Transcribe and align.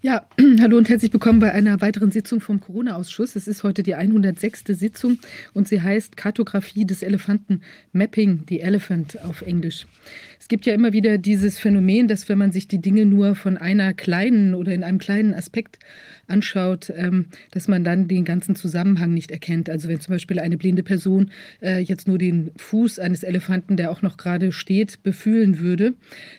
Ja, 0.00 0.28
hallo 0.60 0.78
und 0.78 0.88
herzlich 0.88 1.12
willkommen 1.12 1.40
bei 1.40 1.50
einer 1.50 1.80
weiteren 1.80 2.12
Sitzung 2.12 2.40
vom 2.40 2.60
Corona-Ausschuss. 2.60 3.34
Es 3.34 3.48
ist 3.48 3.64
heute 3.64 3.82
die 3.82 3.96
106. 3.96 4.62
Sitzung 4.68 5.18
und 5.54 5.66
sie 5.66 5.82
heißt 5.82 6.16
Kartografie 6.16 6.84
des 6.84 7.02
Elefanten, 7.02 7.62
Mapping 7.92 8.44
the 8.48 8.60
Elephant 8.60 9.20
auf 9.24 9.42
Englisch. 9.42 9.88
Es 10.40 10.48
gibt 10.48 10.66
ja 10.66 10.74
immer 10.74 10.92
wieder 10.92 11.18
dieses 11.18 11.58
Phänomen, 11.58 12.08
dass 12.08 12.28
wenn 12.28 12.38
man 12.38 12.52
sich 12.52 12.68
die 12.68 12.80
Dinge 12.80 13.04
nur 13.06 13.34
von 13.34 13.56
einer 13.56 13.92
kleinen 13.92 14.54
oder 14.54 14.72
in 14.72 14.84
einem 14.84 14.98
kleinen 14.98 15.34
Aspekt 15.34 15.78
anschaut, 16.28 16.92
ähm, 16.94 17.26
dass 17.50 17.68
man 17.68 17.84
dann 17.84 18.08
den 18.08 18.24
ganzen 18.24 18.54
Zusammenhang 18.54 19.12
nicht 19.12 19.30
erkennt. 19.30 19.68
Also 19.68 19.88
wenn 19.88 20.00
zum 20.00 20.14
Beispiel 20.14 20.38
eine 20.38 20.56
blinde 20.56 20.82
Person 20.82 21.30
äh, 21.60 21.80
jetzt 21.80 22.06
nur 22.06 22.18
den 22.18 22.50
Fuß 22.56 22.98
eines 22.98 23.22
Elefanten, 23.22 23.76
der 23.76 23.90
auch 23.90 24.02
noch 24.02 24.16
gerade 24.16 24.52
steht, 24.52 25.02
befühlen 25.02 25.58
würde, 25.58 25.94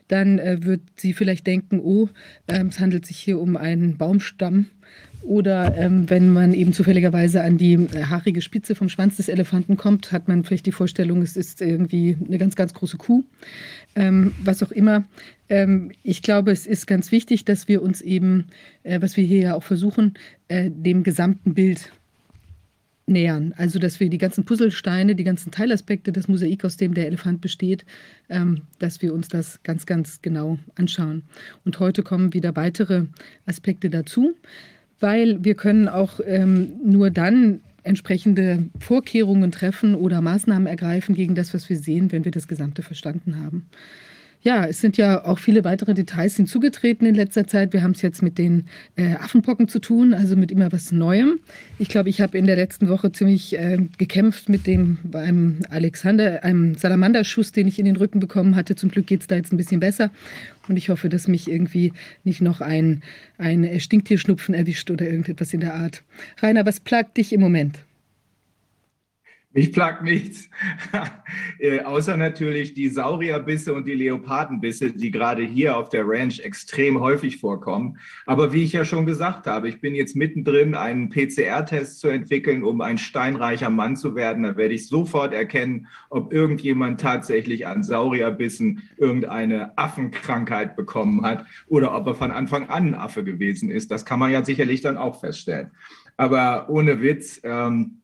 dann 0.08 0.40
äh, 0.40 0.64
wird 0.64 0.82
sie 0.96 1.14
vielleicht 1.14 1.48
denken, 1.48 1.80
oh, 1.80 2.10
äh, 2.48 2.64
es 2.66 2.80
handelt 2.80 3.06
sich 3.06 3.18
hier 3.18 3.40
um 3.40 3.58
einen 3.58 3.98
Baumstamm. 3.98 4.68
Oder 5.22 5.76
ähm, 5.78 6.10
wenn 6.10 6.32
man 6.32 6.54
eben 6.54 6.74
zufälligerweise 6.74 7.44
an 7.44 7.58
die 7.58 7.74
äh, 7.74 8.06
haarige 8.06 8.42
Spitze 8.42 8.74
vom 8.74 8.90
Schwanz 8.90 9.18
des 9.18 9.28
Elefanten 9.28 9.78
kommt, 9.78 10.12
hat 10.12 10.28
man 10.28 10.44
vielleicht 10.44 10.66
die 10.66 10.72
Vorstellung, 10.72 11.22
es 11.22 11.36
ist 11.36 11.62
irgendwie 11.62 12.18
eine 12.26 12.38
ganz, 12.38 12.56
ganz 12.56 12.74
große 12.74 12.98
Kuh. 12.98 13.24
Ähm, 13.96 14.34
was 14.44 14.64
auch 14.64 14.72
immer. 14.72 15.04
Ähm, 15.50 15.92
ich 16.04 16.22
glaube, 16.22 16.52
es 16.52 16.66
ist 16.66 16.88
ganz 16.88 17.12
wichtig, 17.12 17.44
dass 17.44 17.68
wir 17.68 17.82
uns 17.82 18.02
eben, 18.02 18.48
äh, 18.84 19.02
was 19.02 19.18
wir 19.18 19.24
hier 19.24 19.40
ja 19.40 19.56
auch 19.56 19.64
versuchen, 19.64 20.14
äh, 20.48 20.70
dem 20.72 21.04
gesamten 21.04 21.54
Bild 21.54 21.92
nähern. 23.10 23.54
Also, 23.58 23.80
dass 23.80 24.00
wir 24.00 24.10
die 24.10 24.18
ganzen 24.18 24.46
Puzzlesteine, 24.46 25.16
die 25.16 25.24
ganzen 25.24 25.52
Teilaspekte, 25.52 26.12
das 26.12 26.28
Mosaik, 26.28 26.64
aus 26.64 26.78
dem 26.78 26.94
der 26.94 27.08
Elefant 27.08 27.42
besteht, 27.42 27.84
ähm, 28.30 28.62
dass 28.78 29.02
wir 29.02 29.14
uns 29.14 29.28
das 29.28 29.62
ganz, 29.64 29.86
ganz 29.86 30.22
genau 30.22 30.60
anschauen. 30.76 31.24
Und 31.66 31.80
heute 31.80 32.04
kommen 32.04 32.34
wieder 32.34 32.56
weitere 32.56 33.06
Aspekte 33.46 33.90
dazu, 33.90 34.36
weil 35.00 35.44
wir 35.44 35.56
können 35.56 35.88
auch 35.88 36.20
ähm, 36.26 36.74
nur 36.84 37.10
dann 37.10 37.62
entsprechende 37.84 38.66
Vorkehrungen 38.80 39.52
treffen 39.52 39.96
oder 39.96 40.22
Maßnahmen 40.22 40.68
ergreifen 40.68 41.16
gegen 41.16 41.36
das, 41.36 41.54
was 41.54 41.70
wir 41.70 41.78
sehen, 41.78 42.12
wenn 42.12 42.26
wir 42.26 42.32
das 42.32 42.48
Gesamte 42.48 42.84
verstanden 42.84 43.44
haben. 43.44 43.68
Ja, 44.42 44.66
es 44.66 44.80
sind 44.80 44.96
ja 44.96 45.26
auch 45.26 45.38
viele 45.38 45.66
weitere 45.66 45.94
Details 45.94 46.38
hinzugetreten 46.38 47.06
in 47.06 47.14
letzter 47.14 47.46
Zeit. 47.46 47.74
Wir 47.74 47.84
haben 47.84 47.92
es 47.92 48.02
jetzt 48.02 48.22
mit 48.22 48.38
den 48.38 48.68
äh, 48.96 49.16
Affenpocken 49.16 49.68
zu 49.68 49.80
tun, 49.80 50.14
also 50.14 50.38
mit 50.38 50.50
immer 50.50 50.72
was 50.72 50.94
Neuem. 50.94 51.40
Ich 51.78 51.90
glaube, 51.90 52.08
ich 52.08 52.22
habe 52.22 52.38
in 52.38 52.46
der 52.46 52.56
letzten 52.56 52.88
Woche 52.88 53.12
ziemlich 53.12 53.60
äh, 53.60 53.78
gekämpft 53.98 54.48
mit 54.48 54.66
dem 54.66 54.98
beim 55.04 55.60
Alexander, 55.70 56.42
einem 56.46 56.76
Salamanderschuss, 56.76 57.52
den 57.52 57.68
ich 57.68 57.80
in 57.80 57.86
den 57.86 57.98
Rücken 57.98 58.22
bekommen 58.22 58.56
hatte. 58.56 58.76
Zum 58.76 58.90
Glück 58.90 59.08
geht 59.08 59.22
es 59.22 59.28
da 59.28 59.36
jetzt 59.36 59.52
ein 59.52 59.58
bisschen 59.58 59.82
besser. 59.82 60.10
Und 60.70 60.78
ich 60.78 60.88
hoffe, 60.88 61.10
dass 61.10 61.28
mich 61.28 61.50
irgendwie 61.50 61.92
nicht 62.24 62.40
noch 62.40 62.62
ein, 62.62 63.04
ein 63.38 63.78
Stinktierschnupfen 63.78 64.56
erwischt 64.56 64.90
oder 64.90 65.06
irgendetwas 65.06 65.54
in 65.54 65.60
der 65.60 65.76
Art. 65.76 66.02
Rainer, 66.42 66.66
was 66.66 66.80
plagt 66.80 67.18
dich 67.18 67.34
im 67.34 67.42
Moment? 67.42 67.80
Mich 69.52 69.74
plagt 69.74 70.04
nichts, 70.04 70.48
äh, 71.60 71.80
außer 71.80 72.16
natürlich 72.18 72.76
die 72.76 72.88
Saurierbisse 72.88 73.74
und 73.74 73.88
die 73.88 73.96
Leopardenbisse, 73.96 74.92
die 74.92 75.10
gerade 75.10 75.42
hier 75.42 75.76
auf 75.76 75.90
der 75.90 76.08
Ranch 76.08 76.40
extrem 76.40 77.00
häufig 77.00 77.40
vorkommen. 77.40 77.98
Aber 78.28 78.54
wie 78.54 78.64
ich 78.64 78.74
ja 78.74 78.86
schon 78.86 79.08
gesagt 79.08 79.48
habe, 79.48 79.68
ich 79.68 79.82
bin 79.82 79.96
jetzt 79.96 80.16
mittendrin, 80.16 80.76
einen 80.76 81.10
PCR-Test 81.10 82.00
zu 82.00 82.10
entwickeln, 82.10 82.64
um 82.64 82.82
ein 82.82 83.00
steinreicher 83.00 83.72
Mann 83.72 83.96
zu 83.96 84.14
werden. 84.14 84.44
Da 84.44 84.56
werde 84.56 84.76
ich 84.76 84.88
sofort 84.88 85.34
erkennen, 85.34 85.88
ob 86.12 86.32
irgendjemand 86.32 87.02
tatsächlich 87.02 87.66
an 87.66 87.82
Saurierbissen 87.82 88.84
irgendeine 88.98 89.76
Affenkrankheit 89.80 90.76
bekommen 90.76 91.26
hat 91.26 91.48
oder 91.66 91.96
ob 91.96 92.06
er 92.06 92.14
von 92.14 92.30
Anfang 92.30 92.70
an 92.70 92.90
ein 92.90 92.96
Affe 92.96 93.24
gewesen 93.24 93.72
ist. 93.72 93.90
Das 93.90 94.06
kann 94.06 94.20
man 94.20 94.32
ja 94.32 94.46
sicherlich 94.46 94.82
dann 94.82 94.98
auch 94.98 95.20
feststellen. 95.20 95.72
Aber 96.18 96.70
ohne 96.70 97.02
Witz, 97.02 97.42
ähm, 97.44 98.00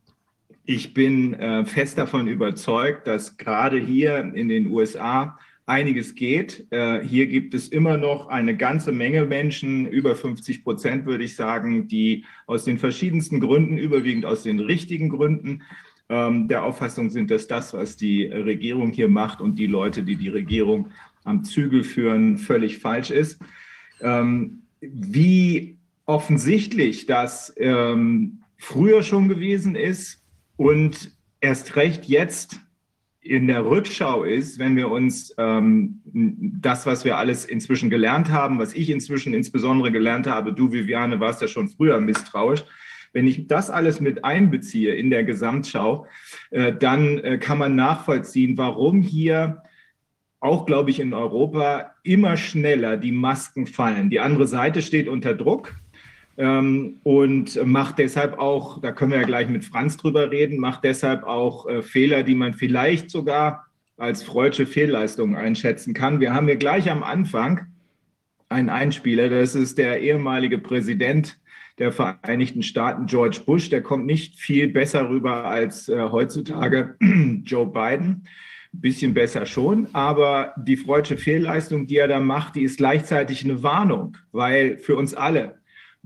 ich 0.66 0.92
bin 0.94 1.34
äh, 1.34 1.64
fest 1.64 1.96
davon 1.96 2.26
überzeugt, 2.26 3.06
dass 3.06 3.36
gerade 3.36 3.78
hier 3.78 4.18
in 4.34 4.48
den 4.48 4.66
USA 4.66 5.38
einiges 5.64 6.14
geht. 6.14 6.66
Äh, 6.70 7.00
hier 7.00 7.26
gibt 7.26 7.54
es 7.54 7.68
immer 7.68 7.96
noch 7.96 8.28
eine 8.28 8.56
ganze 8.56 8.92
Menge 8.92 9.24
Menschen, 9.26 9.86
über 9.86 10.16
50 10.16 10.64
Prozent 10.64 11.06
würde 11.06 11.24
ich 11.24 11.36
sagen, 11.36 11.88
die 11.88 12.24
aus 12.46 12.64
den 12.64 12.78
verschiedensten 12.78 13.40
Gründen, 13.40 13.78
überwiegend 13.78 14.26
aus 14.26 14.42
den 14.42 14.60
richtigen 14.60 15.08
Gründen, 15.08 15.62
ähm, 16.08 16.48
der 16.48 16.64
Auffassung 16.64 17.10
sind, 17.10 17.30
dass 17.30 17.46
das, 17.46 17.72
was 17.72 17.96
die 17.96 18.26
Regierung 18.26 18.90
hier 18.90 19.08
macht 19.08 19.40
und 19.40 19.58
die 19.58 19.66
Leute, 19.66 20.02
die 20.02 20.16
die 20.16 20.28
Regierung 20.28 20.88
am 21.24 21.44
Zügel 21.44 21.84
führen, 21.84 22.38
völlig 22.38 22.78
falsch 22.78 23.10
ist. 23.10 23.40
Ähm, 24.00 24.62
wie 24.80 25.76
offensichtlich 26.04 27.06
das 27.06 27.52
ähm, 27.56 28.42
früher 28.56 29.02
schon 29.02 29.28
gewesen 29.28 29.74
ist, 29.74 30.22
und 30.56 31.10
erst 31.40 31.76
recht 31.76 32.06
jetzt 32.06 32.60
in 33.20 33.48
der 33.48 33.64
Rückschau 33.64 34.22
ist, 34.24 34.58
wenn 34.58 34.76
wir 34.76 34.90
uns 34.90 35.34
ähm, 35.36 36.00
das, 36.04 36.86
was 36.86 37.04
wir 37.04 37.18
alles 37.18 37.44
inzwischen 37.44 37.90
gelernt 37.90 38.30
haben, 38.30 38.58
was 38.58 38.72
ich 38.74 38.88
inzwischen 38.88 39.34
insbesondere 39.34 39.90
gelernt 39.90 40.26
habe, 40.26 40.52
du 40.52 40.72
Viviane 40.72 41.18
warst 41.18 41.42
ja 41.42 41.48
schon 41.48 41.68
früher 41.68 42.00
misstrauisch, 42.00 42.64
wenn 43.12 43.26
ich 43.26 43.48
das 43.48 43.70
alles 43.70 44.00
mit 44.00 44.24
einbeziehe 44.24 44.94
in 44.94 45.10
der 45.10 45.24
Gesamtschau, 45.24 46.06
äh, 46.50 46.72
dann 46.72 47.18
äh, 47.18 47.38
kann 47.38 47.58
man 47.58 47.74
nachvollziehen, 47.74 48.56
warum 48.58 49.02
hier 49.02 49.62
auch, 50.38 50.66
glaube 50.66 50.90
ich, 50.90 51.00
in 51.00 51.14
Europa 51.14 51.94
immer 52.02 52.36
schneller 52.36 52.96
die 52.96 53.12
Masken 53.12 53.66
fallen. 53.66 54.10
Die 54.10 54.20
andere 54.20 54.46
Seite 54.46 54.82
steht 54.82 55.08
unter 55.08 55.34
Druck 55.34 55.74
und 56.36 57.64
macht 57.64 57.98
deshalb 57.98 58.38
auch, 58.38 58.80
da 58.80 58.92
können 58.92 59.12
wir 59.12 59.20
ja 59.20 59.26
gleich 59.26 59.48
mit 59.48 59.64
Franz 59.64 59.96
drüber 59.96 60.30
reden, 60.30 60.58
macht 60.58 60.84
deshalb 60.84 61.24
auch 61.24 61.66
äh, 61.66 61.82
Fehler, 61.82 62.22
die 62.22 62.34
man 62.34 62.52
vielleicht 62.52 63.10
sogar 63.10 63.66
als 63.96 64.22
freudsche 64.22 64.66
Fehlleistung 64.66 65.34
einschätzen 65.36 65.94
kann. 65.94 66.20
Wir 66.20 66.34
haben 66.34 66.46
hier 66.46 66.56
gleich 66.56 66.90
am 66.90 67.02
Anfang 67.02 67.66
einen 68.50 68.68
Einspieler, 68.68 69.30
das 69.30 69.54
ist 69.54 69.78
der 69.78 70.00
ehemalige 70.00 70.58
Präsident 70.58 71.38
der 71.78 71.92
Vereinigten 71.92 72.62
Staaten, 72.62 73.06
George 73.06 73.40
Bush. 73.44 73.68
Der 73.70 73.82
kommt 73.82 74.06
nicht 74.06 74.38
viel 74.38 74.68
besser 74.68 75.08
rüber 75.08 75.44
als 75.44 75.88
äh, 75.88 76.08
heutzutage 76.10 76.96
Joe 77.44 77.66
Biden. 77.66 78.26
Ein 78.74 78.80
bisschen 78.80 79.14
besser 79.14 79.46
schon, 79.46 79.88
aber 79.94 80.52
die 80.58 80.76
freudsche 80.76 81.16
Fehlleistung, 81.16 81.86
die 81.86 81.96
er 81.96 82.08
da 82.08 82.20
macht, 82.20 82.56
die 82.56 82.62
ist 82.62 82.76
gleichzeitig 82.76 83.44
eine 83.44 83.62
Warnung, 83.62 84.18
weil 84.32 84.76
für 84.76 84.96
uns 84.96 85.14
alle, 85.14 85.58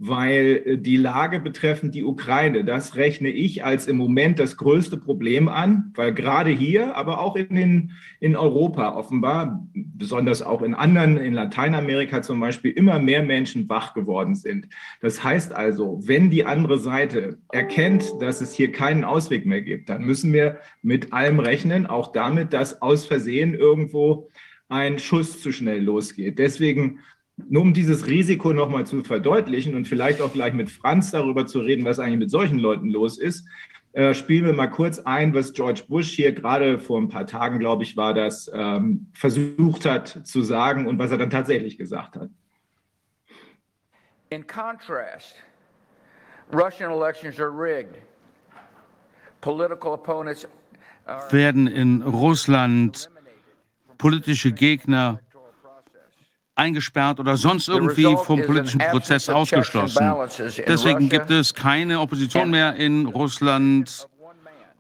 weil 0.03 0.63
äh, 0.65 0.79
die 0.79 0.97
Lage 0.97 1.41
betreffend 1.41 1.95
die 1.95 2.05
Ukraine, 2.05 2.65
das 2.65 2.97
rechne 2.97 3.29
ich 3.29 3.65
als 3.65 3.87
im 3.87 3.99
Moment 3.99 4.39
das 4.39 4.57
größte 4.57 4.97
Problem 4.97 5.47
an, 5.49 5.93
weil 5.95 6.15
gerade 6.15 6.51
hier, 6.51 6.97
aber 6.97 7.21
auch 7.21 7.37
in, 7.37 7.55
den, 7.55 7.93
in 8.19 8.35
Europa 8.35 8.95
offenbar, 8.97 9.69
besonders 9.75 10.41
auch 10.41 10.63
in 10.63 10.75
anderen, 10.75 11.19
in 11.19 11.35
Lateinamerika 11.35 12.23
zum 12.23 12.41
Beispiel, 12.41 12.71
immer 12.71 12.99
mehr 12.99 13.23
Menschen 13.23 13.69
wach 13.69 13.93
geworden 13.93 14.35
sind. 14.35 14.69
Das 15.03 15.23
heißt 15.23 15.53
also, 15.53 16.01
wenn 16.03 16.31
die 16.31 16.47
andere 16.47 16.79
Seite 16.79 17.37
erkennt, 17.53 18.11
dass 18.21 18.41
es 18.41 18.55
hier 18.55 18.73
keinen 18.73 19.05
Ausweg 19.05 19.45
mehr 19.45 19.61
gibt, 19.61 19.91
dann 19.91 20.03
müssen 20.03 20.33
wir 20.33 20.61
mit 20.81 21.13
allem 21.13 21.41
rechnen, 21.41 21.87
auch 21.87 22.13
damit, 22.13 22.55
dass 22.55 22.81
aus 22.81 23.05
Versehen 23.05 23.53
irgendwo 23.53 24.31
ein 24.71 24.99
Schuss 24.99 25.43
zu 25.43 25.53
schnell 25.53 25.83
losgeht. 25.83 26.39
Deswegen 26.39 27.01
nur 27.49 27.63
um 27.63 27.75
dieses 27.75 28.07
Risiko 28.07 28.53
nochmal 28.53 28.87
zu 28.87 29.03
verdeutlichen 29.05 29.75
und 29.75 29.87
vielleicht 29.87 30.21
auch 30.21 30.33
gleich 30.33 30.53
mit 30.53 30.71
Franz 30.71 31.11
darüber 31.11 31.47
zu 31.47 31.61
reden, 31.61 31.85
was 31.85 31.99
eigentlich 31.99 32.19
mit 32.19 32.31
solchen 32.31 32.59
Leuten 32.59 32.91
los 32.91 33.19
ist, 33.19 33.47
äh, 33.93 34.15
spielen 34.15 34.47
wir 34.47 34.53
mal 34.53 34.69
kurz 34.69 35.01
ein, 35.01 35.35
was 35.35 35.53
George 35.53 35.83
Bush 35.89 36.11
hier 36.11 36.33
gerade 36.33 36.79
vor 36.79 37.01
ein 37.01 37.09
paar 37.09 37.27
Tagen, 37.27 37.59
glaube 37.59 37.83
ich, 37.83 37.97
war 37.97 38.15
das, 38.15 38.51
ähm, 38.55 39.07
versucht 39.13 39.85
hat 39.85 40.21
zu 40.25 40.43
sagen 40.43 40.87
und 40.87 40.99
was 40.99 41.11
er 41.11 41.19
dann 41.19 41.31
tatsächlich 41.31 41.77
gesagt 41.77 42.17
hat. 42.17 42.31
In 44.31 44.47
contrast, 44.47 45.35
Russian 46.53 46.93
elections 46.93 47.41
are 47.41 47.51
rigged. 47.51 47.97
Political 49.41 49.95
opponents 49.95 50.47
werden 51.31 51.67
in 51.67 52.03
Russland 52.03 53.11
politische 53.99 54.53
Gegner 54.53 55.21
eingesperrt 56.55 57.21
oder 57.21 57.37
sonst 57.37 57.69
irgendwie 57.69 58.05
vom 58.25 58.43
politischen 58.43 58.81
Prozess 58.81 59.29
ausgeschlossen. 59.29 60.15
Deswegen 60.67 61.09
gibt 61.09 61.31
es 61.31 61.55
keine 61.55 62.01
Opposition 62.01 62.51
mehr 62.51 62.75
in 62.77 63.07
Russland 63.07 64.09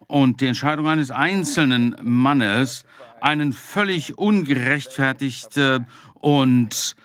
und 0.07 0.41
die 0.41 0.47
Entscheidung 0.47 0.89
eines 0.89 1.11
einzelnen 1.11 1.97
Mannes, 2.03 2.85
einen 3.21 3.53
völlig 3.53 4.19
ungerechtfertigte 4.19 5.87
und 6.15 6.97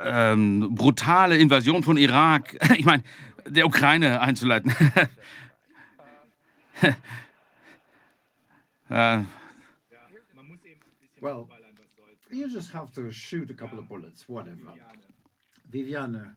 ähm, 0.00 0.74
brutale 0.74 1.36
Invasion 1.38 1.82
von 1.82 1.96
Irak, 1.96 2.56
ich 2.76 2.84
meine, 2.84 3.02
der 3.46 3.66
Ukraine 3.66 4.20
einzuleiten. 4.20 4.72
äh, 8.90 9.22
well, 11.20 11.46
you 12.32 12.48
just 12.48 12.72
have 12.72 12.92
to 12.94 13.10
shoot 13.10 13.50
a 13.50 13.54
couple 13.54 13.78
of 13.78 13.88
bullets, 13.88 14.28
whatever. 14.28 14.74
Viviane. 15.70 16.36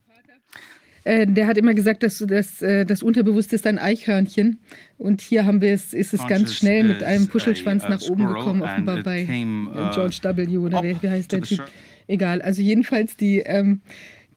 Äh, 1.06 1.28
der 1.28 1.48
hat 1.48 1.58
immer 1.58 1.74
gesagt, 1.74 2.04
dass 2.04 2.20
das, 2.20 2.62
äh, 2.62 2.86
das 2.86 3.04
Unterbewusste 3.04 3.56
ist 3.56 3.68
ein 3.68 3.78
Eichhörnchen. 3.78 4.60
Und 4.98 5.22
hier 5.22 5.46
haben 5.46 5.62
wir 5.62 5.74
es, 5.74 5.94
ist 5.94 6.14
es 6.14 6.26
ganz 6.28 6.56
schnell 6.56 6.86
mit 6.86 7.04
einem 7.04 7.28
Puschelschwanz 7.28 7.84
nach 7.90 8.02
oben 8.10 8.28
gekommen, 8.28 8.62
offenbar 8.62 9.04
bei 9.04 9.24
uh, 9.24 9.90
George 9.94 10.20
W. 10.24 10.58
oder 10.58 10.82
wie, 10.82 10.96
wie 11.02 11.10
heißt 11.10 11.32
der 11.32 11.42
Typ? 11.42 11.66
Egal. 12.08 12.42
Also 12.42 12.62
jedenfalls 12.62 13.18
die, 13.18 13.40
ähm, 13.40 13.82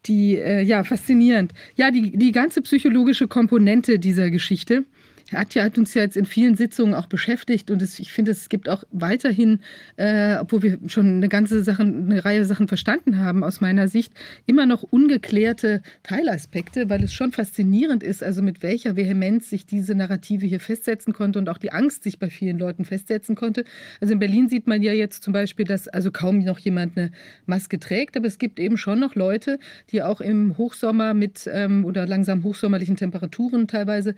die 0.07 0.37
äh, 0.37 0.63
ja, 0.63 0.83
faszinierend. 0.83 1.53
Ja, 1.77 1.91
die, 1.91 2.17
die 2.17 2.33
ganze 2.33 2.63
psychologische 2.63 3.29
Komponente 3.29 3.99
dieser 4.01 4.31
Geschichte 4.31 4.85
Atja 5.33 5.65
hat 5.65 5.77
uns 5.77 5.93
ja 5.95 6.03
jetzt 6.03 6.17
in 6.17 6.25
vielen 6.25 6.57
Sitzungen 6.57 6.95
auch 6.95 7.07
beschäftigt 7.07 7.71
und 7.73 7.83
es, 7.83 7.99
ich 7.99 8.13
finde, 8.13 8.31
es 8.31 8.49
gibt 8.49 8.69
auch 8.69 8.85
weiterhin, 8.93 9.59
äh, 9.97 10.37
obwohl 10.37 10.63
wir 10.63 10.79
schon 10.87 11.17
eine 11.17 11.29
ganze 11.29 11.65
Sachen, 11.65 12.11
eine 12.11 12.25
Reihe 12.25 12.45
Sachen 12.45 12.69
verstanden 12.69 13.19
haben, 13.19 13.43
aus 13.43 13.61
meiner 13.61 13.89
Sicht, 13.89 14.13
immer 14.47 14.67
noch 14.67 14.85
ungeklärte 14.85 15.83
Teilaspekte, 16.05 16.89
weil 16.89 17.03
es 17.03 17.13
schon 17.13 17.33
faszinierend 17.33 18.05
ist, 18.05 18.23
also 18.23 18.41
mit 18.41 18.63
welcher 18.63 18.95
Vehemenz 18.95 19.51
sich 19.51 19.67
diese 19.67 19.97
Narrative 19.97 20.47
hier 20.47 20.61
festsetzen 20.61 21.13
konnte 21.13 21.41
und 21.41 21.49
auch 21.49 21.59
die 21.59 21.73
Angst 21.73 22.05
sich 22.05 22.21
bei 22.21 22.31
vielen 22.31 22.61
Leuten 22.61 22.85
festsetzen 22.85 23.35
konnte. 23.35 23.65
Also 24.01 24.13
in 24.13 24.21
Berlin 24.21 24.49
sieht 24.49 24.69
man 24.69 24.81
ja 24.81 24.93
jetzt 24.93 25.25
zum 25.25 25.33
Beispiel, 25.33 25.67
dass 25.67 25.89
also 25.89 26.13
kaum 26.13 26.39
noch 26.39 26.61
jemand 26.61 26.97
eine 26.97 27.11
Maske 27.47 27.81
trägt, 27.81 28.17
aber 28.17 28.29
es 28.29 28.39
gibt 28.39 28.61
eben 28.61 28.77
schon 28.77 29.01
noch 29.01 29.17
Leute, 29.17 29.59
die 29.91 30.05
auch 30.05 30.21
im 30.21 30.57
Hochsommer 30.57 31.15
mit 31.15 31.51
ähm, 31.53 31.85
oder 31.85 32.07
langsam 32.07 32.45
hochsommerlichen 32.45 32.95
Temperaturen 32.95 33.67
teilweise 33.67 34.15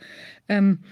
ähm, 0.50 0.80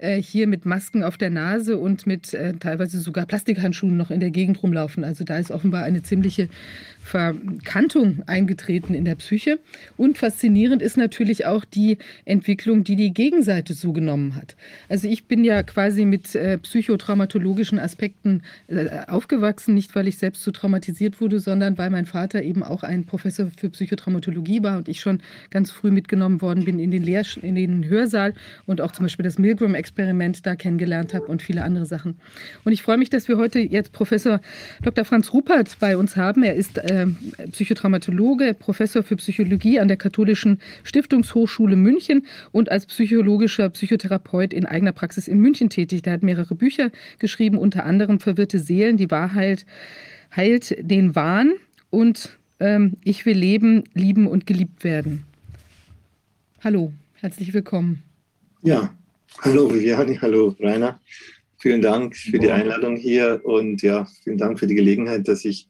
äh, 0.00 0.20
hier 0.20 0.46
mit 0.46 0.64
Masken 0.64 1.04
auf 1.04 1.18
der 1.18 1.30
Nase 1.30 1.76
und 1.76 2.06
mit 2.06 2.32
äh, 2.34 2.54
teilweise 2.54 3.00
sogar 3.00 3.26
Plastikhandschuhen 3.26 3.96
noch 3.96 4.10
in 4.10 4.20
der 4.20 4.30
Gegend 4.30 4.62
rumlaufen. 4.62 5.04
Also 5.04 5.24
da 5.24 5.38
ist 5.38 5.50
offenbar 5.50 5.84
eine 5.84 6.02
ziemliche 6.02 6.48
Verkantung 7.02 8.22
eingetreten 8.26 8.94
in 8.94 9.04
der 9.04 9.14
Psyche. 9.16 9.58
Und 9.96 10.18
faszinierend 10.18 10.82
ist 10.82 10.96
natürlich 10.96 11.46
auch 11.46 11.64
die 11.64 11.98
Entwicklung, 12.24 12.84
die 12.84 12.96
die 12.96 13.12
Gegenseite 13.12 13.74
so 13.74 13.92
genommen 13.92 14.36
hat. 14.36 14.56
Also 14.88 15.08
ich 15.08 15.26
bin 15.26 15.44
ja 15.44 15.62
quasi 15.62 16.04
mit 16.04 16.34
äh, 16.34 16.58
psychotraumatologischen 16.58 17.78
Aspekten 17.78 18.42
äh, 18.68 18.88
aufgewachsen, 19.06 19.74
nicht 19.74 19.94
weil 19.94 20.08
ich 20.08 20.18
selbst 20.18 20.42
so 20.42 20.50
traumatisiert 20.50 21.20
wurde, 21.20 21.40
sondern 21.40 21.78
weil 21.78 21.90
mein 21.90 22.06
Vater 22.06 22.42
eben 22.42 22.62
auch 22.62 22.82
ein 22.82 23.04
Professor 23.04 23.50
für 23.56 23.70
Psychotraumatologie 23.70 24.62
war 24.62 24.78
und 24.78 24.88
ich 24.88 25.00
schon 25.00 25.20
ganz 25.50 25.70
früh 25.70 25.90
mitgenommen 25.90 26.40
worden 26.40 26.64
bin 26.64 26.78
in 26.78 26.90
den, 26.90 27.02
Lehr 27.02 27.24
in 27.42 27.54
den 27.54 27.88
Hörsaal 27.88 28.34
und 28.66 28.80
auch 28.80 28.92
zum 28.92 29.04
Beispiel 29.04 29.24
das 29.24 29.38
Milgram-Experiment 29.38 29.89
da 29.94 30.56
kennengelernt 30.56 31.14
habe 31.14 31.26
und 31.26 31.42
viele 31.42 31.62
andere 31.62 31.86
Sachen. 31.86 32.16
Und 32.64 32.72
ich 32.72 32.82
freue 32.82 32.98
mich, 32.98 33.10
dass 33.10 33.28
wir 33.28 33.36
heute 33.36 33.60
jetzt 33.60 33.92
Professor 33.92 34.40
Dr. 34.82 35.04
Franz 35.04 35.32
Rupert 35.32 35.76
bei 35.78 35.96
uns 35.96 36.16
haben. 36.16 36.42
Er 36.42 36.54
ist 36.54 36.78
äh, 36.78 37.06
Psychotraumatologe, 37.52 38.54
Professor 38.54 39.02
für 39.02 39.16
Psychologie 39.16 39.80
an 39.80 39.88
der 39.88 39.96
Katholischen 39.96 40.60
Stiftungshochschule 40.84 41.76
München 41.76 42.26
und 42.52 42.70
als 42.70 42.86
psychologischer 42.86 43.70
Psychotherapeut 43.70 44.52
in 44.52 44.66
eigener 44.66 44.92
Praxis 44.92 45.28
in 45.28 45.40
München 45.40 45.70
tätig. 45.70 46.02
Der 46.02 46.14
hat 46.14 46.22
mehrere 46.22 46.54
Bücher 46.54 46.90
geschrieben, 47.18 47.58
unter 47.58 47.84
anderem 47.84 48.20
Verwirrte 48.20 48.58
Seelen, 48.58 48.96
die 48.96 49.10
Wahrheit 49.10 49.66
heilt 50.34 50.76
den 50.80 51.14
Wahn 51.14 51.52
und 51.90 52.38
ähm, 52.60 52.96
Ich 53.02 53.26
will 53.26 53.36
leben, 53.36 53.84
lieben 53.94 54.26
und 54.26 54.46
geliebt 54.46 54.84
werden. 54.84 55.24
Hallo, 56.62 56.92
herzlich 57.14 57.52
willkommen. 57.52 58.02
Ja, 58.62 58.94
hallo 59.42 59.72
Viviani, 59.72 60.16
hallo 60.16 60.54
Rainer. 60.60 61.00
Vielen 61.58 61.82
Dank 61.82 62.16
für 62.16 62.38
die 62.38 62.50
Einladung 62.50 62.96
hier 62.96 63.40
und 63.44 63.82
ja, 63.82 64.06
vielen 64.24 64.38
Dank 64.38 64.58
für 64.58 64.66
die 64.66 64.74
Gelegenheit, 64.74 65.28
dass 65.28 65.44
ich 65.44 65.68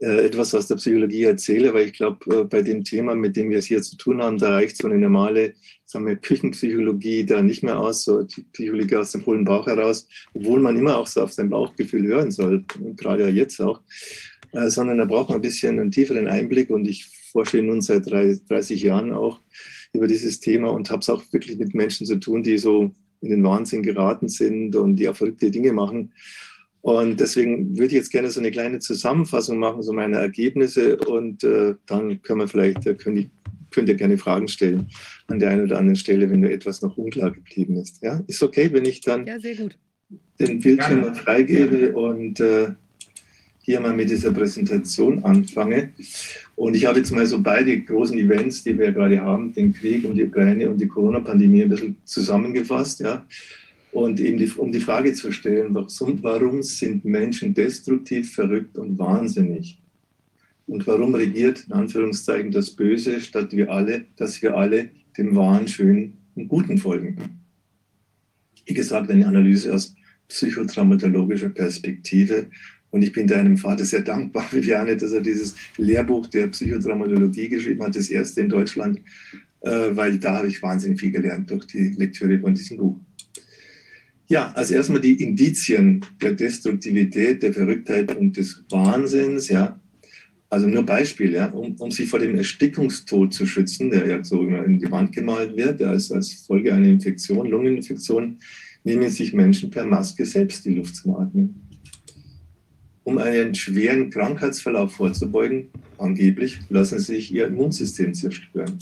äh, 0.00 0.26
etwas 0.26 0.54
aus 0.54 0.66
der 0.66 0.76
Psychologie 0.76 1.24
erzähle, 1.24 1.72
weil 1.74 1.88
ich 1.88 1.92
glaube, 1.94 2.40
äh, 2.40 2.44
bei 2.44 2.62
dem 2.62 2.84
Thema, 2.84 3.14
mit 3.14 3.36
dem 3.36 3.50
wir 3.50 3.58
es 3.58 3.66
hier 3.66 3.82
zu 3.82 3.96
tun 3.96 4.22
haben, 4.22 4.38
da 4.38 4.50
reicht 4.50 4.76
so 4.76 4.88
eine 4.88 4.98
normale 4.98 5.54
sagen 5.86 6.06
wir, 6.06 6.16
Küchenpsychologie 6.16 7.24
da 7.24 7.42
nicht 7.42 7.64
mehr 7.64 7.78
aus, 7.78 8.04
so 8.04 8.24
Psychologie 8.52 8.96
aus 8.96 9.12
dem 9.12 9.26
hohlen 9.26 9.44
Bauch 9.44 9.66
heraus, 9.66 10.06
obwohl 10.34 10.60
man 10.60 10.76
immer 10.76 10.96
auch 10.96 11.06
so 11.06 11.22
auf 11.22 11.32
sein 11.32 11.50
Bauchgefühl 11.50 12.06
hören 12.06 12.30
soll, 12.30 12.64
gerade 12.96 13.28
jetzt 13.28 13.60
auch, 13.60 13.80
äh, 14.52 14.68
sondern 14.68 14.98
da 14.98 15.04
braucht 15.04 15.30
man 15.30 15.38
ein 15.38 15.42
bisschen 15.42 15.80
einen 15.80 15.90
tieferen 15.90 16.28
Einblick 16.28 16.70
und 16.70 16.86
ich 16.86 17.06
forsche 17.32 17.60
nun 17.60 17.80
seit 17.80 18.06
30 18.10 18.82
Jahren 18.82 19.12
auch 19.12 19.40
über 19.92 20.06
dieses 20.06 20.40
Thema 20.40 20.70
und 20.70 20.90
habe 20.90 21.00
es 21.00 21.08
auch 21.08 21.22
wirklich 21.32 21.58
mit 21.58 21.74
Menschen 21.74 22.06
zu 22.06 22.16
tun, 22.16 22.42
die 22.42 22.58
so 22.58 22.90
in 23.20 23.30
den 23.30 23.44
Wahnsinn 23.44 23.82
geraten 23.82 24.28
sind 24.28 24.74
und 24.76 24.96
die 24.96 25.08
auch 25.08 25.16
verrückte 25.16 25.50
Dinge 25.50 25.72
machen. 25.72 26.12
Und 26.82 27.20
deswegen 27.20 27.76
würde 27.76 27.88
ich 27.88 27.92
jetzt 27.92 28.10
gerne 28.10 28.30
so 28.30 28.40
eine 28.40 28.50
kleine 28.50 28.78
Zusammenfassung 28.78 29.58
machen, 29.58 29.82
so 29.82 29.92
meine 29.92 30.16
Ergebnisse. 30.16 30.96
Und 30.96 31.44
äh, 31.44 31.74
dann 31.86 32.22
können 32.22 32.40
wir 32.40 32.48
vielleicht, 32.48 32.86
äh, 32.86 32.94
könnt, 32.94 33.18
ich, 33.18 33.28
könnt 33.70 33.88
ihr 33.88 33.96
gerne 33.96 34.16
Fragen 34.16 34.48
stellen 34.48 34.88
an 35.26 35.38
der 35.38 35.50
einen 35.50 35.64
oder 35.64 35.78
anderen 35.78 35.96
Stelle, 35.96 36.30
wenn 36.30 36.40
mir 36.40 36.50
etwas 36.50 36.80
noch 36.80 36.96
unklar 36.96 37.32
geblieben 37.32 37.76
ist. 37.76 38.02
Ja, 38.02 38.22
ist 38.26 38.42
okay, 38.42 38.72
wenn 38.72 38.86
ich 38.86 39.02
dann 39.02 39.26
ja, 39.26 39.36
den 39.38 40.60
Bildschirm 40.60 41.04
ja. 41.04 41.14
freigebe 41.14 41.92
und 41.92 42.40
äh, 42.40 42.70
hier 43.70 43.80
mal 43.80 43.94
mit 43.94 44.10
dieser 44.10 44.32
Präsentation 44.32 45.24
anfange. 45.24 45.90
Und 46.56 46.74
ich 46.74 46.86
habe 46.86 46.98
jetzt 46.98 47.12
mal 47.12 47.26
so 47.26 47.40
beide 47.40 47.80
großen 47.80 48.18
Events, 48.18 48.62
die 48.64 48.78
wir 48.78 48.92
gerade 48.92 49.20
haben, 49.20 49.52
den 49.54 49.72
Krieg 49.72 50.04
um 50.04 50.14
die 50.14 50.24
Ukraine 50.24 50.68
und 50.68 50.80
die 50.80 50.88
Corona-Pandemie 50.88 51.62
ein 51.62 51.68
bisschen 51.68 51.96
zusammengefasst. 52.04 53.00
Ja 53.00 53.24
und 53.92 54.20
eben 54.20 54.38
die, 54.38 54.50
um 54.56 54.70
die 54.70 54.80
Frage 54.80 55.12
zu 55.14 55.32
stellen, 55.32 55.74
warum, 55.74 56.62
sind 56.62 57.04
Menschen 57.04 57.54
destruktiv, 57.54 58.32
verrückt 58.32 58.76
und 58.78 58.98
wahnsinnig? 58.98 59.80
Und 60.66 60.86
warum 60.86 61.14
regiert 61.14 61.64
in 61.66 61.72
Anführungszeichen 61.72 62.52
das 62.52 62.70
Böse, 62.70 63.20
statt 63.20 63.52
wir 63.52 63.70
alle, 63.70 64.06
dass 64.16 64.40
wir 64.42 64.56
alle 64.56 64.90
dem 65.18 65.34
Wahren, 65.34 65.66
Schönen 65.66 66.18
und 66.36 66.46
Guten 66.46 66.78
folgen? 66.78 67.16
Wie 68.64 68.74
gesagt, 68.74 69.10
eine 69.10 69.26
Analyse 69.26 69.74
aus 69.74 69.94
psychotraumatologischer 70.28 71.48
Perspektive. 71.48 72.46
Und 72.90 73.02
ich 73.02 73.12
bin 73.12 73.26
deinem 73.26 73.56
Vater 73.56 73.84
sehr 73.84 74.02
dankbar, 74.02 74.46
Viviane, 74.52 74.96
dass 74.96 75.12
er 75.12 75.20
dieses 75.20 75.54
Lehrbuch 75.76 76.26
der 76.26 76.48
Psychotraumatologie 76.48 77.48
geschrieben 77.48 77.82
hat, 77.82 77.96
das 77.96 78.10
erste 78.10 78.40
in 78.40 78.48
Deutschland, 78.48 79.00
äh, 79.60 79.90
weil 79.92 80.18
da 80.18 80.38
habe 80.38 80.48
ich 80.48 80.62
wahnsinnig 80.62 81.00
viel 81.00 81.12
gelernt 81.12 81.50
durch 81.50 81.66
die 81.66 81.90
Lektüre 81.90 82.38
von 82.38 82.54
diesem 82.54 82.78
Buch. 82.78 82.96
Ja, 84.28 84.52
also 84.52 84.74
erstmal 84.74 85.00
die 85.00 85.20
Indizien 85.20 86.04
der 86.22 86.34
Destruktivität, 86.34 87.42
der 87.42 87.52
Verrücktheit 87.52 88.16
und 88.16 88.36
des 88.36 88.62
Wahnsinns, 88.70 89.48
ja. 89.48 89.78
Also 90.48 90.66
nur 90.66 90.84
Beispiel, 90.84 91.32
ja, 91.32 91.46
um, 91.46 91.74
um 91.76 91.90
sich 91.90 92.08
vor 92.08 92.18
dem 92.18 92.36
Erstickungstod 92.36 93.32
zu 93.32 93.46
schützen, 93.46 93.90
der 93.90 94.06
ja 94.06 94.24
so 94.24 94.42
in 94.42 94.78
die 94.78 94.90
Wand 94.90 95.12
gemalt 95.12 95.56
wird, 95.56 95.80
ja, 95.80 95.90
als, 95.90 96.10
als 96.10 96.32
Folge 96.32 96.72
einer 96.72 96.88
Infektion, 96.88 97.48
Lungeninfektion, 97.48 98.38
nehmen 98.84 99.10
sich 99.10 99.32
Menschen 99.32 99.70
per 99.70 99.84
Maske 99.84 100.24
selbst 100.24 100.64
die 100.64 100.74
Luft 100.74 100.96
zum 100.96 101.14
Atmen. 101.16 101.69
Um 103.10 103.18
einen 103.18 103.56
schweren 103.56 104.10
Krankheitsverlauf 104.10 104.92
vorzubeugen, 104.92 105.68
angeblich 105.98 106.60
lassen 106.68 107.00
sie 107.00 107.16
sich 107.16 107.34
ihr 107.34 107.48
Immunsystem 107.48 108.14
zerstören 108.14 108.78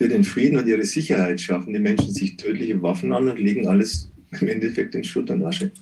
für 0.00 0.08
den 0.08 0.24
Frieden 0.24 0.58
und 0.58 0.66
ihre 0.66 0.84
Sicherheit 0.84 1.42
schaffen 1.42 1.74
die 1.74 1.78
Menschen 1.78 2.14
sich 2.14 2.38
tödliche 2.38 2.82
Waffen 2.82 3.12
an 3.12 3.28
und 3.28 3.38
legen 3.38 3.68
alles 3.68 4.10
im 4.40 4.48
Endeffekt 4.48 4.94
in 4.94 5.04
Schutt 5.04 5.28
und 5.28 5.44
Asche. 5.44 5.72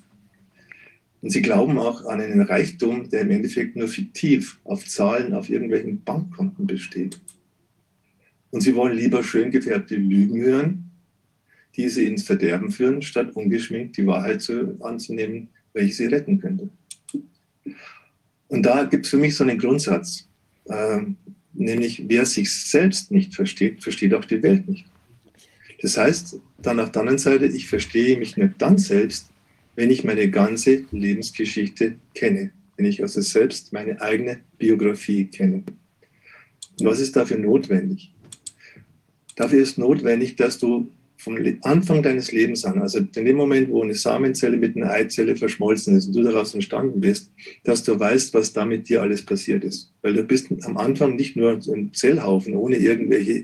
Und 1.21 1.29
sie 1.29 1.41
glauben 1.41 1.77
auch 1.77 2.05
an 2.05 2.19
einen 2.19 2.41
Reichtum, 2.41 3.09
der 3.09 3.21
im 3.21 3.31
Endeffekt 3.31 3.77
nur 3.77 3.87
fiktiv 3.87 4.59
auf 4.65 4.85
Zahlen 4.85 5.33
auf 5.33 5.49
irgendwelchen 5.49 6.03
Bankkonten 6.03 6.67
besteht. 6.67 7.19
Und 8.51 8.59
sie 8.59 8.75
wollen 8.75 8.97
lieber 8.97 9.23
schön 9.23 9.51
gefärbte 9.51 9.95
Lügen 9.95 10.41
hören, 10.41 10.91
die 11.77 11.87
sie 11.87 12.05
ins 12.05 12.23
Verderben 12.23 12.71
führen, 12.71 13.01
statt 13.01 13.33
ungeschminkt 13.35 13.95
die 13.95 14.07
Wahrheit 14.07 14.41
zu, 14.41 14.77
anzunehmen, 14.81 15.47
welche 15.73 15.93
sie 15.93 16.05
retten 16.07 16.41
könnte. 16.41 16.69
Und 18.49 18.63
da 18.63 18.83
gibt 18.83 19.05
es 19.05 19.11
für 19.11 19.17
mich 19.17 19.35
so 19.35 19.43
einen 19.43 19.57
Grundsatz. 19.57 20.27
Ähm, 20.67 21.15
nämlich 21.53 22.03
wer 22.07 22.25
sich 22.25 22.53
selbst 22.53 23.11
nicht 23.11 23.33
versteht, 23.33 23.81
versteht 23.81 24.13
auch 24.13 24.25
die 24.25 24.43
Welt 24.43 24.67
nicht. 24.67 24.85
Das 25.81 25.97
heißt, 25.97 26.39
dann 26.61 26.79
auf 26.79 26.91
der 26.91 27.01
anderen 27.01 27.19
Seite, 27.19 27.45
ich 27.45 27.67
verstehe 27.67 28.17
mich 28.17 28.35
nicht 28.35 28.55
dann 28.57 28.77
selbst, 28.77 29.29
wenn 29.75 29.91
ich 29.91 30.03
meine 30.03 30.29
ganze 30.29 30.85
Lebensgeschichte 30.91 31.95
kenne, 32.13 32.51
wenn 32.75 32.85
ich 32.85 33.01
also 33.01 33.21
selbst 33.21 33.71
meine 33.71 34.01
eigene 34.01 34.41
Biografie 34.57 35.25
kenne. 35.25 35.63
Was 36.81 36.99
ist 36.99 37.15
dafür 37.15 37.37
notwendig? 37.37 38.11
Dafür 39.35 39.61
ist 39.61 39.77
notwendig, 39.77 40.35
dass 40.35 40.59
du 40.59 40.91
vom 41.19 41.37
Anfang 41.63 42.01
deines 42.01 42.31
Lebens 42.31 42.63
an, 42.63 42.81
also 42.81 42.99
in 42.99 43.25
dem 43.25 43.35
Moment, 43.35 43.69
wo 43.69 43.83
eine 43.83 43.93
Samenzelle 43.93 44.55
mit 44.55 44.77
einer 44.77 44.89
Eizelle 44.89 45.35
verschmolzen 45.35 45.97
ist 45.97 46.07
und 46.07 46.15
du 46.15 46.23
daraus 46.23 46.53
entstanden 46.53 47.01
bist, 47.01 47.29
dass 47.65 47.83
du 47.83 47.99
weißt, 47.99 48.33
was 48.33 48.53
da 48.53 48.63
mit 48.63 48.87
dir 48.87 49.01
alles 49.01 49.25
passiert 49.25 49.65
ist. 49.65 49.91
Weil 50.01 50.13
du 50.13 50.23
bist 50.23 50.47
am 50.63 50.77
Anfang 50.77 51.17
nicht 51.17 51.35
nur 51.35 51.51
ein 51.51 51.91
Zellhaufen 51.93 52.55
ohne 52.55 52.77
irgendwelche, 52.77 53.43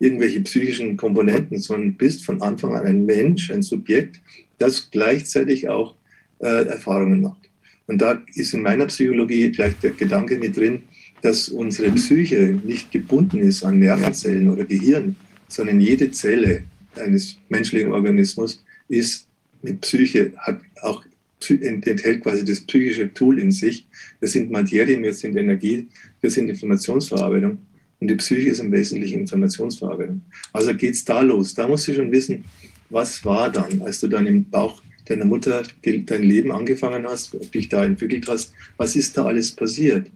irgendwelche 0.00 0.42
psychischen 0.42 0.98
Komponenten, 0.98 1.58
sondern 1.58 1.94
bist 1.94 2.26
von 2.26 2.42
Anfang 2.42 2.74
an 2.74 2.84
ein 2.84 3.06
Mensch, 3.06 3.50
ein 3.50 3.62
Subjekt, 3.62 4.20
das 4.58 4.90
gleichzeitig 4.90 5.66
auch 5.70 5.94
äh, 6.40 6.66
Erfahrungen 6.66 7.22
macht. 7.22 7.48
Und 7.86 8.02
da 8.02 8.22
ist 8.34 8.52
in 8.52 8.60
meiner 8.60 8.86
Psychologie 8.86 9.50
vielleicht 9.50 9.82
der 9.82 9.92
Gedanke 9.92 10.36
mit 10.36 10.58
drin, 10.58 10.82
dass 11.22 11.48
unsere 11.48 11.90
Psyche 11.92 12.60
nicht 12.64 12.92
gebunden 12.92 13.38
ist 13.38 13.64
an 13.64 13.78
Nervenzellen 13.78 14.50
oder 14.50 14.64
Gehirn, 14.64 15.16
sondern 15.48 15.80
jede 15.80 16.10
Zelle 16.10 16.64
eines 16.98 17.36
menschlichen 17.48 17.92
Organismus 17.92 18.64
ist 18.88 19.26
mit 19.62 19.80
Psyche, 19.80 20.32
hat 20.38 20.60
auch 20.82 21.04
enthält 21.48 22.22
quasi 22.22 22.44
das 22.44 22.60
psychische 22.62 23.12
Tool 23.12 23.38
in 23.38 23.50
sich. 23.50 23.86
Das 24.20 24.32
sind 24.32 24.50
Materien, 24.50 25.02
wir 25.02 25.12
sind 25.12 25.36
Energie, 25.36 25.88
wir 26.20 26.30
sind 26.30 26.48
Informationsverarbeitung. 26.48 27.58
Und 28.00 28.08
die 28.08 28.14
Psyche 28.16 28.50
ist 28.50 28.60
im 28.60 28.72
Wesentlichen 28.72 29.20
Informationsverarbeitung. 29.20 30.22
Also 30.52 30.74
geht 30.74 30.94
es 30.94 31.04
da 31.04 31.20
los. 31.20 31.54
Da 31.54 31.68
musst 31.68 31.88
du 31.88 31.94
schon 31.94 32.10
wissen, 32.12 32.44
was 32.90 33.24
war 33.24 33.50
dann, 33.50 33.80
als 33.82 34.00
du 34.00 34.08
dann 34.08 34.26
im 34.26 34.44
Bauch 34.48 34.82
deiner 35.06 35.24
Mutter 35.24 35.62
dein 35.82 36.22
Leben 36.22 36.50
angefangen 36.50 37.06
hast, 37.06 37.36
dich 37.54 37.68
da 37.68 37.84
entwickelt 37.84 38.26
hast. 38.28 38.52
Was 38.76 38.96
ist 38.96 39.16
da 39.16 39.26
alles 39.26 39.52
passiert? 39.52 40.10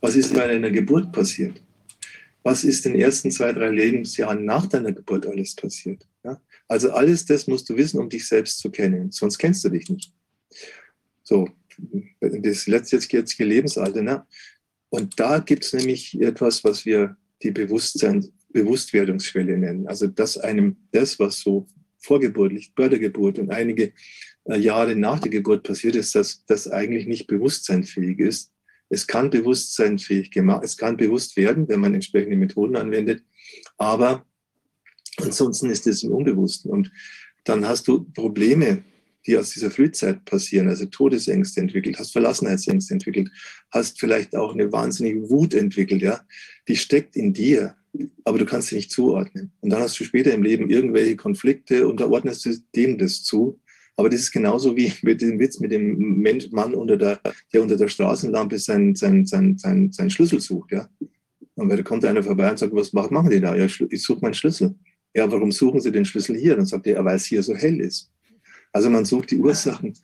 Was 0.00 0.16
ist 0.16 0.32
bei 0.32 0.46
deiner 0.46 0.70
Geburt 0.70 1.12
passiert? 1.12 1.60
Was 2.48 2.64
ist 2.64 2.86
in 2.86 2.94
den 2.94 3.02
ersten 3.02 3.30
zwei, 3.30 3.52
drei 3.52 3.68
Lebensjahren 3.68 4.42
nach 4.46 4.64
deiner 4.64 4.92
Geburt 4.92 5.26
alles 5.26 5.54
passiert? 5.54 6.08
Ja? 6.24 6.40
Also 6.66 6.92
alles 6.92 7.26
das 7.26 7.46
musst 7.46 7.68
du 7.68 7.76
wissen, 7.76 8.00
um 8.00 8.08
dich 8.08 8.26
selbst 8.26 8.60
zu 8.60 8.70
kennen. 8.70 9.12
Sonst 9.12 9.36
kennst 9.36 9.62
du 9.64 9.68
dich 9.68 9.90
nicht. 9.90 10.14
So, 11.22 11.46
das 12.20 12.66
letzte 12.66 12.96
jetzige 12.96 13.44
Lebensalter. 13.44 14.00
Ne? 14.00 14.24
Und 14.88 15.20
da 15.20 15.40
gibt 15.40 15.62
es 15.62 15.74
nämlich 15.74 16.18
etwas, 16.22 16.64
was 16.64 16.86
wir 16.86 17.18
die 17.42 17.50
Bewusstsein, 17.50 18.26
Bewusstwerdungsschwelle 18.48 19.58
nennen. 19.58 19.86
Also 19.86 20.06
dass 20.06 20.38
einem 20.38 20.78
das, 20.90 21.18
was 21.18 21.40
so 21.40 21.66
vorgeburtlich, 21.98 22.72
bei 22.74 22.88
der 22.88 22.98
Geburt 22.98 23.38
und 23.38 23.50
einige 23.50 23.92
äh, 24.44 24.58
Jahre 24.58 24.96
nach 24.96 25.20
der 25.20 25.30
Geburt 25.30 25.64
passiert 25.64 25.96
ist, 25.96 26.14
dass 26.14 26.46
das 26.46 26.66
eigentlich 26.66 27.06
nicht 27.06 27.26
bewusstseinfähig 27.26 28.18
ist. 28.20 28.52
Es 28.88 29.06
kann 29.06 29.30
bewusstseinfähig 29.30 30.30
gemacht, 30.30 30.62
es 30.64 30.76
kann 30.76 30.96
bewusst 30.96 31.36
werden, 31.36 31.68
wenn 31.68 31.80
man 31.80 31.94
entsprechende 31.94 32.36
Methoden 32.36 32.76
anwendet, 32.76 33.22
aber 33.76 34.24
ansonsten 35.18 35.70
ist 35.70 35.86
es 35.86 36.02
im 36.02 36.12
Unbewussten. 36.12 36.70
Und 36.70 36.90
dann 37.44 37.66
hast 37.66 37.88
du 37.88 38.04
Probleme, 38.14 38.84
die 39.26 39.36
aus 39.36 39.50
dieser 39.50 39.70
Frühzeit 39.70 40.24
passieren, 40.24 40.68
also 40.68 40.86
Todesängste 40.86 41.60
entwickelt, 41.60 41.98
hast 41.98 42.12
Verlassenheitsängste 42.12 42.94
entwickelt, 42.94 43.30
hast 43.70 44.00
vielleicht 44.00 44.34
auch 44.34 44.54
eine 44.54 44.72
wahnsinnige 44.72 45.28
Wut 45.28 45.54
entwickelt, 45.54 46.02
ja, 46.02 46.20
die 46.66 46.76
steckt 46.76 47.16
in 47.16 47.32
dir, 47.32 47.76
aber 48.24 48.38
du 48.38 48.46
kannst 48.46 48.68
sie 48.68 48.76
nicht 48.76 48.90
zuordnen. 48.90 49.52
Und 49.60 49.70
dann 49.70 49.80
hast 49.80 49.98
du 50.00 50.04
später 50.04 50.32
im 50.32 50.42
Leben 50.42 50.70
irgendwelche 50.70 51.16
Konflikte 51.16 51.88
und 51.88 52.00
da 52.00 52.08
ordnest 52.08 52.46
du 52.46 52.56
dem 52.74 52.98
das 52.98 53.22
zu. 53.22 53.60
Aber 53.98 54.08
das 54.08 54.20
ist 54.20 54.30
genauso 54.30 54.76
wie 54.76 54.92
mit 55.02 55.20
dem 55.20 55.38
Witz 55.40 55.58
mit 55.58 55.72
dem 55.72 56.20
Mensch, 56.20 56.50
Mann, 56.52 56.72
unter 56.74 56.96
der, 56.96 57.20
der 57.52 57.62
unter 57.62 57.76
der 57.76 57.88
Straßenlampe 57.88 58.58
seinen 58.58 58.94
sein, 58.94 59.26
sein, 59.26 59.58
sein, 59.58 59.92
sein 59.92 60.08
Schlüssel 60.08 60.40
sucht. 60.40 60.70
Ja? 60.70 60.88
Und 61.56 61.68
da 61.68 61.82
kommt 61.82 62.04
einer 62.04 62.22
vorbei 62.22 62.48
und 62.48 62.60
sagt, 62.60 62.72
was 62.74 62.92
machen 62.92 63.30
die 63.30 63.40
da? 63.40 63.56
Ja, 63.56 63.64
ich 63.66 64.02
suche 64.02 64.20
meinen 64.20 64.34
Schlüssel. 64.34 64.76
Ja, 65.14 65.30
warum 65.30 65.50
suchen 65.50 65.80
Sie 65.80 65.90
den 65.90 66.04
Schlüssel 66.04 66.36
hier? 66.36 66.54
Dann 66.54 66.66
sagt 66.66 66.86
er, 66.86 67.04
weil 67.04 67.16
es 67.16 67.24
hier 67.24 67.42
so 67.42 67.56
hell 67.56 67.80
ist. 67.80 68.12
Also 68.72 68.88
man 68.88 69.04
sucht 69.04 69.32
die 69.32 69.38
Ursachen 69.38 69.94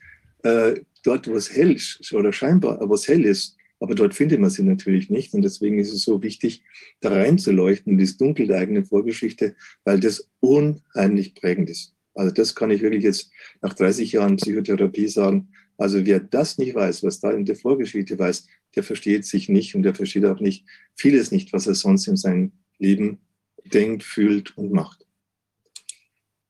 äh, 0.43 0.81
dort, 1.03 1.27
wo 1.29 1.35
es 1.35 1.55
hell 1.55 1.71
ist 1.71 2.11
oder 2.11 2.33
scheinbar, 2.33 2.77
wo 2.89 2.95
es 2.95 3.07
hell 3.07 3.23
ist. 3.23 3.55
Aber 3.79 3.95
dort 3.95 4.13
findet 4.13 4.41
man 4.41 4.49
sie 4.49 4.63
natürlich 4.63 5.09
nicht. 5.09 5.33
Und 5.33 5.43
deswegen 5.43 5.79
ist 5.79 5.93
es 5.93 6.01
so 6.01 6.21
wichtig, 6.21 6.63
da 6.99 7.11
reinzuleuchten 7.11 7.93
in 7.93 7.99
das 7.99 8.17
Dunkel 8.17 8.47
der 8.47 8.57
eigenen 8.57 8.83
Vorgeschichte, 8.83 9.55
weil 9.85 10.01
das 10.01 10.29
unheimlich 10.41 11.35
prägend 11.35 11.69
ist. 11.69 11.94
Also 12.15 12.33
das 12.33 12.55
kann 12.55 12.71
ich 12.71 12.81
wirklich 12.81 13.03
jetzt 13.03 13.31
nach 13.61 13.73
30 13.73 14.11
Jahren 14.13 14.37
Psychotherapie 14.37 15.07
sagen. 15.07 15.49
Also 15.77 16.05
wer 16.05 16.19
das 16.19 16.57
nicht 16.57 16.73
weiß, 16.73 17.03
was 17.03 17.19
da 17.19 17.31
in 17.31 17.45
der 17.45 17.55
Vorgeschichte 17.55 18.17
weiß, 18.17 18.47
der 18.75 18.83
versteht 18.83 19.25
sich 19.25 19.49
nicht 19.49 19.75
und 19.75 19.83
der 19.83 19.93
versteht 19.93 20.25
auch 20.25 20.39
nicht 20.39 20.65
vieles 20.95 21.31
nicht, 21.31 21.53
was 21.53 21.67
er 21.67 21.75
sonst 21.75 22.07
in 22.07 22.17
seinem 22.17 22.53
Leben 22.79 23.19
denkt, 23.65 24.03
fühlt 24.03 24.57
und 24.57 24.71
macht. 24.71 25.05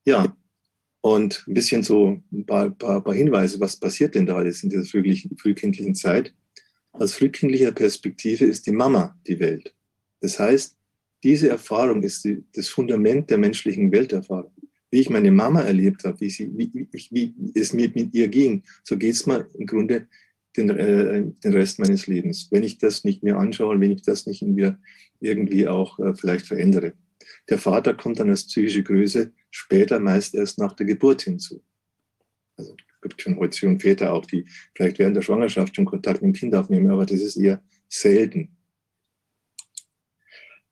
Ja, 0.06 0.36
und 1.02 1.44
ein 1.48 1.54
bisschen 1.54 1.84
so 1.84 2.22
ein 2.32 2.46
paar, 2.46 2.70
paar, 2.72 3.04
paar 3.04 3.14
Hinweise, 3.14 3.60
was 3.60 3.78
passiert 3.78 4.16
denn 4.16 4.26
da 4.26 4.36
alles 4.36 4.64
in 4.64 4.70
dieser 4.70 4.86
frühkindlichen 4.86 5.96
Zeit? 5.96 6.34
Aus 6.92 7.14
frühkindlicher 7.14 7.72
Perspektive 7.72 8.46
ist 8.46 8.66
die 8.66 8.72
Mama 8.72 9.16
die 9.28 9.40
Welt. 9.40 9.74
Das 10.22 10.40
heißt, 10.40 10.76
diese 11.24 11.50
Erfahrung 11.50 12.04
ist 12.04 12.24
die, 12.24 12.44
das 12.54 12.70
Fundament 12.70 13.30
der 13.30 13.38
menschlichen 13.38 13.92
Welterfahrung. 13.92 14.52
Wie 14.96 15.02
ich 15.02 15.10
meine 15.10 15.30
Mama 15.30 15.60
erlebt 15.60 16.06
habe, 16.06 16.22
wie, 16.22 16.30
sie, 16.30 16.50
wie, 16.58 16.72
wie, 16.74 17.34
wie 17.36 17.60
es 17.60 17.74
mir 17.74 17.92
mit 17.94 18.14
ihr 18.14 18.30
ging, 18.30 18.64
so 18.82 18.96
geht 18.96 19.16
es 19.16 19.26
mir 19.26 19.46
im 19.56 19.66
Grunde 19.66 20.08
den, 20.56 20.70
äh, 20.70 21.22
den 21.44 21.54
Rest 21.54 21.80
meines 21.80 22.08
Lebens. 22.08 22.48
Wenn 22.50 22.64
ich 22.64 22.78
das 22.78 23.04
nicht 23.04 23.22
mehr 23.22 23.38
anschaue, 23.38 23.78
wenn 23.82 23.92
ich 23.92 24.04
das 24.04 24.26
nicht 24.26 24.42
in 24.42 24.56
mir 24.56 24.80
irgendwie 25.20 25.68
auch 25.68 26.00
äh, 26.00 26.16
vielleicht 26.16 26.48
verändere. 26.48 26.94
Der 27.50 27.58
Vater 27.58 27.94
kommt 27.94 28.22
dann 28.22 28.30
als 28.30 28.48
psychische 28.48 28.84
Größe 28.84 29.34
später 29.52 30.00
meist 30.00 30.34
erst 30.34 30.60
nach 30.60 30.72
der 30.78 30.86
Geburt 30.86 31.24
hinzu. 31.24 31.62
Also 32.56 32.74
es 32.78 33.02
gibt 33.02 33.22
schon 33.22 33.36
heute 33.36 33.58
schon 33.58 33.82
Väter 33.82 34.14
auch, 34.14 34.26
die 34.26 34.46
vielleicht 34.76 34.98
während 35.00 35.18
der 35.18 35.24
Schwangerschaft 35.24 35.76
schon 35.76 35.84
Kontakt 35.84 36.22
mit 36.22 36.34
dem 36.34 36.40
Kind 36.40 36.56
aufnehmen, 36.56 36.90
aber 36.90 37.06
das 37.06 37.20
ist 37.20 37.36
eher 37.36 37.62
selten. 37.90 38.55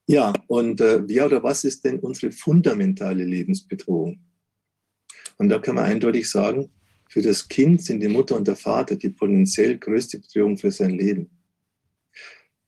Ja, 0.07 0.33
und 0.47 0.81
äh, 0.81 1.07
wer 1.07 1.27
oder 1.27 1.43
was 1.43 1.63
ist 1.63 1.85
denn 1.85 1.99
unsere 1.99 2.31
fundamentale 2.31 3.23
Lebensbedrohung? 3.23 4.19
Und 5.37 5.49
da 5.49 5.59
kann 5.59 5.75
man 5.75 5.85
eindeutig 5.85 6.29
sagen, 6.29 6.69
für 7.09 7.21
das 7.21 7.47
Kind 7.47 7.81
sind 7.83 8.01
die 8.01 8.07
Mutter 8.07 8.35
und 8.35 8.47
der 8.47 8.55
Vater 8.55 8.95
die 8.95 9.09
potenziell 9.09 9.77
größte 9.77 10.19
Bedrohung 10.19 10.57
für 10.57 10.71
sein 10.71 10.91
Leben. 10.91 11.29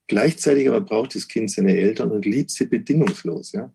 Gleichzeitig 0.08 0.68
aber 0.68 0.82
braucht 0.82 1.15
das 1.15 1.27
Kind 1.27 1.51
seine 1.51 1.75
Eltern 1.75 2.12
und 2.12 2.25
liebt 2.25 2.51
sie 2.51 2.68
bedingungslos. 2.68 3.54
Ja? 3.54 3.74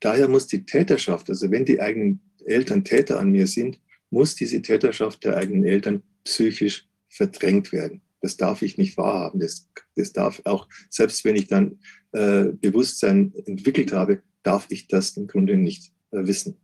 Daher 0.00 0.28
muss 0.28 0.46
die 0.46 0.64
Täterschaft, 0.64 1.30
also 1.30 1.50
wenn 1.50 1.64
die 1.64 1.80
eigenen 1.80 2.20
Eltern 2.44 2.84
Täter 2.84 3.20
an 3.20 3.30
mir 3.30 3.46
sind, 3.46 3.78
muss 4.10 4.34
diese 4.34 4.60
Täterschaft 4.60 5.24
der 5.24 5.36
eigenen 5.36 5.64
Eltern 5.64 6.02
psychisch 6.24 6.88
verdrängt 7.08 7.72
werden. 7.72 8.02
Das 8.20 8.36
darf 8.36 8.62
ich 8.62 8.76
nicht 8.76 8.96
wahrhaben. 8.96 9.40
Das, 9.40 9.68
das 9.94 10.12
darf 10.12 10.42
auch, 10.44 10.68
selbst 10.90 11.24
wenn 11.24 11.36
ich 11.36 11.46
dann 11.46 11.78
äh, 12.12 12.44
Bewusstsein 12.52 13.32
entwickelt 13.46 13.92
habe, 13.92 14.22
darf 14.42 14.66
ich 14.70 14.88
das 14.88 15.16
im 15.16 15.26
Grunde 15.26 15.56
nicht 15.56 15.92
äh, 16.10 16.26
wissen. 16.26 16.56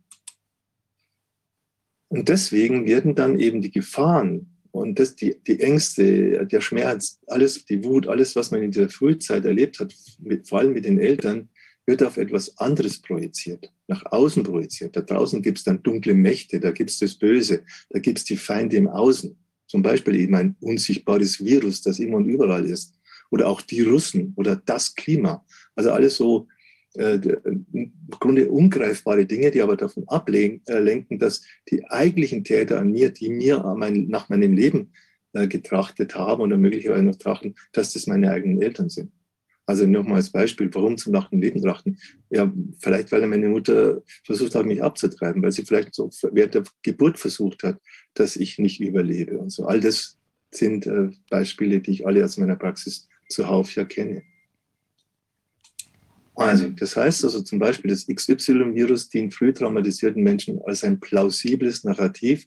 Und 2.07 2.29
deswegen 2.29 2.85
werden 2.85 3.15
dann 3.15 3.39
eben 3.39 3.61
die 3.61 3.71
Gefahren 3.71 4.55
und 4.71 4.99
das, 4.99 5.15
die, 5.15 5.35
die 5.47 5.61
Ängste, 5.61 6.45
der 6.45 6.59
Schmerz, 6.59 7.19
alles, 7.27 7.65
die 7.65 7.83
Wut, 7.83 8.07
alles, 8.07 8.35
was 8.35 8.51
man 8.51 8.61
in 8.61 8.71
der 8.71 8.89
Frühzeit 8.89 9.45
erlebt 9.45 9.79
hat, 9.79 9.95
mit, 10.19 10.47
vor 10.47 10.59
allem 10.59 10.73
mit 10.73 10.83
den 10.83 10.99
Eltern, 10.99 11.49
wird 11.85 12.03
auf 12.03 12.17
etwas 12.17 12.57
anderes 12.57 13.01
projiziert, 13.01 13.71
nach 13.87 14.03
außen 14.05 14.43
projiziert. 14.43 14.95
Da 14.95 15.01
draußen 15.01 15.41
gibt 15.41 15.59
es 15.59 15.63
dann 15.63 15.81
dunkle 15.81 16.13
Mächte, 16.13 16.59
da 16.59 16.71
gibt 16.71 16.89
es 16.89 16.99
das 16.99 17.15
Böse, 17.15 17.63
da 17.89 17.99
gibt 17.99 18.17
es 18.17 18.25
die 18.25 18.37
Feinde 18.37 18.75
im 18.75 18.89
Außen. 18.89 19.37
Zum 19.67 19.81
Beispiel 19.81 20.15
eben 20.15 20.35
ein 20.35 20.55
unsichtbares 20.59 21.43
Virus, 21.43 21.81
das 21.81 21.99
immer 21.99 22.17
und 22.17 22.27
überall 22.27 22.65
ist. 22.65 22.95
Oder 23.31 23.47
auch 23.47 23.61
die 23.61 23.81
Russen 23.81 24.33
oder 24.35 24.55
das 24.55 24.95
Klima. 24.95 25.45
Also 25.75 25.91
alles 25.91 26.15
so 26.17 26.47
äh, 26.93 27.19
im 27.43 27.91
Grunde 28.09 28.49
ungreifbare 28.49 29.25
Dinge, 29.25 29.51
die 29.51 29.61
aber 29.61 29.75
davon 29.75 30.07
ablenken, 30.07 31.19
dass 31.19 31.41
die 31.69 31.83
eigentlichen 31.89 32.43
Täter 32.43 32.79
an 32.79 32.91
mir, 32.91 33.09
die 33.09 33.29
mir 33.29 33.63
mein, 33.77 34.07
nach 34.07 34.29
meinem 34.29 34.53
Leben 34.53 34.93
äh, 35.33 35.47
getrachtet 35.47 36.15
haben 36.15 36.41
oder 36.41 36.57
möglicherweise 36.57 37.03
noch 37.03 37.17
trachten, 37.17 37.55
dass 37.73 37.93
das 37.93 38.07
meine 38.07 38.31
eigenen 38.31 38.61
Eltern 38.61 38.89
sind. 38.89 39.11
Also 39.67 39.87
nochmal 39.87 40.17
als 40.17 40.29
Beispiel, 40.29 40.69
warum 40.73 40.97
zum 40.97 41.13
nackten 41.13 41.41
Leben 41.41 41.61
trachten? 41.61 41.97
Ja, 42.29 42.51
vielleicht, 42.79 43.11
weil 43.11 43.25
meine 43.25 43.49
Mutter 43.49 44.03
versucht 44.23 44.53
hat, 44.53 44.65
mich 44.65 44.81
abzutreiben, 44.81 45.41
weil 45.41 45.51
sie 45.51 45.65
vielleicht 45.65 45.95
so 45.95 46.09
während 46.31 46.53
der 46.53 46.63
Geburt 46.83 47.17
versucht 47.17 47.63
hat, 47.63 47.79
dass 48.13 48.35
ich 48.35 48.59
nicht 48.59 48.79
überlebe 48.79 49.39
und 49.39 49.49
so. 49.49 49.65
All 49.65 49.79
das 49.79 50.19
sind 50.51 50.85
äh, 50.85 51.09
Beispiele, 51.29 51.81
die 51.81 51.91
ich 51.91 52.07
alle 52.07 52.23
aus 52.23 52.37
meiner 52.37 52.55
Praxis 52.55 53.07
zuhauf 53.29 53.73
ja 53.75 53.85
kenne. 53.85 54.23
Also, 56.35 56.69
das 56.69 56.97
heißt 56.97 57.23
also 57.23 57.41
zum 57.41 57.59
Beispiel, 57.59 57.91
das 57.91 58.07
XY-Virus 58.07 59.09
dient 59.09 59.33
früh 59.33 59.53
traumatisierten 59.53 60.21
Menschen 60.21 60.61
als 60.65 60.83
ein 60.83 60.99
plausibles 60.99 61.85
Narrativ, 61.85 62.45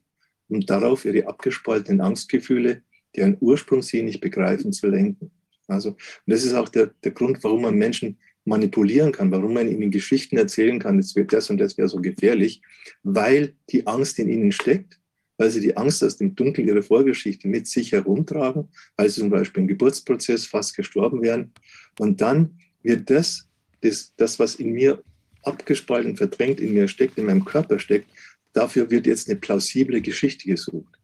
um 0.49 0.61
darauf 0.61 1.04
ihre 1.04 1.26
abgespaltenen 1.26 2.02
Angstgefühle, 2.02 2.82
deren 3.16 3.38
Ursprung 3.40 3.82
sie 3.82 4.02
nicht 4.02 4.20
begreifen, 4.20 4.73
zu 4.73 4.88
lenken. 4.88 5.30
Also, 5.66 5.90
und 5.90 5.99
das 6.26 6.44
ist 6.44 6.54
auch 6.54 6.68
der, 6.68 6.90
der 7.02 7.12
Grund, 7.12 7.42
warum 7.42 7.62
man 7.62 7.75
Menschen 7.75 8.18
manipulieren 8.44 9.12
kann, 9.12 9.30
warum 9.30 9.54
man 9.54 9.68
ihnen 9.68 9.90
Geschichten 9.90 10.37
erzählen 10.37 10.78
kann, 10.78 10.99
das, 10.99 11.14
wird 11.14 11.32
das 11.32 11.50
und 11.50 11.58
das 11.58 11.76
wäre 11.78 11.88
so 11.88 11.99
gefährlich, 11.99 12.62
weil 13.02 13.54
die 13.70 13.87
Angst 13.87 14.18
in 14.18 14.28
ihnen 14.28 14.52
steckt, 14.52 14.99
weil 15.38 15.50
sie 15.50 15.61
die 15.61 15.76
Angst 15.76 16.04
aus 16.04 16.18
dem 16.18 16.35
Dunkel 16.35 16.68
ihrer 16.68 16.83
Vorgeschichte 16.83 17.49
mit 17.49 17.66
sich 17.66 17.92
herumtragen, 17.92 18.68
weil 18.97 19.09
sie 19.09 19.21
zum 19.21 19.30
Beispiel 19.30 19.62
im 19.62 19.68
Geburtsprozess 19.68 20.47
fast 20.47 20.76
gestorben 20.76 21.23
wären. 21.23 21.52
Und 21.99 22.21
dann 22.21 22.59
wird 22.83 23.09
das, 23.09 23.49
das, 23.80 24.12
das 24.16 24.38
was 24.38 24.57
in 24.57 24.73
mir 24.73 25.02
abgespalten, 25.42 26.16
verdrängt 26.16 26.61
in 26.61 26.75
mir 26.75 26.88
steckt, 26.88 27.16
in 27.16 27.26
meinem 27.26 27.45
Körper 27.45 27.78
steckt, 27.78 28.11
dafür 28.52 28.90
wird 28.90 29.07
jetzt 29.07 29.28
eine 29.28 29.38
plausible 29.38 30.00
Geschichte 30.00 30.49
gesucht. 30.49 30.99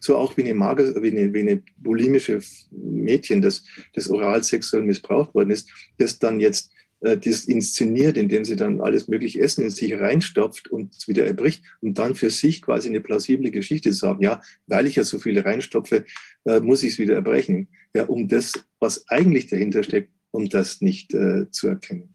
So 0.00 0.16
auch 0.16 0.36
wie 0.36 0.42
eine, 0.42 0.54
Mager, 0.54 1.02
wie 1.02 1.10
eine, 1.10 1.32
wie 1.32 1.40
eine 1.40 1.62
bulimische 1.78 2.40
Mädchen, 2.70 3.40
das, 3.40 3.64
das 3.94 4.10
oral 4.10 4.44
sexuell 4.44 4.82
missbraucht 4.82 5.34
worden 5.34 5.50
ist, 5.50 5.70
das 5.96 6.18
dann 6.18 6.40
jetzt 6.40 6.70
das 7.00 7.44
inszeniert, 7.44 8.16
indem 8.16 8.44
sie 8.44 8.56
dann 8.56 8.80
alles 8.80 9.08
mögliche 9.08 9.40
Essen 9.40 9.64
in 9.64 9.70
sich 9.70 9.94
reinstopft 9.94 10.68
und 10.68 10.94
es 10.94 11.06
wieder 11.06 11.26
erbricht 11.26 11.62
und 11.80 11.98
dann 11.98 12.14
für 12.14 12.30
sich 12.30 12.60
quasi 12.62 12.88
eine 12.88 13.00
plausible 13.00 13.50
Geschichte 13.50 13.90
haben. 14.02 14.22
Ja, 14.22 14.40
weil 14.66 14.86
ich 14.86 14.96
ja 14.96 15.04
so 15.04 15.18
viele 15.18 15.44
reinstopfe, 15.44 16.04
äh, 16.44 16.60
muss 16.60 16.82
ich 16.82 16.94
es 16.94 16.98
wieder 16.98 17.14
erbrechen. 17.14 17.68
Ja, 17.94 18.04
um 18.04 18.28
das, 18.28 18.52
was 18.80 19.08
eigentlich 19.08 19.46
dahinter 19.46 19.82
steckt, 19.82 20.10
um 20.32 20.48
das 20.48 20.80
nicht 20.80 21.14
äh, 21.14 21.50
zu 21.50 21.68
erkennen. 21.68 22.14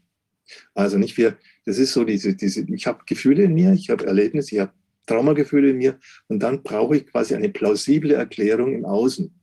Also 0.74 0.98
nicht 0.98 1.18
wir, 1.18 1.38
das 1.66 1.78
ist 1.78 1.94
so 1.94 2.04
diese, 2.04 2.36
diese 2.36 2.66
ich 2.74 2.86
habe 2.86 3.04
Gefühle 3.06 3.44
in 3.44 3.54
mir, 3.54 3.74
ich 3.74 3.90
habe 3.90 4.06
Erlebnisse, 4.06 4.56
ich 4.56 4.62
habe 4.62 4.74
Traumagefühle 5.08 5.72
in 5.72 5.78
mir 5.78 6.00
und 6.28 6.42
dann 6.42 6.64
brauche 6.64 6.98
ich 6.98 7.08
quasi 7.08 7.36
eine 7.36 7.50
plausible 7.50 8.14
Erklärung 8.14 8.74
im 8.74 8.86
Außen. 8.86 9.34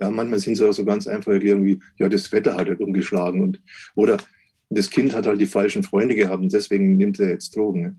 Ja, 0.00 0.10
manchmal 0.10 0.38
sind 0.38 0.54
es 0.54 0.62
auch 0.62 0.72
so 0.72 0.84
ganz 0.84 1.06
einfache 1.06 1.34
Erklärungen 1.34 1.66
wie, 1.66 1.80
ja, 1.98 2.08
das 2.08 2.32
Wetter 2.32 2.54
hat 2.54 2.68
halt 2.68 2.80
umgeschlagen 2.80 3.42
und, 3.42 3.60
oder 3.94 4.16
das 4.70 4.88
Kind 4.88 5.14
hat 5.14 5.26
halt 5.26 5.40
die 5.40 5.46
falschen 5.46 5.82
Freunde 5.82 6.14
gehabt 6.14 6.42
und 6.42 6.52
deswegen 6.52 6.96
nimmt 6.96 7.18
er 7.18 7.30
jetzt 7.30 7.54
Drogen. 7.56 7.82
Ne? 7.82 7.96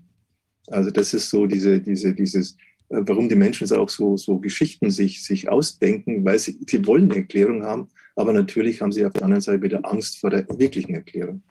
Also 0.68 0.90
das 0.90 1.12
ist 1.12 1.28
so 1.28 1.46
diese, 1.46 1.80
diese, 1.80 2.14
dieses, 2.14 2.52
äh, 2.88 3.02
warum 3.06 3.28
die 3.28 3.34
Menschen 3.34 3.70
auch 3.72 3.88
so, 3.88 4.16
so 4.16 4.38
Geschichten 4.38 4.90
sich, 4.90 5.22
sich 5.22 5.48
ausdenken, 5.48 6.24
weil 6.24 6.38
sie, 6.38 6.58
sie 6.66 6.86
wollen 6.86 7.10
eine 7.10 7.20
Erklärung 7.20 7.62
haben, 7.62 7.88
aber 8.16 8.32
natürlich 8.32 8.80
haben 8.80 8.92
sie 8.92 9.04
auf 9.04 9.12
der 9.12 9.24
anderen 9.24 9.42
Seite 9.42 9.62
wieder 9.62 9.84
Angst 9.84 10.18
vor 10.18 10.30
der 10.30 10.46
wirklichen 10.58 10.94
Erklärung. 10.94 11.42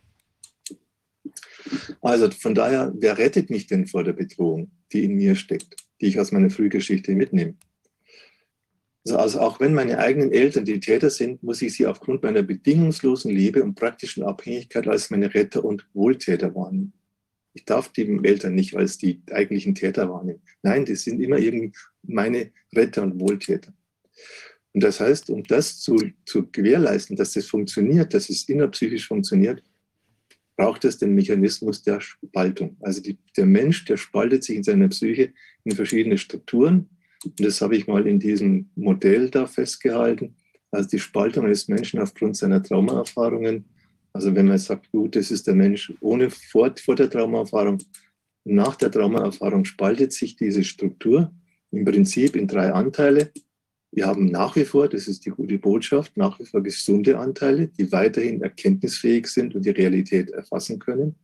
Also 2.01 2.29
von 2.31 2.55
daher, 2.55 2.91
wer 2.97 3.17
rettet 3.17 3.49
mich 3.49 3.67
denn 3.67 3.87
vor 3.87 4.03
der 4.03 4.13
Bedrohung, 4.13 4.71
die 4.91 5.03
in 5.03 5.15
mir 5.15 5.35
steckt, 5.35 5.75
die 6.01 6.07
ich 6.07 6.19
aus 6.19 6.31
meiner 6.31 6.49
Frühgeschichte 6.49 7.13
mitnehme? 7.13 7.55
Also, 9.05 9.17
also 9.17 9.39
auch 9.39 9.59
wenn 9.59 9.73
meine 9.73 9.97
eigenen 9.97 10.31
Eltern 10.31 10.65
die 10.65 10.79
Täter 10.79 11.09
sind, 11.09 11.41
muss 11.43 11.61
ich 11.61 11.73
sie 11.73 11.87
aufgrund 11.87 12.23
meiner 12.23 12.43
bedingungslosen 12.43 13.31
Liebe 13.31 13.63
und 13.63 13.75
praktischen 13.75 14.23
Abhängigkeit 14.23 14.87
als 14.87 15.09
meine 15.09 15.33
Retter 15.33 15.63
und 15.65 15.87
Wohltäter 15.93 16.53
wahrnehmen. 16.53 16.93
Ich 17.53 17.65
darf 17.65 17.89
die 17.89 18.19
Eltern 18.23 18.55
nicht 18.55 18.75
als 18.75 18.97
die 18.97 19.21
eigentlichen 19.31 19.75
Täter 19.75 20.09
wahrnehmen. 20.09 20.41
Nein, 20.61 20.85
die 20.85 20.95
sind 20.95 21.19
immer 21.19 21.37
irgendwie 21.37 21.73
meine 22.03 22.51
Retter 22.73 23.03
und 23.03 23.19
Wohltäter. 23.19 23.73
Und 24.73 24.83
das 24.83 24.99
heißt, 24.99 25.29
um 25.29 25.43
das 25.43 25.79
zu, 25.81 25.97
zu 26.25 26.49
gewährleisten, 26.49 27.17
dass 27.17 27.33
das 27.33 27.47
funktioniert, 27.47 28.13
dass 28.13 28.29
es 28.29 28.47
innerpsychisch 28.47 29.07
funktioniert, 29.07 29.61
braucht 30.55 30.85
es 30.85 30.97
den 30.97 31.13
Mechanismus 31.13 31.81
der 31.81 31.99
Spaltung. 31.99 32.77
Also 32.81 33.01
die, 33.01 33.17
der 33.35 33.45
Mensch, 33.45 33.83
der 33.85 33.97
spaltet 33.97 34.43
sich 34.43 34.57
in 34.57 34.63
seiner 34.63 34.87
Psyche 34.87 35.33
in 35.63 35.75
verschiedene 35.75 36.17
Strukturen. 36.17 36.89
Und 37.23 37.39
das 37.39 37.61
habe 37.61 37.75
ich 37.75 37.87
mal 37.87 38.07
in 38.07 38.19
diesem 38.19 38.69
Modell 38.75 39.29
da 39.29 39.45
festgehalten. 39.45 40.35
Also 40.71 40.89
die 40.89 40.99
Spaltung 40.99 41.45
eines 41.45 41.67
Menschen 41.67 41.99
aufgrund 41.99 42.37
seiner 42.37 42.63
Traumaerfahrungen. 42.63 43.65
Also 44.13 44.33
wenn 44.35 44.47
man 44.47 44.57
sagt, 44.57 44.91
gut, 44.91 45.15
das 45.15 45.31
ist 45.31 45.47
der 45.47 45.55
Mensch 45.55 45.93
ohne 45.99 46.29
vor, 46.29 46.73
vor 46.83 46.95
der 46.95 47.09
Traumaerfahrung. 47.09 47.79
Nach 48.43 48.75
der 48.75 48.91
Traumaerfahrung 48.91 49.65
spaltet 49.65 50.13
sich 50.13 50.35
diese 50.35 50.63
Struktur 50.63 51.31
im 51.71 51.85
Prinzip 51.85 52.35
in 52.35 52.47
drei 52.47 52.71
Anteile. 52.71 53.31
Wir 53.91 54.07
haben 54.07 54.27
nach 54.27 54.55
wie 54.55 54.65
vor, 54.65 54.87
das 54.87 55.07
ist 55.07 55.25
die 55.25 55.31
gute 55.31 55.57
Botschaft, 55.59 56.15
nach 56.15 56.39
wie 56.39 56.45
vor 56.45 56.63
gesunde 56.63 57.19
Anteile, 57.19 57.67
die 57.67 57.91
weiterhin 57.91 58.41
erkenntnisfähig 58.41 59.27
sind 59.27 59.53
und 59.53 59.65
die 59.65 59.71
Realität 59.71 60.29
erfassen 60.29 60.79
können. 60.79 61.15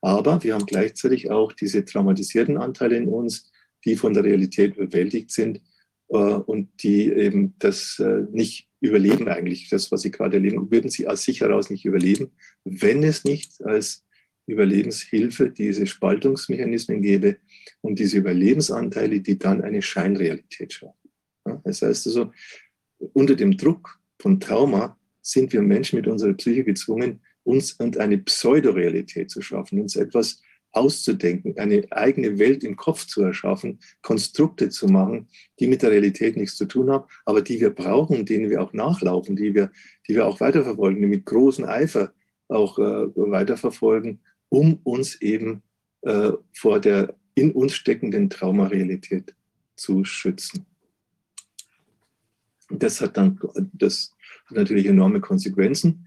Aber 0.00 0.42
wir 0.44 0.54
haben 0.54 0.66
gleichzeitig 0.66 1.30
auch 1.30 1.52
diese 1.52 1.84
traumatisierten 1.84 2.58
Anteile 2.58 2.96
in 2.96 3.08
uns, 3.08 3.50
die 3.84 3.96
von 3.96 4.14
der 4.14 4.24
Realität 4.24 4.76
überwältigt 4.76 5.30
sind 5.30 5.60
äh, 6.08 6.16
und 6.16 6.68
die 6.82 7.10
eben 7.10 7.54
das 7.58 7.98
äh, 7.98 8.22
nicht 8.30 8.68
überleben 8.80 9.28
eigentlich, 9.28 9.68
das, 9.68 9.90
was 9.90 10.02
sie 10.02 10.10
gerade 10.10 10.36
erleben, 10.36 10.70
würden 10.70 10.90
sie 10.90 11.08
aus 11.08 11.22
sich 11.22 11.40
heraus 11.40 11.70
nicht 11.70 11.84
überleben, 11.84 12.32
wenn 12.64 13.02
es 13.02 13.24
nicht 13.24 13.64
als 13.64 14.04
Überlebenshilfe 14.46 15.50
diese 15.50 15.86
Spaltungsmechanismen 15.86 17.00
gäbe 17.00 17.38
und 17.80 17.98
diese 17.98 18.18
Überlebensanteile, 18.18 19.20
die 19.20 19.38
dann 19.38 19.62
eine 19.62 19.80
Scheinrealität 19.80 20.74
schaffen. 20.74 21.10
Das 21.64 21.82
heißt 21.82 22.06
also, 22.06 22.32
unter 23.12 23.34
dem 23.34 23.56
Druck 23.56 23.98
von 24.20 24.38
Trauma 24.38 24.98
sind 25.22 25.52
wir 25.52 25.62
Menschen 25.62 25.96
mit 25.96 26.06
unserer 26.06 26.34
Psyche 26.34 26.64
gezwungen, 26.64 27.20
uns 27.42 27.78
eine 27.80 28.18
Pseudorealität 28.18 29.30
zu 29.30 29.40
schaffen, 29.42 29.80
uns 29.80 29.96
etwas 29.96 30.40
auszudenken, 30.74 31.58
eine 31.58 31.86
eigene 31.90 32.38
Welt 32.38 32.64
im 32.64 32.76
Kopf 32.76 33.06
zu 33.06 33.22
erschaffen, 33.22 33.78
Konstrukte 34.02 34.68
zu 34.68 34.86
machen, 34.86 35.28
die 35.60 35.66
mit 35.66 35.82
der 35.82 35.90
Realität 35.90 36.36
nichts 36.36 36.56
zu 36.56 36.66
tun 36.66 36.90
haben, 36.90 37.04
aber 37.24 37.42
die 37.42 37.60
wir 37.60 37.70
brauchen, 37.70 38.26
denen 38.26 38.50
wir 38.50 38.62
auch 38.62 38.72
nachlaufen, 38.72 39.36
die 39.36 39.54
wir, 39.54 39.70
die 40.08 40.14
wir 40.14 40.26
auch 40.26 40.40
weiterverfolgen, 40.40 41.00
die 41.00 41.08
mit 41.08 41.24
großem 41.26 41.64
Eifer 41.64 42.12
auch 42.48 42.78
äh, 42.78 43.06
weiterverfolgen, 43.14 44.20
um 44.48 44.80
uns 44.82 45.20
eben 45.20 45.62
äh, 46.02 46.32
vor 46.52 46.80
der 46.80 47.14
in 47.34 47.52
uns 47.52 47.74
steckenden 47.74 48.30
Traumarealität 48.30 49.34
zu 49.76 50.04
schützen. 50.04 50.66
Das 52.70 53.00
hat 53.00 53.16
dann, 53.16 53.38
das 53.72 54.14
hat 54.46 54.56
natürlich 54.56 54.86
enorme 54.86 55.20
Konsequenzen. 55.20 56.06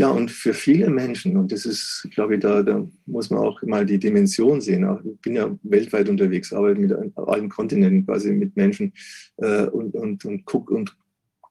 Ja, 0.00 0.08
und 0.08 0.30
für 0.30 0.54
viele 0.54 0.88
Menschen, 0.88 1.36
und 1.36 1.52
das 1.52 1.66
ist, 1.66 2.08
glaube 2.12 2.36
ich, 2.36 2.40
da, 2.40 2.62
da 2.62 2.88
muss 3.04 3.28
man 3.28 3.40
auch 3.40 3.60
mal 3.64 3.84
die 3.84 3.98
Dimension 3.98 4.62
sehen. 4.62 4.88
Ich 5.04 5.20
bin 5.20 5.34
ja 5.34 5.54
weltweit 5.62 6.08
unterwegs, 6.08 6.54
arbeite 6.54 6.80
mit 6.80 7.18
allen 7.18 7.50
Kontinenten 7.50 8.06
quasi 8.06 8.32
mit 8.32 8.56
Menschen 8.56 8.94
äh, 9.36 9.66
und, 9.66 9.94
und, 9.94 10.24
und 10.24 10.46
gucke 10.46 10.72
und 10.72 10.96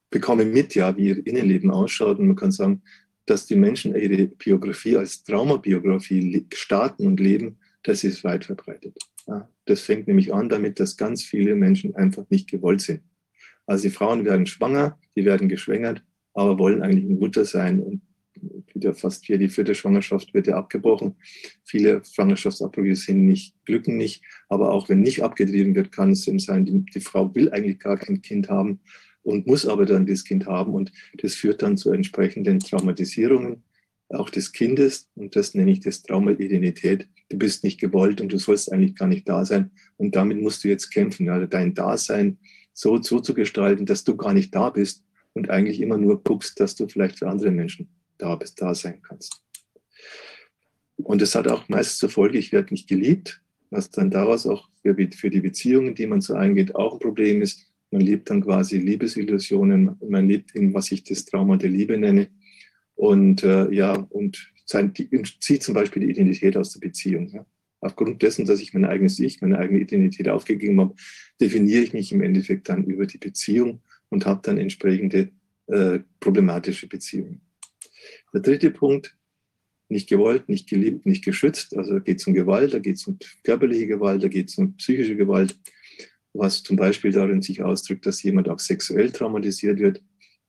bekomme 0.10 0.46
mit, 0.46 0.74
ja, 0.74 0.98
wie 0.98 1.10
ihr 1.10 1.28
Innenleben 1.28 1.70
ausschaut. 1.70 2.18
Und 2.18 2.26
man 2.26 2.36
kann 2.36 2.50
sagen, 2.52 2.82
dass 3.28 3.46
die 3.46 3.56
Menschen 3.56 3.96
ihre 3.96 4.26
Biografie 4.26 4.98
als 4.98 5.24
Traumabiografie 5.24 6.48
starten 6.52 7.06
und 7.06 7.20
leben, 7.20 7.60
das 7.84 8.04
ist 8.04 8.24
weit 8.24 8.46
verbreitet. 8.46 8.98
Ja, 9.28 9.48
das 9.66 9.82
fängt 9.82 10.08
nämlich 10.08 10.34
an 10.34 10.50
damit, 10.50 10.80
dass 10.80 10.98
ganz 10.98 11.24
viele 11.24 11.54
Menschen 11.54 11.96
einfach 11.96 12.26
nicht 12.32 12.50
gewollt 12.50 12.82
sind. 12.82 13.02
Also 13.68 13.84
die 13.84 13.94
Frauen 13.94 14.26
werden 14.26 14.48
schwanger, 14.48 14.98
die 15.16 15.24
werden 15.24 15.50
geschwängert, 15.50 16.04
aber 16.34 16.58
wollen 16.58 16.82
eigentlich 16.82 17.06
eine 17.06 17.14
Mutter 17.14 17.46
sein. 17.46 17.80
Und 17.80 18.02
wieder 18.74 18.94
fast 18.94 19.26
hier 19.26 19.38
die 19.38 19.50
vierte 19.50 19.76
Schwangerschaft 19.76 20.34
wird 20.34 20.48
ja 20.48 20.56
abgebrochen. 20.56 21.16
Viele 21.64 22.02
Schwangerschaftsabbrüche 22.06 22.96
sind 22.96 23.26
nicht, 23.26 23.56
glücken 23.66 23.98
nicht. 23.98 24.24
Aber 24.48 24.72
auch 24.72 24.90
wenn 24.90 25.02
nicht 25.02 25.24
abgetrieben 25.24 25.76
wird, 25.76 25.92
kann 25.92 26.12
es 26.12 26.28
eben 26.28 26.40
sein, 26.40 26.66
die, 26.66 26.86
die 26.94 27.02
Frau 27.02 27.34
will 27.36 27.52
eigentlich 27.52 27.80
gar 27.80 27.98
kein 27.98 28.22
Kind 28.22 28.50
haben 28.50 28.80
und 29.24 29.48
muss 29.48 29.66
aber 29.66 29.86
dann 29.86 30.06
das 30.06 30.24
Kind 30.24 30.46
haben. 30.46 30.74
Und 30.74 30.92
das 31.16 31.36
führt 31.36 31.62
dann 31.62 31.78
zu 31.78 31.92
entsprechenden 31.92 32.60
Traumatisierungen 32.60 33.64
auch 34.10 34.30
des 34.30 34.52
Kindes. 34.52 35.10
Und 35.16 35.36
das 35.36 35.54
nenne 35.54 35.72
ich 35.72 35.82
das 35.82 36.02
Trauma-Identität. 36.04 37.08
Du 37.30 37.38
bist 37.38 37.64
nicht 37.64 37.80
gewollt 37.80 38.22
und 38.22 38.32
du 38.32 38.40
sollst 38.40 38.72
eigentlich 38.72 38.96
gar 38.96 39.08
nicht 39.08 39.28
da 39.28 39.46
sein. 39.46 39.72
Und 39.98 40.16
damit 40.16 40.42
musst 40.42 40.64
du 40.64 40.68
jetzt 40.68 40.90
kämpfen. 40.90 41.30
Also 41.30 41.46
dein 41.46 41.74
Dasein 41.74 42.40
so, 42.74 43.02
so 43.02 43.20
zu 43.20 43.34
gestalten, 43.34 43.86
dass 43.86 44.04
du 44.04 44.16
gar 44.16 44.34
nicht 44.34 44.56
da 44.56 44.70
bist 44.70 45.04
und 45.34 45.50
eigentlich 45.50 45.82
immer 45.82 45.98
nur 45.98 46.24
guckst, 46.24 46.60
dass 46.60 46.76
du 46.76 46.88
vielleicht 46.88 47.20
für 47.20 47.30
andere 47.30 47.52
Menschen 47.52 47.90
da 48.20 48.36
bist, 48.36 48.62
da 48.62 48.76
sein 48.76 49.02
kannst. 49.02 49.42
Und 50.98 51.22
es 51.22 51.34
hat 51.34 51.48
auch 51.48 51.68
meist 51.70 51.98
zur 51.98 52.10
Folge, 52.10 52.38
ich 52.38 52.52
werde 52.52 52.74
nicht 52.74 52.88
geliebt, 52.88 53.42
was 53.70 53.90
dann 53.90 54.12
daraus 54.12 54.46
auch 54.46 54.70
für, 54.82 54.96
für 55.12 55.30
die 55.30 55.42
Beziehungen, 55.42 55.96
die 55.96 56.06
man 56.06 56.22
so 56.22 56.36
eingeht, 56.36 56.76
auch 56.76 56.94
ein 56.94 57.00
Problem 57.00 57.42
ist. 57.42 57.66
Man 57.92 58.02
lebt 58.02 58.30
dann 58.30 58.44
quasi 58.44 58.78
Liebesillusionen, 58.78 59.96
man 60.08 60.28
lebt 60.28 60.54
in, 60.56 60.74
was 60.74 60.92
ich 60.92 61.04
das 61.04 61.26
Trauma 61.26 61.58
der 61.58 61.70
Liebe 61.70 61.98
nenne. 61.98 62.30
Und 62.96 63.44
äh, 63.44 63.72
ja, 63.72 63.94
und 63.94 64.52
sein, 64.66 64.94
die, 64.94 65.10
zieht 65.40 65.64
zum 65.64 65.74
Beispiel 65.74 66.04
die 66.06 66.12
Identität 66.12 66.56
aus 66.58 66.74
der 66.74 66.82
Beziehung. 66.82 67.30
Ja 67.30 67.46
aufgrund 67.82 68.22
dessen, 68.22 68.46
dass 68.46 68.60
ich 68.60 68.74
mein 68.74 68.86
eigenes 68.86 69.20
Ich, 69.20 69.42
meine 69.42 69.58
eigene 69.58 69.80
Identität 69.80 70.30
aufgegeben 70.30 70.80
habe, 70.80 70.96
definiere 71.40 71.84
ich 71.84 71.94
mich 71.94 72.12
im 72.12 72.22
Endeffekt 72.22 72.70
dann 72.70 72.84
über 72.86 73.06
die 73.06 73.18
Beziehung 73.18 73.82
und 74.10 74.26
habe 74.26 74.42
dann 74.44 74.58
entsprechende 74.58 75.32
äh, 75.68 76.00
problematische 76.20 76.88
Beziehungen. 76.88 77.42
Der 78.34 78.42
dritte 78.42 78.72
Punkt, 78.72 79.16
nicht 79.90 80.08
gewollt, 80.08 80.50
nicht 80.50 80.70
geliebt, 80.70 81.06
nicht 81.06 81.24
geschützt. 81.24 81.76
Also 81.76 81.94
da 81.94 82.00
geht 82.00 82.20
es 82.20 82.28
um 82.28 82.34
Gewalt, 82.34 82.74
da 82.74 82.80
geht 82.80 82.98
es 82.98 83.08
um 83.08 83.18
körperliche 83.44 83.88
Gewalt, 83.88 84.24
da 84.24 84.28
geht 84.28 84.50
es 84.50 84.58
um 84.58 84.76
psychische 84.78 85.16
Gewalt, 85.16 85.58
was 86.34 86.62
zum 86.62 86.78
Beispiel 86.78 87.12
darin 87.12 87.42
sich 87.42 87.64
ausdrückt, 87.64 88.06
dass 88.06 88.22
jemand 88.22 88.50
auch 88.50 88.60
sexuell 88.60 89.12
traumatisiert 89.12 89.80
wird, 89.80 90.02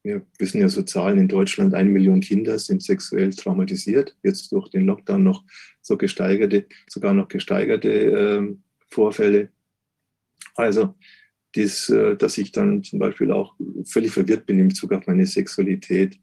wir 0.03 0.27
wissen 0.39 0.61
ja 0.61 0.69
so 0.69 0.83
Zahlen 0.83 1.19
in 1.19 1.29
Deutschland, 1.29 1.75
eine 1.75 1.91
Million 1.91 2.21
Kinder 2.21 2.59
sind 2.59 2.83
sexuell 2.83 3.35
traumatisiert, 3.35 4.17
jetzt 4.23 4.51
durch 4.53 4.71
den 4.71 4.87
Lockdown 4.87 5.23
noch 5.23 5.45
so 5.83 5.97
gesteigerte, 5.97 6.67
sogar 6.89 7.13
noch 7.13 7.29
gesteigerte 7.29 7.91
äh, 7.91 8.57
Vorfälle. 8.89 9.51
Also, 10.55 10.95
dies, 11.55 11.91
äh, 11.91 12.17
dass 12.17 12.39
ich 12.39 12.53
dann 12.53 12.83
zum 12.83 12.99
Beispiel 12.99 13.31
auch 13.31 13.55
völlig 13.85 14.13
verwirrt 14.13 14.47
bin 14.47 14.59
in 14.59 14.69
Bezug 14.69 14.93
auf 14.93 15.07
meine 15.07 15.27
Sexualität, 15.27 16.19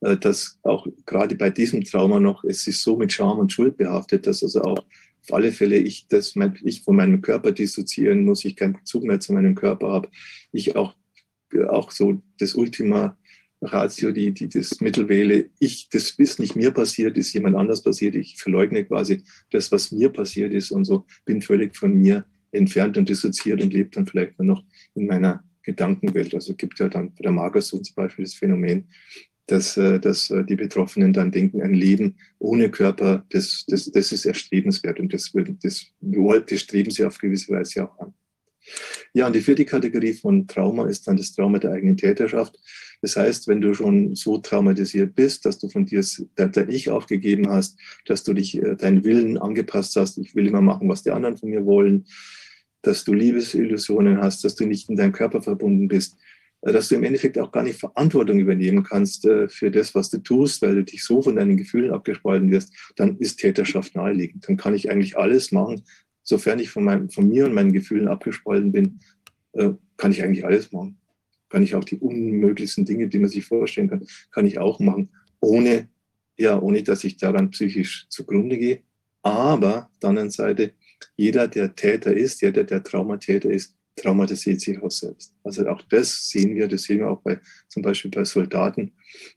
dass 0.00 0.58
auch 0.62 0.86
gerade 1.06 1.34
bei 1.34 1.50
diesem 1.50 1.84
Trauma 1.84 2.20
noch, 2.20 2.44
es 2.44 2.66
ist 2.66 2.82
so 2.82 2.96
mit 2.96 3.12
Scham 3.12 3.38
und 3.38 3.52
Schuld 3.52 3.76
behaftet, 3.76 4.26
dass 4.26 4.42
also 4.42 4.62
auch 4.62 4.78
auf 4.78 5.32
alle 5.32 5.52
Fälle 5.52 5.76
ich, 5.76 6.06
das, 6.08 6.34
ich 6.64 6.82
von 6.82 6.96
meinem 6.96 7.20
Körper 7.20 7.52
dissoziieren 7.52 8.24
muss, 8.24 8.44
ich 8.44 8.56
keinen 8.56 8.74
Bezug 8.74 9.04
mehr 9.04 9.20
zu 9.20 9.32
meinem 9.32 9.54
Körper 9.54 9.90
habe, 9.92 10.08
ich 10.52 10.76
auch, 10.76 10.94
auch 11.68 11.90
so 11.90 12.22
das 12.38 12.54
Ultima 12.54 13.16
Ratio, 13.62 14.10
die, 14.10 14.32
die 14.32 14.48
das 14.48 14.80
Mittel 14.80 15.08
wähle, 15.08 15.50
ich, 15.58 15.90
das 15.90 16.12
ist 16.12 16.40
nicht 16.40 16.56
mir 16.56 16.70
passiert, 16.70 17.18
ist 17.18 17.34
jemand 17.34 17.56
anders 17.56 17.82
passiert, 17.82 18.14
ich 18.14 18.36
verleugne 18.38 18.84
quasi 18.86 19.22
das, 19.50 19.70
was 19.70 19.92
mir 19.92 20.08
passiert 20.08 20.54
ist 20.54 20.70
und 20.70 20.84
so 20.84 21.04
bin 21.26 21.42
völlig 21.42 21.76
von 21.76 21.94
mir 21.94 22.24
entfernt 22.52 22.96
und 22.96 23.08
dissoziiert 23.08 23.62
und 23.62 23.72
lebe 23.72 23.90
dann 23.90 24.06
vielleicht 24.06 24.38
nur 24.38 24.46
noch 24.46 24.64
in 24.94 25.06
meiner 25.06 25.44
Gedankenwelt. 25.62 26.34
Also 26.34 26.54
gibt 26.54 26.78
ja 26.78 26.88
dann 26.88 27.14
bei 27.14 27.22
der 27.22 27.32
Magersucht 27.32 27.84
zum 27.84 27.94
Beispiel 27.94 28.24
das 28.24 28.34
Phänomen, 28.34 28.88
dass, 29.50 29.76
äh, 29.76 29.98
dass 29.98 30.30
äh, 30.30 30.44
die 30.44 30.56
Betroffenen 30.56 31.12
dann 31.12 31.32
denken, 31.32 31.62
ein 31.62 31.74
Leben 31.74 32.16
ohne 32.38 32.70
Körper, 32.70 33.24
das, 33.30 33.64
das, 33.66 33.90
das 33.90 34.12
ist 34.12 34.24
erstrebenswert 34.24 35.00
und 35.00 35.12
das, 35.12 35.32
das, 35.62 35.86
das 36.00 36.60
streben 36.60 36.90
sie 36.90 37.04
auf 37.04 37.18
gewisse 37.18 37.52
Weise 37.52 37.84
auch 37.84 37.98
an. 37.98 38.14
Ja, 39.12 39.26
und 39.26 39.34
die 39.34 39.40
vierte 39.40 39.64
Kategorie 39.64 40.12
von 40.12 40.46
Trauma 40.46 40.86
ist 40.86 41.08
dann 41.08 41.16
das 41.16 41.32
Trauma 41.32 41.58
der 41.58 41.72
eigenen 41.72 41.96
Täterschaft. 41.96 42.56
Das 43.02 43.16
heißt, 43.16 43.48
wenn 43.48 43.60
du 43.60 43.74
schon 43.74 44.14
so 44.14 44.38
traumatisiert 44.38 45.14
bist, 45.14 45.44
dass 45.46 45.58
du 45.58 45.68
von 45.68 45.86
dir 45.86 46.04
dein 46.36 46.70
Ich 46.70 46.90
aufgegeben 46.90 47.48
hast, 47.48 47.78
dass 48.06 48.22
du 48.22 48.34
dich 48.34 48.56
äh, 48.56 48.76
deinen 48.76 49.02
Willen 49.02 49.38
angepasst 49.38 49.96
hast, 49.96 50.18
ich 50.18 50.36
will 50.36 50.46
immer 50.46 50.60
machen, 50.60 50.88
was 50.88 51.02
die 51.02 51.10
anderen 51.10 51.36
von 51.36 51.50
mir 51.50 51.64
wollen, 51.66 52.06
dass 52.82 53.04
du 53.04 53.12
Liebesillusionen 53.12 54.18
hast, 54.18 54.44
dass 54.44 54.54
du 54.54 54.66
nicht 54.66 54.88
in 54.88 54.96
deinem 54.96 55.12
Körper 55.12 55.42
verbunden 55.42 55.88
bist, 55.88 56.16
dass 56.62 56.88
du 56.88 56.96
im 56.96 57.04
Endeffekt 57.04 57.38
auch 57.38 57.52
gar 57.52 57.62
nicht 57.62 57.80
Verantwortung 57.80 58.38
übernehmen 58.38 58.82
kannst 58.82 59.24
äh, 59.24 59.48
für 59.48 59.70
das, 59.70 59.94
was 59.94 60.10
du 60.10 60.18
tust, 60.18 60.60
weil 60.62 60.74
du 60.74 60.84
dich 60.84 61.04
so 61.04 61.22
von 61.22 61.36
deinen 61.36 61.56
Gefühlen 61.56 61.90
abgespalten 61.90 62.50
wirst, 62.50 62.74
dann 62.96 63.16
ist 63.18 63.38
Täterschaft 63.38 63.94
naheliegend. 63.94 64.46
Dann 64.48 64.56
kann 64.56 64.74
ich 64.74 64.90
eigentlich 64.90 65.16
alles 65.16 65.52
machen, 65.52 65.82
sofern 66.22 66.58
ich 66.58 66.70
von, 66.70 66.84
meinem, 66.84 67.10
von 67.10 67.28
mir 67.28 67.46
und 67.46 67.54
meinen 67.54 67.72
Gefühlen 67.72 68.08
abgespalten 68.08 68.72
bin, 68.72 69.00
äh, 69.52 69.70
kann 69.96 70.12
ich 70.12 70.22
eigentlich 70.22 70.44
alles 70.44 70.70
machen. 70.72 70.98
Kann 71.48 71.62
ich 71.62 71.74
auch 71.74 71.84
die 71.84 71.98
unmöglichsten 71.98 72.84
Dinge, 72.84 73.08
die 73.08 73.18
man 73.18 73.30
sich 73.30 73.44
vorstellen 73.44 73.88
kann, 73.88 74.06
kann 74.30 74.46
ich 74.46 74.58
auch 74.58 74.78
machen, 74.80 75.10
ohne, 75.40 75.88
ja, 76.38 76.60
ohne 76.60 76.82
dass 76.82 77.04
ich 77.04 77.16
daran 77.16 77.50
psychisch 77.50 78.06
zugrunde 78.08 78.58
gehe. 78.58 78.82
Aber 79.22 79.88
auf 79.92 79.98
der 80.00 80.10
anderen 80.10 80.30
Seite, 80.30 80.72
jeder, 81.16 81.48
der 81.48 81.74
Täter 81.74 82.14
ist, 82.14 82.42
jeder, 82.42 82.64
der 82.64 82.82
Traumatäter 82.82 83.50
ist, 83.50 83.74
traumatisiert 83.96 84.60
sich 84.60 84.80
auch 84.82 84.90
selbst. 84.90 85.34
Also 85.44 85.66
auch 85.68 85.82
das 85.82 86.28
sehen 86.28 86.54
wir, 86.54 86.68
das 86.68 86.84
sehen 86.84 87.00
wir 87.00 87.10
auch 87.10 87.20
bei 87.20 87.40
zum 87.68 87.82
Beispiel 87.82 88.10
bei 88.10 88.24
Soldaten, 88.24 88.92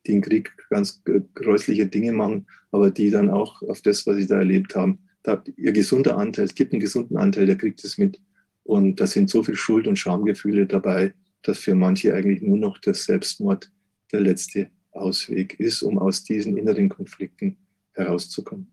die 0.06 0.14
im 0.14 0.22
Krieg 0.22 0.52
ganz 0.70 1.02
gräusliche 1.36 1.88
Dinge 1.88 2.14
machen, 2.14 2.48
aber 2.72 2.92
die 2.92 3.10
dann 3.10 3.30
auch 3.30 3.62
auf 3.64 3.82
das, 3.82 4.06
was 4.08 4.18
sie 4.18 4.28
da 4.28 4.38
erlebt 4.38 4.76
haben, 4.76 5.00
da 5.24 5.42
ihr 5.58 5.72
gesunder 5.72 6.18
Anteil, 6.18 6.46
es 6.46 6.56
gibt 6.56 6.74
einen 6.74 6.82
gesunden 6.82 7.18
Anteil, 7.18 7.46
der 7.46 7.58
kriegt 7.58 7.84
es 7.84 7.98
mit. 7.98 8.20
Und 8.64 9.00
da 9.00 9.08
sind 9.08 9.30
so 9.30 9.44
viel 9.44 9.56
Schuld- 9.56 9.88
und 9.88 9.98
Schamgefühle 9.98 10.66
dabei, 10.66 11.14
dass 11.42 11.60
für 11.60 11.76
manche 11.76 12.14
eigentlich 12.14 12.42
nur 12.42 12.58
noch 12.58 12.78
der 12.80 12.94
Selbstmord 12.94 13.72
der 14.12 14.22
letzte 14.22 14.70
Ausweg 14.92 15.60
ist, 15.60 15.82
um 15.82 15.98
aus 15.98 16.24
diesen 16.24 16.58
inneren 16.58 16.90
Konflikten 16.90 17.58
herauszukommen. 17.94 18.72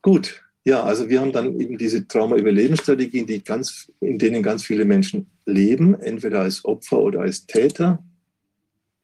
Gut, 0.00 0.42
ja, 0.64 0.82
also 0.84 1.08
wir 1.08 1.20
haben 1.20 1.32
dann 1.32 1.58
eben 1.60 1.76
diese 1.76 2.06
Trauma-Überlebensstrategien, 2.06 3.26
die 3.26 3.42
ganz, 3.42 3.90
in 4.00 4.18
denen 4.18 4.42
ganz 4.42 4.64
viele 4.64 4.84
Menschen 4.84 5.26
leben, 5.44 5.94
entweder 6.00 6.40
als 6.42 6.64
Opfer 6.64 7.00
oder 7.00 7.20
als 7.22 7.46
Täter. 7.46 8.04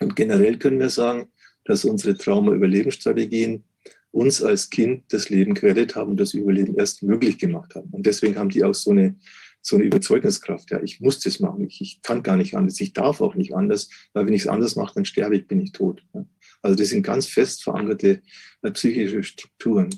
Und 0.01 0.14
generell 0.14 0.59
können 0.59 0.79
wir 0.79 0.90
sagen, 0.90 1.29
dass 1.64 1.85
unsere 1.85 2.16
Trauma-Überlebensstrategien 2.16 3.64
uns 4.12 4.42
als 4.42 4.71
Kind 4.71 5.05
das 5.12 5.31
Leben 5.31 5.55
gerettet 5.55 5.97
haben 5.97 6.12
und 6.12 6.21
das 6.21 6.33
Überleben 6.33 6.77
erst 6.77 7.03
möglich 7.03 7.38
gemacht 7.38 7.75
haben. 7.75 7.90
Und 7.90 8.07
deswegen 8.07 8.37
haben 8.37 8.51
die 8.51 8.64
auch 8.64 8.75
so 8.75 8.92
eine, 8.92 9.16
so 9.61 9.77
eine 9.77 9.85
Überzeugungskraft. 9.85 10.71
Ja, 10.71 10.81
ich 10.81 11.01
muss 11.01 11.21
das 11.21 11.40
machen, 11.40 11.66
ich, 11.66 11.81
ich 11.81 12.03
kann 12.03 12.23
gar 12.23 12.37
nicht 12.37 12.57
anders, 12.57 12.81
ich 12.81 12.92
darf 12.92 13.21
auch 13.21 13.35
nicht 13.35 13.55
anders, 13.55 13.90
weil 14.12 14.27
wenn 14.27 14.33
ich 14.33 14.42
es 14.42 14.49
anders 14.49 14.77
mache, 14.77 14.94
dann 14.94 15.05
sterbe 15.05 15.37
ich, 15.37 15.47
bin 15.47 15.61
ich 15.61 15.73
tot. 15.73 16.03
Also 16.62 16.77
das 16.77 16.88
sind 16.88 17.03
ganz 17.03 17.27
fest 17.27 17.62
verankerte 17.62 18.23
äh, 18.62 18.71
psychische 18.71 19.23
Strukturen. 19.23 19.90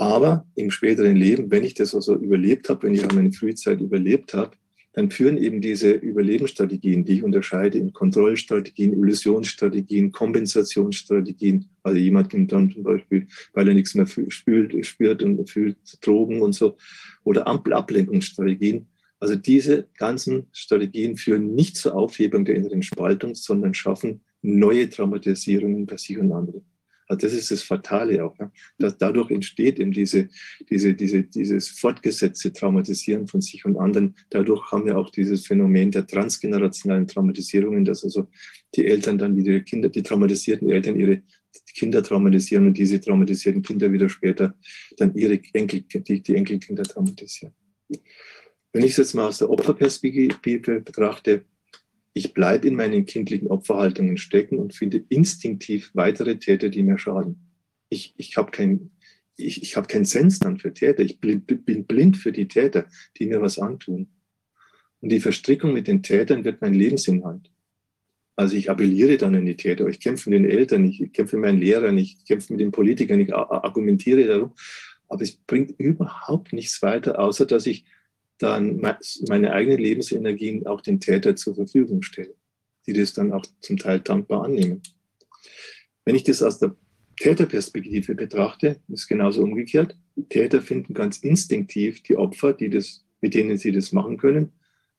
Aber 0.00 0.46
im 0.54 0.70
späteren 0.70 1.14
Leben, 1.14 1.50
wenn 1.50 1.62
ich 1.62 1.74
das 1.74 1.94
also 1.94 2.16
überlebt 2.16 2.70
habe, 2.70 2.84
wenn 2.84 2.94
ich 2.94 3.12
meine 3.12 3.32
Frühzeit 3.32 3.82
überlebt 3.82 4.32
habe, 4.32 4.52
dann 4.94 5.10
führen 5.10 5.36
eben 5.36 5.60
diese 5.60 5.90
Überlebensstrategien, 5.90 7.04
die 7.04 7.18
ich 7.18 7.22
unterscheide 7.22 7.76
in 7.76 7.92
Kontrollstrategien, 7.92 8.94
Illusionsstrategien, 8.94 10.10
Kompensationsstrategien, 10.10 11.68
also 11.82 11.98
jemanden 11.98 12.48
dann 12.48 12.72
zum 12.72 12.82
Beispiel, 12.82 13.26
weil 13.52 13.68
er 13.68 13.74
nichts 13.74 13.94
mehr 13.94 14.06
spürt, 14.06 14.86
spürt 14.86 15.22
und 15.22 15.50
fühlt, 15.50 15.76
Drogen 16.00 16.40
und 16.40 16.54
so, 16.54 16.78
oder 17.24 17.46
Ablenkungsstrategien. 17.46 18.86
Also 19.18 19.36
diese 19.36 19.86
ganzen 19.98 20.46
Strategien 20.52 21.18
führen 21.18 21.54
nicht 21.54 21.76
zur 21.76 21.94
Aufhebung 21.94 22.46
der 22.46 22.54
inneren 22.54 22.82
Spaltung, 22.82 23.34
sondern 23.34 23.74
schaffen 23.74 24.22
neue 24.40 24.88
Traumatisierungen 24.88 25.84
bei 25.84 25.98
sich 25.98 26.16
und 26.16 26.32
anderen. 26.32 26.69
Also 27.10 27.26
das 27.26 27.32
ist 27.34 27.50
das 27.50 27.64
Fatale 27.64 28.24
auch. 28.24 28.38
Ja? 28.38 28.52
Dass 28.78 28.96
dadurch 28.96 29.32
entsteht 29.32 29.80
eben 29.80 29.90
diese, 29.90 30.28
diese, 30.70 30.94
diese, 30.94 31.24
dieses 31.24 31.68
fortgesetzte 31.68 32.52
Traumatisieren 32.52 33.26
von 33.26 33.40
sich 33.40 33.64
und 33.64 33.76
anderen. 33.76 34.14
Dadurch 34.30 34.70
haben 34.70 34.86
wir 34.86 34.96
auch 34.96 35.10
dieses 35.10 35.44
Phänomen 35.44 35.90
der 35.90 36.06
transgenerationalen 36.06 37.08
Traumatisierungen, 37.08 37.84
dass 37.84 38.04
also 38.04 38.28
die 38.76 38.86
Eltern 38.86 39.18
dann 39.18 39.36
wieder 39.36 39.50
ihre 39.50 39.62
Kinder, 39.62 39.88
die 39.88 40.04
traumatisierten 40.04 40.70
Eltern 40.70 41.00
ihre 41.00 41.22
Kinder 41.74 42.00
traumatisieren 42.00 42.68
und 42.68 42.78
diese 42.78 43.00
traumatisierten 43.00 43.62
Kinder 43.62 43.92
wieder 43.92 44.08
später 44.08 44.54
dann 44.96 45.12
ihre 45.16 45.40
Enkel, 45.52 45.80
die, 45.80 46.22
die 46.22 46.36
Enkelkinder 46.36 46.84
traumatisieren. 46.84 47.52
Wenn 48.72 48.84
ich 48.84 48.92
es 48.92 48.98
jetzt 48.98 49.14
mal 49.14 49.26
aus 49.26 49.38
der 49.38 49.50
Opferperspektive 49.50 50.80
betrachte, 50.80 51.44
ich 52.12 52.34
bleibe 52.34 52.68
in 52.68 52.74
meinen 52.74 53.06
kindlichen 53.06 53.48
Opferhaltungen 53.48 54.16
stecken 54.16 54.58
und 54.58 54.74
finde 54.74 55.04
instinktiv 55.08 55.90
weitere 55.94 56.38
Täter, 56.38 56.68
die 56.68 56.82
mir 56.82 56.98
schaden. 56.98 57.50
Ich, 57.88 58.14
ich 58.16 58.36
habe 58.36 58.50
kein, 58.50 58.90
ich, 59.36 59.62
ich 59.62 59.76
hab 59.76 59.88
keinen 59.88 60.04
Sens 60.04 60.38
dann 60.38 60.58
für 60.58 60.72
Täter. 60.72 61.02
Ich 61.02 61.20
bin, 61.20 61.42
bin 61.42 61.86
blind 61.86 62.16
für 62.16 62.32
die 62.32 62.48
Täter, 62.48 62.86
die 63.18 63.26
mir 63.26 63.40
was 63.40 63.58
antun. 63.58 64.08
Und 65.00 65.10
die 65.10 65.20
Verstrickung 65.20 65.72
mit 65.72 65.86
den 65.86 66.02
Tätern 66.02 66.44
wird 66.44 66.60
mein 66.60 66.74
Lebensinhalt. 66.74 67.50
Also 68.36 68.56
ich 68.56 68.70
appelliere 68.70 69.16
dann 69.18 69.34
an 69.34 69.44
die 69.44 69.56
Täter, 69.56 69.86
ich 69.86 70.00
kämpfe 70.00 70.30
mit 70.30 70.38
den 70.38 70.50
Eltern, 70.50 70.84
ich 70.86 71.12
kämpfe 71.12 71.36
mit 71.36 71.44
meinen 71.44 71.60
Lehrern, 71.60 71.98
ich 71.98 72.24
kämpfe 72.24 72.52
mit 72.52 72.60
den 72.60 72.70
Politikern, 72.70 73.20
ich 73.20 73.34
argumentiere 73.34 74.26
darum. 74.26 74.54
Aber 75.08 75.22
es 75.22 75.32
bringt 75.36 75.78
überhaupt 75.78 76.52
nichts 76.52 76.80
weiter, 76.82 77.18
außer 77.18 77.44
dass 77.44 77.66
ich 77.66 77.84
dann 78.40 78.80
meine 79.28 79.52
eigenen 79.52 79.78
Lebensenergien 79.78 80.66
auch 80.66 80.80
den 80.80 80.98
Täter 80.98 81.36
zur 81.36 81.54
Verfügung 81.54 82.02
stelle, 82.02 82.34
die 82.86 82.94
das 82.94 83.12
dann 83.12 83.32
auch 83.32 83.44
zum 83.60 83.76
Teil 83.76 84.00
dankbar 84.00 84.44
annehmen. 84.44 84.82
Wenn 86.04 86.14
ich 86.14 86.24
das 86.24 86.42
aus 86.42 86.58
der 86.58 86.74
Täterperspektive 87.18 88.14
betrachte, 88.14 88.80
ist 88.88 89.06
genauso 89.06 89.42
umgekehrt. 89.42 89.94
Täter 90.30 90.62
finden 90.62 90.94
ganz 90.94 91.18
instinktiv 91.18 92.02
die 92.02 92.16
Opfer, 92.16 92.54
die 92.54 92.70
das, 92.70 93.04
mit 93.20 93.34
denen 93.34 93.58
sie 93.58 93.72
das 93.72 93.92
machen 93.92 94.16
können 94.16 94.52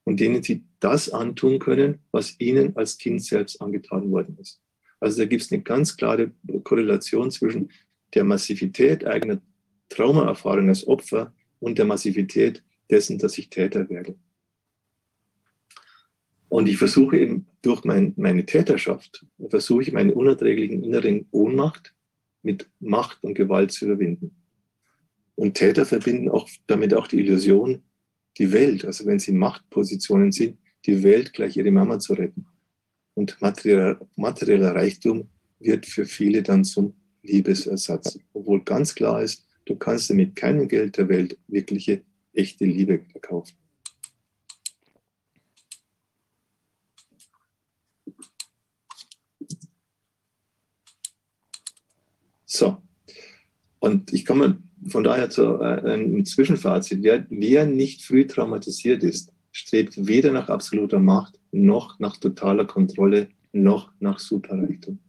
und 0.04 0.19
denen 0.19 0.43
sie 0.43 0.63
das 0.80 1.10
antun 1.10 1.58
können, 1.58 1.99
was 2.12 2.39
ihnen 2.39 2.75
als 2.77 2.99
Kind 2.99 3.23
selbst 3.23 3.60
angetan 3.60 4.12
worden 4.12 4.38
ist. 4.39 4.62
Also 4.99 5.17
da 5.17 5.25
gibt 5.25 5.41
es 5.41 5.51
eine 5.51 5.63
ganz 5.63 5.97
klare 5.97 6.32
Korrelation 6.63 7.32
zwischen 7.32 7.71
der 8.13 8.23
Massivität 8.23 9.06
eigener 9.06 9.41
Traumaerfahrung 9.89 10.69
als 10.69 10.88
Opfer 10.88 11.34
und 11.60 11.80
der 11.80 11.86
Massivität 11.86 12.63
dessen, 12.91 13.17
dass 13.17 13.38
ich 13.38 13.49
Täter 13.49 13.89
werde. 13.89 14.15
Und 16.49 16.67
ich 16.67 16.77
versuche 16.77 17.17
eben 17.17 17.47
durch 17.62 17.86
mein, 17.86 18.13
meine 18.17 18.45
Täterschaft, 18.45 19.25
versuche 19.49 19.84
ich 19.84 19.93
meine 19.93 20.13
unerträglichen 20.13 20.84
inneren 20.84 21.25
Ohnmacht 21.32 21.95
mit 22.43 22.69
Macht 22.82 23.23
und 23.23 23.36
Gewalt 23.36 23.71
zu 23.71 23.86
überwinden. 23.86 24.36
Und 25.36 25.54
Täter 25.54 25.86
verbinden 25.86 26.30
auch 26.30 26.49
damit 26.67 26.93
auch 26.93 27.08
die 27.08 27.19
Illusion, 27.19 27.84
die 28.38 28.51
Welt, 28.51 28.84
also 28.84 29.06
wenn 29.06 29.19
sie 29.19 29.32
Machtpositionen 29.32 30.34
sind, 30.34 30.58
die 30.86 31.04
Welt 31.04 31.32
gleich 31.32 31.56
ihre 31.56 31.71
Mama 31.71 31.99
zu 31.99 32.13
retten. 32.13 32.45
Und 33.13 33.39
materieller, 33.41 33.99
materieller 34.17 34.75
Reichtum 34.75 35.30
wird 35.60 35.86
für 35.86 36.06
viele 36.06 36.43
dann 36.43 36.65
zum 36.65 36.93
Liebesersatz. 37.23 38.19
Obwohl 38.34 38.62
ganz 38.63 38.93
klar 38.93 39.21
ist, 39.21 39.47
du 39.65 39.75
kannst 39.75 40.12
mit 40.13 40.36
keinem 40.36 40.67
Geld 40.67 40.97
der 40.97 41.08
Welt 41.08 41.38
wirkliche 41.47 42.01
echte 42.33 42.65
Liebe 42.65 43.05
verkaufen. 43.11 43.55
So, 52.45 52.81
und 53.79 54.11
ich 54.11 54.25
komme 54.25 54.61
von 54.87 55.03
daher 55.03 55.29
zu 55.29 55.61
äh, 55.61 55.81
einem 55.93 56.25
Zwischenfazit. 56.25 57.01
Wer, 57.01 57.25
wer 57.29 57.65
nicht 57.65 58.03
früh 58.03 58.25
traumatisiert 58.27 59.03
ist, 59.03 59.31
strebt 59.51 60.07
weder 60.07 60.31
nach 60.31 60.49
absoluter 60.49 60.99
Macht 60.99 61.39
noch 61.51 61.99
nach 61.99 62.17
totaler 62.17 62.65
Kontrolle 62.65 63.29
noch 63.53 63.91
nach 63.99 64.19
Superreichtum. 64.19 64.99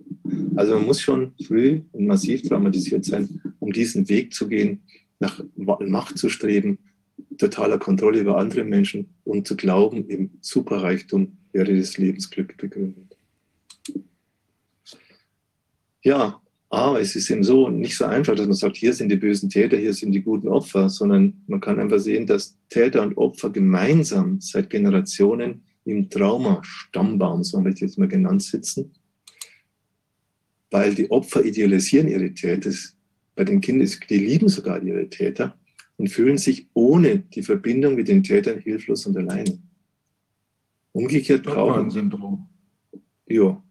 Also 0.57 0.75
man 0.75 0.87
muss 0.87 1.01
schon 1.01 1.33
früh 1.45 1.83
und 1.93 2.07
massiv 2.07 2.43
traumatisiert 2.43 3.05
sein, 3.05 3.41
um 3.61 3.73
diesen 3.73 4.09
Weg 4.09 4.35
zu 4.35 4.49
gehen, 4.49 4.83
nach 5.21 5.43
Macht 5.57 6.19
zu 6.19 6.29
streben, 6.29 6.79
totaler 7.43 7.79
Kontrolle 7.79 8.21
über 8.21 8.39
andere 8.39 8.63
Menschen 8.63 9.09
und 9.25 9.49
zu 9.49 9.57
glauben, 9.57 10.09
im 10.09 10.31
Superreichtum 10.41 11.37
wäre 11.53 11.77
das 11.77 11.99
Lebensglück 11.99 12.57
begründet. 12.57 13.17
Ja, 16.03 16.41
aber 16.71 17.01
es 17.01 17.17
ist 17.17 17.31
eben 17.31 17.43
so 17.43 17.69
nicht 17.69 17.97
so 17.97 18.05
einfach, 18.05 18.35
dass 18.35 18.47
man 18.47 18.55
sagt, 18.55 18.77
hier 18.77 18.93
sind 18.93 19.11
die 19.11 19.17
bösen 19.17 19.51
Täter, 19.51 19.77
hier 19.77 19.93
sind 19.93 20.13
die 20.13 20.23
guten 20.23 20.49
Opfer, 20.49 20.89
sondern 20.89 21.43
man 21.47 21.61
kann 21.61 21.79
einfach 21.79 21.99
sehen, 21.99 22.27
dass 22.27 22.57
Täter 22.69 23.03
und 23.03 23.17
Opfer 23.17 23.51
gemeinsam 23.51 24.41
seit 24.41 24.71
Generationen 24.71 25.65
im 25.85 26.09
Trauma-Stammbaum, 26.09 27.43
so 27.43 27.59
haben 27.59 27.65
wir 27.65 27.73
jetzt 27.73 27.99
mal 27.99 28.09
genannt, 28.09 28.43
sitzen, 28.43 28.93
weil 30.71 30.95
die 30.95 31.11
Opfer 31.11 31.45
idealisieren 31.45 32.09
ihre 32.09 32.33
Täter. 32.33 32.71
Bei 33.35 33.45
den 33.45 33.61
Kindern, 33.61 33.91
die 34.09 34.19
lieben 34.19 34.49
sogar 34.49 34.83
ihre 34.83 35.09
Täter 35.09 35.57
und 36.03 36.09
fühlen 36.09 36.37
sich 36.37 36.67
ohne 36.75 37.21
die 37.21 37.45
Verbindung 37.45 37.95
mit 37.95 38.09
den 38.09 38.25
Tätern 38.25 38.59
hilflos 38.59 39.07
und 39.07 39.17
alleine. 39.17 39.57
Umgekehrt 40.91 41.45
brauchen. 41.45 42.51
Ja, 43.29 43.63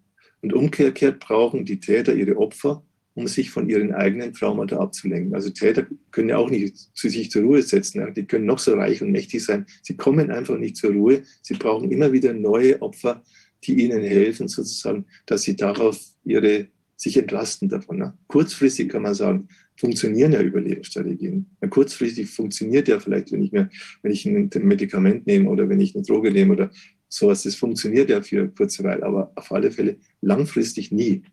und 0.42 0.54
umgekehrt 0.54 1.20
brauchen 1.20 1.66
die 1.66 1.82
Täter 1.82 2.16
ihre 2.16 2.38
Opfer, 2.38 2.86
um 3.16 3.28
sich 3.28 3.50
von 3.50 3.70
ihren 3.70 3.94
eigenen 3.94 4.32
Traumata 4.32 4.78
abzulenken. 4.78 5.36
Also 5.36 5.50
Täter 5.50 5.86
können 6.12 6.30
ja 6.30 6.38
auch 6.38 6.50
nicht 6.50 6.78
zu 6.94 7.10
sich 7.10 7.30
zur 7.30 7.42
Ruhe 7.42 7.62
setzen. 7.64 8.14
Die 8.14 8.26
können 8.26 8.46
noch 8.46 8.60
so 8.60 8.76
reich 8.76 9.02
und 9.02 9.12
mächtig 9.12 9.44
sein. 9.44 9.66
Sie 9.82 9.98
kommen 9.98 10.32
einfach 10.32 10.58
nicht 10.58 10.78
zur 10.78 10.94
Ruhe. 10.94 11.24
Sie 11.42 11.56
brauchen 11.56 11.92
immer 11.92 12.14
wieder 12.14 12.34
neue 12.34 12.82
Opfer, 12.82 13.22
die 13.66 13.84
ihnen 13.84 14.04
helfen, 14.04 14.48
sozusagen, 14.48 15.06
dass 15.26 15.42
sie 15.42 15.58
darauf 15.58 16.00
ihre, 16.24 16.68
sich 16.96 17.18
entlasten 17.18 17.68
davon. 17.68 17.98
Ne? 17.98 18.18
Kurzfristig 18.28 18.88
kann 18.88 19.02
man 19.02 19.16
sagen, 19.16 19.50
funktionieren 19.78 20.34
ja 20.34 20.42
Überlebensstrategien. 20.42 21.48
Ja, 21.62 21.68
kurzfristig 21.68 22.30
funktioniert 22.30 22.88
ja 22.88 23.00
vielleicht, 23.00 23.32
wenn 23.32 23.44
ich 23.44 23.52
mir, 23.52 23.70
wenn 24.02 24.12
ich 24.12 24.26
ein 24.26 24.50
Medikament 24.62 25.26
nehme 25.26 25.50
oder 25.50 25.68
wenn 25.70 25.80
ich 25.80 25.96
eine 25.96 26.04
Droge 26.04 26.32
nehme 26.32 26.54
oder 26.54 26.72
sowas, 27.08 27.44
das 27.44 27.56
funktioniert 27.56 28.10
ja 28.10 28.22
für 28.22 28.48
kurze 28.50 28.84
Weile, 28.84 29.04
aber 29.04 29.32
auf 29.36 29.52
alle 29.52 29.72
Fälle 29.72 29.98
langfristig 30.22 30.92
nie. 30.92 31.24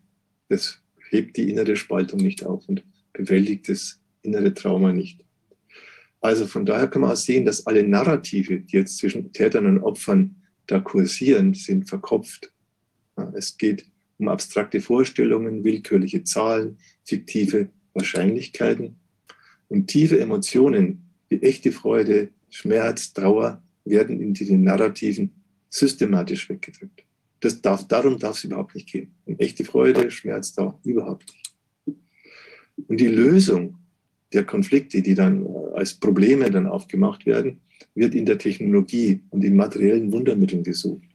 Das 0.47 0.81
hebt 1.09 1.37
die 1.37 1.49
innere 1.49 1.75
Spaltung 1.75 2.19
nicht 2.21 2.45
auf 2.45 2.67
und 2.67 2.83
bewältigt 3.13 3.69
das 3.69 3.99
innere 4.21 4.53
Trauma 4.53 4.91
nicht. 4.91 5.23
Also 6.21 6.47
von 6.47 6.65
daher 6.65 6.87
kann 6.87 7.01
man 7.01 7.11
auch 7.11 7.15
sehen, 7.15 7.45
dass 7.45 7.65
alle 7.65 7.87
Narrative, 7.87 8.59
die 8.59 8.77
jetzt 8.77 8.97
zwischen 8.97 9.31
Tätern 9.31 9.65
und 9.67 9.79
Opfern 9.79 10.35
da 10.67 10.79
kursieren, 10.79 11.53
sind 11.53 11.87
verkopft. 11.87 12.51
Es 13.33 13.57
geht 13.57 13.85
um 14.17 14.27
abstrakte 14.27 14.81
Vorstellungen, 14.81 15.63
willkürliche 15.63 16.23
Zahlen, 16.23 16.77
fiktive 17.05 17.69
Wahrscheinlichkeiten 17.99 18.95
und 19.67 19.87
tiefe 19.87 20.19
Emotionen 20.19 21.03
wie 21.29 21.41
echte 21.41 21.71
Freude, 21.71 22.29
Schmerz, 22.49 23.13
Trauer 23.13 23.61
werden 23.85 24.19
in 24.19 24.33
diesen 24.33 24.63
Narrativen 24.63 25.31
systematisch 25.69 26.49
weggedrückt. 26.49 27.03
Das 27.39 27.61
darf, 27.61 27.87
darum 27.87 28.17
darf 28.17 28.37
es 28.37 28.43
überhaupt 28.45 28.75
nicht 28.75 28.91
gehen. 28.91 29.13
Und 29.25 29.39
echte 29.39 29.63
Freude, 29.63 30.09
Schmerz 30.11 30.53
da 30.53 30.77
überhaupt 30.83 31.25
nicht. 31.27 31.97
Und 32.87 32.99
die 32.99 33.07
Lösung 33.07 33.77
der 34.33 34.45
Konflikte, 34.45 35.01
die 35.01 35.15
dann 35.15 35.45
äh, 35.45 35.49
als 35.75 35.93
Probleme 35.93 36.49
dann 36.51 36.67
aufgemacht 36.67 37.25
werden, 37.25 37.61
wird 37.95 38.15
in 38.15 38.25
der 38.25 38.37
Technologie 38.37 39.21
und 39.29 39.43
in 39.43 39.55
materiellen 39.55 40.11
Wundermitteln 40.11 40.63
gesucht. 40.63 41.07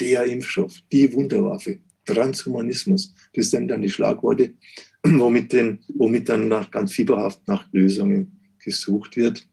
Der 0.00 0.24
Impfstoff, 0.24 0.74
die 0.92 1.12
Wunderwaffe, 1.12 1.78
Transhumanismus, 2.04 3.14
das 3.34 3.50
sind 3.50 3.68
dann 3.68 3.82
die 3.82 3.90
Schlagworte, 3.90 4.54
womit, 5.04 5.52
den, 5.52 5.80
womit 5.94 6.28
dann 6.28 6.48
nach, 6.48 6.70
ganz 6.70 6.92
fieberhaft 6.92 7.46
nach 7.46 7.66
Lösungen 7.72 8.40
gesucht 8.62 9.16
wird. 9.16 9.46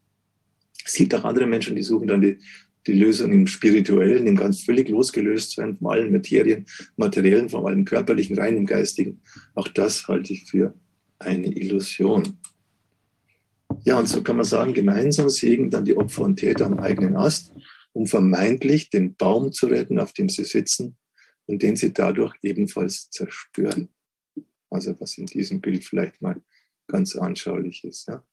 Es 0.84 0.94
gibt 0.94 1.14
auch 1.14 1.24
andere 1.24 1.46
Menschen, 1.46 1.76
die 1.76 1.82
suchen 1.82 2.08
dann 2.08 2.20
die 2.20 2.38
die 2.88 2.94
Lösung 2.94 3.30
im 3.32 3.46
Spirituellen, 3.46 4.26
im 4.26 4.36
ganz 4.36 4.64
völlig 4.64 4.88
losgelöst 4.88 5.52
sein 5.52 5.76
von 5.76 5.88
allen 5.88 6.10
Materien, 6.10 6.64
Materiellen, 6.96 7.48
von 7.48 7.66
allem 7.66 7.84
Körperlichen, 7.84 8.38
rein 8.38 8.56
im 8.56 8.66
Geistigen. 8.66 9.20
Auch 9.54 9.68
das 9.68 10.08
halte 10.08 10.32
ich 10.32 10.44
für 10.50 10.74
eine 11.18 11.48
Illusion. 11.48 12.38
Ja, 13.84 13.98
und 13.98 14.08
so 14.08 14.22
kann 14.22 14.36
man 14.36 14.46
sagen, 14.46 14.72
gemeinsam 14.72 15.28
sägen 15.28 15.70
dann 15.70 15.84
die 15.84 15.96
Opfer 15.96 16.22
und 16.22 16.36
Täter 16.36 16.66
am 16.66 16.78
eigenen 16.78 17.16
Ast, 17.16 17.52
um 17.92 18.06
vermeintlich 18.06 18.88
den 18.88 19.14
Baum 19.14 19.52
zu 19.52 19.66
retten, 19.66 19.98
auf 19.98 20.14
dem 20.14 20.30
sie 20.30 20.44
sitzen 20.44 20.96
und 21.46 21.62
den 21.62 21.76
sie 21.76 21.92
dadurch 21.92 22.34
ebenfalls 22.42 23.10
zerstören. 23.10 23.90
Also 24.70 24.98
was 25.00 25.18
in 25.18 25.26
diesem 25.26 25.60
Bild 25.60 25.84
vielleicht 25.84 26.20
mal 26.20 26.40
ganz 26.86 27.16
anschaulich 27.16 27.84
ist. 27.84 28.08
Ja. 28.08 28.24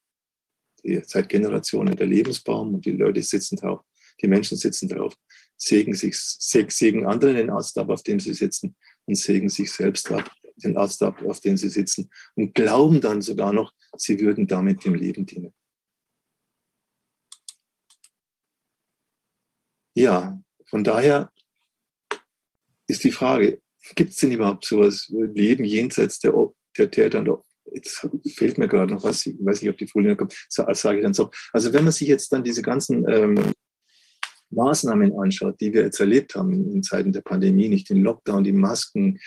Die, 0.84 1.02
seit 1.06 1.30
Generationen 1.30 1.96
der 1.96 2.08
Lebensbaum 2.08 2.76
und 2.76 2.86
die 2.86 2.92
Leute 2.92 3.22
sitzen 3.22 3.58
drauf 3.58 3.84
die 4.22 4.28
Menschen 4.28 4.58
sitzen 4.58 4.90
drauf, 4.90 5.14
sägen, 5.58 5.94
sich, 5.94 6.18
sägen 6.18 7.06
anderen 7.06 7.36
den 7.36 7.50
Ast 7.50 7.78
ab, 7.78 7.90
auf 7.90 8.04
dem 8.04 8.20
sie 8.20 8.34
sitzen 8.34 8.76
und 9.06 9.16
sägen 9.16 9.50
sich 9.50 9.72
selbst 9.72 10.12
ab, 10.12 10.30
den 10.58 10.78
Ast 10.78 11.02
ab, 11.04 11.22
auf 11.24 11.40
dem 11.40 11.58
sie 11.58 11.70
sitzen 11.70 12.10
und 12.36 12.54
glauben 12.54 13.02
dann 13.02 13.22
sogar 13.22 13.54
noch, 13.54 13.74
sie 13.98 14.20
würden 14.20 14.48
damit 14.48 14.86
dem 14.86 14.96
Leben 14.96 15.26
dienen. 15.26 15.54
Ja, 19.98 20.42
von 20.66 20.84
daher 20.84 21.32
ist 22.88 23.04
die 23.04 23.12
Frage, 23.12 23.62
gibt 23.94 24.12
es 24.12 24.18
denn 24.18 24.32
überhaupt 24.32 24.66
sowas, 24.66 25.08
Leben 25.10 25.64
jenseits 25.64 26.20
der, 26.20 26.34
der 26.78 26.90
Täter 26.90 27.20
und 27.20 27.44
Jetzt 27.74 28.08
fehlt 28.36 28.58
mir 28.58 28.68
gerade 28.68 28.94
noch 28.94 29.04
was, 29.04 29.26
ich 29.26 29.36
weiß 29.40 29.62
nicht, 29.62 29.72
ob 29.72 29.78
die 29.78 29.88
Folie 29.88 30.16
kommt, 30.16 30.34
sage 30.48 30.98
ich 30.98 31.04
dann 31.04 31.16
so. 31.16 31.32
Also 31.52 31.74
wenn 31.74 31.84
man 31.84 31.92
sich 31.92 32.08
jetzt 32.08 32.32
dann 32.32 32.44
diese 32.44 32.62
ganzen 32.62 33.06
ähm, 33.10 33.54
Maßnahmen 34.52 35.18
anschaut, 35.20 35.60
die 35.60 35.74
wir 35.74 35.82
jetzt 35.82 36.00
erlebt 36.00 36.36
haben 36.36 36.72
in 36.72 36.84
Zeiten 36.84 37.12
der 37.12 37.22
Pandemie, 37.22 37.68
nicht 37.68 37.90
den 37.90 38.04
Lockdown, 38.04 38.44
die 38.44 38.52
Masken, 38.52 39.20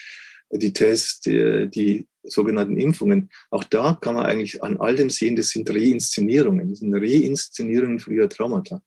die 0.51 0.73
Tests, 0.73 1.21
die, 1.21 1.69
die 1.69 2.07
sogenannten 2.23 2.79
Impfungen, 2.79 3.31
auch 3.51 3.65
da 3.65 3.99
kann 4.01 4.15
man 4.15 4.27
eigentlich 4.27 4.63
an 4.63 4.79
all 4.79 4.97
dem 4.97 5.11
sehen, 5.11 5.37
das 5.37 5.51
sind 5.51 5.69
Reinszenierungen, 5.69 6.71
das 6.71 6.79
sind 6.79 6.95
Reinszenierungen 6.95 7.99
früher 7.99 8.29
Traumata. 8.29 8.81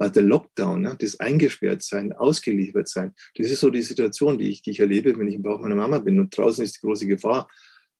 Also 0.00 0.14
der 0.14 0.22
Lockdown, 0.22 0.80
ne, 0.80 0.96
das 0.98 1.20
Eingesperrtsein, 1.20 2.14
Ausgeliefertsein, 2.14 3.14
das 3.34 3.50
ist 3.50 3.60
so 3.60 3.68
die 3.68 3.82
Situation, 3.82 4.38
die 4.38 4.48
ich, 4.48 4.62
die 4.62 4.70
ich 4.70 4.80
erlebe, 4.80 5.16
wenn 5.18 5.28
ich 5.28 5.34
im 5.34 5.42
Bauch 5.42 5.60
meiner 5.60 5.74
Mama 5.74 5.98
bin 5.98 6.18
und 6.18 6.34
draußen 6.34 6.64
ist 6.64 6.76
die 6.76 6.86
große 6.86 7.06
Gefahr 7.06 7.50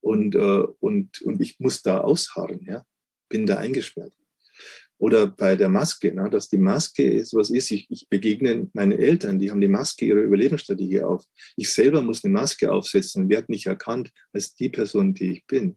und, 0.00 0.34
äh, 0.34 0.64
und, 0.80 1.20
und 1.20 1.42
ich 1.42 1.60
muss 1.60 1.82
da 1.82 1.98
ausharren, 1.98 2.64
ja, 2.64 2.84
bin 3.28 3.44
da 3.44 3.58
eingesperrt. 3.58 4.14
Oder 4.96 5.26
bei 5.26 5.56
der 5.56 5.68
Maske, 5.68 6.14
ne, 6.14 6.30
dass 6.30 6.48
die 6.48 6.56
Maske 6.56 7.22
sowas 7.26 7.50
ist, 7.50 7.70
ich, 7.70 7.86
ich 7.90 8.08
begegne 8.08 8.70
meinen 8.72 8.92
Eltern, 8.92 9.38
die 9.38 9.50
haben 9.50 9.60
die 9.60 9.68
Maske 9.68 10.06
ihrer 10.06 10.20
Überlebensstrategie 10.20 11.02
auf. 11.02 11.26
Ich 11.56 11.70
selber 11.70 12.00
muss 12.00 12.24
eine 12.24 12.32
Maske 12.32 12.72
aufsetzen 12.72 13.24
und 13.24 13.28
werde 13.28 13.52
nicht 13.52 13.66
erkannt 13.66 14.10
als 14.32 14.54
die 14.54 14.70
Person, 14.70 15.12
die 15.12 15.32
ich 15.32 15.46
bin. 15.46 15.76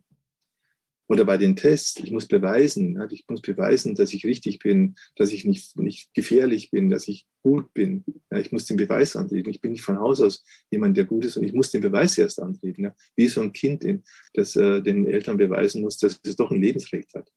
Oder 1.13 1.25
bei 1.25 1.37
den 1.37 1.55
Tests, 1.55 1.99
ich 2.03 2.09
muss 2.09 2.27
beweisen, 2.27 2.99
ich 3.11 3.23
muss 3.29 3.43
beweisen, 3.43 3.93
dass 3.93 4.15
ich 4.15 4.25
richtig 4.25 4.57
bin, 4.57 4.95
dass 5.15 5.31
ich 5.31 5.45
nicht, 5.45 5.77
nicht 5.77 6.11
gefährlich 6.15 6.71
bin, 6.71 6.89
dass 6.89 7.07
ich 7.07 7.27
gut 7.43 7.71
bin. 7.75 8.03
Ich 8.35 8.51
muss 8.51 8.65
den 8.65 8.77
Beweis 8.77 9.15
antreten. 9.15 9.51
Ich 9.51 9.61
bin 9.61 9.73
nicht 9.73 9.83
von 9.83 9.99
Haus 9.99 10.19
aus 10.21 10.43
jemand, 10.71 10.97
der 10.97 11.05
gut 11.05 11.25
ist 11.25 11.37
und 11.37 11.43
ich 11.43 11.53
muss 11.53 11.69
den 11.69 11.81
Beweis 11.81 12.17
erst 12.17 12.41
antreten. 12.41 12.89
Wie 13.15 13.27
so 13.27 13.41
ein 13.41 13.53
Kind, 13.53 13.85
das 14.33 14.55
äh, 14.55 14.81
den 14.81 15.05
Eltern 15.05 15.37
beweisen 15.37 15.83
muss, 15.83 15.99
dass 15.99 16.19
es 16.23 16.35
doch 16.35 16.49
ein 16.49 16.59
Lebensrecht 16.59 17.13
hat. 17.13 17.31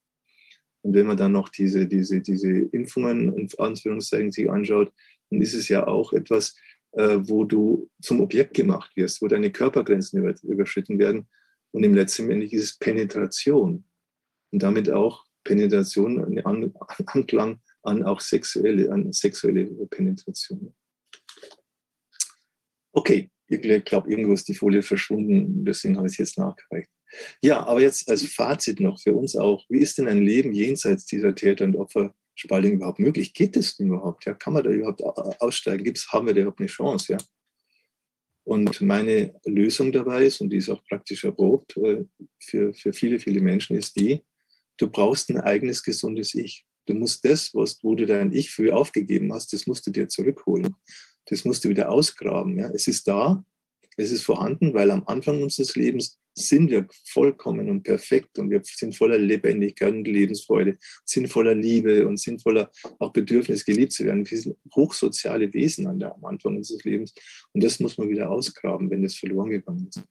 Und 0.80 0.94
wenn 0.94 1.06
man 1.06 1.18
dann 1.18 1.32
noch 1.32 1.50
diese, 1.50 1.86
diese, 1.86 2.22
diese 2.22 2.48
Impfungen 2.48 3.36
in 3.36 3.50
Anführungszeichen 3.58 4.32
sich 4.32 4.48
anschaut, 4.48 4.90
dann 5.28 5.42
ist 5.42 5.52
es 5.52 5.68
ja 5.68 5.86
auch 5.86 6.14
etwas, 6.14 6.56
äh, 6.92 7.18
wo 7.20 7.44
du 7.44 7.90
zum 8.00 8.22
Objekt 8.22 8.54
gemacht 8.54 8.90
wirst, 8.96 9.20
wo 9.20 9.28
deine 9.28 9.52
Körpergrenzen 9.52 10.20
über, 10.20 10.34
überschritten 10.44 10.98
werden. 10.98 11.28
Und 11.76 11.84
im 11.84 11.92
letzten 11.92 12.30
Endlich 12.30 12.54
ist 12.54 12.64
es 12.64 12.78
Penetration. 12.78 13.84
Und 14.50 14.62
damit 14.62 14.88
auch 14.88 15.26
Penetration, 15.44 16.40
an, 16.42 16.72
Anklang 17.04 17.60
an 17.82 18.02
auch 18.02 18.18
sexuelle, 18.22 18.90
an 18.90 19.12
sexuelle 19.12 19.66
Penetration. 19.90 20.74
Okay, 22.94 23.30
ich 23.48 23.84
glaube, 23.84 24.10
irgendwo 24.10 24.32
ist 24.32 24.48
die 24.48 24.54
Folie 24.54 24.82
verschwunden, 24.82 25.66
deswegen 25.66 25.98
habe 25.98 26.06
ich 26.06 26.14
es 26.14 26.18
jetzt 26.18 26.38
nachgereicht. 26.38 26.88
Ja, 27.42 27.66
aber 27.66 27.82
jetzt 27.82 28.08
als 28.08 28.22
Fazit 28.22 28.80
noch 28.80 28.98
für 28.98 29.12
uns 29.12 29.36
auch, 29.36 29.62
wie 29.68 29.80
ist 29.80 29.98
denn 29.98 30.08
ein 30.08 30.22
Leben 30.22 30.52
jenseits 30.52 31.04
dieser 31.04 31.34
Täter- 31.34 31.66
und 31.66 31.76
Opferspaltung 31.76 32.72
überhaupt 32.72 33.00
möglich? 33.00 33.34
Geht 33.34 33.54
es 33.54 33.78
überhaupt? 33.78 34.24
Ja, 34.24 34.32
kann 34.32 34.54
man 34.54 34.64
da 34.64 34.70
überhaupt 34.70 35.02
aussteigen? 35.02 35.84
Gibt's, 35.84 36.10
haben 36.10 36.26
wir 36.26 36.32
da 36.32 36.40
überhaupt 36.40 36.60
eine 36.60 36.68
Chance? 36.68 37.12
Ja? 37.12 37.18
Und 38.46 38.80
meine 38.80 39.34
Lösung 39.44 39.90
dabei 39.90 40.26
ist, 40.26 40.40
und 40.40 40.50
die 40.50 40.58
ist 40.58 40.70
auch 40.70 40.82
praktisch 40.84 41.24
erprobt 41.24 41.76
äh, 41.78 42.04
für, 42.38 42.72
für 42.74 42.92
viele, 42.92 43.18
viele 43.18 43.40
Menschen, 43.40 43.76
ist 43.76 43.96
die, 43.96 44.22
du 44.76 44.88
brauchst 44.88 45.30
ein 45.30 45.40
eigenes 45.40 45.82
gesundes 45.82 46.32
Ich. 46.34 46.64
Du 46.86 46.94
musst 46.94 47.24
das, 47.24 47.52
was 47.54 47.82
wo 47.82 47.96
du 47.96 48.06
dein 48.06 48.32
Ich 48.32 48.52
früher 48.52 48.76
aufgegeben 48.76 49.32
hast, 49.32 49.52
das 49.52 49.66
musst 49.66 49.84
du 49.88 49.90
dir 49.90 50.08
zurückholen. 50.08 50.76
Das 51.24 51.44
musst 51.44 51.64
du 51.64 51.70
wieder 51.70 51.90
ausgraben. 51.90 52.56
Ja? 52.56 52.70
Es 52.70 52.86
ist 52.86 53.08
da, 53.08 53.44
Es 53.96 54.10
ist 54.10 54.24
vorhanden, 54.24 54.74
weil 54.74 54.90
am 54.90 55.02
Anfang 55.06 55.42
unseres 55.42 55.74
Lebens 55.74 56.18
sind 56.38 56.70
wir 56.70 56.86
vollkommen 57.06 57.70
und 57.70 57.82
perfekt 57.82 58.38
und 58.38 58.50
wir 58.50 58.60
sind 58.62 58.94
voller 58.94 59.16
Lebendigkeit 59.16 59.92
und 59.92 60.06
Lebensfreude, 60.06 60.76
sind 61.04 61.28
voller 61.28 61.54
Liebe 61.54 62.06
und 62.06 62.20
sind 62.20 62.42
voller 62.42 62.70
auch 62.98 63.12
Bedürfnis, 63.12 63.64
geliebt 63.64 63.92
zu 63.92 64.04
werden. 64.04 64.28
Wir 64.28 64.38
sind 64.38 64.56
hochsoziale 64.74 65.52
Wesen 65.54 65.86
an 65.86 65.98
der, 65.98 66.14
am 66.14 66.24
Anfang 66.26 66.56
unseres 66.56 66.84
Lebens 66.84 67.14
und 67.52 67.64
das 67.64 67.80
muss 67.80 67.96
man 67.96 68.10
wieder 68.10 68.30
ausgraben, 68.30 68.90
wenn 68.90 69.02
das 69.02 69.16
verloren 69.16 69.50
gegangen 69.50 69.88
ist. 69.88 70.02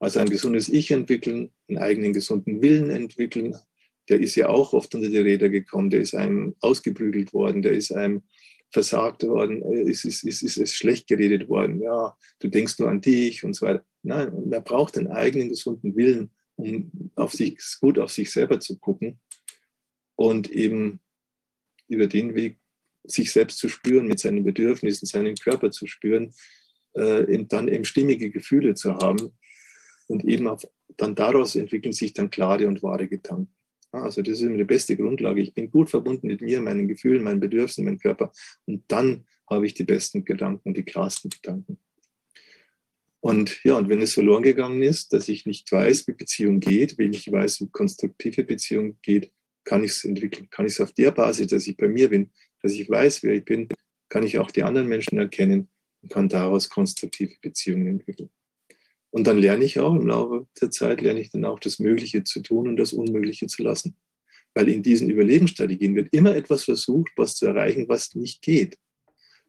Also 0.00 0.20
ein 0.20 0.30
gesundes 0.30 0.68
Ich 0.68 0.90
entwickeln, 0.90 1.50
einen 1.68 1.78
eigenen 1.78 2.12
gesunden 2.12 2.60
Willen 2.60 2.90
entwickeln, 2.90 3.56
der 4.08 4.20
ist 4.20 4.36
ja 4.36 4.48
auch 4.48 4.72
oft 4.72 4.94
unter 4.94 5.08
die 5.08 5.18
Räder 5.18 5.48
gekommen, 5.48 5.90
der 5.90 6.00
ist 6.00 6.14
einem 6.14 6.54
ausgeprügelt 6.60 7.32
worden, 7.32 7.62
der 7.62 7.72
ist 7.72 7.92
einem 7.92 8.22
versagt 8.70 9.22
worden, 9.24 9.62
ist, 9.62 10.04
ist, 10.04 10.24
ist, 10.24 10.42
ist 10.42 10.58
es 10.58 10.74
schlecht 10.74 11.08
geredet 11.08 11.48
worden, 11.48 11.80
ja, 11.80 12.16
du 12.40 12.48
denkst 12.48 12.78
nur 12.78 12.88
an 12.88 13.00
dich 13.00 13.44
und 13.44 13.54
so 13.54 13.66
weiter. 13.66 13.84
Nein, 14.02 14.32
man 14.48 14.64
braucht 14.64 14.98
einen 14.98 15.08
eigenen 15.08 15.48
gesunden 15.48 15.96
Willen, 15.96 16.30
um 16.56 16.90
auf 17.14 17.32
sich, 17.32 17.58
gut 17.80 17.98
auf 17.98 18.10
sich 18.10 18.30
selber 18.30 18.60
zu 18.60 18.78
gucken 18.78 19.20
und 20.16 20.50
eben 20.50 21.00
über 21.88 22.06
den 22.06 22.34
Weg 22.34 22.58
sich 23.04 23.32
selbst 23.32 23.58
zu 23.58 23.68
spüren, 23.68 24.06
mit 24.06 24.18
seinen 24.18 24.44
Bedürfnissen, 24.44 25.06
seinen 25.06 25.34
Körper 25.36 25.70
zu 25.70 25.86
spüren, 25.86 26.34
äh, 26.94 27.44
dann 27.44 27.68
eben 27.68 27.84
stimmige 27.84 28.30
Gefühle 28.30 28.74
zu 28.74 28.96
haben 28.96 29.38
und 30.08 30.24
eben 30.24 30.46
auf, 30.48 30.66
dann 30.96 31.14
daraus 31.14 31.56
entwickeln 31.56 31.92
sich 31.92 32.12
dann 32.12 32.30
klare 32.30 32.66
und 32.66 32.82
wahre 32.82 33.08
Gedanken. 33.08 33.54
Also 33.92 34.22
das 34.22 34.34
ist 34.34 34.42
immer 34.42 34.58
die 34.58 34.64
beste 34.64 34.96
Grundlage. 34.96 35.40
Ich 35.40 35.54
bin 35.54 35.70
gut 35.70 35.90
verbunden 35.90 36.26
mit 36.26 36.40
mir, 36.40 36.60
meinen 36.60 36.88
Gefühlen, 36.88 37.22
meinen 37.22 37.40
Bedürfnissen, 37.40 37.84
meinem 37.84 37.98
Körper. 37.98 38.32
Und 38.66 38.84
dann 38.88 39.26
habe 39.48 39.66
ich 39.66 39.74
die 39.74 39.84
besten 39.84 40.24
Gedanken, 40.24 40.74
die 40.74 40.82
klarsten 40.82 41.30
Gedanken. 41.30 41.78
Und 43.20 43.62
ja, 43.64 43.76
und 43.76 43.88
wenn 43.88 44.00
es 44.00 44.14
verloren 44.14 44.42
gegangen 44.42 44.82
ist, 44.82 45.12
dass 45.12 45.28
ich 45.28 45.44
nicht 45.46 45.70
weiß, 45.72 46.06
wie 46.06 46.12
Beziehung 46.12 46.60
geht, 46.60 46.98
wenn 46.98 47.12
ich 47.12 47.30
weiß, 47.30 47.60
wie 47.62 47.68
konstruktive 47.68 48.44
Beziehung 48.44 48.98
geht, 49.02 49.32
kann 49.64 49.82
ich 49.84 49.92
es 49.92 50.04
entwickeln. 50.04 50.48
Kann 50.50 50.66
ich 50.66 50.72
es 50.72 50.80
auf 50.80 50.92
der 50.92 51.10
Basis, 51.10 51.48
dass 51.48 51.66
ich 51.66 51.76
bei 51.76 51.88
mir 51.88 52.08
bin, 52.08 52.30
dass 52.62 52.72
ich 52.72 52.88
weiß, 52.88 53.22
wer 53.22 53.34
ich 53.34 53.44
bin, 53.44 53.68
kann 54.08 54.22
ich 54.22 54.38
auch 54.38 54.50
die 54.50 54.62
anderen 54.62 54.88
Menschen 54.88 55.18
erkennen 55.18 55.68
und 56.02 56.12
kann 56.12 56.28
daraus 56.28 56.68
konstruktive 56.68 57.34
Beziehungen 57.40 57.88
entwickeln. 57.88 58.30
Und 59.10 59.26
dann 59.26 59.38
lerne 59.38 59.64
ich 59.64 59.78
auch 59.80 59.94
im 59.94 60.06
Laufe 60.06 60.46
der 60.60 60.70
Zeit, 60.70 61.00
lerne 61.00 61.20
ich 61.20 61.30
dann 61.30 61.44
auch 61.44 61.60
das 61.60 61.78
Mögliche 61.78 62.24
zu 62.24 62.40
tun 62.40 62.68
und 62.68 62.76
das 62.76 62.92
Unmögliche 62.92 63.46
zu 63.46 63.62
lassen. 63.62 63.96
Weil 64.54 64.68
in 64.68 64.82
diesen 64.82 65.08
Überlebensstrategien 65.10 65.94
wird 65.94 66.08
immer 66.12 66.34
etwas 66.34 66.64
versucht, 66.64 67.10
was 67.16 67.36
zu 67.36 67.46
erreichen, 67.46 67.88
was 67.88 68.14
nicht 68.14 68.42
geht. 68.42 68.76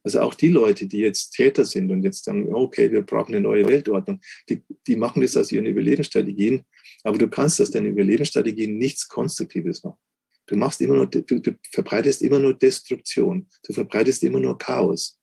Also 0.04 0.22
auch 0.22 0.34
die 0.34 0.48
Leute, 0.48 0.88
die 0.88 1.00
jetzt 1.00 1.32
Täter 1.32 1.66
sind 1.66 1.92
und 1.92 2.04
jetzt 2.04 2.24
sagen, 2.24 2.54
okay, 2.54 2.92
wir 2.92 3.02
brauchen 3.02 3.34
eine 3.34 3.42
neue 3.42 3.68
Weltordnung, 3.68 4.22
die, 4.48 4.64
die 4.88 4.96
machen 4.96 5.22
das 5.22 5.36
aus 5.36 5.52
ihren 5.52 5.66
Überlebensstrategien, 5.66 6.64
aber 7.04 7.18
du 7.18 7.28
kannst 7.28 7.60
aus 7.60 7.72
deinen 7.72 7.88
Überlebensstrategien 7.88 8.78
nichts 8.78 9.08
Konstruktives 9.08 9.84
machen. 9.84 9.98
Du 10.46 10.56
machst 10.56 10.82
immer 10.82 10.96
nur, 10.96 11.08
du, 11.08 11.22
du 11.22 11.52
verbreitest 11.72 12.22
immer 12.22 12.40
nur 12.40 12.54
Destruktion, 12.54 13.48
du 13.64 13.74
verbreitest 13.74 14.24
immer 14.24 14.40
nur 14.40 14.58
Chaos. 14.58 15.20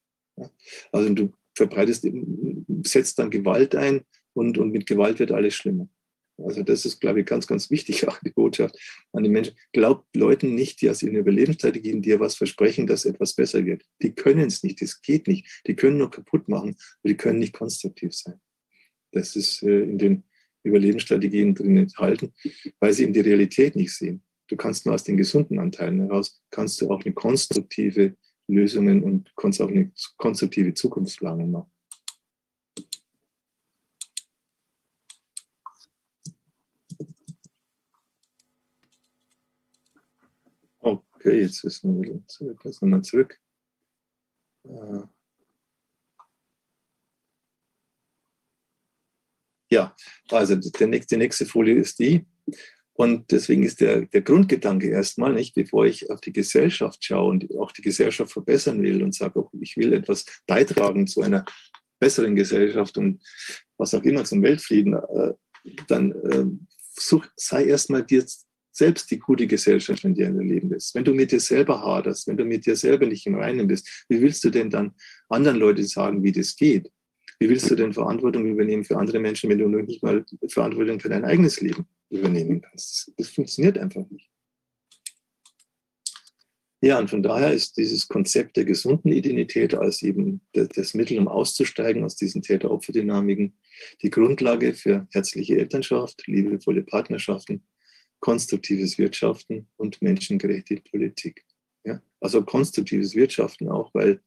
Also 0.92 1.12
du 1.12 1.33
verbreitest, 1.55 2.07
setzt 2.85 3.18
dann 3.18 3.31
Gewalt 3.31 3.75
ein, 3.75 4.03
und, 4.37 4.59
und 4.59 4.70
mit 4.70 4.87
Gewalt 4.87 5.18
wird 5.18 5.33
alles 5.33 5.55
schlimmer. 5.55 5.88
Also 6.38 6.62
das 6.62 6.85
ist, 6.85 7.01
glaube 7.01 7.20
ich, 7.20 7.27
ganz, 7.27 7.46
ganz 7.46 7.70
wichtig, 7.70 8.07
auch 8.09 8.18
die 8.20 8.31
Botschaft 8.31 8.79
an 9.12 9.25
die 9.25 9.31
Menschen. 9.31 9.57
Glaubt 9.72 10.14
Leuten 10.14 10.55
nicht, 10.55 10.83
die 10.83 10.90
aus 10.90 11.03
ihren 11.03 11.16
Überlebensstrategien 11.16 12.03
dir 12.03 12.20
was 12.20 12.37
versprechen, 12.37 12.87
dass 12.87 13.07
etwas 13.07 13.35
besser 13.35 13.64
wird. 13.64 13.83
Die 14.03 14.14
können 14.14 14.46
es 14.46 14.62
nicht, 14.62 14.83
das 14.83 15.01
geht 15.01 15.27
nicht. 15.27 15.62
Die 15.66 15.75
können 15.75 15.99
nur 15.99 16.11
kaputt 16.11 16.49
machen, 16.49 16.77
aber 17.03 17.09
die 17.09 17.16
können 17.16 17.38
nicht 17.38 17.55
konstruktiv 17.55 18.14
sein. 18.14 18.38
Das 19.12 19.35
ist 19.35 19.62
äh, 19.62 19.81
in 19.81 19.99
den 19.99 20.25
Überlebensstrategien 20.62 21.55
drin 21.55 21.79
enthalten, 21.79 22.35
weil 22.81 22.92
sie 22.92 23.05
eben 23.05 23.12
die 23.12 23.20
Realität 23.20 23.77
nicht 23.77 23.94
sehen. 23.94 24.22
Du 24.49 24.57
kannst 24.57 24.85
nur 24.85 24.94
aus 24.94 25.05
den 25.05 25.16
gesunden 25.16 25.59
Anteilen 25.59 26.01
heraus, 26.01 26.42
kannst 26.51 26.81
du 26.81 26.90
auch 26.90 27.03
eine 27.05 27.14
konstruktive 27.14 28.16
Lösungen 28.49 29.03
und 29.03 29.33
kannst 29.37 29.61
auch 29.61 29.70
eine 29.70 29.90
konstruktive 30.18 30.75
Zukunftsplanung 30.75 31.51
machen. 31.51 31.70
Okay, 41.27 41.41
jetzt 41.41 41.65
ist 41.65 41.83
wir 41.83 42.01
wieder 42.01 42.21
zurück. 42.29 42.61
Jetzt 42.62 42.81
nochmal 42.83 43.03
zurück. 43.03 43.37
Ja, 49.69 49.97
also 50.31 50.55
der 50.55 50.87
nächste, 50.87 51.17
die 51.17 51.19
nächste 51.19 51.47
Folie 51.47 51.75
ist 51.75 51.99
die. 51.99 52.25
Und 52.93 53.33
deswegen 53.33 53.65
ist 53.65 53.81
der, 53.81 54.03
der 54.03 54.23
Grundgedanke 54.23 54.89
erstmal, 54.89 55.33
nicht, 55.33 55.57
bevor 55.57 55.85
ich 55.85 56.09
auf 56.11 56.21
die 56.21 56.33
Gesellschaft 56.33 57.05
schaue 57.05 57.31
und 57.31 57.59
auch 57.59 57.73
die 57.73 57.83
Gesellschaft 57.83 58.31
verbessern 58.31 58.81
will 58.85 59.03
und 59.03 59.12
sage, 59.12 59.41
oh, 59.41 59.51
ich 59.61 59.77
will 59.77 59.95
etwas 59.95 60.27
beitragen 60.47 61.09
zu 61.09 61.23
einer 61.23 61.45
besseren 61.99 62.37
Gesellschaft 62.37 62.99
und 62.99 63.21
was 63.77 63.95
auch 63.95 64.05
immer 64.05 64.25
zum 64.25 64.45
Weltfrieden, 64.45 64.95
äh, 64.95 65.33
dann 65.89 66.12
äh, 66.12 66.47
such, 66.95 67.27
sei 67.35 67.65
erstmal 67.65 68.05
dir 68.05 68.25
selbst 68.77 69.11
die 69.11 69.19
gute 69.19 69.47
Gesellschaft, 69.47 70.05
in 70.05 70.15
der 70.15 70.31
du 70.31 70.41
leben 70.41 70.71
willst. 70.71 70.95
Wenn 70.95 71.05
du 71.05 71.15
mit 71.15 71.33
dir 71.33 71.41
selber 71.41 71.81
haderst, 71.83 72.27
wenn 72.27 72.37
du 72.37 72.45
mit 72.45 72.67
dir 72.67 72.77
selber 72.77 73.07
nicht 73.07 73.27
im 73.27 73.37
Reinen 73.37 73.67
bist, 73.67 74.05
wie 74.09 74.21
willst 74.21 74.45
du 74.45 74.51
denn 74.51 74.71
dann 74.71 74.93
anderen 75.29 75.57
Leuten 75.57 75.87
sagen, 75.87 76.23
wie 76.23 76.33
das 76.33 76.55
geht? 76.57 76.91
Wie 77.39 77.49
willst 77.49 77.71
du 77.71 77.75
denn 77.75 77.93
Verantwortung 77.93 78.47
übernehmen 78.47 78.85
für 78.85 78.97
andere 78.97 79.19
Menschen, 79.19 79.51
wenn 79.51 79.59
du 79.59 79.69
noch 79.69 79.83
nicht 79.83 80.03
mal 80.03 80.25
Verantwortung 80.49 81.01
für 81.01 81.09
dein 81.09 81.25
eigenes 81.25 81.61
Leben 81.61 81.87
übernehmen 82.11 82.61
kannst? 82.61 83.09
Das, 83.09 83.15
das 83.17 83.29
funktioniert 83.29 83.79
einfach 83.79 84.09
nicht. 84.11 84.31
Ja, 86.83 86.99
und 86.99 87.09
von 87.09 87.23
daher 87.23 87.53
ist 87.53 87.79
dieses 87.79 88.07
Konzept 88.07 88.57
der 88.59 88.65
gesunden 88.65 89.11
Identität 89.11 89.75
als 89.75 90.03
eben 90.03 90.43
das 90.53 90.93
Mittel, 90.93 91.19
um 91.19 91.27
auszusteigen 91.27 92.05
aus 92.05 92.17
diesen 92.17 92.43
Täter-Opfer-Dynamiken, 92.43 93.55
die 94.03 94.11
Grundlage 94.11 94.75
für 94.75 95.09
herzliche 95.11 95.57
Elternschaft, 95.59 96.27
liebevolle 96.27 96.83
Partnerschaften 96.83 97.62
konstruktives 98.20 98.98
Wirtschaften 98.98 99.68
und 99.76 100.00
menschengerechte 100.02 100.76
Politik. 100.90 101.44
Ja? 101.85 102.02
Also 102.20 102.42
konstruktives 102.42 103.14
Wirtschaften 103.14 103.68
auch, 103.68 103.92
weil 103.94 104.20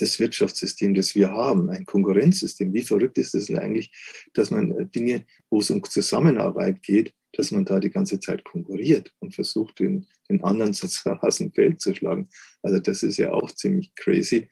das 0.00 0.18
Wirtschaftssystem, 0.18 0.94
das 0.94 1.14
wir 1.14 1.30
haben, 1.30 1.70
ein 1.70 1.84
Konkurrenzsystem, 1.84 2.72
wie 2.72 2.82
verrückt 2.82 3.18
ist 3.18 3.34
es 3.34 3.50
eigentlich, 3.50 3.92
dass 4.32 4.50
man 4.50 4.72
äh, 4.72 4.86
Dinge, 4.86 5.26
wo 5.50 5.60
es 5.60 5.70
um 5.70 5.82
Zusammenarbeit 5.84 6.82
geht, 6.82 7.12
dass 7.32 7.50
man 7.50 7.64
da 7.64 7.78
die 7.78 7.90
ganze 7.90 8.18
Zeit 8.18 8.44
konkurriert 8.44 9.12
und 9.20 9.34
versucht, 9.34 9.78
den, 9.78 10.06
den 10.28 10.42
anderen 10.42 10.72
sozusagen 10.72 11.20
aus 11.20 11.36
dem 11.36 11.52
Feld 11.52 11.80
zu 11.80 11.94
schlagen. 11.94 12.28
Also 12.62 12.80
das 12.80 13.02
ist 13.02 13.18
ja 13.18 13.32
auch 13.32 13.50
ziemlich 13.52 13.94
crazy, 13.94 14.48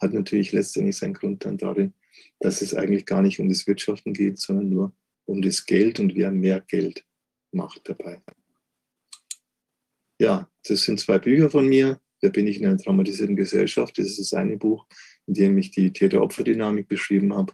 hat 0.00 0.12
natürlich 0.12 0.52
letztendlich 0.52 0.96
seinen 0.96 1.14
Grund 1.14 1.44
dann 1.44 1.56
darin, 1.56 1.94
dass 2.40 2.62
es 2.62 2.74
eigentlich 2.74 3.06
gar 3.06 3.22
nicht 3.22 3.40
um 3.40 3.48
das 3.48 3.66
Wirtschaften 3.66 4.12
geht, 4.12 4.38
sondern 4.38 4.68
nur 4.68 4.92
um 5.24 5.42
das 5.42 5.64
Geld 5.64 6.00
und 6.00 6.14
wer 6.14 6.30
mehr 6.30 6.60
Geld 6.60 7.04
macht 7.52 7.88
dabei. 7.88 8.20
Ja, 10.20 10.48
das 10.64 10.82
sind 10.82 11.00
zwei 11.00 11.18
Bücher 11.18 11.50
von 11.50 11.68
mir. 11.68 12.00
Da 12.20 12.28
bin 12.28 12.46
ich 12.46 12.58
in 12.60 12.66
einer 12.66 12.78
traumatisierten 12.78 13.36
Gesellschaft. 13.36 13.96
Das 13.98 14.06
ist 14.06 14.18
das 14.18 14.32
eine 14.32 14.56
Buch, 14.56 14.86
in 15.26 15.34
dem 15.34 15.58
ich 15.58 15.70
die 15.70 15.92
Täter-Opfer-Dynamik 15.92 16.88
beschrieben 16.88 17.34
habe. 17.34 17.52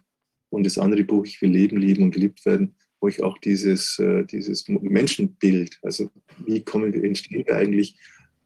Und 0.49 0.65
das 0.65 0.77
andere 0.77 1.03
Buch, 1.03 1.25
Ich 1.25 1.41
will 1.41 1.51
leben, 1.51 1.77
lieben 1.77 2.03
und 2.03 2.11
geliebt 2.11 2.45
werden, 2.45 2.75
wo 2.99 3.07
ich 3.07 3.21
auch 3.21 3.37
dieses, 3.37 3.99
äh, 3.99 4.25
dieses 4.25 4.67
Menschenbild, 4.67 5.77
also 5.83 6.09
wie 6.45 6.63
kommen 6.63 6.93
wir, 6.93 7.03
entstehen 7.03 7.45
wir 7.45 7.55
eigentlich 7.55 7.97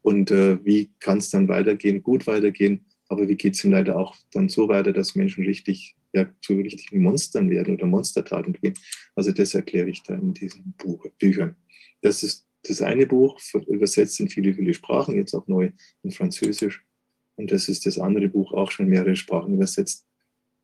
und 0.02 0.30
äh, 0.30 0.62
wie 0.64 0.90
kann 0.98 1.18
es 1.18 1.30
dann 1.30 1.48
weitergehen, 1.48 2.02
gut 2.02 2.26
weitergehen, 2.26 2.84
aber 3.08 3.28
wie 3.28 3.36
geht 3.36 3.54
es 3.54 3.62
denn 3.62 3.70
leider 3.70 3.96
auch 3.96 4.16
dann 4.32 4.48
so 4.48 4.68
weiter, 4.68 4.92
dass 4.92 5.14
Menschen 5.14 5.44
richtig 5.44 5.96
ja, 6.12 6.28
zu 6.42 6.54
richtigen 6.54 7.02
Monstern 7.02 7.50
werden 7.50 7.74
oder 7.74 7.86
Monstertaten 7.86 8.52
begehen. 8.52 8.74
Also 9.14 9.32
das 9.32 9.54
erkläre 9.54 9.88
ich 9.88 10.02
da 10.02 10.14
in 10.14 10.34
diesen 10.34 10.74
Buch, 10.76 11.06
Büchern. 11.18 11.56
Das 12.02 12.22
ist 12.22 12.46
das 12.62 12.82
eine 12.82 13.06
Buch, 13.06 13.40
übersetzt 13.68 14.20
in 14.20 14.28
viele, 14.28 14.54
viele 14.54 14.74
Sprachen, 14.74 15.16
jetzt 15.16 15.34
auch 15.34 15.46
neu 15.46 15.70
in 16.02 16.10
Französisch. 16.10 16.84
Und 17.36 17.50
das 17.50 17.68
ist 17.68 17.86
das 17.86 17.98
andere 17.98 18.28
Buch, 18.28 18.52
auch 18.52 18.70
schon 18.70 18.88
mehrere 18.88 19.16
Sprachen 19.16 19.54
übersetzt 19.54 20.06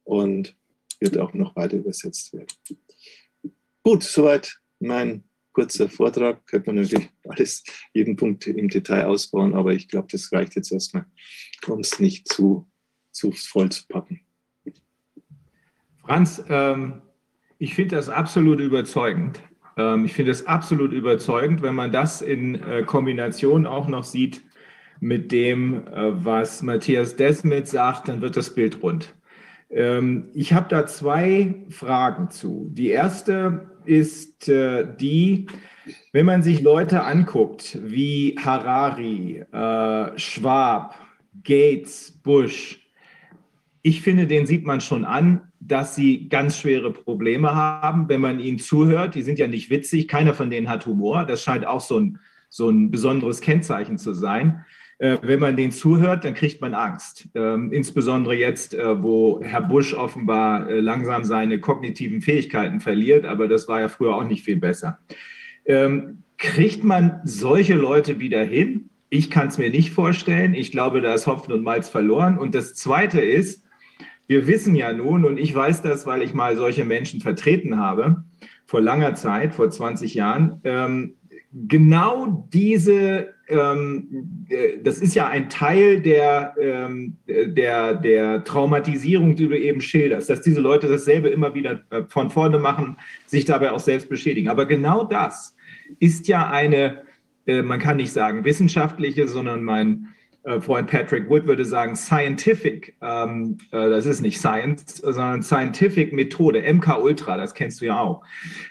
und 0.05 0.55
wird 1.01 1.17
auch 1.17 1.33
noch 1.33 1.57
weiter 1.57 1.77
übersetzt 1.77 2.33
werden. 2.33 2.49
Gut, 3.83 4.03
soweit 4.03 4.59
mein 4.79 5.25
kurzer 5.57 5.89
Vortrag. 5.89 6.47
Könnte 6.47 6.69
man 6.69 6.83
natürlich 6.83 7.09
alles, 7.25 7.65
jeden 7.95 8.17
Punkt 8.17 8.47
im 8.47 8.69
Detail 8.69 9.07
ausbauen, 9.07 9.55
aber 9.55 9.73
ich 9.73 9.89
glaube, 9.89 10.09
das 10.11 10.31
reicht 10.33 10.55
jetzt 10.55 10.71
erstmal, 10.71 11.07
um 11.67 11.81
es 11.81 11.99
nicht 11.99 12.29
zu, 12.29 12.71
zu 13.11 13.33
voll 13.33 13.71
zu 13.71 13.87
packen. 13.87 14.26
Franz, 16.07 16.45
ähm, 16.49 17.03
ich 17.59 17.75
finde 17.75 17.97
das 17.97 18.09
absolut 18.09 18.61
überzeugend. 18.61 19.41
Ähm, 19.77 20.05
ich 20.05 20.15
finde 20.15 20.31
es 20.31 20.47
absolut 20.47 20.93
überzeugend, 20.93 21.63
wenn 21.63 21.75
man 21.75 21.91
das 21.91 22.23
in 22.23 22.63
äh, 22.63 22.85
Kombination 22.85 23.67
auch 23.67 23.89
noch 23.89 24.05
sieht 24.05 24.43
mit 25.01 25.33
dem, 25.33 25.87
äh, 25.89 26.25
was 26.25 26.63
Matthias 26.63 27.17
Desmet 27.17 27.67
sagt, 27.67 28.09
dann 28.09 28.21
wird 28.21 28.37
das 28.37 28.55
Bild 28.55 28.83
rund. 28.83 29.15
Ähm, 29.69 30.31
ich 30.33 30.53
habe 30.53 30.69
da 30.69 30.87
zwei 30.87 31.65
Fragen 31.71 32.31
zu. 32.31 32.69
Die 32.73 32.91
erste 32.91 33.71
ist 33.85 34.49
äh, 34.49 34.87
die, 35.01 35.47
wenn 36.13 36.27
man 36.27 36.45
sich 36.45 36.63
Leute 36.63 37.03
anguckt 37.03 37.79
wie 37.83 38.37
Harari, 38.39 39.45
äh, 39.51 40.19
Schwab, 40.19 40.95
Gates, 41.43 42.13
Bush, 42.23 42.81
ich 43.83 44.03
finde, 44.03 44.27
den 44.27 44.47
sieht 44.47 44.65
man 44.65 44.81
schon 44.81 45.05
an, 45.05 45.46
dass 45.67 45.95
sie 45.95 46.29
ganz 46.29 46.59
schwere 46.59 46.93
Probleme 46.93 47.55
haben, 47.55 48.09
wenn 48.09 48.21
man 48.21 48.41
ihnen 48.41 48.59
zuhört. 48.59 49.15
Die 49.15 49.23
sind 49.23 49.39
ja 49.39 49.47
nicht 49.47 49.71
witzig, 49.71 50.09
keiner 50.09 50.35
von 50.35 50.51
denen 50.51 50.69
hat 50.69 50.87
Humor. 50.87 51.25
Das 51.25 51.43
scheint 51.43 51.67
auch 51.67 51.81
so 51.81 51.99
ein, 51.99 52.19
so 52.49 52.69
ein 52.69 52.91
besonderes 52.91 53.41
Kennzeichen 53.41 53.99
zu 53.99 54.13
sein. 54.13 54.65
Äh, 54.99 55.19
wenn 55.23 55.41
man 55.41 55.57
denen 55.57 55.73
zuhört, 55.73 56.25
dann 56.25 56.35
kriegt 56.35 56.61
man 56.61 56.73
Angst. 56.73 57.29
Ähm, 57.35 57.71
insbesondere 57.73 58.35
jetzt, 58.35 58.75
äh, 58.75 59.03
wo 59.03 59.41
Herr 59.43 59.61
Bush 59.61 59.93
offenbar 59.93 60.69
äh, 60.71 60.81
langsam 60.81 61.25
seine 61.25 61.61
kognitiven 61.61 62.23
Fähigkeiten 62.23 62.81
verliert, 62.81 63.27
aber 63.27 63.47
das 63.47 63.69
war 63.69 63.81
ja 63.81 63.89
früher 63.89 64.15
auch 64.15 64.25
nicht 64.25 64.45
viel 64.45 64.57
besser. 64.57 64.99
Ähm, 65.67 66.23
kriegt 66.39 66.83
man 66.83 67.21
solche 67.25 67.75
Leute 67.75 68.21
wieder 68.21 68.43
hin? 68.43 68.89
Ich 69.11 69.31
kann 69.31 69.49
es 69.49 69.59
mir 69.59 69.71
nicht 69.71 69.91
vorstellen. 69.91 70.55
Ich 70.55 70.73
glaube, 70.73 71.01
da 71.01 71.13
ist 71.13 71.27
Hopfen 71.27 71.53
und 71.53 71.63
Malz 71.63 71.89
verloren. 71.89 72.39
Und 72.39 72.55
das 72.55 72.75
Zweite 72.75 73.21
ist, 73.21 73.66
wir 74.27 74.47
wissen 74.47 74.75
ja 74.75 74.93
nun, 74.93 75.25
und 75.25 75.39
ich 75.39 75.55
weiß 75.55 75.83
das, 75.83 76.07
weil 76.07 76.23
ich 76.23 76.35
mal 76.35 76.57
solche 76.57 76.85
Menschen 76.85 77.21
vertreten 77.21 77.79
habe, 77.79 78.25
vor 78.67 78.81
langer 78.81 79.15
Zeit, 79.15 79.55
vor 79.55 79.71
20 79.71 80.15
Jahren, 80.15 80.61
ähm, 80.65 81.15
genau 81.69 82.49
diese, 82.53 83.35
ähm, 83.49 84.47
äh, 84.49 84.79
das 84.83 84.99
ist 84.99 85.15
ja 85.15 85.29
ein 85.29 85.49
Teil 85.49 86.01
der, 86.01 86.55
ähm, 86.61 87.17
der, 87.27 87.95
der 87.95 88.45
Traumatisierung, 88.45 89.37
die 89.37 89.49
du 89.49 89.57
eben 89.57 89.81
schilderst, 89.81 90.29
dass 90.29 90.43
diese 90.43 90.61
Leute 90.61 90.89
dasselbe 90.89 91.29
immer 91.29 91.55
wieder 91.55 91.81
äh, 91.91 92.03
von 92.09 92.31
vorne 92.31 92.59
machen, 92.59 92.97
sich 93.27 93.45
dabei 93.45 93.73
auch 93.73 93.81
selbst 93.81 94.09
beschädigen. 94.09 94.49
Aber 94.49 94.67
genau 94.67 95.05
das 95.05 95.55
ist 96.01 96.27
ja 96.27 96.51
eine, 96.51 97.03
äh, 97.47 97.63
man 97.63 97.79
kann 97.79 97.97
nicht 97.99 98.13
sagen 98.13 98.45
wissenschaftliche, 98.45 99.29
sondern 99.29 99.63
mein 99.63 100.09
Freund 100.61 100.89
Patrick 100.89 101.29
Wood 101.29 101.47
würde 101.47 101.65
sagen, 101.65 101.97
scientific, 101.97 102.95
ähm, 103.03 103.59
äh, 103.73 103.91
das 103.91 104.07
ist 104.07 104.21
nicht 104.21 104.39
Science, 104.39 104.99
sondern 104.99 105.43
scientific 105.43 106.13
Methode, 106.13 106.63
MK 106.63 106.99
Ultra, 107.03 107.37
das 107.37 107.55
kennst 107.55 107.81
du 107.81 107.87
ja 107.87 107.99
auch. 107.99 108.23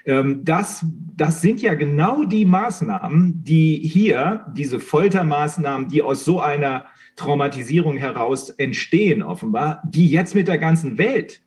Ähm, 0.05 0.45
das, 0.45 0.85
das 1.15 1.41
sind 1.41 1.61
ja 1.61 1.73
genau 1.73 2.23
die 2.23 2.45
Maßnahmen, 2.45 3.43
die 3.43 3.77
hier, 3.77 4.45
diese 4.55 4.79
Foltermaßnahmen, 4.79 5.89
die 5.89 6.01
aus 6.01 6.23
so 6.23 6.39
einer 6.39 6.85
Traumatisierung 7.15 7.97
heraus 7.97 8.49
entstehen, 8.51 9.21
offenbar, 9.21 9.81
die 9.85 10.07
jetzt 10.07 10.35
mit 10.35 10.47
der 10.47 10.57
ganzen 10.57 10.97
Welt 10.97 11.41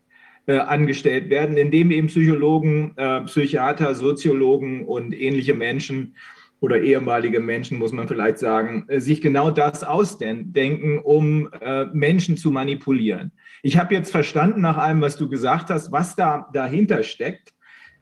äh, 0.47 0.59
angestellt 0.59 1.31
werden, 1.31 1.57
indem 1.57 1.91
eben 1.91 2.09
Psychologen, 2.09 2.93
äh, 2.97 3.21
Psychiater, 3.23 3.95
Soziologen 3.95 4.87
und 4.87 5.19
ähnliche 5.19 5.55
Menschen 5.55 6.15
oder 6.61 6.81
ehemalige 6.81 7.41
Menschen, 7.41 7.79
muss 7.79 7.93
man 7.93 8.09
vielleicht 8.09 8.39
sagen, 8.39 8.85
äh, 8.89 9.01
sich 9.01 9.21
genau 9.21 9.51
das 9.51 9.85
ausdenken, 9.85 10.99
um 10.99 11.51
äh, 11.61 11.87
Menschen 11.87 12.37
zu 12.37 12.51
manipulieren. 12.51 13.33
Ich 13.63 13.79
habe 13.79 13.95
jetzt 13.95 14.11
verstanden 14.11 14.61
nach 14.61 14.77
allem, 14.77 15.01
was 15.01 15.17
du 15.17 15.29
gesagt 15.29 15.71
hast, 15.71 15.93
was 15.93 16.17
da 16.17 16.49
dahinter 16.53 17.03
steckt. 17.03 17.53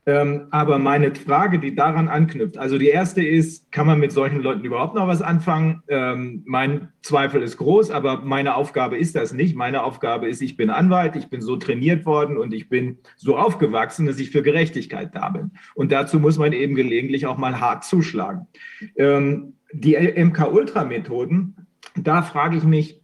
Ähm, 0.07 0.47
aber 0.51 0.79
meine 0.79 1.13
Frage, 1.13 1.59
die 1.59 1.75
daran 1.75 2.07
anknüpft, 2.07 2.57
also 2.57 2.77
die 2.77 2.87
erste 2.87 3.21
ist, 3.21 3.69
kann 3.73 3.85
man 3.85 3.99
mit 3.99 4.13
solchen 4.13 4.41
Leuten 4.41 4.63
überhaupt 4.63 4.95
noch 4.95 5.05
was 5.05 5.21
anfangen? 5.21 5.83
Ähm, 5.89 6.43
mein 6.45 6.93
Zweifel 7.01 7.43
ist 7.43 7.57
groß, 7.57 7.91
aber 7.91 8.21
meine 8.21 8.55
Aufgabe 8.55 8.97
ist 8.97 9.17
das 9.17 9.33
nicht. 9.33 9.57
Meine 9.57 9.83
Aufgabe 9.83 10.29
ist, 10.29 10.41
ich 10.41 10.55
bin 10.55 10.69
Anwalt, 10.69 11.17
ich 11.17 11.29
bin 11.29 11.41
so 11.41 11.57
trainiert 11.57 12.05
worden 12.05 12.37
und 12.37 12.53
ich 12.53 12.69
bin 12.69 12.99
so 13.17 13.37
aufgewachsen, 13.37 14.05
dass 14.05 14.17
ich 14.17 14.31
für 14.31 14.43
Gerechtigkeit 14.43 15.13
da 15.13 15.27
bin. 15.27 15.51
Und 15.75 15.91
dazu 15.91 16.21
muss 16.21 16.37
man 16.37 16.53
eben 16.53 16.75
gelegentlich 16.75 17.25
auch 17.25 17.37
mal 17.37 17.59
hart 17.59 17.83
zuschlagen. 17.83 18.47
Ähm, 18.95 19.55
die 19.73 19.97
MK-Ultra-Methoden, 19.97 21.67
da 21.97 22.21
frage 22.21 22.55
ich 22.55 22.63
mich, 22.63 23.01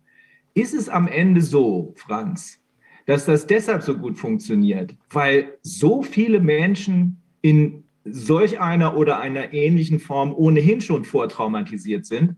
ist 0.54 0.74
es 0.74 0.88
am 0.88 1.10
Ende 1.10 1.42
so, 1.42 1.94
Franz, 1.98 2.63
dass 3.06 3.26
das 3.26 3.46
deshalb 3.48 3.84
so 3.84 3.98
gut 3.98 4.18
funktioniert, 4.18 4.96
weil 5.10 5.58
so 5.62 6.04
viele 6.04 6.40
Menschen 6.40 7.22
in 7.42 7.84
solch 8.06 8.60
einer 8.60 8.98
oder 8.98 9.20
einer 9.20 9.54
ähnlichen 9.54 10.00
Form 10.00 10.34
ohnehin 10.34 10.82
schon 10.82 11.06
vortraumatisiert 11.06 12.06
sind 12.06 12.36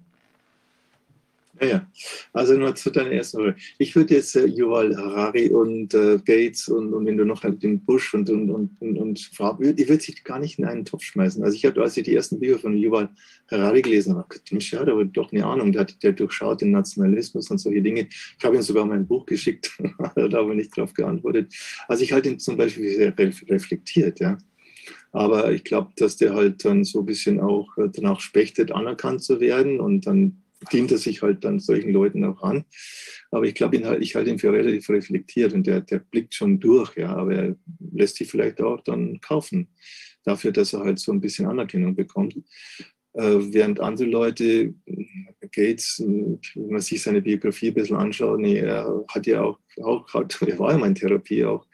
ja, 1.62 1.68
ja. 1.68 1.92
Also 2.34 2.58
nur 2.58 2.76
zu 2.76 2.90
deiner 2.90 3.12
ersten 3.12 3.38
Frage. 3.38 3.56
Ich 3.78 3.96
würde 3.96 4.16
jetzt 4.16 4.36
äh, 4.36 4.46
Yuval 4.46 4.96
Harari 4.96 5.50
und 5.50 5.94
äh, 5.94 6.18
Gates 6.18 6.68
und, 6.68 6.94
und 6.94 7.06
wenn 7.06 7.18
du 7.18 7.26
noch 7.26 7.42
den 7.42 7.84
Bush 7.86 8.14
und, 8.14 8.30
und, 8.30 8.50
und, 8.50 8.82
und, 8.82 8.98
und 8.98 9.20
Farb, 9.34 9.62
ich 9.62 9.88
würde 9.88 10.04
sich 10.04 10.24
gar 10.24 10.40
nicht 10.40 10.60
in 10.60 10.66
einen 10.66 10.86
Topf 10.86 11.04
schmeißen. 11.04 11.44
Also 11.44 11.56
ich 11.56 11.66
habe, 11.66 11.82
als 11.82 11.96
ich 11.98 12.04
die 12.04 12.16
ersten 12.16 12.40
Bücher 12.40 12.60
von 12.60 12.78
Yuval 12.78 13.10
Harari 13.50 13.82
gelesen 13.82 14.16
habe, 14.16 14.28
Mensch, 14.52 14.74
ja, 14.74 14.84
der 14.84 14.98
hat 14.98 15.10
doch 15.14 15.32
eine 15.32 15.46
Ahnung, 15.46 15.72
der, 15.72 15.86
der 15.86 16.12
durchschaut 16.14 16.62
den 16.62 16.72
Nationalismus 16.72 17.50
und 17.50 17.58
solche 17.60 17.82
Dinge. 17.82 18.08
Ich 18.10 18.44
habe 18.44 18.56
ihm 18.56 18.62
sogar 18.62 18.86
mein 18.86 19.08
Buch 19.08 19.26
geschickt, 19.26 19.72
hat 20.00 20.34
aber 20.34 20.54
nicht 20.56 20.78
darauf 20.78 20.94
geantwortet. 20.94 21.54
Also 21.88 22.04
ich 22.04 22.12
halte 22.12 22.30
ihn 22.30 22.40
zum 22.40 22.58
Beispiel 22.58 22.96
sehr 22.96 23.18
reflektiert, 23.18 24.20
ja. 24.20 24.38
Aber 25.12 25.54
ich 25.54 25.64
glaube, 25.64 25.94
dass 25.96 26.18
der 26.18 26.34
halt 26.34 26.66
dann 26.66 26.84
so 26.84 27.00
ein 27.00 27.06
bisschen 27.06 27.40
auch 27.40 27.78
äh, 27.78 27.88
danach 27.92 28.20
spechtet, 28.20 28.74
anerkannt 28.74 29.24
zu 29.24 29.40
werden 29.40 29.80
und 29.80 30.06
dann 30.06 30.42
dient 30.72 30.92
er 30.92 30.98
sich 30.98 31.22
halt 31.22 31.44
dann 31.44 31.60
solchen 31.60 31.92
Leuten 31.92 32.24
auch 32.24 32.42
an. 32.42 32.66
Aber 33.32 33.46
ich 33.46 33.56
glaube, 33.56 33.84
halt, 33.86 34.02
ich 34.02 34.16
halte 34.16 34.30
ihn 34.30 34.40
für 34.40 34.52
relativ 34.52 34.90
reflektiert 34.90 35.54
und 35.54 35.68
der, 35.68 35.82
der 35.82 36.00
blickt 36.00 36.34
schon 36.36 36.60
durch, 36.60 36.96
ja, 36.98 37.16
aber 37.16 37.36
er 37.36 37.56
lässt 37.92 38.18
sich 38.18 38.30
vielleicht 38.30 38.62
auch 38.62 38.82
dann 38.82 39.20
kaufen 39.22 39.70
dafür, 40.24 40.52
dass 40.52 40.74
er 40.74 40.82
halt 40.82 41.00
so 41.00 41.12
ein 41.12 41.22
bisschen 41.22 41.48
Anerkennung 41.48 41.96
bekommt. 41.96 42.36
Äh, 43.16 43.54
während 43.54 43.80
andere 43.80 44.08
Leute, 44.08 44.74
Gates, 45.52 46.04
wenn 46.04 46.40
man 46.70 46.82
sich 46.82 47.02
seine 47.02 47.22
Biografie 47.22 47.70
ein 47.70 47.74
bisschen 47.74 47.96
anschaut, 47.96 48.40
nee, 48.40 48.58
er 48.58 49.06
hat 49.08 49.26
ja 49.26 49.42
auch, 49.42 49.58
auch 49.82 50.06
er 50.42 50.60
war 50.60 50.72
ja 50.72 50.78
mal 50.78 50.88
in 50.88 50.96
Therapie 50.96 51.46
auch 51.46 51.66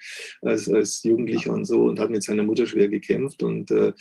als, 0.44 0.70
als 0.70 1.02
Jugendlicher 1.04 1.52
und 1.52 1.66
so 1.66 1.86
und 1.86 2.00
hat 2.00 2.12
mit 2.12 2.22
seiner 2.22 2.44
Mutter 2.44 2.68
schwer 2.68 2.89
gekämpft 2.89 3.42
und 3.42 3.72
äh, 3.72 3.92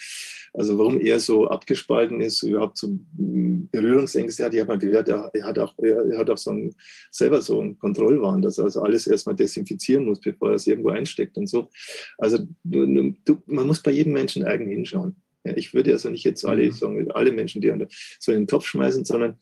also 0.52 0.76
warum 0.78 1.00
er 1.00 1.18
so 1.20 1.48
abgespalten 1.48 2.20
ist, 2.20 2.42
überhaupt 2.42 2.76
so 2.76 2.98
Berührungsängste 3.12 4.44
hat, 4.44 4.52
ich 4.52 4.60
habe 4.60 4.72
mal 4.72 4.78
gehört, 4.78 5.08
er, 5.08 5.30
er, 5.32 5.44
hat 5.46 5.58
auch, 5.58 5.72
er, 5.78 6.04
er, 6.10 6.18
hat 6.18 6.28
auch 6.28 6.38
so 6.38 6.50
ein, 6.50 6.74
selber 7.10 7.40
so 7.40 7.60
einen 7.60 7.78
Kontrollwahn, 7.78 8.42
dass 8.42 8.58
er 8.58 8.64
also 8.64 8.82
alles 8.82 9.06
erstmal 9.06 9.36
desinfizieren 9.36 10.04
muss, 10.04 10.20
bevor 10.20 10.50
er 10.50 10.54
es 10.56 10.66
irgendwo 10.66 10.90
einsteckt 10.90 11.36
und 11.38 11.46
so. 11.46 11.70
Also 12.18 12.38
du, 12.64 13.14
man 13.46 13.66
muss 13.66 13.80
bei 13.80 13.92
jedem 13.92 14.12
Menschen 14.12 14.44
eigen 14.44 14.68
hinschauen. 14.68 15.16
Ja, 15.44 15.56
ich 15.56 15.72
würde 15.72 15.92
also 15.92 16.10
nicht 16.10 16.24
jetzt 16.24 16.44
alle, 16.44 16.66
mhm. 16.66 16.72
sagen, 16.72 17.10
alle 17.12 17.32
Menschen, 17.32 17.60
die 17.60 17.72
so 18.18 18.32
in 18.32 18.42
den 18.42 18.46
Topf 18.46 18.66
schmeißen, 18.66 19.04
sondern 19.04 19.38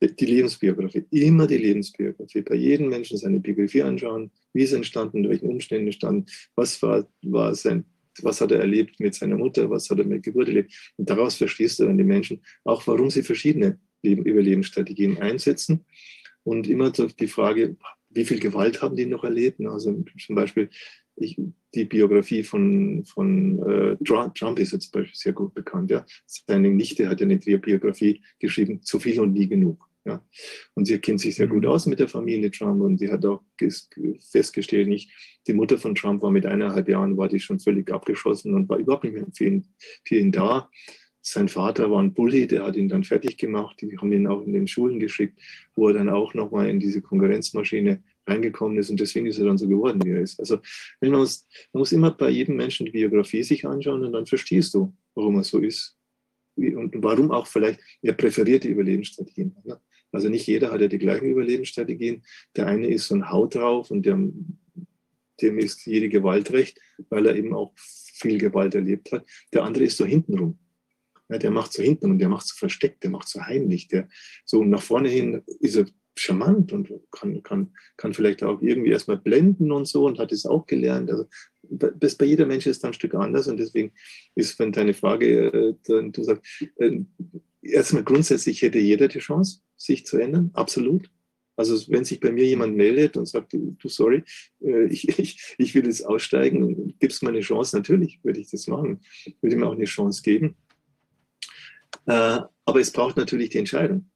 die 0.00 0.26
Lebensbiografie, 0.26 1.04
immer 1.10 1.46
die 1.46 1.56
Lebensbiografie. 1.56 2.42
Bei 2.42 2.54
jedem 2.54 2.88
Menschen 2.88 3.16
seine 3.16 3.40
Biografie 3.40 3.82
anschauen, 3.82 4.30
wie 4.52 4.64
er 4.64 4.72
entstanden, 4.72 5.24
in 5.24 5.30
welchen 5.30 5.48
Umständen 5.48 5.86
entstanden, 5.86 6.26
was 6.54 6.80
war, 6.82 7.08
war 7.22 7.54
sein, 7.54 7.84
was 8.22 8.40
hat 8.40 8.52
er 8.52 8.60
erlebt 8.60 9.00
mit 9.00 9.14
seiner 9.14 9.36
Mutter, 9.36 9.68
was 9.70 9.90
hat 9.90 9.98
er 9.98 10.04
mit 10.04 10.22
Geburt 10.22 10.48
erlebt. 10.48 10.72
Und 10.96 11.10
daraus 11.10 11.34
verstehst 11.36 11.78
du 11.78 11.84
dann 11.84 11.98
die 11.98 12.04
Menschen 12.04 12.42
auch, 12.64 12.86
warum 12.86 13.10
sie 13.10 13.22
verschiedene 13.22 13.78
Leben, 14.02 14.24
Überlebensstrategien 14.24 15.18
einsetzen. 15.18 15.84
Und 16.44 16.68
immer 16.68 16.90
die 16.90 17.28
Frage, 17.28 17.76
wie 18.10 18.24
viel 18.24 18.38
Gewalt 18.40 18.80
haben 18.80 18.96
die 18.96 19.06
noch 19.06 19.24
erlebt? 19.24 19.60
Also 19.60 20.04
zum 20.24 20.34
Beispiel, 20.34 20.70
ich, 21.20 21.38
die 21.74 21.84
Biografie 21.84 22.42
von, 22.42 23.04
von 23.04 23.62
äh, 23.68 23.96
Trump 24.04 24.58
ist 24.58 24.72
jetzt 24.72 24.96
sehr 25.12 25.32
gut 25.32 25.54
bekannt. 25.54 25.90
Ja. 25.90 26.04
Seine 26.26 26.70
Nichte 26.70 27.08
hat 27.08 27.20
ja 27.20 27.26
eine 27.26 27.38
Biografie 27.38 28.22
geschrieben, 28.38 28.82
zu 28.82 28.98
viel 28.98 29.20
und 29.20 29.32
nie 29.32 29.48
genug. 29.48 29.88
Ja. 30.04 30.24
Und 30.74 30.86
sie 30.86 30.98
kennt 30.98 31.20
sich 31.20 31.36
sehr 31.36 31.48
gut 31.48 31.64
mhm. 31.64 31.68
aus 31.68 31.86
mit 31.86 31.98
der 31.98 32.08
Familie 32.08 32.50
Trump 32.50 32.80
und 32.80 32.98
sie 32.98 33.10
hat 33.10 33.26
auch 33.26 33.42
festgestellt, 34.30 34.88
nicht, 34.88 35.10
die 35.46 35.52
Mutter 35.52 35.76
von 35.76 35.94
Trump 35.94 36.22
war 36.22 36.30
mit 36.30 36.46
eineinhalb 36.46 36.88
Jahren, 36.88 37.16
war 37.16 37.28
die 37.28 37.40
schon 37.40 37.60
völlig 37.60 37.90
abgeschossen 37.92 38.54
und 38.54 38.68
war 38.68 38.78
überhaupt 38.78 39.04
nicht 39.04 39.14
mehr 39.14 39.26
für 39.32 40.16
ihn 40.16 40.32
da. 40.32 40.70
Sein 41.20 41.48
Vater 41.48 41.90
war 41.90 42.00
ein 42.00 42.14
Bully, 42.14 42.46
der 42.46 42.64
hat 42.64 42.76
ihn 42.76 42.88
dann 42.88 43.04
fertig 43.04 43.36
gemacht. 43.36 43.76
Die 43.82 43.98
haben 43.98 44.12
ihn 44.12 44.26
auch 44.26 44.42
in 44.46 44.54
den 44.54 44.66
Schulen 44.66 44.98
geschickt, 44.98 45.38
wo 45.74 45.88
er 45.88 45.94
dann 45.94 46.08
auch 46.08 46.32
nochmal 46.32 46.70
in 46.70 46.80
diese 46.80 47.02
Konkurrenzmaschine 47.02 48.02
reingekommen 48.28 48.78
ist 48.78 48.90
und 48.90 49.00
deswegen 49.00 49.26
ist 49.26 49.38
er 49.38 49.46
dann 49.46 49.58
so 49.58 49.68
geworden, 49.68 50.00
wie 50.04 50.10
er 50.10 50.20
ist. 50.20 50.38
Also 50.38 50.58
man 51.00 51.12
muss, 51.12 51.46
man 51.72 51.80
muss 51.80 51.92
immer 51.92 52.10
bei 52.10 52.30
jedem 52.30 52.56
Menschen 52.56 52.86
die 52.86 52.92
Biografie 52.92 53.42
sich 53.42 53.66
anschauen 53.66 54.04
und 54.04 54.12
dann 54.12 54.26
verstehst 54.26 54.74
du, 54.74 54.94
warum 55.14 55.36
er 55.36 55.44
so 55.44 55.58
ist 55.58 55.96
und 56.56 56.92
warum 57.02 57.30
auch 57.30 57.46
vielleicht 57.46 57.80
er 58.02 58.12
präferiert 58.12 58.64
die 58.64 58.68
Überlebensstrategien. 58.68 59.56
Ne? 59.64 59.80
Also 60.12 60.28
nicht 60.28 60.46
jeder 60.46 60.70
hat 60.70 60.80
ja 60.80 60.88
die 60.88 60.98
gleichen 60.98 61.30
Überlebensstrategien. 61.30 62.22
Der 62.56 62.66
eine 62.66 62.88
ist 62.88 63.08
so 63.08 63.14
ein 63.14 63.30
Haut 63.30 63.54
drauf 63.54 63.90
und 63.90 64.06
dem, 64.06 64.58
dem 65.40 65.58
ist 65.58 65.86
jede 65.86 66.08
Gewalt 66.08 66.50
recht, 66.52 66.80
weil 67.10 67.26
er 67.26 67.36
eben 67.36 67.54
auch 67.54 67.72
viel 67.76 68.38
Gewalt 68.38 68.74
erlebt 68.74 69.12
hat. 69.12 69.26
Der 69.52 69.64
andere 69.64 69.84
ist 69.84 69.96
so 69.96 70.04
hintenrum. 70.04 70.58
Ja, 71.28 71.36
der 71.36 71.50
macht 71.50 71.74
so 71.74 71.82
hinten 71.82 72.10
und 72.10 72.18
der 72.18 72.30
macht 72.30 72.46
so 72.46 72.54
versteckt, 72.56 73.02
der 73.02 73.10
macht 73.10 73.28
so 73.28 73.40
heimlich. 73.42 73.88
Der, 73.88 74.08
so 74.46 74.64
nach 74.64 74.82
vorne 74.82 75.10
hin 75.10 75.42
ist 75.60 75.76
er 75.76 75.86
charmant 76.18 76.72
und 76.72 76.90
kann, 77.10 77.42
kann, 77.42 77.72
kann 77.96 78.14
vielleicht 78.14 78.42
auch 78.42 78.60
irgendwie 78.62 78.90
erstmal 78.90 79.18
blenden 79.18 79.72
und 79.72 79.86
so 79.86 80.06
und 80.06 80.18
hat 80.18 80.32
es 80.32 80.46
auch 80.46 80.66
gelernt. 80.66 81.10
Also 81.10 81.26
das 81.62 82.16
bei 82.16 82.26
jeder 82.26 82.46
Mensch 82.46 82.66
ist 82.66 82.82
dann 82.82 82.90
ein 82.90 82.94
Stück 82.94 83.14
anders 83.14 83.48
und 83.48 83.58
deswegen 83.58 83.92
ist, 84.34 84.58
wenn 84.58 84.72
deine 84.72 84.94
Frage, 84.94 85.46
äh, 85.46 85.74
dann, 85.86 86.12
du 86.12 86.22
sagst, 86.24 86.44
äh, 86.76 87.00
erstmal 87.62 88.04
grundsätzlich 88.04 88.62
hätte 88.62 88.78
jeder 88.78 89.08
die 89.08 89.18
Chance, 89.18 89.60
sich 89.76 90.06
zu 90.06 90.18
ändern, 90.18 90.50
absolut. 90.54 91.10
Also 91.56 91.90
wenn 91.90 92.04
sich 92.04 92.20
bei 92.20 92.30
mir 92.30 92.44
jemand 92.44 92.76
meldet 92.76 93.16
und 93.16 93.26
sagt, 93.26 93.52
du, 93.52 93.76
du 93.78 93.88
sorry, 93.88 94.22
äh, 94.60 94.86
ich, 94.86 95.08
ich, 95.18 95.54
ich 95.58 95.74
will 95.74 95.86
jetzt 95.86 96.06
aussteigen, 96.06 96.94
gibst 96.98 97.22
mir 97.22 97.30
eine 97.30 97.40
Chance, 97.40 97.76
natürlich 97.76 98.20
würde 98.22 98.40
ich 98.40 98.50
das 98.50 98.66
machen, 98.66 99.00
würde 99.40 99.56
mir 99.56 99.66
auch 99.66 99.74
eine 99.74 99.84
Chance 99.84 100.22
geben. 100.22 100.56
Äh, 102.06 102.40
aber 102.64 102.80
es 102.80 102.90
braucht 102.90 103.16
natürlich 103.16 103.50
die 103.50 103.58
Entscheidung 103.58 104.10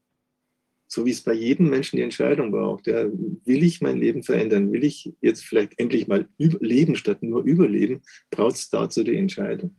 so 0.93 1.07
wie 1.07 1.11
es 1.11 1.23
bei 1.23 1.33
jedem 1.33 1.71
Menschen 1.71 1.97
die 1.97 2.03
Entscheidung 2.03 2.51
braucht. 2.51 2.87
Ja, 2.87 3.07
will 3.07 3.63
ich 3.63 3.81
mein 3.81 3.99
Leben 3.99 4.23
verändern? 4.23 4.73
Will 4.73 4.85
ich 4.85 5.11
jetzt 5.23 5.43
vielleicht 5.43 5.79
endlich 5.79 6.07
mal 6.07 6.29
leben 6.37 6.97
statt 6.97 7.23
nur 7.23 7.43
überleben? 7.45 8.03
Braucht 8.31 8.57
es 8.57 8.69
dazu 8.69 9.03
die 9.03 9.17
Entscheidung. 9.17 9.75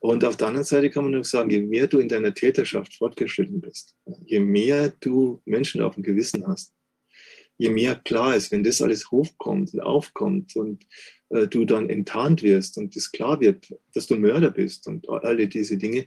Und 0.00 0.24
auf 0.24 0.38
der 0.38 0.48
anderen 0.48 0.64
Seite 0.64 0.88
kann 0.88 1.04
man 1.04 1.12
nur 1.12 1.24
sagen, 1.24 1.50
je 1.50 1.60
mehr 1.60 1.88
du 1.88 1.98
in 1.98 2.08
deiner 2.08 2.32
Täterschaft 2.32 2.94
fortgeschritten 2.94 3.60
bist, 3.60 3.94
je 4.24 4.40
mehr 4.40 4.94
du 5.00 5.42
Menschen 5.44 5.82
auf 5.82 5.94
dem 5.94 6.02
Gewissen 6.02 6.46
hast, 6.46 6.72
je 7.58 7.68
mehr 7.68 7.94
klar 7.96 8.34
ist, 8.34 8.50
wenn 8.50 8.64
das 8.64 8.80
alles 8.80 9.10
hochkommt 9.10 9.74
und 9.74 9.80
aufkommt 9.80 10.56
und 10.56 10.86
äh, 11.28 11.46
du 11.46 11.66
dann 11.66 11.90
enttarnt 11.90 12.42
wirst 12.42 12.78
und 12.78 12.96
es 12.96 13.12
klar 13.12 13.40
wird, 13.40 13.68
dass 13.92 14.06
du 14.06 14.16
Mörder 14.16 14.50
bist 14.50 14.86
und 14.86 15.06
alle 15.06 15.46
diese 15.48 15.76
Dinge, 15.76 16.06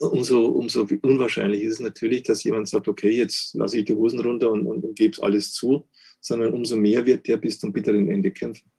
umso, 0.00 0.46
umso 0.46 0.86
unwahrscheinlich 1.02 1.62
ist 1.62 1.74
es 1.74 1.80
natürlich, 1.80 2.22
dass 2.22 2.44
jemand 2.44 2.68
sagt, 2.68 2.88
okay, 2.88 3.10
jetzt 3.10 3.54
lasse 3.54 3.78
ich 3.78 3.84
die 3.84 3.94
Hosen 3.94 4.20
runter 4.20 4.50
und, 4.50 4.66
und, 4.66 4.84
und 4.84 4.96
gebe 4.96 5.12
es 5.12 5.20
alles 5.20 5.52
zu, 5.52 5.88
sondern 6.20 6.52
umso 6.54 6.76
mehr 6.76 7.04
wird 7.04 7.26
der 7.26 7.36
bis 7.38 7.58
zum 7.58 7.72
bitteren 7.72 8.08
Ende 8.08 8.30
kämpfen. 8.30 8.70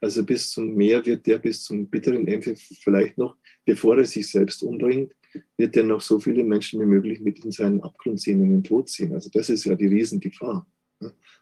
Also 0.00 0.24
bis 0.24 0.50
zum 0.50 0.74
mehr 0.74 1.04
wird 1.04 1.26
der 1.26 1.38
bis 1.38 1.64
zum 1.64 1.88
bitteren 1.88 2.28
Ende 2.28 2.54
vielleicht 2.56 3.18
noch, 3.18 3.36
bevor 3.64 3.96
er 3.98 4.04
sich 4.04 4.28
selbst 4.28 4.62
umbringt, 4.62 5.12
wird 5.56 5.76
er 5.76 5.84
noch 5.84 6.00
so 6.00 6.20
viele 6.20 6.44
Menschen 6.44 6.80
wie 6.80 6.86
möglich 6.86 7.20
mit 7.20 7.44
in 7.44 7.50
seinen 7.50 7.82
Abgrund 7.82 8.20
ziehen, 8.20 8.42
in 8.42 8.50
den 8.50 8.64
Tod 8.64 8.88
ziehen. 8.88 9.12
Also 9.12 9.30
das 9.32 9.50
ist 9.50 9.64
ja 9.64 9.74
die 9.74 9.86
Riesengefahr. 9.86 10.66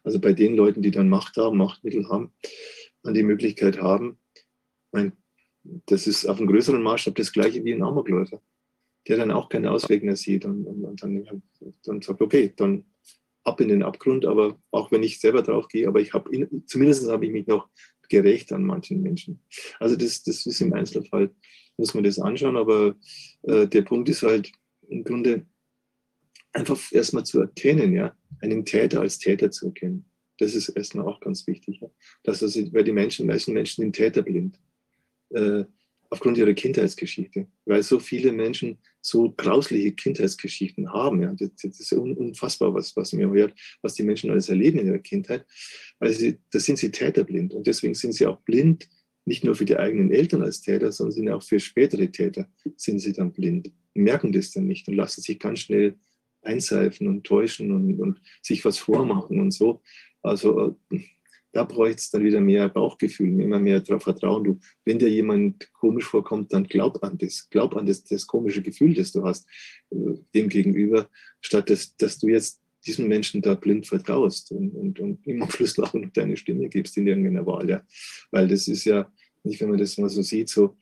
Also 0.04 0.20
bei 0.20 0.32
den 0.32 0.56
Leuten, 0.56 0.82
die 0.82 0.90
dann 0.90 1.08
Macht 1.08 1.36
haben, 1.36 1.58
Machtmittel 1.58 2.08
haben, 2.08 2.32
und 3.02 3.14
die 3.14 3.22
Möglichkeit 3.22 3.80
haben, 3.80 4.18
mein, 4.90 5.12
das 5.86 6.06
ist 6.06 6.26
auf 6.26 6.38
einem 6.38 6.48
größeren 6.48 6.82
Maßstab 6.82 7.14
das 7.14 7.32
gleiche 7.32 7.64
wie 7.64 7.72
ein 7.72 7.82
Amokläufer 7.82 8.40
der 9.08 9.16
dann 9.16 9.30
auch 9.30 9.48
keinen 9.48 9.66
Ausweg 9.66 10.02
mehr 10.02 10.16
sieht 10.16 10.44
und, 10.44 10.64
und, 10.64 10.84
und 10.84 11.02
dann, 11.02 11.42
dann 11.84 12.02
sagt, 12.02 12.20
okay, 12.20 12.52
dann 12.56 12.84
ab 13.44 13.60
in 13.60 13.68
den 13.68 13.82
Abgrund, 13.82 14.26
aber 14.26 14.58
auch 14.72 14.90
wenn 14.90 15.02
ich 15.02 15.20
selber 15.20 15.42
drauf 15.42 15.68
gehe, 15.68 15.86
aber 15.86 16.00
ich 16.00 16.12
habe 16.12 16.48
zumindest 16.66 17.08
habe 17.08 17.26
ich 17.26 17.32
mich 17.32 17.46
noch 17.46 17.68
gerecht 18.08 18.52
an 18.52 18.64
manchen 18.64 19.02
Menschen. 19.02 19.40
Also 19.78 19.96
das, 19.96 20.22
das 20.22 20.46
ist 20.46 20.60
im 20.60 20.72
Einzelfall, 20.72 21.30
muss 21.76 21.94
man 21.94 22.04
das 22.04 22.18
anschauen, 22.18 22.56
aber 22.56 22.96
äh, 23.42 23.66
der 23.66 23.82
Punkt 23.82 24.08
ist 24.08 24.22
halt 24.22 24.50
im 24.88 25.04
Grunde 25.04 25.46
einfach 26.52 26.80
erstmal 26.90 27.24
zu 27.24 27.40
erkennen, 27.40 27.92
ja, 27.92 28.16
einen 28.40 28.64
Täter 28.64 29.00
als 29.00 29.18
Täter 29.18 29.50
zu 29.50 29.66
erkennen. 29.66 30.06
Das 30.38 30.54
ist 30.54 30.68
erstmal 30.70 31.06
auch 31.06 31.20
ganz 31.20 31.46
wichtig. 31.46 31.80
Ja. 31.80 31.88
Dass 32.22 32.42
also, 32.42 32.60
weil 32.72 32.84
die 32.84 32.92
Menschen, 32.92 33.26
meisten 33.26 33.52
Menschen 33.52 33.82
sind 33.82 33.96
täterblind. 33.96 34.58
Äh, 35.30 35.64
aufgrund 36.10 36.38
ihrer 36.38 36.54
Kindheitsgeschichte, 36.54 37.46
weil 37.64 37.82
so 37.82 37.98
viele 37.98 38.32
Menschen 38.32 38.78
so 39.00 39.30
grausliche 39.30 39.92
Kindheitsgeschichten 39.92 40.92
haben. 40.92 41.22
Ja. 41.22 41.32
Das, 41.38 41.50
das 41.62 41.80
ist 41.80 41.92
unfassbar, 41.92 42.74
was, 42.74 42.96
was 42.96 43.12
mir 43.12 43.30
hört, 43.30 43.54
was 43.82 43.94
die 43.94 44.02
Menschen 44.02 44.30
alles 44.30 44.48
erleben 44.48 44.78
in 44.80 44.88
ihrer 44.88 44.98
Kindheit. 44.98 45.46
Also 45.98 46.32
da 46.50 46.58
sind 46.58 46.78
sie 46.78 46.90
täterblind 46.90 47.54
und 47.54 47.66
deswegen 47.66 47.94
sind 47.94 48.12
sie 48.12 48.26
auch 48.26 48.40
blind, 48.40 48.88
nicht 49.24 49.44
nur 49.44 49.54
für 49.54 49.64
die 49.64 49.76
eigenen 49.76 50.12
Eltern 50.12 50.42
als 50.42 50.60
Täter, 50.60 50.92
sondern 50.92 51.34
auch 51.34 51.42
für 51.42 51.58
spätere 51.58 52.10
Täter 52.10 52.48
sind 52.76 53.00
sie 53.00 53.12
dann 53.12 53.32
blind, 53.32 53.72
merken 53.94 54.32
das 54.32 54.52
dann 54.52 54.66
nicht 54.66 54.86
und 54.88 54.94
lassen 54.94 55.20
sich 55.20 55.38
ganz 55.38 55.60
schnell 55.60 55.96
einseifen 56.42 57.08
und 57.08 57.24
täuschen 57.24 57.72
und, 57.72 57.98
und 57.98 58.20
sich 58.40 58.64
was 58.64 58.78
vormachen 58.78 59.40
und 59.40 59.50
so. 59.50 59.82
Also 60.22 60.76
da 61.56 61.64
bräuchte 61.64 62.00
es 62.00 62.10
dann 62.10 62.22
wieder 62.22 62.38
mehr 62.38 62.68
Bauchgefühl, 62.68 63.40
immer 63.40 63.58
mehr 63.58 63.80
darauf 63.80 64.02
vertrauen. 64.02 64.44
Du, 64.44 64.60
wenn 64.84 64.98
dir 64.98 65.08
jemand 65.08 65.72
komisch 65.72 66.04
vorkommt, 66.04 66.52
dann 66.52 66.64
glaub 66.64 67.02
an 67.02 67.16
das, 67.16 67.48
glaub 67.48 67.74
an 67.74 67.86
das, 67.86 68.04
das 68.04 68.26
komische 68.26 68.60
Gefühl, 68.60 68.92
das 68.92 69.10
du 69.12 69.24
hast 69.24 69.48
äh, 69.90 70.18
dem 70.34 70.50
gegenüber, 70.50 71.08
statt 71.40 71.70
dass, 71.70 71.96
dass 71.96 72.18
du 72.18 72.28
jetzt 72.28 72.60
diesen 72.86 73.08
Menschen 73.08 73.40
da 73.40 73.54
blind 73.54 73.86
vertraust 73.86 74.52
und, 74.52 74.74
und, 74.74 75.00
und 75.00 75.26
im 75.26 75.42
Abschluss 75.42 75.78
auch 75.78 75.94
noch 75.94 76.12
deine 76.12 76.36
Stimme 76.36 76.68
gibst 76.68 76.94
in 76.98 77.06
irgendeiner 77.06 77.46
Wahl. 77.46 77.70
Ja. 77.70 77.82
Weil 78.30 78.48
das 78.48 78.68
ist 78.68 78.84
ja, 78.84 79.10
nicht 79.42 79.58
wenn 79.62 79.70
man 79.70 79.78
das 79.78 79.96
mal 79.96 80.10
so 80.10 80.20
sieht, 80.20 80.50
so 80.50 80.76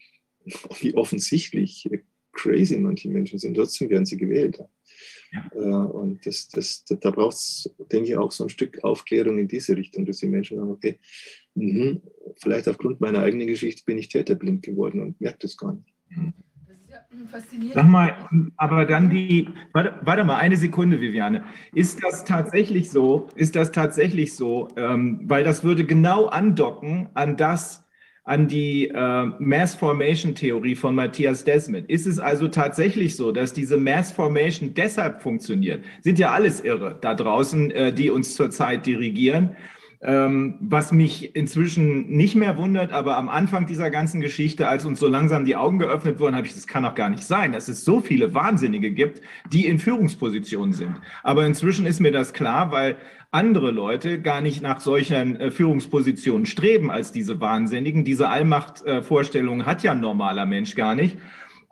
wie 0.81 0.93
offensichtlich 0.95 1.89
crazy 2.33 2.77
manche 2.79 3.09
Menschen 3.09 3.39
sind, 3.39 3.55
trotzdem 3.55 3.91
werden 3.91 4.07
sie 4.07 4.17
gewählt. 4.17 4.59
Äh, 5.55 5.59
und 5.59 6.25
das, 6.27 6.49
das, 6.49 6.85
da 6.85 7.11
braucht 7.11 7.35
es, 7.35 7.71
denke 7.91 8.11
ich, 8.11 8.17
auch 8.17 8.33
so 8.33 8.45
ein 8.45 8.51
Stück 8.51 8.83
Aufklärung 8.85 9.39
in 9.39 9.49
diese 9.49 9.77
Richtung, 9.77 10.05
dass 10.07 10.19
die 10.19 10.27
Menschen 10.27 10.59
sagen, 10.59 10.71
okay, 10.71 10.99
mh, 11.55 12.01
vielleicht 12.37 12.69
aufgrund 12.69 13.01
meiner 13.01 13.21
eigenen 13.21 13.47
Geschichte 13.47 13.83
bin 13.85 13.99
ich 13.99 14.09
täterblind 14.09 14.63
geworden 14.63 15.01
und 15.01 15.21
merke 15.21 15.39
das 15.41 15.57
gar 15.57 15.73
nicht. 15.73 15.93
Mhm. 16.11 16.35
Sag 17.75 17.89
mal, 17.89 18.29
aber 18.57 18.87
dann 18.87 19.11
die, 19.11 19.49
warte, 19.73 19.95
warte, 20.03 20.25
mal, 20.25 20.37
eine 20.37 20.57
Sekunde, 20.57 21.01
Viviane. 21.01 21.45
Ist 21.73 22.03
das 22.03 22.25
tatsächlich 22.25 22.91
so, 22.91 23.29
ist 23.35 23.57
das 23.57 23.73
tatsächlich 23.73 24.35
so, 24.35 24.69
ähm, 24.77 25.21
weil 25.25 25.45
das 25.45 25.65
würde 25.65 25.85
genau 25.85 26.27
andocken 26.27 27.09
an 27.15 27.37
das, 27.37 27.84
an 28.25 28.49
die 28.49 28.89
äh, 28.89 29.27
Mass 29.39 29.75
Formation 29.75 30.35
Theorie 30.35 30.75
von 30.75 30.95
Matthias 30.95 31.45
Desmond. 31.45 31.89
Ist 31.91 32.07
es 32.07 32.19
also 32.19 32.49
tatsächlich 32.49 33.17
so, 33.17 33.33
dass 33.33 33.53
diese 33.53 33.77
Mass 33.77 34.13
Formation 34.13 34.73
deshalb 34.73 35.23
funktioniert? 35.23 35.85
Sind 36.01 36.19
ja 36.19 36.33
alles 36.33 36.61
irre 36.61 36.97
da 37.01 37.15
draußen, 37.15 37.71
äh, 37.71 37.93
die 37.93 38.11
uns 38.11 38.35
zurzeit 38.35 38.87
dirigieren. 38.87 39.57
Ähm, 40.07 40.57
was 40.61 40.93
mich 40.93 41.35
inzwischen 41.35 42.11
nicht 42.11 42.35
mehr 42.35 42.59
wundert, 42.59 42.93
aber 42.93 43.17
am 43.17 43.31
Anfang 43.31 43.67
dieser 43.67 43.91
ganzen 43.91 44.21
Geschichte, 44.21 44.69
als 44.69 44.85
uns 44.85 45.01
so 45.01 45.09
langsam 45.09 45.47
die 45.47 45.57
Augen 45.57 45.79
geöffnet 45.79 46.21
wurden, 46.21 46.37
habe 46.37 46.47
ich, 46.47 46.53
das 46.53 46.67
kann 46.67 46.83
doch 46.83 46.95
gar 46.95 47.09
nicht 47.09 47.25
sein, 47.25 47.53
dass 47.53 47.69
es 47.69 47.87
so 47.87 48.01
viele 48.03 48.35
Wahnsinnige 48.35 48.91
gibt, 48.91 49.23
die 49.51 49.67
in 49.67 49.79
Führungspositionen 49.79 50.75
sind. 50.75 50.97
Aber 51.23 51.47
inzwischen 51.47 51.87
ist 51.87 52.01
mir 52.01 52.13
das 52.13 52.35
klar, 52.35 52.71
weil 52.71 52.97
andere 53.31 53.71
Leute 53.71 54.21
gar 54.21 54.43
nicht 54.43 54.61
nach 54.61 54.81
solchen 54.81 55.41
äh, 55.41 55.51
Führungspositionen 55.51 56.45
streben 56.45 56.91
als 56.91 57.11
diese 57.11 57.41
Wahnsinnigen. 57.41 58.05
Diese 58.05 58.29
Allmachtvorstellung 58.29 59.63
äh, 59.63 59.65
hat 59.65 59.83
ja 59.83 59.93
ein 59.93 60.01
normaler 60.01 60.45
Mensch 60.45 60.75
gar 60.75 60.95
nicht. 60.95 61.17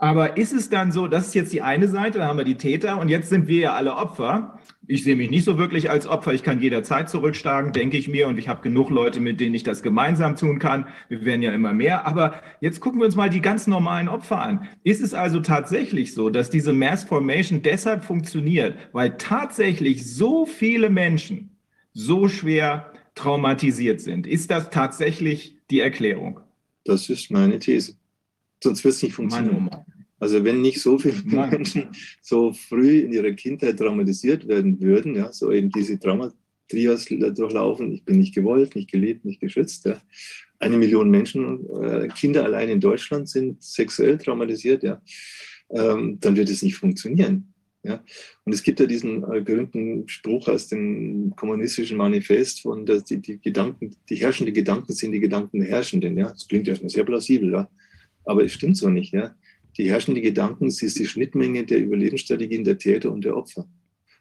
Aber 0.02 0.36
ist 0.36 0.52
es 0.52 0.68
dann 0.68 0.90
so, 0.90 1.06
das 1.06 1.28
ist 1.28 1.34
jetzt 1.36 1.52
die 1.52 1.62
eine 1.62 1.86
Seite, 1.86 2.18
da 2.18 2.26
haben 2.26 2.36
wir 2.36 2.44
die 2.44 2.56
Täter 2.56 2.98
und 2.98 3.08
jetzt 3.08 3.28
sind 3.28 3.46
wir 3.46 3.60
ja 3.60 3.74
alle 3.74 3.94
Opfer. 3.94 4.58
Ich 4.88 5.04
sehe 5.04 5.14
mich 5.14 5.30
nicht 5.30 5.44
so 5.44 5.58
wirklich 5.58 5.90
als 5.90 6.08
Opfer. 6.08 6.34
Ich 6.34 6.42
kann 6.42 6.60
jederzeit 6.60 7.08
zurückschlagen, 7.08 7.72
denke 7.72 7.96
ich 7.98 8.08
mir. 8.08 8.26
Und 8.26 8.36
ich 8.36 8.48
habe 8.48 8.62
genug 8.62 8.90
Leute, 8.90 9.20
mit 9.20 9.38
denen 9.38 9.54
ich 9.54 9.62
das 9.62 9.80
gemeinsam 9.80 10.34
tun 10.34 10.58
kann. 10.58 10.88
Wir 11.08 11.24
werden 11.24 11.40
ja 11.40 11.52
immer 11.52 11.72
mehr. 11.72 12.04
Aber 12.04 12.42
jetzt 12.60 12.80
gucken 12.80 12.98
wir 12.98 13.06
uns 13.06 13.14
mal 13.14 13.30
die 13.30 13.40
ganz 13.40 13.68
normalen 13.68 14.08
Opfer 14.08 14.42
an. 14.42 14.68
Ist 14.82 15.02
es 15.02 15.14
also 15.14 15.38
tatsächlich 15.38 16.14
so, 16.14 16.30
dass 16.30 16.50
diese 16.50 16.72
Mass 16.72 17.04
Formation 17.04 17.62
deshalb 17.62 18.04
funktioniert, 18.04 18.76
weil 18.90 19.16
tatsächlich 19.18 20.04
so 20.12 20.46
viele 20.46 20.90
Menschen 20.90 21.56
so 21.92 22.26
schwer 22.26 22.92
traumatisiert 23.14 24.00
sind. 24.00 24.26
Ist 24.26 24.50
das 24.50 24.68
tatsächlich 24.70 25.54
die 25.70 25.78
Erklärung? 25.78 26.40
Das 26.84 27.08
ist 27.08 27.30
meine 27.30 27.60
These. 27.60 27.94
Sonst 28.62 28.84
wird 28.84 28.94
es 28.94 29.02
nicht 29.02 29.14
funktionieren. 29.14 29.70
Also 30.18 30.44
wenn 30.44 30.62
nicht 30.62 30.80
so 30.80 30.98
viele 30.98 31.20
Mann. 31.24 31.50
Menschen 31.50 31.88
so 32.20 32.52
früh 32.52 33.00
in 33.00 33.12
ihrer 33.12 33.32
Kindheit 33.32 33.78
traumatisiert 33.78 34.46
werden 34.46 34.80
würden, 34.80 35.16
ja, 35.16 35.32
so 35.32 35.50
eben 35.50 35.70
diese 35.70 35.98
Traumatrias 35.98 37.06
durchlaufen, 37.06 37.92
ich 37.92 38.04
bin 38.04 38.20
nicht 38.20 38.34
gewollt, 38.34 38.76
nicht 38.76 38.90
geliebt, 38.90 39.24
nicht 39.24 39.40
geschützt. 39.40 39.84
Ja. 39.84 40.00
Eine 40.60 40.78
Million 40.78 41.10
Menschen, 41.10 41.68
äh, 41.82 42.06
Kinder 42.08 42.44
allein 42.44 42.68
in 42.68 42.80
Deutschland 42.80 43.28
sind 43.28 43.60
sexuell 43.62 44.16
traumatisiert, 44.16 44.84
ja. 44.84 45.02
Ähm, 45.70 46.18
dann 46.20 46.36
wird 46.36 46.50
es 46.50 46.62
nicht 46.62 46.76
funktionieren. 46.76 47.52
Ja? 47.82 48.04
Und 48.44 48.52
es 48.52 48.62
gibt 48.62 48.78
ja 48.78 48.86
diesen 48.86 49.24
äh, 49.24 49.40
berühmten 49.40 50.08
Spruch 50.08 50.46
aus 50.48 50.68
dem 50.68 51.34
kommunistischen 51.34 51.96
Manifest 51.96 52.60
von, 52.60 52.86
dass 52.86 53.04
die, 53.04 53.18
die 53.18 53.40
Gedanken, 53.40 53.96
die 54.08 54.16
herrschenden 54.16 54.54
Gedanken 54.54 54.92
sind 54.92 55.12
die 55.12 55.20
Gedanken 55.20 55.60
der 55.60 55.68
Herrschenden. 55.68 56.16
Ja? 56.16 56.28
Das 56.28 56.46
klingt 56.46 56.68
erstmal 56.68 56.90
sehr 56.90 57.04
plausibel, 57.04 57.52
ja? 57.52 57.68
Aber 58.24 58.44
es 58.44 58.52
stimmt 58.52 58.76
so 58.76 58.88
nicht. 58.88 59.12
Ja? 59.12 59.34
Die 59.76 59.90
herrschenden 59.90 60.22
Gedanken 60.22 60.66
ist 60.66 60.98
die 60.98 61.06
Schnittmenge 61.06 61.64
der 61.64 61.80
Überlebensstrategien 61.80 62.64
der 62.64 62.78
Täter 62.78 63.10
und 63.12 63.24
der 63.24 63.36
Opfer. 63.36 63.68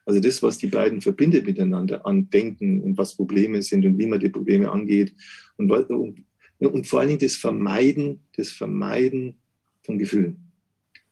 Also 0.05 0.19
das, 0.19 0.41
was 0.41 0.57
die 0.57 0.67
beiden 0.67 1.01
verbindet 1.01 1.45
miteinander 1.45 2.05
an 2.05 2.29
Denken 2.29 2.81
und 2.81 2.97
was 2.97 3.15
Probleme 3.15 3.61
sind 3.61 3.85
und 3.85 3.97
wie 3.97 4.07
man 4.07 4.19
die 4.19 4.29
Probleme 4.29 4.71
angeht 4.71 5.13
und, 5.57 5.71
und, 5.71 6.25
und 6.59 6.87
vor 6.87 6.99
allen 6.99 7.09
Dingen 7.09 7.19
das 7.19 7.35
Vermeiden, 7.35 8.21
das 8.35 8.49
Vermeiden 8.49 9.35
von 9.83 9.99
Gefühlen. 9.99 10.37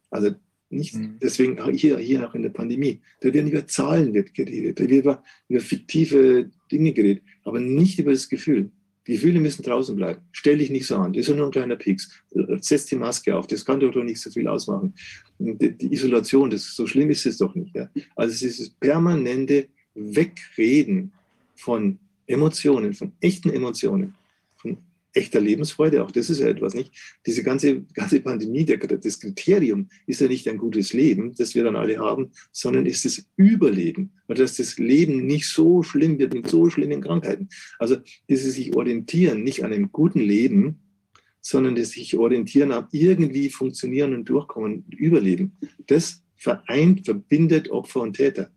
Also 0.10 0.32
Nicht, 0.70 0.96
mhm. 0.96 1.18
Deswegen 1.22 1.58
hier, 1.74 1.98
hier 1.98 2.28
auch 2.28 2.36
in 2.36 2.44
der 2.44 2.50
Pandemie. 2.50 3.02
Da 3.22 3.34
werden 3.34 3.52
über 3.52 3.66
Zahlen 3.68 4.14
wird 4.14 4.34
geredet, 4.34 4.80
da 4.80 4.88
wird 4.88 5.04
über, 5.04 5.24
über 5.48 5.60
fiktive 5.60 6.50
Dinge 6.72 6.94
geredet, 6.94 7.24
aber 7.44 7.60
nicht 7.60 8.00
über 8.00 8.12
das 8.12 8.30
Gefühl. 8.30 8.72
Die 9.10 9.16
Gefühle 9.16 9.40
müssen 9.40 9.64
draußen 9.64 9.96
bleiben. 9.96 10.22
Stell 10.32 10.60
dich 10.60 10.70
nicht 10.70 10.86
so 10.86 10.96
an. 10.98 11.14
Das 11.14 11.28
ist 11.28 11.36
nur 11.36 11.48
ein 11.48 11.52
kleiner 11.52 11.76
Pieks. 11.76 12.12
Setz 12.62 12.86
die 12.86 12.96
Maske 12.96 13.36
auf. 13.36 13.48
Das 13.48 13.66
kann 13.66 13.80
doch 13.80 13.92
nicht 14.04 14.22
so 14.22 14.30
viel 14.30 14.48
ausmachen. 14.48 14.94
Die, 15.40 15.76
die 15.76 15.92
Isolation, 15.92 16.52
das, 16.52 16.76
so 16.76 16.86
schlimm 16.86 17.10
ist 17.10 17.26
es 17.26 17.40
doch 17.40 17.56
nicht. 17.56 17.76
Ja? 17.76 17.90
Also 18.16 18.36
es 18.36 18.44
ist 18.44 18.60
das 18.60 18.70
permanente 18.70 19.68
Wegreden 19.96 21.12
von 21.56 21.98
Emotionen, 22.28 22.94
von 22.94 23.12
echten 23.20 23.50
Emotionen 23.50 24.14
echter 25.20 25.40
Lebensfreude, 25.40 26.04
auch 26.04 26.12
das 26.12 26.30
ist 26.30 26.40
ja 26.40 26.48
etwas 26.48 26.74
nicht. 26.74 26.94
Diese 27.26 27.44
ganze, 27.44 27.82
ganze 27.94 28.20
Pandemie, 28.22 28.66
der, 28.66 28.78
das 28.78 29.20
Kriterium 29.20 29.90
ist 30.08 30.22
ja 30.22 30.28
nicht 30.28 30.48
ein 30.48 30.58
gutes 30.58 30.94
Leben, 30.94 31.36
das 31.36 31.54
wir 31.54 31.64
dann 31.64 31.76
alle 31.76 32.00
haben, 32.00 32.32
sondern 32.52 32.86
ist 32.86 33.06
das 33.06 33.26
Überleben. 33.36 34.12
Und 34.28 34.40
dass 34.40 34.56
das 34.56 34.78
Leben 34.78 35.26
nicht 35.26 35.48
so 35.48 35.84
schlimm 35.84 36.18
wird 36.18 36.34
mit 36.34 36.48
so 36.48 36.70
schlimmen 36.70 37.02
Krankheiten. 37.02 37.50
Also 37.78 37.98
dieses 38.30 38.56
sich 38.56 38.76
orientieren, 38.76 39.44
nicht 39.44 39.64
an 39.64 39.74
einem 39.74 39.92
guten 39.92 40.22
Leben, 40.22 40.80
sondern 41.42 41.76
das 41.76 41.92
sich 41.92 42.18
orientieren 42.18 42.72
am 42.72 42.88
irgendwie 42.92 43.50
funktionieren 43.50 44.14
und 44.14 44.26
durchkommen, 44.28 44.86
überleben. 44.90 45.58
Das 45.88 46.24
vereint, 46.36 47.06
verbindet 47.06 47.70
Opfer 47.70 48.02
und 48.02 48.16
Täter. 48.16 48.52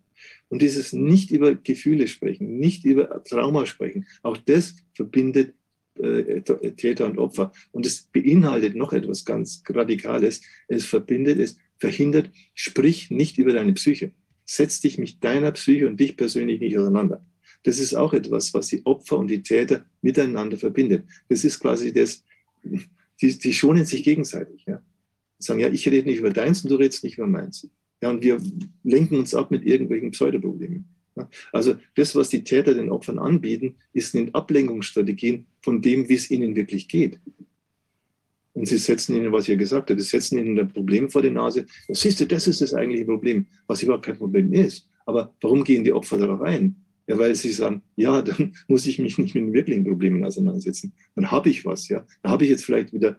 Und 0.49 0.61
dieses 0.61 0.93
nicht 0.93 1.31
über 1.31 1.55
Gefühle 1.55 2.07
sprechen, 2.09 2.59
nicht 2.59 2.85
über 2.85 3.25
Trauma 3.25 3.65
sprechen, 3.65 4.07
auch 4.23 4.37
das 4.37 4.77
verbindet 4.95 5.55
Täter 5.95 7.07
und 7.07 7.19
Opfer. 7.19 7.53
Und 7.71 7.87
es 7.87 8.03
beinhaltet 8.03 8.75
noch 8.75 8.93
etwas 8.93 9.25
ganz 9.25 9.63
Radikales. 9.69 10.41
Es 10.69 10.85
verbindet, 10.85 11.39
es 11.39 11.57
verhindert, 11.79 12.31
sprich 12.55 13.11
nicht 13.11 13.39
über 13.39 13.53
deine 13.53 13.73
Psyche. 13.75 14.13
Setz 14.45 14.81
dich 14.81 14.99
mit 14.99 15.23
deiner 15.23 15.53
Psyche 15.53 15.87
und 15.87 15.99
dich 15.99 16.17
persönlich 16.17 16.61
nicht 16.61 16.77
auseinander. 16.79 17.25
Das 17.65 17.79
ist 17.79 17.95
auch 17.95 18.13
etwas, 18.13 18.53
was 18.55 18.69
die 18.69 18.85
Opfer 18.85 19.19
und 19.19 19.29
die 19.29 19.43
Täter 19.43 19.85
miteinander 20.01 20.57
verbindet. 20.57 21.05
Das 21.29 21.45
ist 21.45 21.61
quasi 21.61 21.93
das, 21.93 22.25
die, 23.21 23.39
die 23.39 23.53
schonen 23.53 23.85
sich 23.85 24.03
gegenseitig. 24.03 24.65
Ja. 24.67 24.83
Sagen, 25.39 25.61
ja, 25.61 25.69
ich 25.69 25.89
rede 25.89 26.09
nicht 26.09 26.19
über 26.19 26.31
deins 26.31 26.63
und 26.63 26.71
du 26.71 26.77
redest 26.77 27.05
nicht 27.05 27.19
über 27.19 27.27
meins. 27.27 27.69
Ja, 28.03 28.11
und 28.11 28.23
wir 28.23 28.41
lenken 28.83 29.17
uns 29.17 29.35
ab 29.35 29.51
mit 29.51 29.65
irgendwelchen 29.65 30.11
Pseudoproblemen. 30.11 30.85
Also 31.53 31.75
das, 31.95 32.15
was 32.15 32.29
die 32.31 32.45
Täter 32.45 32.75
den 32.75 32.91
Opfern 32.91 33.19
anbieten, 33.19 33.77
ist 33.93 34.15
eine 34.15 34.35
Ablenkungsstrategien 34.35 35.47
von 35.61 35.83
dem, 35.83 36.09
wie 36.09 36.15
es 36.15 36.31
ihnen 36.31 36.57
wirklich 36.57 36.89
geht. 36.89 37.19
Und 38.55 38.67
sie 38.67 38.79
setzen 38.79 39.17
ihnen, 39.17 39.33
was 39.33 39.45
ich 39.45 39.51
ja 39.51 39.57
gesagt 39.57 39.91
habe, 39.91 40.01
sie 40.01 40.09
setzen 40.09 40.39
ihnen 40.39 40.59
ein 40.59 40.69
Problem 40.69 41.09
vor 41.11 41.23
die 41.23 41.31
Nase. 41.31 41.67
Siehst 41.89 42.21
du, 42.21 42.27
das 42.27 42.47
ist 42.47 42.61
das 42.61 42.75
eigentliche 42.75 43.07
Problem, 43.07 43.47
was 43.67 43.83
überhaupt 43.83 44.05
kein 44.05 44.19
Problem 44.19 44.53
ist. 44.53 44.89
Aber 45.07 45.35
warum 45.41 45.65
gehen 45.65 45.85
die 45.85 45.93
Opfer 45.93 46.19
darauf 46.19 46.43
ein? 46.43 46.77
Ja, 47.07 47.19
weil 47.19 47.35
sie 47.35 47.51
sagen, 47.51 47.83
ja, 47.97 48.23
dann 48.23 48.55
muss 48.69 48.87
ich 48.87 48.99
mich 48.99 49.19
nicht 49.19 49.35
mit 49.35 49.45
den 49.45 49.53
wirklichen 49.53 49.85
Problemen 49.85 50.25
auseinandersetzen. 50.25 50.93
Dann 51.15 51.31
habe 51.31 51.49
ich 51.49 51.65
was, 51.65 51.89
ja. 51.89 52.07
Dann 52.23 52.33
habe 52.33 52.45
ich 52.45 52.51
jetzt 52.51 52.65
vielleicht 52.65 52.93
wieder, 52.93 53.19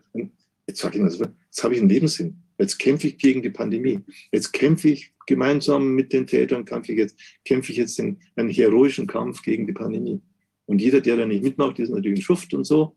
jetzt 0.66 0.80
sage 0.80 0.98
ich 0.98 1.12
so, 1.12 1.24
jetzt 1.24 1.64
habe 1.64 1.74
ich 1.74 1.80
einen 1.80 1.88
Lebenssinn. 1.88 2.42
Jetzt 2.58 2.78
kämpfe 2.78 3.08
ich 3.08 3.18
gegen 3.18 3.42
die 3.42 3.50
Pandemie. 3.50 4.00
Jetzt 4.32 4.52
kämpfe 4.52 4.88
ich 4.88 5.12
gemeinsam 5.26 5.94
mit 5.94 6.12
den 6.12 6.26
Tätern, 6.26 6.64
kämpfe 6.64 6.92
ich 6.92 6.98
jetzt, 6.98 7.18
kämpfe 7.44 7.72
ich 7.72 7.78
jetzt 7.78 7.98
den, 7.98 8.18
einen 8.36 8.50
heroischen 8.50 9.06
Kampf 9.06 9.42
gegen 9.42 9.66
die 9.66 9.72
Pandemie. 9.72 10.20
Und 10.66 10.80
jeder, 10.80 11.00
der 11.00 11.16
da 11.16 11.26
nicht 11.26 11.42
mitmacht, 11.42 11.78
ist 11.78 11.90
natürlich 11.90 12.20
ein 12.20 12.22
Schuft 12.22 12.54
und 12.54 12.64
so. 12.64 12.96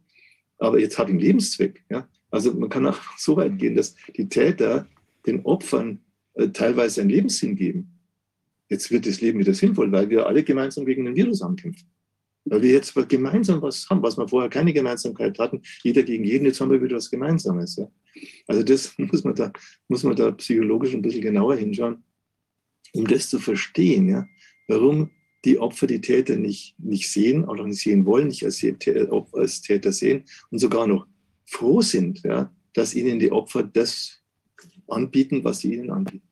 Aber 0.60 0.80
jetzt 0.80 0.98
hat 0.98 1.10
ihn 1.10 1.20
Lebenszweck. 1.20 1.84
Ja? 1.90 2.08
Also 2.30 2.54
man 2.54 2.70
kann 2.70 2.86
auch 2.86 3.00
so 3.18 3.36
weit 3.38 3.58
gehen, 3.58 3.76
dass 3.76 3.96
die 4.16 4.30
Täter 4.30 4.88
den 5.26 5.42
Opfern 5.46 6.00
äh, 6.36 6.50
teilweise 6.50 7.02
einen 7.02 7.10
Lebenssinn 7.10 7.56
geben. 7.56 8.00
Jetzt 8.70 8.92
wird 8.92 9.06
das 9.06 9.22
Leben 9.22 9.40
wieder 9.40 9.54
sinnvoll, 9.54 9.92
weil 9.92 10.10
wir 10.10 10.28
alle 10.28 10.44
gemeinsam 10.44 10.86
gegen 10.86 11.06
den 11.06 11.16
Virus 11.16 11.42
ankämpfen. 11.42 11.88
Weil 12.50 12.62
wir 12.62 12.72
jetzt 12.72 12.94
gemeinsam 13.10 13.62
was 13.62 13.90
haben, 13.90 14.02
was 14.02 14.18
wir 14.18 14.28
vorher 14.28 14.50
keine 14.50 14.74
Gemeinsamkeit 14.74 15.38
hatten. 15.40 15.62
Jeder 15.84 16.04
gegen 16.04 16.24
jeden, 16.24 16.46
jetzt 16.46 16.62
haben 16.62 16.72
wir 16.72 16.82
wieder 16.82 16.96
was 16.96 17.10
Gemeinsames. 17.10 17.76
Ja. 17.76 17.92
Also 18.48 18.64
das 18.64 18.94
muss 18.98 19.24
man 19.24 19.36
da, 19.36 19.52
muss 19.88 20.04
man 20.04 20.16
da 20.16 20.32
psychologisch 20.32 20.94
ein 20.94 21.02
bisschen 21.02 21.22
genauer 21.22 21.56
hinschauen, 21.56 22.04
um 22.94 23.06
das 23.06 23.30
zu 23.30 23.40
verstehen, 23.40 24.10
ja, 24.10 24.26
warum 24.68 25.12
die 25.46 25.60
Opfer 25.60 25.88
die 25.88 26.02
Täter 26.02 26.36
nicht, 26.36 26.76
nicht 26.80 27.10
sehen 27.10 27.46
oder 27.46 27.66
nicht 27.66 27.82
sehen 27.82 28.06
wollen, 28.06 28.28
nicht 28.28 28.44
als, 28.44 28.66
als 29.34 29.62
Täter 29.62 29.92
sehen 29.92 30.24
und 30.50 30.60
sogar 30.60 30.88
noch 30.88 31.08
froh 31.46 31.82
sind, 31.82 32.24
ja, 32.24 32.54
dass 32.74 32.96
ihnen 32.96 33.20
die 33.20 33.32
Opfer 33.32 33.64
das 33.64 34.22
anbieten, 34.88 35.44
was 35.44 35.60
sie 35.60 35.74
ihnen 35.74 35.90
anbieten. 35.90 36.27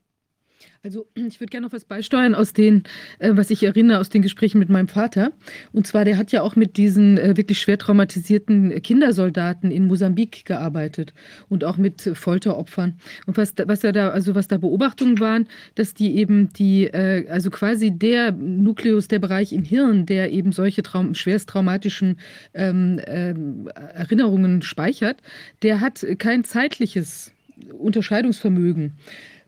Also 0.85 1.07
ich 1.15 1.39
würde 1.39 1.49
gerne 1.49 1.65
noch 1.65 1.73
was 1.73 1.83
beisteuern 1.83 2.35
aus 2.35 2.53
den, 2.53 2.83
äh, 3.17 3.31
was 3.33 3.49
ich 3.49 3.63
erinnere, 3.63 3.99
aus 3.99 4.09
den 4.09 4.21
Gesprächen 4.21 4.59
mit 4.59 4.69
meinem 4.69 4.87
Vater. 4.87 5.31
Und 5.73 5.87
zwar, 5.87 6.05
der 6.05 6.17
hat 6.17 6.31
ja 6.31 6.43
auch 6.43 6.55
mit 6.55 6.77
diesen 6.77 7.17
äh, 7.17 7.35
wirklich 7.35 7.59
schwer 7.59 7.79
traumatisierten 7.79 8.81
Kindersoldaten 8.81 9.71
in 9.71 9.87
Mosambik 9.87 10.45
gearbeitet 10.45 11.13
und 11.49 11.63
auch 11.63 11.77
mit 11.77 12.01
Folteropfern. 12.01 12.99
Und 13.25 13.35
was, 13.35 13.53
was 13.65 13.83
er 13.83 13.93
da, 13.93 14.09
also 14.09 14.35
was 14.35 14.47
da 14.47 14.57
Beobachtungen 14.57 15.19
waren, 15.19 15.47
dass 15.73 15.95
die 15.95 16.17
eben 16.17 16.53
die, 16.53 16.85
äh, 16.85 17.27
also 17.29 17.49
quasi 17.49 17.89
der 17.89 18.31
Nukleus, 18.31 19.07
der 19.07 19.19
Bereich 19.19 19.53
im 19.53 19.63
Hirn, 19.63 20.05
der 20.05 20.31
eben 20.31 20.51
solche 20.51 20.83
Traum, 20.83 21.15
schwerst 21.15 21.49
traumatischen 21.49 22.19
ähm, 22.53 23.01
ähm 23.07 23.69
Erinnerungen 23.95 24.61
speichert, 24.61 25.17
der 25.63 25.81
hat 25.81 26.05
kein 26.19 26.43
zeitliches 26.43 27.31
Unterscheidungsvermögen. 27.71 28.93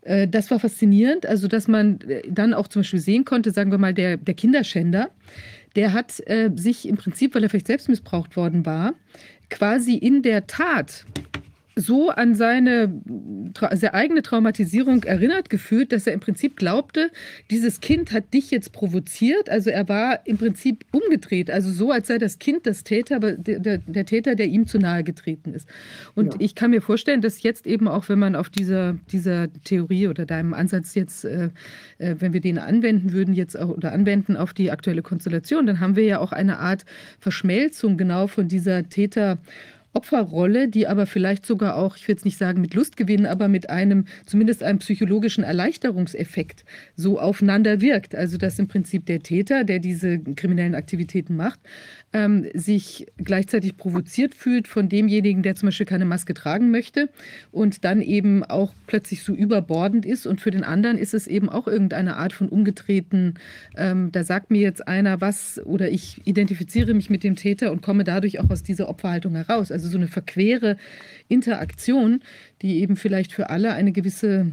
Äh, 0.08 0.28
das 0.28 0.50
war 0.50 0.60
faszinierend, 0.60 1.26
also 1.26 1.48
dass 1.48 1.68
man 1.68 2.00
äh, 2.02 2.22
dann 2.30 2.54
auch 2.54 2.68
zum 2.68 2.82
Beispiel 2.82 3.00
sehen 3.00 3.26
konnte, 3.26 3.52
sagen 3.52 3.72
wir 3.72 3.78
mal, 3.78 3.94
der, 3.94 4.18
der 4.18 4.34
Kinderschänder, 4.34 5.10
der 5.76 5.94
hat 5.94 6.22
äh, 6.28 6.50
sich 6.56 6.88
im 6.88 6.96
Prinzip, 6.96 7.36
weil 7.36 7.44
er 7.44 7.50
vielleicht 7.50 7.68
selbst 7.68 7.90
missbraucht 7.90 8.36
worden 8.38 8.66
war, 8.66 8.94
quasi 9.50 9.96
in 9.96 10.22
der 10.22 10.48
Tat 10.48 11.06
so 11.78 12.10
an 12.10 12.34
seine, 12.34 12.92
seine 13.72 13.94
eigene 13.94 14.24
Traumatisierung 14.24 15.04
erinnert 15.04 15.50
gefühlt, 15.50 15.92
dass 15.92 16.08
er 16.08 16.14
im 16.14 16.20
Prinzip 16.20 16.58
glaubte, 16.58 17.12
dieses 17.52 17.80
Kind 17.82 18.12
hat 18.12 18.34
dich 18.34 18.50
jetzt 18.50 18.72
provoziert. 18.72 19.50
Also 19.50 19.70
er 19.70 19.88
war 19.88 20.26
im 20.26 20.38
Prinzip 20.38 20.86
umgedreht, 20.92 21.52
also 21.52 21.72
so, 21.72 21.92
als 21.92 22.08
sei 22.08 22.18
das 22.18 22.40
Kind 22.40 22.66
das 22.66 22.84
Täter, 22.84 23.20
der, 23.20 23.60
der, 23.60 23.78
der 23.78 24.06
Täter, 24.06 24.36
der 24.36 24.48
ihm 24.48 24.66
zu 24.66 24.80
nahe 24.80 25.04
getreten 25.04 25.54
ist. 25.54 25.70
Und 26.16 26.34
ja. 26.34 26.40
ich 26.40 26.56
kann 26.56 26.72
mir 26.72 26.82
vorstellen, 26.82 27.22
dass 27.22 27.44
jetzt 27.44 27.68
eben 27.68 27.88
auch, 27.88 28.10
wenn 28.10 28.20
man 28.20 28.36
auf 28.36 28.50
dieser, 28.50 28.98
dieser 29.12 29.48
Theorie 29.64 30.08
oder 30.08 30.26
deinem 30.26 30.56
Ansatz 30.56 30.96
jetzt, 30.96 31.26
äh, 31.26 31.50
äh, 32.00 32.16
wenn 32.18 32.34
wir 32.34 32.42
den 32.42 32.58
anwenden 32.58 33.14
würden, 33.14 33.36
jetzt 33.36 33.58
auch 33.58 33.70
oder 33.70 33.92
anwenden 33.94 34.36
auf 34.36 34.54
die 34.54 34.72
aktuelle 34.72 35.04
Konstellation, 35.04 35.68
dann 35.68 35.80
haben 35.80 35.96
wir 35.96 36.06
ja 36.06 36.20
auch 36.20 36.32
eine 36.32 36.58
Art 36.58 36.86
Verschmelzung 37.20 37.98
genau 37.98 38.26
von 38.26 38.48
dieser 38.48 38.90
Täter- 38.90 39.38
Opferrolle, 39.94 40.68
die 40.68 40.88
aber 40.88 41.08
vielleicht 41.08 41.46
sogar 41.46 41.76
auch, 41.76 41.98
ich 41.98 42.08
will 42.08 42.14
jetzt 42.14 42.26
nicht 42.26 42.38
sagen 42.38 42.62
mit 42.62 42.74
Lust 42.74 42.98
gewinnen, 42.98 43.26
aber 43.26 43.48
mit 43.48 43.70
einem, 43.70 44.06
zumindest 44.26 44.62
einem 44.64 44.80
psychologischen 44.80 45.44
Erleichterungseffekt 45.44 46.66
so 46.96 47.20
aufeinander 47.20 47.82
wirkt. 47.82 48.14
Also 48.16 48.38
dass 48.38 48.60
im 48.60 48.68
Prinzip 48.68 49.06
der 49.06 49.22
Täter, 49.22 49.64
der 49.64 49.80
diese 49.80 50.20
kriminellen 50.20 50.76
Aktivitäten 50.76 51.36
macht, 51.36 51.60
ähm, 52.14 52.48
sich 52.54 53.08
gleichzeitig 53.18 53.76
provoziert 53.76 54.34
fühlt 54.34 54.68
von 54.68 54.88
demjenigen, 54.88 55.44
der 55.44 55.56
zum 55.56 55.68
Beispiel 55.68 55.86
keine 55.86 56.06
Maske 56.06 56.34
tragen 56.34 56.72
möchte 56.72 57.10
und 57.52 57.84
dann 57.84 58.02
eben 58.02 58.44
auch 58.44 58.74
plötzlich 58.88 59.24
so 59.24 59.34
überbordend 59.34 60.06
ist. 60.06 60.26
Und 60.26 60.40
für 60.40 60.52
den 60.52 60.64
anderen 60.64 60.98
ist 60.98 61.14
es 61.14 61.28
eben 61.28 61.50
auch 61.50 61.68
irgendeine 61.68 62.16
Art 62.16 62.32
von 62.32 62.48
umgetreten, 62.48 63.36
ähm, 63.76 64.12
da 64.12 64.24
sagt 64.24 64.52
mir 64.52 64.62
jetzt 64.62 64.88
einer 64.88 65.20
was 65.20 65.62
oder 65.66 65.90
ich 65.90 66.22
identifiziere 66.26 66.94
mich 66.94 67.10
mit 67.10 67.24
dem 67.24 67.36
Täter 67.36 67.72
und 67.72 67.82
komme 67.82 68.04
dadurch 68.04 68.40
auch 68.40 68.50
aus 68.50 68.64
dieser 68.64 68.88
Opferhaltung 68.88 69.36
heraus. 69.36 69.72
Also 69.72 69.90
so 69.90 69.98
eine 69.98 70.08
verquere 70.08 70.78
Interaktion, 71.28 72.22
die 72.62 72.80
eben 72.80 72.96
vielleicht 72.96 73.34
für 73.34 73.50
alle 73.50 73.74
eine 73.74 73.92
gewisse 73.92 74.52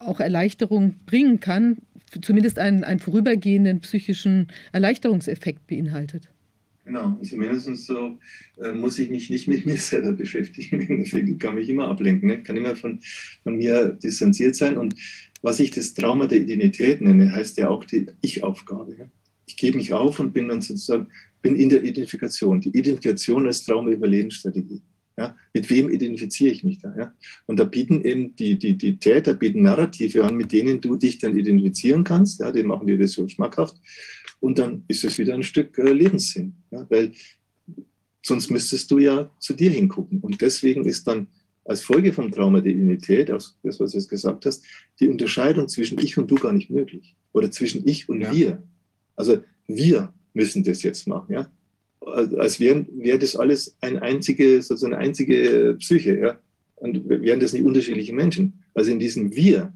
auch 0.00 0.20
Erleichterung 0.20 0.96
bringen 1.06 1.40
kann, 1.40 1.78
zumindest 2.22 2.58
einen, 2.58 2.84
einen 2.84 3.00
vorübergehenden 3.00 3.80
psychischen 3.80 4.48
Erleichterungseffekt 4.72 5.66
beinhaltet. 5.66 6.28
Genau, 6.88 7.18
also 7.20 7.36
mindestens 7.36 7.84
so 7.84 8.18
äh, 8.62 8.72
muss 8.72 8.98
ich 8.98 9.10
mich 9.10 9.28
nicht 9.28 9.46
mit 9.46 9.66
mir 9.66 9.76
selber 9.76 10.12
beschäftigen. 10.12 10.88
Ich 11.04 11.38
kann 11.38 11.54
mich 11.54 11.68
immer 11.68 11.86
ablenken, 11.86 12.28
ne? 12.28 12.42
kann 12.42 12.56
immer 12.56 12.74
von, 12.76 13.00
von 13.42 13.56
mir 13.56 13.88
distanziert 13.90 14.56
sein. 14.56 14.78
Und 14.78 14.94
was 15.42 15.60
ich 15.60 15.70
das 15.70 15.92
Trauma 15.92 16.26
der 16.26 16.40
Identität 16.40 17.02
nenne, 17.02 17.30
heißt 17.30 17.58
ja 17.58 17.68
auch 17.68 17.84
die 17.84 18.06
Ich-Aufgabe. 18.22 18.96
Ja? 18.98 19.04
Ich 19.44 19.58
gebe 19.58 19.76
mich 19.76 19.92
auf 19.92 20.18
und 20.18 20.32
bin 20.32 20.48
dann 20.48 20.62
sozusagen 20.62 21.08
bin 21.42 21.56
in 21.56 21.68
der 21.68 21.84
Identifikation. 21.84 22.62
Die 22.62 22.70
Identifikation 22.70 23.44
als 23.46 23.66
Trauma-Überlebensstrategie. 23.66 24.80
Ja, 25.18 25.34
mit 25.52 25.68
wem 25.68 25.90
identifiziere 25.90 26.52
ich 26.52 26.62
mich 26.62 26.78
da? 26.78 26.94
Ja? 26.96 27.12
Und 27.46 27.58
da 27.58 27.64
bieten 27.64 28.04
eben 28.04 28.36
die, 28.36 28.56
die, 28.56 28.78
die 28.78 28.98
Täter 28.98 29.34
bieten 29.34 29.62
Narrative 29.62 30.24
an, 30.24 30.36
mit 30.36 30.52
denen 30.52 30.80
du 30.80 30.94
dich 30.94 31.18
dann 31.18 31.36
identifizieren 31.36 32.04
kannst. 32.04 32.38
Ja, 32.38 32.52
die 32.52 32.62
machen 32.62 32.86
dir 32.86 32.96
das 32.96 33.12
so 33.12 33.28
schmackhaft. 33.28 33.74
Und 34.38 34.60
dann 34.60 34.84
ist 34.86 35.02
es 35.02 35.18
wieder 35.18 35.34
ein 35.34 35.42
Stück 35.42 35.76
äh, 35.76 35.92
Lebenssinn. 35.92 36.54
Ja? 36.70 36.86
Weil 36.88 37.10
sonst 38.24 38.48
müsstest 38.48 38.92
du 38.92 39.00
ja 39.00 39.28
zu 39.40 39.54
dir 39.54 39.72
hingucken. 39.72 40.20
Und 40.20 40.40
deswegen 40.40 40.84
ist 40.84 41.08
dann 41.08 41.26
als 41.64 41.82
Folge 41.82 42.12
vom 42.12 42.30
Trauma 42.30 42.60
der 42.60 42.72
Identität, 42.72 43.28
aus 43.32 43.58
das, 43.64 43.80
was 43.80 43.90
du 43.90 43.98
jetzt 43.98 44.08
gesagt 44.08 44.46
hast, 44.46 44.64
die 45.00 45.08
Unterscheidung 45.08 45.66
zwischen 45.66 45.98
ich 45.98 46.16
und 46.16 46.30
du 46.30 46.36
gar 46.36 46.52
nicht 46.52 46.70
möglich. 46.70 47.16
Oder 47.32 47.50
zwischen 47.50 47.86
ich 47.88 48.08
und 48.08 48.20
ja. 48.20 48.32
wir. 48.32 48.62
Also 49.16 49.42
wir 49.66 50.14
müssen 50.32 50.62
das 50.62 50.84
jetzt 50.84 51.08
machen, 51.08 51.32
ja. 51.32 51.50
Als 52.00 52.60
wäre 52.60 52.86
wär 52.92 53.18
das 53.18 53.36
alles 53.36 53.76
ein 53.80 53.98
einzige, 53.98 54.62
sozusagen 54.62 54.94
eine 54.94 55.04
einzige 55.04 55.76
Psyche, 55.78 56.18
ja. 56.18 56.38
Und 56.76 57.08
wären 57.08 57.40
das 57.40 57.52
nicht 57.52 57.64
unterschiedliche 57.64 58.12
Menschen. 58.12 58.62
Also 58.72 58.92
in 58.92 59.00
diesem 59.00 59.34
Wir 59.34 59.72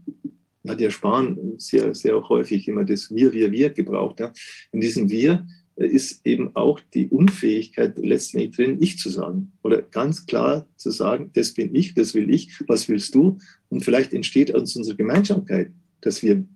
hat 0.68 0.80
ja 0.80 0.90
Spahn 0.90 1.54
sehr, 1.58 1.94
sehr 1.94 2.28
häufig 2.28 2.68
immer 2.68 2.84
das 2.84 3.12
Wir, 3.12 3.32
Wir, 3.32 3.50
Wir 3.50 3.70
gebraucht. 3.70 4.20
Ja. 4.20 4.32
In 4.70 4.80
diesem 4.80 5.10
Wir 5.10 5.44
ist 5.76 6.24
eben 6.24 6.54
auch 6.54 6.80
die 6.94 7.08
Unfähigkeit 7.08 7.98
letztendlich 7.98 8.54
drin, 8.54 8.78
ich 8.80 8.98
zu 8.98 9.10
sagen. 9.10 9.52
Oder 9.62 9.82
ganz 9.82 10.26
klar 10.26 10.66
zu 10.76 10.90
sagen, 10.90 11.30
das 11.34 11.54
bin 11.54 11.74
ich, 11.74 11.94
das 11.94 12.14
will 12.14 12.32
ich, 12.32 12.52
was 12.68 12.88
willst 12.88 13.14
du? 13.14 13.38
Und 13.68 13.84
vielleicht 13.84 14.12
entsteht 14.12 14.54
aus 14.54 14.76
unserer 14.76 14.96
Gemeinsamkeit, 14.96 15.72
dass 16.02 16.22
wir 16.22 16.46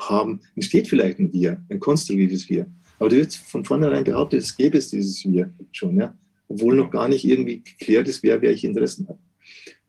haben, 0.00 0.40
entsteht 0.54 0.88
vielleicht 0.88 1.18
ein 1.18 1.32
Wir, 1.32 1.62
ein 1.68 1.80
konstruktives 1.80 2.48
Wir. 2.48 2.66
Aber 2.98 3.08
du 3.08 3.16
wird 3.16 3.34
von 3.34 3.64
vornherein 3.64 4.04
behauptet, 4.04 4.42
es 4.42 4.56
gäbe 4.56 4.78
es 4.78 4.90
dieses 4.90 5.24
Wir 5.24 5.52
schon, 5.72 5.96
ja? 5.98 6.16
obwohl 6.48 6.74
noch 6.74 6.90
gar 6.90 7.08
nicht 7.08 7.24
irgendwie 7.24 7.62
geklärt 7.62 8.08
ist, 8.08 8.22
wer 8.22 8.40
welche 8.42 8.66
Interessen 8.66 9.08
hat. 9.08 9.18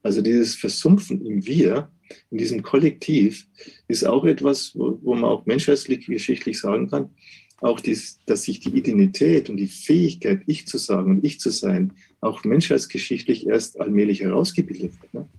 Also 0.04 0.22
dieses 0.22 0.56
Versumpfen 0.56 1.26
im 1.26 1.46
Wir, 1.46 1.92
in 2.32 2.38
diesem 2.38 2.64
Kollektiv, 2.64 3.48
ist 3.88 4.06
auch 4.06 4.26
etwas, 4.26 4.74
wo, 4.76 5.00
wo 5.02 5.16
man 5.16 5.26
auch 5.26 5.46
menschheitlich 5.46 6.06
geschichtlich 6.06 6.60
sagen 6.60 6.90
kann, 6.90 7.10
auch 7.62 7.80
dies, 7.80 8.20
dass 8.26 8.44
sich 8.44 8.60
die 8.60 8.70
Identität 8.70 9.50
und 9.50 9.58
die 9.58 9.68
Fähigkeit, 9.68 10.42
ich 10.48 10.66
zu 10.68 10.78
sagen 10.78 11.12
und 11.12 11.26
ich 11.26 11.40
zu 11.40 11.50
sein, 11.50 11.94
auch 12.22 12.44
menschheitsgeschichtlich 12.44 13.48
erst 13.48 13.80
allmählich 13.80 14.22
herausgebildet 14.22 14.94
wird. 15.02 15.14
Ne? 15.14 15.30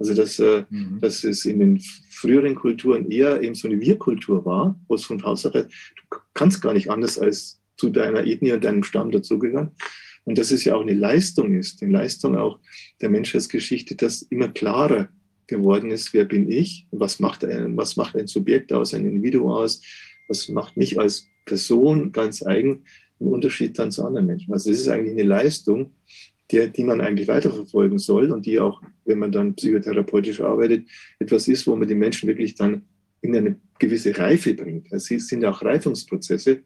Also 0.00 0.14
dass, 0.14 0.38
äh, 0.38 0.64
mhm. 0.70 0.98
dass 1.00 1.24
es 1.24 1.44
in 1.44 1.60
den 1.60 1.80
früheren 2.10 2.54
Kulturen 2.54 3.10
eher 3.10 3.42
eben 3.42 3.54
so 3.54 3.68
eine 3.68 3.80
Wir-Kultur 3.80 4.44
war, 4.46 4.74
wo 4.88 4.94
es 4.94 5.04
von 5.04 5.22
Haus 5.22 5.44
aus, 5.44 5.52
du 5.52 5.68
kannst 6.34 6.62
gar 6.62 6.72
nicht 6.72 6.90
anders 6.90 7.18
als 7.18 7.60
zu 7.76 7.90
deiner 7.90 8.26
Ethnie 8.26 8.52
und 8.52 8.64
deinem 8.64 8.82
Stamm 8.82 9.10
dazugehören. 9.10 9.72
Und 10.24 10.38
dass 10.38 10.50
es 10.50 10.64
ja 10.64 10.74
auch 10.74 10.82
eine 10.82 10.94
Leistung 10.94 11.54
ist, 11.54 11.82
eine 11.82 11.92
Leistung 11.92 12.36
auch 12.36 12.58
der 13.00 13.10
Menschheitsgeschichte, 13.10 13.94
dass 13.94 14.22
immer 14.22 14.48
klarer 14.48 15.08
geworden 15.46 15.90
ist, 15.90 16.14
wer 16.14 16.24
bin 16.24 16.50
ich, 16.50 16.86
was 16.90 17.20
macht 17.20 17.44
ein, 17.44 17.76
was 17.76 17.96
macht 17.96 18.16
ein 18.16 18.26
Subjekt 18.26 18.72
aus, 18.72 18.94
ein 18.94 19.04
Individuum 19.04 19.50
aus, 19.50 19.82
was 20.28 20.48
macht 20.48 20.76
mich 20.76 20.98
als 20.98 21.26
Person 21.44 22.12
ganz 22.12 22.42
eigen 22.42 22.84
im 23.18 23.28
Unterschied 23.28 23.78
dann 23.78 23.90
zu 23.90 24.04
anderen 24.04 24.26
Menschen. 24.26 24.52
Also 24.52 24.70
das 24.70 24.80
ist 24.80 24.88
eigentlich 24.88 25.12
eine 25.12 25.28
Leistung, 25.28 25.92
die, 26.50 26.68
die 26.70 26.84
man 26.84 27.00
eigentlich 27.00 27.28
weiterverfolgen 27.28 27.98
soll 27.98 28.30
und 28.32 28.46
die 28.46 28.60
auch, 28.60 28.82
wenn 29.04 29.18
man 29.18 29.32
dann 29.32 29.54
psychotherapeutisch 29.54 30.40
arbeitet, 30.40 30.86
etwas 31.18 31.48
ist, 31.48 31.66
wo 31.66 31.76
man 31.76 31.88
die 31.88 31.94
Menschen 31.94 32.28
wirklich 32.28 32.54
dann 32.54 32.82
in 33.22 33.36
eine 33.36 33.56
gewisse 33.78 34.16
Reife 34.16 34.54
bringt. 34.54 34.92
Also 34.92 35.14
es 35.14 35.28
sind 35.28 35.42
ja 35.42 35.50
auch 35.50 35.62
Reifungsprozesse, 35.62 36.62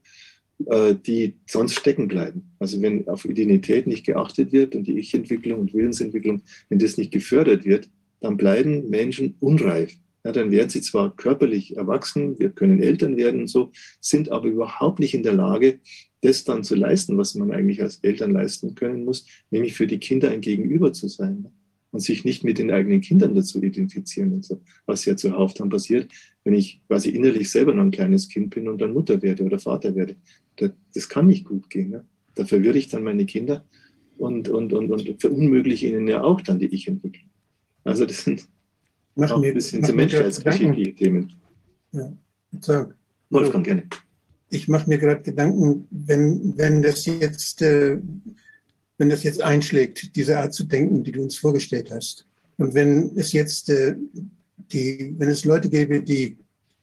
äh, 0.67 0.95
die 0.95 1.35
sonst 1.47 1.75
stecken 1.75 2.09
bleiben. 2.09 2.51
Also 2.59 2.81
wenn 2.81 3.09
auf 3.09 3.25
Identität 3.25 3.87
nicht 3.87 4.07
geachtet 4.07 4.53
wird 4.53 4.75
und 4.75 4.87
die 4.87 4.99
Ich-Entwicklung 4.99 5.61
und 5.61 5.75
Willensentwicklung, 5.75 6.43
wenn 6.69 6.79
das 6.79 6.97
nicht 6.97 7.13
gefördert 7.13 7.65
wird, 7.65 7.89
dann 8.21 8.37
bleiben 8.37 8.89
Menschen 8.89 9.35
unreif 9.41 9.97
ja, 10.25 10.33
dann 10.33 10.51
werden 10.51 10.71
sie 10.71 10.81
zwar 10.81 11.15
körperlich 11.15 11.77
erwachsen, 11.77 12.39
wir 12.39 12.51
können 12.51 12.83
Eltern 12.83 13.17
werden 13.17 13.43
und 13.43 13.49
so, 13.49 13.71
sind 14.01 14.31
aber 14.31 14.49
überhaupt 14.49 14.99
nicht 14.99 15.15
in 15.15 15.23
der 15.23 15.35
Lage, 15.35 15.81
das 16.23 16.45
dann 16.45 16.65
zu 16.65 16.75
leisten, 16.75 17.19
was 17.19 17.35
man 17.35 17.53
eigentlich 17.53 17.83
als 17.83 17.99
Eltern 17.99 18.33
leisten 18.33 18.75
können 18.75 19.05
muss, 19.05 19.27
nämlich 19.51 19.75
für 19.75 19.87
die 19.87 19.99
Kinder 19.99 20.31
ein 20.31 20.41
Gegenüber 20.41 20.93
zu 20.95 21.09
sein 21.09 21.49
und 21.91 22.01
sich 22.01 22.25
nicht 22.25 22.43
mit 22.43 22.59
den 22.59 22.71
eigenen 22.71 23.03
Kindern 23.03 23.35
dazu 23.35 23.63
identifizieren 23.63 24.33
und 24.33 24.45
so, 24.45 24.63
was 24.87 25.05
ja 25.05 25.17
zuhauf 25.17 25.53
dann 25.53 25.69
passiert, 25.69 26.11
wenn 26.43 26.55
ich 26.55 26.81
quasi 26.89 27.11
innerlich 27.11 27.51
selber 27.51 27.75
noch 27.75 27.85
ein 27.85 27.91
kleines 27.91 28.29
Kind 28.29 28.55
bin 28.55 28.69
und 28.69 28.81
dann 28.81 28.95
Mutter 28.95 29.21
werde 29.21 29.45
oder 29.45 29.59
Vater 29.59 29.95
werde. 29.95 30.17
Das 30.95 31.09
kann 31.09 31.27
nicht 31.27 31.45
gut 31.45 31.69
gehen. 31.69 31.91
Ne? 31.91 32.05
Da 32.35 32.47
verwirre 32.47 32.79
ich 32.79 32.89
dann 32.89 33.05
meine 33.05 33.27
Kinder 33.27 33.65
und, 34.17 34.49
und, 34.49 34.73
und, 34.73 34.91
und 34.91 35.21
verunmögliche 35.21 35.89
ihnen 35.89 36.09
ja 36.09 36.23
auch 36.23 36.41
dann 36.41 36.59
die 36.59 36.67
Ich-Entwicklung. 36.67 37.31
Also 37.85 38.07
das 38.07 38.25
sind 38.25 38.49
Mach 39.17 39.37
mir, 39.39 39.49
ein 39.49 39.55
bisschen 39.55 39.85
zu 39.85 39.93
menschheitsgeschichtliche 39.93 40.95
Themen. 40.95 41.33
Ja, 41.93 42.13
sag. 42.61 42.95
Wolfgang, 43.31 43.65
gerne. 43.65 43.85
Ich 44.51 44.69
mache 44.69 44.89
mir 44.89 44.99
gerade 44.99 45.23
Gedanken, 45.23 45.87
wenn, 45.91 46.57
wenn 46.57 46.83
das 46.83 47.07
jetzt, 47.07 47.63
äh, 47.63 47.99
wenn 48.99 49.09
das 49.09 49.23
jetzt 49.23 49.43
einschlägt, 49.43 50.15
diese 50.17 50.39
Art 50.39 50.55
zu 50.55 50.65
denken, 50.65 51.03
die 51.03 51.13
du 51.13 51.23
uns 51.23 51.37
vorgestellt 51.37 51.91
hast. 51.91 52.27
Und 52.57 52.75
wenn 52.75 53.13
es 53.17 53.33
jetzt 53.33 53.71
äh, 53.71 53.97
die, 54.73 55.15
wenn 55.19 55.29
es 55.29 55.45
Leute 55.45 55.69
gäbe, 55.69 56.01
die 56.03 56.37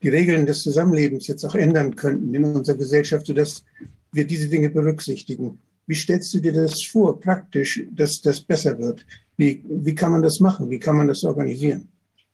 die 0.03 0.09
Regeln 0.09 0.45
des 0.45 0.63
Zusammenlebens 0.63 1.27
jetzt 1.27 1.45
auch 1.45 1.55
ändern 1.55 1.95
könnten 1.95 2.33
in 2.33 2.43
unserer 2.43 2.77
Gesellschaft, 2.77 3.27
sodass 3.27 3.63
wir 4.11 4.25
diese 4.25 4.47
Dinge 4.47 4.69
berücksichtigen. 4.69 5.59
Wie 5.87 5.95
stellst 5.95 6.33
du 6.33 6.39
dir 6.39 6.53
das 6.53 6.81
vor, 6.83 7.19
praktisch, 7.19 7.83
dass 7.91 8.21
das 8.21 8.41
besser 8.41 8.77
wird? 8.79 9.05
Wie, 9.37 9.63
wie 9.67 9.95
kann 9.95 10.11
man 10.11 10.21
das 10.21 10.39
machen? 10.39 10.69
Wie 10.69 10.79
kann 10.79 10.97
man 10.97 11.07
das 11.07 11.23
organisieren? 11.23 11.87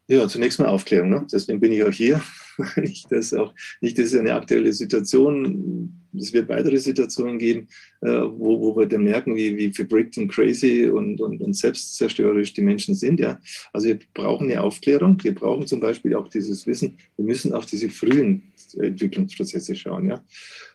Ja, 0.08 0.28
zunächst 0.28 0.60
mal 0.60 0.68
Aufklärung. 0.68 1.10
Ne? 1.10 1.28
Deswegen 1.32 1.60
bin 1.60 1.74
ich 1.74 1.84
auch 1.84 1.92
hier. 1.92 2.22
nicht, 2.78 3.12
dass 3.12 3.34
auch, 3.34 3.54
nicht, 3.82 3.98
das 4.00 4.08
ist 4.08 4.16
eine 4.16 4.34
aktuelle 4.34 4.74
Situation. 4.74 5.94
Es 6.18 6.34
wird 6.34 6.50
weitere 6.50 6.78
Situationen 6.78 7.38
geben, 7.38 7.68
äh, 8.02 8.08
wo, 8.08 8.60
wo 8.60 8.78
wir 8.78 8.88
dann 8.88 9.04
merken, 9.04 9.36
wie, 9.36 9.56
wie 9.58 9.72
verbrickt 9.72 10.18
und 10.18 10.30
crazy 10.30 10.90
und, 10.90 11.22
und, 11.22 11.42
und 11.42 11.54
selbstzerstörerisch 11.54 12.54
die 12.54 12.62
Menschen 12.62 12.96
sind. 12.96 13.20
Ja? 13.20 13.38
Also 13.74 13.90
wir 13.90 14.00
brauchen 14.14 14.50
eine 14.50 14.62
Aufklärung. 14.62 15.22
Wir 15.24 15.36
brauchen 15.36 15.68
zum 15.68 15.80
Beispiel 15.80 16.16
auch 16.16 16.30
dieses 16.30 16.66
Wissen. 16.66 16.98
Wir 17.18 17.26
müssen 17.26 17.54
auf 17.54 17.66
diese 17.66 17.90
frühen 17.90 18.54
Entwicklungsprozesse 18.80 19.76
schauen. 19.76 20.10
Ja? 20.10 20.24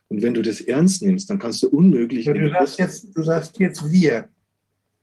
Und 0.08 0.22
wenn 0.22 0.34
du 0.34 0.42
das 0.42 0.60
ernst 0.60 1.02
nimmst, 1.02 1.30
dann 1.30 1.38
kannst 1.38 1.62
du 1.62 1.68
unmöglich. 1.68 2.26
Du 2.26 2.50
sagst 2.50 2.78
jetzt, 2.78 3.08
du 3.16 3.22
sagst 3.22 3.58
jetzt 3.58 3.90
wir. 3.90 4.28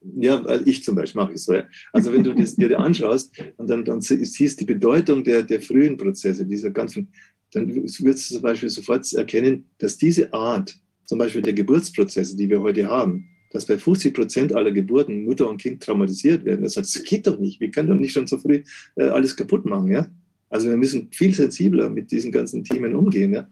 Ja, 0.01 0.61
ich 0.65 0.83
zum 0.83 0.95
Beispiel 0.95 1.21
mache 1.21 1.33
es 1.33 1.45
so. 1.45 1.53
Also 1.91 2.13
wenn 2.13 2.23
du 2.23 2.33
das 2.33 2.55
dir 2.55 2.79
anschaust 2.79 3.31
und 3.57 3.69
dann, 3.69 3.83
dann 3.83 3.99
siehst 4.01 4.59
die 4.59 4.65
Bedeutung 4.65 5.23
der, 5.23 5.43
der 5.43 5.61
frühen 5.61 5.97
Prozesse, 5.97 6.45
dieser 6.45 6.71
ganzen, 6.71 7.11
dann 7.51 7.73
wirst 7.75 7.99
du 7.99 8.13
zum 8.13 8.41
Beispiel 8.41 8.69
sofort 8.69 9.11
erkennen, 9.13 9.65
dass 9.77 9.97
diese 9.97 10.31
Art, 10.33 10.73
zum 11.05 11.17
Beispiel 11.17 11.41
der 11.41 11.53
Geburtsprozesse, 11.53 12.37
die 12.37 12.49
wir 12.49 12.61
heute 12.61 12.87
haben, 12.87 13.27
dass 13.51 13.65
bei 13.65 13.77
50 13.77 14.13
Prozent 14.13 14.53
aller 14.53 14.71
Geburten 14.71 15.25
Mutter 15.25 15.49
und 15.49 15.59
Kind 15.59 15.81
traumatisiert 15.83 16.45
werden. 16.45 16.63
Das, 16.63 16.77
heißt, 16.77 16.95
das 16.95 17.03
geht 17.03 17.27
doch 17.27 17.39
nicht. 17.39 17.59
Wir 17.59 17.71
können 17.71 17.89
doch 17.89 17.95
nicht 17.95 18.13
schon 18.13 18.27
so 18.27 18.37
früh 18.37 18.63
äh, 18.95 19.05
alles 19.05 19.35
kaputt 19.35 19.65
machen. 19.65 19.91
Ja? 19.91 20.07
Also 20.49 20.69
wir 20.69 20.77
müssen 20.77 21.09
viel 21.11 21.33
sensibler 21.33 21.89
mit 21.89 22.11
diesen 22.11 22.31
ganzen 22.31 22.63
Themen 22.63 22.95
umgehen. 22.95 23.33
Ja? 23.33 23.49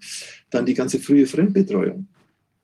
Dann 0.51 0.65
die 0.65 0.75
ganze 0.75 0.99
frühe 0.99 1.25
Fremdbetreuung 1.25 2.07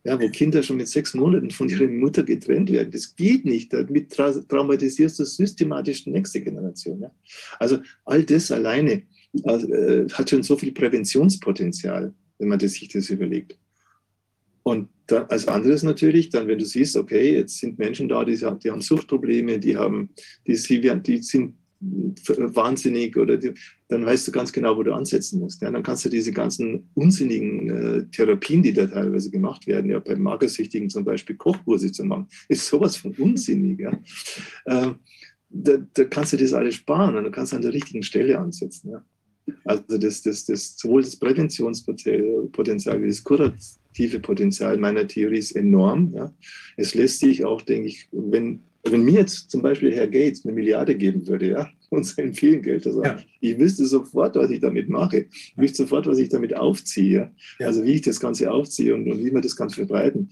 ja, 0.05 0.19
wo 0.19 0.29
Kinder 0.29 0.61
schon 0.61 0.77
mit 0.77 0.89
sechs 0.89 1.13
Monaten 1.13 1.49
von 1.49 1.69
ihrer 1.69 1.87
Mutter 1.87 2.23
getrennt 2.23 2.71
werden. 2.71 2.91
Das 2.91 3.15
geht 3.15 3.45
nicht. 3.45 3.71
Damit 3.71 4.11
traumatisierst 4.11 5.19
du 5.19 5.23
systematisch 5.23 6.03
die 6.03 6.11
nächste 6.11 6.41
Generation. 6.41 7.01
Ja. 7.01 7.11
Also 7.59 7.79
all 8.03 8.23
das 8.23 8.51
alleine 8.51 9.03
äh, 9.43 10.05
hat 10.11 10.29
schon 10.29 10.43
so 10.43 10.57
viel 10.57 10.73
Präventionspotenzial, 10.73 12.13
wenn 12.37 12.47
man 12.49 12.59
das, 12.59 12.73
sich 12.73 12.89
das 12.89 13.09
überlegt. 13.09 13.57
Und 14.63 14.89
da, 15.07 15.23
als 15.23 15.47
anderes 15.47 15.83
natürlich, 15.83 16.29
dann, 16.29 16.47
wenn 16.47 16.59
du 16.59 16.65
siehst, 16.65 16.95
okay, 16.97 17.35
jetzt 17.35 17.59
sind 17.59 17.79
Menschen 17.79 18.07
da, 18.09 18.23
die, 18.25 18.35
die 18.35 18.71
haben 18.71 18.81
Suchtprobleme, 18.81 19.59
die 19.59 19.75
haben, 19.75 20.09
die, 20.47 20.53
die 20.53 21.17
sind 21.21 21.55
wahnsinnig 21.79 23.17
oder 23.17 23.37
die, 23.37 23.53
dann 23.93 24.07
weißt 24.07 24.27
du 24.27 24.31
ganz 24.31 24.51
genau, 24.51 24.75
wo 24.75 24.81
du 24.81 24.91
ansetzen 24.91 25.39
musst. 25.39 25.61
Ja, 25.61 25.69
dann 25.69 25.83
kannst 25.83 26.03
du 26.03 26.09
diese 26.09 26.31
ganzen 26.31 26.89
unsinnigen 26.95 27.69
äh, 27.69 28.05
Therapien, 28.11 28.63
die 28.63 28.73
da 28.73 28.87
teilweise 28.87 29.29
gemacht 29.29 29.67
werden, 29.67 29.91
ja 29.91 29.99
bei 29.99 30.15
Magersüchtigen 30.15 30.89
zum 30.89 31.05
Beispiel 31.05 31.35
Kochkurse 31.35 31.91
zu 31.91 32.03
machen, 32.03 32.27
ist 32.49 32.65
sowas 32.65 32.97
von 32.97 33.11
unsinnig. 33.11 33.79
Ja. 33.79 33.91
Äh, 34.65 34.93
da, 35.49 35.77
da, 35.93 36.03
kannst 36.05 36.33
du 36.33 36.37
das 36.37 36.53
alles 36.53 36.75
sparen 36.75 37.15
und 37.15 37.25
du 37.25 37.31
kannst 37.31 37.53
an 37.53 37.61
der 37.61 37.71
richtigen 37.71 38.01
Stelle 38.01 38.39
ansetzen. 38.39 38.89
Ja. 38.89 39.05
Also 39.63 39.97
das, 39.99 40.23
das, 40.23 40.45
das, 40.45 40.75
sowohl 40.75 41.03
das 41.03 41.15
Präventionspotenzial 41.15 43.03
wie 43.03 43.07
das 43.07 43.23
kurative 43.23 44.19
Potenzial 44.19 44.77
meiner 44.77 45.07
Theorie 45.07 45.37
ist 45.37 45.55
enorm. 45.55 46.13
Ja. 46.15 46.33
Es 46.77 46.95
lässt 46.95 47.19
sich 47.19 47.45
auch, 47.45 47.61
denke 47.61 47.89
ich, 47.89 48.07
wenn 48.11 48.63
wenn 48.85 49.03
mir 49.03 49.19
jetzt 49.21 49.49
zum 49.49 49.61
Beispiel 49.61 49.93
Herr 49.93 50.07
Gates 50.07 50.43
eine 50.43 50.53
Milliarde 50.53 50.95
geben 50.95 51.25
würde, 51.25 51.49
ja, 51.51 51.69
und 51.93 52.03
sein 52.05 52.33
vielen 52.33 52.61
Geld, 52.61 52.85
also 52.87 53.03
ja. 53.03 53.19
ich 53.39 53.57
wüsste 53.57 53.85
sofort, 53.85 54.35
was 54.35 54.49
ich 54.49 54.59
damit 54.59 54.89
mache. 54.89 55.27
Ich 55.29 55.57
wüsste 55.57 55.83
sofort, 55.83 56.07
was 56.07 56.17
ich 56.17 56.29
damit 56.29 56.55
aufziehe. 56.55 57.31
Ja. 57.59 57.67
Also 57.67 57.83
wie 57.83 57.93
ich 57.93 58.01
das 58.01 58.19
Ganze 58.19 58.51
aufziehe 58.51 58.95
und, 58.95 59.09
und 59.09 59.23
wie 59.23 59.33
wir 59.33 59.41
das 59.41 59.55
Ganze 59.55 59.75
verbreiten. 59.75 60.29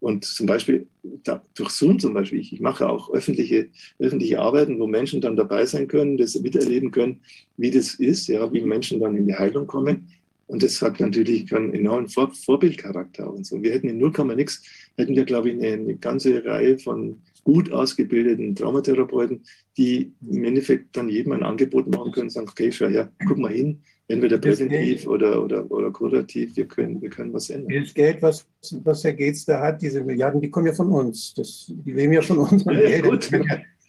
Und 0.00 0.24
zum 0.24 0.46
Beispiel 0.46 0.88
da, 1.22 1.44
durch 1.54 1.70
Zoom 1.70 2.00
zum 2.00 2.14
Beispiel, 2.14 2.40
ich, 2.40 2.52
ich, 2.52 2.60
mache 2.60 2.88
auch 2.88 3.12
öffentliche, 3.12 3.68
öffentliche 4.00 4.40
Arbeiten, 4.40 4.80
wo 4.80 4.86
Menschen 4.88 5.20
dann 5.20 5.36
dabei 5.36 5.64
sein 5.64 5.86
können, 5.86 6.16
das 6.16 6.34
miterleben 6.40 6.90
können, 6.90 7.20
wie 7.56 7.70
das 7.70 7.94
ist, 7.94 8.26
ja, 8.26 8.52
wie 8.52 8.62
Menschen 8.62 8.98
dann 8.98 9.16
in 9.16 9.26
die 9.26 9.36
Heilung 9.36 9.66
kommen. 9.68 10.08
Und 10.48 10.62
das 10.62 10.82
hat 10.82 10.98
natürlich 10.98 11.54
einen 11.54 11.72
enormen 11.72 12.08
Vor 12.08 12.32
Vorbildcharakter 12.34 13.32
und 13.32 13.46
so. 13.46 13.62
Wir 13.62 13.72
hätten 13.72 13.88
in 13.88 13.98
0, 13.98 14.12
nix, 14.34 14.62
hätten 14.96 15.14
wir, 15.14 15.24
glaube 15.24 15.50
ich, 15.50 15.54
eine, 15.54 15.72
eine 15.72 15.96
ganze 15.96 16.44
Reihe 16.44 16.78
von 16.78 17.22
gut 17.44 17.72
ausgebildeten 17.72 18.54
Traumatherapeuten, 18.54 19.42
die 19.76 20.12
im 20.28 20.44
Endeffekt 20.44 20.96
dann 20.96 21.08
jedem 21.08 21.32
ein 21.32 21.42
Angebot 21.42 21.88
machen 21.88 22.12
können, 22.12 22.30
sagen, 22.30 22.48
okay, 22.48 22.70
schau 22.70 22.86
her, 22.86 23.10
guck 23.26 23.38
mal 23.38 23.52
hin, 23.52 23.80
entweder 24.08 24.38
präventiv 24.38 25.06
oder, 25.06 25.42
oder, 25.42 25.70
oder 25.70 25.90
kurativ, 25.90 26.56
wir 26.56 26.66
können, 26.66 27.00
wir 27.00 27.10
können 27.10 27.32
was 27.32 27.50
ändern. 27.50 27.82
Das 27.82 27.94
Geld, 27.94 28.22
was, 28.22 28.46
was 28.84 29.04
Herr 29.04 29.14
Gates 29.14 29.44
da 29.44 29.60
hat, 29.60 29.82
diese 29.82 30.02
Milliarden, 30.02 30.40
die 30.40 30.50
kommen 30.50 30.66
ja 30.66 30.72
von 30.72 30.90
uns. 30.90 31.34
Das, 31.34 31.66
die 31.68 31.92
leben 31.92 32.12
ja 32.12 32.22
von 32.22 32.38
uns. 32.38 32.64
Ja, 32.64 32.72
Geld, 32.72 33.04
gut. 33.04 33.30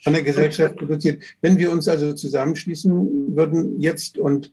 Von 0.03 0.13
der 0.13 0.23
Gesellschaft 0.23 0.75
produziert. 0.75 1.23
Wenn 1.41 1.57
wir 1.57 1.71
uns 1.71 1.87
also 1.87 2.11
zusammenschließen 2.11 3.35
würden 3.37 3.79
jetzt 3.79 4.17
und 4.17 4.51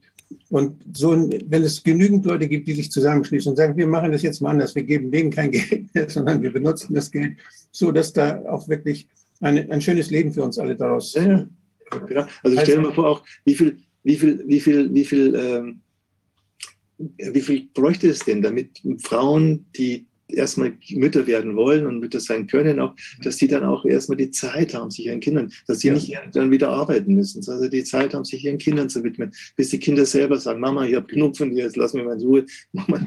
und 0.49 0.81
so, 0.97 1.11
wenn 1.11 1.63
es 1.63 1.83
genügend 1.83 2.25
Leute 2.25 2.49
gibt, 2.49 2.69
die 2.69 2.75
sich 2.75 2.91
zusammenschließen 2.91 3.51
und 3.51 3.57
sagen, 3.57 3.77
wir 3.77 3.87
machen 3.87 4.13
das 4.13 4.23
jetzt 4.23 4.41
mal 4.41 4.51
anders, 4.51 4.75
wir 4.75 4.83
geben 4.83 5.11
denen 5.11 5.31
kein 5.31 5.51
Geld 5.53 5.95
mehr, 5.95 6.09
sondern 6.09 6.43
wir 6.43 6.53
benutzen 6.53 6.95
das 6.95 7.11
Geld, 7.11 7.37
so 7.71 7.93
dass 7.93 8.13
da 8.13 8.43
auch 8.47 8.69
wirklich 8.69 9.09
eine, 9.41 9.71
ein 9.71 9.81
schönes 9.81 10.11
Leben 10.11 10.33
für 10.33 10.43
uns 10.43 10.59
alle 10.59 10.77
daraus. 10.77 11.15
Ja, 11.15 11.47
ja. 12.09 12.29
Also 12.43 12.59
stell 12.61 12.77
dir 12.77 12.83
mal 12.83 12.95
vor, 12.95 13.09
auch 13.09 13.25
wie 13.45 13.55
viel, 13.55 13.79
wie 14.03 14.17
viel, 14.17 14.45
wie 14.47 14.61
viel, 14.61 14.95
wie 14.95 15.05
viel, 15.05 15.35
ähm, 15.35 15.81
wie 16.99 17.41
viel 17.41 17.69
bräuchte 17.73 18.11
es 18.11 18.21
denn, 18.21 18.43
damit 18.43 18.83
Frauen, 18.99 19.67
die 19.77 20.07
erstmal 20.35 20.73
Mütter 20.91 21.27
werden 21.27 21.57
wollen 21.57 21.87
und 21.87 22.01
Mütter 22.01 22.21
sein 22.21 22.47
können, 22.47 22.81
auch, 22.81 22.95
dass 23.23 23.37
die 23.37 23.49
dann 23.49 23.65
auch 23.65 23.85
erstmal 23.85 24.17
die 24.17 24.31
Zeit 24.31 24.75
haben, 24.75 24.91
sich 24.91 25.07
ihren 25.07 25.21
Kindern, 25.21 25.53
dass 25.67 25.81
sie 25.81 25.89
ja. 25.89 25.95
nicht 25.95 26.19
dann 26.33 26.51
wieder 26.51 26.71
arbeiten 26.71 27.15
müssen, 27.15 27.43
sondern 27.43 27.65
also 27.65 27.71
die 27.71 27.85
Zeit 27.85 28.15
haben, 28.15 28.25
sich 28.25 28.45
ihren 28.45 28.59
Kindern 28.59 28.89
zu 28.89 29.03
widmen, 29.05 29.33
bis 29.57 29.71
die 29.71 29.79
Kinder 29.79 30.07
selber 30.07 30.39
sagen, 30.39 30.61
Mama, 30.61 30.85
ich 30.87 30.95
habe 30.95 31.07
genug 31.07 31.37
von 31.37 31.51
dir, 31.51 31.65
jetzt 31.65 31.77
lass 31.77 31.95
mich 31.95 32.05
mal 32.05 32.19
in 32.19 32.27
Ruhe, 32.27 32.47
mach 32.73 32.89
mal, 32.89 33.05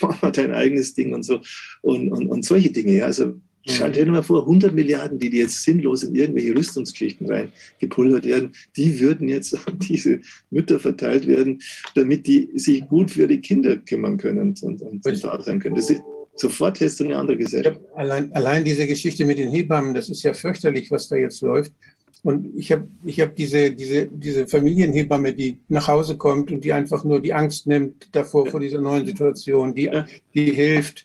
mach 0.00 0.22
mal 0.22 0.32
dein 0.32 0.52
eigenes 0.52 0.94
Ding 0.94 1.14
und 1.14 1.22
so 1.22 1.40
und, 1.82 2.10
und, 2.10 2.26
und 2.26 2.44
solche 2.44 2.70
Dinge. 2.70 2.98
Ja. 2.98 3.06
Also 3.06 3.34
Stell 3.68 3.90
dir 3.90 4.06
mal 4.06 4.22
vor, 4.22 4.42
100 4.42 4.72
Milliarden, 4.72 5.18
die 5.18 5.28
jetzt 5.28 5.64
sinnlos 5.64 6.04
in 6.04 6.14
irgendwelche 6.14 6.54
Rüstungsgeschichten 6.54 7.28
reingepulvert 7.28 8.24
werden, 8.24 8.52
die 8.76 9.00
würden 9.00 9.28
jetzt 9.28 9.54
an 9.66 9.78
diese 9.80 10.20
Mütter 10.50 10.78
verteilt 10.78 11.26
werden, 11.26 11.60
damit 11.96 12.28
die 12.28 12.48
sich 12.54 12.86
gut 12.86 13.10
für 13.10 13.26
die 13.26 13.40
Kinder 13.40 13.76
kümmern 13.76 14.18
können 14.18 14.38
und, 14.38 14.62
und, 14.62 14.82
und 14.82 15.24
da 15.24 15.42
sein 15.42 15.58
können. 15.58 15.74
Das 15.74 15.90
ist, 15.90 16.00
Sofort 16.36 16.78
hättest 16.80 17.00
du 17.00 17.04
eine 17.04 17.16
andere 17.16 17.36
Gesellschaft. 17.36 17.80
Allein, 17.94 18.32
allein 18.34 18.64
diese 18.64 18.86
Geschichte 18.86 19.24
mit 19.24 19.38
den 19.38 19.50
Hebammen, 19.50 19.94
das 19.94 20.08
ist 20.10 20.22
ja 20.22 20.34
fürchterlich, 20.34 20.90
was 20.90 21.08
da 21.08 21.16
jetzt 21.16 21.40
läuft. 21.40 21.72
Und 22.22 22.56
ich 22.56 22.72
habe 22.72 22.88
ich 23.04 23.20
hab 23.20 23.34
diese, 23.36 23.70
diese, 23.70 24.06
diese 24.06 24.46
Familienhebamme, 24.46 25.32
die 25.32 25.58
nach 25.68 25.88
Hause 25.88 26.16
kommt 26.16 26.50
und 26.50 26.64
die 26.64 26.72
einfach 26.72 27.04
nur 27.04 27.20
die 27.20 27.32
Angst 27.32 27.66
nimmt 27.66 28.08
davor, 28.12 28.46
vor 28.46 28.60
dieser 28.60 28.80
neuen 28.80 29.06
Situation, 29.06 29.74
die, 29.74 29.90
die 30.34 30.50
hilft, 30.50 31.04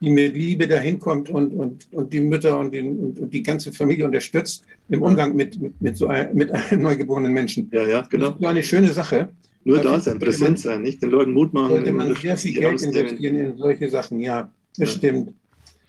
die 0.00 0.10
mit 0.10 0.34
Liebe 0.34 0.68
dahin 0.68 0.98
kommt 0.98 1.30
und, 1.30 1.54
und, 1.54 1.90
und 1.92 2.12
die 2.12 2.20
Mütter 2.20 2.58
und, 2.58 2.74
den, 2.74 2.98
und, 2.98 3.20
und 3.20 3.32
die 3.32 3.42
ganze 3.42 3.72
Familie 3.72 4.04
unterstützt 4.04 4.64
im 4.88 5.02
Umgang 5.02 5.34
mit, 5.34 5.60
mit, 5.60 5.80
mit 5.80 5.96
so 5.96 6.08
ein, 6.08 6.34
mit 6.34 6.50
einem 6.70 6.82
neugeborenen 6.82 7.32
Menschen. 7.32 7.70
Ja, 7.72 7.86
ja, 7.86 8.02
genau. 8.02 8.30
Das 8.30 8.40
so 8.40 8.46
eine 8.46 8.62
schöne 8.62 8.92
Sache. 8.92 9.30
Nur 9.64 9.78
da 9.78 10.00
sein, 10.00 10.18
präsent 10.18 10.58
sein, 10.58 10.82
nicht 10.82 11.02
den 11.02 11.10
Leuten 11.10 11.32
Mut 11.32 11.52
machen. 11.52 11.70
Sollte 11.70 11.92
man 11.92 12.14
sehr 12.16 12.36
viel 12.36 12.54
Geld 12.54 12.82
investieren 12.82 13.36
in 13.36 13.56
solche 13.56 13.88
Sachen, 13.88 14.20
ja, 14.20 14.50
das 14.76 14.90
ja. 14.90 14.98
stimmt. 14.98 15.34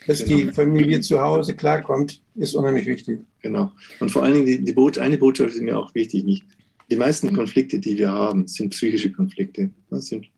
Dass 0.05 0.23
genau. 0.23 0.37
die 0.37 0.51
Familie 0.51 1.01
zu 1.01 1.19
Hause 1.21 1.55
klarkommt, 1.55 2.21
ist 2.35 2.55
unheimlich 2.55 2.85
wichtig. 2.85 3.19
Genau. 3.41 3.71
Und 3.99 4.11
vor 4.11 4.23
allen 4.23 4.33
Dingen, 4.33 4.45
die, 4.45 4.59
die 4.59 4.73
Boot, 4.73 4.97
eine 4.97 5.17
Botschaft 5.17 5.55
ist 5.55 5.61
mir 5.61 5.77
auch 5.77 5.93
wichtig. 5.95 6.23
Nicht? 6.25 6.43
Die 6.89 6.97
meisten 6.97 7.27
mhm. 7.27 7.35
Konflikte, 7.35 7.79
die 7.79 7.97
wir 7.97 8.11
haben, 8.11 8.45
sind 8.47 8.71
psychische 8.71 9.11
Konflikte. 9.11 9.69
Das 9.89 10.07
sind 10.07 10.29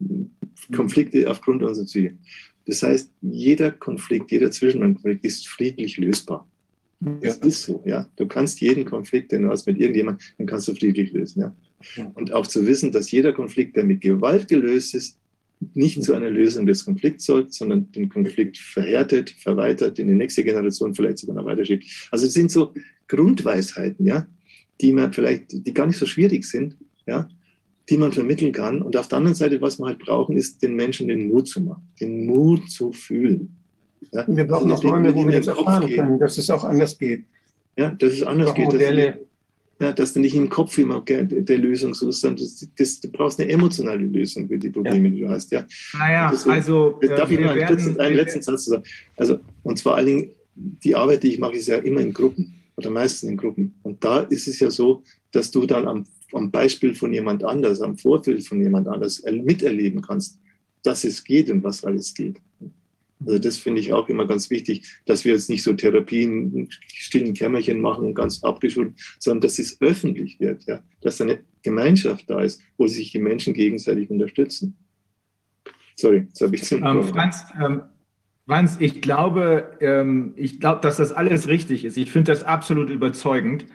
Konflikte 0.74 1.30
aufgrund 1.30 1.64
unserer 1.64 1.86
Psyche. 1.86 2.14
Das 2.68 2.84
heißt, 2.84 3.12
jeder 3.22 3.72
Konflikt, 3.72 4.32
jeder 4.32 4.52
Zwischenkonflikt 4.52 5.26
ist 5.26 5.48
friedlich 5.48 5.98
lösbar. 5.98 6.48
Das 7.22 7.38
ist 7.38 7.64
so, 7.64 7.84
ja. 7.86 8.08
Du 8.16 8.26
kannst 8.26 8.62
jeden 8.62 8.86
Konflikt, 8.86 9.32
den 9.32 9.44
du 9.44 9.50
hast 9.50 9.68
mit 9.68 9.80
irgendjemandem, 9.80 10.26
den 10.40 10.48
kannst 10.48 10.68
du 10.68 10.74
friedlich 10.74 11.12
lösen, 11.12 11.42
ja. 11.42 11.56
Und 12.16 12.34
auch 12.34 12.48
zu 12.48 12.66
wissen, 12.66 12.92
dass 12.92 13.12
jeder 13.12 13.34
Konflikt, 13.34 13.76
der 13.76 13.84
mit 13.84 14.02
Gewalt 14.02 14.48
gelöst 14.48 14.96
ist, 14.96 15.20
nicht 15.74 16.04
zu 16.04 16.14
einer 16.14 16.30
Lösung 16.30 16.66
des 16.66 16.86
Konflikts 16.86 17.26
soll, 17.26 17.48
sondern 17.50 17.92
den 17.92 18.10
Konflikt 18.10 18.58
verhärtet, 18.58 19.30
verweitert, 19.30 20.00
in 20.00 20.08
die 20.08 20.14
nächste 20.14 20.44
Generation 20.44 20.94
vielleicht 20.94 21.20
sogar 21.20 21.36
noch 21.36 21.46
weiterschiebt. 21.46 21.86
Also 22.12 22.26
es 22.28 22.34
sind 22.34 22.52
so 22.52 22.74
Grundweisheiten, 23.08 24.06
ja, 24.06 24.28
die 24.82 24.92
man 24.92 25.14
vielleicht, 25.14 25.66
die 25.66 25.74
gar 25.74 25.88
nicht 25.88 25.98
so 25.98 26.06
schwierig 26.06 26.46
sind, 26.46 26.76
ja, 27.06 27.28
die 27.90 27.98
man 27.98 28.12
vermitteln 28.12 28.52
kann. 28.52 28.82
Und 28.82 28.98
auf 28.98 29.08
der 29.08 29.20
anderen 29.20 29.36
Seite, 29.36 29.62
was 29.62 29.80
wir 29.80 29.86
halt 29.86 30.00
brauchen, 30.00 30.38
ist 30.38 30.62
den 30.62 30.76
Menschen 30.76 31.08
den 31.08 31.28
Mut 31.28 31.48
zu 31.48 31.62
machen, 31.62 31.88
den 32.00 32.26
Mut 32.26 32.70
zu 32.70 32.92
fühlen. 32.92 33.56
Ja? 34.12 34.26
Wir 34.28 34.46
brauchen 34.46 34.72
also 34.72 34.88
auch 34.88 34.94
Räume, 34.94 35.16
wo 35.16 35.26
wir 35.26 35.36
jetzt 35.36 35.48
erfahren 35.48 35.90
können, 35.90 36.20
dass 36.20 36.38
es 36.38 36.50
auch 36.50 36.64
anders 36.64 36.98
geht. 36.98 37.26
Ja, 37.78 37.92
dass 37.92 38.14
es 38.14 38.24
anders 38.24 38.54
geht. 38.54 38.66
Modelle, 38.66 39.26
ja, 39.80 39.92
dass 39.92 40.14
du 40.14 40.20
nicht 40.22 40.36
im 40.36 40.50
Kopf 40.50 40.78
immer 40.78 41.02
der, 41.02 41.58
Lösung 41.58 41.94
suchst, 41.94 42.22
sondern 42.22 42.46
das, 42.46 42.68
das, 42.78 43.00
du 43.02 43.10
brauchst 43.10 43.40
eine 43.40 43.52
emotionale 43.52 44.06
Lösung 44.06 44.48
für 44.48 44.58
die 44.58 44.70
Probleme, 44.70 45.12
die 45.12 45.22
du 45.22 45.30
hast. 45.30 45.52
Ja. 45.52 45.66
Naja, 45.94 46.34
so, 46.34 46.50
also. 46.50 47.00
Darf 47.02 47.30
ich 47.30 47.40
noch 47.40 47.52
einen, 47.52 47.68
kurzen, 47.68 48.00
einen 48.00 48.16
letzten 48.16 48.42
Satz 48.42 48.66
sagen? 48.66 48.84
Also, 49.18 49.40
und 49.64 49.78
zwar 49.78 49.96
allen 49.96 50.06
Dingen, 50.06 50.30
die 50.56 50.96
Arbeit, 50.96 51.24
die 51.24 51.34
ich 51.34 51.40
mache, 51.40 51.56
ist 51.56 51.68
ja 51.68 51.78
immer 51.78 52.00
in 52.00 52.14
Gruppen 52.14 52.64
oder 52.78 52.90
meistens 52.90 53.30
in 53.30 53.38
Gruppen. 53.38 53.76
Und 53.84 54.02
da 54.04 54.22
ist 54.22 54.48
es 54.48 54.60
ja 54.60 54.72
so, 54.72 55.04
dass 55.32 55.52
du 55.52 55.66
dann 55.66 55.88
am, 55.88 56.06
am 56.32 56.50
Beispiel 56.50 56.96
von 56.96 57.12
jemand 57.12 57.44
anders, 57.44 57.82
am 57.82 57.98
Vorbild 57.98 58.48
von 58.48 58.62
jemand 58.62 58.88
anders 58.88 59.24
miterleben 59.24 60.02
kannst, 60.02 60.40
dass 60.84 61.04
es 61.04 61.24
geht 61.24 61.50
und 61.50 61.64
was 61.64 61.84
alles 61.84 62.14
geht. 62.14 62.38
Also 63.26 63.40
das 63.40 63.58
finde 63.58 63.82
ich 63.82 63.94
auch 63.94 64.10
immer 64.10 64.26
ganz 64.28 64.50
wichtig, 64.50 64.88
dass 65.06 65.26
wir 65.26 65.34
jetzt 65.34 65.50
nicht 65.50 65.64
so 65.64 65.74
Therapien 65.74 66.54
in 66.54 66.70
stillen 66.88 67.34
Kämmerchen 67.34 67.82
machen, 67.82 68.14
ganz 68.14 68.44
abgeschult, 68.44 68.94
sondern 69.20 69.42
dass 69.42 69.60
es 69.60 69.80
öffentlich 69.82 70.40
wird, 70.40 70.64
ja, 70.66 70.80
dass 71.02 71.22
eine 71.22 71.40
Gemeinschaft 71.64 72.30
da 72.30 72.42
ist, 72.42 72.62
wo 72.78 72.88
sich 72.88 73.12
die 73.12 73.20
Menschen 73.20 73.54
gegenseitig 73.54 74.10
unterstützen. 74.10 74.78
Sorry, 75.96 76.26
jetzt 76.28 76.42
habe 76.42 76.56
ich 76.56 76.64
zum 76.64 76.84
ähm, 76.84 77.04
Franz, 77.06 77.46
ähm, 77.60 77.82
Franz, 78.48 78.78
ich 78.80 79.02
glaube, 79.02 79.72
ähm, 79.80 80.34
ich 80.36 80.60
glaube, 80.60 80.82
dass 80.82 80.98
das 80.98 81.12
alles 81.12 81.48
richtig 81.48 81.84
ist. 81.84 81.98
Ich 81.98 82.12
finde 82.12 82.32
das 82.32 82.44
absolut 82.44 82.90
überzeugend. 82.90 83.66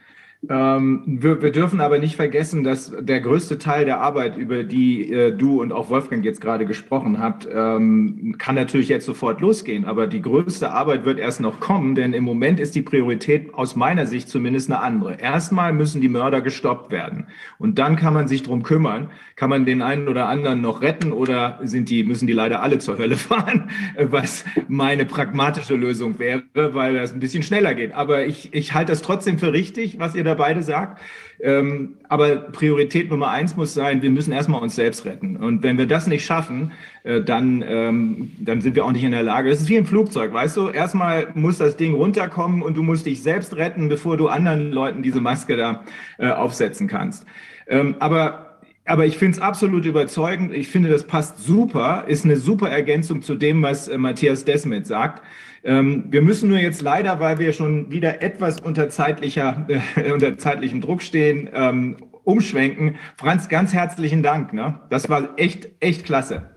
Ähm, 0.48 1.02
wir, 1.06 1.42
wir, 1.42 1.52
dürfen 1.52 1.82
aber 1.82 1.98
nicht 1.98 2.16
vergessen, 2.16 2.64
dass 2.64 2.90
der 2.98 3.20
größte 3.20 3.58
Teil 3.58 3.84
der 3.84 4.00
Arbeit, 4.00 4.38
über 4.38 4.64
die 4.64 5.12
äh, 5.12 5.36
du 5.36 5.60
und 5.60 5.70
auch 5.70 5.90
Wolfgang 5.90 6.24
jetzt 6.24 6.40
gerade 6.40 6.64
gesprochen 6.64 7.18
habt, 7.18 7.46
ähm, 7.52 8.36
kann 8.38 8.54
natürlich 8.54 8.88
jetzt 8.88 9.04
sofort 9.04 9.42
losgehen. 9.42 9.84
Aber 9.84 10.06
die 10.06 10.22
größte 10.22 10.72
Arbeit 10.72 11.04
wird 11.04 11.18
erst 11.18 11.42
noch 11.42 11.60
kommen, 11.60 11.94
denn 11.94 12.14
im 12.14 12.24
Moment 12.24 12.58
ist 12.58 12.74
die 12.74 12.80
Priorität 12.80 13.52
aus 13.52 13.76
meiner 13.76 14.06
Sicht 14.06 14.30
zumindest 14.30 14.70
eine 14.70 14.80
andere. 14.80 15.20
Erstmal 15.20 15.74
müssen 15.74 16.00
die 16.00 16.08
Mörder 16.08 16.40
gestoppt 16.40 16.90
werden. 16.90 17.26
Und 17.58 17.78
dann 17.78 17.96
kann 17.96 18.14
man 18.14 18.26
sich 18.26 18.42
drum 18.42 18.62
kümmern, 18.62 19.10
kann 19.36 19.50
man 19.50 19.66
den 19.66 19.82
einen 19.82 20.08
oder 20.08 20.28
anderen 20.28 20.62
noch 20.62 20.80
retten 20.80 21.12
oder 21.12 21.58
sind 21.62 21.90
die, 21.90 22.02
müssen 22.02 22.26
die 22.26 22.32
leider 22.32 22.62
alle 22.62 22.78
zur 22.78 22.96
Hölle 22.96 23.16
fahren, 23.18 23.68
was 23.98 24.46
meine 24.68 25.04
pragmatische 25.04 25.76
Lösung 25.76 26.18
wäre, 26.18 26.42
weil 26.54 26.94
das 26.94 27.12
ein 27.12 27.20
bisschen 27.20 27.42
schneller 27.42 27.74
geht. 27.74 27.92
Aber 27.92 28.24
ich, 28.24 28.54
ich 28.54 28.72
halte 28.72 28.92
das 28.92 29.02
trotzdem 29.02 29.38
für 29.38 29.52
richtig, 29.52 29.98
was 29.98 30.14
ihr 30.14 30.24
da 30.24 30.29
beide 30.34 30.62
sagt. 30.62 31.00
Ähm, 31.42 31.96
aber 32.08 32.36
Priorität 32.36 33.10
Nummer 33.10 33.30
eins 33.30 33.56
muss 33.56 33.72
sein, 33.72 34.02
wir 34.02 34.10
müssen 34.10 34.32
erstmal 34.32 34.60
uns 34.60 34.76
selbst 34.76 35.06
retten. 35.06 35.36
Und 35.36 35.62
wenn 35.62 35.78
wir 35.78 35.86
das 35.86 36.06
nicht 36.06 36.24
schaffen, 36.24 36.72
äh, 37.02 37.22
dann, 37.22 37.64
ähm, 37.66 38.32
dann 38.40 38.60
sind 38.60 38.76
wir 38.76 38.84
auch 38.84 38.92
nicht 38.92 39.04
in 39.04 39.12
der 39.12 39.22
Lage. 39.22 39.48
Das 39.48 39.60
ist 39.60 39.68
wie 39.68 39.78
ein 39.78 39.86
Flugzeug, 39.86 40.34
weißt 40.34 40.56
du? 40.58 40.68
Erstmal 40.68 41.28
muss 41.34 41.58
das 41.58 41.76
Ding 41.76 41.94
runterkommen 41.94 42.62
und 42.62 42.76
du 42.76 42.82
musst 42.82 43.06
dich 43.06 43.22
selbst 43.22 43.56
retten, 43.56 43.88
bevor 43.88 44.18
du 44.18 44.28
anderen 44.28 44.70
Leuten 44.70 45.02
diese 45.02 45.20
Maske 45.20 45.56
da 45.56 45.84
äh, 46.18 46.28
aufsetzen 46.28 46.88
kannst. 46.88 47.24
Ähm, 47.66 47.96
aber 48.00 48.46
aber 48.86 49.06
ich 49.06 49.18
finde 49.18 49.36
es 49.36 49.42
absolut 49.42 49.84
überzeugend. 49.84 50.52
Ich 50.52 50.68
finde, 50.68 50.88
das 50.88 51.04
passt 51.04 51.38
super, 51.38 52.04
ist 52.08 52.24
eine 52.24 52.36
super 52.36 52.70
Ergänzung 52.70 53.22
zu 53.22 53.36
dem, 53.36 53.62
was 53.62 53.86
äh, 53.86 53.96
Matthias 53.96 54.44
Desmet 54.44 54.86
sagt. 54.86 55.22
Ähm, 55.62 56.04
wir 56.10 56.22
müssen 56.22 56.48
nur 56.48 56.58
jetzt 56.58 56.80
leider, 56.80 57.20
weil 57.20 57.38
wir 57.38 57.52
schon 57.52 57.90
wieder 57.90 58.22
etwas 58.22 58.60
unter, 58.60 58.88
zeitlicher, 58.88 59.66
äh, 59.96 60.10
unter 60.10 60.38
zeitlichem 60.38 60.80
Druck 60.80 61.02
stehen, 61.02 61.50
ähm, 61.52 61.96
umschwenken. 62.24 62.96
Franz, 63.16 63.48
ganz 63.48 63.74
herzlichen 63.74 64.22
Dank. 64.22 64.52
Ne? 64.52 64.80
Das 64.88 65.08
war 65.08 65.38
echt, 65.38 65.68
echt 65.80 66.04
klasse. 66.04 66.50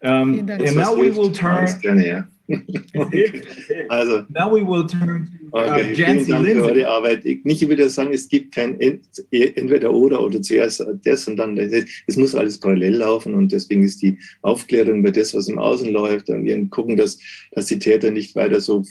Um, 0.00 0.46
and 0.50 0.76
now 0.76 0.94
we 0.94 1.10
will 1.10 1.32
turn. 1.32 1.66
Gerne, 1.80 2.06
ja. 2.06 2.24
also, 3.88 4.24
now 4.28 4.48
we 4.48 4.62
will 4.62 4.86
turn 4.86 5.26
to 5.26 5.35
okay, 5.56 5.94
Jancy 5.94 6.30
Dank 6.30 6.46
Lindsay. 6.46 6.54
für 6.54 6.74
eure 6.74 6.88
Arbeit. 6.88 7.24
Ich 7.24 7.44
nicht 7.44 7.68
wieder 7.68 7.88
sagen, 7.88 8.12
es 8.12 8.28
gibt 8.28 8.54
kein 8.54 8.78
entweder 8.80 9.92
oder 9.92 10.22
oder 10.22 10.42
zuerst 10.42 10.84
das 11.04 11.28
und 11.28 11.36
dann 11.36 11.56
das. 11.56 11.72
Es 12.06 12.16
muss 12.16 12.34
alles 12.34 12.58
parallel 12.58 12.96
laufen 12.96 13.34
und 13.34 13.52
deswegen 13.52 13.82
ist 13.82 14.02
die 14.02 14.18
Aufklärung 14.42 15.00
über 15.00 15.10
das, 15.10 15.34
was 15.34 15.48
im 15.48 15.58
Außen 15.58 15.90
läuft 15.90 16.28
und 16.30 16.44
wir 16.44 16.66
gucken, 16.68 16.96
dass, 16.96 17.18
dass 17.52 17.66
die 17.66 17.78
Täter 17.78 18.10
nicht 18.10 18.34
weiter 18.34 18.60
so 18.60 18.84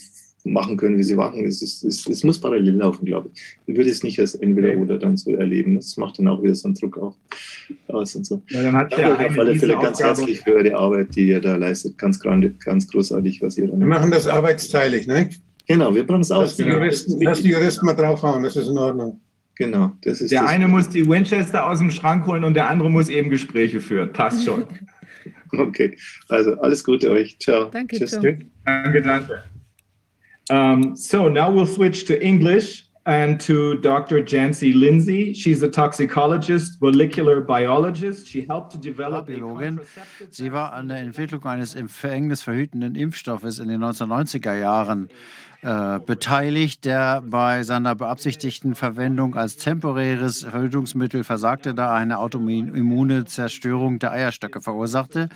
machen 0.46 0.78
können, 0.78 0.98
wie 0.98 1.04
sie 1.04 1.16
machen. 1.16 1.44
Es, 1.46 1.62
ist, 1.62 1.84
es, 1.84 2.06
es 2.08 2.24
muss 2.24 2.40
parallel 2.40 2.76
laufen, 2.76 3.06
glaube 3.06 3.30
ich. 3.34 3.42
Ich 3.66 3.76
würde 3.76 3.90
es 3.90 4.04
nicht 4.04 4.20
als 4.20 4.36
entweder 4.36 4.78
oder 4.80 4.98
dann 4.98 5.18
so 5.18 5.32
erleben. 5.36 5.76
Das 5.76 5.98
macht 5.98 6.20
dann 6.20 6.28
auch 6.28 6.42
wieder 6.42 6.56
so 6.56 6.68
einen 6.68 6.76
Druck 6.76 6.98
auf, 6.98 7.16
aus 7.88 8.16
und 8.16 8.26
so. 8.26 8.42
Ja, 8.50 8.64
dann 8.64 8.76
hat 8.76 8.98
ja 8.98 9.16
auf 9.16 9.40
alle 9.40 9.56
Fälle 9.56 9.74
ganz 9.74 10.00
herzlich 10.00 10.42
für 10.42 10.54
eure 10.54 10.76
Arbeit, 10.76 11.16
die 11.16 11.30
ihr 11.30 11.42
da 11.42 11.56
leistet. 11.56 11.98
Ganz, 11.98 12.20
grande, 12.20 12.52
ganz 12.52 12.88
großartig, 12.88 13.42
was 13.42 13.58
ihr 13.58 13.68
dann 13.68 13.80
Wir 13.80 13.88
machen 13.88 14.12
das 14.12 14.28
arbeitsteilig, 14.28 15.08
ne? 15.08 15.30
Genau, 15.68 15.94
wir 15.94 16.06
brauchen 16.06 16.22
es 16.22 16.30
Lass 16.30 16.56
die, 16.58 16.64
aus. 16.64 16.70
Juristen, 16.70 17.22
lass 17.22 17.42
die 17.42 17.50
Juristen 17.50 17.86
mal 17.86 17.94
draufhauen, 17.96 18.44
das 18.44 18.56
ist 18.56 18.68
in 18.68 18.78
Ordnung. 18.78 19.20
Genau, 19.56 19.94
das 20.02 20.22
ist 20.22 20.32
Der 20.32 20.42
das. 20.42 20.52
eine 20.52 20.68
muss 20.68 20.90
die 20.90 21.08
Winchester 21.08 21.66
aus 21.70 21.80
dem 21.80 21.90
Schrank 21.90 22.28
holen 22.28 22.44
und 22.44 22.54
der 22.56 22.70
andere 22.70 22.90
muss 22.90 23.08
eben 23.10 23.30
Gespräche 23.30 23.80
führen. 23.80 24.12
Passt 24.14 24.46
schon. 24.46 24.66
Okay, 25.58 25.96
also 26.28 26.60
alles 26.60 26.84
Gute 26.84 27.10
euch. 27.12 27.38
Ciao. 27.40 27.70
Danke, 27.70 27.98
Tschüss. 27.98 28.12
ciao. 28.12 28.22
Danke, 28.66 29.02
danke. 29.02 29.44
Um, 30.50 30.96
so 30.98 31.30
now 31.30 31.50
we'll 31.50 31.66
switch 31.66 32.04
to 32.06 32.14
English 32.22 32.86
and 33.06 33.40
to 33.40 33.76
Dr. 33.76 34.22
Jancy 34.22 34.74
Lindsay. 34.74 35.34
She's 35.34 35.64
a 35.64 35.70
toxicologist, 35.70 36.82
molecular 36.82 37.40
biologist. 37.40 38.28
She 38.28 38.42
helped 38.48 38.72
to 38.74 38.78
develop 38.78 39.30
a 39.30 39.32
Biologin. 39.32 39.80
Sie 40.30 40.52
war 40.52 40.74
an 40.74 40.90
der 40.90 40.98
Entwicklung 40.98 41.44
eines 41.46 41.74
empfängnisverhütenden 41.76 42.96
Impfstoffes 42.96 43.60
in 43.60 43.70
den 43.70 43.82
1990er 43.82 44.56
Jahren 44.58 45.08
äh, 45.66 46.00
beteiligt, 46.00 46.86
der 46.86 47.24
bei 47.26 47.64
seiner 47.64 47.96
beabsichtigten 47.96 48.76
Verwendung 48.76 49.36
als 49.36 49.58
temporäres 49.58 50.44
Verhütungsmittel 50.44 51.24
versagte, 51.24 51.74
da 51.74 51.92
eine 51.92 52.20
autoimmune 52.20 53.26
Zerstörung 53.26 53.98
der 53.98 54.12
Eierstöcke 54.12 54.62
verursachte. 54.62 55.28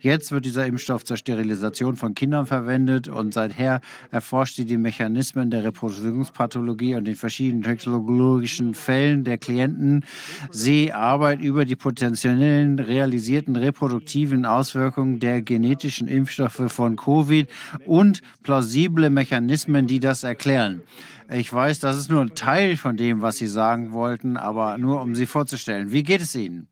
Jetzt 0.00 0.32
wird 0.32 0.44
dieser 0.44 0.66
Impfstoff 0.66 1.04
zur 1.04 1.16
Sterilisation 1.16 1.94
von 1.94 2.14
Kindern 2.14 2.46
verwendet 2.46 3.06
und 3.06 3.32
seither 3.32 3.80
erforscht 4.10 4.56
sie 4.56 4.64
die 4.64 4.76
Mechanismen 4.76 5.52
der 5.52 5.62
Reproduktionspathologie 5.62 6.96
und 6.96 7.04
den 7.04 7.14
verschiedenen 7.14 7.62
technologischen 7.62 8.74
Fällen 8.74 9.22
der 9.22 9.38
Klienten. 9.38 10.04
Sie 10.50 10.92
arbeitet 10.92 11.44
über 11.44 11.64
die 11.64 11.76
potenziellen 11.76 12.80
realisierten 12.80 13.54
reproduktiven 13.54 14.46
Auswirkungen 14.46 15.20
der 15.20 15.42
genetischen 15.42 16.08
Impfstoffe 16.08 16.72
von 16.72 16.96
Covid 16.96 17.48
und 17.84 18.20
plausible 18.42 19.10
Mechanismen, 19.10 19.75
die 19.82 20.00
das 20.00 20.24
erklären. 20.24 20.82
Ich 21.28 21.52
weiß, 21.52 21.80
das 21.80 21.96
ist 21.96 22.10
nur 22.10 22.22
ein 22.22 22.34
Teil 22.34 22.76
von 22.76 22.96
dem, 22.96 23.20
was 23.20 23.36
Sie 23.36 23.48
sagen 23.48 23.92
wollten, 23.92 24.36
aber 24.36 24.78
nur 24.78 25.02
um 25.02 25.14
Sie 25.14 25.26
vorzustellen. 25.26 25.92
Wie 25.92 26.02
geht 26.02 26.22
es 26.22 26.34
Ihnen? 26.34 26.68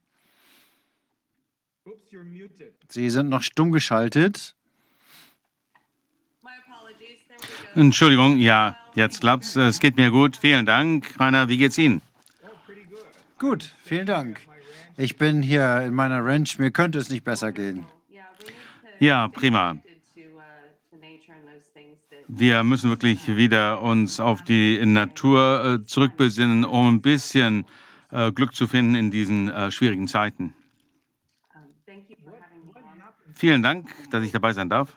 Sie 2.88 3.10
sind 3.10 3.28
noch 3.28 3.42
stumm 3.42 3.72
geschaltet. 3.72 4.54
Entschuldigung, 7.74 8.38
ja, 8.38 8.76
jetzt 8.94 9.20
klappt's. 9.20 9.56
Es 9.56 9.80
geht 9.80 9.96
mir 9.96 10.10
gut. 10.10 10.36
Vielen 10.36 10.64
Dank. 10.64 11.18
Rainer, 11.18 11.48
wie 11.48 11.58
geht's 11.58 11.76
Ihnen? 11.76 12.00
Gut, 13.38 13.74
vielen 13.84 14.06
Dank. 14.06 14.40
Ich 14.96 15.16
bin 15.16 15.42
hier 15.42 15.80
in 15.80 15.92
meiner 15.92 16.24
Ranch. 16.24 16.58
Mir 16.58 16.70
könnte 16.70 16.98
es 16.98 17.10
nicht 17.10 17.24
besser 17.24 17.50
gehen. 17.50 17.84
Ja, 19.00 19.26
prima. 19.26 19.76
Wir 22.36 22.64
müssen 22.64 22.90
wirklich 22.90 23.28
wieder 23.36 23.80
uns 23.80 24.18
auf 24.18 24.42
die 24.42 24.84
Natur 24.84 25.80
äh, 25.82 25.86
zurückbesinnen, 25.86 26.64
um 26.64 26.96
ein 26.96 27.00
bisschen 27.00 27.64
äh, 28.10 28.32
Glück 28.32 28.56
zu 28.56 28.66
finden 28.66 28.96
in 28.96 29.12
diesen 29.12 29.48
äh, 29.50 29.70
schwierigen 29.70 30.08
Zeiten. 30.08 30.52
Vielen 33.34 33.62
Dank, 33.62 33.88
dass 34.10 34.24
ich 34.24 34.32
dabei 34.32 34.52
sein 34.52 34.68
darf. 34.68 34.96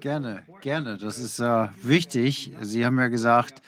Gerne, 0.00 0.42
gerne. 0.60 0.98
Das 0.98 1.18
ist 1.18 1.38
äh, 1.38 1.68
wichtig. 1.82 2.52
Sie 2.60 2.84
haben 2.84 2.98
ja 2.98 3.08
gesagt, 3.08 3.62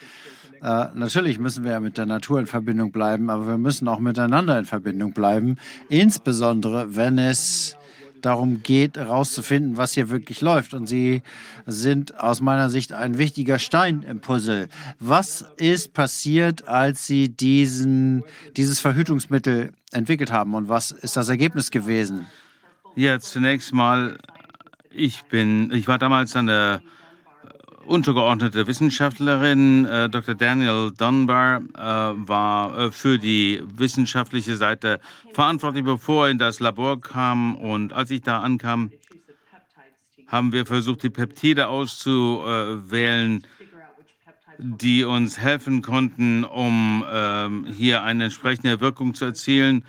äh, 0.63 0.89
natürlich 0.93 1.39
müssen 1.39 1.65
wir 1.65 1.73
ja 1.73 1.81
mit 1.81 1.97
der 1.97 2.05
Natur 2.05 2.39
in 2.39 2.47
Verbindung 2.47 2.93
bleiben, 2.93 3.31
aber 3.31 3.47
wir 3.49 3.59
müssen 3.59 3.89
auch 3.89 3.99
miteinander 3.99 4.59
in 4.59 4.67
Verbindung 4.67 5.15
bleiben. 5.15 5.57
Insbesondere, 5.89 6.95
wenn 6.95 7.17
es 7.17 7.79
darum 8.25 8.62
geht, 8.62 8.97
herauszufinden, 8.97 9.77
was 9.77 9.93
hier 9.93 10.11
wirklich 10.11 10.41
läuft. 10.41 10.75
Und 10.75 10.87
Sie 10.87 11.23
sind 11.66 12.18
aus 12.18 12.41
meiner 12.41 12.71
Sicht 12.71 12.93
ein 12.93 13.18
wichtiger 13.18 13.59
Stein 13.59 14.03
im 14.03 14.21
Puzzle. 14.21 14.68
Was 14.99 15.45
ist 15.57 15.93
passiert, 15.93 16.68
als 16.68 17.07
Sie 17.07 17.29
diesen, 17.29 18.25
dieses 18.57 18.81
Verhütungsmittel 18.81 19.73
entwickelt 19.93 20.33
haben 20.33 20.55
und 20.55 20.68
was 20.68 20.91
ist 20.91 21.16
das 21.16 21.29
Ergebnis 21.29 21.71
gewesen? 21.71 22.27
Ja, 22.97 23.18
zunächst 23.21 23.73
mal, 23.73 24.18
ich 24.91 25.23
bin, 25.25 25.73
ich 25.73 25.89
war 25.89 25.99
damals 25.99 26.35
eine 26.37 26.83
untergeordnete 27.91 28.68
Wissenschaftlerin. 28.68 29.84
Äh, 29.84 30.09
Dr. 30.09 30.36
Daniel 30.36 30.93
Dunbar 30.97 31.61
äh, 31.74 31.82
war 32.28 32.78
äh, 32.78 32.93
für 32.93 33.18
die 33.18 33.62
wissenschaftliche 33.66 34.57
Seite 34.57 35.01
verantwortlich, 35.32 35.84
bevor 35.84 36.26
er 36.26 36.30
in 36.30 36.38
das 36.38 36.61
Labor 36.61 37.01
kam. 37.01 37.57
Und 37.57 37.93
als 37.93 38.12
ich 38.12 38.22
da 38.22 38.41
ankam, 38.41 38.93
haben 40.28 40.53
wir 40.53 40.66
versucht, 40.66 41.03
die 41.03 41.11
Peptide 41.11 41.66
auszuwählen, 41.66 43.45
die 44.59 45.03
uns 45.03 45.38
helfen 45.38 45.82
konnten, 45.82 46.45
um 46.45 47.05
ähm, 47.11 47.66
hier 47.76 48.05
eine 48.05 48.24
entsprechende 48.24 48.80
Wirkung 48.80 49.14
zu 49.14 49.24
erzielen, 49.24 49.84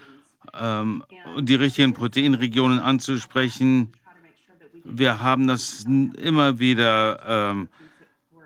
ähm, 0.60 1.04
die 1.40 1.56
richtigen 1.56 1.94
Proteinregionen 1.94 2.80
anzusprechen. 2.80 3.94
Wir 4.84 5.22
haben 5.22 5.46
das 5.46 5.84
immer 5.84 6.58
wieder 6.58 7.20
ähm, 7.28 7.70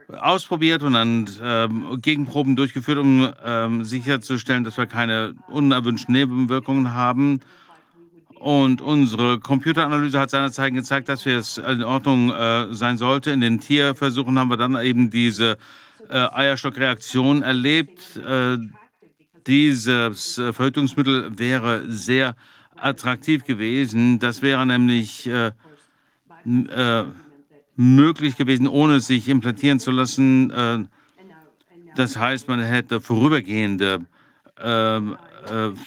ausprobiert 0.07 0.83
und 0.83 0.93
dann 0.93 1.29
ähm, 1.41 2.01
Gegenproben 2.01 2.55
durchgeführt, 2.55 2.99
um 2.99 3.31
ähm, 3.43 3.83
sicherzustellen, 3.83 4.63
dass 4.63 4.77
wir 4.77 4.85
keine 4.85 5.35
unerwünschten 5.47 6.13
Nebenwirkungen 6.13 6.93
haben. 6.93 7.41
Und 8.39 8.81
unsere 8.81 9.39
Computeranalyse 9.39 10.19
hat 10.19 10.29
seinerzeit 10.29 10.73
gezeigt, 10.73 11.09
dass 11.09 11.25
wir 11.25 11.39
es 11.39 11.57
in 11.57 11.83
Ordnung 11.83 12.31
äh, 12.31 12.67
sein 12.73 12.97
sollte. 12.97 13.31
In 13.31 13.41
den 13.41 13.59
Tierversuchen 13.59 14.37
haben 14.37 14.49
wir 14.49 14.57
dann 14.57 14.75
eben 14.79 15.09
diese 15.09 15.57
äh, 16.09 16.27
Eierstockreaktion 16.31 17.41
erlebt. 17.41 18.17
Äh, 18.17 18.57
dieses 19.47 20.37
äh, 20.37 20.53
Verhütungsmittel 20.53 21.37
wäre 21.39 21.89
sehr 21.89 22.35
attraktiv 22.75 23.45
gewesen. 23.45 24.19
Das 24.19 24.41
wäre 24.41 24.65
nämlich 24.65 25.27
äh, 25.27 25.51
äh, 26.45 27.05
möglich 27.75 28.37
gewesen, 28.37 28.67
ohne 28.67 28.99
sich 28.99 29.27
implantieren 29.27 29.79
zu 29.79 29.91
lassen. 29.91 30.51
Äh, 30.51 30.85
das 31.95 32.17
heißt, 32.17 32.47
man 32.47 32.61
hätte 32.61 32.99
vorübergehende 33.01 34.05
äh, 34.59 34.97
äh, 34.97 35.01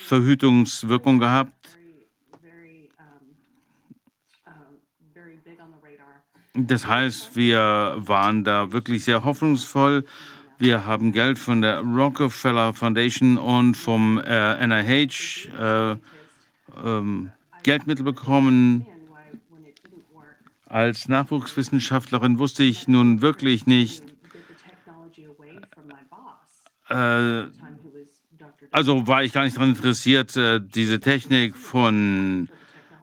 Verhütungswirkung 0.04 1.18
gehabt. 1.18 1.52
Das 6.54 6.86
heißt, 6.86 7.36
wir 7.36 7.96
waren 7.98 8.42
da 8.42 8.72
wirklich 8.72 9.04
sehr 9.04 9.24
hoffnungsvoll. 9.24 10.04
Wir 10.58 10.84
haben 10.86 11.12
Geld 11.12 11.38
von 11.38 11.62
der 11.62 11.80
Rockefeller 11.80 12.74
Foundation 12.74 13.38
und 13.38 13.76
vom 13.76 14.16
NIH 14.16 15.48
äh, 15.56 15.96
ähm, 16.84 17.30
Geldmittel 17.62 18.04
bekommen. 18.04 18.86
Als 20.68 21.08
Nachwuchswissenschaftlerin 21.08 22.38
wusste 22.38 22.62
ich 22.62 22.88
nun 22.88 23.22
wirklich 23.22 23.66
nicht, 23.66 24.04
äh, 26.90 27.44
also 28.70 29.06
war 29.06 29.24
ich 29.24 29.32
gar 29.32 29.44
nicht 29.44 29.56
daran 29.56 29.70
interessiert, 29.70 30.36
äh, 30.36 30.60
diese 30.60 31.00
Technik 31.00 31.56
von 31.56 32.50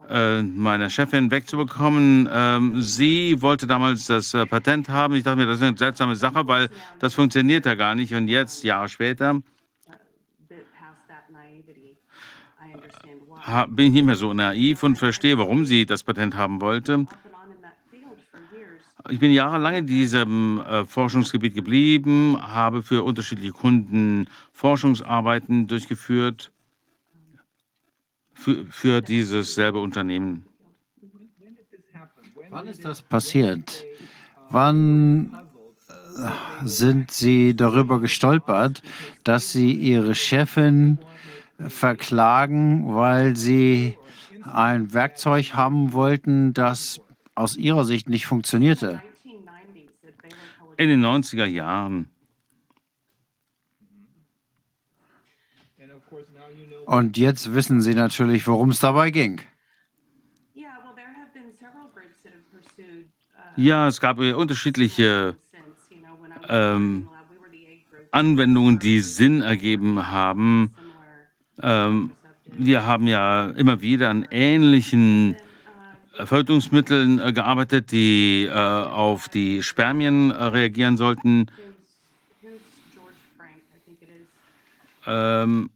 äh, 0.10 0.44
meiner 0.44 0.92
Chefin 0.92 1.32
wegzubekommen. 1.32 2.30
Ähm, 2.32 2.82
sie 2.82 3.42
wollte 3.42 3.66
damals 3.66 4.06
das 4.06 4.36
äh, 4.36 4.46
Patent 4.46 4.90
haben. 4.90 5.16
Ich 5.16 5.24
dachte 5.24 5.38
mir, 5.38 5.48
das 5.48 5.58
ist 5.58 5.64
eine 5.64 5.76
seltsame 5.76 6.16
Sache, 6.16 6.48
weil 6.48 6.70
das 7.00 7.16
funktioniert 7.16 7.66
ja 7.66 7.74
gar 7.74 7.96
nicht. 7.96 8.14
Und 8.14 8.28
jetzt, 8.28 8.64
Jahre 8.64 8.90
später, 8.90 9.42
bin 13.70 13.88
ich 13.88 13.94
nicht 13.94 14.06
mehr 14.06 14.16
so 14.16 14.34
naiv 14.34 14.84
und 14.84 14.98
verstehe, 14.98 15.38
warum 15.38 15.66
sie 15.66 15.86
das 15.88 16.04
Patent 16.04 16.36
haben 16.36 16.62
wollte. 16.62 17.08
Ich 19.10 19.20
bin 19.20 19.32
jahrelang 19.32 19.76
in 19.76 19.88
diesem 19.88 20.62
äh, 20.62 20.86
Forschungsgebiet 20.86 21.54
geblieben, 21.54 22.38
habe 22.42 22.82
für 22.82 23.04
unterschiedliche 23.04 23.52
Kunden 23.52 24.28
Forschungsarbeiten 24.52 25.68
durchgeführt 25.68 26.52
für, 28.34 28.66
für 28.66 29.02
dieses 29.02 29.54
selbe 29.54 29.80
Unternehmen. 29.80 30.46
Wann 32.50 32.68
ist 32.68 32.84
das 32.84 33.02
passiert? 33.04 33.86
Wann 34.50 35.36
äh, 36.18 36.66
sind 36.66 37.12
Sie 37.12 37.56
darüber 37.56 38.00
gestolpert, 38.00 38.82
dass 39.24 39.52
Sie 39.52 39.72
Ihre 39.72 40.16
Chefin 40.16 40.98
verklagen, 41.60 42.96
weil 42.96 43.36
Sie 43.36 43.98
ein 44.44 44.94
Werkzeug 44.94 45.54
haben 45.54 45.94
wollten, 45.94 46.54
das 46.54 47.02
aus 47.36 47.58
Ihrer 47.58 47.86
Sicht 47.86 48.10
nicht 48.10 48.26
funktionierte? 48.26 49.02
In 50.78 50.90
den 50.90 51.06
90er 51.06 51.46
Jahren. 51.46 52.10
Und 56.86 57.18
jetzt 57.18 57.54
wissen 57.54 57.82
Sie 57.82 57.94
natürlich, 57.94 58.48
worum 58.48 58.70
es 58.70 58.80
dabei 58.80 59.12
ging. 59.12 59.42
Ja, 63.58 63.88
es 63.88 64.02
gab 64.02 64.20
unterschiedliche 64.20 65.38
ähm, 66.50 67.08
Anwendungen, 68.12 68.80
die 68.80 69.00
Sinn 69.00 69.42
ergeben 69.42 70.12
haben. 70.12 70.74
Ähm, 71.62 72.12
wir 72.46 72.86
haben 72.86 73.08
ja 73.08 73.50
immer 73.52 73.82
wieder 73.82 74.10
an 74.10 74.28
ähnlichen 74.30 75.38
Verhütungsmitteln 76.24 77.20
äh, 77.20 77.34
gearbeitet, 77.34 77.92
die 77.92 78.46
äh, 78.46 78.52
auf 78.52 79.30
die 79.30 79.62
Spermien 79.62 80.32
äh, 80.32 80.44
reagieren 80.46 80.98
sollten. 80.98 81.48
Ähm, 85.06 85.70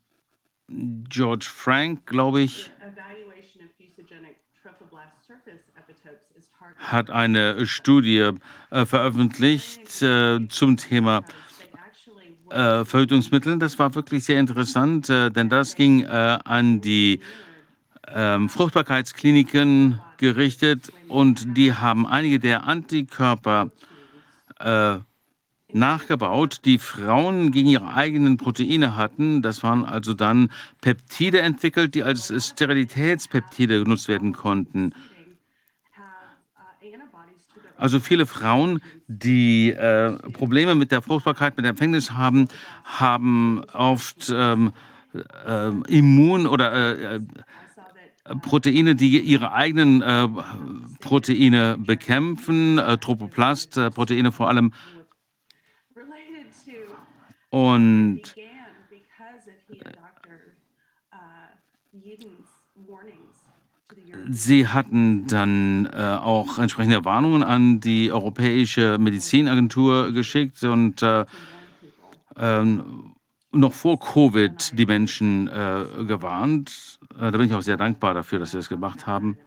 George 0.69 1.47
Frank, 1.53 2.05
glaube 2.05 2.41
ich, 2.41 2.71
hat 6.77 7.09
eine 7.09 7.65
Studie 7.65 8.31
veröffentlicht 8.69 9.89
zum 9.89 10.77
Thema 10.77 11.23
Verhütungsmittel. 12.49 13.57
Das 13.57 13.77
war 13.79 13.93
wirklich 13.95 14.23
sehr 14.23 14.39
interessant, 14.39 15.09
denn 15.09 15.49
das 15.49 15.75
ging 15.75 16.05
an 16.05 16.81
die 16.81 17.19
ähm, 18.07 18.49
Fruchtbarkeitskliniken 18.49 19.99
gerichtet 20.19 20.93
und 21.07 21.57
die 21.57 21.73
haben 21.73 22.05
einige 22.05 22.39
der 22.39 22.67
Antikörper 22.67 23.71
äh, 24.59 24.99
nachgebaut, 25.71 26.61
die 26.65 26.77
Frauen 26.77 27.51
gegen 27.51 27.69
ihre 27.69 27.93
eigenen 27.93 28.37
Proteine 28.37 28.95
hatten. 28.95 29.41
Das 29.41 29.63
waren 29.63 29.85
also 29.85 30.13
dann 30.13 30.51
Peptide 30.81 31.41
entwickelt, 31.41 31.95
die 31.95 32.03
als 32.03 32.33
Sterilitätspeptide 32.45 33.83
genutzt 33.83 34.07
werden 34.07 34.33
konnten. 34.33 34.93
Also 37.77 38.01
viele 38.01 38.25
Frauen, 38.25 38.81
die 39.07 39.71
äh, 39.71 40.11
Probleme 40.33 40.75
mit 40.75 40.91
der 40.91 41.01
Fruchtbarkeit, 41.01 41.55
mit 41.55 41.63
der 41.63 41.69
Empfängnis 41.71 42.11
haben, 42.11 42.49
haben 42.83 43.63
oft 43.71 44.29
ähm, 44.35 44.73
äh, 45.13 45.69
Immun- 45.87 46.45
oder 46.45 46.73
äh, 46.73 47.15
äh 47.15 47.21
Proteine, 48.41 48.95
die 48.95 49.19
ihre 49.19 49.53
eigenen 49.53 50.01
äh, 50.01 50.27
Proteine 50.99 51.77
bekämpfen, 51.77 52.77
äh, 52.77 52.97
Tropoplast-Proteine 52.97 54.31
vor 54.31 54.49
allem. 54.49 54.73
Und 57.49 58.35
Sie 64.31 64.67
hatten 64.67 65.27
dann 65.27 65.87
äh, 65.87 66.17
auch 66.21 66.59
entsprechende 66.59 67.03
Warnungen 67.05 67.43
an 67.43 67.79
die 67.79 68.11
Europäische 68.11 68.97
Medizinagentur 68.99 70.11
geschickt 70.11 70.63
und 70.63 71.01
äh, 71.01 71.25
ähm, 72.37 73.15
noch 73.51 73.73
vor 73.73 73.99
Covid 73.99 74.77
die 74.77 74.85
Menschen 74.85 75.47
äh, 75.47 75.85
gewarnt. 76.05 76.98
Äh, 77.19 77.31
da 77.31 77.37
bin 77.37 77.47
ich 77.47 77.53
auch 77.53 77.61
sehr 77.61 77.77
dankbar 77.77 78.13
dafür, 78.13 78.39
dass 78.39 78.51
Sie 78.51 78.57
das 78.57 78.69
gemacht 78.69 79.05
haben. 79.05 79.37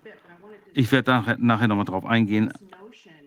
Ich 0.75 0.93
werde 0.93 1.11
nachher, 1.11 1.37
nachher 1.39 1.69
nochmal 1.69 1.85
drauf 1.87 2.05
eingehen. 2.05 2.53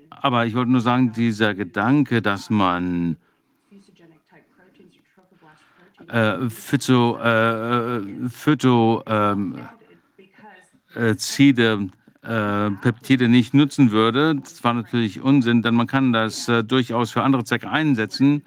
Aber 0.09 0.45
ich 0.45 0.53
wollte 0.53 0.71
nur 0.71 0.81
sagen, 0.81 1.11
dieser 1.13 1.53
Gedanke, 1.53 2.21
dass 2.21 2.49
man 2.49 3.17
äh, 6.07 6.49
Phyto, 6.49 7.17
äh, 7.17 8.29
Phyto 8.29 9.03
ähm, 9.07 9.67
äh, 10.93 11.15
Zide, 11.15 11.89
äh, 12.21 12.71
Peptide 12.71 13.27
nicht 13.27 13.53
nutzen 13.53 13.91
würde, 13.91 14.35
das 14.35 14.63
war 14.63 14.73
natürlich 14.73 15.21
Unsinn, 15.21 15.61
denn 15.63 15.75
man 15.75 15.87
kann 15.87 16.13
das 16.13 16.47
äh, 16.47 16.63
durchaus 16.63 17.11
für 17.11 17.23
andere 17.23 17.43
Zwecke 17.43 17.69
einsetzen. 17.69 18.43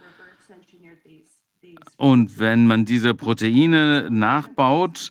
Und 1.96 2.38
wenn 2.38 2.66
man 2.66 2.84
diese 2.84 3.14
Proteine 3.14 4.08
nachbaut 4.10 5.10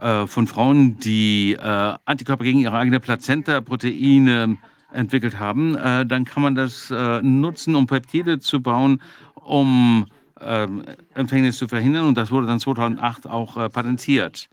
äh, 0.00 0.26
von 0.26 0.46
Frauen, 0.46 0.98
die 0.98 1.52
äh, 1.52 1.94
Antikörper 2.04 2.44
gegen 2.44 2.60
ihre 2.60 2.76
eigene 2.76 3.00
Plazenta-Proteine 3.00 4.58
entwickelt 4.92 5.38
haben, 5.38 5.76
äh, 5.76 6.06
dann 6.06 6.24
kann 6.24 6.42
man 6.42 6.54
das 6.54 6.90
äh, 6.90 7.20
nutzen, 7.22 7.74
um 7.74 7.86
Peptide 7.86 8.40
zu 8.40 8.60
bauen, 8.60 9.02
um 9.34 10.06
ähm, 10.40 10.84
Empfängnis 11.14 11.58
zu 11.58 11.68
verhindern. 11.68 12.06
Und 12.06 12.16
das 12.16 12.30
wurde 12.30 12.46
dann 12.46 12.60
2008 12.60 13.26
auch 13.26 13.54
patentiert. 13.70 14.48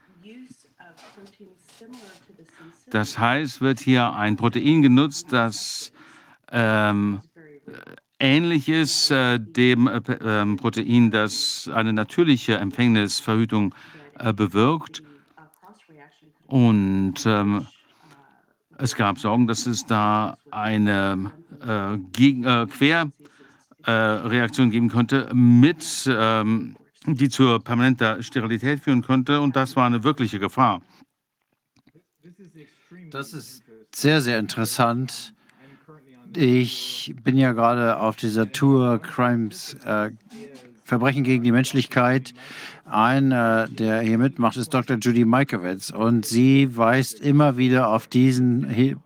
Das 2.89 3.17
heißt, 3.17 3.59
wird 3.61 3.79
hier 3.79 4.13
ein 4.13 4.35
Protein 4.35 4.83
genutzt, 4.83 5.27
das 5.31 5.91
ähm, 6.51 7.21
ähnliches 8.19 9.11
äh, 9.11 9.39
dem 9.39 9.87
äh, 9.87 9.99
ähm, 10.23 10.57
Protein, 10.57 11.11
das 11.11 11.69
eine 11.73 11.91
natürliche 11.91 12.55
Empfängnisverhütung 12.57 13.75
äh, 14.19 14.31
bewirkt. 14.31 15.03
Und 16.53 17.15
ähm, 17.25 17.65
es 18.77 18.95
gab 18.95 19.17
Sorgen, 19.17 19.47
dass 19.47 19.65
es 19.65 19.87
da 19.87 20.37
eine 20.51 21.31
äh, 21.65 21.97
Gegen 22.11 22.43
äh, 22.43 22.67
Querreaktion 23.87 24.69
geben 24.69 24.89
könnte, 24.89 25.31
mit, 25.33 26.07
ähm, 26.07 26.75
die 27.07 27.29
zur 27.29 27.59
permanenter 27.63 28.21
Sterilität 28.21 28.81
führen 28.81 29.01
könnte. 29.01 29.41
Und 29.41 29.55
das 29.55 29.75
war 29.75 29.87
eine 29.87 30.03
wirkliche 30.03 30.37
Gefahr. 30.37 30.83
Das 33.09 33.33
ist 33.33 33.63
sehr, 33.95 34.21
sehr 34.21 34.37
interessant. 34.37 35.33
Ich 36.35 37.15
bin 37.23 37.35
ja 37.35 37.53
gerade 37.53 37.97
auf 37.97 38.15
dieser 38.15 38.51
Tour 38.51 38.99
Crimes, 38.99 39.73
äh, 39.85 40.11
Verbrechen 40.83 41.23
gegen 41.23 41.43
die 41.43 41.51
Menschlichkeit. 41.51 42.35
Einer, 42.93 43.67
der 43.67 44.01
hier 44.01 44.17
mitmacht, 44.17 44.55
ist 44.55 44.73
Dr. 44.73 44.97
Judy 44.97 45.25
Mikovits 45.25 45.91
und 45.91 46.25
sie 46.25 46.77
weist 46.77 47.19
immer 47.19 47.57
wieder 47.57 47.89
auf 47.89 48.07
diesen 48.07 48.97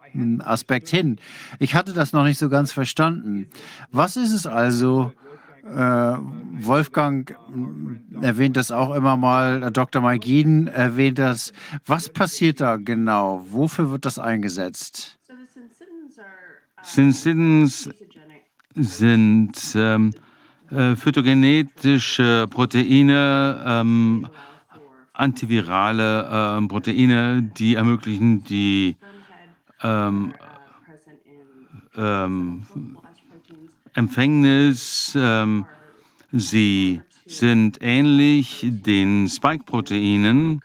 Aspekt 0.43 0.89
hin. 0.89 1.19
Ich 1.59 1.73
hatte 1.73 1.93
das 1.93 2.11
noch 2.11 2.23
nicht 2.23 2.37
so 2.37 2.49
ganz 2.49 2.71
verstanden. 2.71 3.47
Was 3.91 4.17
ist 4.17 4.33
es 4.33 4.45
also, 4.45 5.13
äh, 5.63 6.17
Wolfgang 6.59 7.35
erwähnt 8.21 8.57
das 8.57 8.71
auch 8.71 8.93
immer 8.93 9.15
mal, 9.15 9.71
Dr. 9.71 10.01
Maigin 10.01 10.67
erwähnt 10.67 11.19
das. 11.19 11.53
Was 11.85 12.09
passiert 12.09 12.61
da 12.61 12.77
genau? 12.77 13.45
Wofür 13.49 13.91
wird 13.91 14.05
das 14.05 14.19
eingesetzt? 14.19 15.17
Syncidins 16.83 17.89
sind 18.75 19.53
ähm, 19.75 20.13
äh, 20.71 20.95
phytogenetische 20.95 22.47
Proteine, 22.49 23.63
ähm, 23.65 24.27
antivirale 25.13 26.59
äh, 26.61 26.67
Proteine, 26.67 27.41
die 27.41 27.75
ermöglichen 27.75 28.43
die 28.43 28.95
ähm, 29.83 30.33
ähm 31.95 32.65
Empfängnis. 33.93 35.17
Ähm, 35.19 35.65
sie 36.31 37.01
sind 37.25 37.79
ähnlich 37.81 38.63
den 38.63 39.27
Spike-Proteinen 39.27 40.61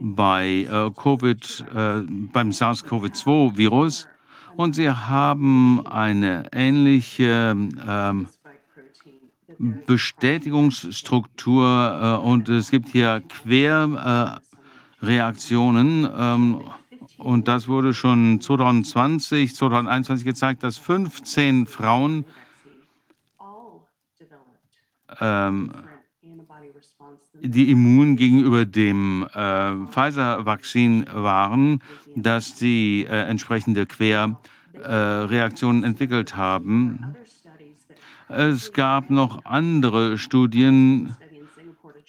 bei 0.00 0.66
äh, 0.70 0.90
COVID, 0.90 1.64
äh, 1.74 2.00
beim 2.32 2.50
SARS-CoV-2-Virus 2.50 4.08
und 4.56 4.74
sie 4.74 4.90
haben 4.90 5.86
eine 5.86 6.48
ähnliche 6.52 7.56
ähm, 7.88 8.28
Bestätigungsstruktur 9.60 12.20
äh, 12.22 12.26
und 12.26 12.48
es 12.48 12.70
gibt 12.70 12.88
hier 12.88 13.22
Querreaktionen. 13.28 16.08
Ähm, 16.16 16.62
und 17.18 17.48
das 17.48 17.68
wurde 17.68 17.92
schon 17.92 18.40
2020, 18.40 19.54
2021 19.54 20.24
gezeigt, 20.24 20.62
dass 20.62 20.78
15 20.78 21.66
Frauen 21.66 22.24
ähm, 25.20 25.72
die 27.42 27.70
immun 27.70 28.16
gegenüber 28.16 28.64
dem 28.64 29.26
äh, 29.34 29.74
Pfizer-Vakzin 29.90 31.04
waren, 31.12 31.82
dass 32.16 32.58
sie 32.58 33.06
äh, 33.08 33.28
entsprechende 33.28 33.84
Querreaktionen 33.84 35.84
entwickelt 35.84 36.36
haben. 36.36 37.14
Es 38.32 38.72
gab 38.72 39.10
noch 39.10 39.44
andere 39.44 40.16
Studien, 40.16 41.16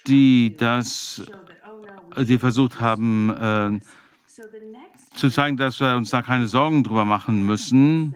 die 0.06 0.56
das, 0.56 1.24
die 2.16 2.38
versucht 2.38 2.80
haben 2.80 3.30
äh, 3.32 3.80
zu 5.16 5.30
zeigen, 5.30 5.58
dass 5.58 5.80
wir 5.80 5.96
uns 5.96 6.12
da 6.12 6.22
keine 6.22 6.48
Sorgen 6.48 6.84
drüber 6.84 7.06
machen 7.06 7.44
müssen. 7.46 8.16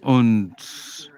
Und 0.00 1.12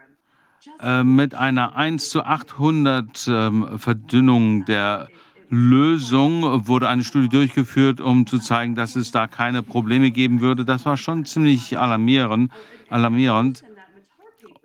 äh, 0.81 1.03
mit 1.03 1.35
einer 1.35 1.77
1 1.77 2.11
zu 2.11 2.25
800 2.25 3.27
äh, 3.27 3.79
Verdünnung 3.79 4.67
der 4.67 5.09
Lösung 5.55 6.67
wurde 6.67 6.89
eine 6.89 7.05
Studie 7.05 7.29
durchgeführt, 7.29 8.01
um 8.01 8.27
zu 8.27 8.39
zeigen, 8.39 8.75
dass 8.75 8.97
es 8.97 9.11
da 9.11 9.27
keine 9.27 9.63
Probleme 9.63 10.11
geben 10.11 10.41
würde. 10.41 10.65
Das 10.65 10.85
war 10.85 10.97
schon 10.97 11.25
ziemlich 11.25 11.79
alarmierend. 11.79 12.53
alarmierend. 12.91 13.63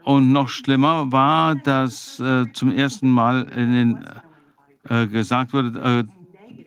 Und 0.04 0.32
noch 0.32 0.50
schlimmer 0.50 1.12
war, 1.12 1.56
dass 1.56 2.20
äh, 2.20 2.46
zum 2.54 2.72
ersten 2.72 3.12
Mal 3.12 3.46
den, 3.46 4.06
äh, 4.90 5.08
gesagt 5.08 5.54
wurde, 5.54 6.08
äh, 6.08 6.20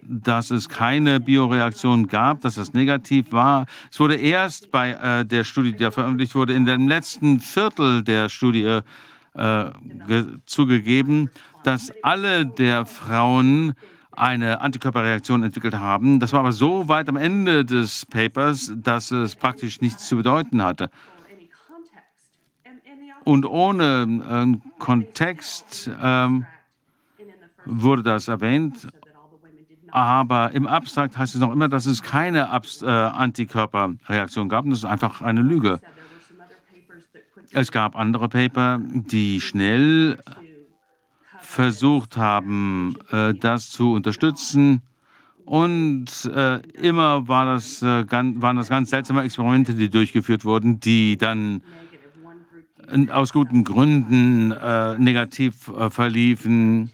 dass 0.02 0.50
es 0.50 0.68
keine 0.68 1.18
Bioreaktion 1.18 2.06
gab, 2.06 2.42
dass 2.42 2.56
das 2.56 2.74
negativ 2.74 3.32
war. 3.32 3.66
Es 3.90 3.98
wurde 3.98 4.16
erst 4.16 4.70
bei 4.70 4.92
äh, 4.92 5.24
der 5.24 5.44
Studie, 5.44 5.72
die 5.72 5.90
veröffentlicht 5.90 6.34
wurde, 6.34 6.52
in 6.52 6.66
dem 6.66 6.86
letzten 6.86 7.40
Viertel 7.40 8.02
der 8.02 8.28
Studie 8.28 8.80
äh, 9.34 9.64
zugegeben, 10.46 11.30
dass 11.64 11.92
alle 12.02 12.44
der 12.44 12.84
Frauen 12.84 13.74
eine 14.12 14.60
Antikörperreaktion 14.60 15.42
entwickelt 15.42 15.74
haben. 15.74 16.20
Das 16.20 16.32
war 16.32 16.40
aber 16.40 16.52
so 16.52 16.88
weit 16.88 17.08
am 17.08 17.16
Ende 17.16 17.64
des 17.64 18.06
Papers, 18.06 18.72
dass 18.76 19.10
es 19.10 19.36
praktisch 19.36 19.80
nichts 19.80 20.08
zu 20.08 20.16
bedeuten 20.16 20.62
hatte. 20.62 20.90
Und 23.24 23.46
ohne 23.46 24.58
äh, 24.58 24.68
Kontext 24.78 25.90
ähm, 26.02 26.46
wurde 27.64 28.02
das 28.02 28.28
erwähnt. 28.28 28.88
Aber 29.90 30.52
im 30.52 30.66
Abstrakt 30.66 31.16
heißt 31.18 31.34
es 31.34 31.40
noch 31.40 31.52
immer, 31.52 31.68
dass 31.68 31.86
es 31.86 32.02
keine 32.02 32.48
Abs 32.48 32.82
äh, 32.82 32.86
Antikörperreaktion 32.86 34.48
gab. 34.48 34.64
Und 34.64 34.70
das 34.70 34.80
ist 34.80 34.84
einfach 34.86 35.20
eine 35.20 35.42
Lüge. 35.42 35.80
Es 37.52 37.70
gab 37.70 37.96
andere 37.96 38.28
Paper, 38.28 38.80
die 38.82 39.40
schnell 39.40 40.18
versucht 41.52 42.16
haben, 42.16 42.96
äh, 43.10 43.34
das 43.34 43.70
zu 43.70 43.92
unterstützen. 43.92 44.80
Und 45.44 46.06
äh, 46.34 46.60
immer 46.72 47.28
war 47.28 47.44
das, 47.44 47.82
äh, 47.82 48.06
waren 48.10 48.56
das 48.56 48.68
ganz 48.68 48.90
seltsame 48.90 49.22
Experimente, 49.22 49.74
die 49.74 49.90
durchgeführt 49.90 50.44
wurden, 50.44 50.80
die 50.80 51.16
dann 51.16 51.62
aus 53.10 53.32
guten 53.32 53.64
Gründen 53.64 54.48
negativ 54.98 55.70
verliefen. 55.88 56.90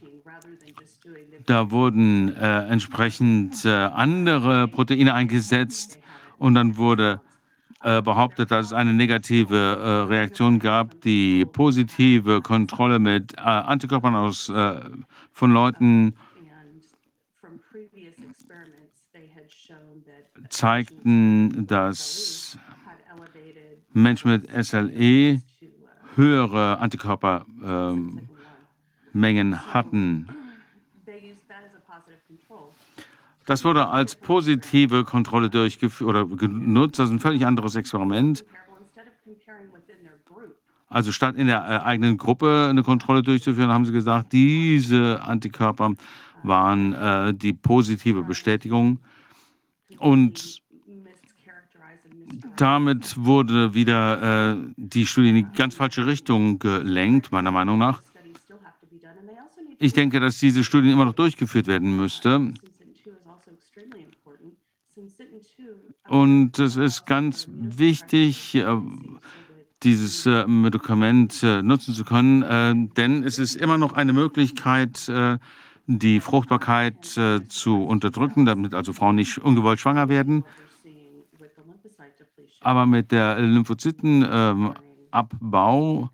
Da 1.47 1.73
wurden 1.73 2.37
entsprechend 2.37 3.67
andere 3.67 4.69
Proteine 4.69 5.15
eingesetzt 5.15 5.99
und 6.37 6.55
dann 6.55 6.77
wurde 6.77 7.21
äh, 7.83 8.03
behauptet, 8.03 8.51
dass 8.51 8.67
es 8.67 8.73
eine 8.73 8.93
negative 8.93 9.57
äh, 9.57 9.89
Reaktion 10.09 10.59
gab. 10.59 11.01
Die 11.03 11.45
positive 11.45 12.43
Kontrolle 12.43 12.99
mit 12.99 13.35
äh, 13.35 13.41
Antikörpern 13.41 14.15
aus, 14.15 14.49
äh, 14.49 14.81
von 15.33 15.53
Leuten 15.53 16.15
zeigten, 20.49 21.67
dass 21.67 22.59
Menschen 23.93 24.31
mit 24.31 24.49
SLE 24.65 25.43
höhere 26.15 26.79
Antikörpermengen 26.79 29.73
hatten. 29.73 30.29
Das 33.49 33.65
wurde 33.65 33.89
als 33.89 34.15
positive 34.15 35.05
Kontrolle 35.05 35.49
durchgeführt 35.49 36.07
oder 36.07 36.27
genutzt. 36.27 36.99
Das 36.99 37.09
ist 37.09 37.15
ein 37.15 37.19
völlig 37.19 37.47
anderes 37.47 37.77
Experiment. 37.77 38.45
Also 40.91 41.13
statt 41.13 41.37
in 41.37 41.47
der 41.47 41.61
äh, 41.61 41.79
eigenen 41.83 42.19
Gruppe 42.19 42.67
eine 42.69 42.83
Kontrolle 42.83 43.23
durchzuführen, 43.23 43.71
haben 43.71 43.87
sie 43.87 43.93
gesagt, 43.93 44.35
diese 44.35 45.23
Antikörper 45.23 45.95
waren 46.43 46.93
äh, 46.93 47.33
die 47.33 47.55
positive 47.55 48.23
Bestätigung. 48.23 48.99
Und 49.97 50.61
damit 52.57 53.17
wurde 53.17 53.73
wieder 53.73 54.53
äh, 54.53 54.57
die 54.77 55.07
Studie 55.07 55.31
in 55.31 55.37
die 55.37 55.47
ganz 55.57 55.75
falsche 55.75 56.07
Richtung 56.07 56.59
gelenkt, 56.59 57.33
meiner 57.33 57.51
Meinung 57.51 57.79
nach. 57.79 58.03
Ich 59.79 59.95
denke, 59.95 60.21
dass 60.21 60.39
diese 60.39 60.65
Studie 60.65 60.91
immer 60.91 61.07
noch 61.07 61.15
durchgeführt 61.15 61.67
werden 61.67 61.97
müsste. 61.97 62.53
Und 66.09 66.59
es 66.59 66.75
ist 66.77 67.07
ganz 67.07 67.47
wichtig, 67.51 68.55
äh, 68.55 68.65
dieses 69.83 70.25
äh, 70.27 70.47
Medikament 70.47 71.43
äh, 71.43 71.63
nutzen 71.63 71.95
zu 71.95 72.05
können, 72.05 72.91
denn 72.97 73.25
es 73.25 73.39
ist 73.39 73.57
immer 73.57 73.79
noch 73.79 73.93
eine 73.93 74.15
Möglichkeit, 74.15 75.11
die 75.91 76.21
Fruchtbarkeit 76.21 77.19
zu 77.49 77.85
unterdrücken, 77.85 78.45
damit 78.45 78.75
also 78.75 78.93
Frauen 78.93 79.17
nicht 79.17 79.39
ungewollt 79.39 79.81
schwanger 79.81 80.09
werden. 80.09 80.45
Aber 82.61 82.87
mit 82.87 83.11
der 83.13 83.39
Lymphozytenabbau 83.39 86.11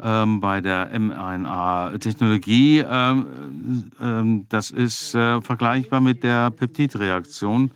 ähm, 0.00 0.40
bei 0.40 0.60
der 0.60 0.90
mRNA-Technologie, 0.98 2.80
ähm, 2.80 4.46
das 4.48 4.70
ist 4.70 5.12
vergleichbar 5.12 6.00
mit 6.00 6.22
der 6.22 6.50
Peptidreaktion. 6.50 7.70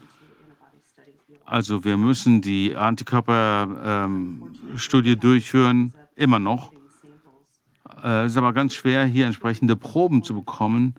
Also 1.52 1.84
wir 1.84 1.98
müssen 1.98 2.40
die 2.40 2.74
Antikörperstudie 2.74 5.12
ähm, 5.12 5.20
durchführen, 5.20 5.92
immer 6.16 6.38
noch. 6.38 6.72
Äh, 8.02 8.24
es 8.24 8.32
ist 8.32 8.38
aber 8.38 8.54
ganz 8.54 8.72
schwer, 8.72 9.04
hier 9.04 9.26
entsprechende 9.26 9.76
Proben 9.76 10.22
zu 10.22 10.34
bekommen. 10.34 10.94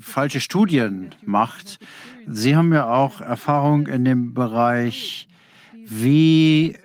falsche 0.00 0.40
Studien 0.40 1.14
macht. 1.26 1.78
Sie 2.26 2.56
haben 2.56 2.72
ja 2.72 2.88
auch 2.88 3.20
Erfahrung 3.20 3.86
in 3.86 4.04
dem 4.04 4.34
Bereich, 4.34 5.28
wie 5.86 6.76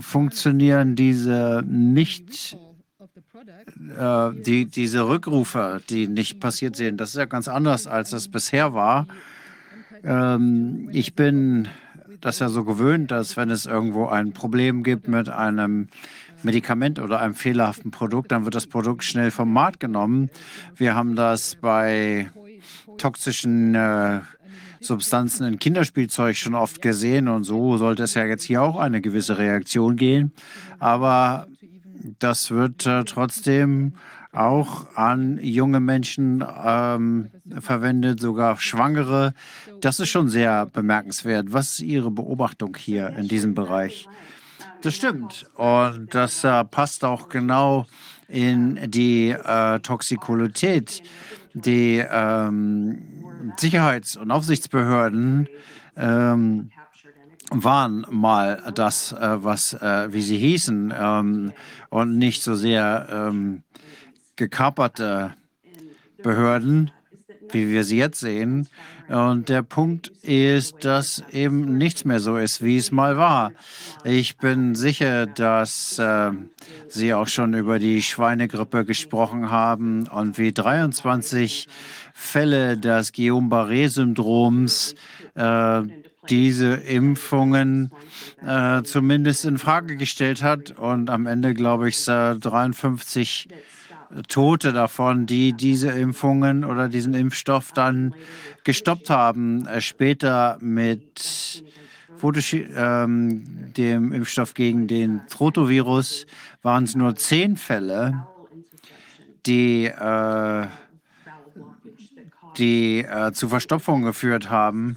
funktionieren 0.00 0.96
diese 0.96 1.62
nicht 1.66 2.56
äh, 3.96 4.30
die, 4.34 4.66
diese 4.66 5.08
Rückrufe, 5.08 5.80
die 5.88 6.08
nicht 6.08 6.40
passiert 6.40 6.76
sind. 6.76 7.00
Das 7.00 7.10
ist 7.10 7.16
ja 7.16 7.24
ganz 7.24 7.48
anders, 7.48 7.86
als 7.86 8.12
es 8.12 8.28
bisher 8.28 8.74
war. 8.74 9.06
Ähm, 10.04 10.88
ich 10.92 11.14
bin 11.14 11.68
das 12.20 12.40
ja 12.40 12.48
so 12.48 12.64
gewöhnt, 12.64 13.10
dass 13.10 13.36
wenn 13.36 13.50
es 13.50 13.66
irgendwo 13.66 14.06
ein 14.06 14.32
Problem 14.32 14.82
gibt 14.82 15.08
mit 15.08 15.28
einem 15.28 15.88
Medikament 16.42 16.98
oder 16.98 17.20
einem 17.20 17.34
fehlerhaften 17.34 17.90
Produkt, 17.90 18.32
dann 18.32 18.44
wird 18.44 18.54
das 18.54 18.66
Produkt 18.66 19.04
schnell 19.04 19.30
vom 19.30 19.52
Markt 19.52 19.80
genommen. 19.80 20.30
Wir 20.76 20.94
haben 20.94 21.16
das 21.16 21.56
bei 21.56 22.30
toxischen 22.96 23.74
äh, 23.74 24.20
Substanzen 24.80 25.46
in 25.46 25.58
Kinderspielzeug 25.58 26.36
schon 26.36 26.54
oft 26.54 26.82
gesehen 26.82 27.28
und 27.28 27.44
so 27.44 27.76
sollte 27.76 28.04
es 28.04 28.14
ja 28.14 28.24
jetzt 28.24 28.44
hier 28.44 28.62
auch 28.62 28.78
eine 28.78 29.00
gewisse 29.00 29.38
Reaktion 29.38 29.96
gehen. 29.96 30.32
Aber 30.78 31.46
das 32.18 32.50
wird 32.50 32.86
äh, 32.86 33.04
trotzdem 33.04 33.94
auch 34.32 34.94
an 34.94 35.38
junge 35.42 35.80
Menschen 35.80 36.44
ähm, 36.64 37.30
verwendet, 37.60 38.20
sogar 38.20 38.58
Schwangere. 38.58 39.34
Das 39.80 40.00
ist 40.00 40.10
schon 40.10 40.28
sehr 40.28 40.66
bemerkenswert. 40.66 41.52
Was 41.52 41.72
ist 41.72 41.80
Ihre 41.80 42.10
Beobachtung 42.10 42.76
hier 42.76 43.08
in 43.16 43.26
diesem 43.26 43.54
Bereich? 43.54 44.06
Das 44.82 44.94
stimmt. 44.94 45.46
Und 45.54 46.14
das 46.14 46.44
äh, 46.44 46.64
passt 46.64 47.04
auch 47.04 47.28
genau 47.28 47.86
in 48.28 48.90
die 48.90 49.30
äh, 49.30 49.80
Toxikolität. 49.80 51.02
Die 51.64 51.98
ähm, 51.98 53.52
Sicherheits- 53.58 54.16
und 54.16 54.30
Aufsichtsbehörden 54.30 55.48
ähm, 55.96 56.70
waren 57.50 58.06
mal 58.10 58.70
das, 58.74 59.12
äh, 59.12 59.42
was, 59.42 59.72
äh, 59.74 60.12
wie 60.12 60.22
sie 60.22 60.38
hießen, 60.38 60.94
ähm, 60.96 61.52
und 61.90 62.18
nicht 62.18 62.42
so 62.42 62.54
sehr 62.54 63.08
ähm, 63.10 63.62
gekaperte 64.36 65.34
Behörden, 66.22 66.90
wie 67.50 67.68
wir 67.70 67.84
sie 67.84 67.98
jetzt 67.98 68.20
sehen. 68.20 68.68
Und 69.08 69.48
der 69.48 69.62
Punkt 69.62 70.08
ist, 70.22 70.84
dass 70.84 71.24
eben 71.32 71.78
nichts 71.78 72.04
mehr 72.04 72.20
so 72.20 72.36
ist, 72.36 72.62
wie 72.62 72.76
es 72.76 72.92
mal 72.92 73.16
war. 73.16 73.52
Ich 74.04 74.36
bin 74.36 74.74
sicher, 74.74 75.26
dass 75.26 75.98
äh, 75.98 76.32
Sie 76.88 77.14
auch 77.14 77.28
schon 77.28 77.54
über 77.54 77.78
die 77.78 78.02
Schweinegrippe 78.02 78.84
gesprochen 78.84 79.50
haben 79.50 80.06
und 80.08 80.36
wie 80.36 80.52
23 80.52 81.68
Fälle 82.12 82.76
des 82.76 83.12
Guillain-Barré-Syndroms 83.12 84.94
äh, 85.34 85.82
diese 86.28 86.74
Impfungen 86.74 87.90
äh, 88.46 88.82
zumindest 88.82 89.46
in 89.46 89.56
Frage 89.56 89.96
gestellt 89.96 90.42
hat 90.42 90.72
und 90.72 91.08
am 91.08 91.26
Ende, 91.26 91.54
glaube 91.54 91.88
ich, 91.88 92.04
53 92.04 93.48
Tote 94.28 94.72
davon, 94.72 95.26
die 95.26 95.52
diese 95.52 95.90
Impfungen 95.90 96.64
oder 96.64 96.88
diesen 96.88 97.14
Impfstoff 97.14 97.72
dann 97.72 98.14
gestoppt 98.64 99.10
haben. 99.10 99.66
Äh, 99.66 99.80
später 99.80 100.58
mit 100.60 101.62
ähm, 102.76 103.72
dem 103.76 104.12
Impfstoff 104.12 104.54
gegen 104.54 104.88
den 104.88 105.20
Trotovirus 105.28 106.26
waren 106.62 106.84
es 106.84 106.96
nur 106.96 107.14
zehn 107.16 107.56
Fälle, 107.56 108.26
die, 109.46 109.84
äh, 109.84 110.66
die 112.56 113.00
äh, 113.00 113.32
zu 113.32 113.48
Verstopfung 113.48 114.02
geführt 114.02 114.50
haben, 114.50 114.96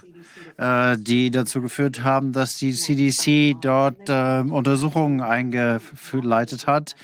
die 0.98 1.32
dazu 1.32 1.62
geführt 1.62 2.04
haben, 2.04 2.34
dass 2.34 2.58
die 2.58 2.74
CDC 2.74 3.60
dort 3.60 4.10
äh, 4.10 4.44
Untersuchungen 4.48 5.22
eingeleitet 5.22 6.68
hat 6.68 6.96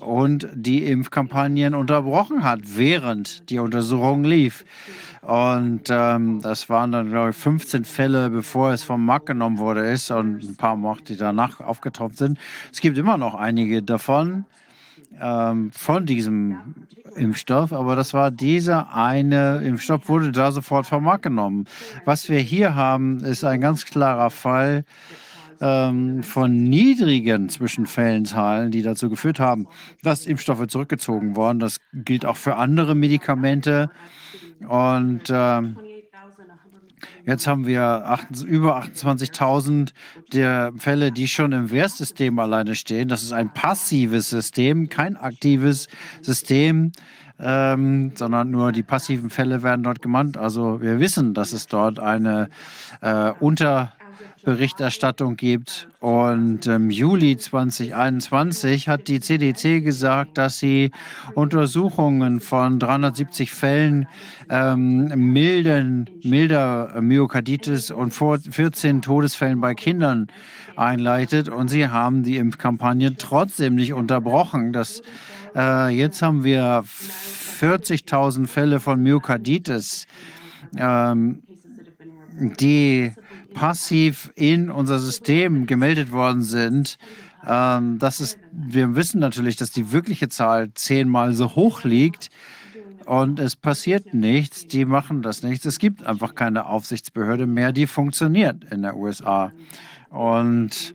und 0.00 0.48
die 0.54 0.84
Impfkampagnen 0.84 1.74
unterbrochen 1.74 2.44
hat, 2.44 2.60
während 2.64 3.50
die 3.50 3.58
Untersuchung 3.58 4.24
lief. 4.24 4.64
Und 5.22 5.88
ähm, 5.90 6.40
das 6.40 6.68
waren 6.68 6.92
dann, 6.92 7.10
glaube 7.10 7.30
ich, 7.30 7.36
15 7.36 7.84
Fälle, 7.84 8.30
bevor 8.30 8.72
es 8.72 8.82
vom 8.82 9.04
Markt 9.04 9.26
genommen 9.26 9.58
wurde 9.58 9.86
ist 9.86 10.10
und 10.10 10.42
ein 10.42 10.56
paar 10.56 10.76
noch, 10.76 11.00
die 11.00 11.16
danach 11.16 11.60
aufgetaucht 11.60 12.16
sind. 12.16 12.38
Es 12.72 12.80
gibt 12.80 12.96
immer 12.96 13.18
noch 13.18 13.34
einige 13.34 13.82
davon, 13.82 14.46
ähm, 15.20 15.70
von 15.72 16.06
diesem 16.06 16.58
Impfstoff, 17.16 17.72
aber 17.72 17.96
das 17.96 18.14
war 18.14 18.30
dieser 18.30 18.94
eine 18.94 19.58
Impfstoff, 19.58 20.08
wurde 20.08 20.32
da 20.32 20.52
sofort 20.52 20.86
vom 20.86 21.04
Markt 21.04 21.24
genommen. 21.24 21.66
Was 22.04 22.28
wir 22.28 22.40
hier 22.40 22.74
haben, 22.74 23.24
ist 23.24 23.44
ein 23.44 23.60
ganz 23.60 23.84
klarer 23.84 24.30
Fall 24.30 24.84
ähm, 25.60 26.22
von 26.22 26.64
niedrigen 26.64 27.48
Zwischenfällenzahlen, 27.48 28.70
die 28.70 28.82
dazu 28.82 29.10
geführt 29.10 29.40
haben, 29.40 29.66
dass 30.02 30.26
Impfstoffe 30.26 30.66
zurückgezogen 30.68 31.36
wurden. 31.36 31.58
Das 31.58 31.78
gilt 31.92 32.24
auch 32.24 32.36
für 32.36 32.56
andere 32.56 32.94
Medikamente. 32.94 33.90
Und 34.68 35.22
ähm, 35.30 35.76
Jetzt 37.30 37.46
haben 37.46 37.64
wir 37.64 37.80
acht, 37.84 38.42
über 38.44 38.82
28.000 38.82 39.92
der 40.32 40.72
Fälle, 40.78 41.12
die 41.12 41.28
schon 41.28 41.52
im 41.52 41.70
Wehrsystem 41.70 42.36
alleine 42.40 42.74
stehen. 42.74 43.06
Das 43.06 43.22
ist 43.22 43.32
ein 43.32 43.54
passives 43.54 44.30
System, 44.30 44.88
kein 44.88 45.16
aktives 45.16 45.86
System, 46.22 46.90
ähm, 47.38 48.10
sondern 48.16 48.50
nur 48.50 48.72
die 48.72 48.82
passiven 48.82 49.30
Fälle 49.30 49.62
werden 49.62 49.84
dort 49.84 50.02
gemeint. 50.02 50.36
Also 50.38 50.82
wir 50.82 50.98
wissen, 50.98 51.32
dass 51.32 51.52
es 51.52 51.68
dort 51.68 52.00
eine 52.00 52.48
äh, 53.00 53.30
unter 53.38 53.92
Berichterstattung 54.42 55.36
gibt. 55.36 55.88
Und 56.00 56.66
im 56.66 56.90
Juli 56.90 57.36
2021 57.36 58.88
hat 58.88 59.08
die 59.08 59.20
CDC 59.20 59.84
gesagt, 59.84 60.38
dass 60.38 60.58
sie 60.58 60.90
Untersuchungen 61.34 62.40
von 62.40 62.78
370 62.78 63.50
Fällen 63.50 64.08
ähm, 64.48 65.32
milden, 65.32 66.08
milder 66.22 67.00
Myokarditis 67.00 67.90
und 67.90 68.12
14 68.12 69.02
Todesfällen 69.02 69.60
bei 69.60 69.74
Kindern 69.74 70.28
einleitet. 70.76 71.48
Und 71.48 71.68
sie 71.68 71.88
haben 71.88 72.22
die 72.22 72.38
Impfkampagne 72.38 73.16
trotzdem 73.16 73.74
nicht 73.74 73.92
unterbrochen. 73.92 74.72
Das, 74.72 75.02
äh, 75.54 75.90
jetzt 75.90 76.22
haben 76.22 76.44
wir 76.44 76.84
40.000 77.60 78.46
Fälle 78.46 78.80
von 78.80 79.02
Myokarditis. 79.02 80.06
Ähm, 80.76 81.42
die 82.32 83.12
passiv 83.60 84.32
in 84.36 84.70
unser 84.70 84.98
System 84.98 85.66
gemeldet 85.66 86.12
worden 86.12 86.40
sind, 86.40 86.96
ähm, 87.46 87.98
das 87.98 88.18
ist, 88.18 88.38
wir 88.50 88.96
wissen 88.96 89.20
natürlich, 89.20 89.56
dass 89.56 89.70
die 89.70 89.92
wirkliche 89.92 90.30
Zahl 90.30 90.72
zehnmal 90.72 91.34
so 91.34 91.54
hoch 91.56 91.84
liegt 91.84 92.30
und 93.04 93.38
es 93.38 93.56
passiert 93.56 94.14
nichts. 94.14 94.66
Die 94.66 94.86
machen 94.86 95.20
das 95.20 95.42
nicht. 95.42 95.66
Es 95.66 95.78
gibt 95.78 96.06
einfach 96.06 96.34
keine 96.34 96.64
Aufsichtsbehörde 96.64 97.46
mehr, 97.46 97.72
die 97.72 97.86
funktioniert 97.86 98.64
in 98.72 98.80
der 98.80 98.96
USA. 98.96 99.52
Und 100.08 100.94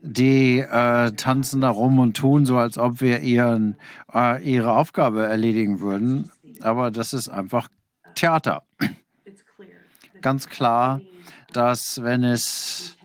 die 0.00 0.60
äh, 0.60 1.10
tanzen 1.16 1.62
da 1.62 1.70
rum 1.70 1.98
und 1.98 2.16
tun 2.16 2.46
so, 2.46 2.58
als 2.58 2.78
ob 2.78 3.00
wir 3.00 3.22
ihren, 3.22 3.74
äh, 4.14 4.40
ihre 4.40 4.70
Aufgabe 4.74 5.26
erledigen 5.26 5.80
würden. 5.80 6.30
Aber 6.60 6.92
das 6.92 7.12
ist 7.12 7.28
einfach 7.28 7.66
Theater. 8.14 8.62
Ganz 10.20 10.48
klar 10.48 11.00
dass 11.56 12.02
wenn 12.02 12.24
es 12.24 12.96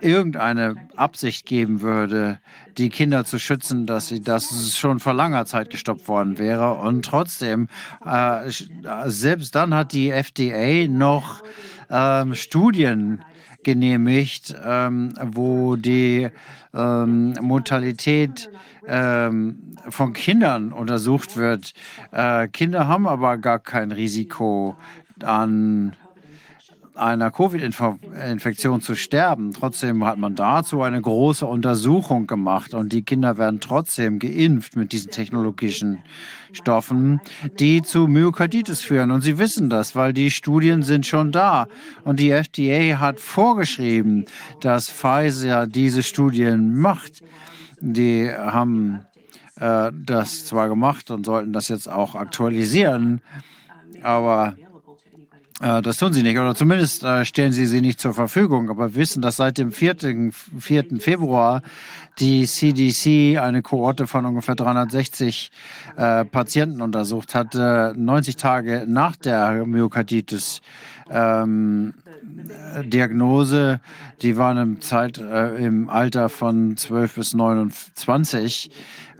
irgendeine 0.00 0.76
Absicht 0.96 1.46
geben 1.46 1.80
würde, 1.80 2.38
die 2.76 2.90
Kinder 2.90 3.24
zu 3.24 3.38
schützen, 3.38 3.86
dass 3.86 4.08
sie 4.08 4.22
das 4.22 4.76
schon 4.76 5.00
vor 5.00 5.14
langer 5.14 5.46
Zeit 5.46 5.70
gestoppt 5.70 6.08
worden 6.08 6.38
wäre. 6.38 6.74
Und 6.74 7.04
trotzdem, 7.04 7.68
äh, 8.04 8.50
selbst 9.06 9.54
dann 9.54 9.74
hat 9.74 9.92
die 9.92 10.10
FDA 10.10 10.86
noch 10.88 11.42
ähm, 11.90 12.34
Studien 12.34 13.22
genehmigt, 13.62 14.54
ähm, 14.64 15.14
wo 15.22 15.76
die 15.76 16.28
ähm, 16.74 17.34
Mortalität 17.40 18.50
ähm, 18.86 19.76
von 19.88 20.12
Kindern 20.12 20.72
untersucht 20.72 21.36
wird. 21.36 21.72
Äh, 22.12 22.48
Kinder 22.48 22.86
haben 22.86 23.08
aber 23.08 23.38
gar 23.38 23.58
kein 23.58 23.90
Risiko 23.92 24.76
an 25.22 25.96
einer 26.96 27.30
Covid-Infektion 27.30 28.80
zu 28.80 28.94
sterben. 28.94 29.52
Trotzdem 29.52 30.04
hat 30.04 30.18
man 30.18 30.34
dazu 30.34 30.82
eine 30.82 31.00
große 31.00 31.46
Untersuchung 31.46 32.26
gemacht 32.26 32.74
und 32.74 32.92
die 32.92 33.02
Kinder 33.02 33.38
werden 33.38 33.60
trotzdem 33.60 34.18
geimpft 34.18 34.76
mit 34.76 34.92
diesen 34.92 35.10
technologischen 35.10 35.98
Stoffen, 36.52 37.20
die 37.58 37.82
zu 37.82 38.06
Myokarditis 38.06 38.80
führen. 38.80 39.10
Und 39.10 39.20
sie 39.22 39.38
wissen 39.38 39.68
das, 39.68 39.94
weil 39.94 40.12
die 40.12 40.30
Studien 40.30 40.82
sind 40.82 41.06
schon 41.06 41.32
da. 41.32 41.68
Und 42.04 42.18
die 42.18 42.30
FDA 42.30 42.98
hat 42.98 43.20
vorgeschrieben, 43.20 44.24
dass 44.60 44.90
Pfizer 44.90 45.66
diese 45.66 46.02
Studien 46.02 46.76
macht. 46.78 47.22
Die 47.80 48.30
haben 48.30 49.00
äh, 49.60 49.90
das 49.92 50.46
zwar 50.46 50.68
gemacht 50.68 51.10
und 51.10 51.26
sollten 51.26 51.52
das 51.52 51.68
jetzt 51.68 51.88
auch 51.88 52.14
aktualisieren, 52.14 53.20
aber 54.02 54.54
das 55.60 55.96
tun 55.96 56.12
sie 56.12 56.22
nicht, 56.22 56.38
oder 56.38 56.54
zumindest 56.54 57.02
äh, 57.02 57.24
stellen 57.24 57.52
sie 57.52 57.66
sie 57.66 57.80
nicht 57.80 57.98
zur 57.98 58.12
Verfügung. 58.12 58.68
Aber 58.68 58.94
wir 58.94 59.00
wissen, 59.00 59.22
dass 59.22 59.36
seit 59.36 59.56
dem 59.56 59.72
4. 59.72 60.32
4. 60.58 60.84
Februar 61.00 61.62
die 62.18 62.46
CDC 62.46 63.38
eine 63.38 63.62
Kohorte 63.62 64.06
von 64.06 64.24
ungefähr 64.26 64.54
360 64.54 65.50
äh, 65.96 66.24
Patienten 66.24 66.82
untersucht 66.82 67.34
hat, 67.34 67.54
äh, 67.54 67.92
90 67.94 68.36
Tage 68.36 68.84
nach 68.86 69.16
der 69.16 69.64
Myokarditis. 69.66 70.60
Ähm, 71.10 71.94
Diagnose, 72.84 73.80
die 74.22 74.36
waren 74.36 74.58
im, 74.58 74.80
Zeit, 74.80 75.18
äh, 75.18 75.56
im 75.56 75.88
Alter 75.88 76.28
von 76.28 76.76
12 76.76 77.14
bis 77.14 77.34
29 77.34 78.70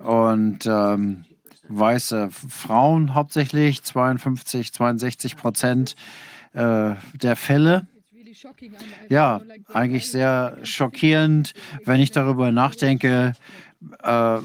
und 0.05 0.67
ähm, 0.67 1.25
weiße 1.69 2.31
Frauen 2.31 3.15
hauptsächlich, 3.15 3.83
52, 3.83 4.73
62 4.73 5.37
Prozent 5.37 5.97
äh, 6.57 6.95
der 7.15 7.37
Fälle. 7.37 7.87
Ja, 9.09 9.41
eigentlich 9.73 10.11
sehr 10.11 10.59
schockierend. 10.63 11.53
Wenn 11.85 12.01
ich 12.01 12.11
darüber 12.11 12.51
nachdenke, 12.53 13.35
äh, 14.03 14.39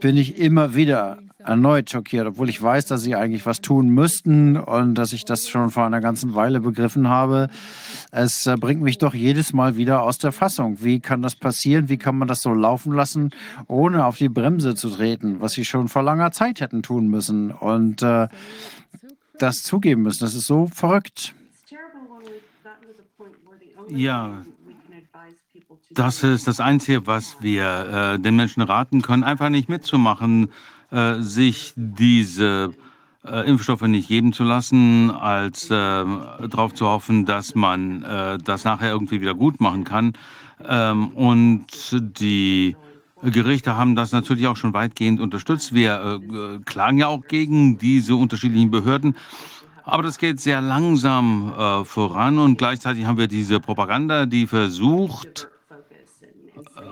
bin 0.00 0.16
ich 0.16 0.38
immer 0.38 0.74
wieder 0.74 1.18
erneut 1.38 1.90
schockiert, 1.90 2.26
obwohl 2.26 2.48
ich 2.50 2.60
weiß, 2.60 2.86
dass 2.86 3.02
sie 3.02 3.14
eigentlich 3.14 3.46
was 3.46 3.60
tun 3.60 3.88
müssten 3.88 4.56
und 4.56 4.94
dass 4.94 5.12
ich 5.12 5.24
das 5.24 5.48
schon 5.48 5.70
vor 5.70 5.86
einer 5.86 6.00
ganzen 6.00 6.34
Weile 6.34 6.60
begriffen 6.60 7.08
habe. 7.08 7.48
Es 8.10 8.46
äh, 8.46 8.56
bringt 8.56 8.82
mich 8.82 8.98
doch 8.98 9.14
jedes 9.14 9.52
Mal 9.52 9.76
wieder 9.76 10.02
aus 10.02 10.18
der 10.18 10.32
Fassung. 10.32 10.78
Wie 10.80 11.00
kann 11.00 11.22
das 11.22 11.36
passieren? 11.36 11.88
Wie 11.88 11.96
kann 11.96 12.18
man 12.18 12.28
das 12.28 12.42
so 12.42 12.52
laufen 12.52 12.92
lassen, 12.92 13.30
ohne 13.68 14.04
auf 14.04 14.18
die 14.18 14.28
Bremse 14.28 14.74
zu 14.74 14.90
treten, 14.90 15.40
was 15.40 15.52
sie 15.52 15.64
schon 15.64 15.88
vor 15.88 16.02
langer 16.02 16.32
Zeit 16.32 16.60
hätten 16.60 16.82
tun 16.82 17.08
müssen 17.08 17.50
und 17.50 18.02
äh, 18.02 18.28
das 19.42 19.62
zugeben 19.62 20.02
müssen? 20.02 20.24
Das 20.24 20.34
ist 20.34 20.46
so 20.46 20.68
verrückt. 20.68 21.34
Ja, 23.88 24.42
das 25.90 26.22
ist 26.22 26.46
das 26.46 26.60
Einzige, 26.60 27.06
was 27.06 27.36
wir 27.40 28.14
äh, 28.14 28.18
den 28.18 28.36
Menschen 28.36 28.62
raten 28.62 29.02
können, 29.02 29.24
einfach 29.24 29.48
nicht 29.48 29.68
mitzumachen, 29.68 30.50
äh, 30.92 31.20
sich 31.20 31.72
diese 31.74 32.72
äh, 33.24 33.48
Impfstoffe 33.48 33.82
nicht 33.82 34.08
geben 34.08 34.32
zu 34.32 34.44
lassen, 34.44 35.10
als 35.10 35.66
äh, 35.66 35.68
darauf 35.68 36.74
zu 36.74 36.86
hoffen, 36.86 37.26
dass 37.26 37.54
man 37.54 38.02
äh, 38.04 38.38
das 38.38 38.64
nachher 38.64 38.90
irgendwie 38.92 39.20
wieder 39.20 39.34
gut 39.34 39.60
machen 39.60 39.84
kann. 39.84 40.12
Ähm, 40.64 41.08
und 41.08 41.66
die 41.90 42.76
Gerichte 43.22 43.76
haben 43.76 43.96
das 43.96 44.12
natürlich 44.12 44.46
auch 44.46 44.56
schon 44.56 44.72
weitgehend 44.72 45.20
unterstützt. 45.20 45.74
Wir 45.74 46.20
äh, 46.22 46.58
klagen 46.64 46.98
ja 46.98 47.08
auch 47.08 47.26
gegen 47.26 47.78
diese 47.78 48.16
unterschiedlichen 48.16 48.70
Behörden. 48.70 49.16
Aber 49.84 50.02
das 50.02 50.18
geht 50.18 50.40
sehr 50.40 50.60
langsam 50.60 51.52
äh, 51.56 51.84
voran 51.84 52.38
und 52.38 52.58
gleichzeitig 52.58 53.06
haben 53.06 53.18
wir 53.18 53.28
diese 53.28 53.60
Propaganda, 53.60 54.26
die 54.26 54.46
versucht, 54.46 55.48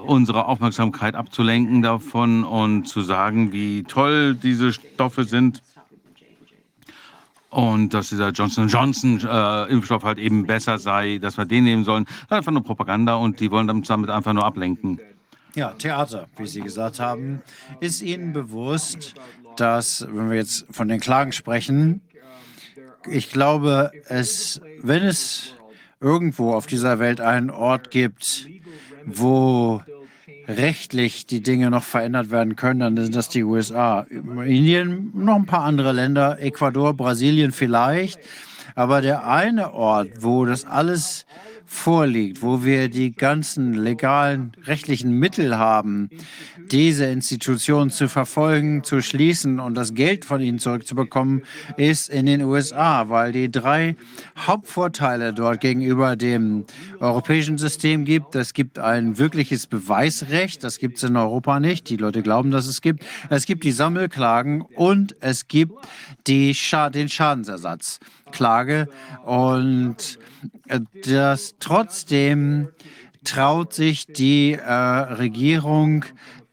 unsere 0.04 0.46
Aufmerksamkeit 0.46 1.14
abzulenken 1.14 1.82
davon 1.82 2.44
und 2.44 2.86
zu 2.86 3.02
sagen, 3.02 3.52
wie 3.52 3.82
toll 3.84 4.34
diese 4.34 4.72
Stoffe 4.72 5.24
sind 5.24 5.62
und 7.50 7.94
dass 7.94 8.08
dieser 8.10 8.30
Johnson 8.30 8.68
Johnson 8.68 9.20
äh, 9.20 9.64
Impfstoff 9.70 10.02
halt 10.04 10.18
eben 10.18 10.46
besser 10.46 10.78
sei, 10.78 11.18
dass 11.18 11.36
wir 11.36 11.44
den 11.44 11.64
nehmen 11.64 11.84
sollen. 11.84 12.06
Einfach 12.28 12.52
nur 12.52 12.62
Propaganda 12.62 13.16
und 13.16 13.40
die 13.40 13.50
wollen 13.50 13.66
damit 13.66 14.10
einfach 14.10 14.32
nur 14.32 14.44
ablenken. 14.44 15.00
Ja, 15.58 15.72
Theater, 15.72 16.28
wie 16.36 16.46
Sie 16.46 16.60
gesagt 16.60 17.00
haben. 17.00 17.42
Ist 17.80 18.00
Ihnen 18.00 18.32
bewusst, 18.32 19.14
dass, 19.56 20.06
wenn 20.08 20.30
wir 20.30 20.36
jetzt 20.36 20.66
von 20.70 20.86
den 20.86 21.00
Klagen 21.00 21.32
sprechen, 21.32 22.00
ich 23.10 23.32
glaube, 23.32 23.90
es, 24.06 24.60
wenn 24.82 25.02
es 25.02 25.56
irgendwo 26.00 26.52
auf 26.54 26.68
dieser 26.68 27.00
Welt 27.00 27.20
einen 27.20 27.50
Ort 27.50 27.90
gibt, 27.90 28.46
wo 29.04 29.82
rechtlich 30.46 31.26
die 31.26 31.42
Dinge 31.42 31.72
noch 31.72 31.82
verändert 31.82 32.30
werden 32.30 32.54
können, 32.54 32.78
dann 32.78 32.96
sind 32.96 33.16
das 33.16 33.28
die 33.28 33.42
USA. 33.42 34.02
Indien, 34.10 35.10
noch 35.12 35.34
ein 35.34 35.46
paar 35.46 35.64
andere 35.64 35.90
Länder, 35.90 36.38
Ecuador, 36.40 36.94
Brasilien 36.94 37.50
vielleicht. 37.50 38.20
Aber 38.76 39.00
der 39.00 39.26
eine 39.26 39.72
Ort, 39.72 40.22
wo 40.22 40.44
das 40.44 40.64
alles 40.64 41.26
vorliegt, 41.68 42.40
wo 42.40 42.64
wir 42.64 42.88
die 42.88 43.14
ganzen 43.14 43.74
legalen 43.74 44.52
rechtlichen 44.64 45.12
Mittel 45.12 45.58
haben, 45.58 46.08
diese 46.70 47.04
Institutionen 47.04 47.90
zu 47.90 48.08
verfolgen, 48.08 48.82
zu 48.82 49.02
schließen 49.02 49.60
und 49.60 49.74
das 49.74 49.92
Geld 49.92 50.24
von 50.24 50.40
ihnen 50.40 50.58
zurückzubekommen, 50.58 51.42
ist 51.76 52.08
in 52.08 52.24
den 52.24 52.42
USA, 52.42 53.10
weil 53.10 53.32
die 53.32 53.50
drei 53.50 53.96
Hauptvorteile 54.38 55.34
dort 55.34 55.60
gegenüber 55.60 56.16
dem 56.16 56.64
europäischen 57.00 57.58
System 57.58 58.06
gibt. 58.06 58.34
Es 58.34 58.54
gibt 58.54 58.78
ein 58.78 59.18
wirkliches 59.18 59.66
Beweisrecht, 59.66 60.64
das 60.64 60.78
gibt 60.78 60.96
es 60.96 61.02
in 61.02 61.16
Europa 61.16 61.60
nicht. 61.60 61.90
Die 61.90 61.96
Leute 61.96 62.22
glauben, 62.22 62.50
dass 62.50 62.66
es 62.66 62.80
gibt. 62.80 63.04
Es 63.28 63.44
gibt 63.44 63.62
die 63.64 63.72
Sammelklagen 63.72 64.62
und 64.62 65.16
es 65.20 65.48
gibt 65.48 65.74
die 66.26 66.54
Scha 66.54 66.88
den 66.88 67.10
Schadensersatz. 67.10 68.00
Klage 68.30 68.88
und 69.24 70.20
äh, 70.68 70.78
das 71.04 71.56
trotzdem 71.58 72.68
traut 73.24 73.74
sich 73.74 74.06
die 74.06 74.52
äh, 74.52 74.72
Regierung 74.72 76.04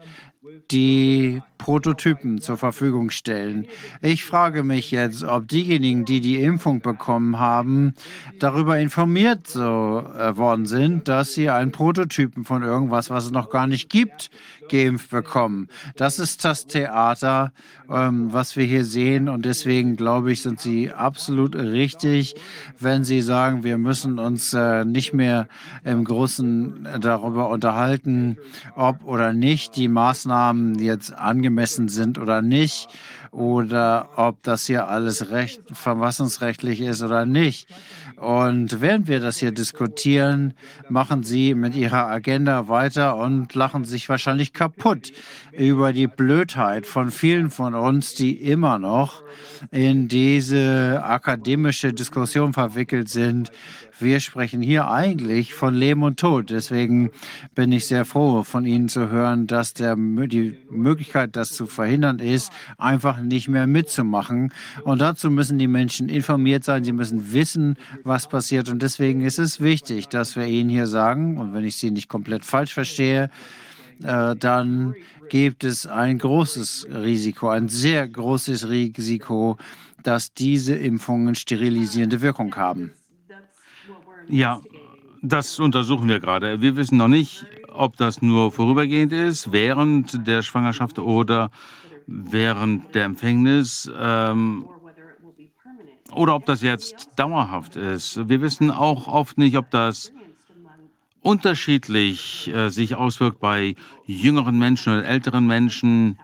die 0.71 1.41
Prototypen 1.64 2.41
zur 2.41 2.57
Verfügung 2.57 3.10
stellen. 3.10 3.68
Ich 4.02 4.26
frage 4.26 4.64
mich 4.64 4.91
jetzt, 4.91 5.23
ob 5.23 5.48
diejenigen, 5.48 6.03
die 6.03 6.19
die 6.19 6.41
Impfung 6.41 6.81
bekommen 6.81 7.40
haben, 7.40 7.94
darüber 8.38 8.77
informiert 8.80 9.48
so, 9.48 10.03
äh, 10.18 10.35
worden 10.35 10.65
sind, 10.65 11.07
dass 11.07 11.34
sie 11.34 11.49
einen 11.49 11.72
Prototypen 11.72 12.44
von 12.44 12.64
irgendwas, 12.64 13.10
was 13.10 13.27
es 13.27 13.31
noch 13.31 13.49
gar 13.49 13.68
nicht 13.68 13.90
gibt, 13.90 14.30
geimpft 14.69 15.10
bekommen. 15.10 15.69
Das 15.95 16.19
ist 16.19 16.44
das 16.44 16.68
Theater, 16.68 17.53
ähm, 17.90 18.34
was 18.34 18.57
wir 18.57 18.65
hier 18.65 18.84
sehen. 18.84 19.30
Und 19.30 19.45
deswegen 19.45 19.95
glaube 19.95 20.34
ich, 20.34 20.41
sind 20.41 20.60
Sie 20.60 20.91
absolut 20.91 21.56
richtig, 21.56 22.35
wenn 22.80 23.06
Sie 23.06 23.22
sagen, 23.22 23.64
wir 23.64 23.77
müssen 23.77 24.19
uns 24.19 24.53
äh, 24.53 24.84
nicht 24.84 25.14
mehr 25.14 25.48
im 25.85 26.03
Großen 26.03 26.88
darüber 26.99 27.49
unterhalten, 27.49 28.38
ob 28.76 29.06
oder 29.06 29.31
nicht 29.31 29.76
die 29.76 29.88
Maßnahmen 29.88 30.80
jetzt 30.80 31.14
angemessen 31.14 31.52
sind 31.89 32.17
oder 32.17 32.41
nicht 32.41 32.88
oder 33.31 34.09
ob 34.15 34.43
das 34.43 34.67
hier 34.67 34.88
alles 34.88 35.31
recht, 35.31 35.61
verfassungsrechtlich 35.71 36.81
ist 36.81 37.01
oder 37.01 37.25
nicht. 37.25 37.67
Und 38.23 38.79
während 38.79 39.09
wir 39.09 39.19
das 39.19 39.39
hier 39.39 39.51
diskutieren, 39.51 40.53
machen 40.87 41.23
Sie 41.23 41.55
mit 41.55 41.75
Ihrer 41.75 42.07
Agenda 42.07 42.69
weiter 42.69 43.17
und 43.17 43.53
lachen 43.53 43.83
sich 43.83 44.07
wahrscheinlich 44.07 44.53
kaputt 44.53 45.11
über 45.51 45.91
die 45.91 46.07
Blödheit 46.07 46.87
von 46.87 47.11
vielen 47.11 47.51
von 47.51 47.75
uns, 47.75 48.15
die 48.15 48.31
immer 48.31 48.79
noch 48.79 49.23
in 49.71 50.07
diese 50.07 51.01
akademische 51.03 51.91
Diskussion 51.91 52.53
verwickelt 52.53 53.09
sind, 53.09 53.51
wir 53.99 54.19
sprechen 54.19 54.61
hier 54.61 54.89
eigentlich 54.89 55.53
von 55.53 55.73
Leben 55.73 56.03
und 56.03 56.19
Tod. 56.19 56.49
Deswegen 56.49 57.11
bin 57.55 57.71
ich 57.71 57.85
sehr 57.85 58.05
froh, 58.05 58.43
von 58.43 58.65
Ihnen 58.65 58.89
zu 58.89 59.09
hören, 59.09 59.47
dass 59.47 59.73
der, 59.73 59.95
die 59.95 60.57
Möglichkeit, 60.69 61.35
das 61.35 61.51
zu 61.51 61.67
verhindern 61.67 62.19
ist, 62.19 62.51
einfach 62.77 63.19
nicht 63.19 63.47
mehr 63.47 63.65
mitzumachen. 63.65 64.51
Und 64.83 64.99
dazu 64.99 65.31
müssen 65.31 65.57
die 65.57 65.67
Menschen 65.67 66.09
informiert 66.09 66.63
sein. 66.63 66.83
Sie 66.83 66.91
müssen 66.91 67.33
wissen, 67.33 67.77
was 68.03 68.12
passiert. 68.27 68.69
Und 68.69 68.81
deswegen 68.81 69.22
ist 69.22 69.40
es 69.40 69.60
wichtig, 69.60 70.07
dass 70.07 70.35
wir 70.35 70.45
Ihnen 70.45 70.69
hier 70.69 70.88
sagen, 70.88 71.38
und 71.38 71.53
wenn 71.53 71.65
ich 71.65 71.77
Sie 71.77 71.91
nicht 71.91 72.07
komplett 72.07 72.45
falsch 72.45 72.73
verstehe, 72.73 73.30
äh, 74.03 74.35
dann 74.35 74.95
gibt 75.30 75.64
es 75.64 75.88
ein 75.88 76.19
großes 76.19 76.88
Risiko, 76.91 77.49
ein 77.49 77.69
sehr 77.69 78.07
großes 78.07 78.69
Risiko, 78.69 79.57
dass 80.03 80.34
diese 80.34 80.76
Impfungen 80.76 81.35
sterilisierende 81.35 82.22
Wirkung 82.22 82.56
haben. 82.56 82.94
Ja, 84.27 84.61
das 85.22 85.60
untersuchen 85.60 86.07
wir 86.07 86.19
gerade. 86.19 86.61
Wir 86.61 86.76
wissen 86.76 86.98
noch 86.98 87.07
nicht, 87.07 87.45
ob 87.69 87.98
das 87.98 88.22
nur 88.22 88.52
vorübergehend 88.52 89.14
ist, 89.14 89.52
während 89.52 90.27
der 90.27 90.41
Schwangerschaft 90.41 90.99
oder 90.99 91.49
während 92.07 92.94
der 92.94 93.06
Empfängnis 93.06 93.90
ähm, 93.98 94.65
oder 96.15 96.35
ob 96.35 96.45
das 96.45 96.61
jetzt 96.61 97.10
dauerhaft 97.15 97.76
ist. 97.76 98.27
Wir 98.30 98.41
wissen 98.41 98.72
auch 98.72 99.07
oft 99.07 99.38
nicht, 99.38 99.57
ob 99.57 99.69
das 99.69 100.11
unterschiedlich 101.22 102.52
äh, 102.53 102.69
sich 102.69 102.95
auswirkt 102.95 103.40
bei 103.40 103.76
jüngeren 104.06 104.60
Menschen 104.60 104.94
oder 104.94 105.06
älteren 105.06 105.48
Menschen. 105.48 106.19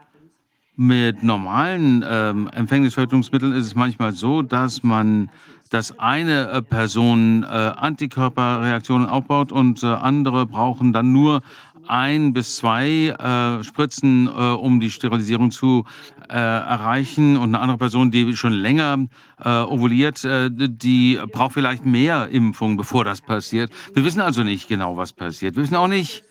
Mit 0.75 1.23
normalen 1.23 2.05
ähm, 2.07 2.49
Empfängnisverhütungsmitteln 2.53 3.51
ist 3.51 3.65
es 3.65 3.75
manchmal 3.75 4.13
so, 4.13 4.41
dass 4.41 4.81
man 4.81 5.29
dass 5.69 5.97
eine 5.99 6.49
äh, 6.49 6.61
Person 6.61 7.43
äh, 7.43 7.47
Antikörperreaktionen 7.47 9.07
aufbaut 9.07 9.51
und 9.51 9.83
äh, 9.83 9.87
andere 9.87 10.45
brauchen 10.45 10.93
dann 10.93 11.11
nur 11.11 11.41
ein 11.87 12.33
bis 12.33 12.57
zwei 12.57 13.09
äh, 13.09 13.63
Spritzen, 13.63 14.27
um 14.27 14.79
die 14.79 14.91
Sterilisierung 14.91 15.49
zu 15.49 15.85
äh, 16.29 16.33
erreichen. 16.33 17.37
Und 17.37 17.55
eine 17.55 17.59
andere 17.59 17.77
Person, 17.77 18.11
die 18.11 18.35
schon 18.35 18.53
länger 18.53 19.07
ovuliert, 19.41 20.27
die 20.49 21.17
braucht 21.31 21.53
vielleicht 21.53 21.85
mehr 21.85 22.27
Impfung, 22.27 22.75
bevor 22.75 23.05
das 23.05 23.21
passiert. 23.21 23.71
Wir 23.93 24.03
wissen 24.03 24.19
also 24.19 24.43
nicht 24.43 24.67
genau, 24.67 24.97
was 24.97 25.13
passiert. 25.13 25.55
Wir 25.55 25.63
wissen 25.63 25.77
auch 25.77 25.87
nicht, 25.87 26.23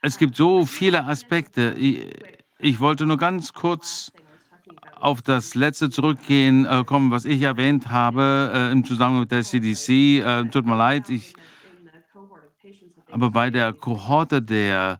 es 0.00 0.16
gibt 0.16 0.36
so 0.36 0.64
viele 0.64 1.04
Aspekte. 1.04 1.74
Ich, 1.78 2.06
ich 2.58 2.80
wollte 2.80 3.04
nur 3.04 3.18
ganz 3.18 3.52
kurz 3.52 4.12
auf 5.00 5.22
das 5.22 5.54
letzte 5.54 5.90
zurückgehen 5.90 6.66
äh, 6.66 6.84
kommen, 6.84 7.10
was 7.10 7.24
ich 7.24 7.42
erwähnt 7.42 7.88
habe 7.88 8.50
äh, 8.54 8.72
im 8.72 8.84
Zusammenhang 8.84 9.22
mit 9.22 9.32
der 9.32 9.42
CDC. 9.42 9.88
Äh, 9.88 10.44
tut 10.50 10.66
mir 10.66 10.76
leid, 10.76 11.08
ich, 11.08 11.34
aber 13.10 13.30
bei 13.30 13.50
der 13.50 13.72
Kohorte 13.72 14.42
der 14.42 14.98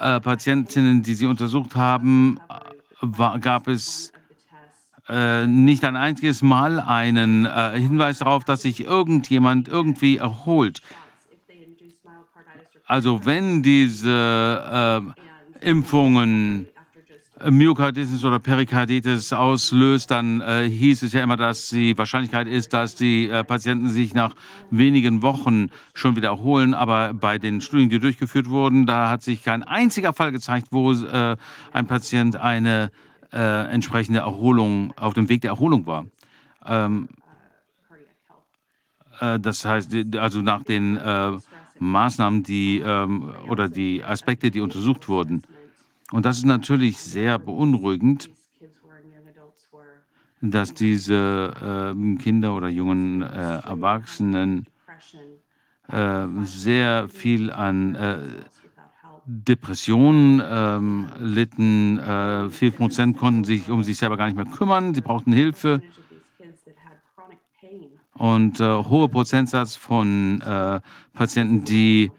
äh, 0.00 0.20
Patientinnen, 0.20 1.02
die 1.02 1.14
Sie 1.14 1.26
untersucht 1.26 1.74
haben, 1.76 2.40
war, 3.00 3.38
gab 3.38 3.68
es 3.68 4.12
äh, 5.08 5.46
nicht 5.46 5.84
ein 5.84 5.96
einziges 5.96 6.42
Mal 6.42 6.80
einen 6.80 7.46
äh, 7.46 7.78
Hinweis 7.78 8.18
darauf, 8.18 8.44
dass 8.44 8.62
sich 8.62 8.84
irgendjemand 8.84 9.68
irgendwie 9.68 10.16
erholt. 10.18 10.80
Also 12.86 13.24
wenn 13.24 13.62
diese 13.64 15.14
Impfungen 15.60 16.68
Myokarditis 17.44 18.24
oder 18.24 18.38
Perikarditis 18.38 19.32
auslöst, 19.32 20.10
dann 20.10 20.40
äh, 20.40 20.68
hieß 20.70 21.02
es 21.02 21.12
ja 21.12 21.22
immer, 21.22 21.36
dass 21.36 21.68
die 21.68 21.96
Wahrscheinlichkeit 21.98 22.48
ist, 22.48 22.72
dass 22.72 22.94
die 22.94 23.28
äh, 23.28 23.44
Patienten 23.44 23.90
sich 23.90 24.14
nach 24.14 24.34
wenigen 24.70 25.20
Wochen 25.20 25.68
schon 25.92 26.16
wieder 26.16 26.28
erholen. 26.28 26.72
Aber 26.72 27.12
bei 27.12 27.38
den 27.38 27.60
Studien, 27.60 27.90
die 27.90 28.00
durchgeführt 28.00 28.48
wurden, 28.48 28.86
da 28.86 29.10
hat 29.10 29.22
sich 29.22 29.44
kein 29.44 29.62
einziger 29.62 30.14
Fall 30.14 30.32
gezeigt, 30.32 30.68
wo 30.70 30.92
äh, 30.92 31.36
ein 31.72 31.86
Patient 31.86 32.36
eine 32.36 32.90
äh, 33.32 33.70
entsprechende 33.70 34.20
Erholung 34.20 34.94
auf 34.96 35.12
dem 35.12 35.28
Weg 35.28 35.42
der 35.42 35.50
Erholung 35.50 35.86
war. 35.86 36.06
Ähm, 36.64 37.08
äh, 39.20 39.38
das 39.38 39.62
heißt, 39.62 39.94
also 40.16 40.40
nach 40.40 40.62
den 40.64 40.96
äh, 40.96 41.32
Maßnahmen, 41.78 42.42
die 42.42 42.78
ähm, 42.78 43.30
oder 43.48 43.68
die 43.68 44.02
Aspekte, 44.02 44.50
die 44.50 44.62
untersucht 44.62 45.08
wurden. 45.08 45.42
Und 46.12 46.24
das 46.24 46.38
ist 46.38 46.46
natürlich 46.46 46.98
sehr 46.98 47.38
beunruhigend, 47.38 48.30
dass 50.40 50.74
diese 50.74 51.94
äh, 51.94 52.16
Kinder 52.22 52.54
oder 52.54 52.68
jungen 52.68 53.22
äh, 53.22 53.26
Erwachsenen 53.26 54.66
äh, 55.88 56.26
sehr 56.44 57.08
viel 57.08 57.50
an 57.50 57.94
äh, 57.94 58.18
Depressionen 59.24 60.40
ähm, 60.48 61.08
litten. 61.18 61.98
Äh, 61.98 62.50
vier 62.50 62.70
Prozent 62.70 63.16
konnten 63.18 63.44
sich 63.44 63.68
um 63.68 63.82
sich 63.82 63.96
selber 63.96 64.16
gar 64.16 64.26
nicht 64.26 64.36
mehr 64.36 64.46
kümmern. 64.46 64.94
Sie 64.94 65.00
brauchten 65.00 65.32
Hilfe. 65.32 65.82
Und 68.14 68.60
äh, 68.60 68.64
hoher 68.64 69.10
Prozentsatz 69.10 69.76
von 69.76 70.42
Patienten, 71.12 71.64
die 71.64 72.12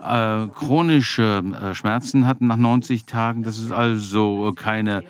äh, 0.00 0.46
chronische 0.48 1.42
äh, 1.62 1.74
Schmerzen 1.74 2.26
hatten 2.26 2.46
nach 2.46 2.56
90 2.56 3.04
Tagen. 3.04 3.42
Das 3.42 3.58
ist 3.58 3.72
also 3.72 4.52
keine 4.54 5.04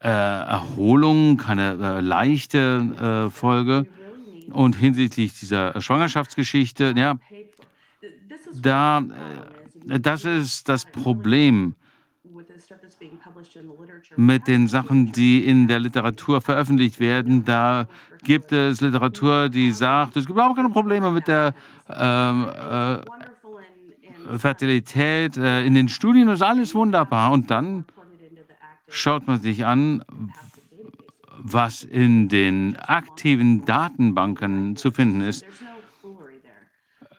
äh, 0.00 0.08
Erholung, 0.08 1.36
keine 1.36 1.72
äh, 1.72 2.00
leichte 2.00 3.28
äh, 3.28 3.30
Folge. 3.30 3.86
Und 4.52 4.76
hinsichtlich 4.76 5.38
dieser 5.38 5.80
Schwangerschaftsgeschichte, 5.80 6.94
ja, 6.96 7.18
da, 8.54 9.00
äh, 9.88 10.00
das 10.00 10.24
ist 10.24 10.68
das 10.68 10.84
Problem 10.84 11.74
mit 14.16 14.46
den 14.46 14.68
Sachen, 14.68 15.12
die 15.12 15.44
in 15.44 15.68
der 15.68 15.80
Literatur 15.80 16.40
veröffentlicht 16.40 17.00
werden. 17.00 17.44
Da 17.44 17.86
gibt 18.22 18.52
es 18.52 18.80
Literatur, 18.80 19.48
die 19.48 19.72
sagt, 19.72 20.16
es 20.16 20.26
gibt 20.26 20.36
überhaupt 20.36 20.56
keine 20.56 20.70
Probleme 20.70 21.10
mit 21.10 21.28
der 21.28 21.54
ähm, 21.88 22.46
äh, 22.48 22.98
Fertilität, 24.38 25.36
äh, 25.36 25.64
in 25.64 25.74
den 25.74 25.88
Studien 25.88 26.28
ist 26.28 26.42
alles 26.42 26.74
wunderbar. 26.74 27.32
Und 27.32 27.50
dann 27.50 27.84
schaut 28.88 29.26
man 29.26 29.40
sich 29.40 29.64
an, 29.64 30.04
was 31.38 31.84
in 31.84 32.28
den 32.28 32.76
aktiven 32.76 33.64
Datenbanken 33.64 34.76
zu 34.76 34.90
finden 34.90 35.20
ist. 35.20 35.44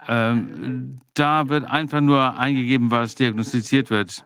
Ähm, 0.09 0.99
da 1.13 1.49
wird 1.49 1.65
einfach 1.65 2.01
nur 2.01 2.37
eingegeben, 2.37 2.91
was 2.91 3.15
diagnostiziert 3.15 3.89
wird. 3.89 4.25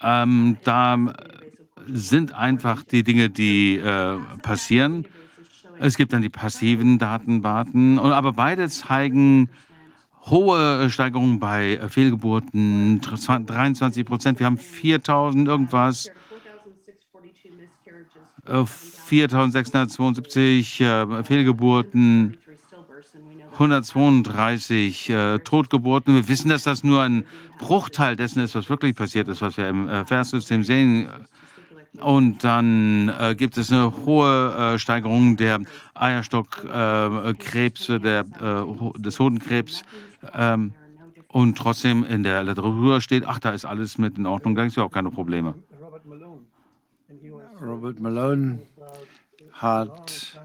Ähm, 0.00 0.58
da 0.64 1.14
sind 1.86 2.32
einfach 2.32 2.82
die 2.82 3.02
Dinge, 3.02 3.30
die 3.30 3.76
äh, 3.76 4.18
passieren. 4.42 5.06
Es 5.78 5.96
gibt 5.96 6.12
dann 6.12 6.22
die 6.22 6.28
passiven 6.28 6.98
Datenbanken, 6.98 7.98
aber 7.98 8.32
beide 8.32 8.68
zeigen 8.68 9.48
hohe 10.26 10.90
Steigerungen 10.90 11.38
bei 11.38 11.80
Fehlgeburten, 11.88 13.00
23 13.00 14.04
Prozent. 14.04 14.38
Wir 14.38 14.46
haben 14.46 14.58
4000 14.58 15.48
irgendwas, 15.48 16.10
4672 18.46 20.80
äh, 20.80 21.02
äh, 21.02 21.24
Fehlgeburten, 21.24 22.36
132 23.52 25.10
äh, 25.10 25.38
Totgeburten. 25.38 26.14
Wir 26.14 26.28
wissen, 26.28 26.48
dass 26.48 26.64
das 26.64 26.84
nur 26.84 27.02
ein 27.02 27.24
Bruchteil 27.58 28.16
dessen 28.16 28.40
ist, 28.40 28.54
was 28.54 28.68
wirklich 28.68 28.94
passiert 28.94 29.28
ist, 29.28 29.40
was 29.40 29.56
wir 29.56 29.68
im 29.68 29.88
äh, 29.88 30.04
Verssystem 30.04 30.64
sehen. 30.64 31.08
Und 32.00 32.42
dann 32.42 33.08
äh, 33.20 33.34
gibt 33.36 33.56
es 33.56 33.70
eine 33.70 33.94
hohe 34.04 34.74
äh, 34.74 34.78
Steigerung 34.78 35.36
der 35.36 35.60
Eierstockkrebs, 35.94 37.88
äh, 37.88 37.94
äh, 37.94 38.22
des 38.98 39.20
Hodenkrebs. 39.20 39.82
Ähm, 40.34 40.72
und 41.28 41.56
trotzdem 41.58 42.04
in 42.04 42.22
der 42.22 42.42
Literatur 42.44 43.00
steht, 43.00 43.24
ach, 43.26 43.38
da 43.38 43.50
ist 43.50 43.64
alles 43.64 43.98
mit 43.98 44.18
in 44.18 44.26
Ordnung, 44.26 44.54
da 44.54 44.62
gibt 44.62 44.70
es 44.70 44.76
ja 44.76 44.84
auch 44.84 44.92
keine 44.92 45.10
Probleme. 45.10 45.54
Robert 47.60 48.00
Malone 48.00 48.60
hat 49.52 50.38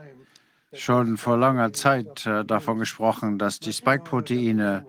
schon 0.74 1.18
vor 1.18 1.38
langer 1.38 1.74
Zeit 1.74 2.26
äh, 2.26 2.46
davon 2.46 2.80
gesprochen, 2.80 3.40
dass 3.40 3.60
die 3.60 3.74
Spike-Proteine 3.74 4.86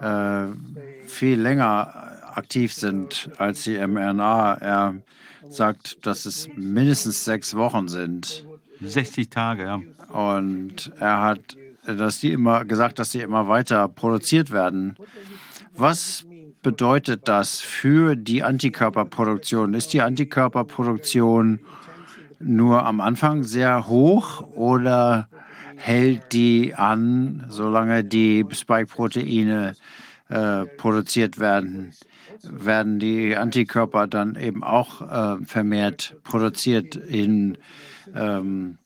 äh, 0.00 0.46
viel 1.06 1.40
länger 1.40 2.32
aktiv 2.34 2.72
sind 2.72 3.30
als 3.38 3.64
die 3.64 3.78
mRNA. 3.78 4.54
Er 4.54 4.94
sagt, 5.50 6.06
dass 6.06 6.26
es 6.26 6.48
mindestens 6.54 7.24
sechs 7.24 7.54
Wochen 7.54 7.88
sind. 7.88 8.46
60 8.80 9.28
Tage, 9.28 9.64
ja. 9.64 9.80
Und 10.12 10.92
er 10.98 11.22
hat 11.22 11.56
dass 11.94 12.20
die 12.20 12.32
immer 12.32 12.64
gesagt, 12.64 12.98
dass 12.98 13.12
sie 13.12 13.20
immer 13.20 13.48
weiter 13.48 13.88
produziert 13.88 14.50
werden. 14.50 14.96
Was 15.74 16.26
bedeutet 16.62 17.28
das 17.28 17.60
für 17.60 18.16
die 18.16 18.42
Antikörperproduktion? 18.42 19.74
Ist 19.74 19.92
die 19.92 20.02
Antikörperproduktion 20.02 21.60
nur 22.40 22.84
am 22.84 23.00
Anfang 23.00 23.42
sehr 23.42 23.88
hoch 23.88 24.42
oder 24.54 25.28
hält 25.76 26.32
die 26.32 26.74
an, 26.74 27.46
solange 27.48 28.04
die 28.04 28.44
Spike-Proteine 28.50 29.74
äh, 30.28 30.66
produziert 30.76 31.38
werden? 31.38 31.92
Werden 32.42 32.98
die 32.98 33.36
Antikörper 33.36 34.06
dann 34.06 34.36
eben 34.36 34.62
auch 34.62 35.02
äh, 35.02 35.44
vermehrt 35.44 36.16
produziert 36.24 36.96
in, 36.96 37.58
ähm, 38.14 38.78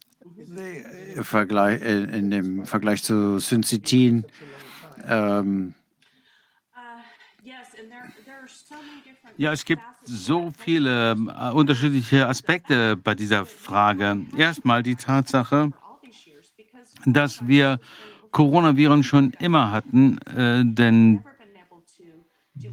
Vergleich, 1.23 1.83
in, 1.83 2.09
in, 2.09 2.31
dem 2.31 2.67
Vergleich 2.67 3.03
zu 3.03 3.39
Syncytin. 3.39 4.25
Ähm, 5.07 5.75
ja, 9.37 9.53
es 9.53 9.65
gibt 9.65 9.83
so 10.05 10.53
viele 10.59 11.13
äh, 11.13 11.51
unterschiedliche 11.51 12.29
Aspekte 12.29 12.97
bei 12.97 13.15
dieser 13.15 13.47
Frage. 13.47 14.27
Erstmal 14.37 14.83
die 14.83 14.97
Tatsache, 14.97 15.73
dass 17.07 17.47
wir 17.47 17.81
Coronaviren 18.31 19.03
schon 19.03 19.33
immer 19.39 19.71
hatten, 19.71 20.19
äh, 20.29 20.63
denn 20.65 21.23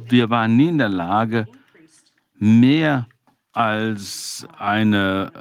wir 0.08 0.30
waren 0.30 0.56
nie 0.56 0.68
in 0.68 0.78
der 0.78 0.88
Lage, 0.88 1.46
mehr 2.38 3.06
als 3.52 4.46
eine 4.58 5.32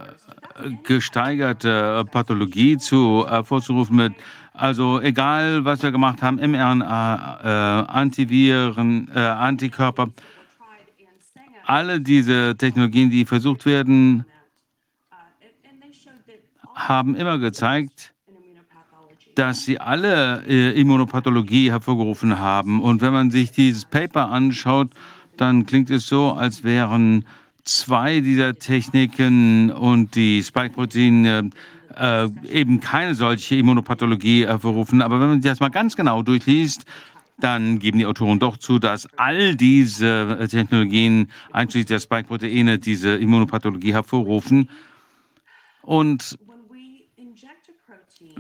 äh, 0.63 0.71
gesteigerte 0.84 2.05
Pathologie 2.11 2.77
zu 2.77 3.26
hervorzurufen 3.27 3.95
mit, 3.95 4.13
also 4.53 4.99
egal, 5.01 5.63
was 5.63 5.81
wir 5.84 5.91
gemacht 5.91 6.21
haben, 6.21 6.38
mRNA, 6.38 7.39
äh, 7.43 7.91
Antiviren, 7.91 9.09
äh, 9.13 9.19
Antikörper, 9.19 10.09
alle 11.65 12.01
diese 12.01 12.55
Technologien, 12.57 13.09
die 13.09 13.26
versucht 13.26 13.65
werden, 13.65 14.26
haben 16.73 17.15
immer 17.15 17.38
gezeigt, 17.38 18.13
dass 19.40 19.64
sie 19.64 19.80
alle 19.80 20.44
äh, 20.49 20.78
Immunopathologie 20.78 21.72
hervorgerufen 21.72 22.40
haben. 22.40 22.82
Und 22.82 22.99
wenn 22.99 23.14
man 23.14 23.32
sich 23.32 23.52
dieses 23.52 23.86
Paper 23.86 24.30
anschaut, 24.30 24.91
dann 25.38 25.66
klingt 25.66 25.90
es 25.90 26.07
so, 26.07 26.34
als 26.34 26.66
wären 26.66 27.24
zwei 27.64 28.20
dieser 28.20 28.56
Techniken 28.56 29.72
und 29.72 30.16
die 30.16 30.44
Spike-Proteine 30.44 31.52
äh, 31.95 32.28
eben 32.52 32.82
keine 32.82 33.16
solche 33.16 33.56
Immunopathologie 33.56 34.45
hervorrufen. 34.45 35.02
Aber 35.02 35.22
wenn 35.22 35.30
man 35.30 35.41
sich 35.41 35.49
das 35.49 35.61
mal 35.61 35.70
ganz 35.70 35.95
genau 35.95 36.22
durchliest, 36.22 36.84
dann 37.38 37.80
geben 37.80 37.99
die 37.99 38.07
Autoren 38.07 38.40
doch 38.40 38.57
zu, 38.57 38.78
dass 38.78 39.07
all 39.16 39.56
diese 39.56 40.49
Technologien, 40.52 41.32
einschließlich 41.53 41.86
der 41.86 42.02
Spike-Proteine, 42.02 42.78
diese 42.78 43.16
Immunopathologie 43.16 43.94
hervorrufen. 43.94 44.70
Und 45.82 46.38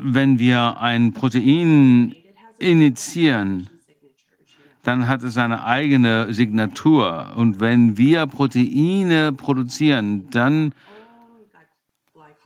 wenn 0.01 0.39
wir 0.39 0.79
ein 0.79 1.13
Protein 1.13 2.15
initiieren, 2.57 3.69
dann 4.83 5.07
hat 5.07 5.23
es 5.23 5.37
eine 5.37 5.65
eigene 5.65 6.33
Signatur. 6.33 7.33
Und 7.35 7.59
wenn 7.59 7.97
wir 7.97 8.25
Proteine 8.27 9.33
produzieren, 9.33 10.29
dann 10.29 10.73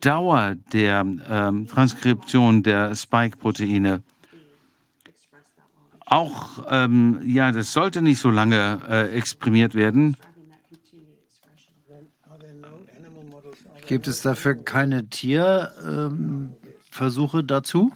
Dauer 0.00 0.54
der 0.72 1.04
ähm, 1.28 1.68
Transkription 1.68 2.62
der 2.62 2.94
Spike-Proteine. 2.94 4.02
Auch, 6.06 6.64
ähm, 6.70 7.20
ja, 7.26 7.52
das 7.52 7.74
sollte 7.74 8.00
nicht 8.00 8.20
so 8.20 8.30
lange 8.30 8.80
äh, 8.88 9.14
exprimiert 9.14 9.74
werden. 9.74 10.16
Gibt 13.86 14.06
es 14.06 14.22
dafür 14.22 14.54
keine 14.54 15.08
Tierversuche 15.08 17.40
ähm, 17.40 17.46
dazu? 17.46 17.92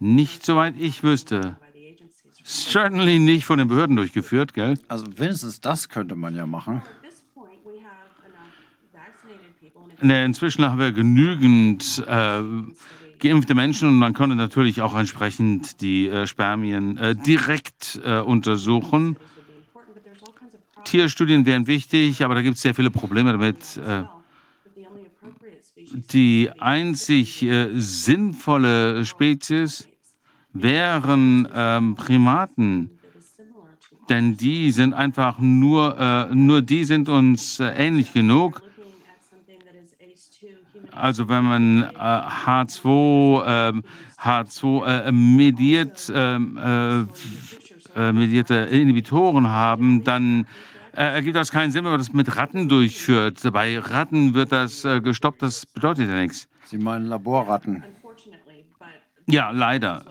Nicht 0.00 0.44
soweit 0.44 0.74
ich 0.76 1.04
wüsste. 1.04 1.56
Certainly 2.44 3.18
nicht 3.20 3.46
von 3.46 3.58
den 3.58 3.68
Behörden 3.68 3.96
durchgeführt, 3.96 4.52
gell? 4.52 4.78
Also 4.88 5.06
wenigstens 5.16 5.60
das 5.60 5.88
könnte 5.88 6.14
man 6.14 6.36
ja 6.36 6.46
machen. 6.46 6.82
Ne, 10.02 10.24
inzwischen 10.26 10.64
haben 10.66 10.78
wir 10.78 10.92
genügend 10.92 12.04
äh, 12.06 12.42
geimpfte 13.18 13.54
Menschen 13.54 13.88
und 13.88 13.94
man 13.94 14.12
konnte 14.12 14.36
natürlich 14.36 14.82
auch 14.82 14.94
entsprechend 14.94 15.80
die 15.80 16.08
äh, 16.08 16.26
Spermien 16.26 16.98
äh, 16.98 17.16
direkt 17.16 17.98
äh, 18.04 18.18
untersuchen. 18.18 19.16
Tierstudien 20.84 21.46
wären 21.46 21.66
wichtig, 21.66 22.22
aber 22.22 22.34
da 22.34 22.42
gibt 22.42 22.56
es 22.56 22.62
sehr 22.62 22.74
viele 22.74 22.90
Probleme 22.90 23.32
damit. 23.32 23.78
Äh, 23.78 24.02
die 26.12 26.50
einzig 26.58 27.42
äh, 27.42 27.70
sinnvolle 27.74 29.06
Spezies 29.06 29.88
wären 30.54 31.48
ähm, 31.54 31.94
Primaten, 31.94 32.90
denn 34.08 34.36
die 34.36 34.70
sind 34.70 34.94
einfach 34.94 35.38
nur, 35.38 36.28
nur 36.32 36.62
die 36.62 36.84
sind 36.84 37.08
uns 37.08 37.58
ähnlich 37.58 38.12
genug 38.12 38.62
also 40.94 41.28
wenn 41.28 41.44
man 41.44 41.82
äh, 41.82 41.96
H2, 41.96 43.44
äh, 43.44 43.82
H2 44.20 44.86
äh, 44.86 45.12
mediert, 45.12 46.12
ähm, 46.14 46.56
äh, 46.56 47.00
äh, 47.98 48.12
medierte 48.12 48.54
Inhibitoren 48.54 49.48
haben, 49.48 50.04
dann 50.04 50.46
äh, 50.92 51.02
ergibt 51.02 51.36
das 51.36 51.50
keinen 51.50 51.72
Sinn, 51.72 51.84
wenn 51.84 51.92
man 51.92 52.00
das 52.00 52.12
mit 52.12 52.36
Ratten 52.36 52.68
durchführt. 52.68 53.40
Bei 53.52 53.78
Ratten 53.78 54.34
wird 54.34 54.52
das 54.52 54.82
gestoppt, 54.82 55.42
das 55.42 55.66
bedeutet 55.66 56.08
ja 56.08 56.20
nichts. 56.20 56.48
Sie 56.66 56.78
meinen 56.78 57.06
Laborratten? 57.06 57.82
Ja, 59.26 59.50
leider. 59.50 60.04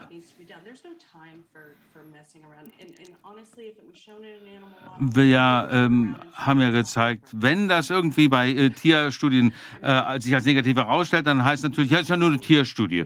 Wir 4.99 5.69
ähm, 5.71 6.15
haben 6.33 6.61
ja 6.61 6.71
gezeigt, 6.71 7.25
wenn 7.31 7.67
das 7.67 7.89
irgendwie 7.89 8.27
bei 8.27 8.49
äh, 8.49 8.69
Tierstudien 8.69 9.53
äh, 9.81 10.19
sich 10.19 10.33
als 10.33 10.45
negativ 10.45 10.77
herausstellt, 10.77 11.27
dann 11.27 11.43
heißt 11.43 11.63
natürlich, 11.63 11.91
ja, 11.91 11.97
es 11.97 12.03
ist 12.03 12.09
ja 12.09 12.17
nur 12.17 12.29
eine 12.29 12.39
Tierstudie, 12.39 13.05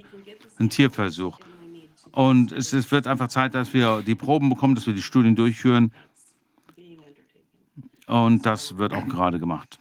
ein 0.60 0.70
Tierversuch. 0.70 1.40
Und 2.12 2.52
es, 2.52 2.74
es 2.74 2.92
wird 2.92 3.08
einfach 3.08 3.28
Zeit, 3.28 3.54
dass 3.54 3.74
wir 3.74 4.02
die 4.02 4.16
Proben 4.16 4.50
bekommen, 4.50 4.76
dass 4.76 4.88
wir 4.88 4.94
die 4.94 5.02
Studien 5.02 5.36
durchführen. 5.36 5.92
Und 8.08 8.46
das 8.46 8.78
wird 8.78 8.94
auch 8.94 9.08
gerade 9.08 9.40
gemacht. 9.40 9.80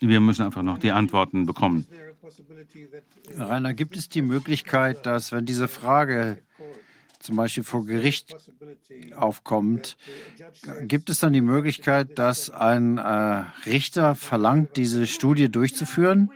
Wir 0.00 0.20
müssen 0.20 0.42
einfach 0.42 0.62
noch 0.62 0.78
die 0.78 0.92
Antworten 0.92 1.44
bekommen. 1.44 1.86
Rainer, 3.36 3.74
gibt 3.74 3.96
es 3.96 4.08
die 4.08 4.22
Möglichkeit, 4.22 5.06
dass, 5.06 5.32
wenn 5.32 5.44
diese 5.44 5.66
Frage 5.66 6.38
zum 7.18 7.36
Beispiel 7.36 7.64
vor 7.64 7.84
Gericht 7.84 8.34
aufkommt, 9.16 9.96
gibt 10.82 11.10
es 11.10 11.18
dann 11.20 11.32
die 11.32 11.40
Möglichkeit, 11.40 12.18
dass 12.18 12.50
ein 12.50 12.98
äh, 12.98 13.44
Richter 13.66 14.14
verlangt, 14.14 14.76
diese 14.76 15.06
Studie 15.06 15.50
durchzuführen? 15.50 16.30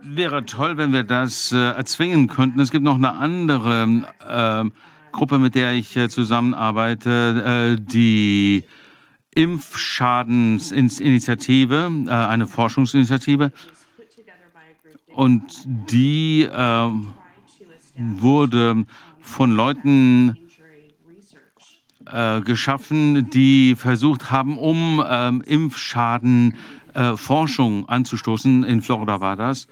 Wäre 0.00 0.44
toll, 0.44 0.76
wenn 0.76 0.92
wir 0.92 1.02
das 1.02 1.50
äh, 1.52 1.56
erzwingen 1.56 2.28
könnten. 2.28 2.60
Es 2.60 2.70
gibt 2.70 2.84
noch 2.84 2.94
eine 2.94 3.14
andere 3.14 4.06
äh, 4.26 4.64
Gruppe, 5.12 5.38
mit 5.38 5.56
der 5.56 5.72
ich 5.72 5.96
äh, 5.96 6.08
zusammenarbeite, 6.08 7.76
äh, 7.76 7.80
die 7.80 8.64
Impfschadensinitiative, 9.34 11.90
äh, 12.06 12.10
eine 12.10 12.46
Forschungsinitiative. 12.46 13.50
Und 15.14 15.42
die 15.64 16.42
äh, 16.42 16.90
wurde 17.96 18.84
von 19.28 19.52
Leuten 19.52 20.36
äh, 22.06 22.40
geschaffen, 22.40 23.30
die 23.30 23.76
versucht 23.76 24.30
haben, 24.30 24.58
um 24.58 25.04
ähm, 25.08 25.42
Impfschaden 25.42 26.56
äh, 26.94 27.14
anzustoßen. 27.86 28.64
In 28.64 28.82
Florida 28.82 29.20
war 29.20 29.36
das. 29.36 29.68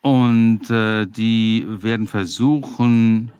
Und 0.00 0.70
äh, 0.70 1.06
die 1.06 1.66
werden 1.68 2.06
versuchen, 2.06 3.30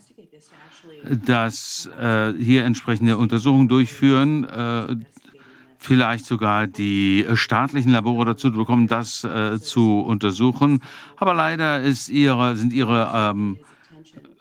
dass 1.04 1.88
äh, 1.98 2.32
hier 2.34 2.64
entsprechende 2.64 3.16
Untersuchungen 3.16 3.68
durchführen. 3.68 4.44
Äh, 4.44 4.96
vielleicht 5.78 6.26
sogar 6.26 6.68
die 6.68 7.26
staatlichen 7.34 7.90
Labore 7.90 8.24
dazu 8.24 8.52
bekommen, 8.52 8.86
das 8.86 9.24
äh, 9.24 9.60
zu 9.60 10.00
untersuchen. 10.00 10.80
Aber 11.16 11.34
leider 11.34 11.82
ihre, 11.82 12.56
sind 12.56 12.72
ihre 12.72 13.10
ähm, 13.12 13.58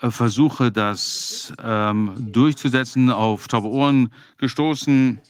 Versuche, 0.10 0.72
das 0.72 1.53
ähm, 1.64 2.14
durchzusetzen, 2.18 3.11
auf 3.11 3.48
taube 3.48 3.68
Ohren 3.68 4.11
gestoßen. 4.38 5.22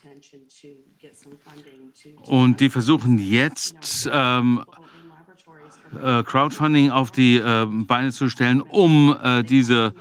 Und 2.24 2.60
die 2.60 2.70
versuchen 2.70 3.18
jetzt 3.20 4.10
ähm, 4.12 4.64
äh, 6.02 6.24
Crowdfunding 6.24 6.90
auf 6.92 7.12
die 7.12 7.38
äh, 7.38 7.68
Beine 7.70 8.12
zu 8.12 8.30
stellen, 8.30 8.62
um 8.62 9.18
äh, 9.22 9.44
diese 9.44 9.94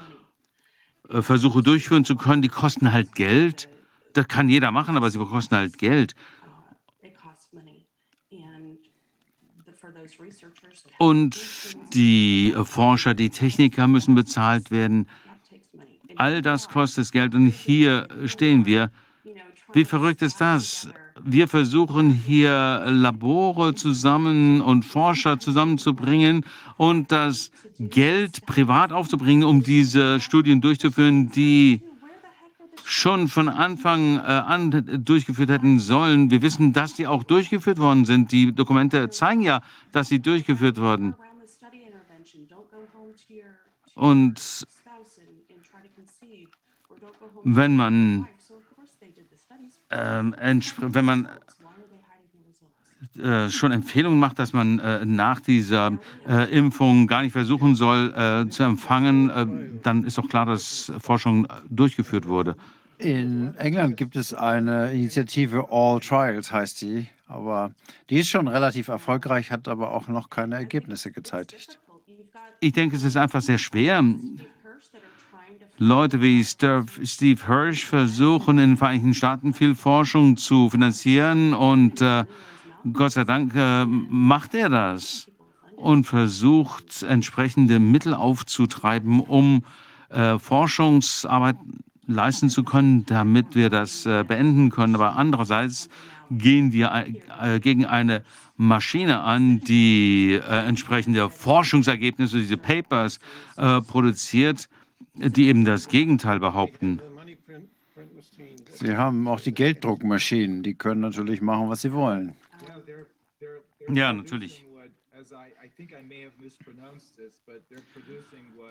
äh, 1.09 1.21
Versuche 1.21 1.61
durchführen 1.61 2.05
zu 2.05 2.15
können. 2.15 2.41
Die 2.41 2.49
kosten 2.49 2.91
halt 2.93 3.13
Geld. 3.13 3.67
Das 4.13 4.27
kann 4.27 4.49
jeder 4.49 4.71
machen, 4.71 4.97
aber 4.97 5.09
sie 5.09 5.19
kosten 5.19 5.55
halt 5.55 5.77
Geld. 5.77 6.15
Und 10.97 11.39
die 11.93 12.53
Forscher, 12.63 13.13
die 13.13 13.29
Techniker 13.29 13.87
müssen 13.87 14.15
bezahlt 14.15 14.71
werden. 14.71 15.07
All 16.15 16.41
das 16.41 16.69
kostet 16.69 17.11
Geld. 17.11 17.33
Und 17.33 17.47
hier 17.47 18.07
stehen 18.25 18.65
wir. 18.65 18.91
Wie 19.73 19.85
verrückt 19.85 20.21
ist 20.21 20.41
das? 20.41 20.89
Wir 21.23 21.47
versuchen 21.47 22.11
hier 22.11 22.83
Labore 22.87 23.75
zusammen 23.75 24.61
und 24.61 24.83
Forscher 24.83 25.39
zusammenzubringen 25.39 26.45
und 26.77 27.11
das 27.11 27.51
Geld 27.79 28.45
privat 28.45 28.91
aufzubringen, 28.91 29.43
um 29.43 29.63
diese 29.63 30.19
Studien 30.19 30.61
durchzuführen, 30.61 31.31
die 31.31 31.81
schon 32.91 33.29
von 33.29 33.47
Anfang 33.47 34.17
äh, 34.17 34.19
an 34.19 35.03
durchgeführt 35.05 35.49
hätten 35.49 35.79
sollen. 35.79 36.29
Wir 36.29 36.41
wissen, 36.41 36.73
dass 36.73 36.93
die 36.93 37.07
auch 37.07 37.23
durchgeführt 37.23 37.79
worden 37.79 38.05
sind. 38.05 38.31
Die 38.31 38.53
Dokumente 38.53 39.09
zeigen 39.09 39.41
ja, 39.41 39.61
dass 39.91 40.09
sie 40.09 40.21
durchgeführt 40.21 40.77
wurden. 40.77 41.15
Und 43.95 44.67
wenn 47.43 47.75
man, 47.75 48.27
ähm, 49.89 50.35
wenn 50.79 51.05
man 51.05 51.29
äh, 53.17 53.49
schon 53.49 53.71
Empfehlungen 53.71 54.19
macht, 54.19 54.37
dass 54.37 54.53
man 54.53 54.79
äh, 54.79 55.05
nach 55.05 55.39
dieser 55.39 55.97
äh, 56.27 56.51
Impfung 56.51 57.07
gar 57.07 57.21
nicht 57.21 57.31
versuchen 57.31 57.75
soll 57.75 58.13
äh, 58.13 58.49
zu 58.49 58.63
empfangen, 58.63 59.29
äh, 59.29 59.47
dann 59.81 60.03
ist 60.03 60.17
doch 60.17 60.27
klar, 60.27 60.45
dass 60.45 60.91
Forschung 60.99 61.47
durchgeführt 61.69 62.27
wurde. 62.27 62.55
In 63.01 63.55
England 63.57 63.97
gibt 63.97 64.15
es 64.15 64.31
eine 64.31 64.91
Initiative 64.91 65.67
All 65.71 65.99
Trials, 65.99 66.51
heißt 66.51 66.81
die, 66.81 67.07
aber 67.27 67.71
die 68.11 68.19
ist 68.19 68.29
schon 68.29 68.47
relativ 68.47 68.89
erfolgreich, 68.89 69.49
hat 69.49 69.67
aber 69.67 69.91
auch 69.91 70.07
noch 70.07 70.29
keine 70.29 70.55
Ergebnisse 70.55 71.11
gezeitigt. 71.11 71.79
Ich 72.59 72.73
denke, 72.73 72.95
es 72.95 73.03
ist 73.03 73.17
einfach 73.17 73.41
sehr 73.41 73.57
schwer. 73.57 74.03
Leute 75.79 76.21
wie 76.21 76.43
Steve 76.43 77.47
Hirsch 77.47 77.85
versuchen 77.85 78.59
in 78.59 78.71
den 78.71 78.77
Vereinigten 78.77 79.15
Staaten 79.15 79.55
viel 79.55 79.73
Forschung 79.73 80.37
zu 80.37 80.69
finanzieren 80.69 81.55
und 81.55 82.01
äh, 82.01 82.23
Gott 82.93 83.13
sei 83.13 83.23
Dank 83.23 83.53
äh, 83.55 83.85
macht 83.85 84.53
er 84.53 84.69
das 84.69 85.27
und 85.75 86.05
versucht 86.05 87.01
entsprechende 87.01 87.79
Mittel 87.79 88.13
aufzutreiben, 88.13 89.21
um 89.21 89.63
äh, 90.09 90.37
Forschungsarbeit 90.37 91.55
leisten 92.13 92.49
zu 92.49 92.63
können, 92.63 93.05
damit 93.05 93.55
wir 93.55 93.69
das 93.69 94.05
äh, 94.05 94.23
beenden 94.27 94.69
können. 94.69 94.95
Aber 94.95 95.15
andererseits 95.15 95.89
gehen 96.29 96.71
wir 96.71 97.05
äh, 97.41 97.59
gegen 97.59 97.85
eine 97.85 98.23
Maschine 98.57 99.21
an, 99.21 99.59
die 99.61 100.33
äh, 100.33 100.67
entsprechende 100.67 101.29
Forschungsergebnisse, 101.29 102.37
diese 102.37 102.57
Papers 102.57 103.19
äh, 103.57 103.81
produziert, 103.81 104.69
die 105.15 105.47
eben 105.47 105.65
das 105.65 105.87
Gegenteil 105.87 106.39
behaupten. 106.39 107.01
Sie 108.73 108.95
haben 108.95 109.27
auch 109.27 109.39
die 109.39 109.53
Gelddruckmaschinen, 109.53 110.63
die 110.63 110.73
können 110.75 111.01
natürlich 111.01 111.41
machen, 111.41 111.69
was 111.69 111.81
sie 111.81 111.91
wollen. 111.91 112.35
Ja, 113.89 114.13
natürlich. 114.13 114.63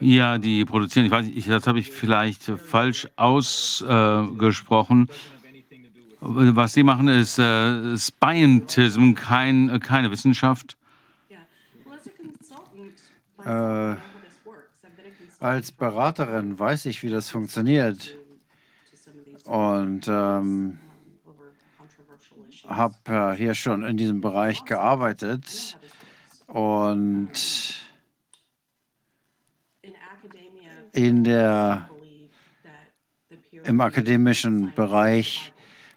Ja, 0.00 0.38
die 0.38 0.64
produzieren, 0.64 1.06
ich 1.06 1.12
weiß 1.12 1.26
nicht, 1.26 1.48
das 1.48 1.66
habe 1.66 1.80
ich 1.80 1.90
vielleicht 1.90 2.42
falsch 2.44 3.08
ausgesprochen. 3.16 5.08
Äh, 5.08 5.14
Was 6.22 6.74
sie 6.74 6.82
machen, 6.82 7.08
ist 7.08 7.38
äh, 7.38 7.96
Scientism, 7.96 9.14
kein, 9.14 9.80
keine 9.80 10.10
Wissenschaft. 10.10 10.76
Äh, 13.44 13.96
als 15.38 15.72
Beraterin 15.72 16.58
weiß 16.58 16.84
ich, 16.86 17.02
wie 17.02 17.08
das 17.08 17.30
funktioniert. 17.30 18.18
Und 19.44 20.06
ähm, 20.06 20.78
habe 22.68 22.94
äh, 23.06 23.32
hier 23.36 23.54
schon 23.54 23.82
in 23.84 23.96
diesem 23.96 24.20
Bereich 24.20 24.64
gearbeitet. 24.64 25.78
Und 26.52 27.30
in 30.92 31.24
der, 31.24 31.88
im 33.64 33.80
akademischen 33.80 34.72
Bereich 34.74 35.52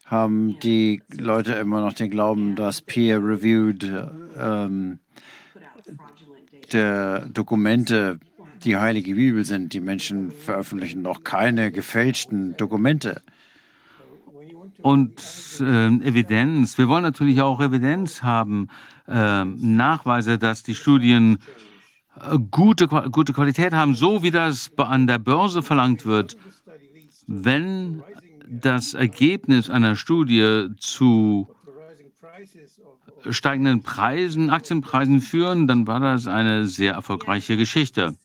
haben 0.05 0.59
die 0.59 1.01
Leute 1.11 1.53
immer 1.53 1.81
noch 1.81 1.93
den 1.93 2.11
Glauben, 2.11 2.55
dass 2.55 2.81
peer-reviewed 2.81 3.83
ähm, 4.37 4.99
Dokumente 6.71 8.19
die 8.63 8.77
heilige 8.77 9.15
Bibel 9.15 9.45
sind. 9.45 9.73
Die 9.73 9.79
Menschen 9.79 10.31
veröffentlichen 10.31 11.01
noch 11.01 11.23
keine 11.23 11.71
gefälschten 11.71 12.55
Dokumente. 12.57 13.21
Und 14.81 15.15
äh, 15.61 15.87
Evidenz. 15.87 16.77
Wir 16.77 16.87
wollen 16.87 17.03
natürlich 17.03 17.41
auch 17.41 17.61
Evidenz 17.61 18.21
haben, 18.21 18.69
Nachweise, 19.07 20.37
dass 20.37 20.63
die 20.63 20.75
Studien 20.75 21.39
äh, 22.19 22.37
gute, 22.51 22.87
gute 22.87 23.33
Qualität 23.33 23.73
haben, 23.73 23.95
so 23.95 24.23
wie 24.23 24.31
das 24.31 24.71
an 24.77 25.07
der 25.07 25.19
Börse 25.19 25.61
verlangt 25.61 26.05
wird. 26.05 26.37
Wenn 27.27 28.03
das 28.47 28.93
Ergebnis 28.93 29.69
einer 29.69 29.95
Studie 29.95 30.67
zu 30.77 31.49
steigenden 33.29 33.83
Preisen, 33.83 34.49
Aktienpreisen 34.49 35.21
führen, 35.21 35.67
dann 35.67 35.87
war 35.87 35.99
das 35.99 36.27
eine 36.27 36.65
sehr 36.67 36.93
erfolgreiche 36.93 37.57
Geschichte. 37.57 38.15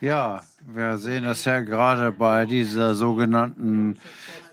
Ja, 0.00 0.42
wir 0.66 0.98
sehen 0.98 1.24
das 1.24 1.44
ja 1.44 1.60
gerade 1.60 2.12
bei 2.12 2.44
dieser 2.44 2.94
sogenannten 2.94 3.98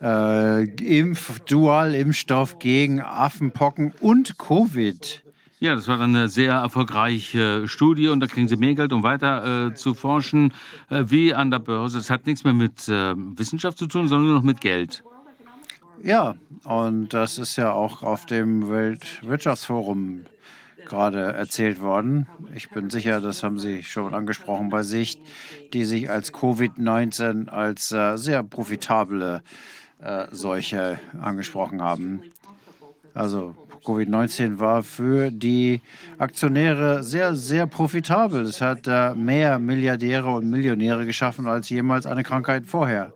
äh, 0.01 0.63
Impf 0.63 1.39
Dual-Impfstoff 1.41 2.59
gegen 2.59 3.01
Affenpocken 3.01 3.93
und 3.99 4.37
Covid. 4.37 5.23
Ja, 5.59 5.75
das 5.75 5.87
war 5.87 5.97
dann 5.97 6.15
eine 6.15 6.27
sehr 6.27 6.53
erfolgreiche 6.55 7.67
Studie 7.67 8.09
und 8.09 8.19
da 8.19 8.27
kriegen 8.27 8.47
Sie 8.47 8.57
mehr 8.57 8.75
Geld, 8.75 8.91
um 8.91 9.01
weiter 9.01 9.67
äh, 9.67 9.73
zu 9.73 9.93
forschen, 9.93 10.53
äh, 10.89 11.05
wie 11.07 11.33
an 11.33 11.51
der 11.51 11.59
Börse. 11.59 11.99
Das 11.99 12.09
hat 12.09 12.25
nichts 12.25 12.43
mehr 12.43 12.53
mit 12.53 12.87
äh, 12.89 13.13
Wissenschaft 13.15 13.77
zu 13.77 13.87
tun, 13.87 14.07
sondern 14.07 14.27
nur 14.27 14.35
noch 14.35 14.43
mit 14.43 14.59
Geld. 14.59 15.03
Ja, 16.03 16.35
und 16.65 17.13
das 17.13 17.37
ist 17.37 17.55
ja 17.55 17.71
auch 17.71 18.03
auf 18.03 18.25
dem 18.25 18.69
Weltwirtschaftsforum 18.69 20.25
gerade 20.85 21.33
erzählt 21.33 21.81
worden. 21.81 22.27
Ich 22.53 22.69
bin 22.69 22.89
sicher, 22.89 23.21
das 23.21 23.43
haben 23.43 23.59
Sie 23.59 23.83
schon 23.83 24.13
angesprochen 24.13 24.69
bei 24.69 24.83
sich, 24.83 25.17
die 25.73 25.85
sich 25.85 26.09
als 26.09 26.33
Covid-19 26.33 27.49
als 27.49 27.91
äh, 27.91 28.17
sehr 28.17 28.43
profitable 28.43 29.41
äh, 29.99 30.27
Seuche 30.31 30.99
angesprochen 31.21 31.81
haben. 31.81 32.21
Also 33.13 33.55
Covid-19 33.83 34.59
war 34.59 34.83
für 34.83 35.31
die 35.31 35.81
Aktionäre 36.17 37.03
sehr, 37.03 37.35
sehr 37.35 37.67
profitabel. 37.67 38.43
Es 38.43 38.61
hat 38.61 38.87
äh, 38.87 39.13
mehr 39.13 39.59
Milliardäre 39.59 40.29
und 40.29 40.49
Millionäre 40.49 41.05
geschaffen 41.05 41.47
als 41.47 41.69
jemals 41.69 42.05
eine 42.05 42.23
Krankheit 42.23 42.65
vorher. 42.65 43.13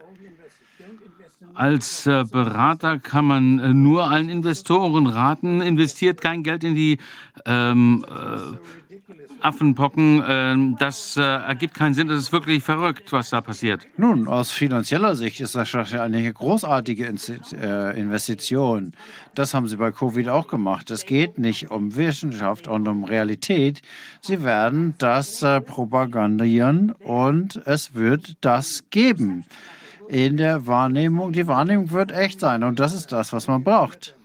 Als 1.58 2.06
äh, 2.06 2.24
Berater 2.24 3.00
kann 3.00 3.26
man 3.26 3.58
äh, 3.58 3.74
nur 3.74 4.12
allen 4.12 4.30
Investoren 4.30 5.08
raten, 5.08 5.60
investiert 5.62 6.22
kein 6.22 6.44
Geld 6.44 6.64
in 6.64 6.76
die 6.76 7.00
ähm, 7.48 8.06
äh, 8.08 9.44
Affenpocken. 9.44 10.24
Ähm, 10.28 10.76
das 10.78 11.18
äh, 11.18 11.22
ergibt 11.22 11.74
keinen 11.74 11.96
Sinn. 11.96 12.10
Das 12.10 12.20
ist 12.20 12.32
wirklich 12.32 12.64
verrückt, 12.64 13.12
was 13.12 13.32
da 13.32 13.42
passiert. 13.42 13.82
Nun, 13.98 14.28
aus 14.28 14.52
finanzieller 14.52 15.16
Sicht 15.16 15.40
ist 15.40 15.56
das 15.56 15.74
eine 15.74 16.32
großartige 16.32 17.12
äh, 17.60 18.00
Investition. 18.00 18.94
Das 19.34 19.56
haben 19.56 19.68
sie 19.68 19.78
bei 19.78 19.92
Covid 19.92 20.30
auch 20.30 20.48
gemacht. 20.48 20.92
Es 20.92 21.08
geht 21.08 21.40
nicht 21.40 21.72
um 21.72 21.96
Wissenschaft 21.96 22.68
und 22.68 22.88
um 22.88 23.04
Realität. 23.04 23.82
Sie 24.22 24.44
werden 24.44 24.94
das 25.00 25.42
äh, 25.42 25.60
propagandieren 25.60 26.92
und 26.92 27.60
es 27.66 27.96
wird 27.96 28.36
das 28.42 28.84
geben 28.92 29.46
in 30.10 30.38
der 30.38 30.68
Wahrnehmung. 30.68 31.34
Die 31.34 31.48
Wahrnehmung 31.48 31.92
wird 31.92 32.12
echt 32.12 32.40
sein 32.40 32.64
und 32.64 32.80
das 32.80 32.94
ist 32.94 33.12
das, 33.12 33.34
was 33.34 33.48
man 33.48 33.64
braucht. 33.64 34.16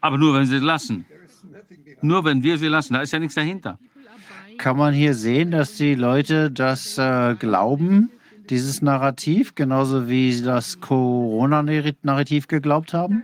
Aber 0.00 0.18
nur, 0.18 0.34
wenn 0.34 0.46
sie 0.46 0.58
lassen. 0.58 1.04
Nur, 2.02 2.24
wenn 2.24 2.42
wir 2.42 2.58
sie 2.58 2.68
lassen. 2.68 2.94
Da 2.94 3.02
ist 3.02 3.12
ja 3.12 3.18
nichts 3.18 3.34
dahinter. 3.34 3.78
Kann 4.58 4.76
man 4.76 4.94
hier 4.94 5.14
sehen, 5.14 5.50
dass 5.50 5.76
die 5.76 5.94
Leute 5.94 6.50
das 6.50 6.98
äh, 6.98 7.34
glauben, 7.38 8.10
dieses 8.50 8.82
Narrativ, 8.82 9.54
genauso 9.54 10.08
wie 10.08 10.32
sie 10.32 10.44
das 10.44 10.80
Corona-Narrativ 10.80 12.48
geglaubt 12.48 12.92
haben? 12.92 13.22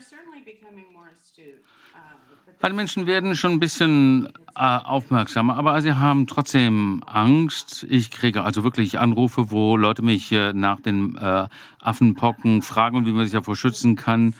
Die 2.69 2.73
Menschen 2.73 3.07
werden 3.07 3.37
schon 3.37 3.53
ein 3.53 3.61
bisschen 3.61 4.27
äh, 4.57 4.61
aufmerksamer, 4.61 5.57
aber 5.57 5.81
sie 5.83 5.93
haben 5.93 6.27
trotzdem 6.27 7.01
Angst. 7.07 7.87
Ich 7.89 8.11
kriege 8.11 8.43
also 8.43 8.65
wirklich 8.65 8.99
Anrufe, 8.99 9.53
wo 9.53 9.77
Leute 9.77 10.03
mich 10.03 10.33
äh, 10.33 10.53
nach 10.53 10.81
den 10.81 11.17
äh, 11.17 11.47
Affenpocken 11.81 12.63
fragen 12.63 13.07
wie 13.07 13.13
man 13.13 13.25
sich 13.25 13.35
davor 13.35 13.55
schützen 13.55 13.95
kann. 13.95 14.35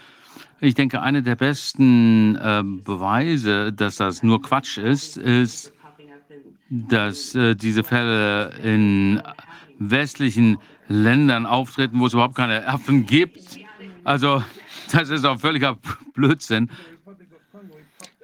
Ich 0.61 0.75
denke, 0.75 1.03
eine 1.03 1.23
der 1.23 1.37
besten 1.37 2.35
äh, 2.37 2.63
Beweise, 2.65 3.73
dass 3.73 3.97
das 3.97 4.25
nur 4.25 4.43
Quatsch 4.43 4.79
ist, 4.79 5.19
ist, 5.19 5.73
dass 6.69 7.35
äh, 7.37 7.55
diese 7.55 7.85
Fälle 7.85 8.51
in 8.63 9.23
westlichen 9.79 10.59
Ländern 10.89 11.47
auftreten, 11.47 12.01
wo 12.01 12.07
es 12.07 12.13
überhaupt 12.13 12.35
keine 12.35 12.67
Affen 12.67 13.07
gibt. 13.07 13.61
Also 14.03 14.43
das 14.91 15.11
ist 15.11 15.25
auch 15.25 15.39
völliger 15.39 15.77
Blödsinn. 16.15 16.71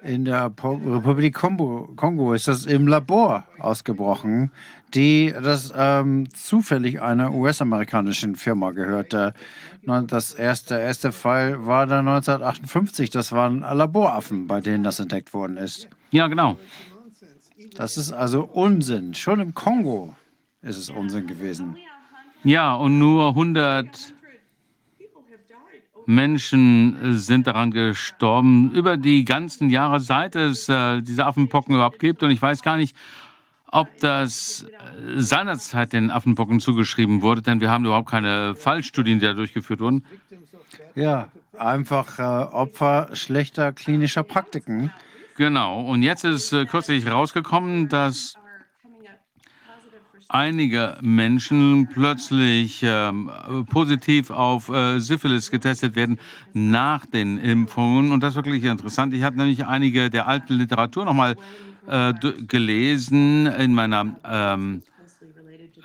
In 0.05 0.25
der 0.25 0.47
Republik 0.47 1.35
Kongo, 1.35 1.89
Kongo, 1.95 2.33
ist 2.35 2.49
das 2.49 2.67
im 2.67 2.89
Labor 2.89 3.45
ausgebrochen, 3.61 4.51
die 4.95 5.33
das 5.33 5.73
ähm, 5.77 6.29
zufällig 6.35 7.01
einer 7.01 7.33
US-amerikanischen 7.33 8.35
Firma 8.35 8.73
gehörte. 8.73 9.33
Das 9.85 10.35
erste, 10.35 10.79
erste 10.79 11.13
Fall 11.13 11.67
war 11.67 11.87
dann 11.87 12.09
1958. 12.09 13.11
Das 13.11 13.33
waren 13.33 13.61
Laboraffen, 13.61 14.47
bei 14.47 14.61
denen 14.61 14.83
das 14.85 14.99
entdeckt 14.99 15.33
worden 15.35 15.57
ist. 15.57 15.89
Ja, 16.11 16.27
genau. 16.27 16.59
Das 17.75 17.97
ist 17.97 18.13
also 18.13 18.43
Unsinn. 18.43 19.15
Schon 19.15 19.41
im 19.41 19.55
Kongo 19.55 20.17
ist 20.63 20.79
es 20.79 20.91
Unsinn 20.91 21.27
gewesen. 21.27 21.77
Ja, 22.45 22.75
und 22.75 22.99
nur 22.99 23.29
100 23.29 24.15
Menschen 26.07 27.19
sind 27.19 27.47
daran 27.47 27.71
gestorben 27.71 28.71
über 28.73 28.97
die 28.97 29.25
ganzen 29.25 29.71
Jahre, 29.71 30.01
seit 30.01 30.37
es 30.37 30.69
äh, 30.69 31.01
diese 31.03 31.27
Affenpocken 31.27 31.75
überhaupt 31.75 31.99
gibt. 31.99 32.23
Und 32.23 32.31
ich 32.31 32.41
weiß 32.41 32.63
gar 32.63 32.77
nicht, 32.77 32.97
ob 33.73 33.89
das 34.01 34.65
äh, 34.65 35.21
seinerzeit 35.21 35.93
den 35.93 36.11
Affenpocken 36.11 36.61
zugeschrieben 36.61 37.23
wurde, 37.23 37.43
denn 37.43 37.61
wir 37.61 37.71
haben 37.71 37.85
überhaupt 37.85 38.11
keine 38.11 38.55
Fallstudien, 38.55 39.19
die 39.19 39.27
da 39.27 39.33
durchgeführt 39.33 39.81
wurden. 39.81 40.05
Ja, 40.95 41.29
einfach 41.59 42.19
äh, 42.19 42.23
Opfer 42.23 43.09
schlechter 43.15 43.73
klinischer 43.73 44.23
Praktiken. 44.23 44.93
Genau. 45.37 45.81
Und 45.81 46.03
jetzt 46.03 46.25
ist 46.25 46.53
äh, 46.53 46.67
kürzlich 46.67 47.11
rausgekommen, 47.11 47.89
dass 47.89 48.35
einige 50.33 50.97
Menschen 51.01 51.89
plötzlich 51.93 52.83
äh, 52.83 53.13
positiv 53.71 54.31
auf 54.31 54.69
äh, 54.69 54.99
Syphilis 54.99 55.51
getestet 55.51 55.95
werden 55.95 56.19
nach 56.53 57.07
den 57.07 57.39
Impfungen. 57.39 58.13
Und 58.13 58.23
das 58.23 58.31
ist 58.31 58.37
wirklich 58.37 58.65
interessant. 58.65 59.15
Ich 59.15 59.23
habe 59.23 59.37
nämlich 59.37 59.67
einige 59.67 60.11
der 60.11 60.27
alten 60.27 60.55
Literatur 60.55 61.05
nochmal 61.05 61.37
äh, 61.87 62.15
gelesen 62.47 63.47
in 63.47 63.75
meiner 63.75 64.17
ähm, 64.25 64.83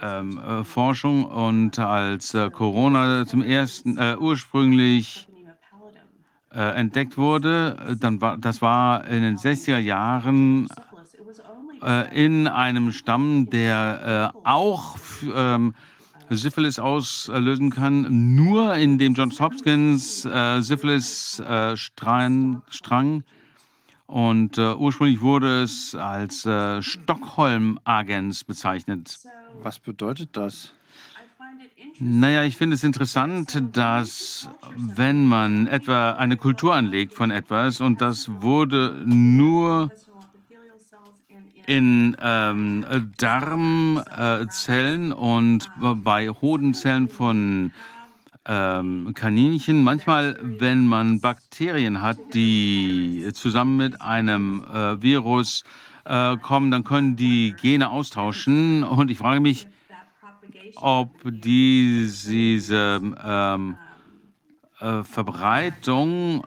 ähm, 0.02 0.40
äh, 0.40 0.64
Forschung 0.64 1.26
und 1.26 1.80
als 1.80 2.34
äh, 2.34 2.50
Corona 2.52 3.26
zum 3.26 3.42
ersten 3.42 3.98
äh, 3.98 4.16
ursprünglich 4.20 5.24
entdeckt 6.50 7.18
wurde, 7.18 7.98
dann 8.00 8.20
war 8.20 8.38
das 8.38 8.64
war 8.64 9.06
in 9.06 9.22
den 9.22 9.38
60er 9.38 9.78
Jahren 9.78 10.68
äh, 11.84 12.26
in 12.26 12.48
einem 12.48 12.92
Stamm, 12.92 13.50
der 13.50 14.34
äh, 14.36 14.40
auch 14.48 14.98
ähm, 15.34 15.74
Syphilis 16.30 16.80
auslösen 16.80 17.70
kann, 17.70 18.36
nur 18.36 18.76
in 18.76 18.98
dem 18.98 19.14
Johns 19.14 19.40
Hopkins 19.40 20.26
äh, 20.26 20.62
Syphilis 20.62 21.40
äh, 21.40 21.78
Strang, 21.78 22.62
Strang. 22.70 23.24
Und 24.08 24.58
äh, 24.58 24.74
ursprünglich 24.74 25.22
wurde 25.22 25.64
es 25.64 25.94
als 25.94 26.46
äh, 26.46 26.82
Stockholm-Agens 26.82 28.44
bezeichnet. 28.46 29.20
Was 29.62 29.80
bedeutet 29.80 30.30
das? 30.34 30.74
Naja, 32.00 32.44
ich 32.44 32.56
finde 32.58 32.76
es 32.76 32.84
interessant, 32.84 33.62
dass 33.74 34.50
wenn 34.76 35.26
man 35.26 35.66
etwa 35.68 36.12
eine 36.12 36.38
Kultur 36.38 36.76
anlegt 36.76 37.14
von 37.14 37.32
etwas 37.32 37.82
und 37.82 38.02
das 38.02 38.30
wurde 38.42 39.02
nur 39.06 39.92
in 41.68 42.18
ähm, 42.22 42.86
Darmzellen 43.18 45.12
und 45.12 45.70
bei 45.78 46.30
Hodenzellen 46.30 47.10
von 47.10 47.72
ähm, 48.46 49.14
Kaninchen. 49.14 49.84
Manchmal, 49.84 50.40
wenn 50.42 50.88
man 50.88 51.20
Bakterien 51.20 52.02
hat, 52.02 52.18
die 52.34 53.30
zusammen 53.34 53.76
mit 53.76 54.02
einem 54.02 54.64
äh, 54.64 55.02
Virus 55.02 55.66
äh, 56.06 56.38
kommen, 56.38 56.72
dann 56.72 56.86
können 56.86 57.18
die 57.18 57.54
Gene 57.62 57.90
austauschen. 57.90 58.84
Und 58.84 59.12
ich 59.12 59.18
frage 59.18 59.42
mich, 59.42 59.68
ob 60.78 61.12
diese 61.26 63.02
ähm, 63.26 63.76
äh, 64.80 65.04
Verbreitung 65.04 66.46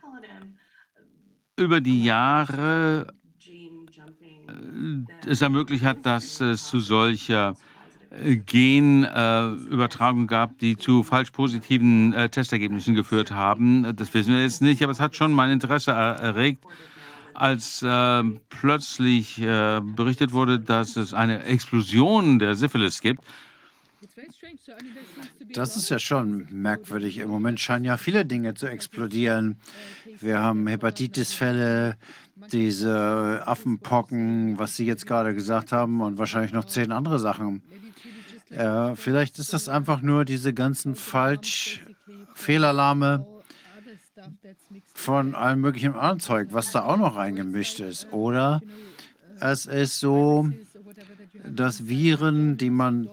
über 1.57 1.83
die 1.83 2.05
Jahre 2.05 3.13
es 5.27 5.43
ermöglicht 5.43 5.85
hat, 5.85 6.05
dass 6.05 6.41
es 6.41 6.67
zu 6.67 6.81
solcher 6.81 7.57
äh, 8.11 8.37
Genübertragung 8.37 10.27
gab, 10.27 10.59
die 10.59 10.77
zu 10.77 11.03
falsch 11.03 11.31
positiven 11.31 12.13
äh, 12.13 12.29
Testergebnissen 12.29 12.95
geführt 12.95 13.31
haben. 13.31 13.95
Das 13.97 14.13
wissen 14.15 14.35
wir 14.35 14.43
jetzt 14.43 14.63
nicht, 14.63 14.83
aber 14.83 14.93
es 14.93 15.01
hat 15.01 15.17
schon 15.17 15.33
mein 15.33 15.51
Interesse 15.51 15.93
erregt, 15.93 16.65
als 17.35 17.83
äh, 17.83 18.23
plötzlich 18.49 19.41
äh, 19.41 19.81
berichtet 19.83 20.33
wurde, 20.33 20.61
dass 20.61 20.97
es 20.97 21.15
eine 21.15 21.45
Explosion 21.45 22.39
der 22.39 22.55
Syphilis 22.55 23.01
gibt. 23.01 23.23
Das 25.53 25.77
ist 25.77 25.89
ja 25.89 25.99
schon 25.99 26.47
merkwürdig. 26.51 27.19
Im 27.19 27.29
Moment 27.29 27.61
scheinen 27.61 27.85
ja 27.85 27.97
viele 27.97 28.25
Dinge 28.25 28.55
zu 28.55 28.67
explodieren. 28.67 29.57
Wir 30.21 30.39
haben 30.41 30.67
Hepatitisfälle, 30.67 31.97
diese 32.53 33.43
Affenpocken, 33.47 34.59
was 34.59 34.77
Sie 34.77 34.87
jetzt 34.87 35.07
gerade 35.07 35.35
gesagt 35.35 35.73
haben 35.73 36.01
und 36.01 36.19
wahrscheinlich 36.19 36.53
noch 36.53 36.65
zehn 36.65 36.93
andere 36.93 37.19
Sachen. 37.19 37.63
Äh, 38.51 38.97
vielleicht 38.97 39.39
ist 39.39 39.53
das 39.53 39.69
einfach 39.69 40.03
nur 40.03 40.25
diese 40.25 40.53
ganzen 40.53 40.97
falsch 40.97 41.85
Fehlalarme 42.35 43.27
von 44.95 45.35
allem 45.35 45.61
möglichen 45.61 45.95
anderen 45.95 46.21
Zeug, 46.21 46.49
was 46.53 46.73
da 46.73 46.85
auch 46.85 46.97
noch 46.97 47.17
reingemischt 47.17 47.81
ist. 47.81 48.13
Oder 48.13 48.61
es 49.41 49.67
ist 49.67 50.01
so, 50.01 50.51
dass 51.45 51.89
Viren, 51.89 52.57
die 52.57 52.71
man, 52.71 53.09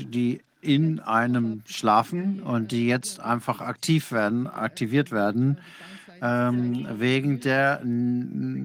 die 0.00 0.40
in 0.60 1.00
einem 1.00 1.62
schlafen 1.66 2.42
und 2.42 2.72
die 2.72 2.86
jetzt 2.86 3.20
einfach 3.20 3.60
aktiv 3.60 4.12
werden, 4.12 4.46
aktiviert 4.46 5.10
werden, 5.12 5.58
ähm, 6.24 6.86
wegen 6.98 7.38
der 7.40 7.82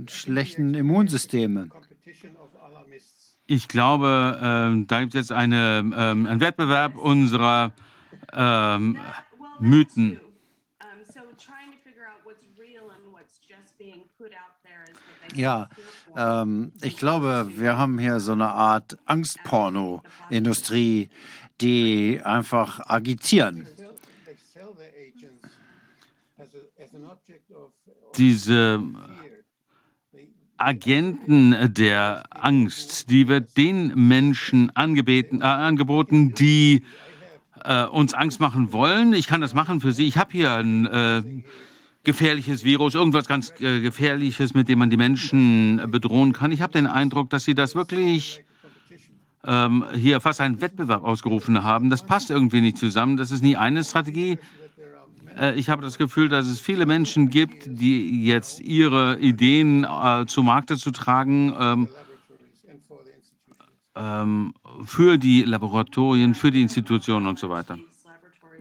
schlechten 0.08 0.74
Immunsysteme. 0.74 1.70
Ich 3.46 3.68
glaube, 3.68 4.38
äh, 4.38 4.86
da 4.86 5.00
gibt 5.02 5.16
es 5.16 5.20
jetzt 5.20 5.32
eine, 5.32 5.80
ähm, 5.80 6.26
einen 6.26 6.40
Wettbewerb 6.40 6.96
unserer 6.96 7.74
ähm, 8.32 8.98
Mythen. 9.60 10.22
Ja, 15.36 15.70
ähm, 16.16 16.72
ich 16.82 16.98
glaube, 16.98 17.52
wir 17.56 17.78
haben 17.78 18.00
hier 18.00 18.20
so 18.20 18.32
eine 18.32 18.50
Art 18.50 18.98
Angstporno-Industrie, 19.06 21.10
die 21.62 22.20
einfach 22.24 22.80
agitieren. 22.88 23.68
Diese 28.18 28.84
Agenten 30.58 31.74
der 31.74 32.24
Angst, 32.32 33.10
die 33.10 33.28
wird 33.28 33.56
den 33.56 34.08
Menschen 34.08 34.76
angebeten, 34.76 35.42
äh, 35.42 35.46
angeboten, 35.46 36.34
die 36.34 36.84
äh, 37.64 37.86
uns 37.86 38.14
Angst 38.14 38.40
machen 38.40 38.74
wollen. 38.74 39.14
Ich 39.14 39.28
kann 39.28 39.42
das 39.42 39.54
machen 39.54 39.80
für 39.80 39.94
Sie. 39.94 40.08
Ich 40.08 40.18
habe 40.18 40.32
hier 40.32 40.54
ein 40.54 40.86
äh, 40.86 41.24
gefährliches 42.04 42.64
Virus, 42.64 42.96
irgendwas 42.96 43.28
ganz 43.28 43.54
äh, 43.62 43.80
Gefährliches, 43.80 44.54
mit 44.54 44.68
dem 44.68 44.80
man 44.80 44.90
die 44.90 44.98
Menschen 44.98 45.82
bedrohen 45.90 46.34
kann. 46.34 46.52
Ich 46.52 46.62
habe 46.62 46.74
den 46.74 46.88
Eindruck, 46.88 47.30
dass 47.30 47.46
Sie 47.46 47.56
das 47.56 47.76
wirklich 47.76 48.44
ähm, 49.46 49.86
hier 49.96 50.20
fast 50.20 50.42
einen 50.42 50.60
Wettbewerb 50.60 51.04
ausgerufen 51.04 51.64
haben. 51.64 51.90
Das 51.90 52.06
passt 52.06 52.30
irgendwie 52.30 52.62
nicht 52.62 52.78
zusammen. 52.78 53.16
Das 53.16 53.32
ist 53.32 53.44
nie 53.44 53.56
eine 53.56 53.84
Strategie. 53.84 54.40
Äh, 55.38 55.56
ich 55.56 55.70
habe 55.70 55.82
das 55.82 55.98
Gefühl, 55.98 56.30
dass 56.30 56.48
es 56.48 56.60
viele 56.60 56.86
Menschen 56.86 57.30
gibt, 57.30 57.64
die 57.66 58.26
jetzt 58.26 58.60
ihre 58.60 59.20
Ideen 59.20 59.84
äh, 59.84 60.26
zu 60.28 60.44
Markte 60.44 60.78
zu 60.78 60.92
tragen 60.92 61.54
ähm, 61.60 61.90
ähm, 63.96 64.54
für 64.86 65.18
die 65.18 65.44
Laboratorien, 65.44 66.36
für 66.36 66.52
die 66.52 66.62
Institutionen 66.62 67.28
und 67.28 67.40
so 67.40 67.50
weiter. 67.50 67.78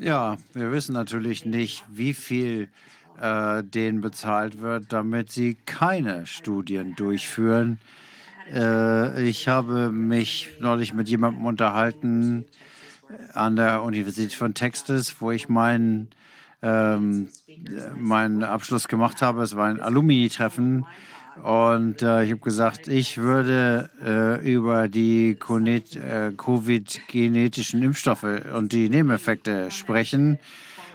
Ja, 0.00 0.36
wir 0.52 0.70
wissen 0.72 0.92
natürlich 0.92 1.44
nicht, 1.44 1.84
wie 1.88 2.14
viel 2.14 2.68
äh, 3.20 3.64
denen 3.64 4.00
bezahlt 4.00 4.60
wird, 4.60 4.92
damit 4.92 5.32
sie 5.32 5.56
keine 5.66 6.26
Studien 6.26 6.94
durchführen. 6.94 7.80
Äh, 8.52 9.28
ich 9.28 9.48
habe 9.48 9.90
mich 9.90 10.48
neulich 10.60 10.94
mit 10.94 11.08
jemandem 11.08 11.44
unterhalten 11.44 12.44
an 13.32 13.56
der 13.56 13.82
Universität 13.82 14.34
von 14.34 14.54
Texas, 14.54 15.16
wo 15.20 15.30
ich 15.32 15.48
meinen 15.48 16.08
ähm, 16.62 17.28
meinen 17.96 18.44
Abschluss 18.44 18.88
gemacht 18.88 19.22
habe. 19.22 19.42
Es 19.42 19.56
war 19.56 19.66
ein 19.66 19.80
Alumni-Treffen 19.80 20.86
und 21.42 22.02
äh, 22.02 22.24
ich 22.24 22.30
habe 22.30 22.40
gesagt, 22.40 22.88
ich 22.88 23.18
würde 23.18 23.90
äh, 24.04 24.52
über 24.52 24.88
die 24.88 25.30
äh, 25.30 26.32
Covid-genetischen 26.36 27.82
Impfstoffe 27.82 28.42
und 28.54 28.72
die 28.72 28.88
Nebeneffekte 28.88 29.70
sprechen. 29.70 30.38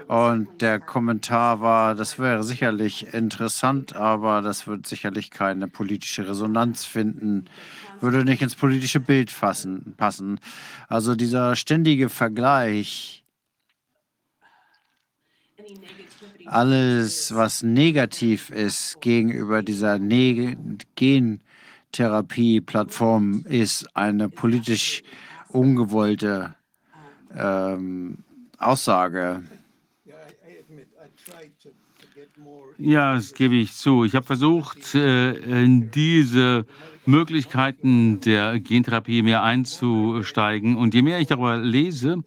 Und 0.07 0.61
der 0.61 0.79
Kommentar 0.81 1.61
war, 1.61 1.95
das 1.95 2.19
wäre 2.19 2.43
sicherlich 2.43 3.13
interessant, 3.13 3.95
aber 3.95 4.41
das 4.41 4.67
wird 4.67 4.85
sicherlich 4.85 5.31
keine 5.31 5.69
politische 5.69 6.27
Resonanz 6.27 6.83
finden, 6.83 7.45
würde 8.01 8.25
nicht 8.25 8.41
ins 8.41 8.55
politische 8.55 8.99
Bild 8.99 9.31
fassen, 9.31 9.93
passen. 9.95 10.41
Also 10.89 11.15
dieser 11.15 11.55
ständige 11.55 12.09
Vergleich 12.09 13.22
alles, 16.45 17.33
was 17.33 17.63
negativ 17.63 18.49
ist 18.49 18.99
gegenüber 19.01 19.63
dieser 19.63 19.99
ne 19.99 20.57
Gentherapie-Plattform, 20.95 23.45
ist 23.47 23.87
eine 23.95 24.29
politisch 24.29 25.03
ungewollte 25.49 26.55
ähm, 27.35 28.19
Aussage. 28.57 29.43
Ja, 32.77 33.15
das 33.15 33.33
gebe 33.33 33.55
ich 33.55 33.73
zu. 33.73 34.03
Ich 34.03 34.15
habe 34.15 34.25
versucht, 34.25 34.95
äh, 34.95 35.33
in 35.33 35.91
diese 35.91 36.65
Möglichkeiten 37.05 38.19
der 38.21 38.59
Gentherapie 38.59 39.21
mehr 39.21 39.43
einzusteigen. 39.43 40.75
Und 40.75 40.93
je 40.93 41.01
mehr 41.01 41.19
ich 41.19 41.27
darüber 41.27 41.57
lese, 41.57 42.23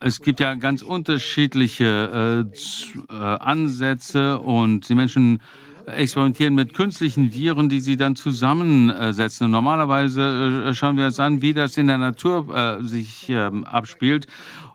Es 0.00 0.20
gibt 0.20 0.40
ja 0.40 0.54
ganz 0.54 0.82
unterschiedliche 0.82 2.44
äh, 2.44 3.12
äh, 3.12 3.16
Ansätze 3.16 4.38
und 4.38 4.86
die 4.88 4.94
Menschen 4.94 5.40
experimentieren 5.86 6.54
mit 6.54 6.74
künstlichen 6.74 7.32
Viren, 7.32 7.70
die 7.70 7.80
sie 7.80 7.96
dann 7.96 8.16
zusammensetzen. 8.16 9.46
Und 9.46 9.52
normalerweise 9.52 10.66
äh, 10.68 10.74
schauen 10.74 10.98
wir 10.98 11.06
uns 11.06 11.18
an, 11.18 11.40
wie 11.40 11.54
das 11.54 11.78
in 11.78 11.86
der 11.86 11.96
Natur 11.96 12.54
äh, 12.54 12.82
sich 12.82 13.30
ähm, 13.30 13.64
abspielt. 13.64 14.26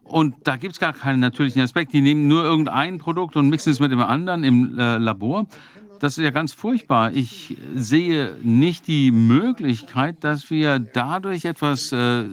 Und 0.04 0.36
da 0.44 0.56
gibt 0.58 0.74
es 0.74 0.80
gar 0.80 0.94
keinen 0.94 1.20
natürlichen 1.20 1.62
Aspekt. 1.62 1.94
Die 1.94 2.02
nehmen 2.02 2.28
nur 2.28 2.44
irgendein 2.44 2.98
Produkt 2.98 3.36
und 3.36 3.50
mixen 3.50 3.72
es 3.72 3.80
mit 3.80 3.92
dem 3.92 4.02
anderen 4.02 4.44
im 4.44 4.80
äh, 4.80 4.98
Labor. 4.98 5.46
Das 6.00 6.18
ist 6.18 6.24
ja 6.24 6.32
ganz 6.32 6.54
furchtbar. 6.54 7.12
Ich 7.14 7.56
sehe 7.76 8.36
nicht 8.42 8.88
die 8.88 9.12
Möglichkeit, 9.12 10.24
dass 10.24 10.50
wir 10.50 10.80
dadurch 10.80 11.46
etwas 11.46 11.92
äh, 11.92 12.26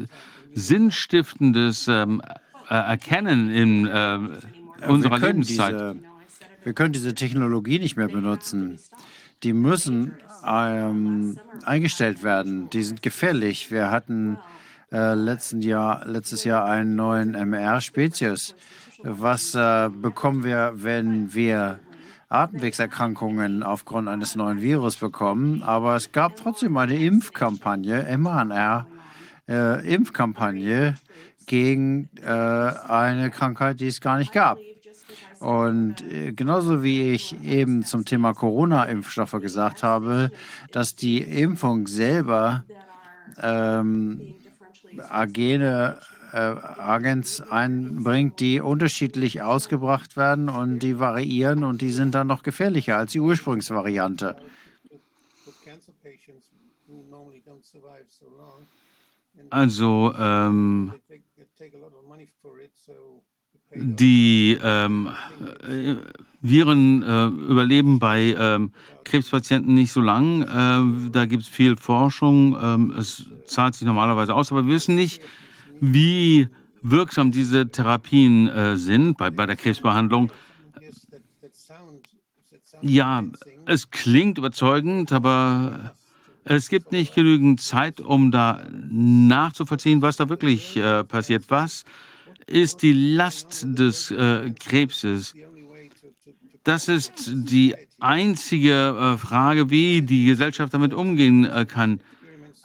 Sinnstiftendes 0.55 1.89
ähm, 1.89 2.23
äh, 2.69 2.75
erkennen 2.75 3.51
in 3.51 3.87
äh, 3.87 4.19
unserer 4.87 5.21
wir 5.21 5.29
Lebenszeit. 5.29 5.75
Diese, 5.75 5.97
wir 6.65 6.73
können 6.73 6.93
diese 6.93 7.15
Technologie 7.15 7.79
nicht 7.79 7.97
mehr 7.97 8.09
benutzen. 8.09 8.79
Die 9.43 9.53
müssen 9.53 10.13
ähm, 10.47 11.39
eingestellt 11.65 12.23
werden. 12.23 12.71
Die 12.71 12.83
sind 12.83 13.03
gefährlich. 13.03 13.71
Wir 13.71 13.91
hatten 13.91 14.39
äh, 14.93 15.15
letzten 15.15 15.63
Jahr, 15.63 16.07
letztes 16.07 16.45
Jahr 16.45 16.65
einen 16.65 16.97
neuen 16.97 17.35
MR-Spezies. 17.35 18.55
Was 19.03 19.55
äh, 19.55 19.89
bekommen 19.91 20.45
wir, 20.45 20.75
wenn 20.77 21.35
wir 21.35 21.81
Atemwegserkrankungen 22.29 23.63
aufgrund 23.63 24.09
eines 24.09 24.37
neuen 24.37 24.61
Virus 24.61 24.97
bekommen? 24.97 25.63
Aber 25.63 25.97
es 25.97 26.13
gab 26.13 26.37
trotzdem 26.37 26.77
eine 26.77 26.97
Impfkampagne, 26.97 28.07
mRNA-Impfkampagne, 29.53 30.97
gegen 31.47 32.09
äh, 32.23 32.27
eine 32.27 33.31
Krankheit, 33.31 33.81
die 33.81 33.89
es 33.89 34.01
gar 34.01 34.19
nicht 34.19 34.33
gab. 34.33 34.59
Und 35.41 36.03
äh, 36.03 36.33
genauso 36.33 36.83
wie 36.83 37.11
ich 37.11 37.43
eben 37.43 37.85
zum 37.85 38.05
Thema 38.05 38.33
Corona-Impfstoffe 38.33 39.41
gesagt 39.41 39.83
habe, 39.83 40.31
dass 40.71 40.95
die 40.95 41.21
Impfung 41.21 41.89
selber 41.89 42.65
ähm, 43.41 44.35
Agene, 45.09 45.99
äh, 46.33 46.37
Agens 46.37 47.41
einbringt, 47.41 48.39
die 48.39 48.61
unterschiedlich 48.61 49.43
ausgebracht 49.43 50.17
werden 50.17 50.49
und 50.49 50.79
die 50.79 50.99
variieren 50.99 51.65
und 51.65 51.83
die 51.83 51.91
sind 51.91 52.15
dann 52.15 52.29
noch 52.29 52.43
gefährlicher 52.43 52.99
als 52.99 53.13
die 53.13 53.21
Ursprungsvariante. 53.21 54.37
Also 59.51 60.15
ähm, 60.19 60.93
die 63.75 64.59
ähm, 64.63 65.11
äh, 65.67 65.97
Viren 66.41 67.03
äh, 67.03 67.27
überleben 67.27 67.99
bei 67.99 68.35
ähm, 68.39 68.73
Krebspatienten 69.05 69.75
nicht 69.75 69.93
so 69.93 70.01
lang. 70.01 70.43
Äh, 70.43 71.11
da 71.11 71.27
gibt 71.27 71.45
es 71.45 71.49
viel 71.49 71.77
Forschung. 71.77 72.57
Ähm, 72.61 72.95
es 72.99 73.25
zahlt 73.47 73.75
sich 73.75 73.87
normalerweise 73.87 74.35
aus, 74.35 74.51
aber 74.51 74.67
wir 74.67 74.75
wissen 74.75 74.95
nicht, 74.95 75.23
wie 75.81 76.49
wirksam 76.83 77.31
diese 77.31 77.69
Therapien 77.69 78.49
äh, 78.49 78.77
sind 78.77 79.17
bei, 79.17 79.31
bei 79.31 79.47
der 79.47 79.57
Krebsbehandlung. 79.57 80.33
Ja, 82.81 83.23
es 83.67 83.91
klingt 83.91 84.39
überzeugend, 84.39 85.13
aber 85.13 85.95
es 86.45 86.69
gibt 86.69 86.93
nicht 86.93 87.15
genügend 87.15 87.61
Zeit, 87.61 88.01
um 88.01 88.31
da 88.31 88.65
nachzuvollziehen, 88.71 90.03
was 90.03 90.17
da 90.17 90.29
wirklich 90.29 90.77
äh, 90.77 91.05
passiert. 91.05 91.45
Was 91.49 91.85
ist 92.47 92.83
die 92.83 93.15
Last 93.15 93.65
des 93.67 94.11
äh, 94.11 94.51
Krebses. 94.59 95.35
Das 96.65 96.89
ist 96.89 97.31
die 97.33 97.75
einzige 97.99 99.15
äh, 99.15 99.19
Frage, 99.19 99.71
wie 99.71 100.03
die 100.03 100.27
Gesellschaft 100.27 100.75
damit 100.75 100.95
umgehen 100.95 101.45
äh, 101.45 101.67
kann. 101.67 102.01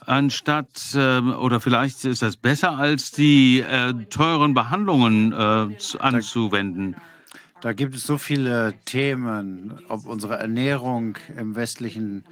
Anstatt, 0.06 0.96
ähm, 0.96 1.34
oder 1.34 1.60
vielleicht 1.60 2.06
ist 2.06 2.22
das 2.22 2.38
besser, 2.38 2.78
als 2.78 3.12
die 3.12 3.60
äh, 3.60 3.94
teuren 4.10 4.54
Behandlungen 4.54 5.34
äh, 5.34 5.78
zu, 5.78 6.00
anzuwenden. 6.00 6.96
Da 7.62 7.74
gibt 7.74 7.96
es 7.96 8.04
so 8.04 8.18
viele 8.18 8.76
Themen, 8.86 9.80
ob 9.90 10.06
unsere 10.06 10.38
Ernährung 10.38 11.18
im 11.36 11.56
westlichen, 11.56 12.24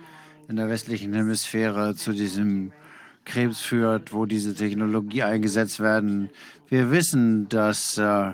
in 0.47 0.55
der 0.55 0.69
westlichen 0.69 1.13
Hemisphäre 1.13 1.95
zu 1.95 2.13
diesem 2.13 2.71
Krebs 3.25 3.61
führt, 3.61 4.13
wo 4.13 4.25
diese 4.25 4.53
Technologie 4.53 5.23
eingesetzt 5.23 5.79
werden. 5.79 6.29
Wir 6.69 6.91
wissen, 6.91 7.49
dass 7.49 7.97
äh, 7.97 8.31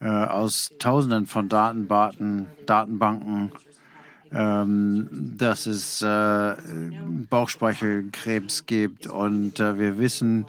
äh, 0.00 0.08
aus 0.08 0.70
Tausenden 0.78 1.26
von 1.26 1.48
Datenbanken, 1.48 2.46
Datenbanken 2.66 3.52
ähm, 4.34 5.08
dass 5.36 5.66
es 5.66 6.00
äh, 6.00 6.54
Bauchspeicheldkrebs 7.28 8.66
gibt 8.66 9.06
und 9.06 9.60
äh, 9.60 9.78
wir 9.78 9.98
wissen, 9.98 10.46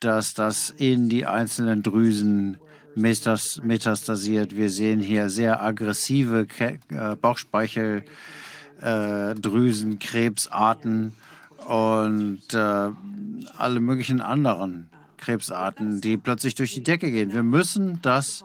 dass 0.00 0.34
das 0.34 0.70
in 0.76 1.08
die 1.08 1.26
einzelnen 1.26 1.82
Drüsen 1.82 2.58
metastasiert. 2.96 4.56
Wir 4.56 4.68
sehen 4.68 4.98
hier 5.00 5.30
sehr 5.30 5.62
aggressive 5.62 6.46
Ke 6.46 6.80
äh, 8.82 9.34
Bauchspeicheldrüsenkrebsarten 9.34 11.12
und 11.66 12.54
äh, 12.54 12.88
alle 13.56 13.80
möglichen 13.80 14.20
anderen 14.20 14.88
Krebsarten, 15.18 16.00
die 16.00 16.16
plötzlich 16.16 16.54
durch 16.54 16.74
die 16.74 16.82
Decke 16.82 17.10
gehen. 17.10 17.32
Wir 17.32 17.42
müssen 17.42 18.00
das 18.02 18.44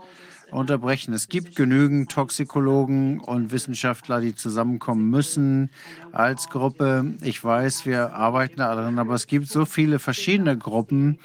unterbrechen. 0.51 1.13
Es 1.13 1.27
gibt 1.27 1.55
genügend 1.55 2.11
Toxikologen 2.11 3.19
und 3.19 3.51
Wissenschaftler, 3.51 4.21
die 4.21 4.35
zusammenkommen 4.35 5.09
müssen 5.09 5.69
als 6.11 6.49
Gruppe. 6.49 7.13
Ich 7.21 7.43
weiß, 7.43 7.85
wir 7.85 8.13
arbeiten 8.13 8.57
daran, 8.57 8.99
aber 8.99 9.15
es 9.15 9.27
gibt 9.27 9.47
so 9.47 9.65
viele 9.65 9.99
verschiedene 9.99 10.57
Gruppen. 10.57 11.19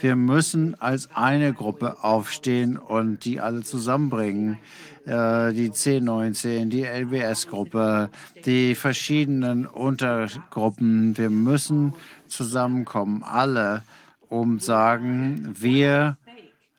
Wir 0.00 0.16
müssen 0.16 0.80
als 0.80 1.08
eine 1.14 1.52
Gruppe 1.54 2.02
aufstehen 2.02 2.76
und 2.76 3.24
die 3.24 3.40
alle 3.40 3.62
zusammenbringen. 3.62 4.58
Äh, 5.06 5.52
die 5.52 5.70
C19, 5.70 6.68
die 6.68 6.84
LBS-Gruppe, 6.84 8.10
die 8.44 8.74
verschiedenen 8.74 9.66
Untergruppen. 9.66 11.16
Wir 11.16 11.30
müssen 11.30 11.94
zusammenkommen, 12.28 13.22
alle 13.22 13.82
um 14.28 14.58
sagen, 14.60 15.54
wir 15.58 16.16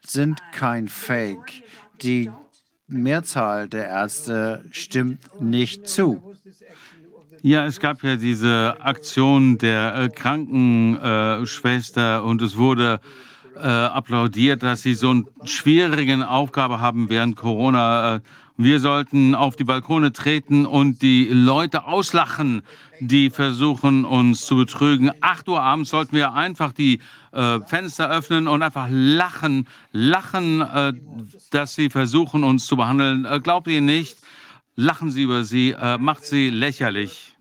sind 0.05 0.41
kein 0.51 0.87
Fake. 0.87 1.64
Die 2.05 2.31
Mehrzahl 2.87 3.67
der 3.67 3.87
Ärzte 3.87 4.63
stimmt 4.69 5.41
nicht 5.41 5.89
zu. 5.89 6.35
Ja, 7.41 7.65
es 7.65 7.79
gab 7.79 8.03
ja 8.03 8.15
diese 8.15 8.77
Aktion 8.79 9.57
der 9.57 9.95
äh, 9.95 10.09
Krankenschwester 10.09 12.23
und 12.23 12.43
es 12.43 12.57
wurde 12.57 12.99
äh, 13.55 13.67
applaudiert, 13.67 14.63
dass 14.63 14.83
sie 14.83 14.93
so 14.93 15.09
eine 15.09 15.23
schwierige 15.45 16.29
Aufgabe 16.29 16.79
haben 16.79 17.09
während 17.09 17.35
Corona. 17.35 18.15
Äh, 18.15 18.19
wir 18.57 18.79
sollten 18.79 19.35
auf 19.35 19.55
die 19.55 19.63
Balkone 19.63 20.13
treten 20.13 20.65
und 20.65 21.01
die 21.01 21.25
Leute 21.25 21.85
auslachen, 21.85 22.61
die 22.99 23.29
versuchen, 23.29 24.05
uns 24.05 24.45
zu 24.45 24.55
betrügen. 24.55 25.11
8 25.21 25.47
Uhr 25.49 25.61
abends 25.61 25.89
sollten 25.89 26.15
wir 26.15 26.33
einfach 26.33 26.71
die 26.71 26.99
äh, 27.31 27.59
Fenster 27.61 28.09
öffnen 28.09 28.47
und 28.47 28.61
einfach 28.61 28.87
lachen, 28.89 29.67
lachen, 29.91 30.61
äh, 30.61 30.93
dass 31.51 31.75
sie 31.75 31.89
versuchen, 31.89 32.43
uns 32.43 32.65
zu 32.65 32.77
behandeln. 32.77 33.25
Äh, 33.25 33.39
glaubt 33.39 33.67
ihr 33.67 33.81
nicht? 33.81 34.17
Lachen 34.77 35.09
Sie 35.09 35.23
über 35.23 35.45
sie, 35.45 35.71
äh, 35.71 35.97
macht 35.97 36.25
sie 36.25 36.49
lächerlich. 36.49 37.35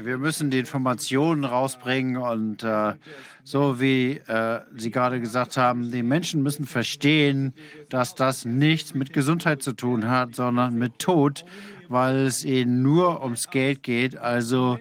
Wir 0.00 0.18
müssen 0.18 0.50
die 0.50 0.58
Informationen 0.58 1.44
rausbringen 1.44 2.16
und 2.16 2.62
äh, 2.62 2.94
so 3.42 3.80
wie 3.80 4.20
äh, 4.26 4.60
Sie 4.76 4.90
gerade 4.90 5.20
gesagt 5.20 5.56
haben, 5.56 5.90
die 5.90 6.02
Menschen 6.02 6.42
müssen 6.42 6.66
verstehen, 6.66 7.54
dass 7.88 8.14
das 8.14 8.44
nichts 8.44 8.94
mit 8.94 9.12
Gesundheit 9.12 9.62
zu 9.62 9.72
tun 9.72 10.08
hat, 10.08 10.34
sondern 10.34 10.76
mit 10.76 10.98
Tod, 10.98 11.44
weil 11.88 12.26
es 12.26 12.44
ihnen 12.44 12.82
nur 12.82 13.22
ums 13.22 13.50
Geld 13.50 13.82
geht. 13.82 14.16
Also 14.16 14.78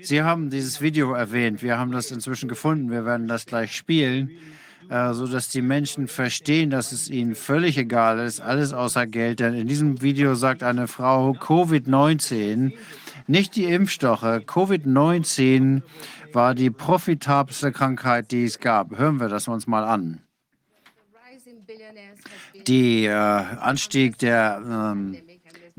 Sie 0.00 0.22
haben 0.22 0.50
dieses 0.50 0.80
Video 0.80 1.12
erwähnt. 1.12 1.62
Wir 1.62 1.78
haben 1.78 1.92
das 1.92 2.10
inzwischen 2.10 2.48
gefunden. 2.48 2.90
Wir 2.90 3.04
werden 3.04 3.28
das 3.28 3.46
gleich 3.46 3.76
spielen, 3.76 4.30
äh, 4.88 5.12
sodass 5.12 5.48
die 5.48 5.62
Menschen 5.62 6.08
verstehen, 6.08 6.70
dass 6.70 6.92
es 6.92 7.08
ihnen 7.08 7.34
völlig 7.34 7.78
egal 7.78 8.18
ist, 8.18 8.40
alles 8.40 8.72
außer 8.72 9.06
Geld. 9.06 9.40
Denn 9.40 9.54
in 9.54 9.68
diesem 9.68 10.02
Video 10.02 10.34
sagt 10.34 10.62
eine 10.62 10.88
Frau, 10.88 11.32
Covid-19 11.32 12.72
nicht 13.26 13.56
die 13.56 13.64
Impfstoffe. 13.64 14.22
Covid-19 14.22 15.82
war 16.32 16.54
die 16.54 16.70
profitabelste 16.70 17.72
Krankheit, 17.72 18.30
die 18.30 18.44
es 18.44 18.58
gab. 18.58 18.96
Hören 18.96 19.20
wir 19.20 19.28
das 19.28 19.48
uns 19.48 19.66
mal 19.66 19.84
an. 19.84 20.20
Der 22.66 23.10
äh, 23.10 23.56
Anstieg 23.60 24.18
der 24.18 24.62
ähm, 24.64 25.16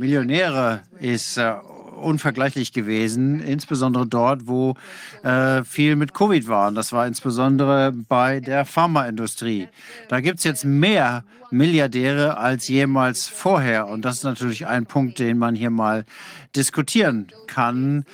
Millionäre 0.03 0.81
ist 0.99 1.37
äh, 1.37 1.53
unvergleichlich 2.01 2.73
gewesen, 2.73 3.39
insbesondere 3.39 4.05
dort, 4.05 4.47
wo 4.47 4.75
äh, 5.23 5.63
viel 5.63 5.95
mit 5.95 6.13
Covid 6.13 6.45
war. 6.49 6.67
Und 6.67 6.75
das 6.75 6.91
war 6.91 7.07
insbesondere 7.07 7.93
bei 7.93 8.41
der 8.41 8.65
Pharmaindustrie. 8.65 9.69
Da 10.09 10.19
gibt 10.19 10.39
es 10.39 10.43
jetzt 10.43 10.65
mehr 10.65 11.23
Milliardäre 11.53 12.37
als 12.37 12.67
jemals 12.67 13.27
vorher. 13.27 13.87
Und 13.87 14.03
das 14.03 14.17
ist 14.17 14.23
natürlich 14.23 14.67
ein 14.67 14.85
Punkt, 14.85 15.19
den 15.19 15.37
man 15.37 15.55
hier 15.55 15.69
mal 15.69 16.05
diskutieren 16.55 17.27
kann, 17.47 18.05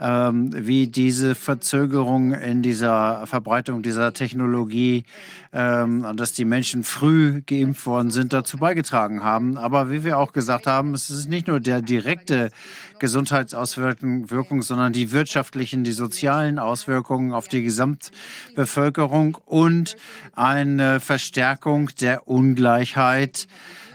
ähm, 0.00 0.50
wie 0.54 0.88
diese 0.88 1.34
Verzögerung 1.34 2.32
in 2.32 2.62
dieser 2.62 3.26
Verbreitung 3.26 3.82
dieser 3.82 4.12
Technologie 4.12 5.04
ähm, 5.52 6.06
dass 6.16 6.34
die 6.34 6.44
Menschen 6.44 6.84
früh 6.84 7.40
geimpft 7.46 7.86
worden 7.86 8.10
sind, 8.10 8.32
dazu 8.32 8.58
beigetragen 8.58 9.24
haben. 9.24 9.56
Aber 9.56 9.90
wie 9.90 10.04
wir 10.04 10.18
auch 10.18 10.32
gesagt 10.32 10.66
haben, 10.66 10.92
es 10.92 11.08
ist 11.08 11.28
nicht 11.28 11.48
nur 11.48 11.58
der 11.58 11.80
direkte 11.80 12.50
Gesundheitsauswirkung, 12.98 14.62
sondern 14.62 14.92
die 14.92 15.12
wirtschaftlichen, 15.12 15.84
die 15.84 15.92
sozialen 15.92 16.58
Auswirkungen 16.58 17.32
auf 17.32 17.48
die 17.48 17.62
Gesamtbevölkerung 17.62 19.38
und 19.46 19.96
eine 20.34 21.00
Verstärkung 21.00 21.90
der 22.00 22.28
Ungleichheit 22.28 22.87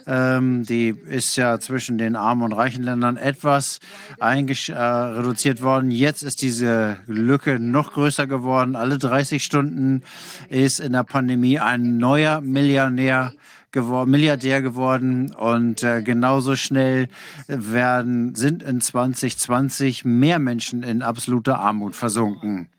ähm, 0.06 0.64
die 0.64 0.90
ist 0.90 1.36
ja 1.36 1.60
zwischen 1.60 1.98
den 1.98 2.16
armen 2.16 2.44
und 2.44 2.54
reichen 2.54 2.84
Ländern 2.84 3.18
etwas 3.18 3.80
äh, 4.20 4.26
reduziert 4.26 5.62
worden. 5.62 5.92
Jetzt 5.92 6.24
ist 6.24 6.42
diese 6.42 6.98
Lücke 7.08 7.60
noch 7.60 7.94
größer 7.94 8.28
geworden. 8.28 8.76
Alle 8.76 8.98
30 8.98 9.44
Stunden 9.44 10.04
ist 10.50 10.80
in 10.80 10.94
der 10.94 11.04
Pandemie 11.04 11.60
ein 11.60 11.98
neuer 11.98 12.42
Millionär 12.42 13.34
geworden, 13.72 14.12
Milliardär 14.12 14.62
geworden 14.62 15.34
und 15.34 15.84
äh, 15.84 16.02
genauso 16.02 16.56
schnell 16.56 17.08
werden, 17.48 18.36
sind 18.36 18.62
in 18.62 18.82
2020 18.82 20.06
mehr 20.06 20.40
Menschen 20.40 20.84
in 20.84 21.02
absoluter 21.02 21.60
Armut 21.60 21.96
versunken. 21.96 22.70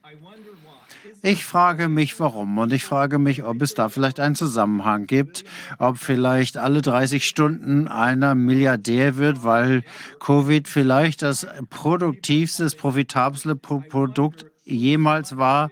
Ich 1.27 1.47
frage 1.47 1.89
mich, 1.89 2.21
warum. 2.21 2.59
Und 2.59 2.71
ich 2.75 2.85
frage 2.85 3.19
mich, 3.19 3.45
ob 3.45 3.63
es 3.63 3.73
da 3.73 3.89
vielleicht 3.89 4.21
einen 4.21 4.35
Zusammenhang 4.35 5.07
gibt, 5.07 5.43
ob 5.79 5.97
vielleicht 5.97 6.59
alle 6.59 6.83
30 6.83 7.27
Stunden 7.27 7.89
einer 7.89 8.35
Milliardär 8.35 9.17
wird, 9.17 9.43
weil 9.43 9.85
Covid 10.21 10.69
vielleicht 10.69 11.23
das 11.23 11.47
produktivste, 11.71 12.65
das 12.65 12.75
profitabelste 12.75 13.57
Produkt 13.57 14.45
jemals 14.65 15.39
war. 15.39 15.71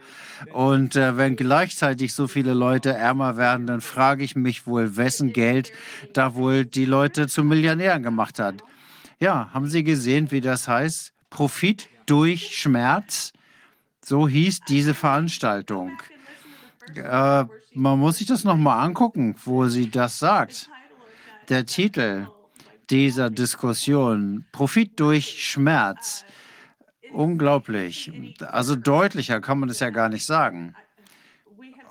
Und 0.55 0.97
äh, 0.97 1.19
wenn 1.19 1.37
gleichzeitig 1.37 2.15
so 2.15 2.29
viele 2.29 2.55
Leute 2.55 2.95
ärmer 2.95 3.37
werden, 3.37 3.67
dann 3.67 3.83
frage 3.83 4.25
ich 4.25 4.35
mich 4.35 4.67
wohl, 4.67 4.97
wessen 4.97 5.35
Geld 5.35 5.71
da 6.15 6.35
wohl 6.35 6.65
die 6.65 6.87
Leute 6.87 7.29
zu 7.29 7.45
Millionären 7.45 8.03
gemacht 8.03 8.39
hat. 8.39 8.65
Ja, 9.21 9.51
haben 9.53 9.69
Sie 9.69 9.85
gesehen, 9.85 10.31
wie 10.31 10.41
das 10.41 10.67
heißt? 10.67 11.13
Profit 11.29 11.91
durch 12.07 12.57
Schmerz. 12.57 13.35
So 14.05 14.29
hieß 14.29 14.61
diese 14.69 14.95
Veranstaltung. 14.95 15.93
Äh, 16.95 17.45
man 17.75 17.99
muss 17.99 18.19
sich 18.19 18.27
das 18.27 18.45
nochmal 18.45 18.85
angucken, 18.85 19.37
wo 19.45 19.67
sie 19.69 19.91
das 19.91 20.19
sagt. 20.19 20.69
Der 21.49 21.65
Titel 21.67 22.27
dieser 22.91 23.31
Diskussion, 23.31 24.45
Profit 24.53 24.99
durch 25.01 25.45
Schmerz. 25.51 26.25
Unglaublich. 27.13 28.11
Also 28.41 28.75
deutlicher 28.75 29.41
kann 29.41 29.61
man 29.61 29.69
das 29.69 29.81
ja 29.81 29.91
gar 29.91 30.09
nicht 30.09 30.25
sagen. 30.25 30.75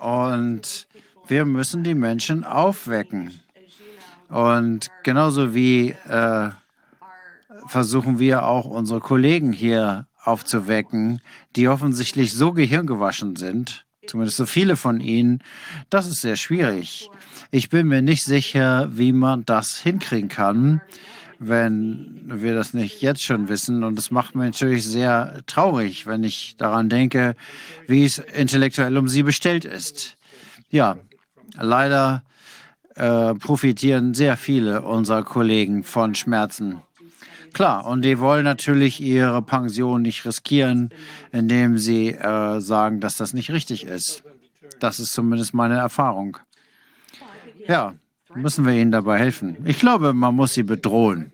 Und 0.00 0.86
wir 1.26 1.44
müssen 1.44 1.84
die 1.84 1.94
Menschen 1.94 2.44
aufwecken. 2.44 3.40
Und 4.28 4.90
genauso 5.02 5.54
wie 5.54 5.90
äh, 6.08 6.50
versuchen 7.66 8.18
wir 8.18 8.44
auch 8.44 8.64
unsere 8.64 9.00
Kollegen 9.00 9.52
hier 9.52 10.06
aufzuwecken, 10.24 11.20
die 11.56 11.68
offensichtlich 11.68 12.32
so 12.32 12.52
gehirngewaschen 12.52 13.36
sind, 13.36 13.84
zumindest 14.06 14.36
so 14.36 14.46
viele 14.46 14.76
von 14.76 15.00
ihnen, 15.00 15.42
das 15.90 16.06
ist 16.06 16.20
sehr 16.20 16.36
schwierig. 16.36 17.10
Ich 17.50 17.68
bin 17.68 17.88
mir 17.88 18.02
nicht 18.02 18.24
sicher, 18.24 18.88
wie 18.92 19.12
man 19.12 19.44
das 19.44 19.78
hinkriegen 19.78 20.28
kann, 20.28 20.80
wenn 21.38 22.22
wir 22.26 22.54
das 22.54 22.72
nicht 22.72 23.02
jetzt 23.02 23.22
schon 23.22 23.48
wissen. 23.48 23.84
Und 23.84 23.98
es 23.98 24.10
macht 24.10 24.34
mich 24.34 24.44
natürlich 24.44 24.86
sehr 24.86 25.42
traurig, 25.46 26.06
wenn 26.06 26.24
ich 26.24 26.56
daran 26.56 26.88
denke, 26.88 27.34
wie 27.86 28.04
es 28.04 28.18
intellektuell 28.18 28.96
um 28.96 29.08
sie 29.08 29.22
bestellt 29.22 29.64
ist. 29.64 30.16
Ja, 30.70 30.96
leider 31.54 32.22
äh, 32.94 33.34
profitieren 33.34 34.14
sehr 34.14 34.36
viele 34.36 34.82
unserer 34.82 35.24
Kollegen 35.24 35.84
von 35.84 36.14
Schmerzen. 36.14 36.82
Klar, 37.52 37.86
und 37.86 38.02
die 38.02 38.18
wollen 38.18 38.44
natürlich 38.44 39.00
ihre 39.00 39.42
Pension 39.42 40.02
nicht 40.02 40.24
riskieren, 40.24 40.90
indem 41.32 41.76
sie 41.76 42.08
äh, 42.08 42.60
sagen, 42.60 43.00
dass 43.00 43.16
das 43.16 43.34
nicht 43.34 43.50
richtig 43.50 43.84
ist. 43.84 44.22
Das 44.80 44.98
ist 44.98 45.12
zumindest 45.12 45.52
meine 45.52 45.76
Erfahrung. 45.76 46.38
Ja, 47.68 47.94
müssen 48.34 48.64
wir 48.64 48.72
ihnen 48.72 48.90
dabei 48.90 49.18
helfen. 49.18 49.58
Ich 49.64 49.78
glaube, 49.78 50.14
man 50.14 50.34
muss 50.34 50.54
sie 50.54 50.62
bedrohen. 50.62 51.32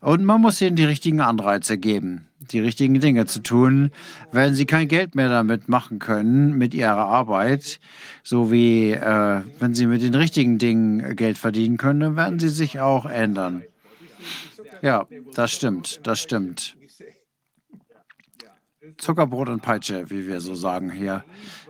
Und 0.00 0.24
man 0.24 0.40
muss 0.40 0.60
ihnen 0.60 0.76
die 0.76 0.84
richtigen 0.84 1.20
Anreize 1.20 1.78
geben, 1.78 2.28
die 2.38 2.60
richtigen 2.60 3.00
Dinge 3.00 3.26
zu 3.26 3.40
tun. 3.42 3.90
Wenn 4.30 4.54
sie 4.54 4.66
kein 4.66 4.88
Geld 4.88 5.14
mehr 5.14 5.28
damit 5.28 5.68
machen 5.68 5.98
können, 5.98 6.56
mit 6.56 6.74
ihrer 6.74 7.06
Arbeit, 7.06 7.80
so 8.22 8.50
wie 8.50 8.92
äh, 8.92 9.40
wenn 9.58 9.74
sie 9.74 9.86
mit 9.86 10.02
den 10.02 10.14
richtigen 10.14 10.58
Dingen 10.58 11.16
Geld 11.16 11.38
verdienen 11.38 11.76
können, 11.76 12.00
dann 12.00 12.16
werden 12.16 12.38
sie 12.38 12.50
sich 12.50 12.80
auch 12.80 13.06
ändern. 13.06 13.62
Ja, 14.86 15.04
das 15.34 15.50
stimmt, 15.50 16.06
das 16.06 16.20
stimmt. 16.20 16.76
Zuckerbrot 18.98 19.48
und 19.48 19.60
Peitsche, 19.60 20.08
wie 20.10 20.28
wir 20.28 20.40
so 20.40 20.54
sagen 20.54 20.92
hier. 20.92 21.24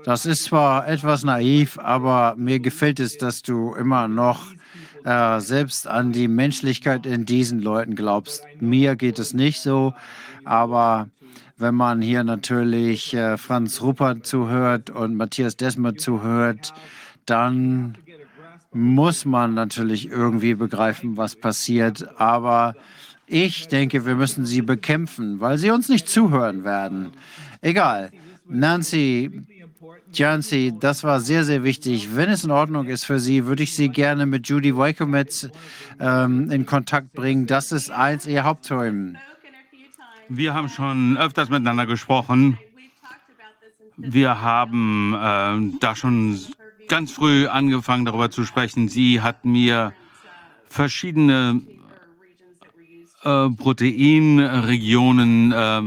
Das 0.05 0.27
ist 0.27 0.45
zwar 0.45 0.87
etwas 0.87 1.25
naiv, 1.25 1.79
aber 1.79 2.35
mir 2.37 2.61
gefällt 2.61 3.01
es, 3.01 3.17
dass 3.17 3.41
du 3.41 3.73
immer 3.73 4.07
noch 4.07 4.53
äh, 5.07 5.41
selbst 5.41 5.89
an 5.89 6.13
die 6.13 6.29
Menschlichkeit 6.29 7.07
in 7.07 7.25
diesen 7.25 7.63
Leuten 7.63 7.95
glaubst. 7.95 8.45
Mir 8.61 8.97
geht 8.97 9.19
es 9.19 9.33
nicht 9.33 9.63
so, 9.63 9.95
aber 10.45 11.09
wenn 11.57 11.75
man 11.75 12.03
hier 12.03 12.23
natürlich 12.23 13.15
äh, 13.15 13.39
Franz 13.39 13.81
Ruppert 13.81 14.27
zuhört 14.27 14.91
und 14.91 15.17
Matthias 15.17 15.57
Desmer 15.57 15.97
zuhört, 15.97 16.75
dann 17.25 17.97
muss 18.77 19.25
man 19.25 19.55
natürlich 19.55 20.11
irgendwie 20.11 20.55
begreifen, 20.55 21.17
was 21.17 21.35
passiert. 21.35 22.21
Aber 22.21 22.75
ich 23.27 23.69
denke, 23.69 24.07
wir 24.07 24.15
müssen 24.15 24.47
sie 24.47 24.63
bekämpfen, 24.63 25.41
weil 25.41 25.59
sie 25.59 25.71
uns 25.71 25.89
nicht 25.89 26.09
zuhören 26.09 26.65
werden. 26.65 27.13
Egal. 27.61 28.11
Nancy 28.49 29.45
Jancy, 30.13 30.73
das 30.79 31.05
war 31.05 31.21
sehr, 31.21 31.45
sehr 31.45 31.63
wichtig. 31.63 32.15
Wenn 32.15 32.31
es 32.31 32.45
in 32.45 32.51
Ordnung 32.51 32.87
ist 32.87 33.05
für 33.05 33.19
Sie, 33.19 33.47
würde 33.47 33.63
ich 33.63 33.75
Sie 33.75 33.89
gerne 33.89 34.25
mit 34.25 34.49
Judy 34.49 34.77
Wykometz 34.77 35.51
ähm, 36.01 36.51
in 36.51 36.65
Kontakt 36.65 37.13
bringen. 37.13 37.47
Das 37.47 37.73
ist 37.73 37.91
eins 37.91 38.27
Ihr 38.27 38.45
Hauptthemen. 38.45 39.19
Wir 40.29 40.55
haben 40.55 40.69
schon 40.69 41.19
öfters 41.19 41.51
miteinander 41.51 41.87
gesprochen. 41.87 42.59
Wir 43.97 44.41
haben 44.41 45.15
äh, 45.15 45.79
da 45.81 45.95
schon 45.95 46.39
ganz 46.89 47.13
früh 47.13 47.47
angefangen, 47.47 48.05
darüber 48.05 48.31
zu 48.31 48.45
sprechen. 48.45 48.89
Sie 48.89 49.21
hat 49.21 49.45
mir 49.45 49.93
verschiedene 50.69 51.63
Proteinregionen 53.57 55.53
äh, 55.53 55.83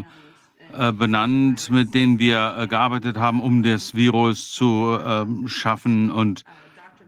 äh, 0.77 0.91
benannt, 0.91 1.69
mit 1.71 1.93
denen 1.93 2.19
wir 2.19 2.57
äh, 2.57 2.67
gearbeitet 2.67 3.15
haben, 3.17 3.41
um 3.41 3.63
das 3.63 3.95
Virus 3.95 4.51
zu 4.51 4.99
ähm, 5.05 5.47
schaffen. 5.47 6.11
Und 6.11 6.43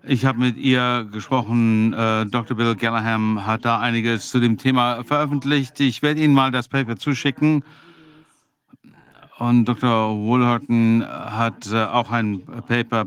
ich 0.04 0.24
habe 0.26 0.40
mit 0.40 0.56
ihr 0.58 1.06
gesprochen. 1.12 1.92
Dr. 1.92 2.58
Bill 2.58 2.76
Gallagher 2.76 3.46
hat 3.46 3.66
da 3.66 3.80
einiges 3.80 4.32
zu 4.32 4.40
dem 4.40 4.58
Thema 4.58 5.04
veröffentlicht. 5.04 5.80
Ich 5.80 6.02
werde 6.02 6.22
Ihnen 6.22 6.34
mal 6.34 6.50
das 6.50 6.68
Paper 6.70 6.96
zuschicken. 6.96 7.64
Und 9.38 9.66
Dr. 9.66 10.18
Woolhorton 10.18 11.06
hat 11.08 11.72
auch 11.72 12.10
ein 12.10 12.42
Paper 12.68 13.06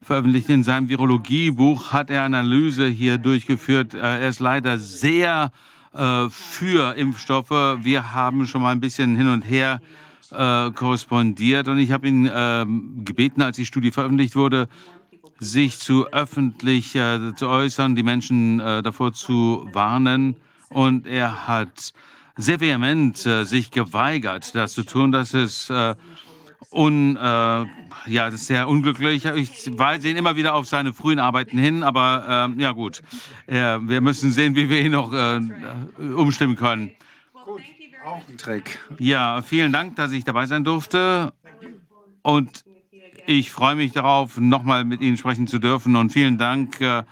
veröffentlicht. 0.00 0.48
In 0.48 0.64
seinem 0.64 0.88
Virologiebuch 0.88 1.92
hat 1.92 2.08
er 2.08 2.22
Analyse 2.22 2.86
hier 2.86 3.18
durchgeführt. 3.18 3.92
Er 3.92 4.26
ist 4.26 4.40
leider 4.40 4.78
sehr 4.78 5.52
äh, 5.94 6.28
für 6.30 6.96
Impfstoffe. 6.96 7.50
Wir 7.50 8.12
haben 8.12 8.46
schon 8.46 8.62
mal 8.62 8.72
ein 8.72 8.80
bisschen 8.80 9.16
hin 9.16 9.28
und 9.28 9.42
her 9.42 9.80
äh, 10.30 10.70
korrespondiert 10.70 11.68
und 11.68 11.78
ich 11.78 11.92
habe 11.92 12.08
ihn 12.08 12.26
äh, 12.26 12.64
gebeten, 13.04 13.42
als 13.42 13.56
die 13.56 13.66
Studie 13.66 13.90
veröffentlicht 13.90 14.36
wurde, 14.36 14.68
sich 15.38 15.78
zu 15.78 16.06
öffentlich 16.08 16.94
äh, 16.94 17.34
zu 17.34 17.48
äußern, 17.48 17.96
die 17.96 18.02
Menschen 18.02 18.60
äh, 18.60 18.82
davor 18.82 19.12
zu 19.12 19.68
warnen. 19.72 20.36
Und 20.68 21.06
er 21.06 21.48
hat 21.48 21.92
sehr 22.36 22.60
vehement 22.60 23.26
äh, 23.26 23.44
sich 23.44 23.70
geweigert, 23.70 24.54
das 24.54 24.74
zu 24.74 24.84
tun. 24.84 25.10
Das 25.12 25.34
ist 25.34 25.72
un, 26.70 27.16
äh, 27.16 27.66
ja, 28.06 28.30
das 28.30 28.42
ist 28.42 28.46
sehr 28.46 28.68
unglücklich. 28.68 29.24
Ich 29.24 29.78
weise 29.78 30.08
ihn 30.08 30.16
immer 30.16 30.36
wieder 30.36 30.54
auf 30.54 30.66
seine 30.66 30.92
frühen 30.92 31.18
Arbeiten 31.18 31.58
hin, 31.58 31.82
aber 31.82 32.52
äh, 32.56 32.60
ja 32.60 32.72
gut, 32.72 33.02
äh, 33.46 33.78
wir 33.80 34.00
müssen 34.00 34.32
sehen, 34.32 34.54
wie 34.54 34.68
wir 34.68 34.80
ihn 34.80 34.92
noch 34.92 35.12
äh, 35.12 35.40
umstimmen 35.98 36.56
können. 36.56 36.92
Gut, 37.44 37.62
auch 38.04 38.22
ein 38.28 38.38
Trick. 38.38 38.78
Ja, 38.98 39.42
vielen 39.42 39.72
Dank, 39.72 39.96
dass 39.96 40.12
ich 40.12 40.24
dabei 40.24 40.46
sein 40.46 40.64
durfte 40.64 41.32
und 42.22 42.64
ich 43.26 43.50
freue 43.50 43.76
mich 43.76 43.92
darauf, 43.92 44.38
nochmal 44.38 44.84
mit 44.84 45.00
Ihnen 45.00 45.16
sprechen 45.16 45.46
zu 45.46 45.58
dürfen 45.58 45.96
und 45.96 46.10
vielen 46.10 46.38
Dank. 46.38 46.80
Äh, 46.80 47.02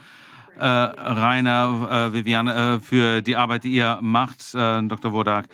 äh, 0.59 0.65
Rainer, 0.65 2.13
Viviane, 2.13 2.81
für 2.83 3.23
die 3.23 3.37
Arbeit, 3.37 3.63
die 3.63 3.75
ihr 3.75 4.01
macht, 4.03 4.55
Dr. 4.55 5.13
Wodak. 5.13 5.47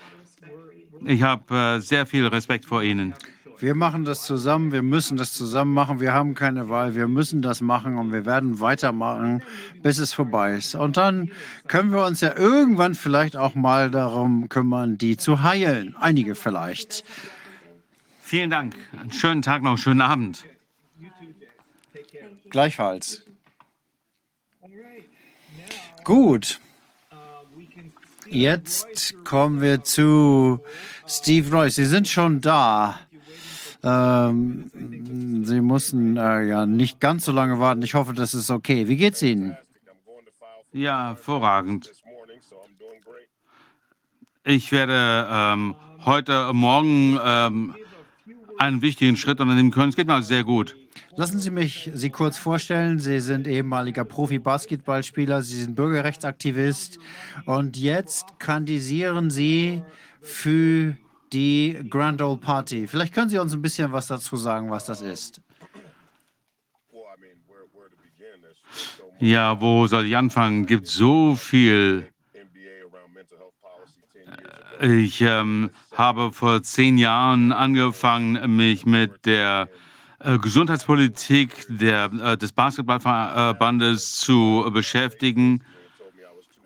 Ich 1.04 1.22
habe 1.22 1.82
sehr 1.82 2.06
viel 2.06 2.26
Respekt 2.26 2.64
vor 2.64 2.82
Ihnen. 2.82 3.12
Wir 3.58 3.74
machen 3.74 4.04
das 4.04 4.22
zusammen, 4.22 4.72
wir 4.72 4.82
müssen 4.82 5.16
das 5.16 5.32
zusammen 5.32 5.72
machen, 5.72 6.00
wir 6.00 6.12
haben 6.12 6.34
keine 6.34 6.68
Wahl, 6.68 6.94
wir 6.94 7.08
müssen 7.08 7.40
das 7.40 7.60
machen 7.60 7.96
und 7.96 8.12
wir 8.12 8.26
werden 8.26 8.60
weitermachen, 8.60 9.42
bis 9.82 9.98
es 9.98 10.12
vorbei 10.12 10.56
ist. 10.56 10.74
Und 10.74 10.96
dann 10.96 11.30
können 11.68 11.92
wir 11.92 12.04
uns 12.04 12.20
ja 12.20 12.36
irgendwann 12.36 12.94
vielleicht 12.94 13.36
auch 13.36 13.54
mal 13.54 13.90
darum 13.90 14.48
kümmern, 14.48 14.98
die 14.98 15.16
zu 15.16 15.42
heilen. 15.42 15.94
Einige 15.98 16.34
vielleicht. 16.34 17.04
Vielen 18.22 18.50
Dank. 18.50 18.74
Einen 18.98 19.12
schönen 19.12 19.42
Tag 19.42 19.62
noch, 19.62 19.78
schönen 19.78 20.00
Abend. 20.00 20.44
Gleichfalls. 22.50 23.22
Gut. 26.04 26.60
Jetzt 28.26 29.14
kommen 29.24 29.60
wir 29.60 29.84
zu 29.84 30.60
Steve 31.06 31.50
Royce. 31.50 31.76
Sie 31.76 31.84
sind 31.84 32.08
schon 32.08 32.40
da. 32.40 32.98
Ähm, 33.84 34.70
Sie 35.44 35.60
mussten 35.60 36.16
äh, 36.16 36.46
ja 36.46 36.64
nicht 36.64 37.00
ganz 37.00 37.26
so 37.26 37.32
lange 37.32 37.58
warten. 37.58 37.82
Ich 37.82 37.94
hoffe, 37.94 38.14
das 38.14 38.32
ist 38.32 38.50
okay. 38.50 38.88
Wie 38.88 38.96
geht's 38.96 39.22
Ihnen? 39.22 39.56
Ja, 40.72 41.08
hervorragend. 41.08 41.92
Ich 44.42 44.72
werde 44.72 45.28
ähm, 45.30 45.74
heute 46.04 46.52
Morgen 46.52 47.18
ähm, 47.22 47.74
einen 48.58 48.82
wichtigen 48.82 49.16
Schritt 49.16 49.40
unternehmen 49.40 49.70
können. 49.70 49.90
Es 49.90 49.96
geht 49.96 50.06
mir 50.06 50.22
sehr 50.22 50.44
gut. 50.44 50.76
Lassen 51.16 51.38
Sie 51.38 51.50
mich 51.50 51.90
Sie 51.94 52.10
kurz 52.10 52.38
vorstellen. 52.38 52.98
Sie 52.98 53.20
sind 53.20 53.46
ehemaliger 53.46 54.04
Profi-Basketballspieler, 54.04 55.42
Sie 55.42 55.62
sind 55.62 55.76
Bürgerrechtsaktivist 55.76 56.98
und 57.46 57.76
jetzt 57.76 58.38
kandisieren 58.40 59.30
Sie 59.30 59.82
für 60.20 60.96
die 61.34 61.80
Grand 61.90 62.22
Ole 62.22 62.38
Party. 62.38 62.86
Vielleicht 62.86 63.12
können 63.12 63.28
Sie 63.28 63.38
uns 63.38 63.52
ein 63.52 63.60
bisschen 63.60 63.92
was 63.92 64.06
dazu 64.06 64.36
sagen, 64.36 64.70
was 64.70 64.86
das 64.86 65.02
ist. 65.02 65.40
Ja, 69.18 69.60
wo 69.60 69.86
soll 69.86 70.06
ich 70.06 70.16
anfangen? 70.16 70.62
Es 70.62 70.68
gibt 70.68 70.86
so 70.86 71.34
viel. 71.34 72.08
Ich 74.80 75.20
ähm, 75.20 75.70
habe 75.92 76.32
vor 76.32 76.62
zehn 76.62 76.98
Jahren 76.98 77.52
angefangen, 77.52 78.56
mich 78.56 78.84
mit 78.84 79.24
der 79.24 79.68
äh, 80.18 80.38
Gesundheitspolitik 80.38 81.66
der, 81.68 82.10
äh, 82.12 82.36
des 82.36 82.52
Basketballverbandes 82.52 84.16
zu 84.16 84.68
beschäftigen. 84.72 85.64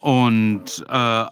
Und 0.00 0.84
äh, 0.88 1.24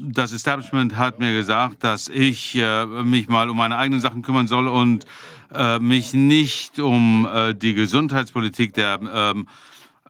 das 0.00 0.32
Establishment 0.32 0.96
hat 0.96 1.18
mir 1.18 1.32
gesagt, 1.32 1.84
dass 1.84 2.08
ich 2.08 2.54
äh, 2.56 2.86
mich 2.86 3.28
mal 3.28 3.50
um 3.50 3.56
meine 3.56 3.76
eigenen 3.76 4.00
Sachen 4.00 4.22
kümmern 4.22 4.48
soll 4.48 4.68
und 4.68 5.04
äh, 5.52 5.78
mich 5.78 6.14
nicht 6.14 6.78
um 6.78 7.28
äh, 7.32 7.54
die 7.54 7.74
Gesundheitspolitik 7.74 8.74
der 8.74 9.00
ähm, 9.02 9.48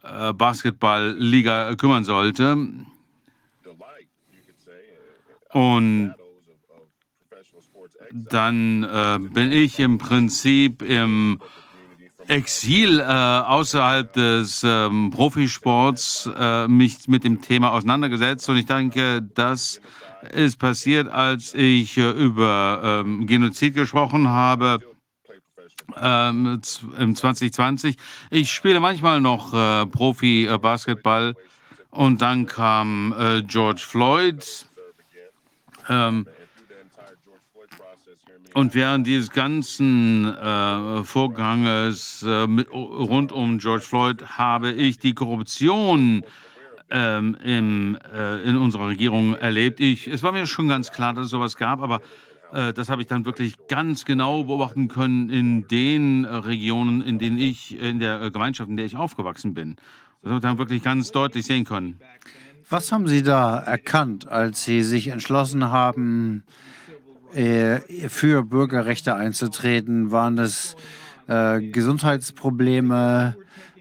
äh, 0.03 0.33
Basketballliga 0.33 1.75
kümmern 1.75 2.05
sollte. 2.05 2.57
Und 5.53 6.13
dann 8.13 8.83
äh, 8.83 9.19
bin 9.19 9.51
ich 9.51 9.79
im 9.79 9.97
Prinzip 9.97 10.81
im 10.81 11.39
Exil 12.31 13.01
äh, 13.01 13.03
außerhalb 13.03 14.13
des 14.13 14.63
ähm, 14.63 15.11
Profisports 15.11 16.29
äh, 16.33 16.65
mich 16.69 17.09
mit 17.09 17.25
dem 17.25 17.41
Thema 17.41 17.73
auseinandergesetzt 17.73 18.47
und 18.47 18.55
ich 18.55 18.65
denke, 18.65 19.21
das 19.21 19.81
ist 20.31 20.57
passiert, 20.57 21.09
als 21.09 21.53
ich 21.53 21.97
äh, 21.97 22.09
über 22.11 23.03
ähm, 23.03 23.27
Genozid 23.27 23.75
gesprochen 23.75 24.29
habe 24.29 24.79
ähm, 25.99 26.61
im 26.97 27.15
2020. 27.17 27.97
Ich 28.29 28.49
spiele 28.49 28.79
manchmal 28.79 29.19
noch 29.19 29.53
äh, 29.53 29.85
Profi-Basketball 29.87 31.35
und 31.89 32.21
dann 32.21 32.45
kam 32.45 33.13
äh, 33.19 33.41
George 33.41 33.81
Floyd. 33.85 34.65
Ähm, 35.89 36.27
und 38.53 38.75
während 38.75 39.07
dieses 39.07 39.31
ganzen 39.31 40.25
äh, 40.25 41.03
Vorganges 41.03 42.23
äh, 42.27 42.47
mit, 42.47 42.71
rund 42.71 43.31
um 43.31 43.59
George 43.59 43.83
Floyd 43.83 44.23
habe 44.37 44.71
ich 44.71 44.99
die 44.99 45.13
Korruption 45.13 46.23
ähm, 46.89 47.37
im, 47.43 47.97
äh, 48.13 48.41
in 48.43 48.57
unserer 48.57 48.87
Regierung 48.87 49.35
erlebt. 49.35 49.79
Ich, 49.79 50.07
es 50.07 50.23
war 50.23 50.31
mir 50.31 50.45
schon 50.47 50.67
ganz 50.67 50.91
klar, 50.91 51.13
dass 51.13 51.25
es 51.25 51.31
sowas 51.31 51.55
gab, 51.55 51.81
aber 51.81 52.01
äh, 52.53 52.73
das 52.73 52.89
habe 52.89 53.01
ich 53.01 53.07
dann 53.07 53.25
wirklich 53.25 53.55
ganz 53.67 54.03
genau 54.03 54.43
beobachten 54.43 54.89
können 54.89 55.29
in 55.29 55.67
den 55.67 56.25
Regionen, 56.25 57.01
in 57.01 57.19
denen 57.19 57.37
ich, 57.37 57.79
in 57.79 57.99
der 57.99 58.31
Gemeinschaft, 58.31 58.69
in 58.69 58.77
der 58.77 58.85
ich 58.85 58.97
aufgewachsen 58.97 59.53
bin. 59.53 59.77
Das 60.21 60.29
habe 60.29 60.35
ich 60.35 60.41
dann 60.41 60.57
wirklich 60.57 60.83
ganz 60.83 61.11
deutlich 61.11 61.45
sehen 61.45 61.63
können. 61.63 61.99
Was 62.69 62.91
haben 62.91 63.07
Sie 63.07 63.23
da 63.23 63.57
erkannt, 63.57 64.27
als 64.27 64.63
Sie 64.63 64.83
sich 64.83 65.07
entschlossen 65.07 65.71
haben, 65.71 66.43
äh, 66.47 66.70
für 67.33 68.43
Bürgerrechte 68.43 69.15
einzutreten? 69.15 70.11
Waren 70.11 70.37
es 70.37 70.75
äh, 71.27 71.61
Gesundheitsprobleme? 71.61 73.35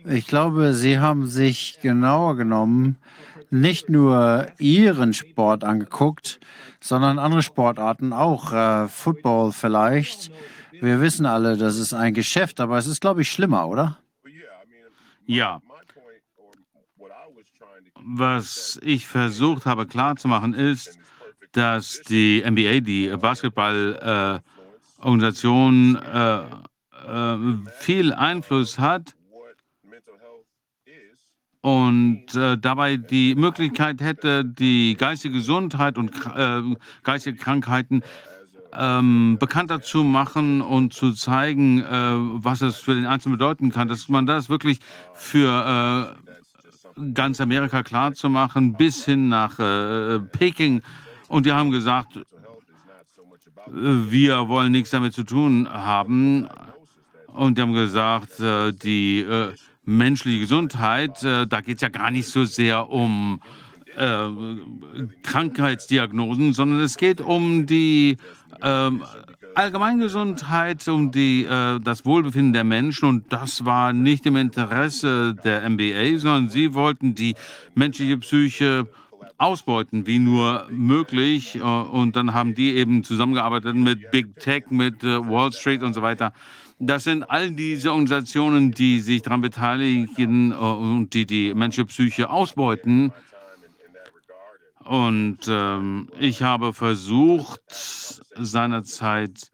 Ich 0.04 0.26
glaube, 0.26 0.74
Sie 0.74 0.98
haben 0.98 1.26
sich 1.26 1.78
genauer 1.82 2.36
genommen 2.36 2.96
nicht 3.50 3.90
nur 3.90 4.46
Ihren 4.58 5.12
Sport 5.12 5.64
angeguckt, 5.64 6.40
sondern 6.80 7.18
andere 7.18 7.42
Sportarten 7.42 8.12
auch, 8.12 8.52
äh, 8.52 8.88
Football 8.88 9.52
vielleicht. 9.52 10.30
Wir 10.72 11.00
wissen 11.00 11.26
alle, 11.26 11.56
das 11.56 11.76
ist 11.76 11.92
ein 11.92 12.14
Geschäft, 12.14 12.60
aber 12.60 12.78
es 12.78 12.86
ist, 12.86 13.00
glaube 13.00 13.22
ich, 13.22 13.30
schlimmer, 13.30 13.68
oder? 13.68 13.98
Ja. 15.26 15.60
Was 18.02 18.80
ich 18.82 19.06
versucht 19.06 19.66
habe 19.66 19.86
klarzumachen 19.86 20.54
ist, 20.54 20.98
dass 21.52 22.02
die 22.02 22.44
NBA, 22.46 22.80
die 22.80 23.08
Basketballorganisation, 23.16 25.96
äh, 25.96 26.42
äh, 27.06 27.36
viel 27.78 28.12
Einfluss 28.12 28.78
hat 28.78 29.14
und 31.62 32.34
äh, 32.34 32.56
dabei 32.58 32.96
die 32.96 33.34
Möglichkeit 33.34 34.00
hätte, 34.00 34.44
die 34.44 34.96
geistige 34.96 35.34
Gesundheit 35.34 35.98
und 35.98 36.12
äh, 36.34 36.62
geistige 37.02 37.36
Krankheiten 37.36 38.02
ähm, 38.72 39.36
bekannter 39.38 39.82
zu 39.82 40.04
machen 40.04 40.62
und 40.62 40.94
zu 40.94 41.12
zeigen, 41.12 41.80
äh, 41.80 41.84
was 41.90 42.62
es 42.62 42.76
für 42.76 42.94
den 42.94 43.06
Einzelnen 43.06 43.36
bedeuten 43.36 43.72
kann, 43.72 43.88
dass 43.88 44.08
man 44.08 44.26
das 44.26 44.48
wirklich 44.48 44.78
für 45.14 46.16
äh, 46.96 47.12
ganz 47.12 47.40
Amerika 47.40 47.82
klar 47.82 48.14
zu 48.14 48.28
machen, 48.28 48.74
bis 48.74 49.04
hin 49.04 49.28
nach 49.28 49.56
Peking. 50.32 50.82
Und 51.30 51.46
die 51.46 51.52
haben 51.52 51.70
gesagt, 51.70 52.18
wir 53.68 54.48
wollen 54.48 54.72
nichts 54.72 54.90
damit 54.90 55.14
zu 55.14 55.22
tun 55.22 55.68
haben. 55.70 56.48
Und 57.28 57.56
die 57.56 57.62
haben 57.62 57.72
gesagt, 57.72 58.40
äh, 58.40 58.72
die 58.72 59.20
äh, 59.20 59.52
menschliche 59.84 60.40
Gesundheit, 60.40 61.22
äh, 61.22 61.46
da 61.46 61.60
geht 61.60 61.76
es 61.76 61.82
ja 61.82 61.88
gar 61.88 62.10
nicht 62.10 62.26
so 62.28 62.44
sehr 62.44 62.90
um 62.90 63.40
Krankheitsdiagnosen, 65.24 66.52
sondern 66.54 66.80
es 66.80 66.96
geht 66.96 67.20
um 67.20 67.66
die 67.66 68.16
äh, 68.62 68.90
Allgemeingesundheit, 69.54 70.86
um 70.88 71.10
die, 71.10 71.44
das 71.44 72.06
Wohlbefinden 72.06 72.52
der 72.52 72.64
Menschen. 72.64 73.08
Und 73.08 73.32
das 73.32 73.64
war 73.64 73.92
nicht 73.92 74.24
im 74.26 74.36
Interesse 74.36 75.34
der 75.44 75.68
MBA, 75.68 76.18
sondern 76.18 76.48
sie 76.48 76.72
wollten 76.72 77.16
die 77.16 77.34
menschliche 77.74 78.16
Psyche 78.18 78.86
ausbeuten, 79.40 80.06
wie 80.06 80.18
nur 80.18 80.66
möglich. 80.70 81.56
Äh, 81.56 81.60
und 81.60 82.16
dann 82.16 82.34
haben 82.34 82.54
die 82.54 82.74
eben 82.74 83.04
zusammengearbeitet 83.04 83.74
mit 83.74 84.10
Big 84.10 84.36
Tech, 84.36 84.64
mit 84.70 85.02
äh, 85.02 85.18
Wall 85.28 85.52
Street 85.52 85.82
und 85.82 85.94
so 85.94 86.02
weiter. 86.02 86.32
Das 86.78 87.04
sind 87.04 87.24
all 87.24 87.50
diese 87.50 87.90
Organisationen, 87.90 88.72
die 88.72 89.00
sich 89.00 89.22
daran 89.22 89.40
beteiligen 89.40 90.52
äh, 90.52 90.54
und 90.54 91.14
die 91.14 91.26
die 91.26 91.54
menschliche 91.54 91.86
Psyche 91.86 92.30
ausbeuten. 92.30 93.12
Und 94.84 95.40
ähm, 95.48 96.08
ich 96.18 96.42
habe 96.42 96.72
versucht, 96.72 97.60
seinerzeit 98.36 99.50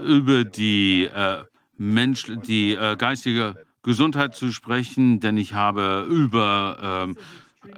über 0.00 0.44
die, 0.44 1.04
äh, 1.04 1.42
Mensch, 1.78 2.26
die 2.46 2.74
äh, 2.74 2.96
geistige 2.96 3.54
Gesundheit 3.82 4.34
zu 4.34 4.52
sprechen, 4.52 5.20
denn 5.20 5.36
ich 5.36 5.54
habe 5.54 6.06
über 6.10 6.78
ähm, 6.82 7.16
äh, 7.16 7.20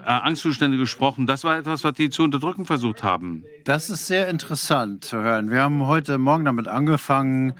Angstzustände 0.04 0.76
gesprochen. 0.78 1.26
Das 1.26 1.44
war 1.44 1.58
etwas, 1.58 1.84
was 1.84 1.94
die 1.94 2.10
zu 2.10 2.22
unterdrücken 2.22 2.64
versucht 2.64 3.02
haben. 3.02 3.44
Das 3.64 3.90
ist 3.90 4.06
sehr 4.06 4.28
interessant 4.28 5.04
zu 5.04 5.18
hören. 5.18 5.50
Wir 5.50 5.62
haben 5.62 5.86
heute 5.86 6.18
Morgen 6.18 6.44
damit 6.44 6.68
angefangen, 6.68 7.54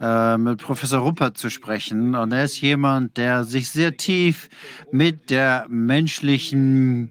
äh, 0.00 0.36
mit 0.36 0.60
Professor 0.60 1.00
Ruppert 1.00 1.38
zu 1.38 1.48
sprechen. 1.48 2.14
Und 2.14 2.32
er 2.32 2.44
ist 2.44 2.60
jemand, 2.60 3.16
der 3.16 3.44
sich 3.44 3.70
sehr 3.70 3.96
tief 3.96 4.48
mit 4.92 5.30
der 5.30 5.66
menschlichen, 5.68 7.10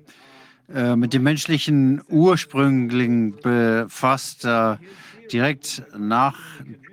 äh, 0.74 0.96
mit 0.96 1.14
dem 1.14 1.24
menschlichen 1.24 2.02
Ursprüngling 2.10 3.38
befasst, 3.42 4.46
äh, 4.46 4.78
direkt 5.32 5.84
nach 5.98 6.38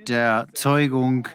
der 0.08 0.46
Zeugung. 0.54 1.28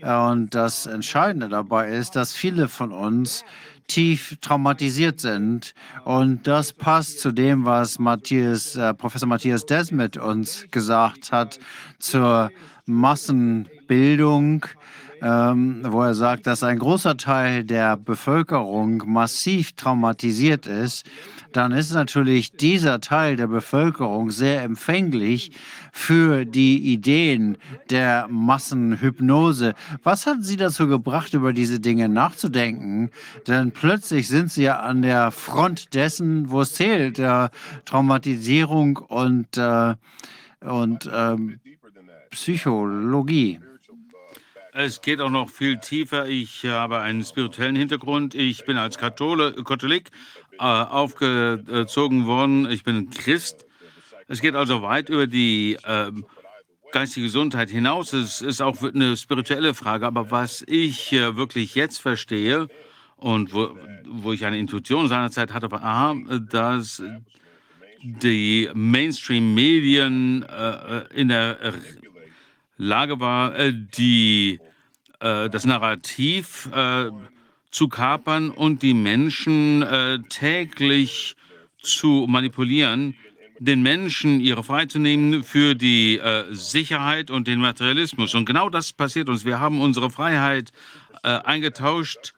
Und 0.00 0.54
das 0.54 0.86
Entscheidende 0.86 1.48
dabei 1.48 1.90
ist, 1.90 2.16
dass 2.16 2.32
viele 2.32 2.68
von 2.68 2.92
uns 2.92 3.44
tief 3.88 4.36
traumatisiert 4.40 5.20
sind. 5.20 5.74
Und 6.04 6.46
das 6.46 6.72
passt 6.72 7.20
zu 7.20 7.32
dem, 7.32 7.64
was 7.64 7.98
Matthias, 7.98 8.76
äh, 8.76 8.94
Professor 8.94 9.28
Matthias 9.28 9.66
Desmet 9.66 10.16
uns 10.16 10.66
gesagt 10.70 11.32
hat 11.32 11.58
zur 11.98 12.50
Massenbildung, 12.86 14.66
ähm, 15.20 15.82
wo 15.84 16.02
er 16.02 16.14
sagt, 16.14 16.46
dass 16.46 16.62
ein 16.62 16.78
großer 16.78 17.16
Teil 17.16 17.64
der 17.64 17.96
Bevölkerung 17.96 19.02
massiv 19.06 19.72
traumatisiert 19.72 20.66
ist, 20.66 21.04
dann 21.58 21.72
ist 21.72 21.90
natürlich 21.90 22.52
dieser 22.52 23.00
Teil 23.00 23.34
der 23.34 23.48
Bevölkerung 23.48 24.30
sehr 24.30 24.62
empfänglich 24.62 25.50
für 25.92 26.44
die 26.44 26.78
Ideen 26.92 27.58
der 27.90 28.28
Massenhypnose. 28.30 29.74
Was 30.04 30.28
hat 30.28 30.44
Sie 30.44 30.56
dazu 30.56 30.86
gebracht, 30.86 31.34
über 31.34 31.52
diese 31.52 31.80
Dinge 31.80 32.08
nachzudenken? 32.08 33.10
Denn 33.48 33.72
plötzlich 33.72 34.28
sind 34.28 34.52
Sie 34.52 34.62
ja 34.62 34.78
an 34.78 35.02
der 35.02 35.32
Front 35.32 35.94
dessen, 35.94 36.48
wo 36.48 36.60
es 36.60 36.74
zählt, 36.74 37.18
der 37.18 37.50
Traumatisierung 37.86 38.98
und, 38.98 39.56
äh, 39.56 39.96
und 40.60 41.10
ähm, 41.12 41.58
Psychologie. 42.30 43.58
Es 44.80 45.00
geht 45.00 45.20
auch 45.20 45.28
noch 45.28 45.50
viel 45.50 45.78
tiefer. 45.78 46.28
Ich 46.28 46.64
habe 46.64 47.00
einen 47.00 47.24
spirituellen 47.24 47.74
Hintergrund. 47.74 48.36
Ich 48.36 48.64
bin 48.64 48.76
als 48.76 48.96
Katholik 48.96 50.10
aufgezogen 50.58 52.26
worden. 52.26 52.70
Ich 52.70 52.84
bin 52.84 53.10
Christ. 53.10 53.66
Es 54.26 54.40
geht 54.40 54.54
also 54.54 54.82
weit 54.82 55.08
über 55.08 55.26
die 55.26 55.78
äh, 55.84 56.12
geistige 56.92 57.26
Gesundheit 57.26 57.70
hinaus. 57.70 58.12
Es 58.12 58.42
ist 58.42 58.60
auch 58.60 58.82
eine 58.82 59.16
spirituelle 59.16 59.74
Frage. 59.74 60.06
Aber 60.06 60.30
was 60.30 60.64
ich 60.66 61.12
äh, 61.12 61.36
wirklich 61.36 61.74
jetzt 61.74 61.98
verstehe 61.98 62.68
und 63.16 63.52
wo, 63.52 63.76
wo 64.06 64.32
ich 64.32 64.44
eine 64.44 64.58
Intuition 64.58 65.08
seinerzeit 65.08 65.52
hatte, 65.52 65.70
war, 65.70 65.82
aha, 65.82 66.16
dass 66.50 67.02
die 68.02 68.70
Mainstream-Medien 68.74 70.44
äh, 70.44 71.04
in 71.14 71.28
der 71.28 71.74
Lage 72.76 73.18
war, 73.18 73.58
äh, 73.58 73.72
die, 73.72 74.60
äh, 75.20 75.50
das 75.50 75.64
Narrativ 75.64 76.68
äh, 76.72 77.10
zu 77.70 77.88
kapern 77.88 78.50
und 78.50 78.82
die 78.82 78.94
Menschen 78.94 79.84
täglich 80.28 81.36
zu 81.82 82.26
manipulieren, 82.28 83.14
den 83.58 83.82
Menschen 83.82 84.40
ihre 84.40 84.62
Freiheit 84.64 84.92
zu 84.92 84.98
nehmen 84.98 85.42
für 85.44 85.74
die 85.74 86.20
Sicherheit 86.50 87.30
und 87.30 87.46
den 87.46 87.60
Materialismus. 87.60 88.34
Und 88.34 88.44
genau 88.44 88.70
das 88.70 88.92
passiert 88.92 89.28
uns. 89.28 89.44
Wir 89.44 89.60
haben 89.60 89.80
unsere 89.80 90.10
Freiheit 90.10 90.72
eingetauscht 91.22 92.32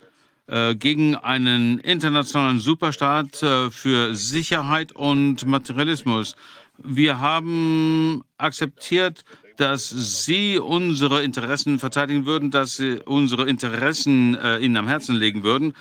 gegen 0.78 1.14
einen 1.14 1.78
internationalen 1.78 2.58
Superstaat 2.58 3.36
für 3.36 4.14
Sicherheit 4.14 4.92
und 4.92 5.46
Materialismus. 5.46 6.34
Wir 6.82 7.20
haben 7.20 8.24
akzeptiert, 8.38 9.24
dass 9.60 9.90
Sie 9.90 10.58
unsere 10.58 11.22
Interessen 11.22 11.78
verteidigen 11.78 12.24
würden, 12.24 12.50
dass 12.50 12.76
Sie 12.76 12.98
unsere 13.04 13.48
Interessen 13.48 14.34
äh, 14.34 14.58
Ihnen 14.58 14.78
am 14.78 14.88
Herzen 14.88 15.14
legen 15.14 15.42
würden. 15.42 15.74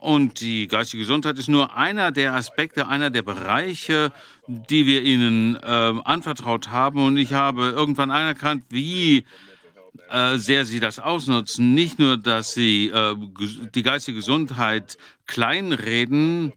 Und 0.00 0.40
die 0.40 0.68
geistige 0.68 1.02
Gesundheit 1.02 1.38
ist 1.38 1.48
nur 1.48 1.76
einer 1.76 2.12
der 2.12 2.34
Aspekte, 2.34 2.88
einer 2.88 3.10
der 3.10 3.22
Bereiche, 3.22 4.12
die 4.46 4.86
wir 4.86 5.02
Ihnen 5.02 5.56
äh, 5.56 5.58
anvertraut 6.04 6.70
haben. 6.70 7.04
Und 7.04 7.18
ich 7.18 7.34
habe 7.34 7.74
irgendwann 7.76 8.10
anerkannt, 8.10 8.64
wie 8.70 9.24
äh, 10.10 10.38
sehr 10.38 10.64
Sie 10.64 10.80
das 10.80 10.98
ausnutzen. 10.98 11.74
Nicht 11.74 11.98
nur, 11.98 12.16
dass 12.16 12.54
Sie 12.54 12.88
äh, 12.88 13.16
die 13.74 13.82
geistige 13.82 14.18
Gesundheit 14.18 14.96
kleinreden, 15.26 16.52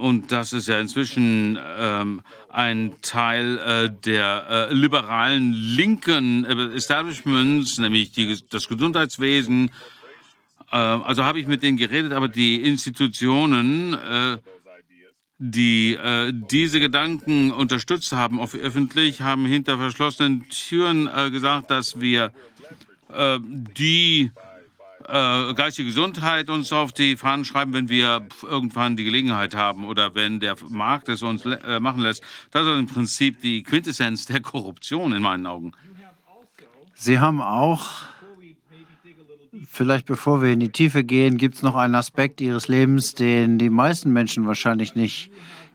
und 0.00 0.30
das 0.30 0.52
ist 0.52 0.68
ja 0.68 0.78
inzwischen 0.78 1.58
ähm, 1.78 2.22
ein 2.54 2.94
Teil 3.02 3.58
äh, 3.58 3.90
der 3.90 4.46
äh, 4.70 4.74
liberalen 4.74 5.52
linken 5.52 6.44
äh, 6.44 6.76
Establishments, 6.76 7.78
nämlich 7.78 8.12
die, 8.12 8.38
das 8.48 8.68
Gesundheitswesen. 8.68 9.70
Äh, 10.70 10.76
also 10.76 11.24
habe 11.24 11.40
ich 11.40 11.48
mit 11.48 11.64
denen 11.64 11.76
geredet, 11.76 12.12
aber 12.12 12.28
die 12.28 12.62
Institutionen, 12.62 13.94
äh, 13.94 14.38
die 15.38 15.98
diese 16.30 16.78
Gedanken 16.78 17.50
unterstützt 17.50 18.12
haben, 18.12 18.40
öffentlich, 18.40 19.20
haben 19.20 19.44
hinter 19.46 19.76
verschlossenen 19.76 20.48
Türen 20.48 21.10
gesagt, 21.32 21.72
dass 21.72 22.00
wir 22.00 22.30
die 23.76 24.30
äh, 25.08 25.54
geistige 25.54 25.88
Gesundheit 25.88 26.50
uns 26.50 26.72
auf 26.72 26.92
die 26.92 27.16
Fahnen 27.16 27.44
schreiben, 27.44 27.72
wenn 27.72 27.88
wir 27.88 28.26
irgendwann 28.42 28.96
die 28.96 29.04
Gelegenheit 29.04 29.54
haben 29.54 29.84
oder 29.84 30.14
wenn 30.14 30.40
der 30.40 30.56
Markt 30.68 31.08
es 31.08 31.22
uns 31.22 31.44
äh, 31.44 31.80
machen 31.80 32.02
lässt. 32.02 32.22
Das 32.50 32.66
ist 32.66 32.72
im 32.72 32.86
Prinzip 32.86 33.40
die 33.40 33.62
Quintessenz 33.62 34.26
der 34.26 34.40
Korruption 34.40 35.12
in 35.12 35.22
meinen 35.22 35.46
Augen. 35.46 35.72
Sie 36.94 37.18
haben 37.18 37.42
auch, 37.42 37.90
vielleicht 39.68 40.06
bevor 40.06 40.42
wir 40.42 40.52
in 40.52 40.60
die 40.60 40.70
Tiefe 40.70 41.04
gehen, 41.04 41.36
gibt 41.36 41.56
es 41.56 41.62
noch 41.62 41.74
einen 41.74 41.94
Aspekt 41.94 42.40
Ihres 42.40 42.68
Lebens, 42.68 43.14
den 43.14 43.58
die 43.58 43.70
meisten 43.70 44.12
Menschen 44.12 44.46
wahrscheinlich 44.46 44.94
nicht 44.94 45.30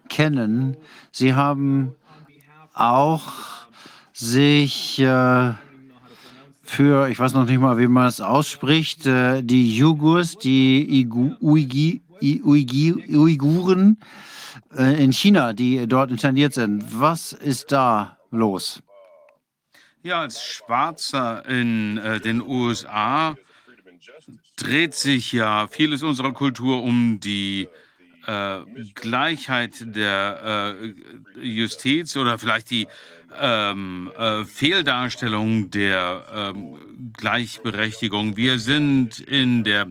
kennen. 0.08 0.76
Sie 1.12 1.36
haben 1.36 1.94
auch 2.74 3.32
sich 4.14 5.00
äh, 5.00 5.54
für, 6.70 7.10
ich 7.10 7.20
weiß 7.20 7.34
noch 7.34 7.46
nicht 7.46 7.60
mal, 7.60 7.78
wie 7.78 7.88
man 7.88 8.08
es 8.08 8.22
ausspricht, 8.22 9.06
äh, 9.06 9.42
die 9.42 9.76
Jugurs, 9.76 10.38
die 10.38 11.02
Igu, 11.02 11.36
Uigi, 11.42 12.02
Uiguren 12.22 13.98
äh, 14.76 15.04
in 15.04 15.12
China, 15.12 15.54
die 15.54 15.88
dort 15.88 16.12
interniert 16.12 16.54
sind. 16.54 16.84
Was 17.00 17.34
ist 17.34 17.72
da 17.72 18.18
los? 18.32 18.82
Ja, 20.04 20.22
als 20.22 20.44
Schwarzer 20.44 21.46
in 21.48 21.98
äh, 21.98 22.20
den 22.20 22.42
USA 22.42 23.36
dreht 24.56 24.96
sich 24.96 25.32
ja 25.32 25.68
vieles 25.68 26.04
unserer 26.04 26.34
Kultur 26.34 26.84
um 26.84 27.20
die 27.20 27.68
äh, 28.26 28.60
Gleichheit 28.96 29.74
der 29.96 30.76
äh, 30.76 31.46
Justiz 31.46 32.16
oder 32.16 32.38
vielleicht 32.38 32.70
die 32.70 32.88
ähm, 33.40 34.12
äh, 34.18 34.46
Fehldarstellung 34.46 35.70
der 35.72 36.26
ähm, 36.34 36.78
Gleichberechtigung. 37.18 38.38
Wir 38.38 38.60
sind 38.60 39.20
in 39.20 39.64
der 39.64 39.88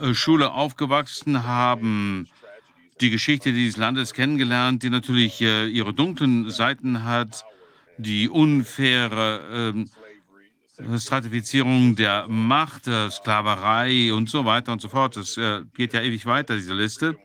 äh, 0.00 0.14
Schule 0.14 0.52
aufgewachsen, 0.52 1.44
haben 1.44 2.28
die 3.00 3.10
Geschichte 3.10 3.52
dieses 3.52 3.76
Landes 3.76 4.12
kennengelernt, 4.12 4.82
die 4.82 4.90
natürlich 4.90 5.40
äh, 5.40 5.66
ihre 5.66 5.92
dunklen 5.94 6.50
Seiten 6.50 7.04
hat, 7.04 7.44
die 7.98 8.28
unfaire 8.28 9.40
ähm, 9.52 9.90
Stratifizierung 10.98 11.94
der 11.94 12.26
Macht, 12.28 12.86
der 12.86 13.10
Sklaverei 13.10 14.12
und 14.12 14.28
so 14.28 14.44
weiter 14.44 14.72
und 14.72 14.80
so 14.80 14.88
fort. 14.88 15.16
Das 15.16 15.36
äh, 15.36 15.62
geht 15.74 15.92
ja 15.92 16.02
ewig 16.02 16.26
weiter, 16.26 16.56
diese 16.56 16.74
Liste. 16.74 17.16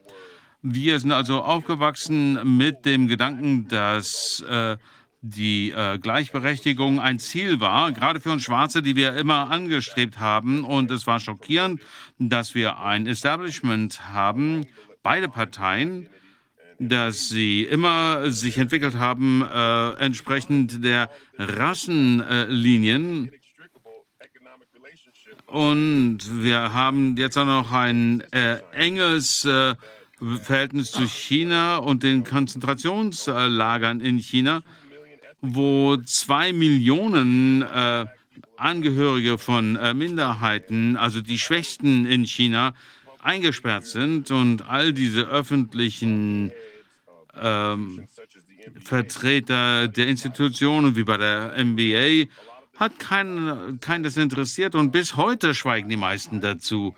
Wir 0.62 1.00
sind 1.00 1.12
also 1.12 1.42
aufgewachsen 1.42 2.58
mit 2.58 2.86
dem 2.86 3.08
Gedanken, 3.08 3.68
dass 3.68 4.42
äh, 4.42 4.78
die 5.22 5.72
äh, 5.72 5.98
Gleichberechtigung 5.98 7.00
ein 7.00 7.20
Ziel 7.20 7.60
war, 7.60 7.92
gerade 7.92 8.22
für 8.22 8.32
uns 8.32 8.44
Schwarze, 8.44 8.82
die 8.82 8.96
wir 8.96 9.16
immer 9.16 9.52
angestrebt 9.52 10.20
haben. 10.20 10.64
Und 10.64 10.92
es 10.92 11.08
war 11.08 11.20
schockierend, 11.20 11.82
dass 12.20 12.56
wir 12.56 12.80
ein 12.80 13.06
Establishment 13.06 14.14
haben, 14.14 14.66
beide 15.04 15.28
Parteien, 15.28 16.10
dass 16.80 17.28
sie 17.28 17.64
immer 17.64 18.32
sich 18.32 18.58
entwickelt 18.58 18.96
haben, 18.96 19.42
äh, 19.42 19.92
entsprechend 19.96 20.84
der 20.84 21.10
Rassenlinien. 21.38 23.32
Und 25.46 26.20
wir 26.44 26.74
haben 26.74 27.18
jetzt 27.18 27.38
auch 27.38 27.46
noch 27.46 27.74
ein 27.74 28.22
äh, 28.32 28.60
enges 28.72 29.44
äh, 29.44 29.76
Verhältnis 30.44 30.92
zu 30.92 31.08
China 31.08 31.78
und 31.78 32.04
den 32.04 32.24
Konzentrationslagern 32.24 34.00
in 34.00 34.20
China 34.20 34.64
wo 35.42 35.98
zwei 35.98 36.54
Millionen 36.54 37.62
äh, 37.62 38.06
Angehörige 38.58 39.38
von 39.38 39.78
äh, 39.78 39.94
Minderheiten, 39.94 40.98
also 40.98 41.22
die 41.22 41.40
Schwächsten 41.40 42.06
in 42.06 42.26
China, 42.26 42.74
eingesperrt 43.22 43.86
sind 43.86 44.32
und 44.32 44.68
all 44.68 44.94
diese 44.94 45.22
öffentlichen 45.22 46.52
ähm, 47.40 48.08
Vertreter 48.84 49.88
der 49.88 50.08
Institutionen 50.08 50.96
wie 50.96 51.04
bei 51.04 51.18
der 51.18 51.64
MBA 51.64 52.30
hat 52.78 52.98
keinen 53.00 53.80
kein 53.80 54.04
das 54.04 54.18
interessiert 54.18 54.76
und 54.76 54.92
bis 54.92 55.16
heute 55.16 55.54
schweigen 55.54 55.90
die 55.90 55.98
meisten 55.98 56.40
dazu. 56.40 56.96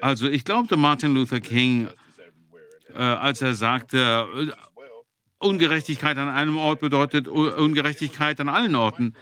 Also 0.00 0.28
ich 0.28 0.44
glaubte 0.44 0.76
Martin 0.76 1.14
Luther 1.14 1.40
King, 1.40 1.88
äh, 2.94 2.98
als 2.98 3.40
er 3.40 3.54
sagte, 3.54 4.54
Ungerechtigkeit 5.38 6.18
an 6.18 6.28
einem 6.28 6.58
Ort 6.58 6.80
bedeutet 6.80 7.28
Ungerechtigkeit 7.28 8.40
an 8.40 8.48
allen 8.48 8.74
Orten. 8.74 9.14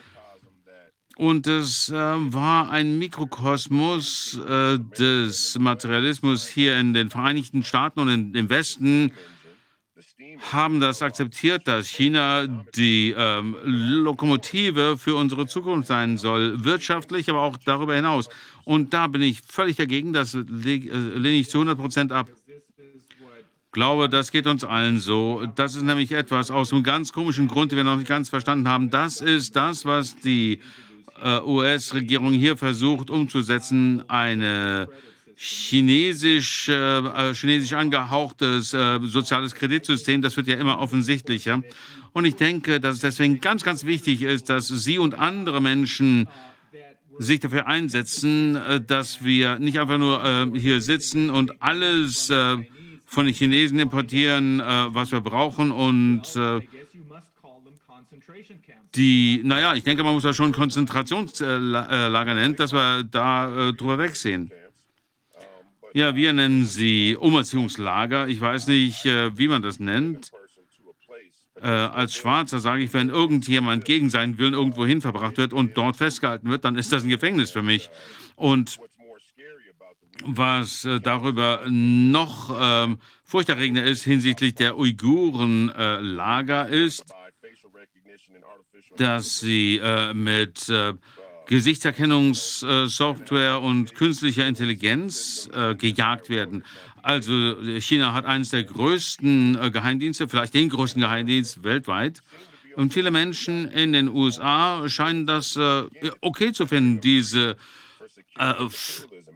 Und 1.16 1.46
es 1.46 1.88
äh, 1.88 1.94
war 1.94 2.70
ein 2.70 2.98
Mikrokosmos 2.98 4.38
äh, 4.46 4.78
des 4.78 5.58
Materialismus 5.58 6.46
hier 6.46 6.78
in 6.78 6.92
den 6.92 7.08
Vereinigten 7.08 7.64
Staaten 7.64 8.00
und 8.00 8.08
in, 8.10 8.34
im 8.34 8.50
Westen 8.50 9.12
haben 10.52 10.80
das 10.80 11.00
akzeptiert, 11.00 11.66
dass 11.66 11.88
China 11.88 12.46
die 12.46 13.14
ähm, 13.16 13.56
Lokomotive 13.64 14.98
für 14.98 15.16
unsere 15.16 15.46
Zukunft 15.46 15.88
sein 15.88 16.18
soll, 16.18 16.64
wirtschaftlich, 16.64 17.30
aber 17.30 17.40
auch 17.40 17.56
darüber 17.64 17.94
hinaus. 17.94 18.28
Und 18.64 18.92
da 18.92 19.06
bin 19.06 19.22
ich 19.22 19.40
völlig 19.40 19.76
dagegen, 19.76 20.12
das 20.12 20.34
lehne 20.34 21.36
ich 21.36 21.48
zu 21.48 21.58
100 21.58 21.78
Prozent 21.78 22.12
ab 22.12 22.28
glaube, 23.76 24.08
das 24.08 24.32
geht 24.32 24.46
uns 24.46 24.64
allen 24.64 25.00
so. 25.00 25.44
Das 25.54 25.74
ist 25.74 25.82
nämlich 25.82 26.10
etwas 26.10 26.50
aus 26.50 26.72
einem 26.72 26.82
ganz 26.82 27.12
komischen 27.12 27.46
Grund, 27.46 27.72
den 27.72 27.76
wir 27.76 27.84
noch 27.84 27.98
nicht 27.98 28.08
ganz 28.08 28.30
verstanden 28.30 28.66
haben. 28.66 28.88
Das 28.88 29.20
ist 29.20 29.54
das, 29.54 29.84
was 29.84 30.16
die 30.16 30.60
äh, 31.22 31.40
US-Regierung 31.42 32.32
hier 32.32 32.56
versucht 32.56 33.10
umzusetzen, 33.10 34.02
eine 34.08 34.88
chinesisch, 35.36 36.70
äh, 36.70 37.34
chinesisch 37.34 37.74
angehauchtes 37.74 38.72
äh, 38.72 38.98
soziales 39.02 39.54
Kreditsystem. 39.54 40.22
Das 40.22 40.38
wird 40.38 40.46
ja 40.46 40.56
immer 40.56 40.78
offensichtlicher. 40.78 41.62
Und 42.14 42.24
ich 42.24 42.36
denke, 42.36 42.80
dass 42.80 42.94
es 42.94 43.00
deswegen 43.02 43.42
ganz, 43.42 43.62
ganz 43.62 43.84
wichtig 43.84 44.22
ist, 44.22 44.48
dass 44.48 44.68
Sie 44.68 44.98
und 44.98 45.18
andere 45.18 45.60
Menschen 45.60 46.28
sich 47.18 47.40
dafür 47.40 47.66
einsetzen, 47.66 48.56
äh, 48.56 48.80
dass 48.80 49.22
wir 49.22 49.58
nicht 49.58 49.78
einfach 49.78 49.98
nur 49.98 50.24
äh, 50.24 50.58
hier 50.58 50.80
sitzen 50.80 51.28
und 51.28 51.60
alles 51.60 52.30
äh, 52.30 52.56
von 53.06 53.24
den 53.24 53.34
Chinesen 53.34 53.78
importieren, 53.78 54.60
äh, 54.60 54.64
was 54.64 55.12
wir 55.12 55.20
brauchen 55.20 55.70
und 55.70 56.24
äh, 56.36 56.60
die, 58.94 59.40
naja, 59.44 59.74
ich 59.74 59.84
denke, 59.84 60.02
man 60.02 60.14
muss 60.14 60.22
das 60.22 60.36
schon 60.36 60.52
Konzentrationslager 60.52 62.34
nennen, 62.34 62.56
dass 62.56 62.72
wir 62.72 63.04
da 63.04 63.68
äh, 63.68 63.72
drüber 63.72 63.98
wegsehen. 63.98 64.50
Ja, 65.92 66.14
wir 66.14 66.32
nennen 66.32 66.66
sie 66.66 67.16
Umerziehungslager. 67.16 68.28
Ich 68.28 68.40
weiß 68.40 68.66
nicht, 68.66 69.06
äh, 69.06 69.36
wie 69.38 69.48
man 69.48 69.62
das 69.62 69.80
nennt. 69.80 70.30
Äh, 71.60 71.68
als 71.68 72.14
Schwarzer 72.14 72.60
sage 72.60 72.82
ich, 72.82 72.92
wenn 72.92 73.08
irgendjemand 73.08 73.84
gegen 73.84 74.10
seinen 74.10 74.36
Willen 74.36 74.52
irgendwo 74.52 74.84
hin 74.84 75.00
verbracht 75.00 75.38
wird 75.38 75.52
und 75.54 75.76
dort 75.76 75.96
festgehalten 75.96 76.50
wird, 76.50 76.64
dann 76.64 76.76
ist 76.76 76.92
das 76.92 77.02
ein 77.02 77.08
Gefängnis 77.08 77.50
für 77.50 77.62
mich. 77.62 77.88
Und 78.34 78.78
was 80.24 80.84
äh, 80.84 81.00
darüber 81.00 81.62
noch 81.68 82.56
ähm, 82.58 82.98
furchterregender 83.24 83.84
ist 83.84 84.04
hinsichtlich 84.04 84.54
der 84.54 84.78
Uiguren-Lager 84.78 86.70
äh, 86.70 86.84
ist, 86.84 87.04
dass 88.96 89.40
sie 89.40 89.78
äh, 89.78 90.14
mit 90.14 90.68
äh, 90.68 90.94
Gesichtserkennungssoftware 91.46 93.60
und 93.60 93.94
künstlicher 93.94 94.46
Intelligenz 94.46 95.50
äh, 95.52 95.74
gejagt 95.74 96.30
werden. 96.30 96.64
Also 97.02 97.56
China 97.78 98.14
hat 98.14 98.24
eines 98.24 98.50
der 98.50 98.64
größten 98.64 99.58
äh, 99.60 99.70
Geheimdienste, 99.70 100.28
vielleicht 100.28 100.54
den 100.54 100.68
größten 100.68 101.02
Geheimdienst 101.02 101.62
weltweit. 101.62 102.20
Und 102.74 102.92
viele 102.92 103.10
Menschen 103.10 103.68
in 103.68 103.92
den 103.92 104.08
USA 104.08 104.88
scheinen 104.88 105.26
das 105.26 105.58
okay 106.20 106.52
zu 106.52 106.66
finden, 106.66 107.00
diese 107.00 107.56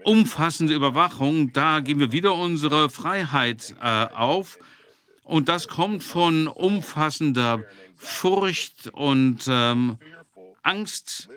umfassende 0.05 0.75
Überwachung, 0.75 1.53
da 1.53 1.81
geben 1.81 2.01
wir 2.01 2.13
wieder 2.13 2.35
unsere 2.35 2.91
Freiheit 2.91 3.75
äh, 3.83 4.07
auf. 4.15 4.59
Und 5.25 5.49
das 5.49 5.69
kommt 5.69 6.03
von 6.03 6.49
umfassender 6.49 7.65
Furcht 7.97 8.89
und 8.93 9.45
ähm, 9.49 9.99
Angst. 10.63 11.29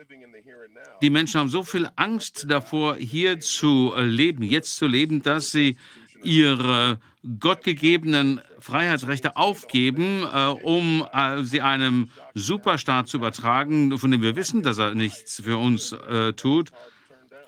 Die 1.02 1.10
Menschen 1.10 1.40
haben 1.40 1.48
so 1.48 1.62
viel 1.62 1.88
Angst 1.96 2.46
davor, 2.48 2.96
hier 2.96 3.40
zu 3.40 3.94
leben, 3.96 4.42
jetzt 4.42 4.76
zu 4.76 4.86
leben, 4.86 5.22
dass 5.22 5.50
sie 5.50 5.76
ihre 6.22 6.98
gottgegebenen 7.38 8.40
Freiheitsrechte 8.58 9.36
aufgeben, 9.36 10.22
äh, 10.22 10.46
um 10.46 11.06
äh, 11.12 11.42
sie 11.42 11.60
einem 11.60 12.10
Superstaat 12.34 13.08
zu 13.08 13.18
übertragen, 13.18 13.98
von 13.98 14.10
dem 14.10 14.22
wir 14.22 14.36
wissen, 14.36 14.62
dass 14.62 14.78
er 14.78 14.94
nichts 14.94 15.42
für 15.42 15.58
uns 15.58 15.92
äh, 15.92 16.32
tut. 16.32 16.70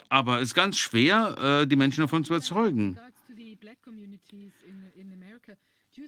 Aber 0.08 0.40
es 0.40 0.48
ist 0.48 0.54
ganz 0.54 0.78
schwer, 0.78 1.62
äh, 1.62 1.66
die 1.66 1.76
Menschen 1.76 2.00
davon 2.00 2.24
zu 2.24 2.32
überzeugen. 2.32 2.98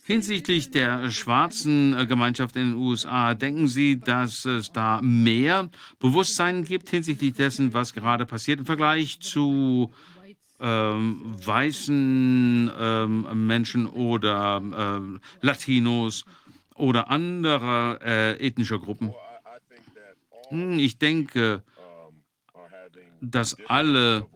Hinsichtlich 0.05 0.71
der 0.71 1.11
schwarzen 1.11 1.97
äh, 1.97 2.07
Gemeinschaft 2.07 2.57
in 2.57 2.73
den 2.73 2.75
USA, 2.77 3.35
denken 3.35 3.69
Sie, 3.69 3.99
dass 3.99 4.45
es 4.45 4.71
da 4.71 5.01
mehr 5.03 5.71
Bewusstsein 5.99 6.65
gibt 6.65 6.91
hinsichtlich 6.91 7.35
dessen, 7.35 7.73
was 7.73 7.95
gerade 7.95 8.27
passiert 8.27 8.61
im 8.61 8.67
Vergleich 8.67 9.21
zu 9.21 9.91
ähm, 10.61 11.37
weißen 11.45 12.71
ähm, 12.79 13.47
Menschen 13.47 13.87
oder 13.87 14.61
ähm, 14.63 15.21
Latinos 15.41 16.25
oder 16.75 17.11
anderer 17.11 18.01
äh, 18.03 18.47
ethnischer 18.47 18.79
Gruppen? 18.79 19.15
Hm, 20.51 20.79
ich 20.79 20.99
denke, 20.99 21.63
dass 23.21 23.57
alle 23.67 24.27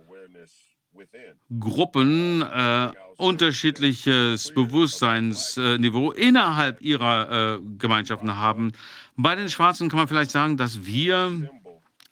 Gruppen 1.59 2.43
äh, 2.43 2.91
unterschiedliches 3.17 4.53
Bewusstseinsniveau 4.53 6.13
innerhalb 6.13 6.81
ihrer 6.81 7.57
äh, 7.57 7.61
Gemeinschaften 7.79 8.37
haben. 8.37 8.73
Bei 9.17 9.37
den 9.37 9.49
Schwarzen 9.49 9.89
kann 9.89 9.99
man 9.99 10.09
vielleicht 10.09 10.31
sagen, 10.31 10.57
dass 10.57 10.85
wir 10.85 11.51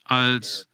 als 0.05 0.67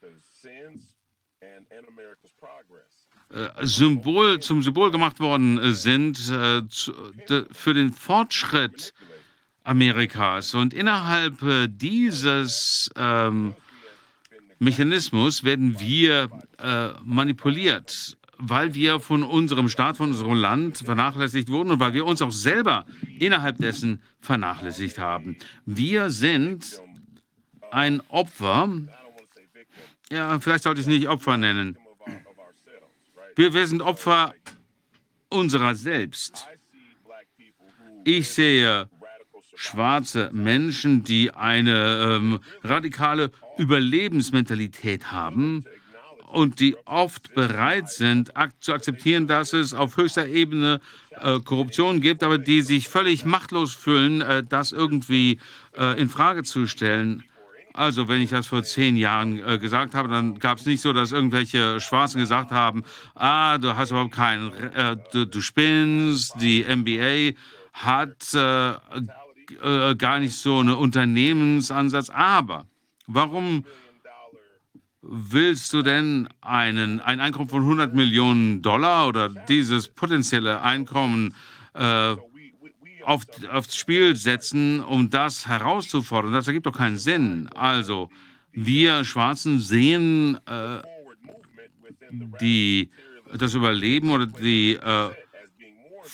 äh, 3.30 3.65
Symbol 3.65 4.40
zum 4.40 4.64
Symbol 4.64 4.91
gemacht 4.91 5.19
worden 5.19 5.74
sind 5.74 6.18
äh, 6.30 6.61
zu, 6.69 6.94
de, 7.30 7.45
für 7.52 7.74
den 7.74 7.91
Fortschritt 7.94 8.94
Amerikas. 9.64 10.53
Und 10.53 10.74
innerhalb 10.74 11.41
äh, 11.44 11.68
dieses 11.68 12.90
ähm, 12.95 13.56
Mechanismus 14.60 15.44
werden 15.44 15.80
wir 15.80 16.30
äh, 16.58 16.90
manipuliert, 17.04 18.18
weil 18.38 18.74
wir 18.74 19.00
von 19.00 19.24
unserem 19.24 19.70
Staat, 19.70 19.98
von 19.98 20.10
unserem 20.10 20.34
Land 20.34 20.80
vernachlässigt 20.80 21.50
wurden 21.50 21.72
und 21.72 21.80
weil 21.80 21.94
wir 21.94 22.06
uns 22.06 22.22
auch 22.22 22.32
selber 22.32 22.86
innerhalb 23.20 23.58
dessen 23.58 24.02
vernachlässigt 24.20 24.98
haben. 24.98 25.38
Wir 25.66 26.10
sind 26.10 26.82
ein 27.72 28.02
Opfer, 28.10 28.70
ja, 30.10 30.40
vielleicht 30.40 30.64
sollte 30.64 30.82
ich 30.82 30.88
es 30.88 30.92
nicht 30.92 31.08
Opfer 31.08 31.38
nennen. 31.38 31.78
Wir, 33.36 33.54
wir 33.54 33.68
sind 33.68 33.82
Opfer 33.82 34.34
unserer 35.30 35.76
selbst. 35.76 36.48
Ich 38.04 38.30
sehe 38.30 38.90
schwarze 39.58 40.30
Menschen, 40.32 41.04
die 41.04 41.32
eine 41.32 42.18
ähm, 42.18 42.40
radikale 42.64 43.32
Überlebensmentalität 43.58 45.12
haben 45.12 45.66
und 46.32 46.60
die 46.60 46.76
oft 46.86 47.34
bereit 47.34 47.90
sind 47.90 48.38
ak 48.38 48.52
zu 48.60 48.74
akzeptieren, 48.74 49.28
dass 49.28 49.54
es 49.54 49.74
auf 49.74 49.98
höchster 49.98 50.28
Ebene 50.28 50.80
äh, 51.22 51.40
Korruption 51.40 52.02
gibt, 52.02 52.22
aber 52.24 52.38
die 52.38 52.62
sich 52.62 52.88
völlig 52.88 53.26
machtlos 53.26 53.74
fühlen, 53.74 54.22
äh, 54.22 54.44
das 54.48 54.72
irgendwie 54.72 55.40
äh, 55.76 56.00
in 56.00 56.10
Frage 56.10 56.44
zu 56.44 56.68
stellen. 56.68 57.24
Also, 57.74 58.08
wenn 58.08 58.22
ich 58.22 58.30
das 58.30 58.48
vor 58.48 58.64
zehn 58.64 58.96
Jahren 58.96 59.40
äh, 59.44 59.58
gesagt 59.58 59.96
habe, 59.96 60.10
dann 60.10 60.38
gab 60.40 60.60
es 60.60 60.66
nicht 60.66 60.82
so, 60.82 60.94
dass 60.94 61.12
irgendwelche 61.12 61.80
Schwarzen 61.82 62.20
gesagt 62.20 62.52
haben, 62.52 62.84
ah, 63.16 63.58
du 63.58 63.76
hast 63.76 63.92
überhaupt 63.92 64.14
keinen, 64.14 64.54
äh, 64.54 64.98
du, 65.12 65.26
du, 65.26 65.42
spinnst, 65.42 66.34
die 66.42 66.64
NBA 66.64 67.38
hat 67.74 68.34
äh, 68.34 68.74
äh, 69.61 69.95
gar 69.95 70.19
nicht 70.19 70.36
so 70.36 70.60
einen 70.60 70.76
Unternehmensansatz. 70.76 72.10
Aber 72.10 72.65
warum 73.07 73.65
willst 75.02 75.74
du 75.74 75.82
denn 75.82 76.28
einen, 76.41 76.99
ein 76.99 77.19
Einkommen 77.19 77.49
von 77.49 77.61
100 77.61 77.94
Millionen 77.94 78.61
Dollar 78.61 79.07
oder 79.07 79.30
dieses 79.30 79.88
potenzielle 79.88 80.61
Einkommen 80.61 81.34
äh, 81.74 82.15
auf, 83.06 83.24
aufs 83.52 83.78
Spiel 83.78 84.15
setzen, 84.15 84.84
um 84.84 85.10
das 85.10 85.48
herauszufordern? 85.48 86.34
Das 86.34 86.48
ergibt 86.48 86.65
doch 86.65 86.78
keinen 86.78 86.98
Sinn. 86.98 87.49
Also, 87.56 88.10
wir 88.52 89.06
Schwarzen 89.06 89.60
sehen 89.60 90.40
äh, 90.45 90.82
die, 92.41 92.90
das 93.38 93.53
Überleben 93.53 94.11
oder 94.11 94.26
die 94.26 94.74
äh, 94.74 95.10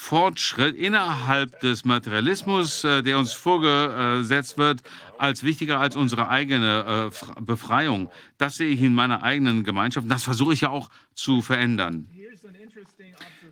Fortschritt 0.03 0.75
innerhalb 0.75 1.61
des 1.61 1.85
Materialismus, 1.85 2.84
äh, 2.84 3.01
der 3.03 3.17
uns 3.17 3.31
vorgesetzt 3.31 4.57
wird, 4.57 4.81
als 5.17 5.43
wichtiger 5.43 5.80
als 5.80 5.95
unsere 5.95 6.27
eigene 6.27 7.09
äh, 7.09 7.41
Befreiung. 7.41 8.11
Das 8.38 8.57
sehe 8.57 8.67
ich 8.67 8.81
in 8.81 8.93
meiner 8.93 9.23
eigenen 9.23 9.63
Gemeinschaft. 9.63 10.11
Das 10.11 10.23
versuche 10.23 10.53
ich 10.53 10.61
ja 10.61 10.69
auch 10.69 10.89
zu 11.15 11.41
verändern. 11.41 12.05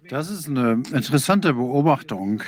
Das 0.10 0.30
ist 0.30 0.50
eine 0.50 0.84
interessante 0.92 1.54
Beobachtung, 1.54 2.44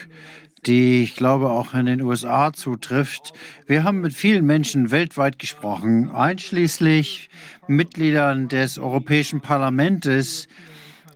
die 0.66 1.04
ich 1.04 1.16
glaube 1.16 1.50
auch 1.50 1.74
in 1.74 1.86
den 1.86 2.02
USA 2.02 2.52
zutrifft. 2.52 3.32
Wir 3.68 3.86
haben 3.86 4.02
mit 4.02 4.14
vielen 4.14 4.46
Menschen 4.46 4.92
weltweit 4.92 5.40
gesprochen, 5.40 6.12
einschließlich 6.12 7.30
Mitgliedern 7.68 8.50
des 8.50 8.78
Europäischen 8.78 9.40
Parlaments, 9.40 10.50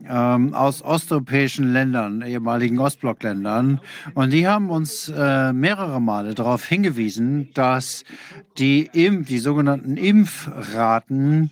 ähm, 0.07 0.53
aus 0.53 0.82
osteuropäischen 0.82 1.72
Ländern, 1.74 2.22
ehemaligen 2.22 2.80
Ostblockländern. 2.80 3.80
Und 4.14 4.32
die 4.32 4.48
haben 4.48 4.69
uns 4.69 5.10
äh, 5.10 5.53
mehrere 5.53 6.02
Male 6.02 6.36
darauf 6.36 6.65
hingewiesen, 6.65 7.49
dass 7.53 8.03
die, 8.57 8.90
Impf-, 8.94 9.28
die 9.28 9.40
sogenannten 9.40 9.98
Impfraten 9.98 11.52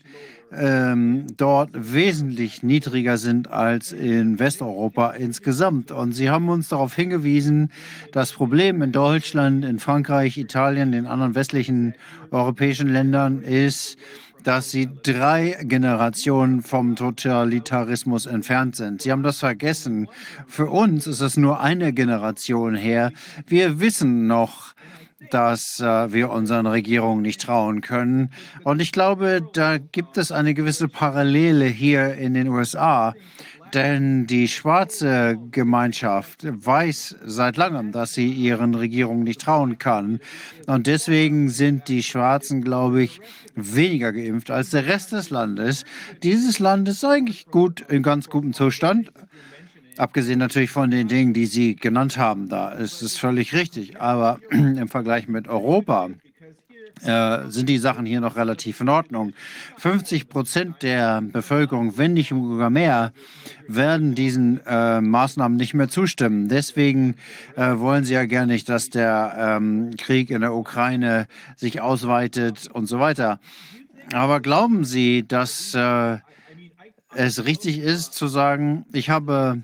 ähm, 0.58 1.26
dort 1.38 1.70
wesentlich 1.74 2.64
niedriger 2.64 3.18
sind 3.18 3.50
als 3.50 3.92
in 3.92 4.40
Westeuropa 4.40 5.12
insgesamt. 5.12 5.92
Und 5.92 6.14
sie 6.14 6.30
haben 6.30 6.50
uns 6.50 6.70
darauf 6.70 6.96
hingewiesen, 6.96 7.72
das 8.12 8.32
Problem 8.32 8.82
in 8.82 8.92
Deutschland, 8.92 9.66
in 9.66 9.80
Frankreich, 9.80 10.38
Italien, 10.38 10.92
den 10.92 11.08
anderen 11.08 11.36
westlichen 11.36 11.96
europäischen 12.32 12.90
Ländern 12.90 13.42
ist, 13.42 13.98
dass 14.46 14.70
sie 14.70 14.88
drei 15.04 15.58
Generationen 15.64 16.62
vom 16.62 16.96
Totalitarismus 16.96 18.28
entfernt 18.28 18.76
sind. 18.76 19.02
Sie 19.02 19.12
haben 19.12 19.24
das 19.24 19.40
vergessen. 19.40 20.08
Für 20.48 20.68
uns 20.68 21.08
ist 21.08 21.20
es 21.20 21.36
nur 21.36 21.60
eine 21.60 21.92
Generation 21.94 22.76
her. 22.76 23.12
Wir 23.48 23.80
wissen 23.80 24.28
noch, 24.28 24.76
dass 25.32 25.80
äh, 25.80 26.14
wir 26.14 26.30
unseren 26.30 26.68
Regierungen 26.68 27.24
nicht 27.24 27.42
trauen 27.42 27.82
können. 27.82 28.30
Und 28.64 28.82
ich 28.82 28.92
glaube, 28.92 29.42
da 29.54 29.80
gibt 29.80 30.18
es 30.18 30.32
eine 30.32 30.54
gewisse 30.54 30.88
Parallele 30.88 31.66
hier 31.66 32.14
in 32.14 32.36
den 32.36 32.48
USA. 32.50 33.16
Denn 33.76 34.26
die 34.26 34.48
schwarze 34.48 35.38
Gemeinschaft 35.52 36.46
weiß 36.46 37.18
seit 37.26 37.58
langem, 37.58 37.92
dass 37.92 38.14
sie 38.14 38.32
ihren 38.32 38.74
Regierungen 38.74 39.26
nicht 39.26 39.42
trauen 39.42 39.78
kann. 39.78 40.22
Und 40.66 40.88
deswegen 40.88 41.50
sind 41.50 41.90
die 41.90 42.02
Schwarzen, 42.02 42.64
glaube 42.64 43.04
ich, 43.04 43.20
weniger 43.54 44.14
geimpft 44.14 44.50
als 44.50 44.70
der 44.70 44.88
Rest 44.88 45.12
des 45.12 45.30
Landes. 45.30 45.84
Dieses 46.24 46.60
Land 46.60 46.88
ist 46.88 47.04
eigentlich 47.04 47.48
gut, 47.48 47.82
in 47.90 48.02
ganz 48.02 48.30
gutem 48.30 48.54
Zustand. 48.54 49.12
Abgesehen 49.98 50.40
natürlich 50.40 50.72
von 50.72 50.90
den 50.90 51.10
Dingen, 51.10 51.34
die 51.34 51.46
Sie 51.46 51.76
genannt 51.76 52.18
haben, 52.18 52.48
da 52.48 52.70
ist 52.70 53.02
es 53.02 53.18
völlig 53.18 53.54
richtig. 53.54 54.00
Aber 54.00 54.40
im 54.52 54.88
Vergleich 54.88 55.28
mit 55.28 55.50
Europa 55.50 56.12
äh, 57.04 57.50
sind 57.50 57.70
die 57.70 57.78
Sachen 57.78 58.06
hier 58.06 58.22
noch 58.22 58.36
relativ 58.36 58.82
in 58.82 58.90
Ordnung. 58.90 59.34
50 59.78 60.30
Prozent 60.30 60.82
der 60.82 61.22
Bevölkerung, 61.22 61.98
wenn 61.98 62.14
nicht 62.14 62.30
sogar 62.30 62.70
mehr, 62.70 63.12
werden 63.68 64.16
diesen 64.16 64.62
äh, 64.66 65.02
Maßnahmen 65.02 65.58
nicht 65.58 65.74
mehr 65.74 65.90
zustimmen. 65.90 66.50
Deswegen 66.50 67.16
äh, 67.56 67.78
wollen 67.78 68.04
sie 68.04 68.14
ja 68.14 68.26
gerne 68.26 68.54
nicht, 68.54 68.70
dass 68.70 68.90
der 68.90 69.58
ähm, 69.60 69.92
Krieg 69.98 70.30
in 70.30 70.42
der 70.42 70.54
Ukraine 70.54 71.28
sich 71.56 71.82
ausweitet 71.82 72.70
und 72.72 72.88
so 72.88 73.00
weiter. 73.00 73.40
Aber 74.14 74.40
glauben 74.40 74.86
Sie, 74.86 75.28
dass 75.28 75.74
äh, 75.74 76.18
es 77.16 77.46
richtig 77.46 77.80
ist 77.80 78.14
zu 78.14 78.28
sagen, 78.28 78.86
ich 78.94 79.10
habe 79.10 79.64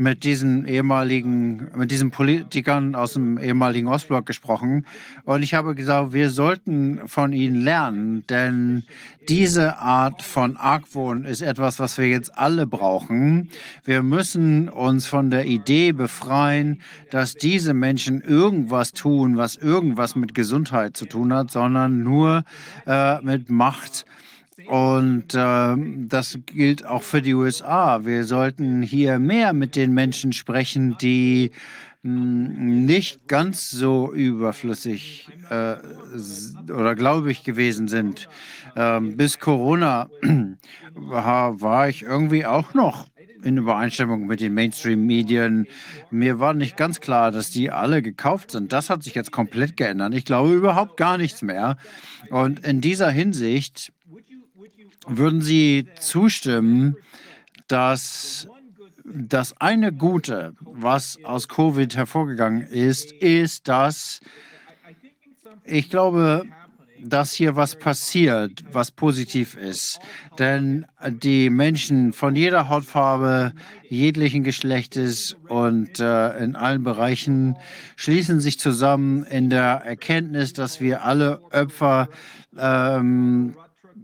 mit 0.00 0.24
diesen 0.24 0.66
ehemaligen, 0.66 1.68
mit 1.76 1.90
diesen 1.90 2.10
Politikern 2.10 2.94
aus 2.94 3.12
dem 3.12 3.36
ehemaligen 3.36 3.86
Ostblock 3.86 4.24
gesprochen 4.24 4.86
und 5.24 5.42
ich 5.42 5.52
habe 5.52 5.74
gesagt, 5.74 6.14
wir 6.14 6.30
sollten 6.30 7.02
von 7.06 7.34
ihnen 7.34 7.60
lernen, 7.60 8.24
denn 8.30 8.84
diese 9.28 9.76
Art 9.76 10.22
von 10.22 10.56
Argwohn 10.56 11.26
ist 11.26 11.42
etwas, 11.42 11.78
was 11.78 11.98
wir 11.98 12.08
jetzt 12.08 12.38
alle 12.38 12.66
brauchen. 12.66 13.50
Wir 13.84 14.02
müssen 14.02 14.70
uns 14.70 15.06
von 15.06 15.30
der 15.30 15.44
Idee 15.44 15.92
befreien, 15.92 16.80
dass 17.10 17.34
diese 17.34 17.74
Menschen 17.74 18.22
irgendwas 18.22 18.92
tun, 18.94 19.36
was 19.36 19.56
irgendwas 19.56 20.16
mit 20.16 20.34
Gesundheit 20.34 20.96
zu 20.96 21.04
tun 21.04 21.34
hat, 21.34 21.50
sondern 21.50 22.02
nur 22.02 22.44
äh, 22.86 23.20
mit 23.20 23.50
Macht 23.50 24.06
und 24.68 25.34
äh, 25.34 25.76
das 26.08 26.38
gilt 26.46 26.86
auch 26.86 27.02
für 27.02 27.22
die 27.22 27.34
USA. 27.34 28.04
Wir 28.04 28.24
sollten 28.24 28.82
hier 28.82 29.18
mehr 29.18 29.52
mit 29.52 29.76
den 29.76 29.92
Menschen 29.92 30.32
sprechen, 30.32 30.96
die 31.00 31.50
hm, 32.02 32.86
nicht 32.86 33.28
ganz 33.28 33.70
so 33.70 34.12
überflüssig 34.12 35.28
äh, 35.50 35.76
oder 36.72 36.94
gläubig 36.94 37.44
gewesen 37.44 37.88
sind. 37.88 38.28
Ähm, 38.76 39.16
bis 39.16 39.38
Corona 39.38 40.08
war 40.94 41.88
ich 41.88 42.02
irgendwie 42.02 42.46
auch 42.46 42.74
noch 42.74 43.10
in 43.42 43.56
Übereinstimmung 43.56 44.26
mit 44.26 44.40
den 44.40 44.54
Mainstream-Medien. 44.54 45.66
Mir 46.10 46.38
war 46.40 46.54
nicht 46.54 46.76
ganz 46.76 47.00
klar, 47.00 47.30
dass 47.30 47.50
die 47.50 47.70
alle 47.70 48.02
gekauft 48.02 48.50
sind. 48.50 48.72
Das 48.72 48.90
hat 48.90 49.02
sich 49.02 49.14
jetzt 49.14 49.32
komplett 49.32 49.76
geändert. 49.76 50.14
Ich 50.14 50.24
glaube 50.24 50.52
überhaupt 50.52 50.96
gar 50.96 51.18
nichts 51.18 51.42
mehr. 51.42 51.76
Und 52.30 52.66
in 52.66 52.80
dieser 52.80 53.10
Hinsicht 53.10 53.92
würden 55.18 55.42
Sie 55.42 55.86
zustimmen, 55.98 56.96
dass 57.68 58.48
das 59.04 59.60
eine 59.60 59.92
Gute, 59.92 60.54
was 60.60 61.18
aus 61.24 61.48
Covid 61.48 61.96
hervorgegangen 61.96 62.62
ist, 62.62 63.12
ist, 63.12 63.68
dass 63.68 64.20
ich 65.64 65.90
glaube, 65.90 66.44
dass 67.02 67.32
hier 67.32 67.56
was 67.56 67.76
passiert, 67.76 68.62
was 68.72 68.90
positiv 68.90 69.56
ist. 69.56 70.00
Denn 70.38 70.86
die 71.08 71.50
Menschen 71.50 72.12
von 72.12 72.36
jeder 72.36 72.68
Hautfarbe, 72.68 73.52
jeglichen 73.88 74.44
Geschlechtes 74.44 75.36
und 75.48 75.98
äh, 75.98 76.38
in 76.38 76.56
allen 76.56 76.82
Bereichen 76.82 77.56
schließen 77.96 78.40
sich 78.40 78.58
zusammen 78.58 79.24
in 79.24 79.50
der 79.50 79.82
Erkenntnis, 79.84 80.52
dass 80.52 80.80
wir 80.80 81.04
alle 81.04 81.42
Opfer 81.52 82.08
ähm, 82.58 83.54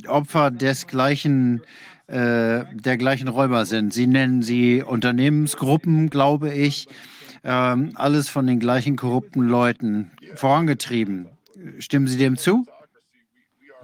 Opfer 0.07 0.51
des 0.51 0.87
gleichen, 0.87 1.63
äh, 2.07 2.65
der 2.73 2.97
gleichen 2.97 3.29
Räuber 3.29 3.67
sind. 3.67 3.93
Sie 3.93 4.07
nennen 4.07 4.43
sie 4.43 4.83
Unternehmensgruppen, 4.83 6.11
glaube 6.11 6.53
ich. 6.53 6.89
ähm, 7.47 7.93
alles 7.95 8.29
von 8.29 8.47
den 8.47 8.59
gleichen 8.59 8.97
korrupten 8.97 9.47
Leuten 9.47 10.11
vorangetrieben. 10.35 11.29
Stimmen 11.79 12.09
Sie 12.09 12.19
dem 12.19 12.37
zu? 12.37 12.67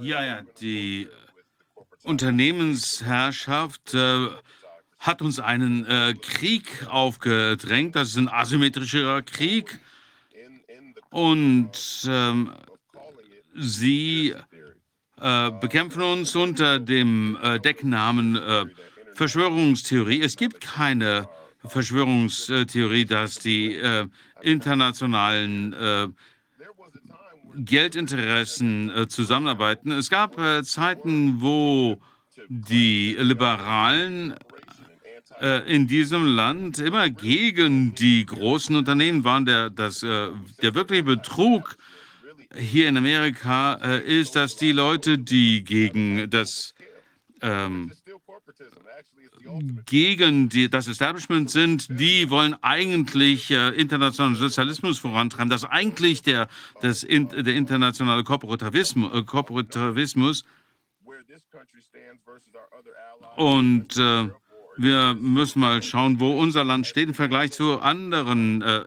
Ja, 0.01 0.25
ja, 0.25 0.41
die 0.61 1.09
Unternehmensherrschaft 2.03 3.95
äh, 3.95 4.27
hat 4.99 5.23
uns 5.23 5.39
einen 5.39 5.87
äh, 5.87 6.15
Krieg 6.21 6.87
aufgedrängt. 6.89 7.95
Das 7.95 8.09
ist 8.09 8.17
ein 8.17 8.29
asymmetrischer 8.29 9.23
Krieg. 9.23 9.79
Und 11.11 12.09
ähm, 12.09 12.51
sie 13.55 14.35
äh, 15.23 15.53
bekämpfen 15.53 16.03
uns 16.03 16.35
unter 16.35 16.81
dem 16.81 17.39
äh, 17.41 17.61
Decknamen 17.61 18.35
äh, 18.35 18.65
Verschwörungstheorie. 19.15 20.21
Es 20.21 20.37
gibt 20.37 20.61
keine 20.61 21.29
Verschwörungstheorie, 21.65 23.05
dass 23.05 23.39
die 23.39 23.77
äh, 23.77 24.07
internationalen 24.41 25.73
äh, 25.75 26.09
Geldinteressen 27.55 28.91
zusammenarbeiten. 29.09 29.93
Es 29.93 30.09
gab 30.09 30.37
Zeiten, 30.65 31.43
wo 31.43 32.01
die 32.49 33.15
Liberalen 33.21 34.35
in 35.67 35.87
diesem 35.87 36.25
Land 36.25 36.79
immer 36.79 37.11
gegen 37.11 37.95
die 37.95 38.25
großen 38.25 38.75
Unternehmen 38.75 39.25
waren. 39.25 39.45
Der, 39.45 39.69
das, 39.69 40.01
der 40.01 40.35
wirkliche 40.63 41.03
Betrug 41.03 41.77
hier 42.57 42.89
in 42.89 42.97
Amerika 42.97 43.75
äh, 43.83 44.21
ist, 44.21 44.37
dass 44.37 44.57
die 44.57 44.73
Leute, 44.73 45.19
die 45.19 45.65
gegen 45.65 46.29
das 46.31 46.75
ähm, 47.41 47.93
gegen 49.87 50.49
die, 50.49 50.71
das 50.71 50.87
Establishment 50.87 51.51
sind, 51.51 51.89
die 51.91 52.31
wollen 52.31 52.57
eigentlich 52.63 53.51
äh, 53.51 53.69
internationalen 53.71 54.37
Sozialismus 54.37 54.99
vorantreiben. 54.99 55.51
Das 55.51 55.65
ist 55.65 55.69
eigentlich 55.69 56.23
der, 56.23 56.49
das 56.81 57.01
der 57.01 57.55
internationale 57.55 58.25
Korporativismus. 58.25 59.13
Äh. 59.13 60.53
Und 63.37 63.97
äh, 63.97 64.29
wir 64.77 65.15
müssen 65.15 65.61
mal 65.61 65.83
schauen, 65.83 66.21
wo 66.21 66.39
unser 66.39 66.65
Land 66.65 66.87
steht 66.87 67.09
im 67.09 67.15
Vergleich 67.15 67.53
zu 67.53 67.81
anderen 67.81 68.63
äh, 68.63 68.85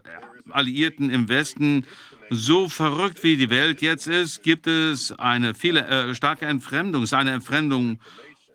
Alliierten 0.50 1.10
im 1.10 1.28
Westen. 1.28 1.86
So 2.30 2.68
verrückt 2.68 3.22
wie 3.22 3.36
die 3.36 3.50
Welt 3.50 3.82
jetzt 3.82 4.06
ist, 4.06 4.42
gibt 4.42 4.66
es 4.66 5.12
eine 5.12 5.54
viele, 5.54 5.86
äh, 5.86 6.14
starke 6.14 6.46
Entfremdung. 6.46 7.02
Es 7.02 7.10
ist 7.10 7.14
eine 7.14 7.32
Entfremdung 7.32 8.00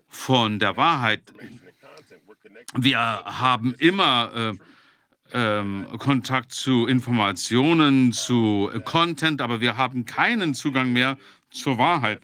von 0.10 0.60
der 0.60 0.76
Wahrheit. 0.77 1.22
Wir 2.76 2.99
haben 2.99 3.73
immer 3.76 4.31
äh, 4.35 4.53
ähm, 5.34 5.88
Kontakt 5.98 6.52
zu 6.52 6.85
Informationen, 6.88 8.11
zu 8.11 8.69
Content, 8.84 9.41
aber 9.41 9.61
wir 9.61 9.77
haben 9.77 10.06
keinen 10.06 10.53
Zugang 10.53 10.91
mehr 10.91 11.18
zur 11.49 11.77
Wahrheit. 11.77 12.19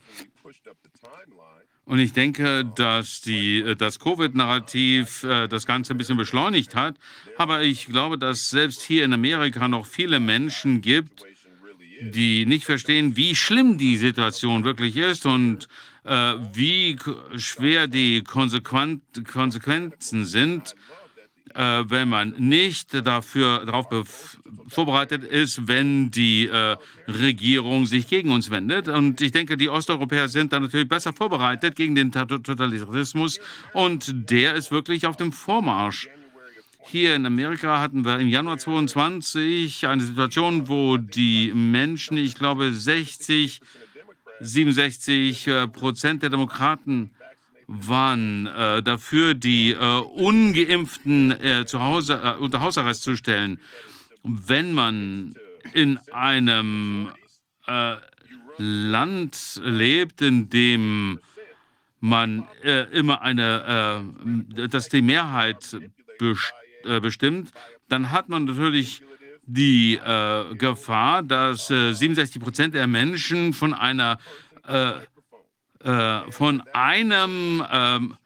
Und 1.88 2.00
ich 2.00 2.12
denke, 2.12 2.66
dass 2.66 3.22
die, 3.22 3.62
äh, 3.62 3.76
das 3.78 4.00
Covid-Narrativ 4.00 5.24
äh, 5.24 5.48
das 5.48 5.66
Ganze 5.66 5.94
ein 5.94 5.98
bisschen 5.98 6.18
beschleunigt 6.18 6.76
hat. 6.76 6.96
Aber 7.38 7.62
ich 7.62 7.86
glaube, 7.86 8.18
dass 8.18 8.50
selbst 8.50 8.82
hier 8.82 9.06
in 9.06 9.14
Amerika 9.14 9.70
noch 9.70 9.86
viele 9.86 10.20
Menschen 10.20 10.82
gibt, 10.82 11.24
die 12.02 12.46
nicht 12.46 12.66
verstehen, 12.66 13.16
wie 13.16 13.36
schlimm 13.36 13.78
die 13.78 13.98
Situation 13.98 14.64
wirklich 14.64 14.98
ist 14.98 15.26
und 15.26 15.68
äh, 16.04 16.34
wie 16.54 16.98
schwer 17.38 17.88
die 17.88 18.24
Konsequenzen 18.24 20.26
sind, 20.26 20.76
äh, 21.54 21.84
wenn 21.88 22.10
man 22.10 22.36
nicht 22.38 23.06
dafür 23.06 23.66
darauf 23.66 24.38
vorbereitet 24.68 25.24
ist, 25.24 25.68
wenn 25.68 26.12
die 26.12 26.48
äh, 26.48 26.76
Regierung 27.08 27.86
sich 27.86 28.08
gegen 28.08 28.32
uns 28.32 28.52
wendet. 28.52 28.88
Und 28.88 29.20
ich 29.22 29.32
denke, 29.32 29.58
die 29.58 29.70
Osteuropäer 29.70 30.30
sind 30.30 30.54
da 30.54 30.60
natürlich 30.60 30.88
besser 30.88 31.14
vorbereitet 31.14 31.76
gegen 31.76 31.96
den 31.96 32.12
Totalitarismus 32.12 33.40
und 33.74 34.30
der 34.30 34.56
ist 34.56 34.72
wirklich 34.72 35.08
auf 35.08 35.18
dem 35.18 35.32
Vormarsch. 35.32 36.10
Hier 36.90 37.16
in 37.16 37.26
Amerika 37.26 37.82
hatten 37.82 38.06
wir 38.06 38.18
im 38.18 38.30
Januar 38.30 38.58
22 38.58 39.88
eine 39.88 40.02
Situation, 40.04 40.70
wo 40.70 40.96
die 40.96 41.52
Menschen, 41.54 42.18
ich 42.18 42.36
glaube 42.36 42.72
60 42.72 43.60
67 44.40 45.48
äh, 45.48 45.68
Prozent 45.68 46.24
der 46.24 46.30
Demokraten 46.30 47.12
waren 47.68 48.48
äh, 48.48 48.82
dafür, 48.82 49.34
die 49.34 49.72
äh, 49.72 50.00
Ungeimpften 50.00 51.32
äh, 51.32 51.66
zu 51.66 51.82
Hause 51.82 52.22
äh, 52.24 52.42
unter 52.42 52.62
Hausarrest 52.62 53.04
zu 53.04 53.18
stellen. 53.18 53.60
Wenn 54.24 54.72
man 54.72 55.36
in 55.74 55.98
einem 56.14 57.10
äh, 57.68 57.96
Land 58.58 59.60
lebt, 59.62 60.22
in 60.22 60.50
dem 60.50 61.20
man 62.00 62.48
immer 62.92 63.22
eine, 63.22 64.04
dass 64.70 64.90
die 64.90 65.02
Mehrheit 65.02 65.78
bestimmt, 66.18 66.67
dann 67.90 68.12
hat 68.12 68.30
man 68.30 68.46
natürlich 68.46 69.02
die 69.48 69.96
äh, 69.96 70.56
Gefahr, 70.56 71.24
dass 71.24 71.72
äh, 71.72 71.94
67 71.94 72.42
Prozent 72.42 72.76
der 72.76 72.86
Menschen 72.86 73.54
von 73.54 73.74
einer 73.74 74.20
äh, 74.68 74.92
äh 75.84 76.32
von 76.32 76.62
einem 76.74 77.64
ähm, 77.72 78.18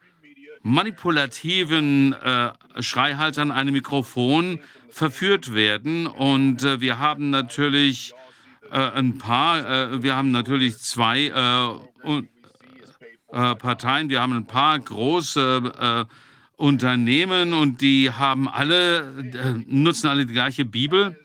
manipulativen 0.62 2.12
äh, 2.12 2.50
Schreihalter 2.80 3.42
an 3.42 3.52
einem 3.52 3.74
Mikrofon 3.74 4.58
verführt 4.90 5.54
werden. 5.54 6.06
Und 6.08 6.64
äh, 6.64 6.80
wir 6.80 6.98
haben 6.98 7.30
natürlich 7.30 8.12
ein 8.70 9.18
paar, 9.18 10.02
wir 10.02 10.16
haben 10.16 10.30
natürlich 10.30 10.78
zwei 10.78 11.28
Parteien, 13.28 14.08
wir 14.08 14.22
haben 14.22 14.32
ein 14.32 14.46
paar 14.46 14.80
große 14.80 16.06
Unternehmen 16.62 17.54
und 17.54 17.80
die 17.80 18.12
haben 18.12 18.48
alle, 18.48 19.00
äh, 19.34 19.64
nutzen 19.66 20.06
alle 20.06 20.26
die 20.26 20.32
gleiche 20.32 20.64
Bibel. 20.64 21.18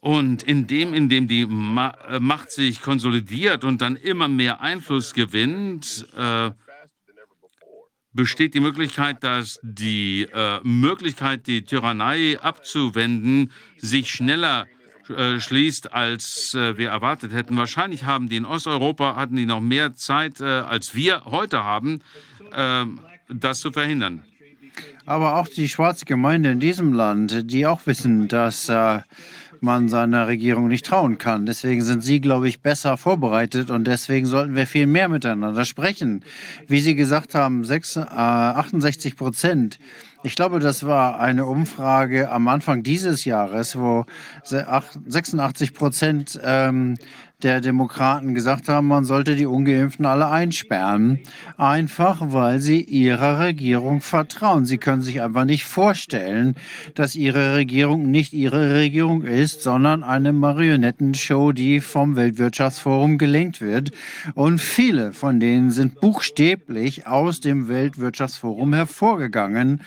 Und 0.00 0.42
indem, 0.42 0.94
indem 0.94 1.28
die 1.28 1.46
Ma 1.46 1.90
äh, 2.08 2.18
Macht 2.18 2.50
sich 2.50 2.82
konsolidiert 2.82 3.62
und 3.62 3.82
dann 3.82 3.94
immer 3.94 4.26
mehr 4.26 4.60
Einfluss 4.60 5.14
gewinnt, 5.14 6.08
äh, 6.16 6.50
besteht 8.12 8.54
die 8.54 8.60
Möglichkeit, 8.60 9.22
dass 9.22 9.60
die 9.62 10.22
äh, 10.22 10.58
Möglichkeit, 10.64 11.46
die 11.46 11.62
Tyrannei 11.62 12.36
abzuwenden, 12.40 13.52
sich 13.76 14.10
schneller 14.10 14.66
äh, 15.08 15.38
schließt, 15.38 15.92
als 15.92 16.52
äh, 16.54 16.76
wir 16.76 16.88
erwartet 16.88 17.32
hätten. 17.32 17.56
Wahrscheinlich 17.56 18.02
haben 18.02 18.28
die 18.28 18.38
in 18.38 18.44
Osteuropa 18.44 19.14
hatten 19.14 19.36
die 19.36 19.46
noch 19.46 19.60
mehr 19.60 19.94
Zeit, 19.94 20.40
als 20.40 20.96
wir 20.96 21.26
heute 21.26 21.62
haben, 21.62 22.00
ähm, 22.52 22.98
das 23.32 23.60
zu 23.60 23.72
verhindern. 23.72 24.22
Aber 25.06 25.36
auch 25.36 25.48
die 25.48 25.68
schwarze 25.68 26.04
Gemeinde 26.04 26.50
in 26.50 26.60
diesem 26.60 26.92
Land, 26.92 27.50
die 27.50 27.66
auch 27.66 27.86
wissen, 27.86 28.28
dass 28.28 28.68
äh, 28.68 29.00
man 29.60 29.88
seiner 29.88 30.26
Regierung 30.26 30.68
nicht 30.68 30.86
trauen 30.86 31.18
kann. 31.18 31.46
Deswegen 31.46 31.82
sind 31.82 32.02
Sie, 32.02 32.20
glaube 32.20 32.48
ich, 32.48 32.62
besser 32.62 32.96
vorbereitet 32.96 33.70
und 33.70 33.86
deswegen 33.86 34.26
sollten 34.26 34.54
wir 34.54 34.66
viel 34.66 34.86
mehr 34.86 35.08
miteinander 35.08 35.64
sprechen. 35.64 36.24
Wie 36.66 36.80
Sie 36.80 36.94
gesagt 36.94 37.34
haben, 37.34 37.64
6, 37.64 37.96
äh, 37.96 38.00
68 38.00 39.16
Prozent. 39.16 39.78
Ich 40.22 40.34
glaube, 40.36 40.60
das 40.60 40.84
war 40.84 41.18
eine 41.18 41.46
Umfrage 41.46 42.30
am 42.30 42.46
Anfang 42.48 42.82
dieses 42.82 43.24
Jahres, 43.24 43.76
wo 43.76 44.04
86 44.44 45.72
Prozent 45.72 46.38
ähm, 46.42 46.96
der 47.42 47.60
Demokraten 47.60 48.34
gesagt 48.34 48.68
haben, 48.68 48.88
man 48.88 49.04
sollte 49.04 49.36
die 49.36 49.46
ungeimpften 49.46 50.06
alle 50.06 50.28
einsperren, 50.28 51.20
einfach 51.56 52.18
weil 52.20 52.60
sie 52.60 52.82
ihrer 52.82 53.40
Regierung 53.40 54.00
vertrauen. 54.00 54.66
Sie 54.66 54.78
können 54.78 55.02
sich 55.02 55.22
einfach 55.22 55.44
nicht 55.44 55.64
vorstellen, 55.64 56.54
dass 56.94 57.14
ihre 57.14 57.56
Regierung 57.56 58.10
nicht 58.10 58.32
ihre 58.32 58.74
Regierung 58.74 59.22
ist, 59.22 59.62
sondern 59.62 60.02
eine 60.02 60.32
Marionettenshow, 60.32 61.52
die 61.52 61.80
vom 61.80 62.16
Weltwirtschaftsforum 62.16 63.18
gelenkt 63.18 63.60
wird. 63.60 63.90
Und 64.34 64.60
viele 64.60 65.12
von 65.12 65.40
denen 65.40 65.70
sind 65.70 66.00
buchstäblich 66.00 67.06
aus 67.06 67.40
dem 67.40 67.68
Weltwirtschaftsforum 67.68 68.74
hervorgegangen 68.74 69.80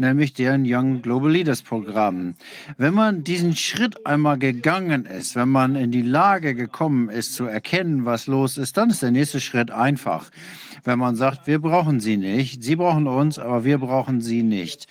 nämlich 0.00 0.32
deren 0.32 0.64
Young 0.66 1.02
Global 1.02 1.30
Leaders 1.30 1.62
Programm. 1.62 2.34
Wenn 2.76 2.94
man 2.94 3.22
diesen 3.22 3.54
Schritt 3.54 4.04
einmal 4.06 4.38
gegangen 4.38 5.06
ist, 5.06 5.36
wenn 5.36 5.48
man 5.50 5.76
in 5.76 5.92
die 5.92 6.02
Lage 6.02 6.54
gekommen 6.54 7.08
ist 7.08 7.34
zu 7.34 7.44
erkennen, 7.44 8.04
was 8.04 8.26
los 8.26 8.58
ist, 8.58 8.76
dann 8.76 8.90
ist 8.90 9.02
der 9.02 9.12
nächste 9.12 9.40
Schritt 9.40 9.70
einfach. 9.70 10.30
Wenn 10.82 10.98
man 10.98 11.14
sagt, 11.14 11.46
wir 11.46 11.60
brauchen 11.60 12.00
sie 12.00 12.16
nicht, 12.16 12.64
sie 12.64 12.76
brauchen 12.76 13.06
uns, 13.06 13.38
aber 13.38 13.64
wir 13.64 13.78
brauchen 13.78 14.20
sie 14.20 14.42
nicht. 14.42 14.86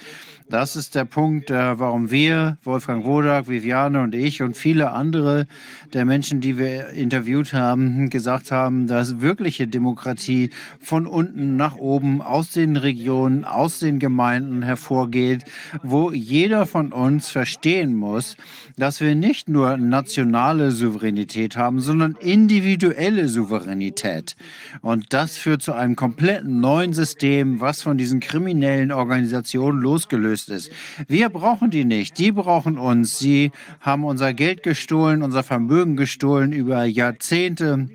Das 0.49 0.75
ist 0.75 0.95
der 0.95 1.05
Punkt, 1.05 1.51
äh, 1.51 1.77
warum 1.77 2.09
wir, 2.09 2.57
Wolfgang 2.63 3.05
Rodak, 3.05 3.47
Viviane 3.47 4.01
und 4.01 4.15
ich 4.15 4.41
und 4.41 4.57
viele 4.57 4.89
andere 4.93 5.45
der 5.93 6.05
Menschen, 6.05 6.41
die 6.41 6.57
wir 6.57 6.89
interviewt 6.89 7.53
haben, 7.53 8.09
gesagt 8.09 8.51
haben, 8.51 8.87
dass 8.87 9.21
wirkliche 9.21 9.67
Demokratie 9.67 10.49
von 10.81 11.05
unten 11.05 11.55
nach 11.55 11.75
oben 11.75 12.23
aus 12.23 12.49
den 12.49 12.77
Regionen, 12.77 13.45
aus 13.45 13.77
den 13.77 13.99
Gemeinden 13.99 14.63
hervorgeht, 14.63 15.45
wo 15.83 16.09
jeder 16.11 16.65
von 16.65 16.93
uns 16.93 17.29
verstehen 17.29 17.93
muss, 17.93 18.35
dass 18.75 19.01
wir 19.01 19.13
nicht 19.13 19.49
nur 19.49 19.77
nationale 19.77 20.71
Souveränität 20.71 21.57
haben, 21.57 21.79
sondern 21.79 22.17
individuelle 22.19 23.27
Souveränität. 23.27 24.35
Und 24.81 25.13
das 25.13 25.37
führt 25.37 25.61
zu 25.61 25.73
einem 25.73 25.95
kompletten 25.95 26.59
neuen 26.59 26.93
System, 26.93 27.59
was 27.59 27.83
von 27.83 27.99
diesen 27.99 28.19
kriminellen 28.19 28.91
Organisationen 28.91 29.79
losgelöst 29.79 30.38
ist. 30.47 30.71
Wir 31.07 31.29
brauchen 31.29 31.69
die 31.71 31.83
nicht, 31.83 32.17
die 32.17 32.31
brauchen 32.31 32.77
uns. 32.77 33.19
Sie 33.19 33.51
haben 33.81 34.05
unser 34.05 34.33
Geld 34.33 34.63
gestohlen, 34.63 35.21
unser 35.23 35.43
Vermögen 35.43 35.97
gestohlen 35.97 36.53
über 36.53 36.85
Jahrzehnte. 36.85 37.89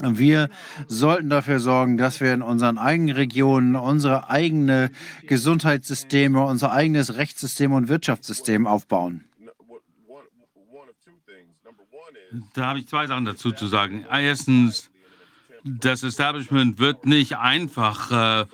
Wir 0.00 0.48
sollten 0.88 1.30
dafür 1.30 1.60
sorgen, 1.60 1.96
dass 1.96 2.20
wir 2.20 2.32
in 2.32 2.42
unseren 2.42 2.78
eigenen 2.78 3.16
Regionen 3.16 3.76
unsere 3.76 4.30
eigenen 4.30 4.90
Gesundheitssysteme, 5.26 6.44
unser 6.44 6.72
eigenes 6.72 7.16
Rechtssystem 7.16 7.72
und 7.72 7.88
Wirtschaftssystem 7.88 8.66
aufbauen. 8.66 9.24
Da 12.54 12.66
habe 12.66 12.78
ich 12.78 12.88
zwei 12.88 13.06
Sachen 13.06 13.26
dazu 13.26 13.52
zu 13.52 13.66
sagen. 13.66 14.06
Erstens, 14.10 14.90
das 15.64 16.02
Establishment 16.02 16.78
wird 16.78 17.06
nicht 17.06 17.36
einfach 17.36 18.42
äh, 18.42 18.46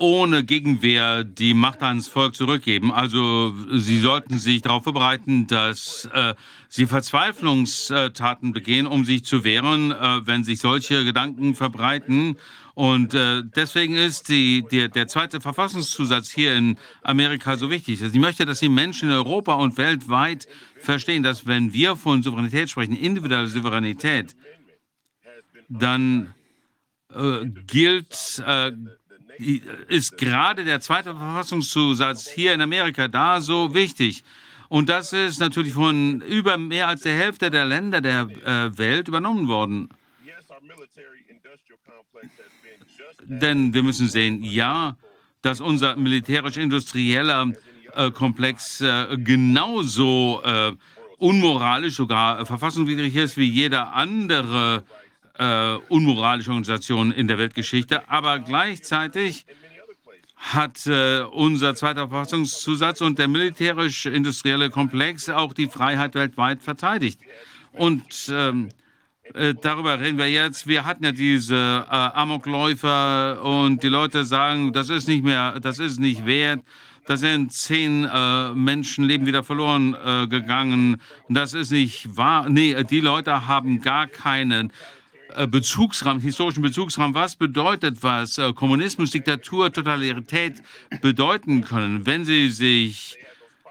ohne 0.00 0.44
Gegenwehr 0.44 1.24
die 1.24 1.54
Macht 1.54 1.82
ans 1.82 2.08
Volk 2.08 2.34
zurückgeben. 2.34 2.90
Also 2.90 3.54
sie 3.72 4.00
sollten 4.00 4.38
sich 4.38 4.62
darauf 4.62 4.82
vorbereiten, 4.84 5.46
dass 5.46 6.08
äh, 6.12 6.34
sie 6.68 6.86
Verzweiflungstaten 6.86 8.52
begehen, 8.52 8.86
um 8.86 9.04
sich 9.04 9.24
zu 9.24 9.44
wehren, 9.44 9.92
äh, 9.92 10.26
wenn 10.26 10.42
sich 10.42 10.58
solche 10.58 11.04
Gedanken 11.04 11.54
verbreiten. 11.54 12.38
Und 12.74 13.12
äh, 13.12 13.42
deswegen 13.44 13.94
ist 13.94 14.30
die, 14.30 14.64
die, 14.70 14.88
der 14.88 15.06
zweite 15.06 15.40
Verfassungszusatz 15.40 16.30
hier 16.30 16.56
in 16.56 16.78
Amerika 17.02 17.58
so 17.58 17.70
wichtig. 17.70 18.02
Also 18.02 18.14
ich 18.14 18.20
möchte, 18.20 18.46
dass 18.46 18.60
die 18.60 18.70
Menschen 18.70 19.10
in 19.10 19.14
Europa 19.14 19.54
und 19.54 19.76
weltweit 19.76 20.48
verstehen, 20.78 21.22
dass 21.22 21.46
wenn 21.46 21.74
wir 21.74 21.96
von 21.96 22.22
Souveränität 22.22 22.70
sprechen, 22.70 22.96
individuelle 22.96 23.48
Souveränität, 23.48 24.34
dann 25.68 26.34
äh, 27.14 27.44
gilt, 27.66 28.42
äh, 28.46 28.72
ist 29.88 30.18
gerade 30.18 30.64
der 30.64 30.80
zweite 30.80 31.14
Verfassungszusatz 31.14 32.28
hier 32.28 32.54
in 32.54 32.60
Amerika 32.60 33.08
da 33.08 33.40
so 33.40 33.74
wichtig. 33.74 34.22
Und 34.68 34.88
das 34.88 35.12
ist 35.12 35.40
natürlich 35.40 35.72
von 35.72 36.20
über 36.20 36.56
mehr 36.56 36.88
als 36.88 37.02
der 37.02 37.16
Hälfte 37.16 37.50
der 37.50 37.64
Länder 37.64 38.00
der 38.00 38.28
äh, 38.44 38.78
Welt 38.78 39.08
übernommen 39.08 39.48
worden. 39.48 39.88
Denn 43.24 43.74
wir 43.74 43.82
müssen 43.82 44.08
sehen, 44.08 44.42
ja, 44.42 44.96
dass 45.42 45.60
unser 45.60 45.96
militärisch-industrieller 45.96 47.52
äh, 47.94 48.10
Komplex 48.10 48.80
äh, 48.80 49.16
genauso 49.18 50.42
äh, 50.44 50.72
unmoralisch, 51.18 51.94
sogar 51.94 52.46
verfassungswidrig 52.46 53.14
ist 53.16 53.36
wie 53.36 53.48
jeder 53.48 53.92
andere 53.92 54.84
äh, 55.40 55.78
unmoralische 55.88 56.50
Organisation 56.50 57.12
in 57.12 57.26
der 57.26 57.38
Weltgeschichte. 57.38 58.08
Aber 58.08 58.38
gleichzeitig 58.38 59.46
hat 60.36 60.86
äh, 60.86 61.22
unser 61.32 61.74
zweiter 61.74 62.08
Verfassungszusatz 62.08 63.00
und 63.00 63.18
der 63.18 63.28
militärisch-industrielle 63.28 64.70
Komplex 64.70 65.28
auch 65.28 65.52
die 65.52 65.68
Freiheit 65.68 66.14
weltweit 66.14 66.62
verteidigt. 66.62 67.20
Und 67.72 68.04
ähm, 68.30 68.68
äh, 69.34 69.54
darüber 69.54 69.98
reden 69.98 70.18
wir 70.18 70.30
jetzt. 70.30 70.66
Wir 70.66 70.84
hatten 70.84 71.04
ja 71.04 71.12
diese 71.12 71.86
äh, 71.88 71.94
Amokläufer 71.94 73.42
und 73.42 73.82
die 73.82 73.88
Leute 73.88 74.24
sagen, 74.24 74.72
das 74.72 74.90
ist 74.90 75.08
nicht 75.08 75.24
mehr, 75.24 75.58
das 75.60 75.78
ist 75.78 75.98
nicht 75.98 76.26
wert. 76.26 76.60
Da 77.06 77.16
sind 77.16 77.52
zehn 77.52 78.04
äh, 78.04 78.52
Menschenleben 78.54 79.26
wieder 79.26 79.42
verloren 79.42 79.96
äh, 80.04 80.26
gegangen. 80.26 81.00
Das 81.28 81.54
ist 81.54 81.70
nicht 81.70 82.16
wahr. 82.16 82.48
Nee, 82.48 82.84
die 82.84 83.00
Leute 83.00 83.46
haben 83.46 83.80
gar 83.80 84.06
keinen 84.06 84.72
Bezugsrahmen, 85.46 86.22
historischen 86.22 86.62
Bezugsrahmen. 86.62 87.14
Was 87.14 87.36
bedeutet 87.36 88.02
was 88.02 88.38
äh, 88.38 88.52
Kommunismus, 88.52 89.10
Diktatur, 89.10 89.72
Totalität 89.72 90.62
bedeuten 91.00 91.62
können, 91.62 92.06
wenn 92.06 92.24
sie 92.24 92.50
sich 92.50 93.16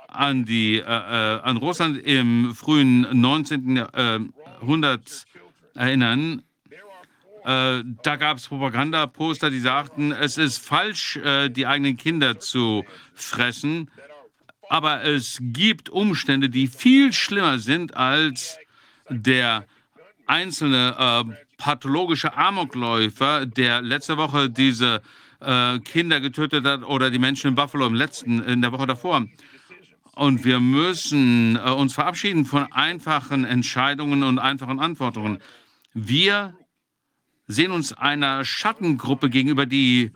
an 0.07 0.45
die 0.45 0.77
äh, 0.77 0.81
äh 0.81 1.39
an 1.41 1.57
Russland 1.57 1.97
im 1.97 2.55
frühen 2.55 3.07
19. 3.11 3.75
Jahrhundert 3.75 5.25
erinnern? 5.75 6.43
Äh, 7.45 7.83
da 8.03 8.15
gab 8.17 8.37
es 8.37 8.47
Propagandaposter, 8.47 9.49
die 9.49 9.59
sagten, 9.59 10.11
es 10.11 10.37
ist 10.37 10.57
falsch, 10.57 11.17
äh, 11.17 11.49
die 11.49 11.65
eigenen 11.65 11.97
Kinder 11.97 12.39
zu 12.39 12.85
fressen. 13.15 13.89
Aber 14.69 15.03
es 15.03 15.39
gibt 15.41 15.89
Umstände, 15.89 16.49
die 16.49 16.67
viel 16.67 17.11
schlimmer 17.11 17.57
sind 17.57 17.95
als 17.95 18.57
der 19.09 19.65
einzelne 20.27 20.95
äh, 21.27 21.48
pathologische 21.59 22.35
Amokläufer, 22.35 23.45
der 23.45 23.83
letzte 23.83 24.17
Woche 24.17 24.49
diese 24.49 25.01
äh, 25.41 25.77
Kinder 25.79 26.19
getötet 26.19 26.65
hat 26.65 26.83
oder 26.83 27.11
die 27.11 27.19
Menschen 27.19 27.49
in 27.49 27.55
Buffalo 27.55 27.85
im 27.85 27.93
letzten, 27.93 28.41
in 28.41 28.61
der 28.61 28.71
Woche 28.71 28.87
davor. 28.87 29.27
Und 30.15 30.43
wir 30.43 30.59
müssen 30.59 31.57
äh, 31.57 31.69
uns 31.69 31.93
verabschieden 31.93 32.45
von 32.45 32.71
einfachen 32.71 33.45
Entscheidungen 33.45 34.23
und 34.23 34.39
einfachen 34.39 34.79
Antworten. 34.79 35.39
Wir 35.93 36.55
sehen 37.47 37.71
uns 37.71 37.93
einer 37.93 38.45
Schattengruppe 38.45 39.29
gegenüber, 39.29 39.65
die 39.65 40.11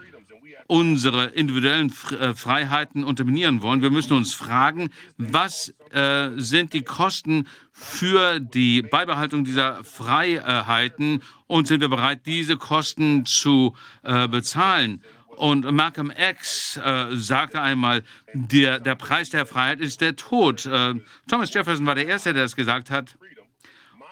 unsere 0.68 1.26
individuellen 1.28 1.94
äh, 2.20 2.34
Freiheiten 2.34 3.04
unterminieren 3.04 3.62
wollen. 3.62 3.82
Wir 3.82 3.92
müssen 3.92 4.14
uns 4.14 4.34
fragen, 4.34 4.90
was 5.18 5.74
äh, 5.92 6.30
sind 6.36 6.74
die 6.74 6.84
Kosten 6.84 7.48
für 7.72 8.40
die 8.40 8.82
Beibehaltung 8.82 9.44
dieser 9.44 9.84
Freiheiten 9.84 11.22
und 11.48 11.68
sind 11.68 11.82
wir 11.82 11.90
bereit, 11.90 12.26
diese 12.26 12.58
Kosten 12.58 13.26
zu 13.26 13.76
äh, 14.04 14.28
bezahlen? 14.28 15.04
Und 15.36 15.70
Malcolm 15.72 16.12
X 16.16 16.78
äh, 16.78 17.16
sagte 17.16 17.60
einmal, 17.62 18.04
der, 18.34 18.80
der 18.80 18.96
Preis 18.96 19.30
der 19.32 19.46
Freiheit 19.46 19.80
ist 19.80 20.02
der 20.02 20.16
Tod. 20.16 20.66
Äh, 20.66 20.96
Thomas 21.28 21.54
Jefferson 21.54 21.86
war 21.86 21.96
der 21.96 22.08
Erste, 22.08 22.34
der 22.34 22.44
das 22.44 22.56
gesagt 22.56 22.92
hat. 22.92 23.18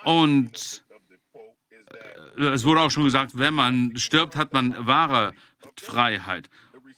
Und 0.04 0.84
äh, 2.38 2.44
es 2.46 2.66
wurde 2.66 2.82
auch 2.82 2.92
schon 2.92 3.04
gesagt, 3.04 3.38
wenn 3.38 3.54
man 3.54 3.96
stirbt, 3.98 4.36
hat 4.36 4.54
man 4.54 4.76
wahre 4.86 5.34
Freiheit. 5.78 6.50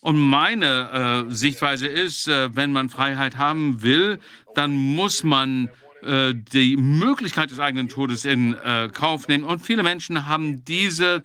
Und 0.02 0.20
meine 0.20 1.26
äh, 1.30 1.34
Sichtweise 1.34 1.88
ist, 1.88 2.28
äh, 2.28 2.54
wenn 2.56 2.74
man 2.74 2.90
Freiheit 2.90 3.38
haben 3.38 3.82
will, 3.84 4.20
dann 4.54 4.74
muss 4.74 5.24
man 5.24 5.70
äh, 6.04 6.34
die 6.36 6.76
Möglichkeit 6.76 7.52
des 7.52 7.60
eigenen 7.60 7.88
Todes 7.88 8.26
in 8.26 8.54
äh, 8.56 8.90
Kauf 8.94 9.30
nehmen. 9.30 9.46
Und 9.46 9.62
viele 9.66 9.84
Menschen 9.84 10.28
haben 10.28 10.66
diese 10.66 11.24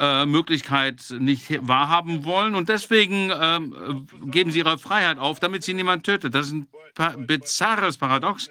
äh, 0.00 0.26
Möglichkeit 0.26 0.96
nicht 1.16 1.66
wahrhaben 1.66 2.24
wollen 2.24 2.56
und 2.56 2.68
deswegen 2.68 3.30
ähm, 3.32 4.06
geben 4.24 4.50
sie 4.50 4.58
ihre 4.58 4.78
Freiheit 4.78 5.18
auf, 5.18 5.38
damit 5.38 5.62
sie 5.62 5.74
niemand 5.74 6.04
tötet. 6.04 6.34
Das 6.34 6.48
ist 6.48 6.54
ein 6.98 7.26
bizarres 7.26 7.96
Paradox. 7.96 8.50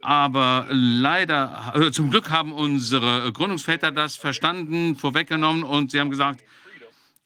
Aber 0.00 0.66
leider, 0.70 1.90
zum 1.92 2.10
Glück 2.10 2.30
haben 2.30 2.52
unsere 2.52 3.32
Gründungsväter 3.32 3.90
das 3.90 4.16
verstanden, 4.16 4.96
vorweggenommen 4.96 5.64
und 5.64 5.90
sie 5.90 5.98
haben 5.98 6.10
gesagt, 6.10 6.44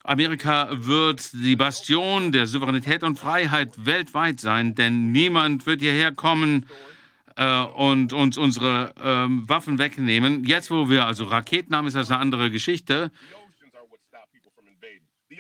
Amerika 0.05 0.69
wird 0.71 1.33
die 1.33 1.57
Bastion 1.57 2.33
der 2.33 2.47
Souveränität 2.47 3.03
und 3.03 3.19
Freiheit 3.19 3.85
weltweit 3.85 4.41
sein, 4.41 4.75
denn 4.75 5.13
niemand 5.13 5.67
wird 5.67 5.81
hierher 5.81 6.13
kommen 6.13 6.67
äh, 7.37 7.63
und 7.63 8.13
uns 8.13 8.39
unsere 8.39 8.95
äh, 8.97 9.27
Waffen 9.49 9.79
wegnehmen. 9.79 10.45
Jetzt, 10.45 10.71
wo 10.71 10.89
wir 10.89 11.07
also 11.07 11.25
Raketen 11.25 11.75
haben, 11.75 11.87
ist 11.87 11.97
das 11.97 12.11
eine 12.11 12.21
andere 12.21 12.51
Geschichte. 12.51 13.11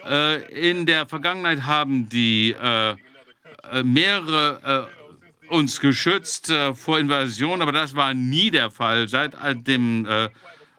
Äh, 0.06 0.70
in 0.70 0.86
der 0.86 1.06
Vergangenheit 1.06 1.64
haben 1.64 2.08
die 2.08 2.52
äh, 2.52 2.90
äh, 2.90 3.82
Meere 3.82 4.88
äh, 4.90 5.54
uns 5.54 5.80
geschützt 5.80 6.52
vor 6.74 6.98
Invasion, 6.98 7.62
aber 7.62 7.72
das 7.72 7.94
war 7.94 8.12
nie 8.12 8.50
der 8.50 8.70
Fall. 8.70 9.08
Seit 9.08 9.32
dem 9.66 10.06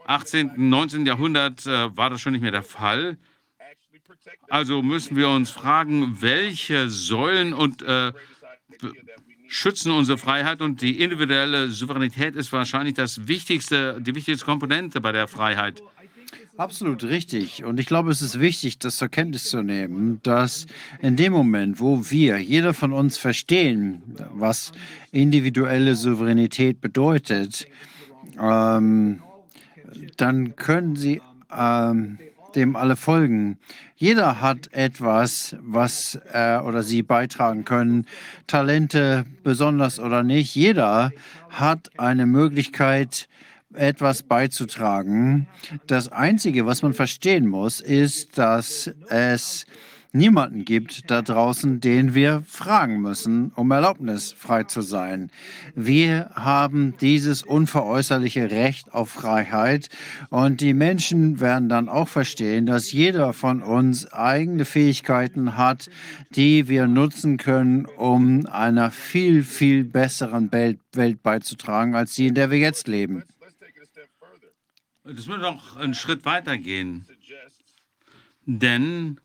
18., 0.06 0.52
19. 0.70 1.08
Jahrhundert 1.08 1.66
war 1.66 2.12
das 2.12 2.22
schon 2.22 2.34
nicht 2.34 2.44
mehr 2.44 2.52
der 2.52 2.62
Fall. 2.62 3.18
Also 4.50 4.82
müssen 4.82 5.16
wir 5.16 5.30
uns 5.30 5.50
fragen, 5.52 6.18
welche 6.22 6.90
Säulen 6.90 7.54
und 7.54 7.82
äh, 7.82 8.12
schützen 9.48 9.92
unsere 9.92 10.18
Freiheit 10.18 10.62
und 10.62 10.82
die 10.82 11.02
individuelle 11.02 11.70
Souveränität 11.70 12.36
ist 12.36 12.52
wahrscheinlich 12.52 12.94
das 12.94 13.28
wichtigste, 13.28 14.00
die 14.00 14.16
wichtigste 14.16 14.46
Komponente 14.46 15.02
bei 15.02 15.12
der 15.12 15.28
Freiheit. 15.28 15.82
Absolut 16.58 17.04
richtig. 17.04 17.64
Und 17.64 17.80
ich 17.80 17.86
glaube, 17.86 18.12
es 18.12 18.22
ist 18.22 18.40
wichtig, 18.40 18.80
das 18.80 18.98
zur 18.98 19.08
Kenntnis 19.08 19.46
zu 19.46 19.64
nehmen, 19.64 20.20
dass 20.24 20.68
in 21.02 21.16
dem 21.16 21.32
Moment, 21.32 21.80
wo 21.80 22.12
wir, 22.12 22.38
jeder 22.38 22.74
von 22.74 22.92
uns 22.92 23.18
verstehen, 23.18 24.02
was 24.34 24.74
individuelle 25.12 25.96
Souveränität 25.96 26.82
bedeutet, 26.82 27.66
ähm, 28.40 29.22
dann 30.18 30.56
können 30.58 30.98
sie 30.98 31.22
ähm, 31.50 32.20
dem 32.56 32.76
alle 32.76 32.98
folgen. 32.98 33.58
Jeder 34.02 34.40
hat 34.40 34.72
etwas, 34.72 35.58
was 35.60 36.18
er 36.32 36.64
oder 36.66 36.84
sie 36.84 37.04
beitragen 37.04 37.66
können, 37.66 38.06
Talente 38.48 39.26
besonders 39.44 40.00
oder 40.00 40.24
nicht. 40.24 40.56
Jeder 40.56 41.12
hat 41.50 41.90
eine 41.98 42.26
Möglichkeit, 42.26 43.28
etwas 43.74 44.24
beizutragen. 44.24 45.48
Das 45.86 46.10
Einzige, 46.14 46.66
was 46.66 46.82
man 46.82 46.94
verstehen 46.94 47.48
muss, 47.48 47.82
ist, 47.82 48.38
dass 48.38 48.90
es 49.10 49.66
niemanden 50.12 50.66
gibt 50.66 51.10
da 51.12 51.22
draußen, 51.22 51.82
den 51.82 52.16
wir 52.16 52.44
fragen 52.48 53.02
müssen, 53.02 53.52
um 53.56 53.70
Erlaubnis 53.72 54.32
frei 54.32 54.64
zu 54.64 54.82
sein. 54.82 55.30
Wir 55.76 56.32
haben 56.34 56.96
dieses 57.00 57.44
unveräußerliche 57.44 58.50
Recht 58.50 58.94
auf 58.94 59.10
Freiheit 59.10 59.90
und 60.30 60.62
die 60.62 60.74
Menschen 60.74 61.40
werden 61.40 61.70
dann 61.70 61.90
auch 61.90 62.08
verstehen, 62.08 62.66
dass 62.66 62.92
jeder 62.92 63.34
von 63.34 63.62
uns 63.62 64.12
eigene 64.12 64.66
Fähigkeiten 64.66 65.58
hat, 65.58 65.90
die 66.32 66.68
wir 66.68 66.88
nutzen 66.88 67.38
können, 67.38 67.86
um 67.86 68.46
einer 68.48 68.92
viel, 68.92 69.44
viel 69.44 69.84
besseren 69.84 70.52
Welt, 70.52 70.80
beizutragen, 71.24 71.96
als 71.96 72.16
die, 72.16 72.28
in 72.28 72.36
der 72.36 72.52
wir 72.52 72.58
jetzt 72.58 72.88
leben. 72.88 73.24
Das 75.04 75.28
würde 75.28 75.42
noch 75.42 75.76
einen 75.78 75.94
Schritt 75.94 76.26
weiter 76.26 76.58
gehen. 76.58 77.06
Denn 78.46 79.20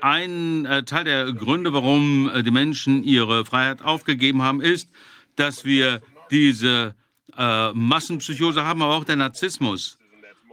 ein 0.00 0.66
äh, 0.66 0.82
Teil 0.84 1.04
der 1.04 1.32
Gründe, 1.32 1.72
warum 1.72 2.30
äh, 2.32 2.42
die 2.42 2.50
Menschen 2.50 3.02
ihre 3.04 3.44
Freiheit 3.44 3.82
aufgegeben 3.82 4.42
haben, 4.42 4.60
ist, 4.60 4.90
dass 5.36 5.64
wir 5.64 6.00
diese 6.30 6.94
äh, 7.36 7.72
Massenpsychose 7.72 8.64
haben, 8.64 8.82
aber 8.82 8.94
auch 8.94 9.04
der 9.04 9.16
Narzissmus. 9.16 9.98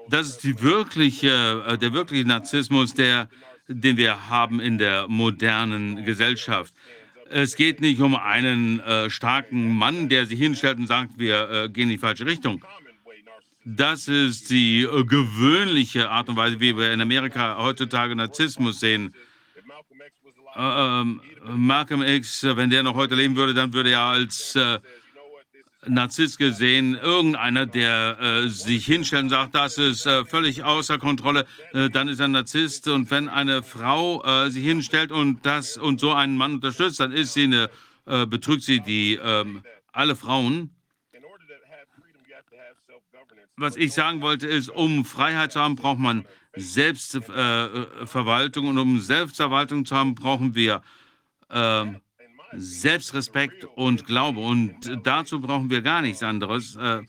Das 0.09 0.27
ist 0.27 0.43
die 0.43 0.61
wirkliche, 0.61 1.63
äh, 1.67 1.77
der 1.77 1.93
wirkliche 1.93 2.27
Narzissmus, 2.27 2.93
der, 2.93 3.29
den 3.67 3.97
wir 3.97 4.29
haben 4.29 4.59
in 4.59 4.77
der 4.77 5.07
modernen 5.07 6.05
Gesellschaft. 6.05 6.73
Es 7.29 7.55
geht 7.55 7.79
nicht 7.79 8.01
um 8.01 8.15
einen 8.15 8.81
äh, 8.81 9.09
starken 9.09 9.73
Mann, 9.75 10.09
der 10.09 10.25
sich 10.25 10.39
hinstellt 10.39 10.79
und 10.79 10.87
sagt, 10.87 11.17
wir 11.17 11.69
gehen 11.69 11.83
in 11.83 11.89
die 11.89 11.97
falsche 11.97 12.25
Richtung. 12.25 12.63
Das 13.63 14.07
ist 14.07 14.49
die 14.49 14.87
gewöhnliche 15.07 16.09
Art 16.09 16.27
und 16.29 16.35
Weise, 16.35 16.59
wie 16.59 16.75
wir 16.75 16.91
in 16.91 16.99
Amerika 16.99 17.57
heutzutage 17.57 18.15
Narzissmus 18.15 18.79
sehen. 18.79 19.13
Äh, 20.55 21.01
ähm, 21.01 21.21
Malcolm 21.55 22.01
X, 22.01 22.43
wenn 22.43 22.69
der 22.69 22.83
noch 22.83 22.95
heute 22.95 23.15
leben 23.15 23.35
würde, 23.35 23.53
dann 23.53 23.73
würde 23.73 23.91
er 23.91 24.01
als 24.01 24.55
äh, 24.55 24.79
Narzisst 25.87 26.37
gesehen, 26.37 26.95
irgendeiner, 26.95 27.65
der 27.65 28.19
äh, 28.19 28.49
sich 28.49 28.85
hinstellt 28.85 29.23
und 29.23 29.29
sagt, 29.29 29.55
das 29.55 29.79
ist 29.79 30.05
äh, 30.05 30.23
völlig 30.25 30.63
außer 30.63 30.99
Kontrolle, 30.99 31.47
äh, 31.73 31.89
dann 31.89 32.07
ist 32.07 32.19
er 32.19 32.25
ein 32.25 32.31
Narzisst. 32.33 32.87
Und 32.87 33.09
wenn 33.09 33.27
eine 33.29 33.63
Frau 33.63 34.23
äh, 34.23 34.51
sich 34.51 34.63
hinstellt 34.63 35.11
und 35.11 35.43
das 35.43 35.77
und 35.77 35.99
so 35.99 36.13
einen 36.13 36.37
Mann 36.37 36.55
unterstützt, 36.55 36.99
dann 36.99 37.11
ist 37.11 37.33
sie 37.33 37.45
eine, 37.45 37.69
äh, 38.05 38.27
betrügt 38.27 38.61
sie 38.61 38.81
die 38.81 39.15
ähm, 39.15 39.63
alle 39.91 40.15
Frauen. 40.15 40.69
Was 43.57 43.75
ich 43.75 43.93
sagen 43.93 44.21
wollte, 44.21 44.47
ist, 44.47 44.69
um 44.69 45.05
Freiheit 45.05 45.51
zu 45.51 45.59
haben, 45.59 45.75
braucht 45.75 45.99
man 45.99 46.25
Selbstverwaltung 46.55 48.67
und 48.67 48.77
um 48.77 48.99
Selbstverwaltung 48.99 49.85
zu 49.85 49.95
haben, 49.95 50.15
brauchen 50.15 50.55
wir 50.55 50.81
ähm, 51.49 52.01
Selbstrespekt 52.53 53.65
und 53.75 54.05
Glaube. 54.05 54.39
Und 54.39 54.75
dazu 55.03 55.39
brauchen 55.39 55.69
wir 55.69 55.81
gar 55.81 56.01
nichts 56.01 56.23
anderes. 56.23 56.75
Äh, 56.75 57.03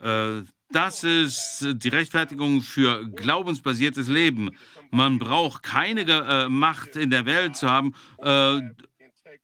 äh, 0.00 0.42
das 0.70 1.04
ist 1.04 1.66
die 1.70 1.88
Rechtfertigung 1.88 2.62
für 2.62 3.06
glaubensbasiertes 3.10 4.08
Leben. 4.08 4.50
Man 4.90 5.18
braucht 5.18 5.62
keine 5.62 6.02
äh, 6.02 6.48
Macht 6.48 6.96
in 6.96 7.10
der 7.10 7.26
Welt 7.26 7.56
zu 7.56 7.68
haben, 7.68 7.94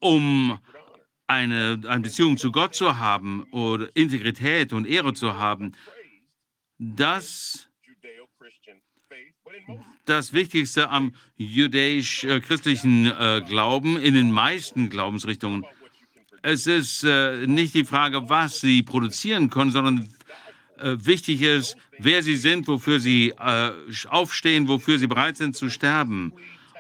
um 0.00 0.58
eine, 1.28 1.80
eine 1.86 2.00
Beziehung 2.00 2.36
zu 2.36 2.50
Gott 2.50 2.74
zu 2.74 2.98
haben 2.98 3.44
oder 3.52 3.88
Integrität 3.94 4.72
und 4.72 4.86
Ehre 4.86 5.14
zu 5.14 5.38
haben. 5.38 5.72
Das 6.78 7.68
das 10.04 10.32
Wichtigste 10.32 10.88
am 10.88 11.12
jüdisch-christlichen 11.36 13.06
äh, 13.06 13.42
Glauben 13.46 13.98
in 13.98 14.14
den 14.14 14.32
meisten 14.32 14.88
Glaubensrichtungen. 14.88 15.66
Es 16.40 16.66
ist 16.66 17.04
äh, 17.04 17.46
nicht 17.46 17.74
die 17.74 17.84
Frage, 17.84 18.28
was 18.28 18.60
sie 18.60 18.82
produzieren 18.82 19.50
können, 19.50 19.70
sondern 19.70 20.08
äh, 20.78 20.96
wichtig 21.00 21.42
ist, 21.42 21.76
wer 21.98 22.22
sie 22.22 22.36
sind, 22.36 22.68
wofür 22.68 23.00
sie 23.00 23.34
äh, 23.38 23.72
aufstehen, 24.08 24.68
wofür 24.68 24.98
sie 24.98 25.08
bereit 25.08 25.36
sind 25.36 25.56
zu 25.56 25.68
sterben. 25.68 26.32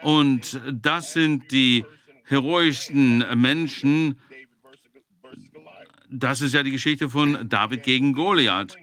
Und 0.02 0.60
das 0.72 1.12
sind 1.12 1.50
die 1.50 1.84
heroischsten 2.24 3.24
Menschen. 3.40 4.18
Das 6.10 6.40
ist 6.40 6.54
ja 6.54 6.62
die 6.62 6.70
Geschichte 6.70 7.10
von 7.10 7.48
David 7.48 7.82
gegen 7.82 8.14
Goliath. 8.14 8.76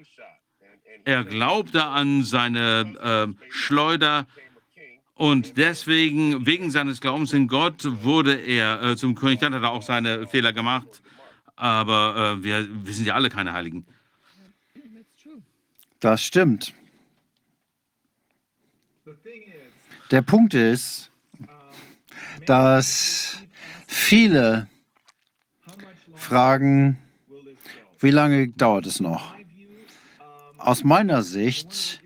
Er 1.06 1.24
glaubte 1.24 1.86
an 1.86 2.24
seine 2.24 3.36
äh, 3.38 3.52
Schleuder 3.52 4.28
und 5.16 5.58
deswegen, 5.58 6.46
wegen 6.46 6.72
seines 6.72 7.00
Glaubens 7.00 7.32
in 7.32 7.48
Gott, 7.48 8.04
wurde 8.04 8.36
er 8.36 8.82
äh, 8.82 8.98
zum 8.98 9.16
König. 9.16 9.40
Dann 9.40 9.54
hat 9.54 9.64
er 9.64 9.72
auch 9.72 9.82
seine 9.82 10.28
Fehler 10.28 10.52
gemacht. 10.52 11.02
Aber 11.56 12.38
äh, 12.38 12.44
wir, 12.44 12.68
wir 12.86 12.94
sind 12.94 13.06
ja 13.06 13.16
alle 13.16 13.30
keine 13.30 13.54
Heiligen. 13.54 13.86
Das 16.00 16.22
stimmt. 16.22 16.74
Der 20.12 20.22
Punkt 20.22 20.54
ist, 20.54 21.12
dass 22.46 23.38
viele 23.88 24.68
fragen, 26.14 26.98
wie 28.06 28.12
lange 28.12 28.48
dauert 28.50 28.86
es 28.86 29.00
noch? 29.00 29.34
Aus 30.58 30.84
meiner 30.84 31.24
Sicht, 31.24 32.02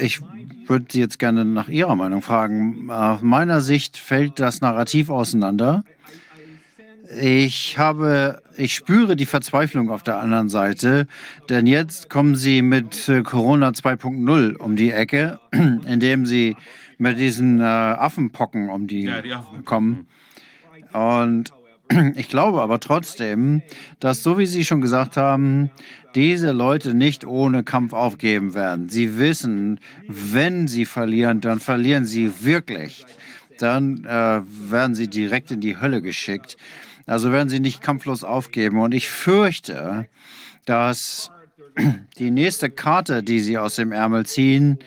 ich 0.00 0.20
würde 0.68 0.86
Sie 0.88 1.00
jetzt 1.00 1.18
gerne 1.18 1.44
nach 1.44 1.68
Ihrer 1.68 1.96
Meinung 1.96 2.22
fragen. 2.22 2.88
Aus 2.90 3.22
meiner 3.22 3.60
Sicht 3.60 3.96
fällt 3.96 4.38
das 4.38 4.60
Narrativ 4.60 5.10
auseinander. 5.10 5.84
Ich 7.20 7.76
habe, 7.76 8.40
ich 8.56 8.74
spüre 8.74 9.16
die 9.16 9.26
Verzweiflung 9.26 9.90
auf 9.90 10.02
der 10.02 10.18
anderen 10.18 10.48
Seite, 10.48 11.08
denn 11.48 11.66
jetzt 11.66 12.08
kommen 12.08 12.36
Sie 12.36 12.62
mit 12.62 13.08
äh, 13.08 13.22
Corona 13.22 13.70
2.0 13.70 14.56
um 14.56 14.76
die 14.76 14.90
Ecke, 14.90 15.38
indem 15.52 16.26
Sie 16.26 16.56
mit 16.98 17.18
diesen 17.18 17.60
äh, 17.60 17.64
Affenpocken 17.64 18.70
um 18.70 18.86
die, 18.86 19.02
ja, 19.02 19.22
die 19.22 19.32
Affen. 19.32 19.64
kommen. 19.64 20.06
Und 20.92 21.52
ich 22.16 22.28
glaube 22.28 22.62
aber 22.62 22.80
trotzdem, 22.80 23.62
dass, 24.00 24.22
so 24.22 24.38
wie 24.38 24.46
Sie 24.46 24.64
schon 24.64 24.80
gesagt 24.80 25.16
haben, 25.16 25.70
diese 26.16 26.52
Leute 26.52 26.94
nicht 26.94 27.26
ohne 27.26 27.62
Kampf 27.62 27.92
aufgeben 27.92 28.54
werden. 28.54 28.88
Sie 28.88 29.18
wissen, 29.18 29.78
wenn 30.08 30.66
sie 30.66 30.86
verlieren, 30.86 31.42
dann 31.42 31.60
verlieren 31.60 32.06
sie 32.06 32.32
wirklich. 32.40 33.04
Dann 33.58 34.04
äh, 34.04 34.40
werden 34.42 34.94
sie 34.94 35.08
direkt 35.08 35.50
in 35.50 35.60
die 35.60 35.78
Hölle 35.78 36.00
geschickt. 36.00 36.56
Also 37.04 37.32
werden 37.32 37.50
sie 37.50 37.60
nicht 37.60 37.82
kampflos 37.82 38.24
aufgeben. 38.24 38.80
Und 38.80 38.94
ich 38.94 39.10
fürchte, 39.10 40.08
dass 40.64 41.30
die 42.18 42.30
nächste 42.30 42.70
Karte, 42.70 43.22
die 43.22 43.40
sie 43.40 43.58
aus 43.58 43.76
dem 43.76 43.92
Ärmel 43.92 44.24
ziehen, 44.24 44.78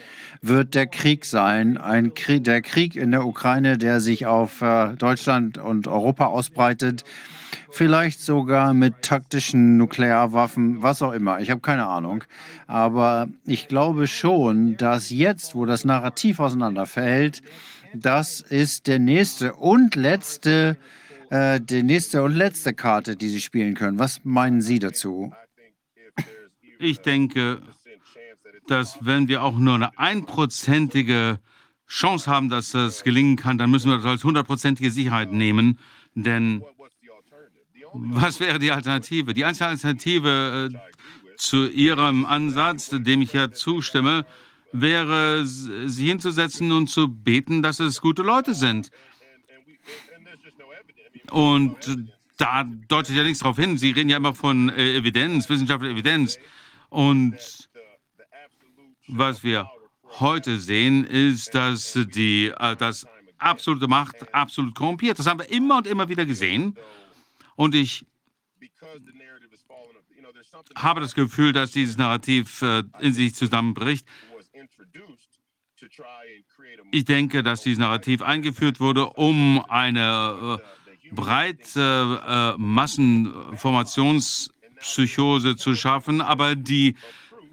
wird 0.41 0.75
der 0.75 0.87
Krieg 0.87 1.25
sein. 1.25 1.77
Ein 1.77 2.13
Krieg, 2.13 2.43
der 2.43 2.61
Krieg 2.61 2.95
in 2.95 3.11
der 3.11 3.25
Ukraine, 3.25 3.77
der 3.77 3.99
sich 3.99 4.25
auf 4.25 4.61
äh, 4.61 4.95
Deutschland 4.95 5.57
und 5.57 5.87
Europa 5.87 6.27
ausbreitet 6.27 7.03
vielleicht 7.71 8.21
sogar 8.21 8.73
mit 8.73 9.01
taktischen 9.01 9.77
Nuklearwaffen, 9.77 10.81
was 10.81 11.01
auch 11.01 11.13
immer. 11.13 11.39
Ich 11.39 11.49
habe 11.49 11.61
keine 11.61 11.87
Ahnung. 11.87 12.23
Aber 12.67 13.27
ich 13.45 13.67
glaube 13.67 14.07
schon, 14.07 14.77
dass 14.77 15.09
jetzt, 15.09 15.55
wo 15.55 15.65
das 15.65 15.85
Narrativ 15.85 16.39
auseinanderfällt, 16.39 17.41
das 17.93 18.41
ist 18.41 18.87
der 18.87 18.99
nächste 18.99 19.53
und 19.53 19.95
letzte, 19.95 20.77
äh, 21.29 21.59
die 21.59 21.83
nächste 21.83 22.23
und 22.23 22.35
letzte 22.35 22.73
Karte, 22.73 23.15
die 23.15 23.29
Sie 23.29 23.41
spielen 23.41 23.75
können. 23.75 23.99
Was 23.99 24.21
meinen 24.23 24.61
Sie 24.61 24.79
dazu? 24.79 25.31
Ich 26.79 26.99
denke, 26.99 27.61
dass 28.69 28.97
wenn 29.01 29.27
wir 29.27 29.43
auch 29.43 29.57
nur 29.57 29.75
eine 29.75 29.97
einprozentige 29.97 31.39
Chance 31.87 32.29
haben, 32.29 32.49
dass 32.49 32.71
das 32.71 33.03
gelingen 33.03 33.35
kann, 33.35 33.57
dann 33.57 33.71
müssen 33.71 33.89
wir 33.89 33.97
das 33.97 34.05
als 34.05 34.23
hundertprozentige 34.23 34.91
Sicherheit 34.91 35.31
nehmen. 35.31 35.79
Denn 36.15 36.63
was 37.93 38.39
wäre 38.39 38.59
die 38.59 38.71
Alternative? 38.71 39.33
Die 39.33 39.45
einzige 39.45 39.67
Alternative, 39.67 40.69
äh, 40.71 40.77
zu 41.37 41.67
Ihrem 41.69 42.25
Ansatz, 42.25 42.89
dem 42.91 43.21
ich 43.21 43.33
ja 43.33 43.51
zustimme, 43.51 44.25
wäre, 44.71 45.45
sie 45.45 46.07
hinzusetzen 46.07 46.71
und 46.71 46.89
zu 46.89 47.07
beten, 47.07 47.63
dass 47.63 47.79
es 47.79 48.01
gute 48.01 48.21
Leute 48.21 48.53
sind. 48.53 48.91
Und 51.31 51.77
da 52.37 52.63
deutet 52.63 53.15
ja 53.15 53.23
nichts 53.23 53.39
darauf 53.39 53.57
hin. 53.57 53.77
Sie 53.77 53.91
reden 53.91 54.09
ja 54.09 54.17
immer 54.17 54.35
von 54.35 54.69
äh, 54.69 54.97
Evidenz, 54.97 55.49
wissenschaftlicher 55.49 55.93
Evidenz. 55.93 56.37
Und 56.89 57.68
was 59.09 59.43
wir 59.43 59.69
heute 60.19 60.59
sehen, 60.59 61.05
ist, 61.05 61.53
dass 61.53 61.93
die, 61.93 62.47
äh, 62.47 62.75
dass 62.75 63.05
absolute 63.37 63.87
Macht 63.87 64.33
absolut 64.33 64.73
korrumpiert. 64.75 65.19
Das 65.19 65.27
haben 65.27 65.39
wir 65.39 65.51
immer 65.51 65.77
und 65.77 65.87
immer 65.87 66.09
wieder 66.09 66.25
gesehen. 66.25 66.75
Und 67.55 67.75
ich 67.75 68.05
habe 70.75 70.99
das 71.01 71.15
Gefühl, 71.15 71.53
dass 71.53 71.71
dieses 71.71 71.97
Narrativ 71.97 72.61
äh, 72.61 72.83
in 72.99 73.13
sich 73.13 73.33
zusammenbricht. 73.35 74.05
Ich 76.91 77.05
denke, 77.05 77.41
dass 77.43 77.61
dieses 77.61 77.79
Narrativ 77.79 78.21
eingeführt 78.21 78.79
wurde, 78.79 79.09
um 79.11 79.63
eine 79.69 80.59
äh, 80.59 81.13
breite 81.13 82.21
äh, 82.27 82.53
Massenformationspsychose 82.57 85.55
zu 85.55 85.75
schaffen, 85.75 86.21
aber 86.21 86.55
die 86.55 86.95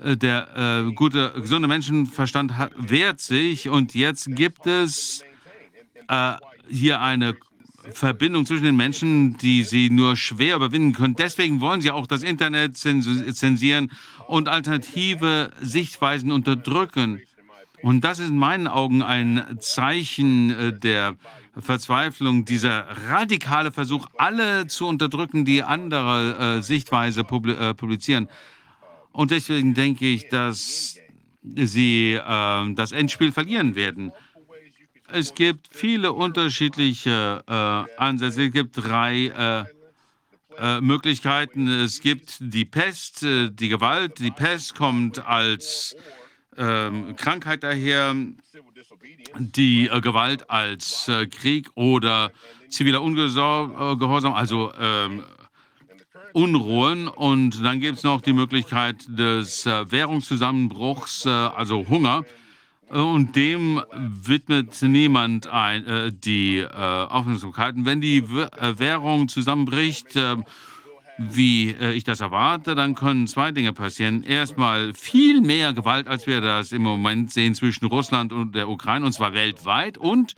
der 0.03 0.87
äh, 0.87 0.93
gute, 0.93 1.33
gesunde 1.37 1.69
Menschenverstand 1.69 2.57
hat, 2.57 2.73
wehrt 2.77 3.21
sich 3.21 3.69
und 3.69 3.95
jetzt 3.95 4.35
gibt 4.35 4.67
es 4.67 5.25
äh, 6.09 6.35
hier 6.69 7.01
eine 7.01 7.37
Verbindung 7.93 8.47
zwischen 8.47 8.65
den 8.65 8.77
Menschen, 8.77 9.37
die 9.37 9.63
sie 9.63 9.91
nur 9.91 10.17
schwer 10.17 10.57
überwinden 10.57 10.93
können. 10.93 11.15
Deswegen 11.15 11.61
wollen 11.61 11.81
sie 11.81 11.91
auch 11.91 12.07
das 12.07 12.23
Internet 12.23 12.77
zensieren 12.77 13.93
und 14.27 14.49
alternative 14.49 15.51
Sichtweisen 15.61 16.33
unterdrücken. 16.33 17.23
Und 17.83 18.03
das 18.03 18.19
ist 18.19 18.31
in 18.31 18.39
meinen 18.39 18.67
Augen 18.67 19.03
ein 19.03 19.59
Zeichen 19.61 20.51
äh, 20.51 20.73
der 20.73 21.17
Verzweiflung, 21.59 22.45
dieser 22.45 22.87
radikale 23.09 23.73
Versuch, 23.73 24.07
alle 24.19 24.67
zu 24.67 24.87
unterdrücken, 24.87 25.45
die 25.45 25.63
andere 25.63 26.59
äh, 26.59 26.63
Sichtweise 26.63 27.25
publizieren. 27.25 28.29
Und 29.17 29.31
deswegen 29.31 29.73
denke 29.73 30.05
ich, 30.05 30.29
dass 30.29 30.99
sie 31.43 32.13
äh, 32.13 32.75
das 32.75 32.93
Endspiel 32.93 33.33
verlieren 33.33 33.75
werden. 33.75 34.13
Es 35.11 35.35
gibt 35.35 35.69
viele 35.71 36.13
unterschiedliche 36.13 37.43
äh, 37.49 37.53
Ansätze. 37.97 38.45
Es 38.45 38.53
gibt 38.53 38.77
drei 38.77 39.29
äh, 39.29 39.65
äh 40.59 40.81
Möglichkeiten. 40.83 41.67
Es 41.67 42.03
gibt 42.03 42.37
die 42.41 42.67
Pest, 42.67 43.23
äh, 43.23 43.49
die 43.51 43.71
Gewalt. 43.71 44.19
Die 44.19 44.33
Pest 44.33 44.75
kommt 44.75 45.25
als 45.27 45.97
ähm, 46.59 47.17
Krankheit 47.17 47.63
daher, 47.63 48.15
die 49.39 49.89
äh, 49.89 50.01
Gewalt 50.03 50.51
als 50.51 51.11
Krieg 51.31 51.71
oder 51.75 52.33
ziviler 52.69 53.01
Ungehorsam, 53.01 54.35
also 54.35 54.75
ähm, 54.79 55.25
Unruhen. 56.37 57.09
Und 57.09 57.65
dann 57.65 57.81
gibt 57.81 57.97
es 57.97 58.05
noch 58.05 58.21
die 58.21 58.35
Möglichkeit 58.35 59.07
des 59.09 59.65
äh, 59.65 59.91
Währungszusammenbruchs, 59.91 61.25
äh, 61.25 61.31
also 61.31 61.89
Hunger. 61.89 62.25
Und 62.91 63.35
dem 63.35 63.83
widmet 63.97 64.81
niemand 64.83 65.47
ein, 65.49 65.87
äh, 65.87 66.13
die 66.13 66.59
äh, 66.59 66.69
Aufmerksamkeit. 66.69 67.75
Wenn 67.79 68.03
die 68.03 68.29
w 68.29 68.43
äh, 68.43 68.79
Währung 68.79 69.29
zusammenbricht, 69.29 70.15
äh, 70.15 70.37
wie 71.17 71.71
äh, 71.71 71.93
ich 71.93 72.05
das 72.05 72.21
erwarte, 72.21 72.75
dann 72.75 72.95
können 72.95 73.27
zwei 73.27 73.51
Dinge 73.51 73.73
passieren. 73.73 74.23
Erstmal 74.23 74.93
viel 74.93 75.41
mehr 75.41 75.73
Gewalt, 75.73 76.07
als 76.07 76.27
wir 76.27 76.43
das 76.43 76.71
im 76.71 76.83
Moment 76.83 77.33
sehen 77.33 77.55
zwischen 77.55 77.87
Russland 77.87 78.35
und 78.35 78.55
der 78.55 78.69
Ukraine, 78.69 79.07
und 79.07 79.13
zwar 79.13 79.33
weltweit. 79.33 79.97
Und 79.97 80.37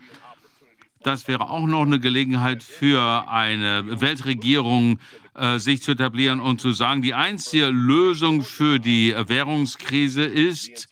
das 1.03 1.27
wäre 1.27 1.51
auch 1.51 1.67
noch 1.67 1.83
eine 1.83 1.99
Gelegenheit 1.99 2.63
für 2.63 3.29
eine 3.29 4.01
Weltregierung, 4.01 5.01
äh, 5.39 5.59
sich 5.59 5.83
zu 5.83 5.93
etablieren 5.93 6.41
und 6.41 6.61
zu 6.61 6.73
sagen, 6.73 7.03
die 7.03 7.15
einzige 7.15 7.67
Lösung 7.67 8.43
für 8.43 8.79
die 8.79 9.15
Währungskrise 9.15 10.25
ist, 10.25 10.89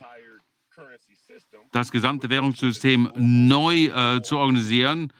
das 1.72 1.90
gesamte 1.90 2.30
Währungssystem 2.30 3.10
neu 3.16 3.86
äh, 3.86 4.22
zu 4.22 4.38
organisieren 4.38 5.12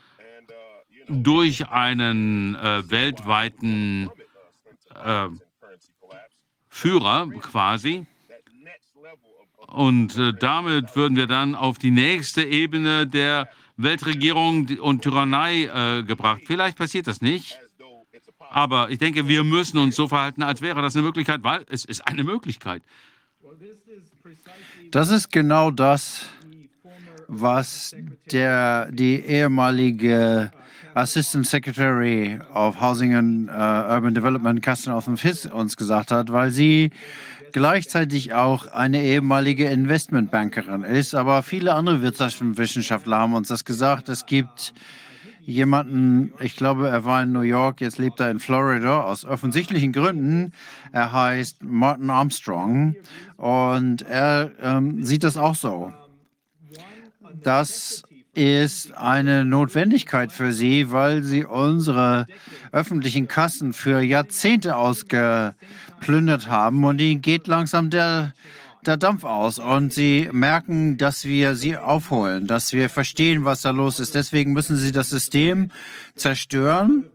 durch 1.09 1.69
einen 1.69 2.55
äh, 2.57 2.89
weltweiten 2.91 4.11
äh, 5.05 5.29
Führer 6.69 7.29
quasi. 7.41 8.07
Und 9.69 10.17
äh, 10.17 10.33
damit 10.33 10.97
würden 10.97 11.17
wir 11.17 11.27
dann 11.27 11.55
auf 11.55 11.79
die 11.79 11.91
nächste 11.91 12.45
Ebene 12.45 13.07
der 13.07 13.49
Weltregierung 13.77 14.69
und 14.81 15.03
Tyrannei 15.03 16.03
gebracht. 16.07 16.41
Vielleicht 16.47 16.79
passiert 16.79 17.07
das 17.07 17.21
nicht. 17.21 17.59
Aber 18.51 18.91
ich 18.91 18.99
denke, 18.99 19.29
wir 19.29 19.45
müssen 19.45 19.79
uns 19.79 19.97
so 19.97 20.09
verhalten, 20.09 20.43
als 20.43 20.61
wäre 20.61 20.83
das 20.83 20.95
eine 20.95 21.05
Möglichkeit, 21.05 21.43
weil 21.43 21.65
es 21.69 21.85
ist 21.85 22.07
eine 22.07 22.25
Möglichkeit. 22.25 22.83
Das 24.91 25.11
ist 25.11 25.31
genau 25.31 25.71
das, 25.71 26.27
was 27.29 27.95
der, 28.31 28.91
die 28.93 29.21
ehemalige 29.21 30.51
Assistant 30.95 31.47
Secretary 31.47 32.39
of 32.55 32.81
Housing 32.81 33.15
and 33.15 33.51
uh, 33.51 33.93
Urban 33.95 34.15
Development, 34.15 34.63
Kerstin 34.63 34.93
Offen-Fiss, 34.93 35.47
uns 35.47 35.77
gesagt 35.77 36.11
hat, 36.11 36.33
weil 36.33 36.51
sie 36.51 36.91
gleichzeitig 37.53 38.33
auch 38.33 38.67
eine 38.69 39.03
ehemalige 39.03 39.67
Investmentbankerin 39.67 40.83
ist. 40.85 41.15
Aber 41.15 41.43
viele 41.43 41.75
andere 41.75 42.03
Wirtschaftswissenschaftler 42.03 43.19
haben 43.19 43.35
uns 43.35 43.49
das 43.49 43.65
gesagt. 43.65 44.09
Es 44.09 44.27
gibt 44.27 44.73
jemanden, 45.47 46.33
ich 46.41 46.57
glaube, 46.57 46.89
er 46.89 47.05
war 47.05 47.23
in 47.23 47.33
New 47.33 47.43
York, 47.43 47.81
jetzt 47.81 47.99
lebt 47.99 48.19
er 48.19 48.31
in 48.31 48.41
Florida, 48.41 49.05
aus 49.05 49.25
offensichtlichen 49.25 49.93
Gründen. 49.93 50.53
Er 50.93 51.13
heißt 51.13 51.63
Martin 51.63 52.11
Armstrong 52.11 52.97
und 53.37 54.03
er 54.03 54.51
ähm, 54.61 55.05
sieht 55.05 55.23
das 55.23 55.37
auch 55.37 55.55
so. 55.55 55.93
Das 57.43 58.03
ist 58.35 58.93
eine 58.97 59.45
Notwendigkeit 59.45 60.33
für 60.33 60.53
sie, 60.53 60.91
weil 60.91 61.23
sie 61.23 61.45
unsere 61.45 62.27
öffentlichen 62.73 63.29
Kassen 63.29 63.73
für 63.73 64.01
Jahrzehnte 64.01 64.77
ausgeplündert 64.77 66.49
haben 66.49 66.85
und 66.85 67.01
ihnen 67.01 67.23
geht 67.23 67.47
langsam 67.47 67.89
der 67.89 68.35
der 68.87 68.97
Dampf 68.97 69.25
aus 69.25 69.59
und 69.59 69.93
sie 69.93 70.29
merken, 70.33 70.97
dass 70.97 71.25
wir 71.25 71.57
sie 71.57 71.77
aufholen, 71.77 72.47
dass 72.47 72.73
wir 72.73 72.89
verstehen, 72.89 73.45
was 73.45 73.63
da 73.63 73.71
los 73.71 74.01
ist. 74.01 74.15
Deswegen 74.15 74.53
müssen 74.53 74.77
sie 74.77 74.93
das 74.93 75.11
System 75.11 75.71
zerstören 76.15 77.07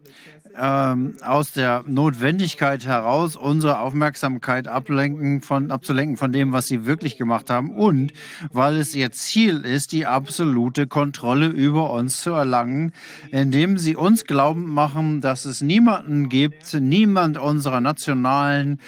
ähm, 0.57 1.15
aus 1.21 1.51
der 1.51 1.83
Notwendigkeit 1.87 2.85
heraus 2.85 3.35
unsere 3.35 3.79
Aufmerksamkeit 3.79 4.67
ablenken 4.67 5.41
von, 5.41 5.71
abzulenken 5.71 6.17
von 6.17 6.31
dem, 6.31 6.51
was 6.51 6.67
sie 6.67 6.85
wirklich 6.85 7.17
gemacht 7.17 7.49
haben. 7.49 7.71
Und 7.71 8.13
weil 8.51 8.77
es 8.77 8.95
ihr 8.95 9.11
Ziel 9.11 9.61
ist, 9.61 9.91
die 9.91 10.05
absolute 10.05 10.87
Kontrolle 10.87 11.47
über 11.47 11.91
uns 11.91 12.21
zu 12.21 12.31
erlangen, 12.31 12.93
indem 13.31 13.77
sie 13.77 13.95
uns 13.95 14.25
glauben 14.25 14.73
machen, 14.73 15.21
dass 15.21 15.45
es 15.45 15.61
niemanden 15.61 16.29
gibt, 16.29 16.73
niemand 16.73 17.37
unserer 17.37 17.81
nationalen 17.81 18.79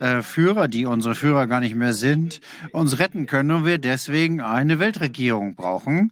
äh, 0.00 0.22
Führer, 0.22 0.68
die 0.68 0.86
unsere 0.86 1.14
Führer 1.14 1.46
gar 1.46 1.60
nicht 1.60 1.74
mehr 1.74 1.94
sind, 1.94 2.40
uns 2.72 2.98
retten 2.98 3.26
können 3.26 3.50
und 3.50 3.64
wir 3.64 3.78
deswegen 3.78 4.40
eine 4.40 4.78
Weltregierung 4.78 5.54
brauchen. 5.54 6.10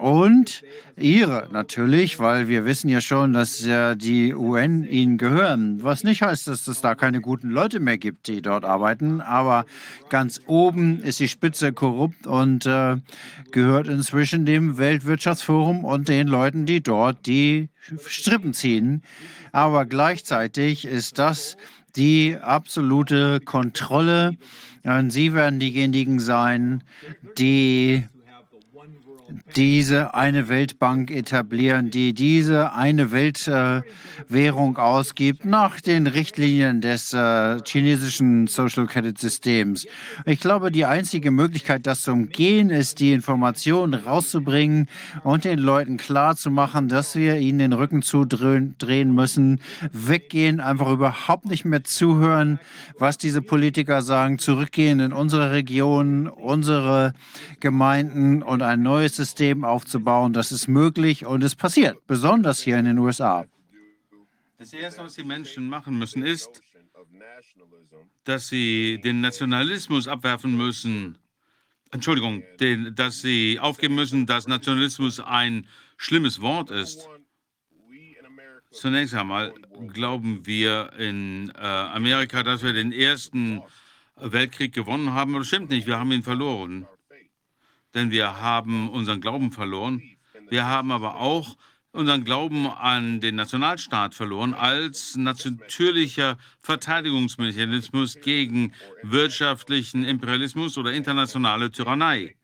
Und 0.00 0.62
ihre 0.96 1.48
natürlich, 1.52 2.18
weil 2.18 2.48
wir 2.48 2.64
wissen 2.64 2.88
ja 2.88 3.02
schon, 3.02 3.34
dass 3.34 3.60
ja 3.64 3.94
die 3.94 4.34
UN 4.40 4.84
ihnen 4.84 5.18
gehören. 5.18 5.82
Was 5.82 6.02
nicht 6.02 6.22
heißt, 6.22 6.48
dass 6.48 6.66
es 6.66 6.80
da 6.80 6.94
keine 6.94 7.20
guten 7.20 7.50
Leute 7.50 7.78
mehr 7.78 7.98
gibt, 7.98 8.26
die 8.26 8.42
dort 8.42 8.64
arbeiten. 8.64 9.20
Aber 9.20 9.66
ganz 10.08 10.40
oben 10.46 11.02
ist 11.02 11.20
die 11.20 11.28
Spitze 11.28 11.72
korrupt 11.72 12.26
und 12.26 12.66
äh, 12.66 12.96
gehört 13.52 13.86
inzwischen 13.86 14.46
dem 14.46 14.78
Weltwirtschaftsforum 14.78 15.84
und 15.84 16.08
den 16.08 16.26
Leuten, 16.26 16.66
die 16.66 16.82
dort 16.82 17.26
die 17.26 17.68
Strippen 18.06 18.54
ziehen. 18.54 19.02
Aber 19.52 19.86
gleichzeitig 19.86 20.84
ist 20.84 21.18
das 21.18 21.56
die 21.96 22.36
absolute 22.40 23.40
Kontrolle. 23.40 24.36
Und 24.82 25.10
sie 25.10 25.34
werden 25.34 25.60
diejenigen 25.60 26.20
sein, 26.20 26.82
die 27.38 28.04
diese 29.56 30.14
eine 30.14 30.48
Weltbank 30.48 31.10
etablieren, 31.10 31.90
die 31.90 32.14
diese 32.14 32.72
eine 32.72 33.10
Weltwährung 33.10 34.76
äh, 34.76 34.80
ausgibt 34.80 35.44
nach 35.44 35.80
den 35.80 36.06
Richtlinien 36.06 36.80
des 36.80 37.12
äh, 37.12 37.58
chinesischen 37.64 38.46
Social 38.46 38.86
Credit 38.86 39.18
Systems. 39.18 39.86
Ich 40.24 40.40
glaube, 40.40 40.70
die 40.70 40.84
einzige 40.84 41.30
Möglichkeit, 41.30 41.86
das 41.86 42.02
zu 42.02 42.12
umgehen, 42.12 42.70
ist, 42.70 43.00
die 43.00 43.12
Informationen 43.12 43.94
rauszubringen 43.94 44.88
und 45.22 45.44
den 45.44 45.58
Leuten 45.58 45.96
klarzumachen, 45.96 46.88
dass 46.88 47.14
wir 47.14 47.36
ihnen 47.36 47.58
den 47.58 47.72
Rücken 47.72 48.02
zudrehen 48.02 49.14
müssen, 49.14 49.60
weggehen, 49.92 50.60
einfach 50.60 50.90
überhaupt 50.90 51.46
nicht 51.46 51.64
mehr 51.64 51.84
zuhören, 51.84 52.58
was 52.98 53.18
diese 53.18 53.42
Politiker 53.42 54.02
sagen, 54.02 54.38
zurückgehen 54.38 55.00
in 55.00 55.12
unsere 55.12 55.52
Region, 55.52 56.28
unsere 56.28 57.12
Gemeinden 57.60 58.42
und 58.42 58.62
ein 58.62 58.82
neues 58.82 59.19
System 59.20 59.64
aufzubauen. 59.64 60.32
Das 60.32 60.50
ist 60.50 60.66
möglich 60.66 61.26
und 61.26 61.44
es 61.44 61.54
passiert, 61.54 61.96
besonders 62.06 62.62
hier 62.62 62.78
in 62.78 62.86
den 62.86 62.98
USA. 62.98 63.44
Das 64.58 64.72
Erste, 64.72 65.02
was 65.02 65.14
die 65.14 65.24
Menschen 65.24 65.68
machen 65.68 65.98
müssen, 65.98 66.22
ist, 66.22 66.62
dass 68.24 68.48
sie 68.48 68.98
den 69.04 69.20
Nationalismus 69.20 70.08
abwerfen 70.08 70.56
müssen. 70.56 71.18
Entschuldigung, 71.90 72.42
den, 72.60 72.94
dass 72.94 73.20
sie 73.20 73.58
aufgeben 73.60 73.94
müssen, 73.94 74.26
dass 74.26 74.48
Nationalismus 74.48 75.20
ein 75.20 75.66
schlimmes 75.98 76.40
Wort 76.40 76.70
ist. 76.70 77.06
Zunächst 78.70 79.14
einmal 79.14 79.52
glauben 79.92 80.46
wir 80.46 80.92
in 80.98 81.50
äh, 81.50 81.58
Amerika, 81.98 82.42
dass 82.42 82.62
wir 82.62 82.72
den 82.72 82.92
Ersten 82.92 83.60
Weltkrieg 84.16 84.72
gewonnen 84.72 85.12
haben. 85.12 85.34
Das 85.34 85.48
stimmt 85.48 85.70
nicht, 85.70 85.86
wir 85.86 85.98
haben 85.98 86.12
ihn 86.12 86.22
verloren 86.22 86.86
denn 87.94 88.10
wir 88.10 88.40
haben 88.40 88.88
unseren 88.90 89.20
Glauben 89.20 89.52
verloren. 89.52 90.02
Wir 90.48 90.66
haben 90.66 90.90
aber 90.90 91.16
auch 91.16 91.56
unseren 91.92 92.24
Glauben 92.24 92.66
an 92.66 93.20
den 93.20 93.34
Nationalstaat 93.34 94.14
verloren 94.14 94.54
als 94.54 95.16
natürlicher 95.16 96.38
Verteidigungsmechanismus 96.62 98.20
gegen 98.20 98.72
wirtschaftlichen 99.02 100.04
Imperialismus 100.04 100.78
oder 100.78 100.92
internationale 100.92 101.70
Tyrannei. 101.70 102.36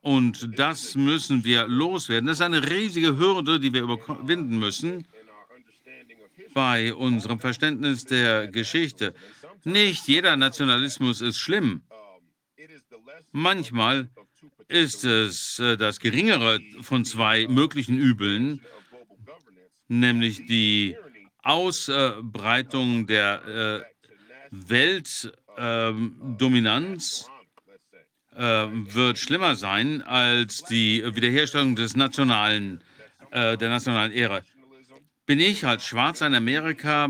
Und 0.00 0.58
das 0.58 0.94
müssen 0.94 1.44
wir 1.44 1.68
loswerden. 1.68 2.26
Das 2.26 2.38
ist 2.38 2.42
eine 2.42 2.70
riesige 2.70 3.18
Hürde, 3.18 3.60
die 3.60 3.72
wir 3.72 3.82
überwinden 3.82 4.58
müssen 4.58 5.06
bei 6.54 6.94
unserem 6.94 7.38
Verständnis 7.38 8.04
der 8.04 8.48
Geschichte. 8.48 9.14
Nicht 9.64 10.08
jeder 10.08 10.36
Nationalismus 10.36 11.20
ist 11.20 11.38
schlimm. 11.38 11.82
Manchmal 13.30 14.08
ist 14.70 15.04
es 15.04 15.58
äh, 15.58 15.76
das 15.76 16.00
geringere 16.00 16.60
von 16.80 17.04
zwei 17.04 17.46
möglichen 17.48 17.98
Übeln, 17.98 18.62
nämlich 19.88 20.46
die 20.46 20.96
Ausbreitung 21.42 23.06
der 23.06 23.42
äh, 23.46 23.82
Weltdominanz 24.50 27.28
ähm, 28.36 28.94
wird 28.94 29.18
schlimmer 29.18 29.56
sein 29.56 30.02
als 30.02 30.62
die 30.64 31.02
Wiederherstellung 31.04 31.76
des 31.76 31.96
nationalen, 31.96 32.84
äh, 33.30 33.56
der 33.56 33.70
nationalen 33.70 34.12
Ehre. 34.12 34.42
Bin 35.30 35.38
ich 35.38 35.64
als 35.64 35.86
Schwarzer 35.86 36.26
in 36.26 36.34
Amerika 36.34 37.06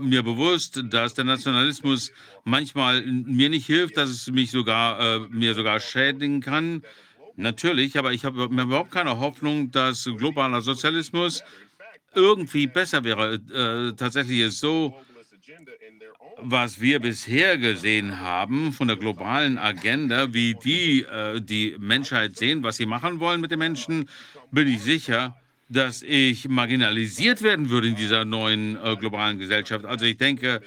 mir 0.00 0.22
bewusst, 0.22 0.82
dass 0.82 1.12
der 1.12 1.26
Nationalismus 1.26 2.10
manchmal 2.44 3.02
mir 3.02 3.50
nicht 3.50 3.66
hilft, 3.66 3.98
dass 3.98 4.08
es 4.08 4.30
mich 4.30 4.50
sogar, 4.50 4.98
äh, 4.98 5.18
mir 5.28 5.52
sogar 5.52 5.78
schädigen 5.78 6.40
kann. 6.40 6.80
Natürlich, 7.36 7.98
aber 7.98 8.14
ich 8.14 8.24
habe 8.24 8.44
überhaupt 8.44 8.92
keine 8.92 9.18
Hoffnung, 9.18 9.70
dass 9.70 10.04
globaler 10.04 10.62
Sozialismus 10.62 11.44
irgendwie 12.14 12.66
besser 12.66 13.04
wäre. 13.04 13.34
Äh, 13.34 13.94
tatsächlich 13.94 14.40
ist 14.40 14.60
so, 14.60 14.94
was 16.38 16.80
wir 16.80 16.98
bisher 16.98 17.58
gesehen 17.58 18.20
haben 18.20 18.72
von 18.72 18.88
der 18.88 18.96
globalen 18.96 19.58
Agenda, 19.58 20.32
wie 20.32 20.54
die 20.54 21.02
äh, 21.02 21.42
die 21.42 21.76
Menschheit 21.78 22.38
sehen, 22.38 22.62
was 22.62 22.78
sie 22.78 22.86
machen 22.86 23.20
wollen 23.20 23.42
mit 23.42 23.50
den 23.50 23.58
Menschen, 23.58 24.08
bin 24.50 24.66
ich 24.66 24.80
sicher, 24.80 25.36
dass 25.68 26.02
ich 26.02 26.48
marginalisiert 26.48 27.42
werden 27.42 27.70
würde 27.70 27.88
in 27.88 27.96
dieser 27.96 28.24
neuen 28.24 28.76
äh, 28.82 28.96
globalen 28.96 29.38
Gesellschaft. 29.38 29.84
Also 29.84 30.04
ich 30.04 30.16
denke, 30.16 30.60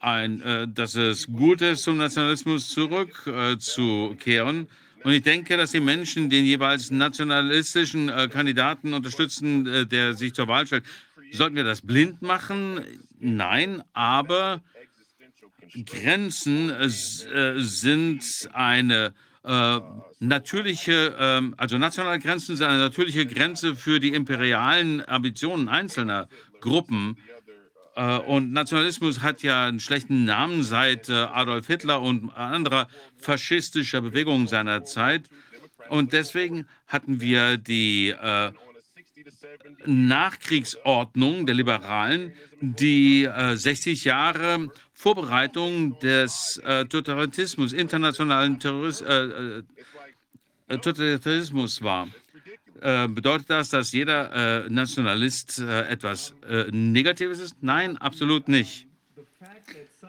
ein, 0.00 0.42
äh, 0.42 0.66
dass 0.68 0.94
es 0.94 1.26
gut 1.26 1.62
ist, 1.62 1.84
zum 1.84 1.96
Nationalismus 1.96 2.68
zurückzukehren. 2.70 4.66
Äh, 4.66 5.06
und 5.06 5.12
ich 5.12 5.22
denke, 5.22 5.56
dass 5.56 5.72
die 5.72 5.80
Menschen 5.80 6.30
den 6.30 6.44
jeweils 6.44 6.90
nationalistischen 6.90 8.08
äh, 8.08 8.28
Kandidaten 8.28 8.94
unterstützen, 8.94 9.66
äh, 9.66 9.86
der 9.86 10.14
sich 10.14 10.34
zur 10.34 10.48
Wahl 10.48 10.66
stellt. 10.66 10.84
Sollten 11.32 11.56
wir 11.56 11.64
das 11.64 11.80
blind 11.80 12.20
machen? 12.20 12.80
Nein, 13.18 13.82
aber 13.94 14.60
Grenzen 15.86 16.70
sind 16.90 18.22
eine 18.52 19.14
äh, 19.44 19.80
natürliche, 20.20 21.16
ähm, 21.18 21.54
also 21.56 21.78
nationale 21.78 22.20
Grenzen 22.20 22.56
sind 22.56 22.66
eine 22.66 22.78
natürliche 22.78 23.26
Grenze 23.26 23.74
für 23.74 23.98
die 23.98 24.12
imperialen 24.12 25.06
Ambitionen 25.08 25.68
einzelner 25.68 26.28
Gruppen. 26.60 27.16
Äh, 27.96 28.18
und 28.18 28.52
Nationalismus 28.52 29.20
hat 29.20 29.42
ja 29.42 29.66
einen 29.66 29.80
schlechten 29.80 30.24
Namen 30.24 30.62
seit 30.62 31.08
äh, 31.08 31.12
Adolf 31.12 31.66
Hitler 31.66 32.00
und 32.02 32.30
anderer 32.30 32.88
faschistischer 33.18 34.00
Bewegungen 34.00 34.46
seiner 34.46 34.84
Zeit. 34.84 35.28
Und 35.88 36.12
deswegen 36.12 36.66
hatten 36.86 37.20
wir 37.20 37.56
die 37.56 38.10
äh, 38.10 38.52
Nachkriegsordnung 39.84 41.46
der 41.46 41.54
Liberalen, 41.54 42.32
die 42.60 43.24
äh, 43.24 43.56
60 43.56 44.04
Jahre 44.04 44.68
Vorbereitung 45.02 45.98
des 45.98 46.58
äh, 46.64 46.84
Totalitarismus, 46.84 47.72
internationalen 47.72 48.60
Terroris 48.60 49.00
äh, 49.00 49.62
Totalitarismus 50.68 51.82
war. 51.82 52.06
Äh, 52.80 53.08
bedeutet 53.08 53.50
das, 53.50 53.70
dass 53.70 53.90
jeder 53.90 54.64
äh, 54.64 54.70
Nationalist 54.70 55.58
äh, 55.58 55.88
etwas 55.88 56.34
äh, 56.48 56.66
Negatives 56.70 57.40
ist? 57.40 57.56
Nein, 57.60 57.96
absolut 57.98 58.46
nicht. 58.46 58.86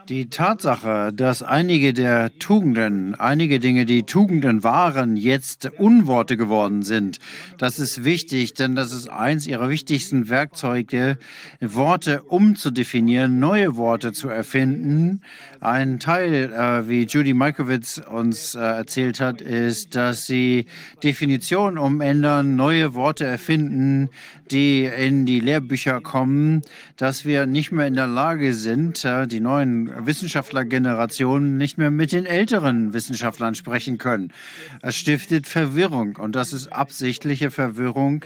Die 0.09 0.30
Tatsache, 0.30 1.14
dass 1.14 1.43
einige 1.43 1.93
der 1.93 2.38
Tugenden, 2.38 3.15
einige 3.15 3.61
Dinge, 3.61 3.85
die 3.85 4.03
Tugenden 4.03 4.61
waren, 4.61 5.15
jetzt 5.15 5.72
Unworte 5.77 6.35
geworden 6.35 6.83
sind, 6.83 7.19
das 7.57 7.80
ist 7.80 8.03
wichtig, 8.03 8.53
denn 8.53 8.75
das 8.75 8.91
ist 8.91 9.09
eins 9.09 9.48
ihrer 9.48 9.69
wichtigsten 9.69 10.27
Werkzeuge, 10.27 11.17
Worte 11.61 12.22
umzudefinieren, 12.23 13.40
neue 13.40 13.77
Worte 13.77 14.11
zu 14.11 14.27
erfinden. 14.27 15.22
Ein 15.64 15.98
Teil, 15.98 16.51
äh, 16.51 16.90
wie 16.90 17.06
Judy 17.06 17.33
Malkowitz 17.33 17.98
uns 17.98 18.53
äh, 18.53 18.59
erzählt 18.59 19.22
hat, 19.22 19.40
ist, 19.40 19.95
dass 19.95 20.25
sie 20.25 20.66
Definitionen 21.01 21.77
umändern, 21.77 22.58
neue 22.58 22.95
Worte 22.95 23.24
erfinden, 23.24 24.09
die 24.51 24.83
in 24.83 25.25
die 25.25 25.40
Lehrbücher 25.40 26.01
kommen, 26.01 26.64
dass 26.98 27.24
wir 27.24 27.45
nicht 27.45 27.72
mehr 27.72 27.88
in 27.88 27.93
der 27.93 28.08
Lage 28.08 28.56
sind, 28.56 29.06
äh, 29.06 29.25
die 29.25 29.40
neuen 29.40 30.06
Wissenschaftlergenerationen 30.06 31.58
nicht 31.58 31.77
mehr 31.77 31.92
mit 31.92 32.11
den 32.11 32.25
älteren 32.25 32.93
Wissenschaftlern 32.93 33.56
sprechen 33.56 33.98
können. 33.98 34.33
Es 34.82 34.98
stiftet 34.98 35.48
Verwirrung 35.48 36.17
und 36.17 36.35
das 36.35 36.51
ist 36.51 36.74
absichtliche 36.74 37.51
Verwirrung. 37.51 38.25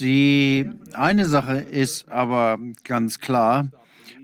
Die 0.00 0.68
eine 0.94 1.26
Sache 1.26 1.58
ist 1.58 2.08
aber 2.10 2.58
ganz 2.82 3.20
klar, 3.20 3.68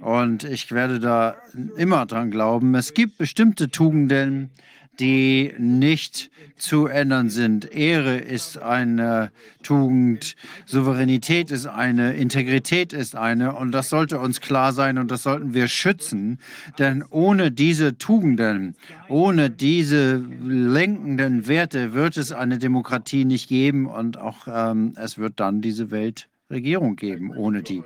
und 0.03 0.43
ich 0.43 0.73
werde 0.73 0.99
da 0.99 1.37
immer 1.77 2.07
dran 2.07 2.31
glauben, 2.31 2.75
es 2.75 2.93
gibt 2.93 3.19
bestimmte 3.19 3.71
Tugenden, 3.71 4.51
die 4.99 5.55
nicht 5.59 6.31
zu 6.57 6.87
ändern 6.87 7.31
sind. 7.31 7.73
Ehre 7.73 8.17
ist 8.17 8.59
eine 8.59 9.31
Tugend, 9.63 10.35
Souveränität 10.67 11.51
ist 11.51 11.67
eine, 11.67 12.15
Integrität 12.15 12.93
ist 12.93 13.17
eine 13.17 13.55
und 13.55 13.73
das 13.73 13.89
sollte 13.89 14.19
uns 14.19 14.41
klar 14.41 14.73
sein 14.73 14.99
und 14.99 15.11
das 15.11 15.23
sollten 15.23 15.55
wir 15.55 15.69
schützen, 15.69 16.39
denn 16.79 17.05
ohne 17.09 17.51
diese 17.51 17.97
Tugenden, 17.97 18.75
ohne 19.09 19.51
diese 19.51 20.17
lenkenden 20.17 21.47
Werte 21.47 21.95
wird 21.95 22.17
es 22.17 22.33
eine 22.33 22.59
Demokratie 22.59 23.25
nicht 23.25 23.49
geben 23.49 23.87
und 23.87 24.19
auch 24.19 24.47
ähm, 24.47 24.95
es 24.97 25.17
wird 25.17 25.41
dann 25.41 25.63
diese 25.63 25.91
Weltregierung 25.91 26.97
geben 26.97 27.31
ohne 27.31 27.63
die. 27.63 27.83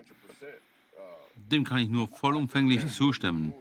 Dem 1.50 1.64
kann 1.64 1.78
ich 1.78 1.88
nur 1.88 2.08
vollumfänglich 2.08 2.86
zustimmen 2.92 3.54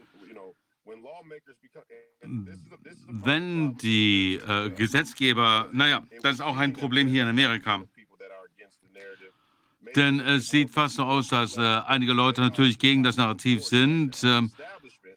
wenn 3.07 3.77
die 3.77 4.39
äh, 4.47 4.69
Gesetzgeber, 4.69 5.67
naja, 5.71 6.01
das 6.21 6.35
ist 6.35 6.41
auch 6.41 6.57
ein 6.57 6.73
Problem 6.73 7.07
hier 7.07 7.23
in 7.23 7.29
Amerika. 7.29 7.83
Denn 9.95 10.19
es 10.19 10.49
sieht 10.49 10.71
fast 10.71 10.95
so 10.95 11.03
aus, 11.03 11.29
dass 11.29 11.57
äh, 11.57 11.61
einige 11.61 12.13
Leute 12.13 12.41
natürlich 12.41 12.79
gegen 12.79 13.03
das 13.03 13.15
Narrativ 13.15 13.63
sind. 13.63 14.23
Äh, 14.23 14.41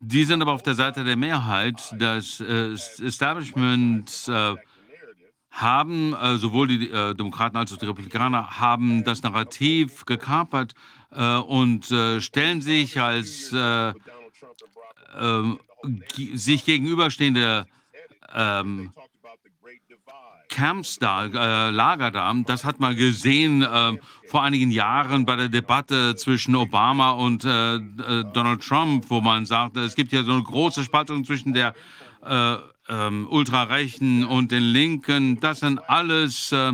die 0.00 0.24
sind 0.24 0.40
aber 0.40 0.52
auf 0.52 0.62
der 0.62 0.74
Seite 0.74 1.02
der 1.02 1.16
Mehrheit. 1.16 1.94
Das 1.98 2.38
äh, 2.40 2.74
Establishment 3.02 4.28
äh, 4.28 4.54
haben, 5.50 6.14
äh, 6.14 6.36
sowohl 6.36 6.68
die 6.68 6.90
äh, 6.90 7.14
Demokraten 7.14 7.56
als 7.56 7.72
auch 7.72 7.78
die 7.78 7.86
Republikaner, 7.86 8.60
haben 8.60 9.02
das 9.02 9.22
Narrativ 9.22 10.04
gekapert 10.04 10.74
und 11.10 11.90
äh, 11.90 12.20
stellen 12.20 12.60
sich 12.60 13.00
als 13.00 13.52
äh, 13.52 13.92
ähm, 15.18 15.58
sich 16.34 16.64
gegenüberstehende 16.64 17.66
ähm, 18.34 18.92
Camps 20.48 20.98
da, 20.98 21.26
äh, 21.26 21.70
Lager 21.70 22.10
da. 22.10 22.32
Das 22.46 22.64
hat 22.64 22.80
man 22.80 22.96
gesehen 22.96 23.62
äh, 23.62 23.98
vor 24.28 24.42
einigen 24.42 24.70
Jahren 24.70 25.24
bei 25.24 25.36
der 25.36 25.48
Debatte 25.48 26.16
zwischen 26.16 26.56
Obama 26.56 27.12
und 27.12 27.44
äh, 27.44 27.76
äh 27.76 27.80
Donald 28.32 28.62
Trump, 28.66 29.06
wo 29.08 29.20
man 29.20 29.46
sagte, 29.46 29.80
es 29.80 29.94
gibt 29.94 30.12
ja 30.12 30.22
so 30.24 30.32
eine 30.32 30.42
große 30.42 30.84
Spaltung 30.84 31.24
zwischen 31.24 31.54
der 31.54 31.74
äh, 32.24 32.56
ähm, 32.88 33.28
Ultrarechten 33.30 34.24
und 34.24 34.50
den 34.50 34.62
Linken. 34.62 35.40
Das 35.40 35.60
sind 35.60 35.78
alles 35.88 36.52
äh, 36.52 36.72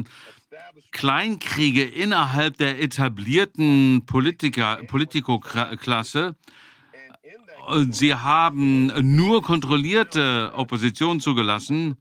Kleinkriege 0.95 1.83
innerhalb 1.83 2.57
der 2.57 2.81
etablierten 2.81 4.07
Politiker, 4.07 4.79
Politikoklasse. 4.87 6.37
Sie 7.91 8.15
haben 8.15 8.93
nur 9.17 9.43
kontrollierte 9.43 10.53
Opposition 10.55 11.21
zugelassen. 11.21 11.97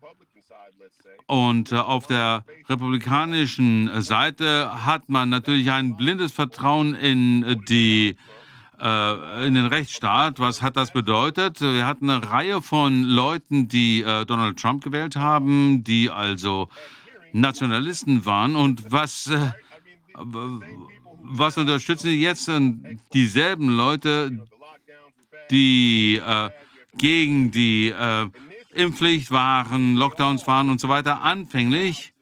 Und 1.25 1.71
äh, 1.71 1.75
auf 1.75 2.05
der 2.07 2.45
republikanischen 2.69 4.01
Seite 4.01 4.85
hat 4.85 5.09
man 5.09 5.29
natürlich 5.29 5.71
ein 5.71 5.95
blindes 5.95 6.31
Vertrauen 6.31 6.93
in 6.95 7.63
die 7.67 8.17
äh, 8.79 9.47
in 9.47 9.55
den 9.55 9.65
Rechtsstaat. 9.65 10.39
Was 10.39 10.61
hat 10.61 10.75
das 10.75 10.91
bedeutet? 10.91 11.61
Wir 11.61 11.87
hatten 11.87 12.09
eine 12.09 12.29
Reihe 12.29 12.61
von 12.61 13.03
Leuten, 13.03 13.69
die 13.69 14.01
äh, 14.01 14.25
Donald 14.25 14.59
Trump 14.59 14.83
gewählt 14.83 15.15
haben, 15.15 15.83
die 15.83 16.09
also 16.09 16.67
Nationalisten 17.33 18.25
waren. 18.25 18.55
Und 18.55 18.91
was, 18.91 19.29
was 20.15 21.57
unterstützen 21.57 22.07
die 22.07 22.21
jetzt? 22.21 22.49
Dieselben 23.13 23.69
Leute, 23.69 24.47
die 25.51 26.21
gegen 26.97 27.51
die 27.51 27.93
Impfpflicht 28.73 29.31
waren, 29.31 29.95
Lockdowns 29.95 30.47
waren 30.47 30.69
und 30.69 30.79
so 30.79 30.89
weiter. 30.89 31.21
Anfänglich 31.21 32.13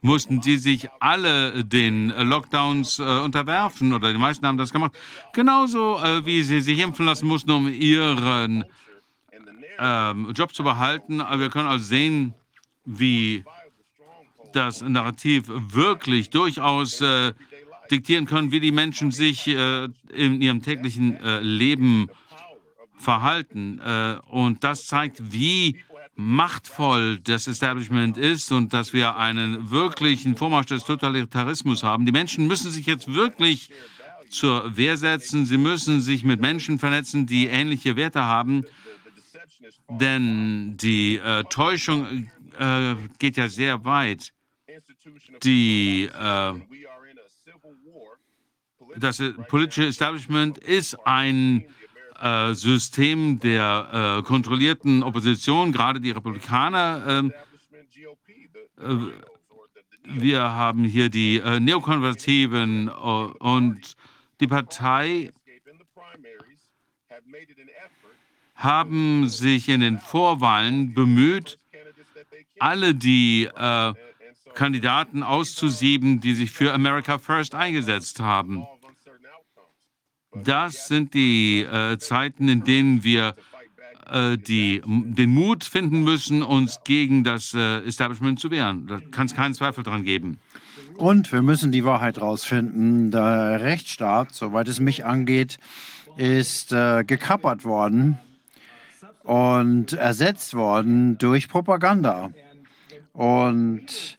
mussten 0.00 0.42
sie 0.42 0.58
sich 0.58 0.88
alle 1.00 1.64
den 1.64 2.08
Lockdowns 2.10 2.98
äh, 2.98 3.02
unterwerfen 3.02 3.92
oder 3.92 4.12
die 4.12 4.18
meisten 4.18 4.46
haben 4.46 4.58
das 4.58 4.72
gemacht. 4.72 4.92
Genauso 5.32 5.98
äh, 5.98 6.24
wie 6.24 6.42
sie 6.42 6.60
sich 6.60 6.78
impfen 6.78 7.06
lassen 7.06 7.26
mussten, 7.26 7.50
um 7.50 7.68
ihren 7.68 8.64
ähm, 9.78 10.32
Job 10.32 10.54
zu 10.54 10.62
behalten. 10.62 11.20
Aber 11.20 11.40
wir 11.40 11.50
können 11.50 11.68
also 11.68 11.84
sehen, 11.84 12.34
wie 12.84 13.44
das 14.52 14.82
Narrativ 14.82 15.44
wirklich 15.48 16.30
durchaus 16.30 17.00
äh, 17.00 17.32
diktieren 17.90 18.26
können, 18.26 18.52
wie 18.52 18.60
die 18.60 18.72
Menschen 18.72 19.10
sich 19.10 19.46
äh, 19.46 19.88
in 20.12 20.40
ihrem 20.40 20.62
täglichen 20.62 21.16
äh, 21.22 21.40
Leben 21.40 22.08
verhalten. 22.98 23.80
Äh, 23.80 24.16
und 24.28 24.64
das 24.64 24.86
zeigt, 24.86 25.32
wie 25.32 25.78
machtvoll 26.14 27.18
das 27.20 27.46
Establishment 27.46 28.18
ist 28.18 28.50
und 28.50 28.72
dass 28.72 28.92
wir 28.92 29.16
einen 29.16 29.70
wirklichen 29.70 30.36
Vormarsch 30.36 30.66
des 30.66 30.84
Totalitarismus 30.84 31.84
haben. 31.84 32.06
Die 32.06 32.12
Menschen 32.12 32.48
müssen 32.48 32.72
sich 32.72 32.86
jetzt 32.86 33.12
wirklich 33.14 33.70
zur 34.28 34.76
Wehr 34.76 34.96
setzen. 34.96 35.46
Sie 35.46 35.58
müssen 35.58 36.00
sich 36.00 36.24
mit 36.24 36.40
Menschen 36.40 36.78
vernetzen, 36.78 37.26
die 37.26 37.46
ähnliche 37.46 37.96
Werte 37.96 38.24
haben. 38.24 38.64
Denn 39.88 40.76
die 40.76 41.16
äh, 41.16 41.44
Täuschung 41.44 42.28
äh, 42.58 42.94
geht 43.18 43.36
ja 43.36 43.48
sehr 43.48 43.84
weit. 43.84 44.32
Die, 45.42 46.04
äh, 46.04 46.52
das 48.96 49.22
politische 49.48 49.86
Establishment 49.86 50.58
ist 50.58 50.94
ein 51.06 51.64
äh, 52.20 52.54
System 52.54 53.38
der 53.40 54.18
äh, 54.18 54.22
kontrollierten 54.22 55.02
Opposition, 55.02 55.72
gerade 55.72 56.00
die 56.00 56.10
Republikaner. 56.10 57.04
Ähm, 57.06 57.32
äh, 58.78 58.96
wir 60.04 60.40
haben 60.40 60.84
hier 60.84 61.10
die 61.10 61.38
äh, 61.38 61.60
Neokonservativen 61.60 62.88
äh, 62.88 62.90
und 62.90 63.96
die 64.40 64.46
Partei 64.46 65.32
haben 68.54 69.28
sich 69.28 69.68
in 69.68 69.80
den 69.80 70.00
Vorwahlen 70.00 70.92
bemüht, 70.92 71.58
alle 72.58 72.94
die 72.94 73.44
äh, 73.44 73.94
Kandidaten 74.54 75.22
auszusieben, 75.22 76.20
die 76.20 76.34
sich 76.34 76.50
für 76.50 76.72
America 76.72 77.18
First 77.18 77.54
eingesetzt 77.54 78.20
haben. 78.20 78.66
Das 80.34 80.88
sind 80.88 81.14
die 81.14 81.62
äh, 81.62 81.98
Zeiten, 81.98 82.48
in 82.48 82.64
denen 82.64 83.02
wir 83.02 83.34
äh, 84.10 84.36
die, 84.36 84.82
den 84.84 85.30
Mut 85.30 85.64
finden 85.64 86.02
müssen, 86.02 86.42
uns 86.42 86.80
gegen 86.84 87.24
das 87.24 87.54
äh, 87.54 87.78
Establishment 87.80 88.40
zu 88.40 88.50
wehren. 88.50 88.86
Da 88.86 89.00
kann 89.10 89.26
es 89.26 89.34
keinen 89.34 89.54
Zweifel 89.54 89.84
dran 89.84 90.04
geben. 90.04 90.38
Und 90.96 91.32
wir 91.32 91.42
müssen 91.42 91.72
die 91.72 91.84
Wahrheit 91.84 92.20
rausfinden. 92.20 93.10
Der 93.10 93.60
Rechtsstaat, 93.62 94.34
soweit 94.34 94.68
es 94.68 94.80
mich 94.80 95.04
angeht, 95.04 95.58
ist 96.16 96.72
äh, 96.72 97.04
gekappert 97.04 97.64
worden 97.64 98.18
und 99.22 99.92
ersetzt 99.92 100.54
worden 100.54 101.16
durch 101.18 101.48
Propaganda. 101.48 102.30
Und 103.12 104.17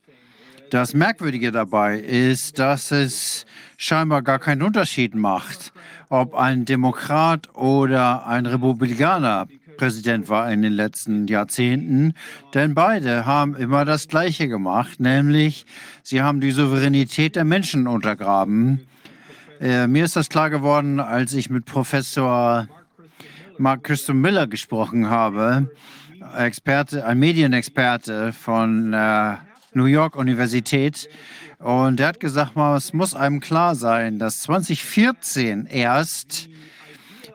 das 0.69 0.93
Merkwürdige 0.93 1.51
dabei 1.51 1.99
ist, 1.99 2.59
dass 2.59 2.91
es 2.91 3.45
scheinbar 3.77 4.21
gar 4.21 4.39
keinen 4.39 4.61
Unterschied 4.61 5.15
macht, 5.15 5.73
ob 6.09 6.35
ein 6.35 6.65
Demokrat 6.65 7.53
oder 7.55 8.25
ein 8.27 8.45
Republikaner 8.45 9.47
Präsident 9.77 10.27
war 10.27 10.51
in 10.51 10.61
den 10.61 10.73
letzten 10.73 11.27
Jahrzehnten, 11.27 12.13
denn 12.53 12.75
beide 12.75 13.25
haben 13.25 13.55
immer 13.55 13.85
das 13.85 14.09
Gleiche 14.09 14.49
gemacht, 14.49 14.99
nämlich 14.99 15.65
sie 16.03 16.21
haben 16.21 16.41
die 16.41 16.51
Souveränität 16.51 17.37
der 17.37 17.45
Menschen 17.45 17.87
untergraben. 17.87 18.81
Äh, 19.61 19.87
mir 19.87 20.03
ist 20.03 20.17
das 20.17 20.27
klar 20.27 20.49
geworden, 20.49 20.99
als 20.99 21.33
ich 21.33 21.49
mit 21.49 21.63
Professor 21.63 22.67
Mark 23.57 23.85
Christian 23.85 24.19
Miller 24.19 24.47
gesprochen 24.47 25.09
habe, 25.09 25.71
Experte, 26.37 27.05
ein 27.05 27.17
Medienexperte 27.17 28.33
von 28.33 28.93
äh, 28.93 29.37
New 29.73 29.85
York 29.85 30.15
Universität. 30.15 31.09
Und 31.59 31.99
er 31.99 32.07
hat 32.07 32.19
gesagt, 32.19 32.55
es 32.55 32.93
muss 32.93 33.13
einem 33.13 33.39
klar 33.39 33.75
sein, 33.75 34.19
dass 34.19 34.41
2014 34.41 35.65
erst 35.65 36.49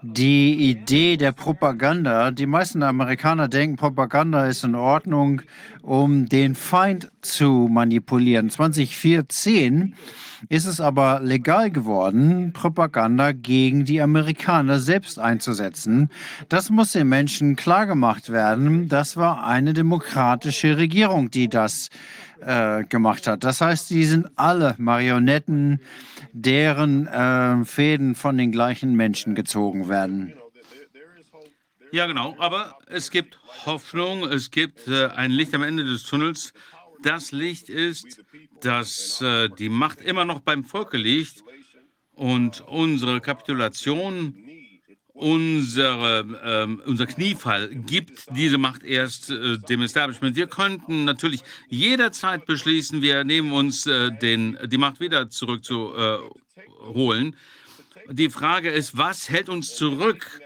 die 0.03 0.71
Idee 0.71 1.17
der 1.17 1.33
Propaganda, 1.33 2.31
die 2.31 2.47
meisten 2.47 2.83
Amerikaner 2.83 3.49
denken, 3.49 3.77
Propaganda 3.77 4.47
ist 4.47 4.63
in 4.63 4.75
Ordnung, 4.75 5.41
um 5.83 6.27
den 6.29 6.55
Feind 6.55 7.11
zu 7.23 7.69
manipulieren. 7.71 8.51
2014 8.51 9.95
ist 10.51 10.67
es 10.67 10.81
aber 10.81 11.21
legal 11.21 11.71
geworden, 11.71 12.53
Propaganda 12.53 13.33
gegen 13.33 13.87
die 13.87 14.03
Amerikaner 14.03 14.79
selbst 14.79 15.19
einzusetzen. 15.19 16.11
Das 16.51 16.69
muss 16.69 16.93
den 16.93 17.09
Menschen 17.09 17.57
klargemacht 17.57 18.31
werden. 18.31 18.89
Das 18.89 19.17
war 19.17 19.47
eine 19.47 19.73
demokratische 19.73 20.77
Regierung, 20.77 21.31
die 21.31 21.49
das 21.49 21.89
äh, 22.41 22.85
gemacht 22.85 23.27
hat. 23.27 23.45
Das 23.45 23.61
heißt, 23.61 23.91
die 23.91 24.05
sind 24.05 24.29
alle 24.37 24.75
Marionetten, 24.79 25.81
deren 26.33 27.07
äh, 27.07 27.65
Fäden 27.65 28.15
von 28.15 28.37
den 28.39 28.53
gleichen 28.53 28.95
Menschen 28.95 29.35
gezogen 29.35 29.89
werden. 29.89 30.35
Ja, 31.93 32.07
genau. 32.07 32.35
Aber 32.39 32.77
es 32.87 33.11
gibt 33.11 33.39
Hoffnung, 33.67 34.25
es 34.25 34.51
gibt 34.51 34.89
äh, 34.89 35.07
ein 35.07 35.31
Licht 35.31 35.55
am 35.55 35.63
Ende 35.63 35.85
des 35.85 36.03
Tunnels. 36.03 36.53
Das 37.03 37.31
Licht 37.31 37.69
ist, 37.69 38.23
dass 38.61 39.21
äh, 39.21 39.49
die 39.49 39.69
Macht 39.69 40.01
immer 40.01 40.25
noch 40.25 40.41
beim 40.41 40.65
Volke 40.65 40.97
liegt 40.97 41.45
und 42.15 42.63
unsere 42.63 43.21
Kapitulation 43.21 44.44
unsere, 45.15 46.27
äh, 46.43 46.89
unser 46.89 47.07
Kniefall 47.07 47.69
gibt 47.69 48.27
diese 48.37 48.59
Macht 48.59 48.83
erst 48.83 49.31
äh, 49.31 49.59
dem 49.59 49.83
Establishment. 49.83 50.37
Wir 50.37 50.49
könnten 50.49 51.05
natürlich 51.05 51.43
jederzeit 51.69 52.45
beschließen, 52.47 53.01
wir 53.01 53.25
nehmen 53.25 53.53
uns 53.53 53.87
äh, 53.87 54.11
den, 54.11 54.59
die 54.67 54.77
Macht 54.77 55.01
wieder 55.01 55.31
zurückzuholen. 55.31 57.37
die 58.11 58.29
Frage 58.29 58.71
ist, 58.71 58.99
was 58.99 59.31
hält 59.31 59.49
uns 59.49 59.77
zurück? 59.77 60.41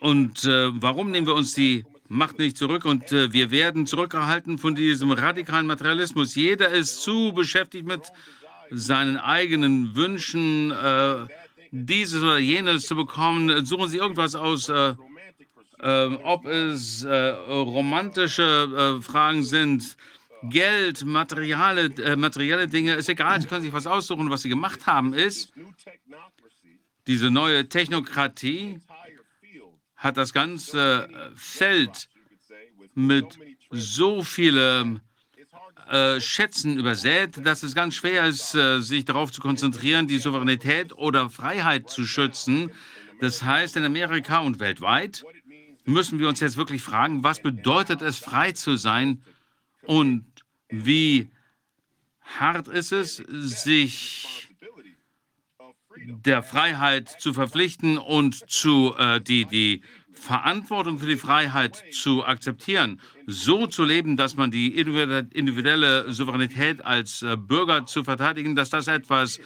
Und 0.00 0.44
äh, 0.44 0.70
warum 0.82 1.12
nehmen 1.12 1.28
wir 1.28 1.34
uns 1.34 1.54
die 1.54 1.84
Macht 2.08 2.38
nicht 2.38 2.58
zurück? 2.58 2.84
Und 2.84 3.12
äh, 3.12 3.32
wir 3.32 3.52
werden 3.52 3.86
zurückgehalten 3.86 4.58
von 4.58 4.74
diesem 4.74 5.12
radikalen 5.12 5.66
Materialismus. 5.66 6.34
Jeder 6.34 6.70
ist 6.70 7.02
zu 7.02 7.32
beschäftigt 7.32 7.86
mit 7.86 8.02
seinen 8.70 9.16
eigenen 9.16 9.94
Wünschen 9.94 10.72
dieses 11.76 12.22
oder 12.22 12.38
jenes 12.38 12.86
zu 12.86 12.94
bekommen, 12.94 13.66
suchen 13.66 13.88
Sie 13.88 13.96
irgendwas 13.96 14.36
aus, 14.36 14.68
äh, 14.68 14.94
äh, 15.80 16.06
ob 16.22 16.46
es 16.46 17.02
äh, 17.02 17.30
romantische 17.50 18.98
äh, 18.98 19.02
Fragen 19.02 19.42
sind, 19.42 19.96
Geld, 20.44 21.04
materielle, 21.04 21.86
äh, 21.96 22.14
materielle 22.14 22.68
Dinge, 22.68 22.94
ist 22.94 23.08
egal, 23.08 23.40
sie 23.40 23.48
können 23.48 23.62
sich 23.62 23.72
was 23.72 23.88
aussuchen. 23.88 24.30
Was 24.30 24.42
sie 24.42 24.50
gemacht 24.50 24.86
haben, 24.86 25.14
ist, 25.14 25.52
diese 27.08 27.30
neue 27.30 27.68
Technokratie 27.68 28.80
hat 29.96 30.16
das 30.16 30.32
ganze 30.32 31.08
Feld 31.34 32.08
mit 32.94 33.38
so 33.70 34.22
vielen 34.22 35.00
äh, 35.94 36.20
Schätzen 36.20 36.76
übersät, 36.76 37.46
dass 37.46 37.62
es 37.62 37.72
ganz 37.72 37.94
schwer 37.94 38.26
ist, 38.26 38.56
äh, 38.56 38.80
sich 38.80 39.04
darauf 39.04 39.30
zu 39.30 39.40
konzentrieren, 39.40 40.08
die 40.08 40.18
Souveränität 40.18 40.92
oder 40.92 41.30
Freiheit 41.30 41.88
zu 41.88 42.04
schützen. 42.04 42.72
Das 43.20 43.44
heißt, 43.44 43.76
in 43.76 43.84
Amerika 43.84 44.40
und 44.40 44.58
weltweit 44.58 45.24
müssen 45.84 46.18
wir 46.18 46.28
uns 46.28 46.40
jetzt 46.40 46.56
wirklich 46.56 46.82
fragen, 46.82 47.22
was 47.22 47.40
bedeutet 47.40 48.02
es, 48.02 48.18
frei 48.18 48.50
zu 48.50 48.76
sein 48.76 49.22
und 49.82 50.24
wie 50.68 51.30
hart 52.22 52.66
ist 52.66 52.90
es, 52.90 53.16
sich 53.18 54.48
der 56.06 56.42
Freiheit 56.42 57.08
zu 57.20 57.32
verpflichten 57.32 57.98
und 57.98 58.50
zu, 58.50 58.96
äh, 58.98 59.20
die, 59.20 59.44
die 59.44 59.82
Verantwortung 60.14 60.98
für 60.98 61.06
die 61.06 61.16
Freiheit 61.16 61.82
zu 61.92 62.24
akzeptieren, 62.24 63.00
so 63.26 63.66
zu 63.66 63.84
leben, 63.84 64.16
dass 64.16 64.36
man 64.36 64.50
die 64.50 64.76
individuelle 64.78 66.12
Souveränität 66.12 66.84
als 66.84 67.22
äh, 67.22 67.36
Bürger 67.36 67.86
zu 67.86 68.04
verteidigen, 68.04 68.56
dass 68.56 68.70
das 68.70 68.88
etwas 68.88 69.40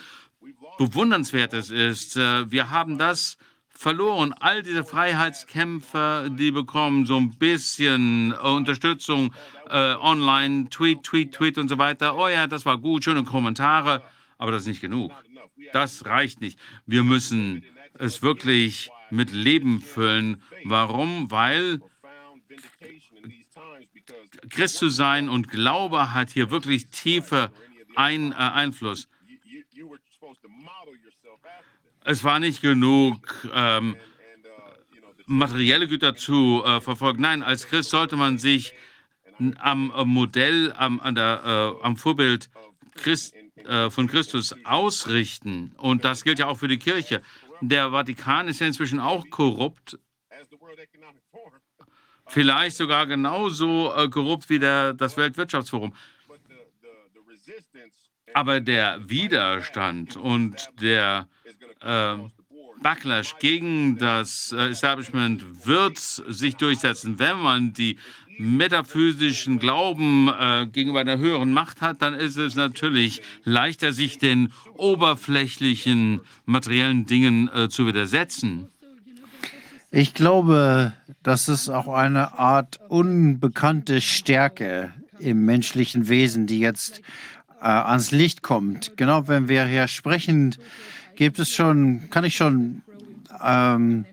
Bewundernswertes 0.78 1.70
ist. 1.70 2.16
Äh, 2.16 2.50
wir 2.50 2.70
haben 2.70 2.98
das 2.98 3.38
verloren. 3.78 4.34
All 4.40 4.62
diese 4.62 4.84
Freiheitskämpfer, 4.84 6.30
die 6.30 6.50
bekommen 6.50 7.06
so 7.06 7.16
ein 7.16 7.30
bisschen 7.38 8.32
Unterstützung 8.32 9.32
äh, 9.70 9.94
online, 9.94 10.68
Tweet, 10.68 11.04
Tweet, 11.04 11.32
Tweet 11.32 11.58
und 11.58 11.68
so 11.68 11.78
weiter. 11.78 12.16
Oh 12.16 12.28
ja, 12.28 12.46
das 12.46 12.66
war 12.66 12.78
gut, 12.78 13.04
schöne 13.04 13.22
Kommentare, 13.22 14.02
aber 14.36 14.50
das 14.50 14.62
ist 14.62 14.68
nicht 14.68 14.80
genug. 14.80 15.12
Das 15.72 16.04
reicht 16.06 16.40
nicht. 16.40 16.58
Wir 16.86 17.04
müssen 17.04 17.64
es 17.98 18.22
wirklich 18.22 18.90
mit 19.10 19.32
Leben 19.32 19.80
füllen. 19.80 20.42
Warum? 20.64 21.30
Weil 21.30 21.80
Christ 24.48 24.76
zu 24.76 24.88
sein 24.88 25.28
und 25.28 25.48
Glaube 25.48 26.14
hat 26.14 26.30
hier 26.30 26.50
wirklich 26.50 26.88
tiefe 26.88 27.50
ein, 27.96 28.32
äh, 28.32 28.34
Einfluss. 28.34 29.08
Es 32.04 32.24
war 32.24 32.38
nicht 32.38 32.62
genug, 32.62 33.48
ähm, 33.52 33.96
materielle 35.26 35.86
Güter 35.88 36.16
zu 36.16 36.62
äh, 36.64 36.80
verfolgen. 36.80 37.20
Nein, 37.20 37.42
als 37.42 37.66
Christ 37.66 37.90
sollte 37.90 38.16
man 38.16 38.38
sich 38.38 38.72
am 39.58 39.92
äh, 39.94 40.04
Modell, 40.04 40.72
am, 40.76 41.00
der, 41.14 41.76
äh, 41.80 41.84
am 41.84 41.96
Vorbild 41.96 42.48
Christ, 42.94 43.34
äh, 43.64 43.90
von 43.90 44.06
Christus 44.06 44.54
ausrichten. 44.64 45.72
Und 45.76 46.04
das 46.04 46.24
gilt 46.24 46.38
ja 46.38 46.46
auch 46.46 46.58
für 46.58 46.68
die 46.68 46.78
Kirche. 46.78 47.22
Der 47.60 47.90
Vatikan 47.90 48.48
ist 48.48 48.60
ja 48.60 48.66
inzwischen 48.66 49.00
auch 49.00 49.28
korrupt. 49.30 49.98
Vielleicht 52.26 52.76
sogar 52.76 53.06
genauso 53.06 53.92
äh, 53.94 54.08
korrupt 54.08 54.50
wie 54.50 54.58
der, 54.58 54.92
das 54.92 55.16
Weltwirtschaftsforum. 55.16 55.94
Aber 58.34 58.60
der 58.60 59.08
Widerstand 59.08 60.16
und 60.16 60.68
der 60.80 61.26
äh, 61.80 62.16
Backlash 62.82 63.36
gegen 63.38 63.98
das 63.98 64.52
äh, 64.52 64.68
Establishment 64.68 65.66
wird 65.66 65.98
sich 65.98 66.56
durchsetzen, 66.56 67.18
wenn 67.18 67.38
man 67.38 67.72
die 67.72 67.98
metaphysischen 68.38 69.58
Glauben 69.58 70.28
äh, 70.28 70.66
gegenüber 70.66 71.00
einer 71.00 71.18
höheren 71.18 71.52
Macht 71.52 71.80
hat, 71.80 72.02
dann 72.02 72.14
ist 72.14 72.36
es 72.36 72.54
natürlich 72.54 73.20
leichter, 73.44 73.92
sich 73.92 74.18
den 74.18 74.52
oberflächlichen 74.74 76.20
materiellen 76.46 77.06
Dingen 77.06 77.50
äh, 77.52 77.68
zu 77.68 77.86
widersetzen. 77.86 78.68
Ich 79.90 80.14
glaube, 80.14 80.92
das 81.22 81.48
ist 81.48 81.68
auch 81.68 81.88
eine 81.88 82.38
Art 82.38 82.78
unbekannte 82.88 84.00
Stärke 84.00 84.92
im 85.18 85.44
menschlichen 85.44 86.08
Wesen, 86.08 86.46
die 86.46 86.60
jetzt 86.60 87.00
äh, 87.60 87.66
ans 87.66 88.10
Licht 88.10 88.42
kommt. 88.42 88.96
Genau, 88.96 89.26
wenn 89.28 89.48
wir 89.48 89.66
hier 89.66 89.88
sprechen, 89.88 90.54
gibt 91.16 91.38
es 91.38 91.50
schon, 91.50 92.10
kann 92.10 92.24
ich 92.24 92.36
schon 92.36 92.82
ähm, 93.42 94.04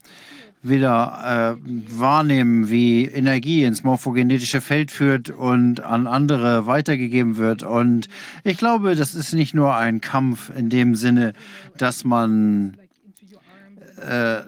wieder 0.67 1.57
äh, 1.57 1.99
wahrnehmen, 1.99 2.69
wie 2.69 3.05
Energie 3.05 3.63
ins 3.63 3.83
morphogenetische 3.83 4.61
Feld 4.61 4.91
führt 4.91 5.29
und 5.29 5.81
an 5.81 6.07
andere 6.07 6.65
weitergegeben 6.65 7.37
wird. 7.37 7.63
Und 7.63 8.07
ich 8.43 8.57
glaube, 8.57 8.95
das 8.95 9.15
ist 9.15 9.33
nicht 9.33 9.53
nur 9.53 9.75
ein 9.75 10.01
Kampf 10.01 10.51
in 10.55 10.69
dem 10.69 10.95
Sinne, 10.95 11.33
dass 11.77 12.03
man 12.03 12.77
äh, 14.01 14.41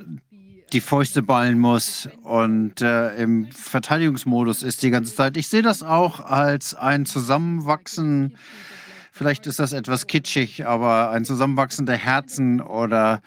die 0.73 0.81
Fäuste 0.81 1.21
ballen 1.21 1.59
muss 1.59 2.09
und 2.23 2.81
äh, 2.81 3.15
im 3.15 3.49
Verteidigungsmodus 3.51 4.63
ist 4.63 4.83
die 4.83 4.89
ganze 4.89 5.15
Zeit. 5.15 5.37
Ich 5.37 5.47
sehe 5.47 5.61
das 5.61 5.81
auch 5.81 6.19
als 6.19 6.75
ein 6.75 7.05
Zusammenwachsen, 7.05 8.37
vielleicht 9.13 9.47
ist 9.47 9.59
das 9.59 9.71
etwas 9.71 10.07
kitschig, 10.07 10.65
aber 10.65 11.11
ein 11.11 11.23
Zusammenwachsen 11.23 11.85
der 11.85 11.97
Herzen 11.97 12.59
oder 12.59 13.21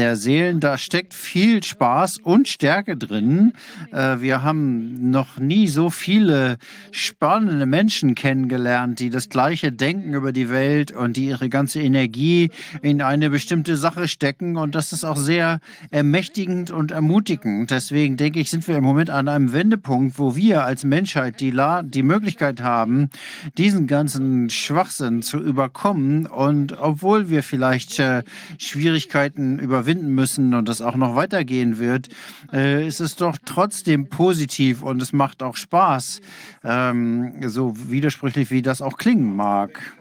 der 0.00 0.16
Seelen. 0.16 0.60
Da 0.60 0.78
steckt 0.78 1.14
viel 1.14 1.62
Spaß 1.62 2.18
und 2.18 2.48
Stärke 2.48 2.96
drin. 2.96 3.52
Äh, 3.92 4.20
wir 4.20 4.42
haben 4.42 5.10
noch 5.10 5.38
nie 5.38 5.68
so 5.68 5.90
viele 5.90 6.56
spannende 6.90 7.66
Menschen 7.66 8.14
kennengelernt, 8.14 8.98
die 8.98 9.10
das 9.10 9.28
gleiche 9.28 9.70
denken 9.70 10.14
über 10.14 10.32
die 10.32 10.50
Welt 10.50 10.90
und 10.90 11.16
die 11.16 11.26
ihre 11.26 11.48
ganze 11.48 11.80
Energie 11.80 12.50
in 12.82 13.02
eine 13.02 13.30
bestimmte 13.30 13.76
Sache 13.76 14.08
stecken. 14.08 14.56
Und 14.56 14.74
das 14.74 14.92
ist 14.92 15.04
auch 15.04 15.18
sehr 15.18 15.60
ermächtigend 15.90 16.70
und 16.70 16.90
ermutigend. 16.90 17.70
Deswegen 17.70 18.16
denke 18.16 18.40
ich, 18.40 18.50
sind 18.50 18.66
wir 18.66 18.76
im 18.76 18.84
Moment 18.84 19.10
an 19.10 19.28
einem 19.28 19.52
Wendepunkt, 19.52 20.18
wo 20.18 20.34
wir 20.34 20.64
als 20.64 20.84
Menschheit 20.84 21.40
die, 21.40 21.50
La 21.50 21.82
die 21.82 22.02
Möglichkeit 22.02 22.62
haben, 22.62 23.10
diesen 23.58 23.86
ganzen 23.86 24.48
Schwachsinn 24.48 25.22
zu 25.22 25.38
überkommen. 25.38 26.26
Und 26.26 26.78
obwohl 26.78 27.28
wir 27.28 27.42
vielleicht 27.42 27.98
äh, 27.98 28.22
Schwierigkeiten 28.58 29.58
über 29.58 29.84
überwinden 29.90 30.14
müssen 30.14 30.54
und 30.54 30.68
das 30.68 30.80
auch 30.80 30.96
noch 30.96 31.16
weitergehen 31.16 31.78
wird, 31.78 32.08
äh, 32.52 32.86
ist 32.86 33.00
es 33.00 33.16
doch 33.16 33.36
trotzdem 33.44 34.08
positiv 34.08 34.82
und 34.82 35.02
es 35.02 35.12
macht 35.12 35.42
auch 35.42 35.56
Spaß, 35.56 36.20
ähm, 36.64 37.48
so 37.48 37.74
widersprüchlich 37.90 38.50
wie 38.50 38.62
das 38.62 38.82
auch 38.82 38.96
klingen 38.96 39.34
mag. 39.34 39.96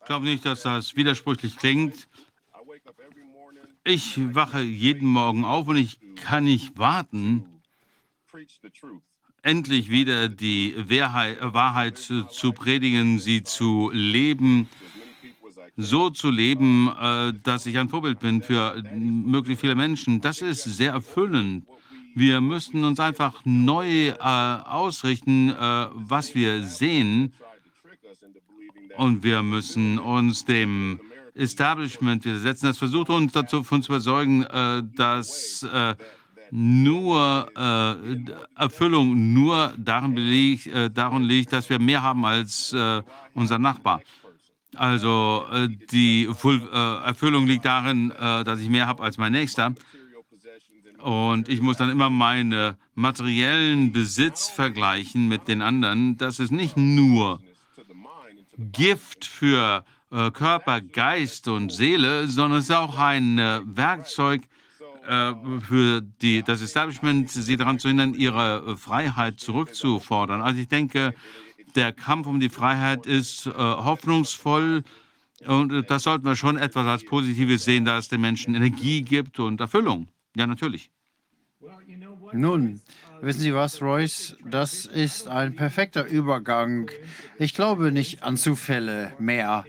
Ich 0.00 0.06
glaube 0.06 0.26
nicht, 0.26 0.44
dass 0.44 0.62
das 0.62 0.96
widersprüchlich 0.96 1.56
klingt. 1.56 2.08
Ich 3.84 4.18
wache 4.34 4.60
jeden 4.60 5.08
Morgen 5.08 5.44
auf 5.44 5.68
und 5.68 5.76
ich 5.76 5.98
kann 6.16 6.44
nicht 6.44 6.76
warten, 6.78 7.46
endlich 9.42 9.90
wieder 9.90 10.28
die 10.28 10.74
Wahrheit 10.88 11.98
zu 11.98 12.52
predigen, 12.52 13.18
sie 13.18 13.42
zu 13.42 13.90
leben 13.92 14.68
so 15.76 16.10
zu 16.10 16.30
leben, 16.30 16.88
äh, 17.00 17.32
dass 17.42 17.66
ich 17.66 17.78
ein 17.78 17.88
Vorbild 17.88 18.20
bin 18.20 18.42
für 18.42 18.82
möglichst 18.94 19.60
viele 19.62 19.74
Menschen, 19.74 20.20
das 20.20 20.42
ist 20.42 20.64
sehr 20.64 20.92
erfüllend. 20.92 21.66
Wir 22.14 22.40
müssen 22.42 22.84
uns 22.84 23.00
einfach 23.00 23.40
neu 23.44 24.08
äh, 24.08 24.16
ausrichten, 24.18 25.50
äh, 25.50 25.86
was 25.92 26.34
wir 26.34 26.64
sehen. 26.64 27.32
Und 28.98 29.22
wir 29.22 29.42
müssen 29.42 29.98
uns 29.98 30.44
dem 30.44 31.00
Establishment 31.34 32.24
widersetzen. 32.24 32.66
Das 32.66 32.78
versucht 32.78 33.08
uns 33.08 33.32
dazu 33.32 33.62
zu 33.62 33.92
überzeugen, 33.92 34.42
äh, 34.44 34.82
dass 34.94 35.62
äh, 35.62 35.94
nur 36.50 37.48
äh, 37.56 38.60
Erfüllung 38.60 39.32
nur 39.32 39.72
darin, 39.78 40.16
liegt, 40.16 40.68
darin 40.94 41.22
liegt, 41.22 41.50
dass 41.54 41.70
wir 41.70 41.78
mehr 41.78 42.02
haben 42.02 42.26
als 42.26 42.76
unser 43.32 43.58
Nachbar. 43.58 44.02
Also 44.74 45.44
äh, 45.52 45.68
die 45.68 46.28
Full, 46.34 46.62
äh, 46.72 47.06
Erfüllung 47.06 47.46
liegt 47.46 47.64
darin, 47.64 48.10
äh, 48.10 48.44
dass 48.44 48.60
ich 48.60 48.68
mehr 48.68 48.86
habe 48.86 49.02
als 49.02 49.18
mein 49.18 49.32
Nächster. 49.32 49.74
Und 50.98 51.48
ich 51.48 51.60
muss 51.60 51.76
dann 51.76 51.90
immer 51.90 52.10
meinen 52.10 52.76
materiellen 52.94 53.92
Besitz 53.92 54.48
vergleichen 54.48 55.28
mit 55.28 55.48
den 55.48 55.60
anderen. 55.60 56.16
Das 56.16 56.38
ist 56.38 56.52
nicht 56.52 56.76
nur 56.76 57.40
Gift 58.56 59.24
für 59.24 59.84
äh, 60.12 60.30
Körper, 60.30 60.80
Geist 60.80 61.48
und 61.48 61.72
Seele, 61.72 62.28
sondern 62.28 62.60
es 62.60 62.66
ist 62.66 62.76
auch 62.76 62.98
ein 62.98 63.38
äh, 63.38 63.60
Werkzeug 63.64 64.42
für 65.04 66.00
die, 66.00 66.44
das 66.44 66.62
Establishment, 66.62 67.28
sie 67.28 67.56
daran 67.56 67.80
zu 67.80 67.88
hindern, 67.88 68.14
ihre 68.14 68.76
Freiheit 68.76 69.40
zurückzufordern. 69.40 70.40
Also 70.40 70.60
ich 70.60 70.68
denke, 70.68 71.12
der 71.76 71.92
Kampf 71.92 72.26
um 72.26 72.40
die 72.40 72.48
Freiheit 72.48 73.06
ist 73.06 73.46
äh, 73.46 73.52
hoffnungsvoll. 73.52 74.82
Und 75.46 75.72
äh, 75.72 75.82
das 75.82 76.04
sollten 76.04 76.24
wir 76.24 76.36
schon 76.36 76.56
etwas 76.56 76.86
als 76.86 77.04
Positives 77.04 77.64
sehen, 77.64 77.84
da 77.84 77.98
es 77.98 78.08
den 78.08 78.20
Menschen 78.20 78.54
Energie 78.54 79.02
gibt 79.02 79.38
und 79.38 79.60
Erfüllung. 79.60 80.08
Ja, 80.36 80.46
natürlich. 80.46 80.90
Nun, 82.32 82.80
wissen 83.20 83.40
Sie 83.40 83.54
was, 83.54 83.82
Royce? 83.82 84.36
Das 84.44 84.86
ist 84.86 85.28
ein 85.28 85.54
perfekter 85.54 86.06
Übergang. 86.06 86.90
Ich 87.38 87.54
glaube 87.54 87.92
nicht 87.92 88.22
an 88.22 88.36
Zufälle 88.36 89.12
mehr. 89.18 89.64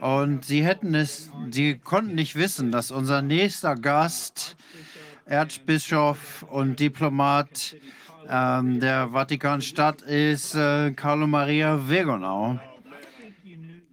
Und 0.00 0.44
Sie 0.44 0.64
hätten 0.64 0.94
es, 0.94 1.30
Sie 1.50 1.78
konnten 1.78 2.14
nicht 2.14 2.34
wissen, 2.34 2.70
dass 2.70 2.90
unser 2.90 3.22
nächster 3.22 3.76
Gast, 3.76 4.56
Erzbischof 5.24 6.44
und 6.48 6.80
Diplomat 6.80 7.76
ähm, 8.28 8.80
der 8.80 9.10
Vatikanstadt, 9.10 10.02
ist 10.02 10.54
äh, 10.54 10.92
Carlo 10.92 11.26
Maria 11.26 11.88
Vegonau. 11.88 12.60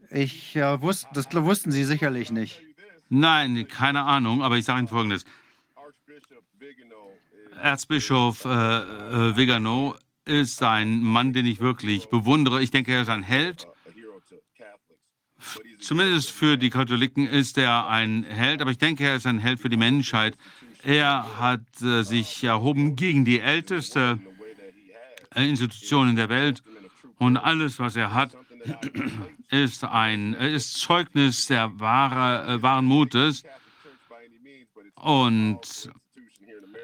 Ich 0.10 0.56
äh, 0.56 0.82
wusste, 0.82 1.08
das 1.14 1.28
wussten 1.34 1.72
Sie 1.72 1.84
sicherlich 1.84 2.32
nicht. 2.32 2.62
Nein, 3.10 3.68
keine 3.68 4.04
Ahnung, 4.04 4.44
aber 4.44 4.58
ich 4.58 4.66
sage 4.66 4.80
Ihnen 4.80 4.88
Folgendes. 4.88 5.26
Erzbischof 7.62 8.46
äh, 8.46 8.50
äh, 8.50 9.38
Vigano 9.38 9.96
ist 10.26 10.62
ein 10.64 11.02
Mann, 11.02 11.34
den 11.34 11.46
ich 11.46 11.60
wirklich 11.60 12.10
bewundere. 12.10 12.62
Ich 12.62 12.72
denke, 12.72 12.94
er 12.94 13.04
ist 13.04 13.10
ein 13.10 13.24
Held. 13.24 13.68
Zumindest 15.80 16.32
für 16.32 16.58
die 16.58 16.70
Katholiken 16.70 17.28
ist 17.28 17.58
er 17.58 17.88
ein 17.88 18.24
Held, 18.24 18.62
aber 18.62 18.72
ich 18.72 18.80
denke, 18.80 19.06
er 19.06 19.16
ist 19.16 19.28
ein 19.28 19.40
Held 19.40 19.60
für 19.60 19.70
die 19.70 19.78
Menschheit. 19.78 20.38
Er 20.86 21.40
hat 21.40 21.82
äh, 21.82 22.04
sich 22.04 22.44
erhoben 22.44 22.96
gegen 22.96 23.26
die 23.26 23.40
älteste 23.40 24.20
äh, 25.34 25.50
Institution 25.50 26.10
in 26.10 26.16
der 26.16 26.30
Welt 26.30 26.62
und 27.18 27.38
alles, 27.38 27.80
was 27.80 27.96
er 27.96 28.14
hat, 28.14 28.38
ist 29.50 29.84
ein 29.84 30.36
ist 30.36 30.80
Zeugnis 30.80 31.48
der 31.48 31.80
wahre, 31.80 32.54
äh, 32.54 32.62
wahren 32.62 32.86
Mutes. 32.86 33.42
Und 34.94 35.90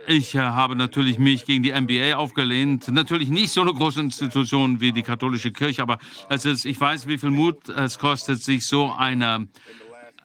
ich 0.07 0.33
äh, 0.33 0.39
habe 0.39 0.75
natürlich 0.75 1.19
mich 1.19 1.45
gegen 1.45 1.61
die 1.61 1.71
NBA 1.71 2.15
aufgelehnt. 2.15 2.87
Natürlich 2.87 3.29
nicht 3.29 3.51
so 3.51 3.61
eine 3.61 3.73
große 3.73 3.99
Institution 3.99 4.81
wie 4.81 4.93
die 4.93 5.03
katholische 5.03 5.51
Kirche, 5.51 5.83
aber 5.83 5.99
es 6.27 6.45
ist, 6.45 6.65
ich 6.65 6.81
weiß, 6.81 7.07
wie 7.07 7.19
viel 7.19 7.29
Mut 7.29 7.69
es 7.69 7.99
kostet, 7.99 8.41
sich 8.41 8.65
so 8.65 8.91
einer 8.91 9.45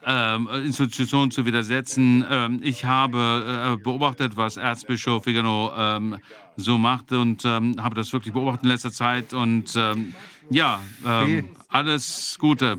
ähm, 0.05 0.47
Institution 0.65 1.31
zu 1.31 1.45
widersetzen. 1.45 2.25
Ähm, 2.29 2.59
ich 2.63 2.85
habe 2.85 3.77
äh, 3.77 3.83
beobachtet, 3.83 4.37
was 4.37 4.57
Erzbischof 4.57 5.25
Vigano 5.25 5.71
ähm, 5.77 6.17
so 6.55 6.77
macht 6.77 7.11
und 7.11 7.43
ähm, 7.45 7.75
habe 7.79 7.95
das 7.95 8.11
wirklich 8.13 8.33
beobachtet 8.33 8.63
in 8.63 8.69
letzter 8.69 8.91
Zeit. 8.91 9.33
Und 9.33 9.75
ähm, 9.75 10.13
ja, 10.49 10.81
ähm, 11.05 11.49
alles 11.69 12.37
Gute. 12.39 12.77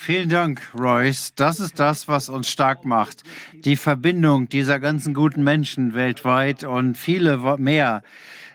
Vielen 0.00 0.28
Dank, 0.28 0.62
Royce. 0.78 1.34
Das 1.34 1.58
ist 1.58 1.80
das, 1.80 2.06
was 2.06 2.28
uns 2.28 2.48
stark 2.48 2.84
macht. 2.84 3.24
Die 3.52 3.74
Verbindung 3.74 4.48
dieser 4.48 4.78
ganzen 4.78 5.12
guten 5.12 5.42
Menschen 5.42 5.92
weltweit 5.92 6.62
und 6.62 6.96
viele 6.96 7.56
mehr. 7.58 8.02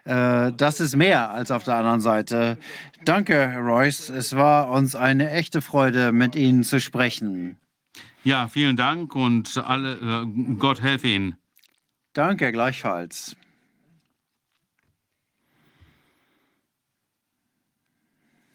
Äh, 0.05 0.53
das 0.53 0.79
ist 0.79 0.95
mehr 0.95 1.31
als 1.31 1.51
auf 1.51 1.65
der 1.65 1.75
anderen 1.75 1.99
Seite. 1.99 2.57
Danke, 3.03 3.57
Royce. 3.57 4.09
Es 4.09 4.35
war 4.35 4.69
uns 4.69 4.95
eine 4.95 5.31
echte 5.31 5.61
Freude, 5.61 6.13
mit 6.13 6.35
Ihnen 6.35 6.63
zu 6.63 6.79
sprechen. 6.79 7.57
Ja, 8.23 8.47
vielen 8.47 8.77
Dank 8.77 9.15
und 9.15 9.57
alle, 9.57 9.95
äh, 9.95 10.53
Gott 10.57 10.81
helfe 10.81 11.07
Ihnen. 11.07 11.35
Danke, 12.13 12.51
gleichfalls. 12.51 13.35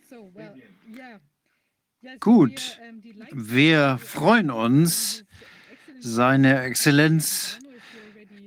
So, 0.08 0.30
well, 0.34 0.55
yeah. 0.86 1.20
Gut, 2.20 2.78
wir 3.32 3.98
freuen 3.98 4.50
uns, 4.50 5.24
seine 6.00 6.62
Exzellenz 6.62 7.58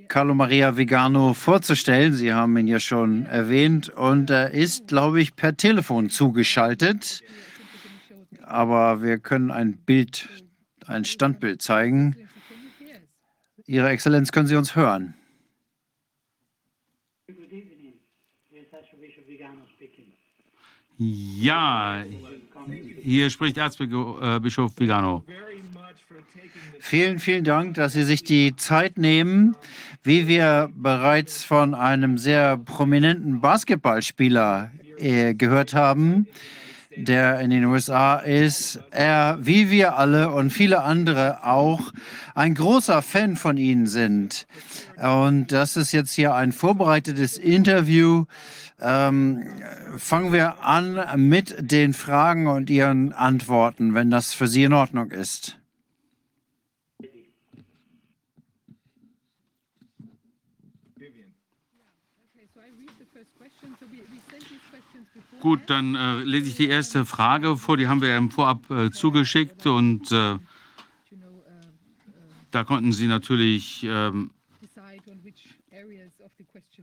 Carlo 0.08 0.34
Maria 0.34 0.76
Vigano 0.76 1.34
vorzustellen. 1.34 2.14
Sie 2.14 2.34
haben 2.34 2.58
ihn 2.58 2.68
ja 2.68 2.80
schon 2.80 3.26
erwähnt 3.28 3.90
und 3.90 4.30
er 4.30 4.52
ist, 4.52 4.88
glaube 4.88 5.22
ich, 5.22 5.36
per 5.36 5.56
Telefon 5.56 6.10
zugeschaltet. 6.10 7.22
Aber 8.42 9.02
wir 9.02 9.20
können 9.20 9.52
ein 9.52 9.78
Bild, 9.78 10.28
ein 10.92 11.06
Standbild 11.06 11.62
zeigen. 11.62 12.16
Ihre 13.66 13.90
Exzellenz, 13.90 14.32
können 14.32 14.48
Sie 14.48 14.56
uns 14.56 14.76
hören? 14.76 15.16
Ja, 20.98 22.04
hier 23.02 23.30
spricht 23.32 23.58
Erzbischof 23.58 24.72
Vigano. 24.78 25.24
Vielen, 26.80 27.20
vielen 27.20 27.44
Dank, 27.44 27.76
dass 27.76 27.94
Sie 27.94 28.04
sich 28.04 28.24
die 28.24 28.56
Zeit 28.56 28.98
nehmen. 28.98 29.56
Wie 30.04 30.28
wir 30.28 30.72
bereits 30.76 31.44
von 31.44 31.76
einem 31.76 32.18
sehr 32.18 32.58
prominenten 32.58 33.40
Basketballspieler 33.40 34.72
äh, 34.98 35.36
gehört 35.36 35.74
haben, 35.74 36.28
der 36.96 37.40
in 37.40 37.50
den 37.50 37.66
USA 37.66 38.18
ist, 38.18 38.80
er, 38.92 39.38
wie 39.42 39.70
wir 39.70 39.98
alle 39.98 40.32
und 40.32 40.52
viele 40.52 40.84
andere 40.84 41.46
auch, 41.46 41.92
ein 42.36 42.56
großer 42.56 43.02
Fan 43.02 43.36
von 43.36 43.58
Ihnen 43.58 43.88
sind. 43.88 44.48
Und 44.98 45.52
das 45.52 45.78
ist 45.78 45.92
jetzt 45.92 46.14
hier 46.14 46.36
ein 46.36 46.52
vorbereitetes 46.52 47.38
Interview 47.38 48.26
ähm, 48.82 49.48
fangen 49.98 50.34
wir 50.34 50.64
an 50.64 51.30
mit 51.30 51.56
den 51.60 51.94
Fragen 51.94 52.48
und 52.48 52.70
Ihren 52.70 53.14
Antworten, 53.14 53.94
wenn 53.94 54.10
das 54.10 54.34
für 54.34 54.48
Sie 54.48 54.64
in 54.64 54.74
Ordnung 54.74 55.12
ist. 55.12 55.61
Gut, 65.42 65.62
dann 65.66 65.96
äh, 65.96 66.20
lese 66.24 66.50
ich 66.50 66.56
die 66.56 66.70
erste 66.70 67.04
Frage 67.04 67.58
vor. 67.58 67.76
Die 67.76 67.88
haben 67.88 68.00
wir 68.00 68.16
im 68.16 68.30
Vorab 68.30 68.70
äh, 68.70 68.92
zugeschickt 68.92 69.66
und 69.66 70.12
äh, 70.12 70.38
da 72.52 72.64
konnten 72.64 72.94
Sie 72.94 73.08
natürlich 73.08 73.84
ähm, 73.84 74.30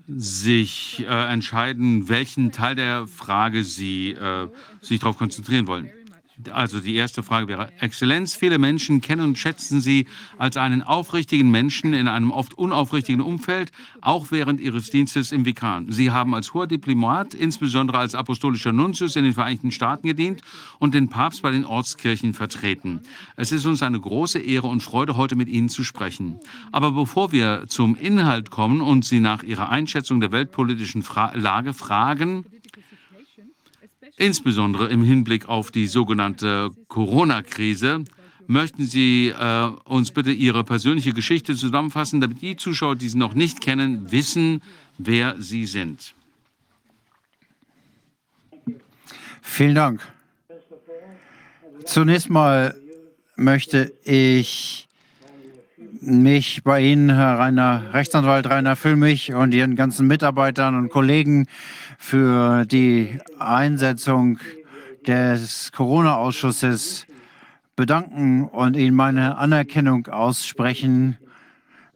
sich 0.09 1.07
äh, 1.09 1.33
entscheiden, 1.33 2.09
welchen 2.09 2.51
Teil 2.51 2.75
der 2.75 3.07
Frage 3.07 3.62
Sie 3.62 4.11
äh, 4.11 4.49
sich 4.81 4.99
darauf 4.99 5.19
konzentrieren 5.19 5.69
wollen. 5.69 5.91
Also 6.52 6.78
die 6.81 6.94
erste 6.94 7.25
Frage 7.25 7.49
wäre, 7.49 7.73
Exzellenz, 7.81 8.36
viele 8.36 8.58
Menschen 8.58 9.00
kennen 9.00 9.23
und 9.23 9.39
schätzen 9.39 9.81
Sie 9.81 10.07
als 10.36 10.57
einen 10.57 10.83
aufrichtigen 10.83 11.50
Menschen 11.50 11.94
in 11.94 12.07
einem 12.07 12.31
oft 12.31 12.57
unaufrichtigen 12.57 13.20
Umfeld, 13.20 13.73
auch 14.00 14.28
während 14.31 14.60
Ihres 14.60 14.91
Dienstes 14.91 15.33
im 15.33 15.44
Vikan. 15.44 15.91
Sie 15.91 16.12
haben 16.12 16.34
als 16.34 16.55
hoher 16.55 16.68
Diplomat, 16.68 17.34
insbesondere 17.34 17.99
als 17.99 18.15
apostolischer 18.15 18.73
Nuntius 18.73 19.17
in 19.17 19.25
den 19.25 19.34
Vereinigten 19.34 19.73
Staaten 19.73 20.07
gedient 20.07 20.42
und 20.78 20.94
den 20.94 21.08
Papst 21.08 21.42
bei 21.42 21.50
den 21.50 21.65
Ortskirchen 21.65 22.34
vertreten. 22.34 23.00
Es 23.36 23.50
ist 23.50 23.67
uns 23.67 23.83
eine 23.83 23.99
große 23.99 24.39
Ehre 24.39 24.68
und 24.68 24.83
Freude, 24.83 25.17
heute 25.17 25.34
mit 25.34 25.49
Ihnen 25.49 25.68
zu 25.68 25.83
sprechen. 25.83 26.39
Aber 26.70 26.92
bevor 26.92 27.33
wir 27.33 27.65
zum 27.67 27.97
Inhalt 27.97 28.50
kommen 28.50 28.81
und 28.81 29.05
Sie 29.05 29.18
nach 29.18 29.42
Ihrer 29.42 29.70
Einschätzung 29.70 30.20
der 30.20 30.31
weltpolitischen 30.31 31.02
Fra 31.02 31.33
Lage 31.34 31.75
fragen, 31.75 32.44
Insbesondere 34.19 34.89
im 34.89 35.05
Hinblick 35.05 35.49
auf 35.49 35.71
die 35.71 35.87
sogenannte 35.87 36.71
Corona-Krise 36.89 38.05
möchten 38.49 38.85
Sie 38.85 39.29
äh, 39.29 39.71
uns 39.85 40.11
bitte 40.11 40.33
Ihre 40.33 40.65
persönliche 40.65 41.13
Geschichte 41.13 41.55
zusammenfassen, 41.55 42.21
damit 42.21 42.43
die 42.43 42.57
Zuschauer, 42.57 42.97
die 42.97 43.09
Sie 43.09 43.17
noch 43.17 43.35
nicht 43.35 43.61
kennen, 43.61 44.11
wissen, 44.11 44.61
wer 44.99 45.37
Sie 45.39 45.67
sind. 45.67 46.15
Vielen 49.41 49.77
Dank. 49.77 50.01
Zunächst 51.85 52.29
mal 52.29 52.75
möchte 53.37 53.93
ich 54.03 54.89
mich 56.01 56.65
bei 56.65 56.83
Ihnen, 56.83 57.15
Herr 57.15 57.39
Rainer, 57.39 57.95
Rechtsanwalt 57.95 58.49
Rainer 58.51 58.75
Füllmich 58.75 59.33
und 59.33 59.55
Ihren 59.55 59.77
ganzen 59.77 60.07
Mitarbeitern 60.09 60.75
und 60.75 60.91
Kollegen 60.91 61.47
für 61.99 62.65
die 62.65 63.18
Einsetzung 63.39 64.39
des 65.07 65.73
Corona-Ausschusses 65.73 67.07
bedanken 67.77 68.44
und 68.44 68.77
Ihnen 68.77 68.97
meine 68.97 69.36
Anerkennung 69.36 70.07
aussprechen 70.07 71.18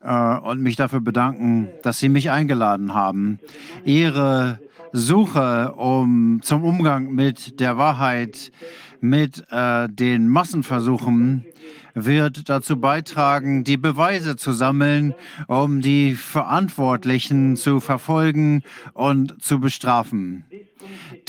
äh, 0.02 0.36
und 0.36 0.60
mich 0.60 0.76
dafür 0.76 1.00
bedanken, 1.00 1.68
dass 1.82 2.00
Sie 2.00 2.08
mich 2.08 2.30
eingeladen 2.30 2.94
haben. 2.94 3.38
Ihre 3.84 4.58
Suche 4.92 5.72
um, 5.72 6.40
zum 6.42 6.64
Umgang 6.64 7.12
mit 7.12 7.60
der 7.60 7.78
Wahrheit, 7.78 8.52
mit 9.00 9.44
äh, 9.50 9.88
den 9.88 10.28
Massenversuchen 10.28 11.46
wird 11.94 12.48
dazu 12.48 12.80
beitragen, 12.80 13.64
die 13.64 13.76
Beweise 13.76 14.36
zu 14.36 14.52
sammeln, 14.52 15.14
um 15.46 15.80
die 15.80 16.14
Verantwortlichen 16.14 17.56
zu 17.56 17.80
verfolgen 17.80 18.62
und 18.94 19.42
zu 19.42 19.58
bestrafen. 19.60 20.44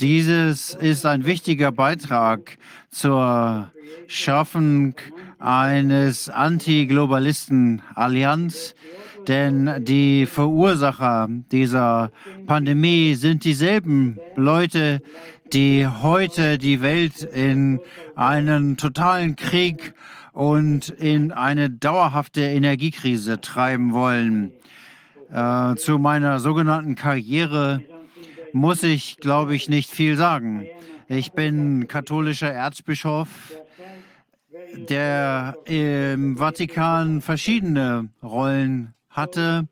Dieses 0.00 0.74
ist 0.74 1.06
ein 1.06 1.26
wichtiger 1.26 1.70
Beitrag 1.72 2.58
zur 2.90 3.70
Schaffung 4.06 4.94
eines 5.38 6.28
Anti-Globalisten-Allianz, 6.28 8.74
Denn 9.28 9.84
die 9.84 10.26
Verursacher 10.26 11.28
dieser 11.50 12.10
Pandemie 12.46 13.14
sind 13.14 13.44
dieselben 13.44 14.18
Leute, 14.36 15.00
die 15.52 15.86
heute 15.86 16.58
die 16.58 16.82
Welt 16.82 17.22
in 17.22 17.80
einen 18.16 18.76
totalen 18.76 19.36
Krieg 19.36 19.94
und 20.34 20.88
in 20.88 21.32
eine 21.32 21.70
dauerhafte 21.70 22.42
Energiekrise 22.42 23.40
treiben 23.40 23.92
wollen. 23.92 24.52
Äh, 25.32 25.76
zu 25.76 25.98
meiner 25.98 26.40
sogenannten 26.40 26.96
Karriere 26.96 27.80
muss 28.52 28.82
ich, 28.82 29.16
glaube 29.18 29.54
ich, 29.54 29.68
nicht 29.68 29.90
viel 29.90 30.16
sagen. 30.16 30.66
Ich 31.08 31.32
bin 31.32 31.86
katholischer 31.86 32.52
Erzbischof, 32.52 33.28
der 34.88 35.56
im 35.66 36.36
Vatikan 36.36 37.20
verschiedene 37.20 38.08
Rollen 38.22 38.94
hatte, 39.10 39.68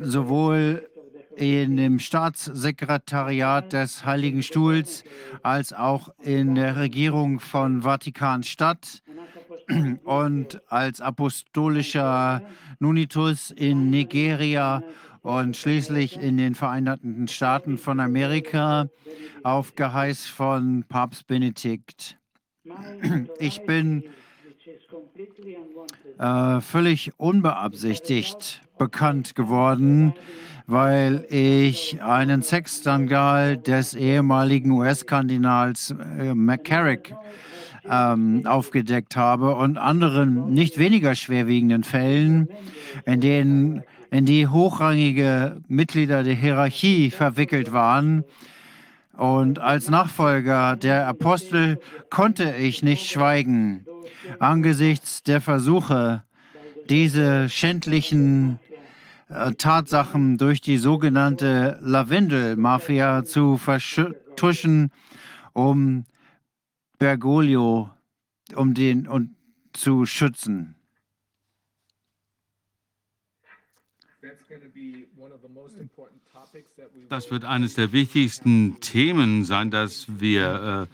sowohl 0.00 0.88
in 1.36 1.76
dem 1.76 1.98
Staatssekretariat 1.98 3.72
des 3.74 4.06
Heiligen 4.06 4.42
Stuhls 4.42 5.04
als 5.42 5.74
auch 5.74 6.08
in 6.22 6.54
der 6.54 6.76
Regierung 6.76 7.40
von 7.40 7.82
Vatikanstadt 7.82 9.02
und 10.04 10.60
als 10.68 11.00
apostolischer 11.00 12.42
Nunitus 12.78 13.50
in 13.50 13.90
Nigeria 13.90 14.82
und 15.22 15.56
schließlich 15.56 16.20
in 16.20 16.36
den 16.36 16.54
Vereinigten 16.54 17.26
Staaten 17.28 17.78
von 17.78 17.98
Amerika 17.98 18.88
auf 19.42 19.74
Geheiß 19.74 20.26
von 20.26 20.84
Papst 20.88 21.26
Benedikt. 21.26 22.16
Ich 23.38 23.64
bin 23.66 24.04
äh, 26.18 26.60
völlig 26.60 27.12
unbeabsichtigt 27.16 28.62
bekannt 28.78 29.34
geworden, 29.34 30.14
weil 30.66 31.26
ich 31.30 32.02
einen 32.02 32.42
Sexskandal 32.42 33.56
des 33.56 33.94
ehemaligen 33.94 34.70
US-Kardinals 34.72 35.94
äh, 36.18 36.34
McCarrick 36.34 37.14
ähm, 37.90 38.46
aufgedeckt 38.46 39.16
habe 39.16 39.54
und 39.54 39.78
anderen 39.78 40.52
nicht 40.52 40.78
weniger 40.78 41.14
schwerwiegenden 41.14 41.84
Fällen, 41.84 42.48
in 43.04 43.20
denen 43.20 43.82
in 44.10 44.24
die 44.24 44.46
hochrangige 44.46 45.60
Mitglieder 45.68 46.22
der 46.22 46.34
Hierarchie 46.34 47.10
verwickelt 47.10 47.72
waren. 47.72 48.24
Und 49.16 49.58
als 49.58 49.90
Nachfolger 49.90 50.76
der 50.76 51.06
Apostel 51.08 51.78
konnte 52.10 52.54
ich 52.56 52.82
nicht 52.82 53.10
schweigen 53.10 53.86
angesichts 54.38 55.22
der 55.22 55.40
Versuche, 55.40 56.22
diese 56.88 57.48
schändlichen 57.48 58.58
äh, 59.28 59.52
Tatsachen 59.52 60.38
durch 60.38 60.60
die 60.60 60.78
sogenannte 60.78 61.78
Lavendel-Mafia 61.82 63.24
zu 63.24 63.58
vertuschen, 63.58 64.90
um 65.52 66.04
Bergoglio 66.98 67.90
um 68.54 68.74
den 68.74 69.06
und 69.08 69.34
zu 69.72 70.06
schützen. 70.06 70.76
Das 77.08 77.30
wird 77.30 77.44
eines 77.44 77.74
der 77.74 77.92
wichtigsten 77.92 78.80
Themen 78.80 79.44
sein, 79.44 79.70
dass 79.70 80.06
wir 80.08 80.88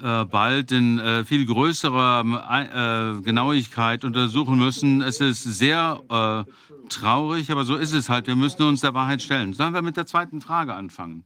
äh, 0.00 0.22
äh, 0.22 0.24
bald 0.24 0.72
in 0.72 0.98
äh, 0.98 1.24
viel 1.24 1.46
größerer 1.46 3.18
äh, 3.18 3.22
Genauigkeit 3.22 4.04
untersuchen 4.04 4.58
müssen. 4.58 5.02
Es 5.02 5.20
ist 5.20 5.42
sehr 5.42 6.00
äh, 6.08 6.88
traurig, 6.88 7.50
aber 7.50 7.64
so 7.64 7.76
ist 7.76 7.92
es 7.92 8.08
halt. 8.08 8.26
Wir 8.26 8.36
müssen 8.36 8.62
uns 8.62 8.80
der 8.80 8.94
Wahrheit 8.94 9.22
stellen. 9.22 9.52
Sollen 9.52 9.74
wir 9.74 9.82
mit 9.82 9.96
der 9.96 10.06
zweiten 10.06 10.40
Frage 10.40 10.74
anfangen? 10.74 11.24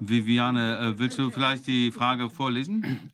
Viviane, 0.00 0.78
äh, 0.78 0.98
willst 0.98 1.18
du 1.18 1.30
vielleicht 1.30 1.66
die 1.66 1.90
Frage 1.90 2.30
vorlesen? 2.30 3.10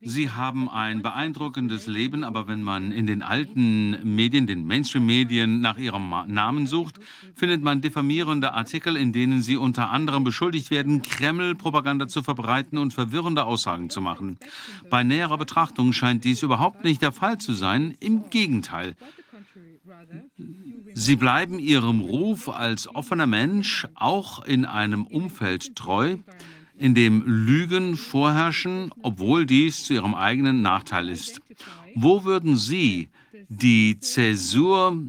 Sie 0.00 0.30
haben 0.30 0.68
ein 0.68 1.02
beeindruckendes 1.02 1.86
Leben, 1.86 2.24
aber 2.24 2.48
wenn 2.48 2.62
man 2.62 2.92
in 2.92 3.06
den 3.06 3.22
alten 3.22 4.14
Medien, 4.14 4.46
den 4.46 4.66
Mainstream-Medien 4.66 5.60
nach 5.60 5.78
Ihrem 5.78 6.12
Namen 6.28 6.66
sucht, 6.66 7.00
findet 7.34 7.62
man 7.62 7.80
diffamierende 7.80 8.52
Artikel, 8.52 8.96
in 8.96 9.12
denen 9.12 9.42
Sie 9.42 9.56
unter 9.56 9.90
anderem 9.90 10.24
beschuldigt 10.24 10.70
werden, 10.70 11.02
Kreml-Propaganda 11.02 12.08
zu 12.08 12.22
verbreiten 12.22 12.78
und 12.78 12.94
verwirrende 12.94 13.44
Aussagen 13.44 13.90
zu 13.90 14.00
machen. 14.00 14.38
Bei 14.90 15.02
näherer 15.02 15.38
Betrachtung 15.38 15.92
scheint 15.92 16.24
dies 16.24 16.42
überhaupt 16.42 16.84
nicht 16.84 17.02
der 17.02 17.12
Fall 17.12 17.38
zu 17.38 17.54
sein. 17.54 17.96
Im 18.00 18.30
Gegenteil. 18.30 18.96
Sie 20.98 21.16
bleiben 21.16 21.58
ihrem 21.58 22.00
Ruf 22.00 22.48
als 22.48 22.88
offener 22.88 23.26
Mensch 23.26 23.86
auch 23.96 24.42
in 24.42 24.64
einem 24.64 25.06
Umfeld 25.06 25.76
treu, 25.76 26.16
in 26.78 26.94
dem 26.94 27.22
Lügen 27.26 27.98
vorherrschen, 27.98 28.90
obwohl 29.02 29.44
dies 29.44 29.84
zu 29.84 29.92
ihrem 29.92 30.14
eigenen 30.14 30.62
Nachteil 30.62 31.10
ist. 31.10 31.42
Wo 31.94 32.24
würden 32.24 32.56
Sie 32.56 33.10
die 33.50 34.00
Zäsur 34.00 35.02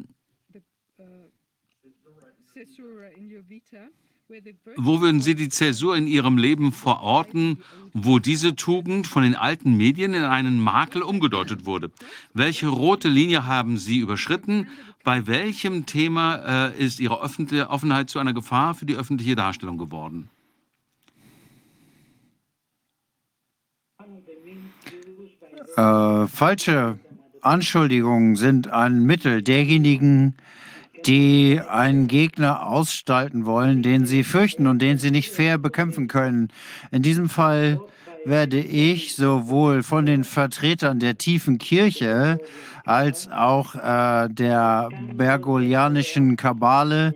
wo 4.76 5.00
würden 5.00 5.22
Sie 5.22 5.34
die 5.34 5.48
Zäsur 5.48 5.96
in 5.96 6.06
Ihrem 6.06 6.36
Leben 6.36 6.72
verorten, 6.72 7.62
wo 7.94 8.18
diese 8.18 8.54
Tugend 8.54 9.06
von 9.06 9.22
den 9.22 9.34
alten 9.34 9.74
Medien 9.78 10.12
in 10.12 10.24
einen 10.24 10.60
Makel 10.60 11.00
umgedeutet 11.00 11.64
wurde? 11.64 11.90
Welche 12.34 12.68
rote 12.68 13.08
Linie 13.08 13.46
haben 13.46 13.78
Sie 13.78 13.98
überschritten? 13.98 14.68
Bei 15.08 15.26
welchem 15.26 15.86
Thema 15.86 16.68
äh, 16.68 16.84
ist 16.84 17.00
Ihre 17.00 17.20
Offenheit 17.22 18.10
zu 18.10 18.18
einer 18.18 18.34
Gefahr 18.34 18.74
für 18.74 18.84
die 18.84 18.94
öffentliche 18.94 19.36
Darstellung 19.36 19.78
geworden? 19.78 20.28
Äh, 25.78 26.26
falsche 26.26 26.98
Anschuldigungen 27.40 28.36
sind 28.36 28.68
ein 28.68 29.06
Mittel 29.06 29.40
derjenigen, 29.40 30.34
die 31.06 31.58
einen 31.66 32.06
Gegner 32.06 32.66
ausstalten 32.66 33.46
wollen, 33.46 33.82
den 33.82 34.04
sie 34.04 34.24
fürchten 34.24 34.66
und 34.66 34.82
den 34.82 34.98
sie 34.98 35.10
nicht 35.10 35.30
fair 35.30 35.56
bekämpfen 35.56 36.08
können. 36.08 36.50
In 36.90 37.00
diesem 37.00 37.30
Fall 37.30 37.80
werde 38.26 38.60
ich 38.60 39.16
sowohl 39.16 39.82
von 39.82 40.04
den 40.04 40.24
Vertretern 40.24 40.98
der 40.98 41.16
tiefen 41.16 41.56
Kirche 41.56 42.40
als 42.88 43.30
auch 43.30 43.74
äh, 43.74 44.28
der 44.30 44.88
bergolianischen 45.14 46.36
Kabale 46.36 47.14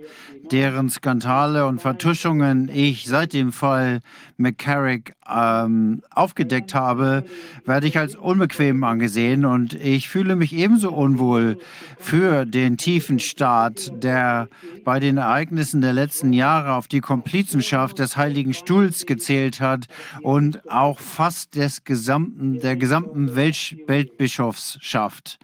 deren 0.50 0.90
Skandale 0.90 1.66
und 1.66 1.80
Vertuschungen 1.80 2.68
ich 2.68 3.06
seit 3.06 3.32
dem 3.32 3.52
Fall 3.52 4.00
McCarrick 4.36 5.14
ähm, 5.26 6.02
aufgedeckt 6.10 6.74
habe, 6.74 7.24
werde 7.64 7.86
ich 7.86 7.96
als 7.96 8.16
unbequem 8.16 8.84
angesehen 8.84 9.46
und 9.46 9.72
ich 9.72 10.10
fühle 10.10 10.36
mich 10.36 10.52
ebenso 10.52 10.92
unwohl 10.92 11.58
für 11.98 12.44
den 12.44 12.76
tiefen 12.76 13.18
Staat, 13.18 13.92
der 14.02 14.48
bei 14.84 15.00
den 15.00 15.16
Ereignissen 15.16 15.80
der 15.80 15.94
letzten 15.94 16.34
Jahre 16.34 16.74
auf 16.74 16.86
die 16.86 17.00
Komplizenschaft 17.00 17.98
des 17.98 18.18
Heiligen 18.18 18.52
Stuhls 18.52 19.06
gezählt 19.06 19.60
hat 19.60 19.86
und 20.20 20.70
auch 20.70 20.98
fast 20.98 21.54
des 21.54 21.84
gesamten, 21.84 22.60
der 22.60 22.76
gesamten 22.76 23.36
Welt 23.36 23.52
Weltbischofsschaft 23.86 25.38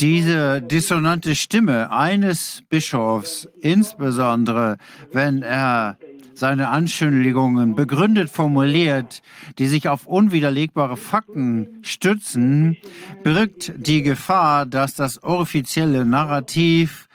diese 0.00 0.62
dissonante 0.62 1.34
Stimme 1.34 1.90
eines 1.90 2.62
Bischofs, 2.68 3.48
insbesondere 3.60 4.76
wenn 5.12 5.42
er 5.42 5.98
seine 6.34 6.68
Anschuldigungen 6.68 7.74
begründet 7.74 8.30
formuliert, 8.30 9.22
die 9.58 9.66
sich 9.66 9.88
auf 9.88 10.06
unwiderlegbare 10.06 10.96
Fakten 10.96 11.80
stützen, 11.82 12.76
birgt 13.22 13.74
die 13.76 14.02
Gefahr, 14.02 14.64
dass 14.64 14.94
das 14.94 15.22
offizielle 15.22 16.04
Narrativ 16.04 17.08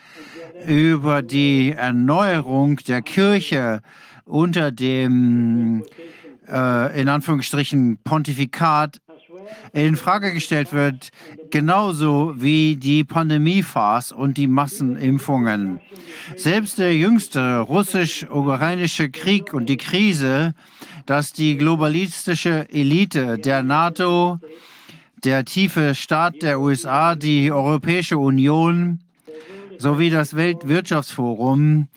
über 0.67 1.21
die 1.21 1.71
Erneuerung 1.71 2.77
der 2.87 3.01
Kirche 3.01 3.81
unter 4.25 4.71
dem 4.71 5.83
äh, 6.47 7.01
in 7.01 7.09
Anführungsstrichen 7.09 7.97
Pontifikat 8.03 8.99
in 9.73 9.95
Frage 9.95 10.33
gestellt 10.33 10.73
wird, 10.73 11.09
genauso 11.51 12.33
wie 12.37 12.75
die 12.75 13.03
Pandemiephase 13.03 14.15
und 14.15 14.37
die 14.37 14.47
Massenimpfungen. 14.47 15.79
Selbst 16.35 16.79
der 16.79 16.95
jüngste 16.95 17.59
russisch-ukrainische 17.59 19.09
Krieg 19.09 19.53
und 19.53 19.67
die 19.67 19.77
Krise, 19.77 20.53
dass 21.05 21.33
die 21.33 21.57
globalistische 21.57 22.67
Elite 22.69 23.37
der 23.37 23.63
NATO, 23.63 24.39
der 25.23 25.45
tiefe 25.45 25.95
Staat 25.95 26.41
der 26.41 26.59
USA, 26.59 27.15
die 27.15 27.51
Europäische 27.51 28.17
Union 28.17 28.99
sowie 29.77 30.09
das 30.09 30.35
Weltwirtschaftsforum 30.35 31.87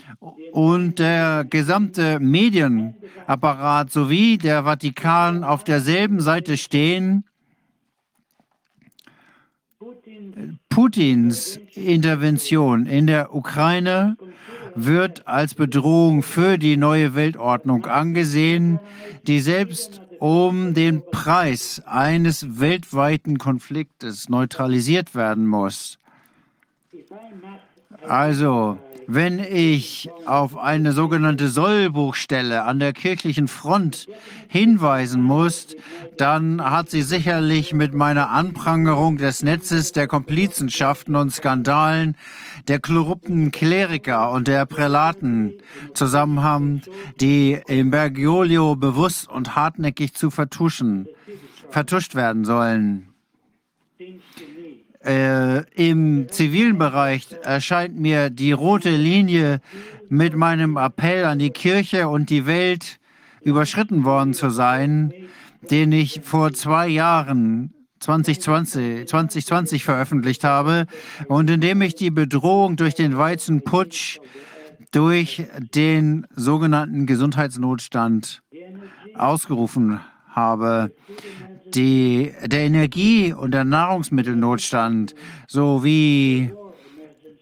und 0.53 0.99
der 0.99 1.45
gesamte 1.49 2.19
Medienapparat 2.21 3.91
sowie 3.91 4.39
der 4.39 4.65
Vatikan 4.65 5.45
auf 5.45 5.65
derselben 5.65 6.21
Seite 6.21 6.57
stehen, 6.57 7.25
Putins 10.69 11.59
Intervention 11.75 12.87
in 12.87 13.07
der 13.07 13.35
Ukraine 13.35 14.17
wird 14.75 15.27
als 15.27 15.55
Bedrohung 15.55 16.23
für 16.23 16.59
die 16.59 16.77
neue 16.77 17.15
Weltordnung 17.15 17.87
angesehen, 17.87 18.79
die 19.27 19.41
selbst 19.41 20.01
um 20.19 20.75
den 20.75 21.03
Preis 21.11 21.83
eines 21.87 22.61
weltweiten 22.61 23.39
Konfliktes 23.39 24.29
neutralisiert 24.29 25.15
werden 25.15 25.47
muss. 25.47 25.99
Also, 28.07 28.79
wenn 29.11 29.39
ich 29.39 30.11
auf 30.27 30.59
eine 30.59 30.93
sogenannte 30.93 31.49
Sollbuchstelle 31.49 32.65
an 32.65 32.79
der 32.79 32.93
kirchlichen 32.93 33.49
Front 33.49 34.07
hinweisen 34.49 35.23
muss, 35.23 35.75
dann 36.19 36.63
hat 36.63 36.91
sie 36.91 37.01
sicherlich 37.01 37.73
mit 37.73 37.95
meiner 37.95 38.29
Anprangerung 38.29 39.17
des 39.17 39.43
Netzes 39.43 39.93
der 39.93 40.09
Komplizenschaften 40.09 41.17
und 41.17 41.33
Skandalen 41.33 42.17
der 42.69 42.81
korrupten 42.81 43.51
Kleriker 43.51 44.31
und 44.31 44.47
der 44.47 44.67
Prälaten 44.67 45.55
Zusammenhang, 45.95 46.83
die 47.19 47.59
im 47.67 47.91
Bergiolio 47.91 48.77
bewusst 48.77 49.31
und 49.31 49.57
hartnäckig 49.57 50.13
zu 50.13 50.31
vertuschen, 50.31 51.09
vertuscht 51.71 52.15
werden 52.15 52.45
sollen. 52.45 53.09
Äh, 55.09 55.65
Im 55.75 56.29
zivilen 56.29 56.77
Bereich 56.77 57.29
erscheint 57.43 57.99
mir 57.99 58.29
die 58.29 58.53
rote 58.53 58.91
Linie 58.91 59.63
mit 60.11 60.37
meinem 60.37 60.77
Appell 60.77 61.25
an 61.25 61.39
die 61.39 61.49
Kirche 61.49 62.09
und 62.09 62.29
die 62.29 62.45
Welt 62.45 62.99
überschritten 63.41 64.05
worden 64.05 64.35
zu 64.35 64.51
sein, 64.51 65.15
den 65.71 65.93
ich 65.93 66.21
vor 66.25 66.53
zwei 66.53 66.89
Jahren 66.89 67.73
2020, 68.01 69.09
2020 69.09 69.83
veröffentlicht 69.83 70.45
habe 70.45 70.85
und 71.27 71.49
in 71.49 71.63
dem 71.63 71.81
ich 71.81 71.95
die 71.95 72.11
Bedrohung 72.11 72.77
durch 72.77 72.95
den 72.95 73.17
Weizenputsch, 73.17 74.19
durch 74.91 75.47
den 75.75 76.27
sogenannten 76.37 77.07
Gesundheitsnotstand 77.07 78.43
ausgerufen 79.15 80.01
habe 80.29 80.93
die, 81.75 82.33
der 82.45 82.61
Energie- 82.61 83.33
und 83.33 83.53
der 83.53 83.65
Nahrungsmittelnotstand 83.65 85.15
sowie 85.47 86.53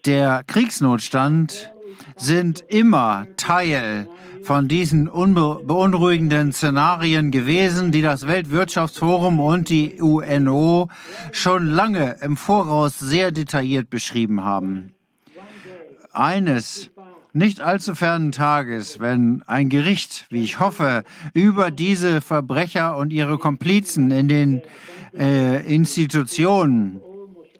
der 0.05 0.43
Kriegsnotstand 0.47 1.71
sind 2.15 2.63
immer 2.67 3.27
Teil 3.37 4.07
von 4.43 4.67
diesen 4.67 5.05
beunruhigenden 5.05 6.53
Szenarien 6.53 7.31
gewesen, 7.31 7.91
die 7.91 8.01
das 8.01 8.27
Weltwirtschaftsforum 8.27 9.39
und 9.39 9.69
die 9.69 10.01
UNO 10.01 10.87
schon 11.33 11.67
lange 11.67 12.15
im 12.21 12.37
Voraus 12.37 12.97
sehr 12.97 13.31
detailliert 13.31 13.89
beschrieben 13.89 14.45
haben. 14.45 14.93
Eines 16.13 16.89
nicht 17.33 17.61
allzu 17.61 17.95
fernen 17.95 18.31
Tages, 18.31 18.99
wenn 18.99 19.43
ein 19.47 19.69
Gericht, 19.69 20.25
wie 20.29 20.43
ich 20.43 20.59
hoffe, 20.59 21.03
über 21.33 21.71
diese 21.71 22.21
Verbrecher 22.21 22.97
und 22.97 23.11
ihre 23.11 23.37
Komplizen 23.37 24.11
in 24.11 24.27
den 24.27 24.61
äh, 25.17 25.65
Institutionen 25.73 27.01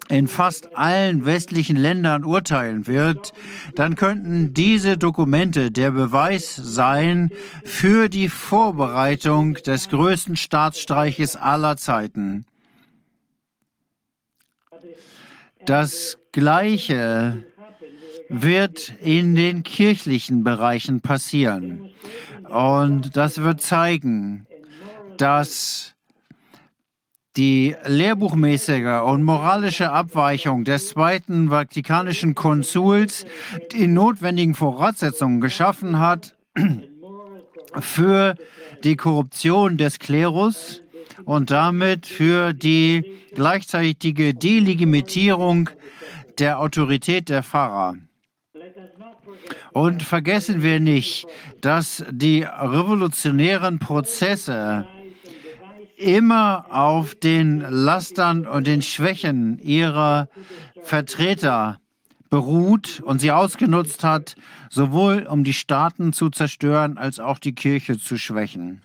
in 0.09 0.27
fast 0.27 0.75
allen 0.75 1.25
westlichen 1.25 1.75
Ländern 1.75 2.23
urteilen 2.23 2.87
wird, 2.87 3.33
dann 3.75 3.95
könnten 3.95 4.53
diese 4.53 4.97
Dokumente 4.97 5.71
der 5.71 5.91
Beweis 5.91 6.55
sein 6.55 7.31
für 7.65 8.07
die 8.07 8.29
Vorbereitung 8.29 9.55
des 9.55 9.89
größten 9.89 10.37
Staatsstreiches 10.37 11.35
aller 11.35 11.77
Zeiten. 11.77 12.45
Das 15.65 16.17
Gleiche 16.31 17.43
wird 18.29 18.93
in 19.01 19.35
den 19.35 19.63
kirchlichen 19.63 20.43
Bereichen 20.43 21.01
passieren. 21.01 21.89
Und 22.49 23.15
das 23.15 23.41
wird 23.41 23.61
zeigen, 23.61 24.47
dass 25.17 25.95
die 27.35 27.75
lehrbuchmäßige 27.85 29.03
und 29.05 29.23
moralische 29.23 29.91
Abweichung 29.91 30.63
des 30.63 30.89
Zweiten 30.89 31.49
Vatikanischen 31.49 32.33
Konsuls 32.33 33.25
die 33.71 33.87
notwendigen 33.87 34.55
Voraussetzungen 34.55 35.39
geschaffen 35.39 35.99
hat 35.99 36.35
für 37.79 38.35
die 38.83 38.95
Korruption 38.95 39.77
des 39.77 39.99
Klerus 39.99 40.81
und 41.25 41.51
damit 41.51 42.07
für 42.07 42.53
die 42.53 43.03
gleichzeitige 43.35 44.33
Delegitimierung 44.33 45.69
der 46.39 46.59
Autorität 46.59 47.29
der 47.29 47.43
Pfarrer. 47.43 47.95
Und 49.71 50.03
vergessen 50.03 50.63
wir 50.63 50.79
nicht, 50.79 51.27
dass 51.61 52.03
die 52.09 52.43
revolutionären 52.43 53.79
Prozesse 53.79 54.87
immer 55.97 56.65
auf 56.69 57.15
den 57.15 57.61
Lastern 57.61 58.45
und 58.45 58.67
den 58.67 58.81
Schwächen 58.81 59.59
ihrer 59.59 60.29
Vertreter 60.83 61.79
beruht 62.29 63.01
und 63.01 63.19
sie 63.19 63.31
ausgenutzt 63.31 64.03
hat, 64.03 64.35
sowohl 64.69 65.23
um 65.23 65.43
die 65.43 65.53
Staaten 65.53 66.13
zu 66.13 66.29
zerstören 66.29 66.97
als 66.97 67.19
auch 67.19 67.39
die 67.39 67.55
Kirche 67.55 67.97
zu 67.97 68.17
schwächen. 68.17 68.83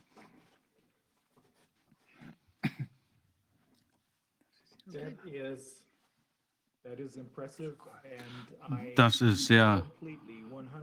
Das 8.96 9.20
ist 9.20 9.46
sehr 9.46 9.84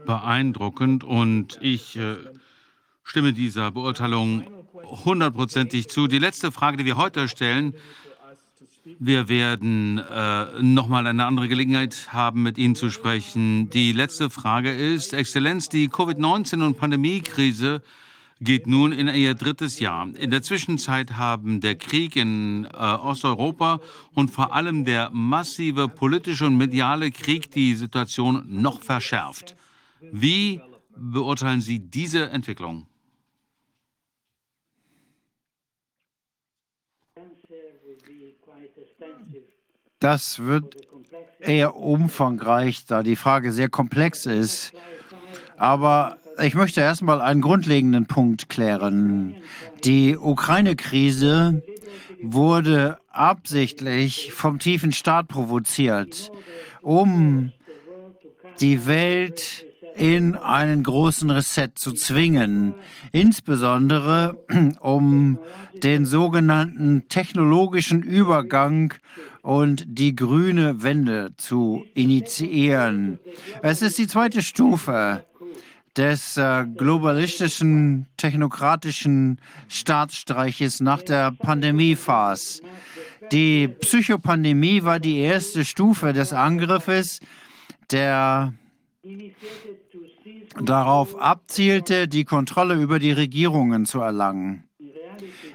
beeindruckend 0.10 1.04
und 1.04 1.60
ich 1.62 1.96
äh, 1.96 2.16
stimme 3.04 3.32
dieser 3.32 3.70
Beurteilung 3.70 4.44
hundertprozentig 5.06 5.88
zu. 5.88 6.08
Die 6.08 6.18
letzte 6.18 6.52
Frage, 6.52 6.78
die 6.78 6.86
wir 6.86 6.98
heute 6.98 7.28
stellen, 7.28 7.76
wir 8.98 9.30
werden 9.30 10.00
äh, 10.00 10.64
nochmal 10.64 11.06
eine 11.06 11.26
andere 11.26 11.48
Gelegenheit 11.48 12.08
haben, 12.12 12.42
mit 12.42 12.58
Ihnen 12.58 12.74
zu 12.74 12.90
sprechen. 12.90 13.70
Die 13.70 13.92
letzte 13.92 14.32
Frage 14.32 14.72
ist, 14.72 15.14
Exzellenz, 15.14 15.70
die 15.70 15.90
Covid-19 15.90 16.66
und 16.66 16.78
Pandemiekrise 16.80 17.84
geht 18.42 18.66
nun 18.66 18.92
in 18.92 19.10
ihr 19.10 19.36
drittes 19.36 19.80
Jahr. 19.80 20.08
In 20.18 20.32
der 20.32 20.42
Zwischenzeit 20.42 21.18
haben 21.18 21.62
der 21.62 21.76
Krieg 21.76 22.16
in 22.16 22.66
äh, 22.66 22.78
Osteuropa 22.78 23.80
und 24.16 24.32
vor 24.32 24.56
allem 24.56 24.86
der 24.86 25.12
massive 25.12 25.88
politische 25.88 26.48
und 26.48 26.58
mediale 26.58 27.12
Krieg 27.12 27.52
die 27.52 27.76
Situation 27.76 28.44
noch 28.48 28.82
verschärft. 28.82 29.56
Wie 30.02 30.62
beurteilen 30.96 31.62
Sie 31.62 31.80
diese 31.80 32.30
Entwicklung? 32.30 32.88
Das 40.00 40.40
wird 40.40 40.78
eher 41.40 41.76
umfangreich, 41.76 42.86
da 42.86 43.04
die 43.04 43.18
Frage 43.18 43.52
sehr 43.52 43.70
komplex 43.70 44.26
ist. 44.26 44.72
Aber 45.58 46.18
ich 46.42 46.56
möchte 46.56 46.80
erstmal 46.80 47.20
einen 47.20 47.42
grundlegenden 47.42 48.06
Punkt 48.06 48.48
klären. 48.48 49.36
Die 49.84 50.18
Ukraine-Krise 50.18 51.62
wurde 52.22 52.98
absichtlich 53.10 54.32
vom 54.32 54.60
tiefen 54.60 54.94
Staat 54.94 55.28
provoziert, 55.28 56.32
um 56.82 57.52
die 58.62 58.86
Welt 58.86 59.66
in 60.00 60.36
einen 60.36 60.84
großen 60.84 61.30
Reset 61.30 61.72
zu 61.76 61.92
zwingen, 61.92 62.74
insbesondere 63.12 64.38
um 64.80 65.38
den 65.84 66.06
sogenannten 66.06 67.10
technologischen 67.10 68.02
Übergang 68.02 68.94
und 69.42 69.84
die 69.88 70.16
grüne 70.16 70.82
Wende 70.84 71.32
zu 71.36 71.86
initiieren. 71.96 73.20
Es 73.62 73.82
ist 73.82 73.98
die 73.98 74.08
zweite 74.08 74.42
Stufe 74.42 75.26
des 75.98 76.38
äh, 76.38 76.66
globalistischen, 76.66 78.08
technokratischen 78.16 79.42
Staatsstreiches 79.68 80.80
nach 80.80 81.02
der 81.02 81.34
Pandemiephase. 81.34 82.62
Die 83.34 83.68
Psychopandemie 83.68 84.84
war 84.84 85.02
die 85.02 85.20
erste 85.20 85.66
Stufe 85.66 86.14
des 86.14 86.32
Angriffes, 86.32 87.20
der 87.92 88.54
darauf 90.62 91.20
abzielte, 91.20 92.08
die 92.08 92.26
Kontrolle 92.26 92.76
über 92.76 93.00
die 93.00 93.12
Regierungen 93.12 93.86
zu 93.86 94.00
erlangen. 94.00 94.64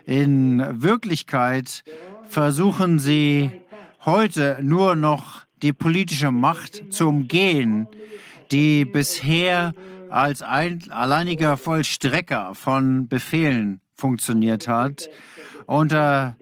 In 0.07 0.83
Wirklichkeit 0.83 1.85
versuchen 2.29 2.99
sie 2.99 3.51
heute 4.05 4.59
nur 4.63 4.97
noch 4.97 5.43
die 5.63 5.73
politische 5.73 6.31
Macht 6.31 6.93
zu 6.93 7.09
umgehen, 7.09 7.89
die 8.51 8.85
bisher 8.85 9.73
als 10.11 10.43
ein, 10.43 10.85
alleiniger 10.91 11.57
Vollstrecker 11.57 12.55
von 12.55 13.09
Befehlen 13.09 13.81
funktioniert 13.95 14.69
hat. 14.69 15.09
Unter 15.67 16.37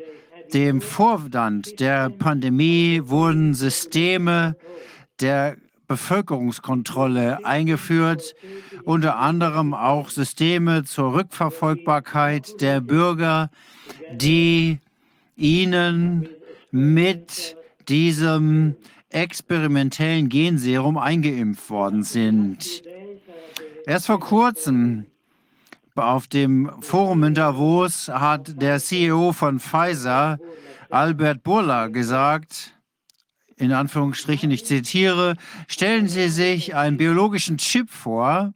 dem 0.53 0.81
Vorwand 0.81 1.81
der 1.81 2.11
Pandemie 2.11 3.01
wurden 3.05 3.55
Systeme 3.55 4.57
der 5.21 5.57
Bevölkerungskontrolle 5.93 7.45
eingeführt, 7.45 8.35
unter 8.85 9.19
anderem 9.19 9.75
auch 9.75 10.09
Systeme 10.09 10.85
zur 10.85 11.12
Rückverfolgbarkeit 11.12 12.62
der 12.62 12.81
Bürger, 12.81 13.51
die 14.11 14.79
ihnen 15.37 16.31
mit 16.71 17.57
diesem 17.91 18.75
experimentellen 19.11 20.31
Genserum 20.31 20.97
eingeimpft 20.97 21.69
worden 21.69 22.05
sind. 22.05 22.83
Erst 23.85 24.07
vor 24.07 24.21
kurzem 24.21 25.05
auf 25.95 26.27
dem 26.27 26.71
Forum 26.81 27.23
in 27.25 27.35
Davos 27.35 28.09
hat 28.09 28.62
der 28.62 28.81
CEO 28.81 29.35
von 29.35 29.61
Pfizer, 29.61 30.39
Albert 30.89 31.43
Burla, 31.43 31.89
gesagt, 31.89 32.73
in 33.63 33.73
Anführungsstrichen, 33.73 34.51
ich 34.51 34.65
zitiere, 34.65 35.37
stellen 35.69 36.09
Sie 36.09 36.29
sich 36.29 36.75
einen 36.75 36.97
biologischen 36.97 37.59
Chip 37.59 37.91
vor, 37.91 38.53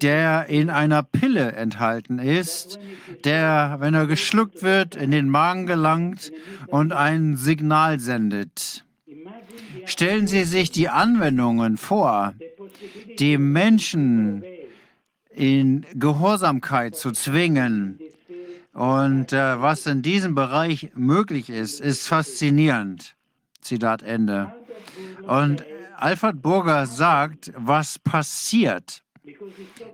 der 0.00 0.46
in 0.46 0.70
einer 0.70 1.02
Pille 1.02 1.52
enthalten 1.52 2.20
ist, 2.20 2.78
der, 3.24 3.78
wenn 3.80 3.94
er 3.94 4.06
geschluckt 4.06 4.62
wird, 4.62 4.94
in 4.94 5.10
den 5.10 5.28
Magen 5.28 5.66
gelangt 5.66 6.30
und 6.68 6.92
ein 6.92 7.36
Signal 7.36 7.98
sendet. 7.98 8.84
Stellen 9.86 10.28
Sie 10.28 10.44
sich 10.44 10.70
die 10.70 10.88
Anwendungen 10.88 11.76
vor, 11.76 12.34
die 13.18 13.38
Menschen 13.38 14.44
in 15.30 15.84
Gehorsamkeit 15.94 16.94
zu 16.94 17.10
zwingen. 17.10 17.98
Und 18.72 19.32
äh, 19.32 19.60
was 19.60 19.86
in 19.86 20.02
diesem 20.02 20.36
Bereich 20.36 20.90
möglich 20.94 21.50
ist, 21.50 21.80
ist 21.80 22.06
faszinierend. 22.06 23.15
Zitat 23.66 24.02
Ende. 24.02 24.52
Und 25.26 25.64
Alfred 25.96 26.42
Burger 26.42 26.86
sagt, 26.86 27.52
was 27.56 27.98
passiert. 27.98 29.02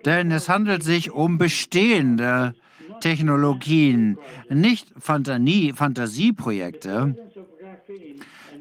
Denn 0.05 0.31
es 0.31 0.49
handelt 0.49 0.83
sich 0.83 1.11
um 1.11 1.39
bestehende 1.39 2.55
Technologien, 3.01 4.19
nicht 4.49 4.93
Fantasie, 4.99 5.73
Fantasieprojekte, 5.73 7.17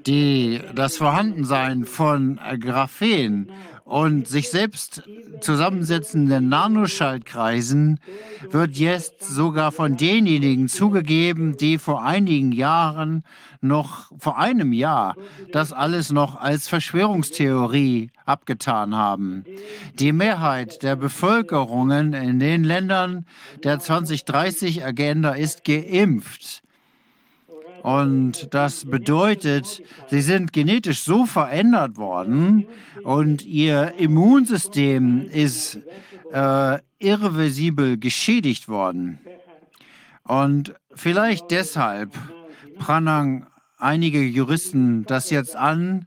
die 0.06 0.62
das 0.74 0.98
Vorhandensein 0.98 1.86
von 1.86 2.40
Graphen 2.60 3.52
und 3.92 4.26
sich 4.26 4.50
selbst 4.50 5.04
zusammensetzenden 5.42 6.48
Nanoschaltkreisen 6.48 8.00
wird 8.50 8.78
jetzt 8.78 9.22
sogar 9.22 9.74
von 9.74 9.98
denjenigen 9.98 10.70
zugegeben, 10.70 11.58
die 11.58 11.78
vor 11.78 12.02
einigen 12.02 12.54
Jahren 12.54 13.26
noch, 13.60 14.10
vor 14.18 14.40
einem 14.40 14.72
Jahr, 14.72 15.16
das 15.52 15.74
alles 15.74 16.10
noch 16.10 16.40
als 16.40 16.70
Verschwörungstheorie 16.70 18.12
abgetan 18.26 18.96
haben. 18.96 19.44
Die 20.00 20.14
Mehrheit 20.14 20.84
der 20.84 20.96
Bevölkerungen 20.96 22.14
in 22.14 22.40
den 22.40 22.64
Ländern 22.64 23.26
der 23.66 23.82
2030-Agenda 23.82 25.34
ist 25.34 25.66
geimpft. 25.66 26.61
Und 27.82 28.54
das 28.54 28.86
bedeutet, 28.86 29.82
sie 30.10 30.22
sind 30.22 30.54
genetisch 30.54 31.02
so 31.02 31.26
verändert 31.26 31.98
worden 31.98 32.68
und 33.04 33.44
ihr 33.44 33.96
Immunsystem 33.98 35.28
ist 35.30 35.80
äh, 36.32 36.78
irreversibel 37.00 37.98
geschädigt 37.98 38.68
worden. 38.68 39.20
Und 40.24 40.76
vielleicht 40.94 41.50
deshalb 41.50 42.14
prangern 42.78 43.48
einige 43.78 44.22
Juristen 44.22 45.06
das 45.06 45.32
jetzt 45.32 45.56
an, 45.56 46.06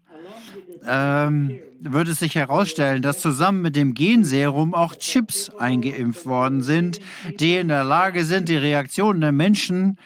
ähm, 0.87 1.59
wird 1.81 2.09
es 2.09 2.21
sich 2.21 2.35
herausstellen, 2.35 3.03
dass 3.03 3.21
zusammen 3.21 3.63
mit 3.63 3.77
dem 3.77 3.95
Genserum 3.95 4.75
auch 4.75 4.95
Chips 4.95 5.51
eingeimpft 5.51 6.25
worden 6.25 6.63
sind, 6.63 7.01
die 7.41 7.57
in 7.57 7.69
der 7.69 7.85
Lage 7.85 8.25
sind, 8.25 8.49
die 8.49 8.57
Reaktionen 8.57 9.21
der 9.21 9.33
Menschen 9.33 9.99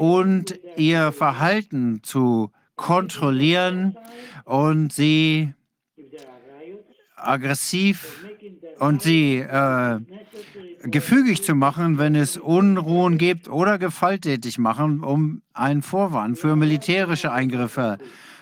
und 0.00 0.58
ihr 0.76 1.12
Verhalten 1.12 2.02
zu 2.02 2.50
kontrollieren 2.74 3.98
und 4.46 4.94
sie 4.94 5.52
aggressiv 7.16 8.24
und 8.78 9.02
sie 9.02 9.40
äh, 9.40 10.00
gefügig 10.84 11.42
zu 11.42 11.54
machen, 11.54 11.98
wenn 11.98 12.14
es 12.14 12.38
Unruhen 12.38 13.18
gibt 13.18 13.50
oder 13.50 13.78
gewalttätig 13.78 14.56
machen, 14.56 15.04
um 15.04 15.42
einen 15.52 15.82
Vorwand 15.82 16.38
für 16.38 16.56
militärische 16.56 17.30
Eingriffe 17.30 17.98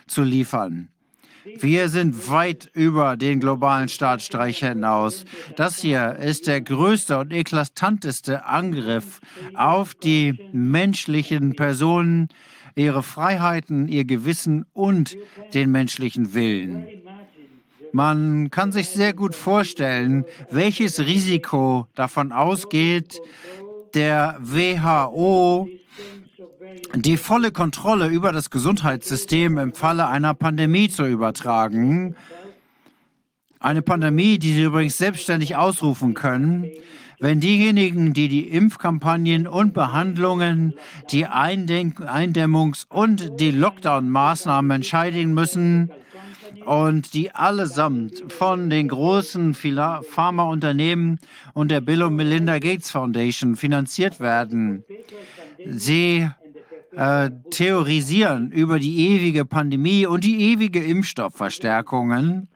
zu 0.07 0.23
liefern. 0.23 0.91
Wir 1.57 1.89
sind 1.89 2.29
weit 2.31 2.71
über 2.73 3.17
den 3.17 3.41
globalen 3.41 3.89
Staatsstreich 3.89 4.59
hinaus. 4.59 5.25
Das 5.57 5.79
hier 5.79 6.17
ist 6.17 6.47
der 6.47 6.61
größte 6.61 7.19
und 7.19 7.33
eklatanteste 7.33 8.45
Angriff 8.47 9.21
auf 9.55 9.95
die 9.95 10.51
menschlichen 10.53 11.57
Personen, 11.57 12.29
ihre 12.75 13.03
Freiheiten, 13.03 13.89
ihr 13.89 14.05
Gewissen 14.05 14.67
und 14.73 15.17
den 15.55 15.71
menschlichen 15.71 16.35
Willen. 16.35 16.87
Man 17.93 18.51
kann 18.51 18.71
sich 18.71 18.89
sehr 18.89 19.15
gut 19.15 19.35
vorstellen, 19.35 20.25
welches 20.51 21.01
Risiko 21.01 21.87
davon 21.95 22.33
ausgeht, 22.33 23.21
der 23.95 24.37
WHO 24.41 25.69
die 26.95 27.17
volle 27.17 27.53
Kontrolle 27.53 28.09
über 28.09 28.33
das 28.33 28.51
Gesundheitssystem 28.51 29.59
im 29.59 29.73
Falle 29.73 30.09
einer 30.09 30.35
Pandemie 30.35 30.89
zu 30.89 31.05
übertragen. 31.07 32.17
Eine 33.61 33.83
Pandemie, 33.83 34.39
die 34.39 34.53
Sie 34.53 34.63
übrigens 34.63 34.99
selbstständig 34.99 35.57
ausrufen 35.57 36.15
können, 36.15 36.71
wenn 37.21 37.41
diejenigen, 37.41 38.13
die 38.13 38.29
die 38.29 38.49
Impfkampagnen 38.49 39.49
und 39.49 39.75
Behandlungen, 39.75 40.75
die 41.11 41.27
Eindämmungs- 41.27 42.87
und 42.89 43.41
die 43.41 43.51
Lockdown-Maßnahmen 43.51 44.71
entscheiden 44.71 45.35
müssen 45.35 45.91
und 46.65 47.15
die 47.15 47.33
allesamt 47.33 48.33
von 48.33 48.71
den 48.71 48.89
großen 48.89 49.55
Pharmaunternehmen 49.55 51.19
und 51.55 51.71
der 51.71 51.81
Bill 51.81 52.05
und 52.05 52.15
Melinda 52.15 52.61
Gates 52.61 52.91
Foundation 52.91 53.57
finanziert 53.57 54.21
werden. 54.21 54.85
Sie 55.67 56.29
äh, 56.97 57.31
theorisieren 57.51 58.51
über 58.51 58.79
die 58.79 59.09
ewige 59.09 59.45
Pandemie 59.45 60.07
und 60.07 60.25
die 60.25 60.53
ewige 60.53 60.83
Impfstoffverstärkungen. 60.83 62.49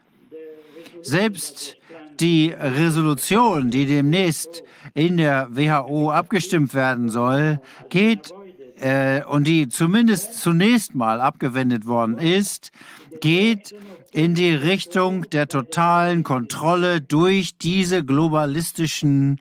Selbst 1.03 1.77
die 2.21 2.51
Resolution, 2.51 3.71
die 3.71 3.87
demnächst 3.87 4.63
in 4.95 5.17
der 5.17 5.49
WHO 5.51 6.11
abgestimmt 6.11 6.75
werden 6.75 7.09
soll, 7.09 7.61
geht 7.89 8.33
äh, 8.81 9.23
und 9.25 9.47
die 9.47 9.69
zumindest 9.69 10.41
zunächst 10.41 10.95
mal 10.95 11.21
abgewendet 11.21 11.87
worden 11.87 12.19
ist, 12.19 12.73
geht 13.21 13.75
in 14.13 14.35
die 14.35 14.55
Richtung 14.55 15.29
der 15.31 15.49
totalen 15.49 16.23
Kontrolle 16.23 17.01
durch 17.01 17.57
diese 17.57 18.05
globalistischen 18.05 19.41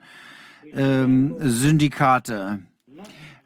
ähm, 0.74 1.34
Syndikate. 1.38 2.60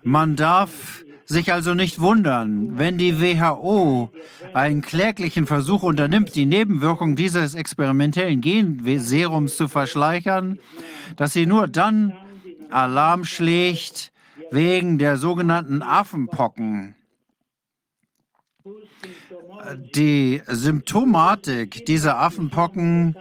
Man 0.03 0.37
darf 0.37 1.05
sich 1.27 1.53
also 1.53 1.75
nicht 1.75 2.01
wundern, 2.01 2.79
wenn 2.79 2.99
die 2.99 3.21
WHO 3.21 4.11
einen 4.55 4.81
kläglichen 4.81 5.47
Versuch 5.47 5.83
unternimmt, 5.83 6.35
die 6.35 6.47
Nebenwirkung 6.47 7.17
dieses 7.17 7.55
experimentellen 7.55 8.41
Genserums 8.41 9.57
zu 9.57 9.69
verschleichern, 9.69 10.59
dass 11.17 11.33
sie 11.33 11.47
nur 11.47 11.67
dann 11.67 12.15
Alarm 12.71 13.25
schlägt 13.25 14.13
wegen 14.51 14.99
der 14.99 15.17
sogenannten 15.17 15.83
Affenpocken. 15.83 16.95
Die 19.95 20.43
Symptomatik 20.47 21.87
dieser 21.87 22.19
Affenpocken 22.19 23.17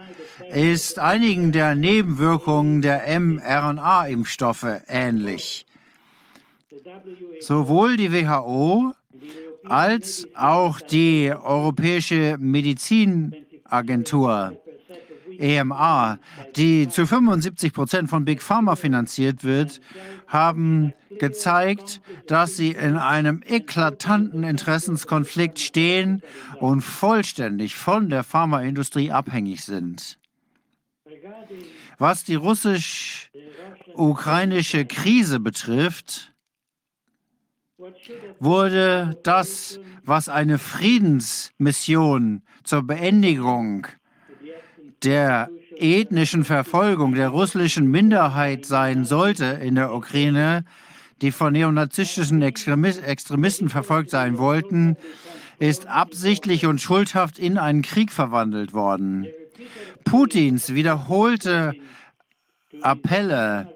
ist 0.52 0.98
einigen 0.98 1.50
der 1.52 1.74
Nebenwirkungen 1.74 2.82
der 2.82 3.02
mRNA-Impfstoffe 3.18 4.82
ähnlich. 4.86 5.65
Sowohl 7.40 7.96
die 7.96 8.12
WHO 8.12 8.92
als 9.64 10.28
auch 10.34 10.80
die 10.80 11.32
Europäische 11.32 12.36
Medizinagentur 12.38 14.52
EMA, 15.38 16.18
die 16.56 16.88
zu 16.88 17.06
75 17.06 17.72
Prozent 17.72 18.10
von 18.10 18.24
Big 18.24 18.42
Pharma 18.42 18.74
finanziert 18.76 19.44
wird, 19.44 19.80
haben 20.26 20.92
gezeigt, 21.18 22.00
dass 22.26 22.56
sie 22.56 22.72
in 22.72 22.96
einem 22.96 23.42
eklatanten 23.46 24.42
Interessenskonflikt 24.44 25.58
stehen 25.58 26.22
und 26.58 26.82
vollständig 26.82 27.76
von 27.76 28.10
der 28.10 28.24
Pharmaindustrie 28.24 29.12
abhängig 29.12 29.64
sind. 29.64 30.18
Was 31.98 32.24
die 32.24 32.34
russisch-ukrainische 32.34 34.84
Krise 34.84 35.40
betrifft, 35.40 36.34
wurde 38.40 39.18
das, 39.22 39.78
was 40.02 40.30
eine 40.30 40.58
Friedensmission 40.58 42.42
zur 42.64 42.82
Beendigung 42.82 43.86
der 45.02 45.50
ethnischen 45.76 46.44
Verfolgung 46.44 47.14
der 47.14 47.28
russischen 47.28 47.90
Minderheit 47.90 48.64
sein 48.64 49.04
sollte 49.04 49.44
in 49.44 49.74
der 49.74 49.92
Ukraine, 49.92 50.64
die 51.20 51.32
von 51.32 51.52
neonazistischen 51.52 52.40
Extremisten 52.40 53.68
verfolgt 53.68 54.08
sein 54.08 54.38
wollten, 54.38 54.96
ist 55.58 55.86
absichtlich 55.86 56.64
und 56.64 56.80
schuldhaft 56.80 57.38
in 57.38 57.58
einen 57.58 57.82
Krieg 57.82 58.10
verwandelt 58.10 58.72
worden. 58.72 59.26
Putins 60.04 60.72
wiederholte 60.72 61.74
Appelle 62.80 63.75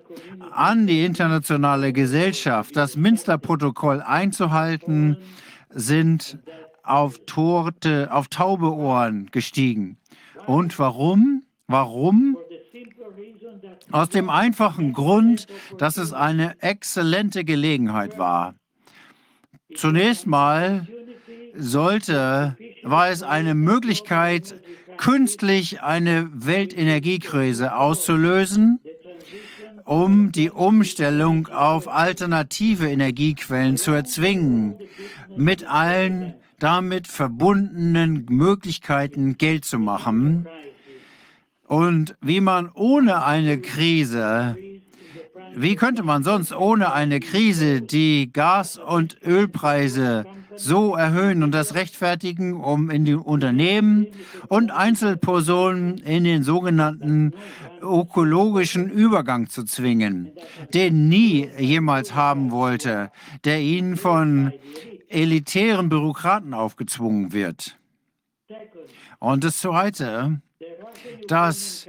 an 0.53 0.87
die 0.87 1.05
internationale 1.05 1.93
Gesellschaft, 1.93 2.77
das 2.77 2.97
Minster-Protokoll 2.97 4.01
einzuhalten, 4.01 5.17
sind 5.71 6.39
auf, 6.83 7.21
Torte, 7.27 8.09
auf 8.13 8.29
taube 8.29 8.75
Ohren 8.75 9.29
gestiegen. 9.31 9.99
Und 10.47 10.79
warum? 10.79 11.45
Warum? 11.67 12.37
Aus 13.93 14.09
dem 14.09 14.29
einfachen 14.31 14.93
Grund, 14.93 15.47
dass 15.79 15.97
es 15.97 16.13
eine 16.13 16.61
exzellente 16.61 17.45
Gelegenheit 17.45 18.19
war. 18.19 18.55
Zunächst 19.75 20.27
mal 20.27 20.89
sollte, 21.57 22.57
war 22.83 23.11
es 23.11 23.23
eine 23.23 23.55
Möglichkeit, 23.55 24.55
künstlich 24.97 25.83
eine 25.83 26.29
Weltenergiekrise 26.33 27.75
auszulösen, 27.77 28.81
um 29.91 30.31
die 30.31 30.51
Umstellung 30.51 31.49
auf 31.49 31.89
alternative 31.89 32.89
Energiequellen 32.89 33.77
zu 33.77 33.91
erzwingen, 33.91 34.77
mit 35.37 35.65
allen 35.65 36.35
damit 36.61 37.09
verbundenen 37.09 38.25
Möglichkeiten 38.31 39.37
Geld 39.37 39.65
zu 39.65 39.81
machen. 39.81 40.47
Und 41.67 42.15
wie 42.21 42.41
man 42.41 42.71
ohne 42.73 43.25
eine 43.25 43.61
Krise, 43.61 44.57
wie 45.57 45.75
könnte 45.75 46.05
man 46.05 46.23
sonst 46.23 46.55
ohne 46.55 46.93
eine 46.93 47.19
Krise 47.19 47.83
die 47.83 48.33
Gas- 48.33 48.79
und 48.79 49.17
Ölpreise 49.27 50.25
so 50.61 50.95
erhöhen 50.95 51.43
und 51.43 51.53
das 51.53 51.75
rechtfertigen, 51.75 52.61
um 52.61 52.91
in 52.91 53.05
die 53.05 53.15
Unternehmen 53.15 54.07
und 54.49 54.71
Einzelpersonen 54.71 55.99
in 55.99 56.25
den 56.25 56.43
sogenannten 56.43 57.33
ökologischen 57.81 58.91
Übergang 58.91 59.49
zu 59.49 59.65
zwingen, 59.65 60.33
den 60.75 61.09
nie 61.09 61.49
jemals 61.59 62.15
haben 62.15 62.51
wollte, 62.51 63.11
der 63.45 63.61
ihnen 63.61 63.97
von 63.97 64.53
elitären 65.09 65.89
Bürokraten 65.89 66.53
aufgezwungen 66.53 67.33
wird. 67.33 67.79
Und 69.19 69.45
das 69.45 69.59
Zweite, 69.59 70.43
dass 71.27 71.89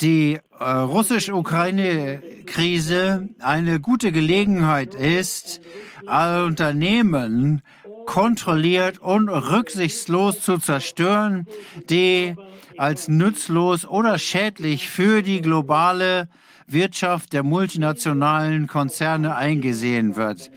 die 0.00 0.38
äh, 0.58 0.64
russisch-Ukraine-Krise 0.64 3.28
eine 3.40 3.80
gute 3.80 4.12
Gelegenheit 4.12 4.94
ist, 4.94 5.60
Unternehmen 6.06 7.60
kontrolliert 8.06 8.98
und 8.98 9.28
rücksichtslos 9.28 10.40
zu 10.40 10.58
zerstören, 10.58 11.46
die 11.88 12.36
als 12.76 13.08
nützlos 13.08 13.86
oder 13.86 14.18
schädlich 14.18 14.88
für 14.88 15.22
die 15.22 15.40
globale 15.40 16.28
Wirtschaft 16.66 17.32
der 17.32 17.42
multinationalen 17.42 18.66
Konzerne 18.66 19.36
eingesehen 19.36 20.16
wird. 20.16 20.50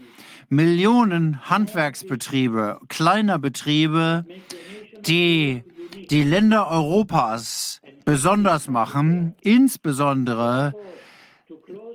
Millionen 0.49 1.49
Handwerksbetriebe, 1.49 2.79
kleiner 2.87 3.39
Betriebe, 3.39 4.25
die 5.05 5.63
die 6.09 6.23
Länder 6.23 6.67
Europas 6.69 7.81
besonders 8.05 8.67
machen, 8.67 9.35
insbesondere 9.41 10.73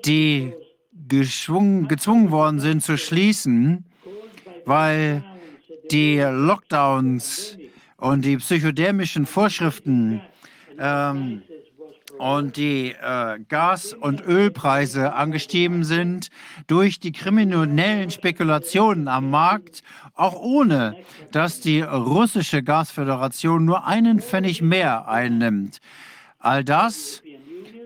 die 0.04 0.52
gezwungen 1.08 2.30
worden 2.30 2.60
sind 2.60 2.82
zu 2.82 2.98
schließen, 2.98 3.84
weil 4.64 5.24
die 5.90 6.18
Lockdowns 6.18 7.56
und 7.96 8.24
die 8.24 8.36
psychodermischen 8.36 9.26
Vorschriften 9.26 10.20
ähm, 10.78 11.42
und 12.18 12.56
die 12.56 12.90
äh, 12.90 13.38
Gas- 13.48 13.94
und 13.94 14.24
Ölpreise 14.26 15.14
angestiegen 15.14 15.84
sind 15.84 16.30
durch 16.66 17.00
die 17.00 17.12
kriminellen 17.12 18.10
Spekulationen 18.10 19.08
am 19.08 19.30
Markt, 19.30 19.82
auch 20.14 20.34
ohne 20.40 20.96
dass 21.30 21.60
die 21.60 21.80
russische 21.80 22.62
Gasföderation 22.62 23.64
nur 23.64 23.86
einen 23.86 24.20
Pfennig 24.20 24.62
mehr 24.62 25.08
einnimmt. 25.08 25.80
All 26.38 26.64
das 26.64 27.22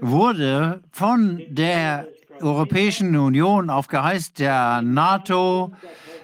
wurde 0.01 0.83
von 0.91 1.43
der 1.49 2.09
Europäischen 2.41 3.17
Union 3.17 3.71
auf 3.71 3.87
Geheiß 3.87 4.33
der 4.33 4.83
NATO 4.83 5.73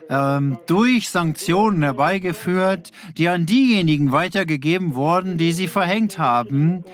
ähm, 0.09 0.59
durch 0.67 1.11
Sanktionen 1.11 1.83
herbeigeführt, 1.83 2.93
die 3.17 3.28
an 3.28 3.47
diejenigen 3.47 4.12
weitergegeben 4.12 4.95
wurden, 4.95 5.39
die 5.39 5.53
sie 5.53 5.69
verhängt 5.69 6.19
haben. 6.19 6.85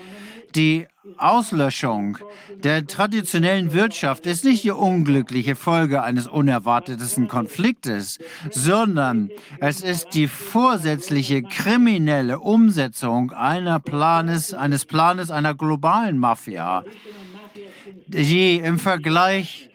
Die 0.55 0.87
Auslöschung 1.17 2.17
der 2.63 2.87
traditionellen 2.87 3.73
Wirtschaft 3.73 4.25
ist 4.25 4.43
nicht 4.43 4.63
die 4.63 4.71
unglückliche 4.71 5.55
Folge 5.55 6.01
eines 6.01 6.27
unerwarteten 6.27 7.27
Konfliktes, 7.27 8.19
sondern 8.49 9.29
es 9.59 9.81
ist 9.81 10.13
die 10.13 10.27
vorsätzliche 10.27 11.43
kriminelle 11.43 12.39
Umsetzung 12.39 13.31
einer 13.31 13.79
Planes, 13.79 14.53
eines 14.53 14.85
Planes 14.85 15.29
einer 15.29 15.53
globalen 15.53 16.17
Mafia, 16.17 16.83
die 18.07 18.57
im 18.57 18.79
Vergleich 18.79 19.69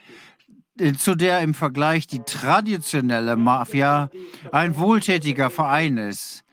zu 0.98 1.14
der 1.14 1.40
im 1.40 1.54
Vergleich 1.54 2.06
die 2.06 2.20
traditionelle 2.20 3.36
Mafia 3.36 4.10
ein 4.52 4.76
wohltätiger 4.78 5.50
Verein 5.50 5.98
ist. 5.98 6.44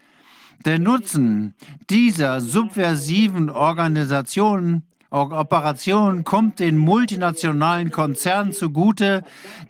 Der 0.66 0.80
Nutzen 0.80 1.56
dieser 1.90 2.42
subversiven 2.42 3.50
Organisationen 3.50 4.84
Operation 5.10 6.26
kommt 6.26 6.60
den 6.60 6.78
multinationalen 6.78 7.92
Konzernen 7.92 8.52
zugute, 8.52 9.24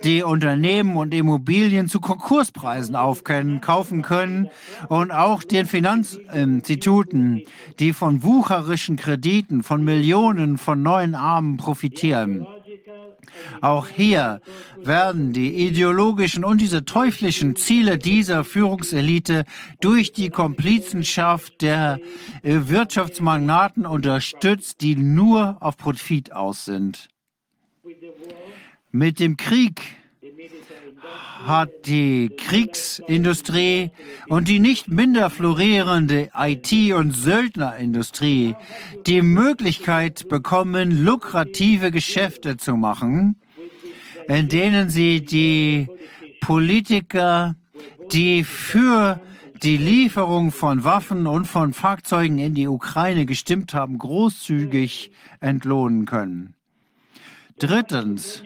die 0.04 0.24
Unternehmen 0.24 0.98
und 0.98 1.14
Immobilien 1.14 1.88
zu 1.88 2.00
Konkurspreisen 2.00 2.96
aufkennen, 2.96 3.62
kaufen 3.62 4.02
können 4.02 4.50
und 4.90 5.12
auch 5.12 5.44
den 5.44 5.68
Finanzinstituten, 5.68 7.44
die 7.78 7.94
von 7.94 8.24
wucherischen 8.24 8.96
Krediten 8.96 9.62
von 9.62 9.84
Millionen 9.84 10.58
von 10.58 10.82
neuen 10.82 11.14
Armen 11.14 11.58
profitieren. 11.58 12.48
Auch 13.62 13.88
hier 13.88 14.42
werden 14.78 15.34
die 15.34 15.68
ideologischen 15.68 16.44
und 16.44 16.62
diese 16.62 16.86
teuflischen 16.86 17.56
Ziele 17.56 17.98
dieser 17.98 18.44
Führungselite 18.44 19.46
durch 19.82 20.14
die 20.14 20.30
Komplizenschaft 20.30 21.62
der 21.62 22.00
äh, 22.44 22.60
Wirtschaftsmagnaten 22.68 23.86
unterstützt, 23.86 24.82
die 24.82 24.96
nur 24.96 25.58
auf 25.60 25.78
Profit 25.78 26.34
aus 26.34 26.66
sind. 26.66 27.10
Mit 28.92 29.20
dem 29.20 29.38
Krieg 29.38 29.97
hat 31.46 31.86
die 31.86 32.30
Kriegsindustrie 32.30 33.92
und 34.28 34.48
die 34.48 34.60
nicht 34.60 34.90
minder 34.90 35.30
florierende 35.30 36.30
IT- 36.36 36.94
und 36.94 37.12
Söldnerindustrie 37.12 38.56
die 39.06 39.22
Möglichkeit 39.22 40.28
bekommen, 40.28 41.06
lukrative 41.06 41.92
Geschäfte 41.92 42.58
zu 42.58 42.76
machen, 42.76 43.38
in 44.28 44.50
denen 44.50 44.90
sie 44.90 45.24
die 45.24 45.88
Politiker, 46.42 47.56
die 48.12 48.44
für 48.44 49.22
die 49.64 49.78
Lieferung 49.78 50.52
von 50.52 50.84
Waffen 50.84 51.28
und 51.28 51.46
von 51.46 51.74
Fahrzeugen 51.74 52.38
in 52.40 52.54
die 52.54 52.68
Ukraine 52.68 53.26
gestimmt 53.26 53.74
haben, 53.74 53.98
großzügig 53.98 55.12
entlohnen 55.40 56.06
können. 56.06 56.54
Drittens, 57.58 58.44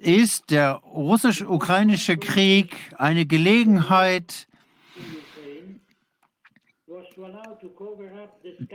ist 0.00 0.50
der 0.50 0.74
russisch-ukrainische 0.74 2.16
Krieg 2.16 2.76
eine 2.96 3.26
Gelegenheit, 3.26 4.46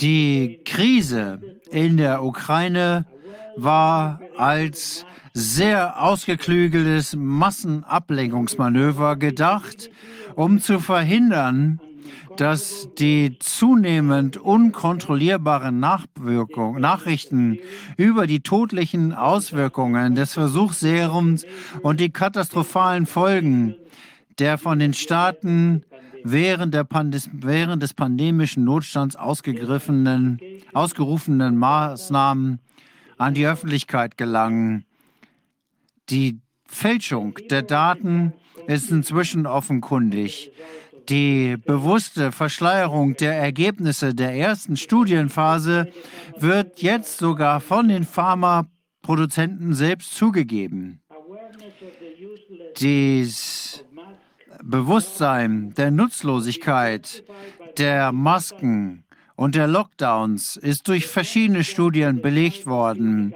Die 0.00 0.60
Krise 0.64 1.40
in 1.70 1.96
der 1.96 2.22
Ukraine 2.22 3.06
war 3.56 4.20
als 4.36 5.06
sehr 5.32 6.02
ausgeklügeltes 6.02 7.16
Massenablenkungsmanöver 7.16 9.16
gedacht, 9.16 9.90
um 10.34 10.60
zu 10.60 10.80
verhindern, 10.80 11.80
dass 12.36 12.88
die 12.98 13.38
zunehmend 13.38 14.36
unkontrollierbaren 14.36 15.78
Nachrichten 15.80 17.58
über 17.96 18.26
die 18.26 18.40
todlichen 18.40 19.14
Auswirkungen 19.14 20.14
des 20.14 20.34
Versuchsserums 20.34 21.46
und 21.82 22.00
die 22.00 22.10
katastrophalen 22.10 23.06
Folgen 23.06 23.76
der 24.38 24.58
von 24.58 24.78
den 24.78 24.92
Staaten 24.92 25.84
während, 26.24 26.74
während 26.74 27.82
des 27.82 27.94
pandemischen 27.94 28.64
Notstands 28.64 29.16
ausgerufenen 29.16 30.38
Maßnahmen 31.58 32.60
an 33.18 33.34
die 33.34 33.46
Öffentlichkeit 33.46 34.18
gelangen. 34.18 34.84
Die 36.10 36.40
Fälschung 36.66 37.38
der 37.50 37.62
Daten 37.62 38.32
ist 38.66 38.90
inzwischen 38.90 39.46
offenkundig. 39.46 40.52
Die 41.08 41.56
bewusste 41.56 42.32
Verschleierung 42.32 43.16
der 43.16 43.34
Ergebnisse 43.38 44.14
der 44.14 44.34
ersten 44.34 44.76
Studienphase 44.76 45.92
wird 46.38 46.82
jetzt 46.82 47.18
sogar 47.18 47.60
von 47.60 47.88
den 47.88 48.04
Pharmaproduzenten 48.04 49.72
selbst 49.74 50.14
zugegeben. 50.14 51.00
Dies 52.78 53.84
Bewusstsein 54.62 55.74
der 55.74 55.90
Nutzlosigkeit 55.90 57.24
der 57.78 58.10
Masken 58.10 59.04
und 59.36 59.54
der 59.54 59.68
Lockdowns 59.68 60.56
ist 60.56 60.88
durch 60.88 61.06
verschiedene 61.06 61.62
Studien 61.62 62.20
belegt 62.22 62.66
worden. 62.66 63.34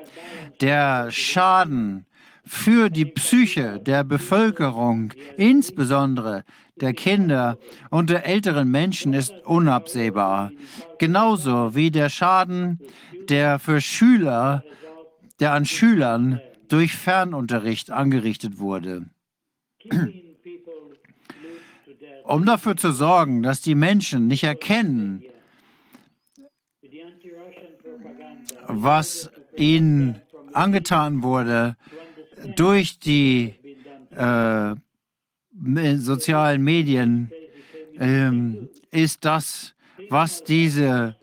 Der 0.60 1.10
Schaden 1.10 2.06
für 2.44 2.90
die 2.90 3.04
Psyche 3.04 3.78
der 3.78 4.02
Bevölkerung, 4.02 5.12
insbesondere 5.36 6.44
der 6.80 6.94
Kinder 6.94 7.58
und 7.90 8.10
der 8.10 8.26
älteren 8.26 8.70
Menschen, 8.70 9.12
ist 9.12 9.32
unabsehbar. 9.44 10.50
Genauso 10.98 11.74
wie 11.74 11.90
der 11.90 12.08
Schaden, 12.08 12.78
der 13.28 13.58
für 13.58 13.80
Schüler, 13.80 14.64
der 15.38 15.52
an 15.52 15.64
Schülern 15.64 16.40
durch 16.68 16.94
Fernunterricht 16.96 17.90
angerichtet 17.90 18.58
wurde. 18.58 19.06
Um 22.24 22.46
dafür 22.46 22.76
zu 22.76 22.92
sorgen, 22.92 23.42
dass 23.42 23.60
die 23.60 23.74
Menschen 23.74 24.26
nicht 24.28 24.44
erkennen, 24.44 25.24
was 28.66 29.30
ihnen 29.56 30.20
angetan 30.52 31.22
wurde, 31.22 31.76
durch 32.56 32.98
die 32.98 33.54
äh, 34.10 34.74
sozialen 35.98 36.62
Medien 36.62 37.30
ähm, 37.98 38.68
ist 38.90 39.24
das, 39.24 39.74
was 40.08 40.42
diese 40.44 41.16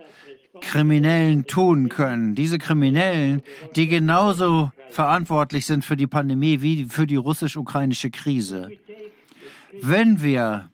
Kriminellen 0.61 1.45
tun 1.45 1.89
können. 1.89 2.35
Diese 2.35 2.57
Kriminellen, 2.57 3.43
die 3.75 3.87
genauso 3.87 4.71
verantwortlich 4.89 5.65
sind 5.65 5.83
für 5.85 5.97
die 5.97 6.07
Pandemie 6.07 6.61
wie 6.61 6.85
für 6.85 7.07
die 7.07 7.15
russisch-ukrainische 7.15 8.09
Krise. 8.09 8.69
Wenn 9.81 10.21
wir 10.21 10.69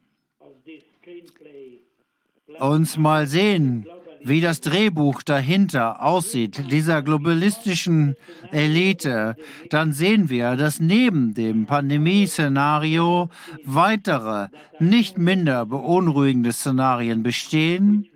uns 2.59 2.97
mal 2.97 3.27
sehen, 3.27 3.85
wie 4.23 4.41
das 4.41 4.61
Drehbuch 4.61 5.21
dahinter 5.21 6.01
aussieht, 6.01 6.71
dieser 6.71 7.01
globalistischen 7.01 8.15
Elite, 8.51 9.35
dann 9.69 9.93
sehen 9.93 10.29
wir, 10.29 10.55
dass 10.55 10.79
neben 10.79 11.33
dem 11.33 11.65
Pandemieszenario 11.65 13.29
weitere, 13.65 14.47
nicht 14.79 15.17
minder 15.17 15.65
beunruhigende 15.65 16.51
Szenarien 16.51 17.23
bestehen, 17.23 18.07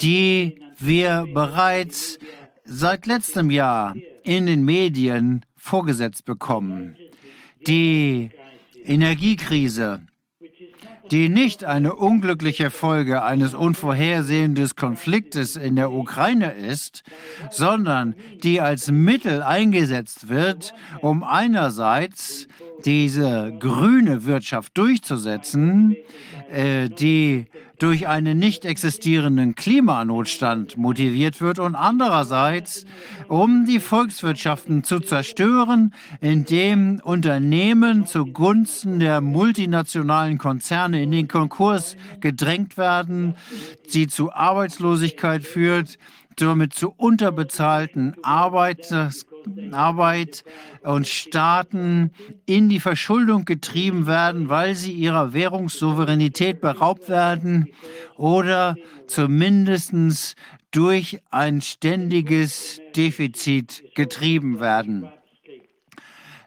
die 0.00 0.60
wir 0.78 1.26
bereits 1.32 2.18
seit 2.64 3.06
letztem 3.06 3.50
Jahr 3.50 3.94
in 4.24 4.46
den 4.46 4.64
Medien 4.64 5.44
vorgesetzt 5.56 6.24
bekommen. 6.24 6.96
Die 7.66 8.30
Energiekrise, 8.84 10.00
die 11.12 11.28
nicht 11.28 11.64
eine 11.64 11.94
unglückliche 11.94 12.70
Folge 12.70 13.22
eines 13.22 13.54
unvorhersehenden 13.54 14.70
Konfliktes 14.74 15.56
in 15.56 15.76
der 15.76 15.92
Ukraine 15.92 16.52
ist, 16.52 17.02
sondern 17.50 18.14
die 18.42 18.62
als 18.62 18.90
Mittel 18.90 19.42
eingesetzt 19.42 20.30
wird, 20.30 20.72
um 21.02 21.22
einerseits 21.22 22.48
diese 22.86 23.52
grüne 23.58 24.24
Wirtschaft 24.24 24.76
durchzusetzen, 24.78 25.96
äh, 26.50 26.88
die 26.88 27.44
durch 27.82 28.06
einen 28.06 28.38
nicht 28.38 28.64
existierenden 28.64 29.56
Klimanotstand 29.56 30.76
motiviert 30.76 31.40
wird 31.40 31.58
und 31.58 31.74
andererseits, 31.74 32.86
um 33.26 33.66
die 33.66 33.80
Volkswirtschaften 33.80 34.84
zu 34.84 35.00
zerstören, 35.00 35.92
indem 36.20 37.00
Unternehmen 37.02 38.06
zugunsten 38.06 39.00
der 39.00 39.20
multinationalen 39.20 40.38
Konzerne 40.38 41.02
in 41.02 41.10
den 41.10 41.26
Konkurs 41.26 41.96
gedrängt 42.20 42.76
werden, 42.76 43.34
die 43.92 44.06
zu 44.06 44.32
Arbeitslosigkeit 44.32 45.42
führt, 45.42 45.98
somit 46.38 46.74
zu 46.74 46.94
unterbezahlten 46.96 48.14
Arbeiters 48.22 49.26
Arbeit 49.72 50.44
und 50.82 51.06
Staaten 51.06 52.12
in 52.46 52.68
die 52.68 52.80
Verschuldung 52.80 53.44
getrieben 53.44 54.06
werden, 54.06 54.48
weil 54.48 54.74
sie 54.74 54.92
ihrer 54.92 55.32
Währungssouveränität 55.32 56.60
beraubt 56.60 57.08
werden 57.08 57.68
oder 58.16 58.76
zumindest 59.06 60.34
durch 60.70 61.20
ein 61.30 61.60
ständiges 61.60 62.80
Defizit 62.96 63.94
getrieben 63.94 64.60
werden. 64.60 65.08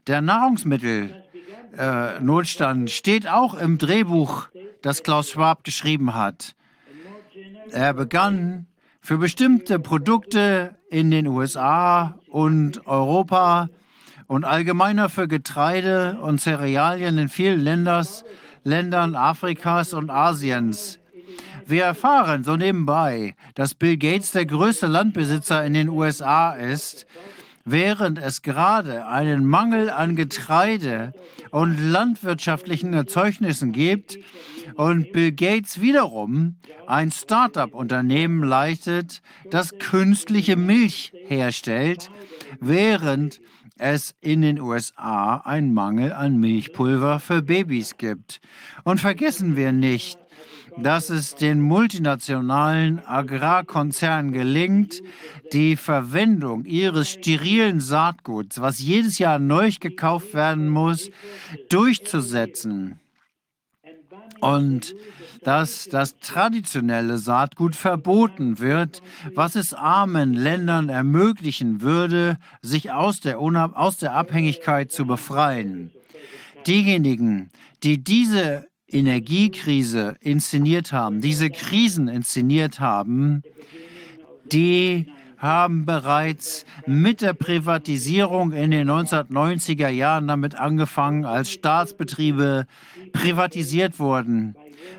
Der 0.07 0.21
Nahrungsmittelnotstand 0.21 2.89
äh, 2.89 2.91
steht 2.91 3.27
auch 3.27 3.55
im 3.55 3.77
Drehbuch, 3.77 4.47
das 4.81 5.03
Klaus 5.03 5.31
Schwab 5.31 5.63
geschrieben 5.63 6.13
hat. 6.13 6.55
Er 7.71 7.93
begann 7.93 8.67
für 9.01 9.17
bestimmte 9.17 9.79
Produkte 9.79 10.75
in 10.89 11.11
den 11.11 11.27
USA 11.27 12.17
und 12.35 12.85
Europa 12.85 13.69
und 14.27 14.43
allgemeiner 14.43 15.07
für 15.07 15.25
Getreide 15.25 16.17
und 16.21 16.41
Cerealien 16.41 17.17
in 17.17 17.29
vielen 17.29 17.61
Ländern 17.61 18.05
Ländern 18.65 19.15
Afrikas 19.15 19.93
und 19.93 20.09
Asiens. 20.09 20.99
Wir 21.65 21.85
erfahren 21.85 22.43
so 22.43 22.57
nebenbei, 22.57 23.35
dass 23.53 23.73
Bill 23.73 23.95
Gates 23.95 24.31
der 24.31 24.45
größte 24.45 24.87
Landbesitzer 24.87 25.63
in 25.63 25.73
den 25.73 25.87
USA 25.87 26.51
ist, 26.51 27.07
während 27.63 28.19
es 28.19 28.41
gerade 28.41 29.07
einen 29.07 29.45
Mangel 29.45 29.89
an 29.89 30.17
Getreide 30.17 31.13
und 31.51 31.77
landwirtschaftlichen 31.77 32.93
Erzeugnissen 32.93 33.71
gibt 33.71 34.17
und 34.75 35.11
Bill 35.11 35.31
Gates 35.31 35.81
wiederum 35.81 36.55
ein 36.87 37.11
Start-up-Unternehmen 37.11 38.43
leitet, 38.43 39.21
das 39.49 39.77
künstliche 39.79 40.55
Milch 40.55 41.13
herstellt, 41.27 42.09
während 42.59 43.39
es 43.77 44.15
in 44.21 44.41
den 44.41 44.59
USA 44.59 45.37
einen 45.37 45.73
Mangel 45.73 46.13
an 46.13 46.37
Milchpulver 46.37 47.19
für 47.19 47.41
Babys 47.41 47.97
gibt. 47.97 48.39
Und 48.83 48.99
vergessen 48.99 49.55
wir 49.55 49.71
nicht, 49.71 50.17
dass 50.77 51.09
es 51.09 51.35
den 51.35 51.61
multinationalen 51.61 53.05
Agrarkonzernen 53.05 54.33
gelingt, 54.33 55.01
die 55.53 55.75
Verwendung 55.75 56.65
ihres 56.65 57.11
sterilen 57.11 57.79
Saatguts, 57.79 58.59
was 58.59 58.79
jedes 58.79 59.19
Jahr 59.19 59.39
neu 59.39 59.71
gekauft 59.79 60.33
werden 60.33 60.69
muss, 60.69 61.09
durchzusetzen. 61.69 62.99
Und 64.41 64.95
dass 65.43 65.85
das 65.85 66.17
traditionelle 66.17 67.19
Saatgut 67.19 67.75
verboten 67.75 68.59
wird, 68.59 69.01
was 69.35 69.55
es 69.55 69.73
armen 69.73 70.33
Ländern 70.33 70.89
ermöglichen 70.89 71.81
würde, 71.81 72.37
sich 72.61 72.91
aus 72.91 73.19
der, 73.19 73.39
aus 73.39 73.97
der 73.97 74.13
Abhängigkeit 74.13 74.91
zu 74.91 75.05
befreien. 75.05 75.91
Diejenigen, 76.65 77.51
die 77.83 78.03
diese 78.03 78.65
Energiekrise 78.87 80.15
inszeniert 80.19 80.91
haben, 80.91 81.21
diese 81.21 81.51
Krisen 81.51 82.07
inszeniert 82.07 82.79
haben, 82.79 83.43
die 84.51 85.11
haben 85.37 85.85
bereits 85.85 86.65
mit 86.87 87.21
der 87.21 87.33
Privatisierung 87.33 88.51
in 88.53 88.71
den 88.71 88.89
1990er 88.89 89.89
Jahren 89.89 90.27
damit 90.27 90.55
angefangen, 90.55 91.25
als 91.25 91.51
Staatsbetriebe 91.51 92.65
privatisiert 93.13 93.99
wurden. 93.99 94.55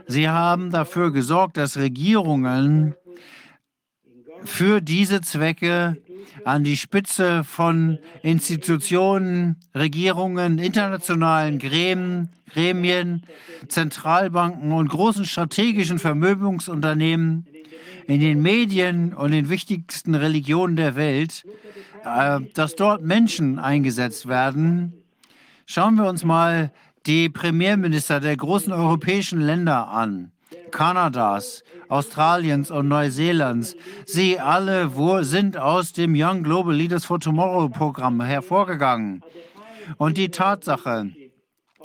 Sie 0.07 0.29
haben 0.29 0.71
dafür 0.71 1.13
gesorgt, 1.13 1.57
dass 1.57 1.77
Regierungen 1.77 2.95
für 4.45 4.81
diese 4.81 5.21
Zwecke 5.21 5.97
an 6.45 6.65
die 6.65 6.77
Spitze 6.77 7.45
von 7.45 7.99
Institutionen, 8.23 9.57
Regierungen, 9.75 10.59
internationalen 10.59 11.59
Gremien, 11.59 12.31
Gremien, 12.53 13.23
Zentralbanken 13.69 14.73
und 14.73 14.89
großen 14.89 15.25
strategischen 15.25 15.99
Vermögensunternehmen 15.99 17.47
in 18.07 18.21
den 18.21 18.41
Medien 18.41 19.13
und 19.13 19.33
den 19.33 19.49
wichtigsten 19.49 20.15
Religionen 20.15 20.77
der 20.77 20.95
Welt, 20.95 21.45
äh, 22.05 22.41
dass 22.55 22.77
dort 22.77 23.03
Menschen 23.03 23.59
eingesetzt 23.59 24.29
werden. 24.29 24.93
Schauen 25.67 25.97
wir 25.97 26.09
uns 26.09 26.25
mal 26.25 26.71
die 27.07 27.29
Premierminister 27.29 28.19
der 28.21 28.37
großen 28.37 28.73
europäischen 28.73 29.41
Länder 29.41 29.89
an, 29.89 30.33
Kanadas, 30.73 31.63
Australiens 31.89 32.71
und 32.71 32.89
Neuseelands. 32.89 33.77
Sie 34.07 34.41
alle 34.41 34.91
sind 35.25 35.57
aus 35.57 35.93
dem 35.93 36.15
Young 36.17 36.43
Global 36.43 36.75
Leaders 36.75 37.05
for 37.05 37.21
Tomorrow 37.21 37.69
Programm 37.69 38.21
hervorgegangen. 38.21 39.23
Und 39.99 40.17
die 40.17 40.31
Tatsache, 40.31 41.13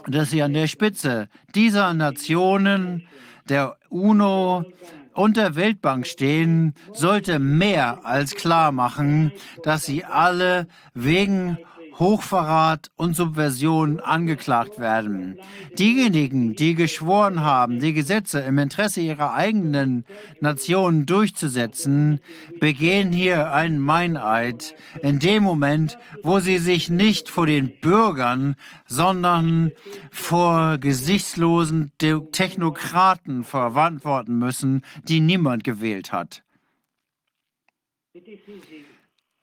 dass 0.07 0.31
sie 0.31 0.41
an 0.41 0.53
der 0.53 0.67
Spitze 0.67 1.27
dieser 1.53 1.93
Nationen, 1.93 3.07
der 3.47 3.77
UNO 3.89 4.65
und 5.13 5.37
der 5.37 5.55
Weltbank 5.55 6.07
stehen, 6.07 6.73
sollte 6.93 7.37
mehr 7.37 8.05
als 8.05 8.33
klar 8.33 8.71
machen, 8.71 9.31
dass 9.63 9.85
sie 9.85 10.03
alle 10.03 10.67
wegen 10.95 11.59
Hochverrat 12.01 12.89
und 12.95 13.15
Subversion 13.15 13.99
angeklagt 13.99 14.79
werden. 14.79 15.37
Diejenigen, 15.77 16.55
die 16.55 16.73
geschworen 16.73 17.41
haben, 17.41 17.79
die 17.79 17.93
Gesetze 17.93 18.39
im 18.39 18.57
Interesse 18.57 19.01
ihrer 19.01 19.35
eigenen 19.35 20.05
Nationen 20.39 21.05
durchzusetzen, 21.05 22.19
begehen 22.59 23.11
hier 23.11 23.51
einen 23.53 23.77
Meineid 23.77 24.73
in 25.03 25.19
dem 25.19 25.43
Moment, 25.43 25.99
wo 26.23 26.39
sie 26.39 26.57
sich 26.57 26.89
nicht 26.89 27.29
vor 27.29 27.45
den 27.45 27.79
Bürgern, 27.81 28.55
sondern 28.87 29.71
vor 30.09 30.79
gesichtslosen 30.79 31.91
Technokraten 31.99 33.43
verantworten 33.43 34.39
müssen, 34.39 34.81
die 35.03 35.19
niemand 35.19 35.63
gewählt 35.63 36.11
hat. 36.11 36.41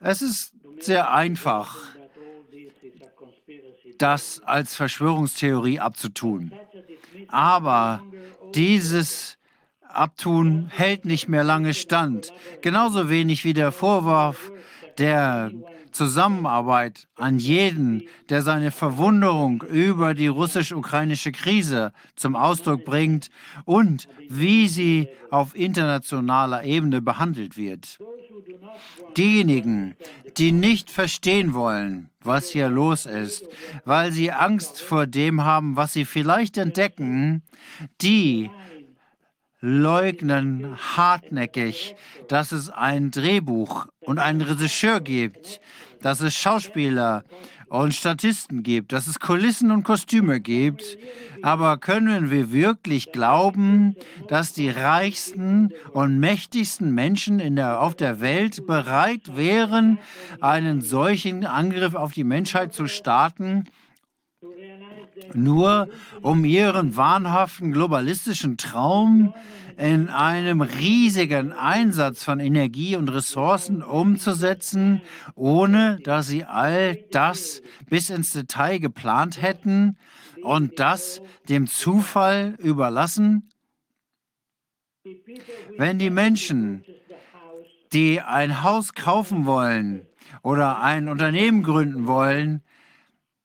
Es 0.00 0.22
ist 0.22 0.54
sehr 0.80 1.12
einfach, 1.12 1.76
das 3.98 4.40
als 4.44 4.74
Verschwörungstheorie 4.76 5.80
abzutun. 5.80 6.52
Aber 7.28 8.02
dieses 8.54 9.38
Abtun 9.88 10.70
hält 10.72 11.04
nicht 11.04 11.28
mehr 11.28 11.44
lange 11.44 11.74
stand. 11.74 12.32
Genauso 12.60 13.08
wenig 13.08 13.44
wie 13.44 13.54
der 13.54 13.72
Vorwurf 13.72 14.52
der 14.98 15.50
Zusammenarbeit 15.92 17.08
an 17.16 17.38
jeden, 17.38 18.04
der 18.28 18.42
seine 18.42 18.70
Verwunderung 18.70 19.62
über 19.62 20.14
die 20.14 20.28
russisch-ukrainische 20.28 21.32
Krise 21.32 21.92
zum 22.14 22.36
Ausdruck 22.36 22.84
bringt 22.84 23.30
und 23.64 24.08
wie 24.28 24.68
sie 24.68 25.08
auf 25.30 25.56
internationaler 25.56 26.62
Ebene 26.64 27.02
behandelt 27.02 27.56
wird. 27.56 27.98
Diejenigen, 29.16 29.96
die 30.36 30.52
nicht 30.52 30.90
verstehen 30.90 31.54
wollen, 31.54 32.10
was 32.22 32.50
hier 32.50 32.68
los 32.68 33.06
ist, 33.06 33.44
weil 33.84 34.12
sie 34.12 34.30
Angst 34.32 34.80
vor 34.80 35.06
dem 35.06 35.44
haben, 35.44 35.76
was 35.76 35.92
sie 35.92 36.04
vielleicht 36.04 36.56
entdecken, 36.58 37.42
die 38.00 38.50
leugnen 39.60 40.76
hartnäckig, 40.96 41.96
dass 42.28 42.52
es 42.52 42.70
ein 42.70 43.10
Drehbuch 43.10 43.86
und 44.00 44.18
einen 44.18 44.40
Regisseur 44.40 45.00
gibt, 45.00 45.60
dass 46.00 46.20
es 46.20 46.36
Schauspieler 46.36 47.24
und 47.68 47.94
Statisten 47.94 48.62
gibt, 48.62 48.92
dass 48.92 49.06
es 49.06 49.20
Kulissen 49.20 49.70
und 49.70 49.82
Kostüme 49.82 50.40
gibt. 50.40 50.98
Aber 51.42 51.78
können 51.78 52.30
wir 52.30 52.50
wirklich 52.50 53.12
glauben, 53.12 53.94
dass 54.28 54.52
die 54.52 54.70
reichsten 54.70 55.72
und 55.92 56.18
mächtigsten 56.18 56.94
Menschen 56.94 57.40
in 57.40 57.56
der, 57.56 57.80
auf 57.80 57.94
der 57.94 58.20
Welt 58.20 58.66
bereit 58.66 59.36
wären, 59.36 59.98
einen 60.40 60.80
solchen 60.80 61.44
Angriff 61.44 61.94
auf 61.94 62.12
die 62.12 62.24
Menschheit 62.24 62.72
zu 62.72 62.86
starten? 62.86 63.66
Nur 65.34 65.88
um 66.22 66.44
ihren 66.44 66.96
wahnhaften 66.96 67.72
globalistischen 67.72 68.56
Traum 68.56 69.34
in 69.78 70.08
einem 70.08 70.60
riesigen 70.60 71.52
Einsatz 71.52 72.24
von 72.24 72.40
Energie 72.40 72.96
und 72.96 73.08
Ressourcen 73.10 73.80
umzusetzen, 73.82 75.02
ohne 75.36 76.00
dass 76.02 76.26
sie 76.26 76.44
all 76.44 76.96
das 77.12 77.62
bis 77.88 78.10
ins 78.10 78.32
Detail 78.32 78.80
geplant 78.80 79.40
hätten 79.40 79.96
und 80.42 80.80
das 80.80 81.22
dem 81.48 81.68
Zufall 81.68 82.56
überlassen? 82.58 83.50
Wenn 85.76 86.00
die 86.00 86.10
Menschen, 86.10 86.84
die 87.92 88.20
ein 88.20 88.64
Haus 88.64 88.94
kaufen 88.94 89.46
wollen 89.46 90.04
oder 90.42 90.80
ein 90.80 91.08
Unternehmen 91.08 91.62
gründen 91.62 92.08
wollen, 92.08 92.62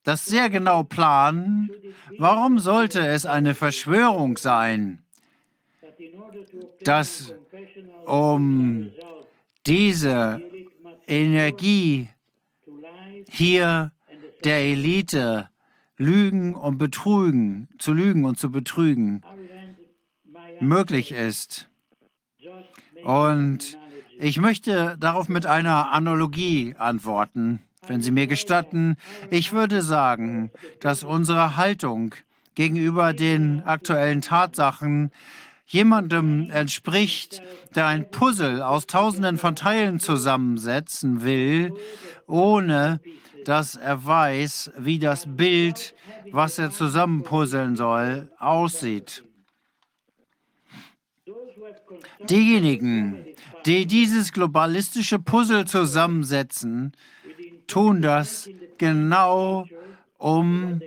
das 0.04 0.26
sehr 0.26 0.50
genau 0.50 0.82
planen, 0.82 1.70
warum 2.18 2.58
sollte 2.58 3.06
es 3.06 3.28
eine 3.28 3.54
Verschwörung 3.54 4.38
sein? 4.38 5.03
Dass 6.84 7.34
um 8.06 8.92
diese 9.66 10.42
Energie 11.08 12.10
hier 13.30 13.92
der 14.44 14.60
Elite 14.60 15.50
Lügen 15.98 16.56
und 16.56 16.78
Betrügen, 16.78 17.70
zu 17.78 17.94
lügen 17.94 18.26
und 18.26 18.38
zu 18.38 18.52
betrügen 18.52 19.22
möglich 20.60 21.12
ist. 21.12 21.70
Und 23.04 23.78
ich 24.20 24.40
möchte 24.40 24.98
darauf 25.00 25.30
mit 25.30 25.46
einer 25.46 25.92
Analogie 25.92 26.76
antworten, 26.78 27.62
wenn 27.88 28.02
Sie 28.02 28.12
mir 28.12 28.28
gestatten. 28.28 28.98
Ich 29.30 29.52
würde 29.52 29.82
sagen, 29.82 30.52
dass 30.80 31.04
unsere 31.04 31.58
Haltung 31.58 32.16
gegenüber 32.56 33.14
den 33.14 33.64
aktuellen 33.64 34.22
Tatsachen 34.22 35.12
jemandem 35.66 36.50
entspricht, 36.52 37.42
der 37.76 37.88
ein 37.88 38.10
Puzzle 38.10 38.62
aus 38.62 38.86
Tausenden 38.86 39.38
von 39.38 39.56
Teilen 39.56 40.00
zusammensetzen 40.00 41.24
will, 41.24 41.74
ohne 42.28 43.00
dass 43.46 43.76
er 43.76 44.06
weiß, 44.06 44.72
wie 44.78 45.00
das 45.00 45.26
Bild, 45.28 45.94
was 46.32 46.58
er 46.60 46.72
zusammenpuzzeln 46.72 47.76
soll, 47.76 48.32
aussieht. 48.40 49.24
Diejenigen, 52.30 53.26
die 53.66 53.86
dieses 53.86 54.32
globalistische 54.32 55.20
Puzzle 55.20 55.66
zusammensetzen, 55.66 56.94
tun 57.68 58.02
das 58.02 58.50
genau, 58.78 59.66
um 60.18 60.82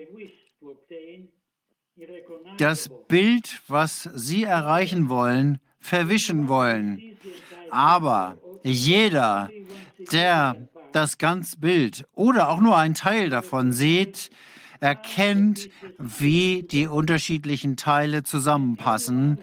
das 2.59 2.91
Bild, 3.09 3.61
was 3.69 4.09
sie 4.15 4.45
erreichen 4.45 5.09
wollen, 5.09 5.59
verwischen 5.81 6.49
wollen. 6.49 7.01
Aber 7.71 8.37
jeder, 8.65 9.51
der 10.13 10.57
das 10.93 11.19
ganze 11.19 11.59
Bild 11.59 12.07
oder 12.15 12.49
auch 12.49 12.61
nur 12.61 12.77
ein 12.77 12.95
Teil 12.95 13.31
davon 13.31 13.73
sieht, 13.73 14.31
erkennt, 14.81 15.69
wie 15.99 16.63
die 16.63 16.87
unterschiedlichen 16.87 17.77
Teile 17.77 18.23
zusammenpassen. 18.23 19.39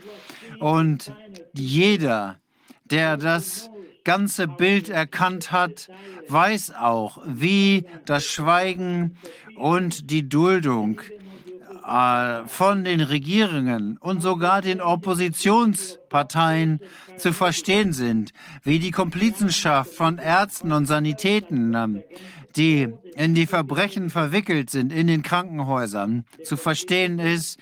Und 0.59 1.11
jeder, 1.53 2.39
der 2.85 3.17
das 3.17 3.69
ganze 4.03 4.47
Bild 4.47 4.89
erkannt 4.89 5.51
hat, 5.51 5.89
weiß 6.27 6.75
auch, 6.75 7.19
wie 7.25 7.85
das 8.05 8.25
Schweigen 8.25 9.17
und 9.55 10.11
die 10.11 10.27
Duldung 10.27 11.01
von 11.83 12.85
den 12.85 13.01
Regierungen 13.01 13.97
und 13.97 14.21
sogar 14.21 14.61
den 14.61 14.79
Oppositionsparteien 14.79 16.79
zu 17.17 17.33
verstehen 17.33 17.91
sind, 17.91 18.31
wie 18.63 18.79
die 18.79 18.91
Komplizenschaft 18.91 19.93
von 19.93 20.17
Ärzten 20.17 20.71
und 20.71 20.85
Sanitäten, 20.85 21.73
ähm, 21.75 22.03
die 22.55 22.87
in 23.15 23.35
die 23.35 23.47
Verbrechen 23.47 24.09
verwickelt 24.09 24.69
sind 24.69 24.93
in 24.93 25.07
den 25.07 25.23
Krankenhäusern, 25.23 26.23
zu 26.43 26.55
verstehen 26.55 27.19
ist, 27.19 27.59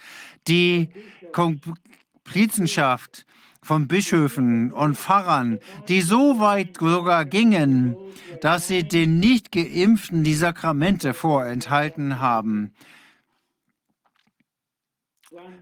die 0.47 0.89
Komplizenschaft 1.31 3.25
von 3.63 3.87
Bischöfen 3.87 4.71
und 4.71 4.97
Pfarrern, 4.97 5.59
die 5.87 6.01
so 6.01 6.39
weit 6.39 6.77
sogar 6.79 7.25
gingen, 7.25 7.95
dass 8.41 8.67
sie 8.67 8.83
den 8.83 9.19
nicht 9.19 9.51
geimpften 9.51 10.23
die 10.23 10.33
Sakramente 10.33 11.13
vorenthalten 11.13 12.19
haben. 12.19 12.71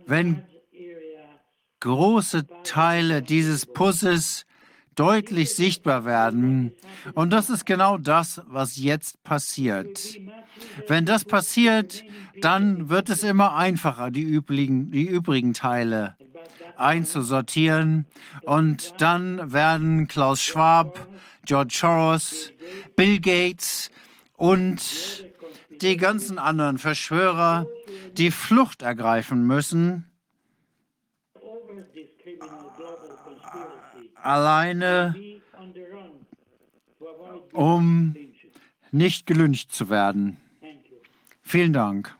Wenn 0.06 0.44
große 1.80 2.46
Teile 2.64 3.22
dieses 3.22 3.66
Puzzles 3.66 4.46
deutlich 4.96 5.56
sichtbar 5.56 6.04
werden. 6.04 6.74
Und 7.14 7.32
das 7.32 7.50
ist 7.50 7.66
genau 7.66 7.98
das, 7.98 8.42
was 8.48 8.76
jetzt 8.76 9.24
passiert. 9.24 10.18
Wenn 10.88 11.06
das 11.06 11.24
passiert, 11.24 12.04
dann 12.42 12.90
wird 12.90 13.10
es 13.10 13.24
immer 13.24 13.56
einfacher, 13.56 14.12
die 14.12 14.24
übrigen, 14.24 14.92
die 14.92 15.06
übrigen 15.06 15.54
Teile 15.54 16.18
einzusortieren. 16.76 18.08
Und 18.42 18.96
dann 18.98 19.54
werden 19.54 20.10
Klaus 20.10 20.42
Schwab, 20.42 21.08
George 21.46 21.78
Soros, 21.80 22.52
Bill 22.98 23.22
Gates 23.22 23.92
und 24.36 25.26
die 25.82 25.96
ganzen 25.96 26.38
anderen 26.40 26.78
Verschwörer 26.78 27.68
die 28.14 28.32
Flucht 28.32 28.82
ergreifen 28.82 29.46
müssen, 29.46 30.06
alleine 34.16 35.16
um 37.54 38.16
nicht 38.92 39.26
gelüncht 39.26 39.72
zu 39.72 39.90
werden. 39.90 40.38
Vielen 41.42 41.74
Dank. 41.74 42.16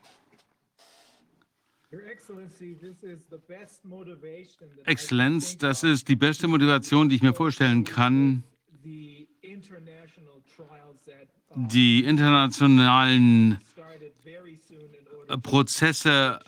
Exzellenz, 4.84 5.58
das 5.58 5.82
ist 5.82 6.08
die 6.08 6.16
beste 6.16 6.48
Motivation, 6.48 7.08
die 7.08 7.16
ich 7.16 7.22
mir 7.22 7.34
vorstellen 7.34 7.84
kann, 7.84 8.44
die 11.54 12.04
internationalen 12.04 13.60
Prozesse 15.38 16.40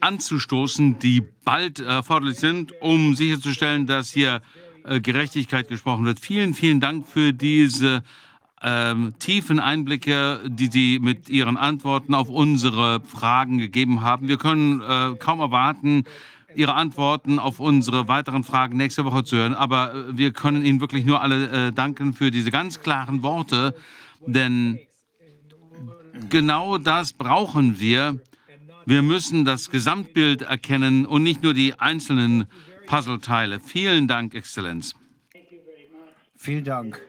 anzustoßen, 0.00 0.98
die 0.98 1.22
bald 1.44 1.80
erforderlich 1.80 2.38
sind, 2.38 2.72
um 2.80 3.14
sicherzustellen, 3.14 3.86
dass 3.86 4.10
hier 4.10 4.42
äh, 4.84 5.00
Gerechtigkeit 5.00 5.68
gesprochen 5.68 6.04
wird. 6.04 6.20
Vielen, 6.20 6.54
vielen 6.54 6.80
Dank 6.80 7.06
für 7.06 7.32
diese 7.32 8.02
ähm, 8.62 9.14
tiefen 9.18 9.60
Einblicke, 9.60 10.40
die 10.46 10.68
Sie 10.68 10.98
mit 10.98 11.28
Ihren 11.28 11.56
Antworten 11.56 12.14
auf 12.14 12.28
unsere 12.28 13.00
Fragen 13.00 13.58
gegeben 13.58 14.02
haben. 14.02 14.28
Wir 14.28 14.38
können 14.38 14.80
äh, 14.80 15.16
kaum 15.18 15.40
erwarten, 15.40 16.04
Ihre 16.54 16.74
Antworten 16.74 17.38
auf 17.38 17.60
unsere 17.60 18.08
weiteren 18.08 18.42
Fragen 18.42 18.76
nächste 18.76 19.04
Woche 19.04 19.24
zu 19.24 19.36
hören. 19.36 19.54
Aber 19.54 19.94
äh, 19.94 20.16
wir 20.16 20.32
können 20.32 20.64
Ihnen 20.64 20.80
wirklich 20.80 21.04
nur 21.04 21.20
alle 21.20 21.68
äh, 21.68 21.72
danken 21.72 22.14
für 22.14 22.30
diese 22.30 22.50
ganz 22.50 22.80
klaren 22.80 23.22
Worte, 23.22 23.74
denn 24.26 24.78
genau 26.28 26.78
das 26.78 27.12
brauchen 27.12 27.80
wir. 27.80 28.20
Wir 28.84 29.02
müssen 29.02 29.44
das 29.44 29.70
Gesamtbild 29.70 30.42
erkennen 30.42 31.06
und 31.06 31.22
nicht 31.22 31.42
nur 31.42 31.54
die 31.54 31.74
einzelnen 31.78 32.46
Puzzleteile. 32.86 33.60
Vielen 33.60 34.06
Dank, 34.06 34.34
Exzellenz. 34.34 34.94
Vielen 36.36 36.64
Dank. 36.64 37.00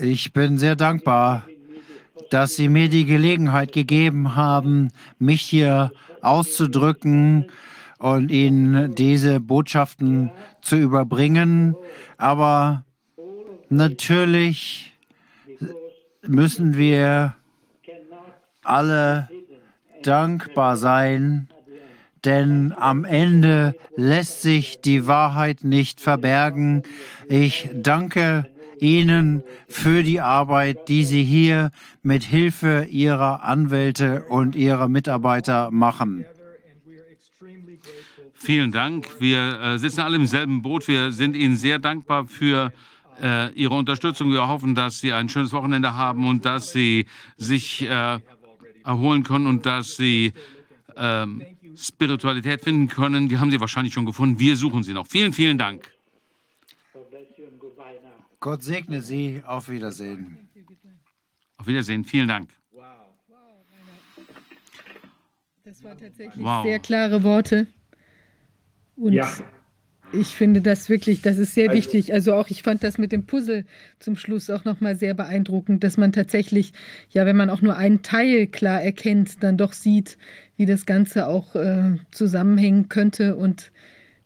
Ich 0.00 0.32
bin 0.32 0.58
sehr 0.58 0.76
dankbar, 0.76 1.46
dass 2.30 2.56
Sie 2.56 2.68
mir 2.68 2.88
die 2.88 3.04
Gelegenheit 3.04 3.72
gegeben 3.72 4.34
haben, 4.34 4.90
mich 5.18 5.42
hier 5.42 5.92
auszudrücken 6.22 7.50
und 7.98 8.30
Ihnen 8.30 8.94
diese 8.94 9.40
Botschaften 9.40 10.30
zu 10.62 10.76
überbringen. 10.76 11.76
Aber 12.16 12.84
natürlich 13.68 14.89
müssen 16.26 16.76
wir 16.76 17.34
alle 18.62 19.28
dankbar 20.02 20.76
sein, 20.76 21.48
denn 22.24 22.74
am 22.76 23.04
Ende 23.04 23.74
lässt 23.96 24.42
sich 24.42 24.80
die 24.80 25.06
Wahrheit 25.06 25.64
nicht 25.64 26.00
verbergen. 26.00 26.82
Ich 27.28 27.70
danke 27.74 28.46
Ihnen 28.78 29.42
für 29.68 30.02
die 30.02 30.20
Arbeit, 30.20 30.88
die 30.88 31.04
Sie 31.04 31.24
hier 31.24 31.70
mit 32.02 32.24
Hilfe 32.24 32.86
Ihrer 32.90 33.42
Anwälte 33.42 34.24
und 34.28 34.56
Ihrer 34.56 34.88
Mitarbeiter 34.88 35.70
machen. 35.70 36.24
Vielen 38.34 38.72
Dank. 38.72 39.20
Wir 39.20 39.60
äh, 39.60 39.78
sitzen 39.78 40.00
alle 40.00 40.16
im 40.16 40.24
selben 40.26 40.62
Boot. 40.62 40.88
Wir 40.88 41.12
sind 41.12 41.36
Ihnen 41.36 41.56
sehr 41.56 41.78
dankbar 41.78 42.26
für 42.26 42.72
äh, 43.20 43.50
Ihre 43.52 43.74
Unterstützung. 43.74 44.32
Wir 44.32 44.48
hoffen, 44.48 44.74
dass 44.74 45.00
Sie 45.00 45.12
ein 45.12 45.28
schönes 45.28 45.52
Wochenende 45.52 45.94
haben 45.94 46.26
und 46.28 46.44
dass 46.44 46.72
Sie 46.72 47.06
sich 47.36 47.82
äh, 47.82 48.18
erholen 48.84 49.22
können 49.22 49.46
und 49.46 49.66
dass 49.66 49.96
Sie 49.96 50.32
ähm, 50.96 51.42
Spiritualität 51.76 52.62
finden 52.62 52.88
können. 52.88 53.28
Die 53.28 53.38
haben 53.38 53.50
Sie 53.50 53.60
wahrscheinlich 53.60 53.94
schon 53.94 54.06
gefunden. 54.06 54.38
Wir 54.38 54.56
suchen 54.56 54.82
sie 54.82 54.92
noch. 54.92 55.06
Vielen, 55.06 55.32
vielen 55.32 55.58
Dank. 55.58 55.90
Gott 58.40 58.62
segne 58.62 59.02
Sie. 59.02 59.42
Auf 59.46 59.68
Wiedersehen. 59.68 60.48
Auf 61.58 61.66
Wiedersehen. 61.66 62.04
Vielen 62.04 62.28
Dank. 62.28 62.50
Das 65.62 65.84
waren 65.84 65.98
tatsächlich 65.98 66.44
wow. 66.44 66.64
sehr 66.64 66.78
klare 66.80 67.22
Worte. 67.22 67.66
Und 68.96 69.12
ja. 69.12 69.30
Ich 70.12 70.28
finde 70.28 70.60
das 70.60 70.88
wirklich, 70.88 71.22
das 71.22 71.38
ist 71.38 71.54
sehr 71.54 71.70
also, 71.70 71.78
wichtig. 71.78 72.12
Also 72.12 72.34
auch 72.34 72.48
ich 72.48 72.62
fand 72.62 72.82
das 72.82 72.98
mit 72.98 73.12
dem 73.12 73.24
Puzzle 73.24 73.64
zum 73.98 74.16
Schluss 74.16 74.50
auch 74.50 74.64
nochmal 74.64 74.96
sehr 74.96 75.14
beeindruckend, 75.14 75.84
dass 75.84 75.96
man 75.96 76.12
tatsächlich, 76.12 76.72
ja, 77.10 77.26
wenn 77.26 77.36
man 77.36 77.50
auch 77.50 77.62
nur 77.62 77.76
einen 77.76 78.02
Teil 78.02 78.46
klar 78.46 78.82
erkennt, 78.82 79.42
dann 79.42 79.56
doch 79.56 79.72
sieht, 79.72 80.18
wie 80.56 80.66
das 80.66 80.86
Ganze 80.86 81.26
auch 81.26 81.54
äh, 81.54 81.96
zusammenhängen 82.10 82.88
könnte 82.88 83.36
und 83.36 83.70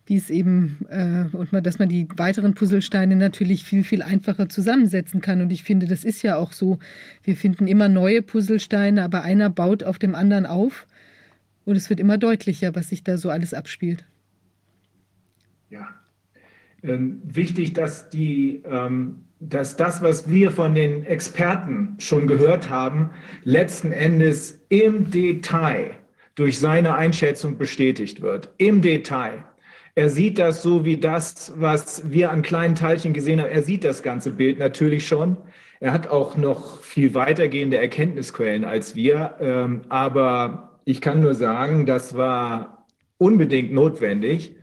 wie 0.07 0.17
es 0.17 0.29
eben, 0.31 0.79
äh, 0.91 1.35
und 1.35 1.53
man, 1.53 1.63
dass 1.63 1.79
man 1.79 1.89
die 1.89 2.07
weiteren 2.17 2.55
Puzzlesteine 2.55 3.17
natürlich 3.17 3.65
viel, 3.65 3.85
viel 3.85 4.03
einfacher 4.03 4.49
zusammensetzen 4.49 5.21
kann. 5.21 5.41
Und 5.41 5.51
ich 5.51 5.63
finde, 5.63 5.87
das 5.87 6.05
ist 6.05 6.23
ja 6.23 6.37
auch 6.37 6.53
so. 6.53 6.79
Wir 7.23 7.37
finden 7.37 7.67
immer 7.67 7.89
neue 7.89 8.21
Puzzlesteine, 8.21 9.03
aber 9.03 9.23
einer 9.23 9.49
baut 9.49 9.83
auf 9.83 9.99
dem 9.99 10.15
anderen 10.15 10.45
auf. 10.45 10.87
Und 11.65 11.77
es 11.77 11.89
wird 11.89 12.01
immer 12.01 12.19
deutlicher, 12.19 12.75
was 12.75 12.91
sich 12.91 13.03
da 13.03 13.17
so 13.17 13.31
alles 13.31 13.55
abspielt. 13.55 14.05
Ja. 15.75 15.89
Ähm, 16.85 17.21
wichtig, 17.25 17.73
dass, 17.73 18.09
die, 18.09 18.63
ähm, 18.65 19.25
dass 19.41 19.77
das, 19.77 20.03
was 20.03 20.31
wir 20.31 20.53
von 20.53 20.75
den 20.75 21.05
Experten 21.05 21.97
schon 21.99 22.29
gehört 22.29 22.71
haben, 22.71 23.11
letzten 23.43 23.91
Endes 23.91 24.61
im 24.69 25.11
Detail 25.11 25.97
durch 26.37 26.61
seine 26.61 26.95
Einschätzung 26.95 27.59
bestätigt 27.59 28.23
wird. 28.23 28.51
Im 28.59 28.83
Detail. 28.83 29.45
Er 29.97 30.11
sieht 30.11 30.39
das 30.39 30.63
so 30.63 30.85
wie 30.85 30.97
das, 30.97 31.53
was 31.57 32.09
wir 32.09 32.31
an 32.31 32.43
kleinen 32.43 32.77
Teilchen 32.77 33.13
gesehen 33.13 33.41
haben. 33.41 33.51
Er 33.51 33.63
sieht 33.63 33.83
das 33.83 34.03
ganze 34.05 34.31
Bild 34.31 34.61
natürlich 34.61 35.09
schon. 35.09 35.37
Er 35.81 35.93
hat 35.93 36.07
auch 36.07 36.37
noch 36.37 36.83
viel 36.83 37.15
weitergehende 37.15 37.79
Erkenntnisquellen 37.79 38.65
als 38.65 38.95
wir. 38.95 39.35
Ähm, 39.41 39.83
aber 39.89 40.79
ich 40.85 41.01
kann 41.01 41.21
nur 41.21 41.35
sagen, 41.35 41.85
das 41.85 42.17
war 42.17 42.87
unbedingt 43.19 43.73
notwendig. 43.73 44.55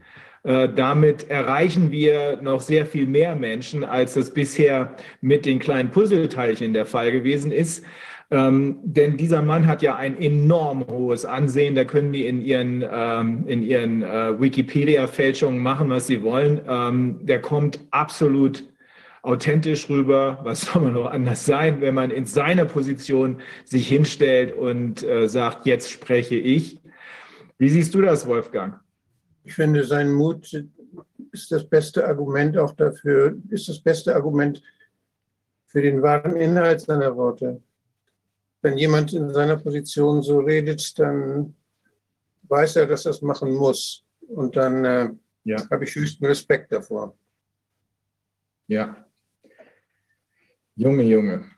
Äh, 0.44 0.68
damit 0.74 1.30
erreichen 1.30 1.92
wir 1.92 2.40
noch 2.42 2.60
sehr 2.60 2.84
viel 2.86 3.06
mehr 3.06 3.36
Menschen, 3.36 3.84
als 3.84 4.14
das 4.14 4.34
bisher 4.34 4.96
mit 5.20 5.46
den 5.46 5.58
kleinen 5.60 5.90
Puzzleteilchen 5.90 6.72
der 6.72 6.86
Fall 6.86 7.12
gewesen 7.12 7.52
ist. 7.52 7.84
Ähm, 8.32 8.78
denn 8.82 9.18
dieser 9.18 9.42
Mann 9.42 9.66
hat 9.66 9.82
ja 9.82 9.96
ein 9.96 10.18
enorm 10.18 10.86
hohes 10.88 11.24
Ansehen. 11.26 11.74
Da 11.74 11.84
können 11.84 12.12
die 12.12 12.26
in 12.26 12.40
ihren, 12.40 12.82
ähm, 12.90 13.44
in 13.46 13.62
ihren 13.62 14.02
äh, 14.02 14.40
Wikipedia-Fälschungen 14.40 15.60
machen, 15.62 15.90
was 15.90 16.06
sie 16.06 16.22
wollen. 16.22 16.62
Ähm, 16.66 17.20
der 17.22 17.42
kommt 17.42 17.78
absolut 17.90 18.64
authentisch 19.20 19.88
rüber. 19.90 20.40
Was 20.42 20.62
soll 20.62 20.82
man 20.82 20.94
noch 20.94 21.10
anders 21.10 21.44
sein, 21.44 21.80
wenn 21.82 21.94
man 21.94 22.10
in 22.10 22.24
seiner 22.24 22.64
Position 22.64 23.42
sich 23.64 23.86
hinstellt 23.86 24.56
und 24.56 25.04
äh, 25.04 25.28
sagt, 25.28 25.66
jetzt 25.66 25.90
spreche 25.90 26.36
ich. 26.36 26.78
Wie 27.58 27.68
siehst 27.68 27.94
du 27.94 28.00
das, 28.00 28.26
Wolfgang? 28.26 28.81
Ich 29.44 29.54
finde, 29.54 29.84
sein 29.84 30.12
Mut 30.12 30.52
ist 31.32 31.50
das 31.50 31.68
beste 31.68 32.06
Argument 32.06 32.56
auch 32.58 32.72
dafür, 32.74 33.36
ist 33.50 33.68
das 33.68 33.80
beste 33.80 34.14
Argument 34.14 34.62
für 35.66 35.82
den 35.82 36.02
wahren 36.02 36.36
Inhalt 36.36 36.80
seiner 36.82 37.16
Worte 37.16 37.62
wenn 38.62 38.78
jemand 38.78 39.12
in 39.12 39.32
seiner 39.32 39.56
Position 39.56 40.22
so 40.22 40.38
redet, 40.38 40.98
dann 40.98 41.54
weiß 42.44 42.76
er, 42.76 42.86
dass 42.86 43.04
er 43.04 43.10
es 43.10 43.20
machen 43.20 43.52
muss. 43.52 44.04
Und 44.28 44.56
dann 44.56 44.84
äh, 44.84 45.10
ja. 45.44 45.70
habe 45.70 45.84
ich 45.84 45.94
höchsten 45.94 46.24
Respekt 46.24 46.72
davor. 46.72 47.16
Ja. 48.68 49.04
Junge, 50.76 51.02
Junge. 51.02 51.50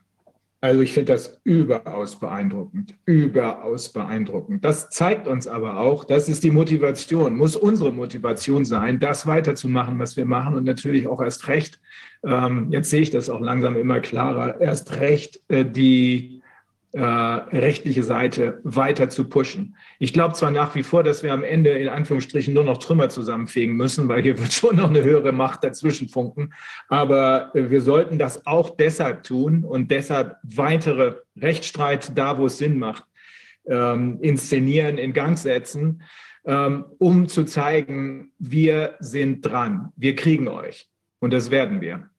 Also 0.65 0.81
ich 0.81 0.93
finde 0.93 1.13
das 1.13 1.39
überaus 1.43 2.19
beeindruckend, 2.19 2.95
überaus 3.05 3.89
beeindruckend. 3.89 4.65
Das 4.65 4.89
zeigt 4.89 5.27
uns 5.27 5.47
aber 5.47 5.79
auch, 5.79 6.05
das 6.05 6.27
ist 6.27 6.43
die 6.43 6.49
Motivation, 6.49 7.37
muss 7.37 7.55
unsere 7.55 7.93
Motivation 7.93 8.65
sein, 8.65 8.99
das 8.99 9.27
weiterzumachen, 9.27 9.99
was 9.99 10.17
wir 10.17 10.25
machen 10.25 10.55
und 10.55 10.63
natürlich 10.63 11.07
auch 11.07 11.21
erst 11.21 11.49
recht, 11.49 11.79
ähm, 12.23 12.71
jetzt 12.71 12.89
sehe 12.89 13.01
ich 13.01 13.11
das 13.11 13.29
auch 13.29 13.41
langsam 13.41 13.75
immer 13.75 13.99
klarer, 13.99 14.59
erst 14.59 14.99
recht 14.99 15.39
äh, 15.49 15.65
die 15.65 16.41
äh, 16.95 17.01
rechtliche 17.01 18.03
Seite 18.03 18.61
weiter 18.63 19.09
zu 19.09 19.27
pushen. 19.27 19.75
Ich 19.99 20.13
glaube 20.13 20.33
zwar 20.33 20.49
nach 20.49 20.75
wie 20.75 20.83
vor, 20.83 21.03
dass 21.03 21.23
wir 21.23 21.33
am 21.33 21.43
Ende 21.43 21.71
in 21.71 21.89
Anführungsstrichen 21.89 22.53
nur 22.53 22.63
noch 22.63 22.77
Trümmer 22.77 23.09
zusammenfegen 23.09 23.75
müssen, 23.75 24.07
weil 24.07 24.21
hier 24.21 24.39
wird 24.39 24.53
schon 24.53 24.77
noch 24.77 24.89
eine 24.89 25.03
höhere 25.03 25.33
Macht 25.33 25.65
dazwischen 25.65 26.07
funken, 26.07 26.53
aber 26.87 27.53
äh, 27.53 27.69
wir 27.69 27.81
sollten 27.81 28.17
das 28.17 28.47
auch 28.47 28.77
deshalb 28.77 29.23
tun 29.23 29.65
und 29.65 29.91
deshalb 29.91 30.37
weitere 30.43 31.15
Rechtsstreit 31.35 32.17
da, 32.17 32.37
wo 32.37 32.45
es 32.45 32.59
Sinn 32.59 32.79
macht, 32.79 33.03
ähm, 33.65 34.19
inszenieren, 34.21 34.97
in 34.97 35.11
Gang 35.11 35.37
setzen, 35.37 36.01
ähm, 36.45 36.85
um 36.97 37.27
zu 37.27 37.43
zeigen, 37.43 38.31
wir 38.39 38.95
sind 38.99 39.41
dran, 39.41 39.91
wir 39.97 40.15
kriegen 40.15 40.47
euch 40.47 40.87
und 41.19 41.33
das 41.33 41.51
werden 41.51 41.81
wir. 41.81 42.09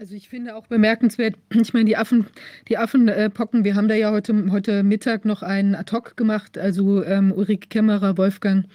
Also 0.00 0.14
ich 0.14 0.28
finde 0.28 0.54
auch 0.54 0.68
bemerkenswert, 0.68 1.34
ich 1.50 1.74
meine, 1.74 1.86
die 1.86 1.96
Affen, 1.96 2.28
die 2.68 2.78
Affenpocken, 2.78 3.64
wir 3.64 3.74
haben 3.74 3.88
da 3.88 3.96
ja 3.96 4.12
heute, 4.12 4.52
heute 4.52 4.84
Mittag 4.84 5.24
noch 5.24 5.42
einen 5.42 5.74
Ad-Hoc 5.74 6.16
gemacht, 6.16 6.56
also 6.56 7.02
ähm, 7.02 7.32
Ulrike 7.32 7.66
Kämmerer, 7.66 8.16
Wolfgang 8.16 8.66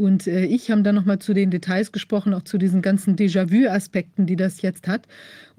und 0.00 0.26
äh, 0.26 0.46
ich 0.46 0.70
haben 0.70 0.82
dann 0.82 0.94
nochmal 0.94 1.18
zu 1.18 1.34
den 1.34 1.50
Details 1.50 1.92
gesprochen, 1.92 2.32
auch 2.32 2.44
zu 2.44 2.56
diesen 2.56 2.80
ganzen 2.80 3.16
Déjà-vu-Aspekten, 3.16 4.24
die 4.26 4.36
das 4.36 4.62
jetzt 4.62 4.88
hat. 4.88 5.06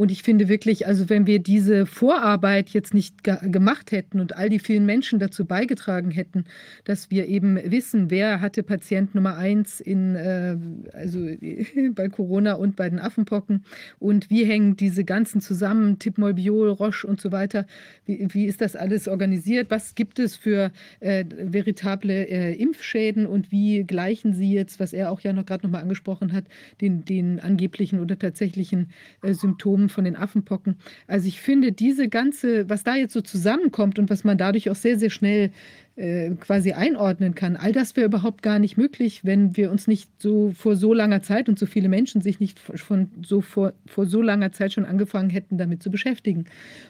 Und 0.01 0.09
ich 0.09 0.23
finde 0.23 0.49
wirklich, 0.49 0.87
also 0.87 1.11
wenn 1.11 1.27
wir 1.27 1.37
diese 1.37 1.85
Vorarbeit 1.85 2.69
jetzt 2.69 2.91
nicht 2.95 3.23
gemacht 3.23 3.91
hätten 3.91 4.19
und 4.19 4.35
all 4.35 4.49
die 4.49 4.57
vielen 4.57 4.87
Menschen 4.87 5.19
dazu 5.19 5.45
beigetragen 5.45 6.09
hätten, 6.09 6.45
dass 6.85 7.11
wir 7.11 7.27
eben 7.27 7.59
wissen, 7.69 8.09
wer 8.09 8.41
hatte 8.41 8.63
Patient 8.63 9.13
Nummer 9.13 9.37
eins 9.37 9.79
in, 9.79 10.15
äh, 10.15 10.57
also 10.91 11.19
bei 11.93 12.09
Corona 12.09 12.53
und 12.53 12.75
bei 12.77 12.89
den 12.89 12.97
Affenpocken 12.97 13.63
und 13.99 14.31
wie 14.31 14.43
hängen 14.43 14.75
diese 14.75 15.03
ganzen 15.03 15.39
zusammen, 15.39 15.99
Tipmolbiol, 15.99 16.69
Roche 16.69 17.05
und 17.05 17.21
so 17.21 17.31
weiter, 17.31 17.67
wie, 18.07 18.27
wie 18.33 18.45
ist 18.45 18.61
das 18.61 18.75
alles 18.75 19.07
organisiert, 19.07 19.69
was 19.69 19.93
gibt 19.93 20.17
es 20.17 20.35
für 20.35 20.71
äh, 20.99 21.25
veritable 21.29 22.27
äh, 22.27 22.55
Impfschäden 22.55 23.27
und 23.27 23.51
wie 23.51 23.83
gleichen 23.83 24.33
Sie 24.33 24.51
jetzt, 24.51 24.79
was 24.79 24.93
er 24.93 25.11
auch 25.11 25.19
ja 25.19 25.31
noch 25.31 25.45
gerade 25.45 25.63
nochmal 25.63 25.83
angesprochen 25.83 26.33
hat, 26.33 26.45
den, 26.81 27.05
den 27.05 27.39
angeblichen 27.39 27.99
oder 27.99 28.17
tatsächlichen 28.17 28.89
äh, 29.21 29.35
Symptomen 29.35 29.90
von 29.91 30.05
den 30.05 30.15
Affenpocken. 30.15 30.77
Also 31.07 31.27
ich 31.27 31.41
finde 31.41 31.71
diese 31.71 32.09
ganze, 32.09 32.69
was 32.69 32.83
da 32.83 32.95
jetzt 32.95 33.13
so 33.13 33.21
zusammenkommt 33.21 33.99
und 33.99 34.09
was 34.09 34.23
man 34.23 34.37
dadurch 34.37 34.69
auch 34.69 34.75
sehr, 34.75 34.97
sehr 34.97 35.09
schnell 35.09 35.51
äh, 36.01 36.31
quasi 36.39 36.71
einordnen 36.73 37.35
kann. 37.35 37.55
All 37.55 37.71
das 37.71 37.95
wäre 37.95 38.07
überhaupt 38.07 38.41
gar 38.41 38.57
nicht 38.57 38.75
möglich, 38.75 39.23
wenn 39.23 39.55
wir 39.55 39.69
uns 39.69 39.85
nicht 39.85 40.09
so 40.17 40.51
vor 40.57 40.75
so 40.75 40.95
langer 40.95 41.21
Zeit 41.21 41.47
und 41.47 41.59
so 41.59 41.67
viele 41.67 41.89
Menschen 41.89 42.21
sich 42.21 42.39
nicht 42.39 42.59
von 42.59 43.11
so 43.21 43.41
vor, 43.41 43.73
vor 43.85 44.07
so 44.07 44.19
langer 44.23 44.51
Zeit 44.51 44.73
schon 44.73 44.85
angefangen 44.85 45.29
hätten, 45.29 45.59
damit 45.59 45.83
zu 45.83 45.91
beschäftigen. 45.91 46.45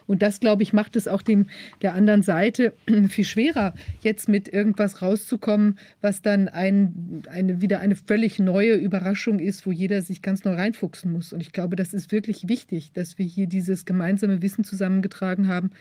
Und 0.08 0.22
das, 0.22 0.40
glaube 0.40 0.64
ich, 0.64 0.72
macht 0.72 0.96
es 0.96 1.10
auch 1.10 1.22
dem 1.22 1.48
der 1.82 1.94
anderen 1.94 2.24
Seite 2.24 2.72
viel 3.10 3.26
schwerer, 3.26 3.74
jetzt 4.00 4.30
mit 4.30 4.48
irgendwas 4.48 5.02
rauszukommen, 5.02 5.78
was 6.00 6.22
dann 6.22 6.48
ein, 6.48 7.24
eine, 7.30 7.62
wieder 7.62 7.82
eine 7.82 7.98
völlig 7.98 8.40
neue 8.40 8.76
Überraschung 8.76 9.40
ist, 9.40 9.66
wo 9.66 9.74
jeder 9.74 10.02
sich 10.02 10.22
ganz 10.22 10.46
neu 10.46 10.54
reinfuchsen 10.54 11.12
muss. 11.12 11.34
Und 11.34 11.42
ich 11.42 11.52
glaube, 11.52 11.76
das 11.76 11.94
ist 11.94 12.14
wirklich 12.14 12.48
wichtig, 12.48 12.94
dass 12.94 13.18
wir 13.18 13.26
hier 13.26 13.48
dieses 13.48 13.84
gemeinsame 13.84 14.42
Wissen 14.42 14.64
zusammengetragen 14.64 15.50
haben 15.50 15.72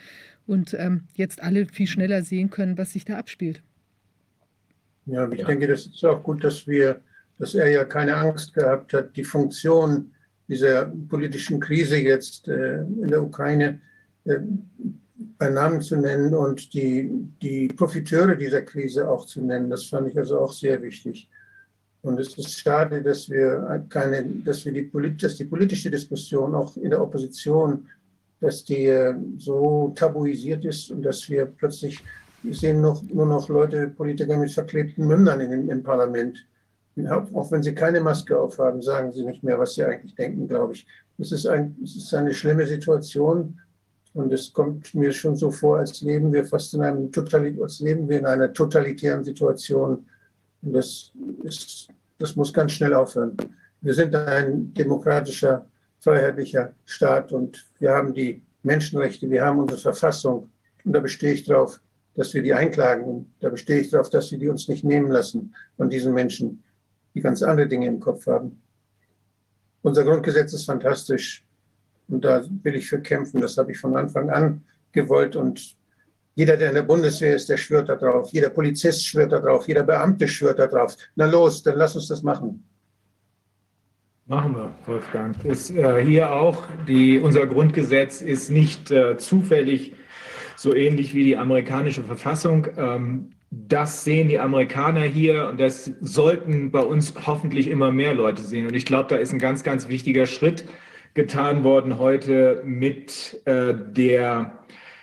und 0.51 0.75
ähm, 0.75 1.05
jetzt 1.15 1.41
alle 1.43 1.67
viel 1.67 1.87
schneller 1.87 2.23
sehen 2.25 2.51
können, 2.51 2.77
was 2.77 2.93
sich 2.93 3.05
da 3.05 3.19
abspielt. 3.19 3.63
Ja, 5.07 5.31
ich 5.31 5.45
denke, 5.45 5.69
das 5.69 5.87
ist 5.87 6.05
auch 6.05 6.23
gut, 6.25 6.43
dass 6.43 6.67
wir, 6.67 7.01
dass 7.39 7.55
er 7.55 7.69
ja 7.69 7.85
keine 7.85 8.17
Angst 8.17 8.53
gehabt 8.53 8.93
hat, 8.93 9.17
die 9.17 9.23
Funktion 9.23 10.11
dieser 10.49 10.87
politischen 11.09 11.61
Krise 11.61 11.99
jetzt 11.99 12.49
äh, 12.49 12.81
in 12.81 13.07
der 13.07 13.23
Ukraine 13.23 13.81
äh, 14.25 14.39
bei 15.39 15.51
Namen 15.51 15.81
zu 15.83 15.97
nennen 15.97 16.35
und 16.35 16.75
die, 16.75 17.09
die 17.41 17.69
Profiteure 17.69 18.35
dieser 18.35 18.63
Krise 18.63 19.09
auch 19.09 19.27
zu 19.27 19.41
nennen. 19.41 19.71
Das 19.71 19.85
fand 19.85 20.09
ich 20.09 20.19
also 20.19 20.41
auch 20.41 20.53
sehr 20.53 20.83
wichtig. 20.83 21.29
Und 22.03 22.19
es 22.19 22.37
ist 22.37 22.59
schade, 22.59 23.03
dass 23.03 23.31
wir 23.31 23.85
keine, 23.89 24.25
dass 24.45 24.65
wir 24.65 24.73
die, 24.73 24.91
dass 25.17 25.37
die 25.37 25.45
politische 25.45 25.91
Diskussion 25.91 26.55
auch 26.57 26.77
in 26.77 26.91
der 26.91 27.01
Opposition 27.01 27.87
dass 28.41 28.65
die 28.65 28.87
äh, 28.87 29.15
so 29.39 29.93
tabuisiert 29.95 30.65
ist 30.65 30.91
und 30.91 31.03
dass 31.03 31.29
wir 31.29 31.47
plötzlich, 31.47 32.03
sehen 32.51 32.81
noch, 32.81 33.03
nur 33.03 33.27
noch 33.27 33.49
Leute, 33.49 33.89
Politiker 33.89 34.37
mit 34.39 34.51
verklebten 34.51 35.07
Mündern 35.07 35.41
in, 35.41 35.69
im 35.69 35.83
Parlament. 35.83 36.39
Auch 37.09 37.51
wenn 37.51 37.63
sie 37.63 37.75
keine 37.75 38.01
Maske 38.01 38.39
aufhaben, 38.39 38.83
sagen 38.83 39.13
sie 39.13 39.25
nicht 39.25 39.43
mehr, 39.43 39.59
was 39.59 39.75
sie 39.75 39.85
eigentlich 39.85 40.15
denken, 40.15 40.49
glaube 40.49 40.75
ich. 40.75 40.87
Es 41.19 41.33
ist, 41.33 41.47
ein, 41.47 41.77
es 41.85 41.97
ist 41.97 42.15
eine 42.15 42.33
schlimme 42.33 42.67
Situation 42.67 43.61
und 44.15 44.33
es 44.33 44.53
kommt 44.53 44.95
mir 44.95 45.13
schon 45.13 45.37
so 45.37 45.51
vor, 45.51 45.79
als 45.79 46.01
leben 46.01 46.33
wir 46.33 46.45
fast 46.45 46.75
in 46.75 46.83
einem 46.83 47.13
Totalit 47.13 47.61
als 47.61 47.81
leben 47.81 48.09
wir 48.09 48.19
in 48.19 48.27
einer 48.27 48.53
totalitären 48.53 49.23
Situation. 49.23 50.05
Und 50.63 50.73
das, 50.73 51.13
ist, 51.45 51.89
das 52.19 52.37
muss 52.37 52.53
ganz 52.53 52.73
schnell 52.73 52.95
aufhören. 52.95 53.37
Wir 53.83 53.95
sind 53.95 54.15
ein 54.15 54.75
demokratischer 54.75 55.65
freiheitlicher 56.01 56.75
Staat 56.87 57.33
und 57.33 57.67
wir 57.79 57.93
haben 57.93 58.15
die 58.15 58.43
Menschenrechte, 58.63 59.31
wir 59.31 59.45
haben 59.45 59.59
unsere 59.59 59.81
Verfassung 59.81 60.51
und 60.85 60.93
da 60.93 61.01
bestehe 61.01 61.33
ich 61.33 61.45
darauf, 61.45 61.81
dass 62.15 62.35
wir 62.35 62.43
die 62.43 62.55
einklagen 62.55 63.05
und 63.05 63.35
da 63.41 63.49
bestehe 63.49 63.81
ich 63.81 63.91
darauf, 63.91 64.11
dass 64.11 64.31
wir 64.31 64.39
die 64.39 64.49
uns 64.49 64.69
nicht 64.69 64.85
nehmen 64.85 65.11
lassen 65.11 65.55
von 65.77 65.89
diesen 65.89 66.13
Menschen, 66.13 66.63
die 67.15 67.21
ganz 67.21 67.43
andere 67.43 67.69
Dinge 67.69 67.87
im 67.87 68.01
Kopf 68.01 68.27
haben. 68.27 68.61
Unser 69.83 70.05
Grundgesetz 70.05 70.53
ist 70.53 70.65
fantastisch 70.65 71.45
und 72.09 72.25
da 72.25 72.45
will 72.63 72.75
ich 72.75 72.89
für 72.89 73.01
kämpfen. 73.01 73.41
Das 73.41 73.57
habe 73.57 73.73
ich 73.73 73.79
von 73.79 73.97
Anfang 73.97 74.31
an 74.31 74.63
gewollt 74.93 75.37
und 75.37 75.77
jeder, 76.35 76.57
der 76.57 76.69
in 76.71 76.75
der 76.75 76.83
Bundeswehr 76.83 77.37
ist, 77.37 77.49
der 77.49 77.57
schwört 77.57 77.89
da 77.89 77.97
drauf. 77.97 78.31
Jeder 78.33 78.51
Polizist 78.51 79.07
schwört 79.07 79.33
da 79.33 79.41
drauf. 79.41 79.67
Jeder 79.69 79.83
Beamte 79.83 80.27
schwört 80.27 80.59
da 80.59 80.67
drauf. 80.67 80.97
Na 81.17 81.27
los, 81.27 81.63
dann 81.63 81.77
lass 81.77 81.97
uns 81.97 82.09
das 82.09 82.23
machen. 82.23 82.65
Machen 84.31 84.55
wir, 84.55 84.73
Wolfgang. 84.87 85.45
Ist 85.45 85.73
äh, 85.73 86.05
hier 86.05 86.33
auch, 86.33 86.63
die, 86.87 87.19
unser 87.19 87.49
Grundgesetz 87.49 88.23
ist 88.23 88.49
nicht 88.49 88.93
äh, 88.93 89.19
zufällig 89.19 89.95
so 90.55 90.73
ähnlich 90.73 91.17
wie 91.17 91.25
die 91.25 91.37
amerikanische 91.37 92.05
Verfassung. 92.05 92.69
Ähm, 92.77 93.33
das 93.51 94.05
sehen 94.05 94.29
die 94.29 94.39
Amerikaner 94.39 95.03
hier 95.03 95.49
und 95.49 95.59
das 95.59 95.91
sollten 96.01 96.71
bei 96.71 96.79
uns 96.79 97.13
hoffentlich 97.27 97.67
immer 97.67 97.91
mehr 97.91 98.15
Leute 98.15 98.43
sehen. 98.43 98.69
Und 98.69 98.77
ich 98.77 98.85
glaube, 98.85 99.09
da 99.09 99.17
ist 99.17 99.33
ein 99.33 99.41
ganz, 99.41 99.65
ganz 99.65 99.89
wichtiger 99.89 100.27
Schritt 100.27 100.65
getan 101.15 101.65
worden 101.65 101.99
heute 101.99 102.63
mit 102.65 103.41
äh, 103.47 103.75
der 103.75 104.61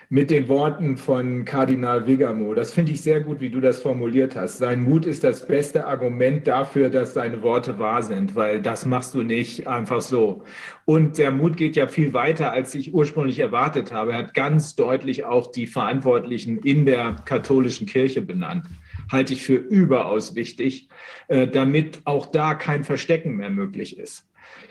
mit 0.09 0.31
den 0.31 0.47
Worten 0.47 0.95
von 0.95 1.43
Kardinal 1.43 2.07
Vigamo. 2.07 2.53
Das 2.53 2.73
finde 2.73 2.93
ich 2.93 3.01
sehr 3.01 3.19
gut, 3.19 3.41
wie 3.41 3.49
du 3.49 3.59
das 3.59 3.81
formuliert 3.81 4.37
hast. 4.37 4.57
Sein 4.57 4.83
Mut 4.83 5.05
ist 5.05 5.23
das 5.23 5.45
beste 5.45 5.85
Argument 5.85 6.47
dafür, 6.47 6.89
dass 6.89 7.13
seine 7.13 7.41
Worte 7.41 7.77
wahr 7.77 8.01
sind, 8.01 8.33
weil 8.33 8.61
das 8.61 8.85
machst 8.85 9.13
du 9.15 9.23
nicht 9.23 9.67
einfach 9.67 9.99
so. 9.99 10.43
Und 10.85 11.17
der 11.17 11.31
Mut 11.31 11.57
geht 11.57 11.75
ja 11.75 11.87
viel 11.87 12.13
weiter, 12.13 12.53
als 12.53 12.73
ich 12.73 12.93
ursprünglich 12.93 13.39
erwartet 13.39 13.91
habe. 13.91 14.13
Er 14.13 14.19
hat 14.19 14.33
ganz 14.33 14.75
deutlich 14.75 15.25
auch 15.25 15.51
die 15.51 15.67
Verantwortlichen 15.67 16.59
in 16.59 16.85
der 16.85 17.17
katholischen 17.25 17.85
Kirche 17.85 18.21
benannt. 18.21 18.65
Halte 19.11 19.33
ich 19.33 19.43
für 19.43 19.55
überaus 19.55 20.35
wichtig, 20.35 20.87
äh, 21.27 21.47
damit 21.47 22.01
auch 22.05 22.27
da 22.27 22.55
kein 22.55 22.85
Verstecken 22.85 23.35
mehr 23.35 23.49
möglich 23.49 23.97
ist. 23.97 24.25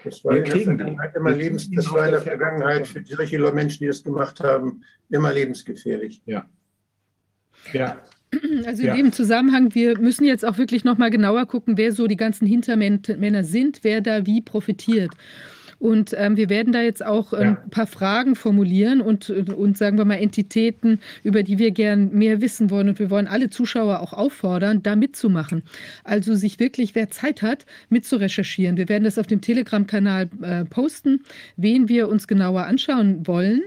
Das 0.06 0.24
war, 0.24 0.34
wir 0.34 0.44
in 0.44 0.50
der 0.50 0.60
Vergangenheit 0.60 1.16
immer 1.16 1.32
lebens, 1.32 1.68
das 1.70 1.90
war 1.90 2.06
in 2.06 2.12
der 2.12 2.22
Vergangenheit 2.22 2.86
für 2.86 3.04
solche 3.04 3.38
Menschen, 3.52 3.80
die 3.80 3.86
das 3.88 4.04
gemacht 4.04 4.38
haben, 4.40 4.82
immer 5.10 5.32
lebensgefährlich. 5.32 6.22
Ja. 6.26 6.46
Ja. 7.72 8.00
Also 8.66 8.82
in 8.82 8.88
ja. 8.88 8.94
dem 8.94 9.12
Zusammenhang, 9.12 9.74
wir 9.74 9.98
müssen 9.98 10.24
jetzt 10.24 10.44
auch 10.44 10.58
wirklich 10.58 10.84
nochmal 10.84 11.10
genauer 11.10 11.46
gucken, 11.46 11.76
wer 11.76 11.92
so 11.92 12.06
die 12.06 12.16
ganzen 12.16 12.46
Hintermänner 12.46 13.44
sind, 13.44 13.80
wer 13.82 14.00
da 14.00 14.26
wie 14.26 14.42
profitiert. 14.42 15.12
Und 15.78 16.14
ähm, 16.16 16.36
wir 16.36 16.48
werden 16.48 16.72
da 16.72 16.80
jetzt 16.80 17.04
auch 17.04 17.32
äh, 17.32 17.44
ja. 17.44 17.58
ein 17.62 17.70
paar 17.70 17.86
Fragen 17.86 18.34
formulieren 18.34 19.00
und, 19.00 19.28
und 19.30 19.76
sagen 19.76 19.98
wir 19.98 20.04
mal 20.04 20.14
Entitäten, 20.14 21.00
über 21.22 21.42
die 21.42 21.58
wir 21.58 21.70
gern 21.70 22.12
mehr 22.12 22.40
wissen 22.40 22.70
wollen. 22.70 22.88
Und 22.88 22.98
wir 22.98 23.10
wollen 23.10 23.26
alle 23.26 23.50
Zuschauer 23.50 24.00
auch 24.00 24.12
auffordern, 24.12 24.82
da 24.82 24.96
mitzumachen. 24.96 25.62
Also 26.04 26.34
sich 26.34 26.58
wirklich, 26.58 26.94
wer 26.94 27.10
Zeit 27.10 27.42
hat, 27.42 27.66
mitzurecherchieren. 27.90 28.76
Wir 28.76 28.88
werden 28.88 29.04
das 29.04 29.18
auf 29.18 29.26
dem 29.26 29.40
Telegram-Kanal 29.40 30.28
äh, 30.42 30.64
posten, 30.64 31.20
wen 31.56 31.88
wir 31.88 32.08
uns 32.08 32.26
genauer 32.26 32.64
anschauen 32.64 33.26
wollen 33.26 33.62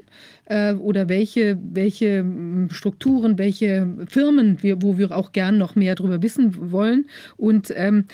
äh, 0.49 0.73
oder 0.73 1.07
welche, 1.07 1.57
welche 1.71 2.19
hm, 2.19 2.69
Strukturen, 2.71 3.37
welche 3.37 3.87
Firmen, 4.07 4.61
wir, 4.61 4.81
wo 4.81 4.97
wir 4.97 5.15
auch 5.15 5.31
gern 5.31 5.57
noch 5.57 5.75
mehr 5.75 5.95
darüber 5.95 6.21
wissen 6.21 6.71
wollen. 6.71 7.05
Und 7.37 7.71
ähm, 7.75 8.05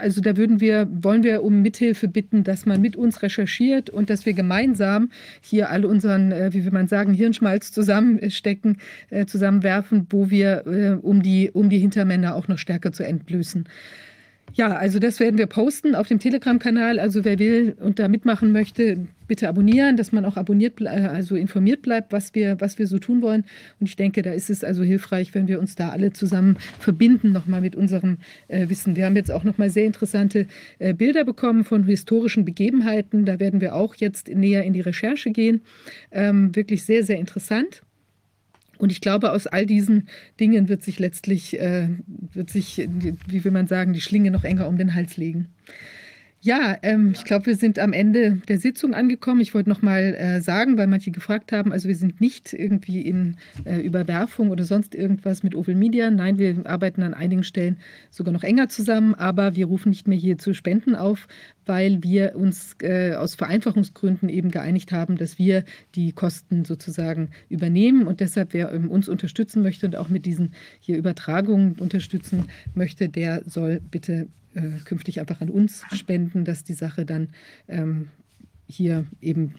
also 0.00 0.20
da 0.20 0.36
würden 0.36 0.60
wir, 0.60 0.88
wollen 0.90 1.24
wir 1.24 1.42
um 1.42 1.62
Mithilfe 1.62 2.06
bitten, 2.06 2.44
dass 2.44 2.66
man 2.66 2.80
mit 2.80 2.94
uns 2.94 3.22
recherchiert 3.22 3.90
und 3.90 4.10
dass 4.10 4.26
wir 4.26 4.34
gemeinsam 4.34 5.10
hier 5.40 5.70
alle 5.70 5.88
unseren, 5.88 6.30
äh, 6.30 6.52
wie 6.52 6.64
will 6.64 6.72
man 6.72 6.88
sagen, 6.88 7.12
Hirnschmalz 7.14 7.72
zusammenstecken, 7.72 8.78
äh, 9.10 9.26
zusammenwerfen, 9.26 10.06
wo 10.10 10.30
wir, 10.30 10.66
äh, 10.66 10.90
um, 11.00 11.22
die, 11.22 11.50
um 11.50 11.70
die 11.70 11.78
Hintermänner 11.78 12.34
auch 12.34 12.48
noch 12.48 12.58
stärker 12.58 12.92
zu 12.92 13.04
entblößen. 13.04 13.64
Ja, 14.54 14.76
also 14.76 14.98
das 14.98 15.20
werden 15.20 15.38
wir 15.38 15.46
posten 15.46 15.94
auf 15.94 16.08
dem 16.08 16.18
Telegram-Kanal. 16.18 16.98
Also 16.98 17.24
wer 17.24 17.38
will 17.38 17.76
und 17.80 17.98
da 17.98 18.08
mitmachen 18.08 18.52
möchte, 18.52 19.06
bitte 19.28 19.48
abonnieren, 19.48 19.96
dass 19.96 20.10
man 20.10 20.24
auch 20.24 20.36
abonniert, 20.36 20.84
also 20.84 21.36
informiert 21.36 21.82
bleibt, 21.82 22.12
was 22.12 22.34
wir, 22.34 22.60
was 22.60 22.78
wir 22.78 22.86
so 22.86 22.98
tun 22.98 23.22
wollen. 23.22 23.44
Und 23.78 23.88
ich 23.88 23.96
denke, 23.96 24.22
da 24.22 24.32
ist 24.32 24.50
es 24.50 24.64
also 24.64 24.82
hilfreich, 24.82 25.34
wenn 25.34 25.46
wir 25.46 25.60
uns 25.60 25.76
da 25.76 25.90
alle 25.90 26.12
zusammen 26.12 26.56
verbinden, 26.78 27.30
nochmal 27.32 27.60
mit 27.60 27.76
unserem 27.76 28.18
äh, 28.48 28.68
Wissen. 28.68 28.96
Wir 28.96 29.04
haben 29.04 29.16
jetzt 29.16 29.30
auch 29.30 29.44
nochmal 29.44 29.70
sehr 29.70 29.84
interessante 29.84 30.46
äh, 30.78 30.94
Bilder 30.94 31.24
bekommen 31.24 31.64
von 31.64 31.84
historischen 31.84 32.44
Begebenheiten. 32.44 33.24
Da 33.24 33.38
werden 33.38 33.60
wir 33.60 33.74
auch 33.74 33.94
jetzt 33.94 34.28
näher 34.28 34.64
in 34.64 34.72
die 34.72 34.80
Recherche 34.80 35.30
gehen. 35.30 35.60
Ähm, 36.10 36.56
wirklich 36.56 36.84
sehr, 36.84 37.04
sehr 37.04 37.18
interessant. 37.18 37.82
Und 38.78 38.92
ich 38.92 39.00
glaube, 39.00 39.32
aus 39.32 39.46
all 39.46 39.66
diesen 39.66 40.08
Dingen 40.38 40.68
wird 40.68 40.82
sich 40.82 40.98
letztlich, 40.98 41.60
äh, 41.60 41.88
wird 42.32 42.48
sich, 42.50 42.88
wie 43.26 43.44
will 43.44 43.50
man 43.50 43.66
sagen, 43.66 43.92
die 43.92 44.00
Schlinge 44.00 44.30
noch 44.30 44.44
enger 44.44 44.68
um 44.68 44.78
den 44.78 44.94
Hals 44.94 45.16
legen. 45.16 45.48
Ja, 46.40 46.76
ähm, 46.82 47.12
ich 47.16 47.24
glaube, 47.24 47.46
wir 47.46 47.56
sind 47.56 47.80
am 47.80 47.92
Ende 47.92 48.40
der 48.46 48.58
Sitzung 48.58 48.94
angekommen. 48.94 49.40
Ich 49.40 49.54
wollte 49.54 49.68
noch 49.68 49.82
mal 49.82 50.14
äh, 50.14 50.40
sagen, 50.40 50.78
weil 50.78 50.86
manche 50.86 51.10
gefragt 51.10 51.50
haben, 51.50 51.72
also 51.72 51.88
wir 51.88 51.96
sind 51.96 52.20
nicht 52.20 52.52
irgendwie 52.52 53.02
in 53.02 53.36
äh, 53.64 53.80
Überwerfung 53.80 54.50
oder 54.50 54.62
sonst 54.62 54.94
irgendwas 54.94 55.42
mit 55.42 55.56
Oval 55.56 55.74
Media. 55.74 56.10
Nein, 56.10 56.38
wir 56.38 56.64
arbeiten 56.64 57.02
an 57.02 57.12
einigen 57.12 57.42
Stellen 57.42 57.78
sogar 58.10 58.32
noch 58.32 58.44
enger 58.44 58.68
zusammen, 58.68 59.16
aber 59.16 59.56
wir 59.56 59.66
rufen 59.66 59.88
nicht 59.88 60.06
mehr 60.06 60.16
hier 60.16 60.38
zu 60.38 60.54
Spenden 60.54 60.94
auf, 60.94 61.26
weil 61.68 62.02
wir 62.02 62.34
uns 62.34 62.76
äh, 62.82 63.14
aus 63.14 63.34
Vereinfachungsgründen 63.34 64.28
eben 64.28 64.50
geeinigt 64.50 64.90
haben, 64.90 65.16
dass 65.16 65.38
wir 65.38 65.64
die 65.94 66.12
Kosten 66.12 66.64
sozusagen 66.64 67.30
übernehmen 67.48 68.06
und 68.06 68.20
deshalb, 68.20 68.54
wer 68.54 68.72
ähm, 68.72 68.90
uns 68.90 69.08
unterstützen 69.08 69.62
möchte 69.62 69.86
und 69.86 69.96
auch 69.96 70.08
mit 70.08 70.26
diesen 70.26 70.54
hier 70.80 70.96
Übertragungen 70.96 71.74
unterstützen 71.78 72.46
möchte, 72.74 73.08
der 73.08 73.42
soll 73.46 73.80
bitte 73.90 74.28
äh, 74.54 74.80
künftig 74.84 75.20
einfach 75.20 75.40
an 75.40 75.50
uns 75.50 75.84
spenden, 75.94 76.44
dass 76.44 76.64
die 76.64 76.74
Sache 76.74 77.04
dann 77.04 77.28
ähm, 77.68 78.08
hier 78.66 79.06
eben 79.20 79.54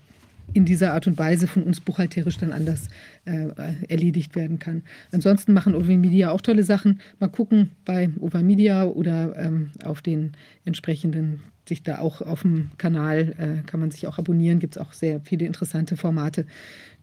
in 0.54 0.66
dieser 0.66 0.94
Art 0.94 1.08
und 1.08 1.18
Weise 1.18 1.48
von 1.48 1.64
uns 1.64 1.80
buchhalterisch 1.80 2.38
dann 2.38 2.52
anders 2.52 2.88
äh, 3.26 3.50
erledigt 3.88 4.36
werden 4.36 4.60
kann. 4.60 4.84
Ansonsten 5.12 5.54
machen 5.54 5.76
Over 5.76 5.98
Media 5.98 6.32
auch 6.32 6.42
tolle 6.42 6.64
Sachen. 6.64 7.02
Mal 7.20 7.30
gucken 7.30 7.72
bei 7.86 8.10
Over 8.20 8.42
Media 8.42 8.86
oder 8.86 9.36
ähm, 9.38 9.72
auf 9.84 10.02
den 10.02 10.34
entsprechenden, 10.66 11.42
sich 11.70 11.84
da 11.84 12.00
auch 12.00 12.22
auf 12.22 12.42
dem 12.42 12.72
Kanal 12.78 13.34
äh, 13.38 13.68
kann 13.68 13.80
man 13.80 13.92
sich 13.92 14.08
auch 14.08 14.18
abonnieren. 14.18 14.60
Gibt 14.60 14.76
es 14.76 14.82
auch 14.82 14.94
sehr 14.94 15.22
viele 15.22 15.46
interessante 15.46 15.96
Formate, 15.96 16.46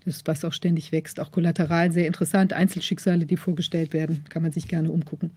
das, 0.04 0.22
was 0.26 0.44
auch 0.44 0.52
ständig 0.52 0.92
wächst. 0.92 1.18
Auch 1.18 1.32
kollateral 1.32 1.90
sehr 1.92 2.06
interessant. 2.06 2.52
Einzelschicksale, 2.52 3.26
die 3.26 3.36
vorgestellt 3.36 3.92
werden, 3.92 4.24
kann 4.28 4.42
man 4.42 4.52
sich 4.52 4.68
gerne 4.68 4.90
umgucken. 4.90 5.30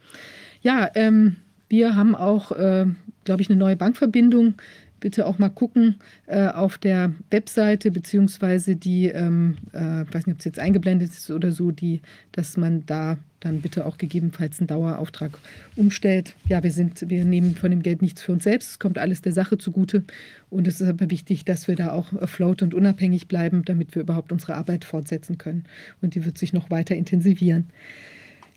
Ja, 0.61 0.89
ähm, 0.95 1.37
wir 1.69 1.95
haben 1.95 2.15
auch, 2.15 2.51
äh, 2.51 2.85
glaube 3.23 3.41
ich, 3.41 3.49
eine 3.49 3.57
neue 3.57 3.77
Bankverbindung. 3.77 4.55
Bitte 4.99 5.25
auch 5.25 5.39
mal 5.39 5.49
gucken 5.49 5.95
äh, 6.27 6.47
auf 6.47 6.77
der 6.77 7.13
Webseite, 7.31 7.91
beziehungsweise 7.91 8.75
die, 8.75 9.07
ähm, 9.07 9.57
äh, 9.71 10.05
weiß 10.11 10.27
nicht, 10.27 10.35
ob 10.35 10.39
es 10.39 10.45
jetzt 10.45 10.59
eingeblendet 10.59 11.11
ist 11.11 11.31
oder 11.31 11.51
so, 11.51 11.71
die, 11.71 12.01
dass 12.31 12.57
man 12.57 12.85
da 12.85 13.17
dann 13.39 13.61
bitte 13.61 13.85
auch 13.85 13.97
gegebenenfalls 13.97 14.59
einen 14.59 14.67
Dauerauftrag 14.67 15.37
umstellt. 15.75 16.35
Ja, 16.47 16.61
wir 16.61 16.71
sind, 16.71 17.09
wir 17.09 17.23
nehmen 17.23 17.55
von 17.55 17.71
dem 17.71 17.81
Geld 17.81 18.01
nichts 18.01 18.21
für 18.21 18.33
uns 18.33 18.43
selbst. 18.43 18.71
Es 18.71 18.79
kommt 18.79 18.97
alles 18.97 19.21
der 19.21 19.31
Sache 19.31 19.57
zugute. 19.57 20.03
Und 20.49 20.67
es 20.67 20.81
ist 20.81 20.89
aber 20.89 21.09
wichtig, 21.09 21.45
dass 21.45 21.67
wir 21.67 21.75
da 21.75 21.91
auch 21.91 22.11
afloat 22.13 22.61
und 22.61 22.73
unabhängig 22.73 23.27
bleiben, 23.27 23.63
damit 23.63 23.95
wir 23.95 24.01
überhaupt 24.01 24.31
unsere 24.31 24.55
Arbeit 24.55 24.83
fortsetzen 24.83 25.37
können. 25.37 25.63
Und 26.01 26.15
die 26.15 26.25
wird 26.25 26.37
sich 26.37 26.53
noch 26.53 26.69
weiter 26.69 26.95
intensivieren. 26.95 27.69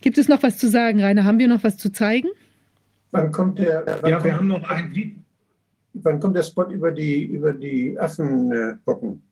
Gibt 0.01 0.19
es 0.19 0.29
noch 0.29 0.43
was 0.43 0.59
zu 0.59 0.69
sagen, 0.69 1.01
Rainer? 1.01 1.25
Haben 1.25 1.39
wir 1.39 1.49
noch 1.49 1.62
was 1.62 1.77
zu 1.77 1.93
zeigen? 1.93 2.29
Wann 3.12 3.31
kommt 3.31 3.59
der? 3.59 3.85
Wann 4.01 4.11
ja, 4.11 4.25
wir 4.25 4.37
haben 4.37 4.49
noch 4.49 4.69
ein. 4.69 5.22
Wann 5.95 6.21
kommt 6.21 6.37
der 6.37 6.43
Spot 6.43 6.71
über 6.71 6.91
die, 6.91 7.25
über 7.25 7.53
die 7.53 7.99
Affenbocken? 7.99 9.23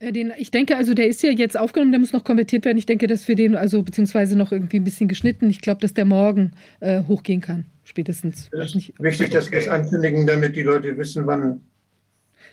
Äh, 0.00 0.12
den, 0.12 0.32
ich 0.36 0.50
denke, 0.50 0.76
also 0.76 0.94
der 0.94 1.06
ist 1.06 1.22
ja 1.22 1.30
jetzt 1.30 1.58
aufgenommen, 1.58 1.92
der 1.92 2.00
muss 2.00 2.12
noch 2.12 2.24
konvertiert 2.24 2.64
werden. 2.64 2.78
Ich 2.78 2.86
denke, 2.86 3.06
dass 3.06 3.28
wir 3.28 3.36
den, 3.36 3.54
also 3.54 3.82
beziehungsweise 3.82 4.36
noch 4.36 4.50
irgendwie 4.50 4.78
ein 4.78 4.84
bisschen 4.84 5.08
geschnitten. 5.08 5.50
Ich 5.50 5.60
glaube, 5.60 5.80
dass 5.80 5.94
der 5.94 6.06
morgen 6.06 6.52
äh, 6.80 7.04
hochgehen 7.04 7.40
kann, 7.40 7.66
spätestens. 7.84 8.48
Es 8.52 8.74
ist 8.74 8.92
wichtig, 8.98 9.30
dass 9.30 9.50
wir 9.50 9.58
es 9.58 9.68
ankündigen, 9.68 10.26
damit 10.26 10.56
die 10.56 10.62
Leute 10.62 10.96
wissen, 10.96 11.26
wann. 11.26 11.60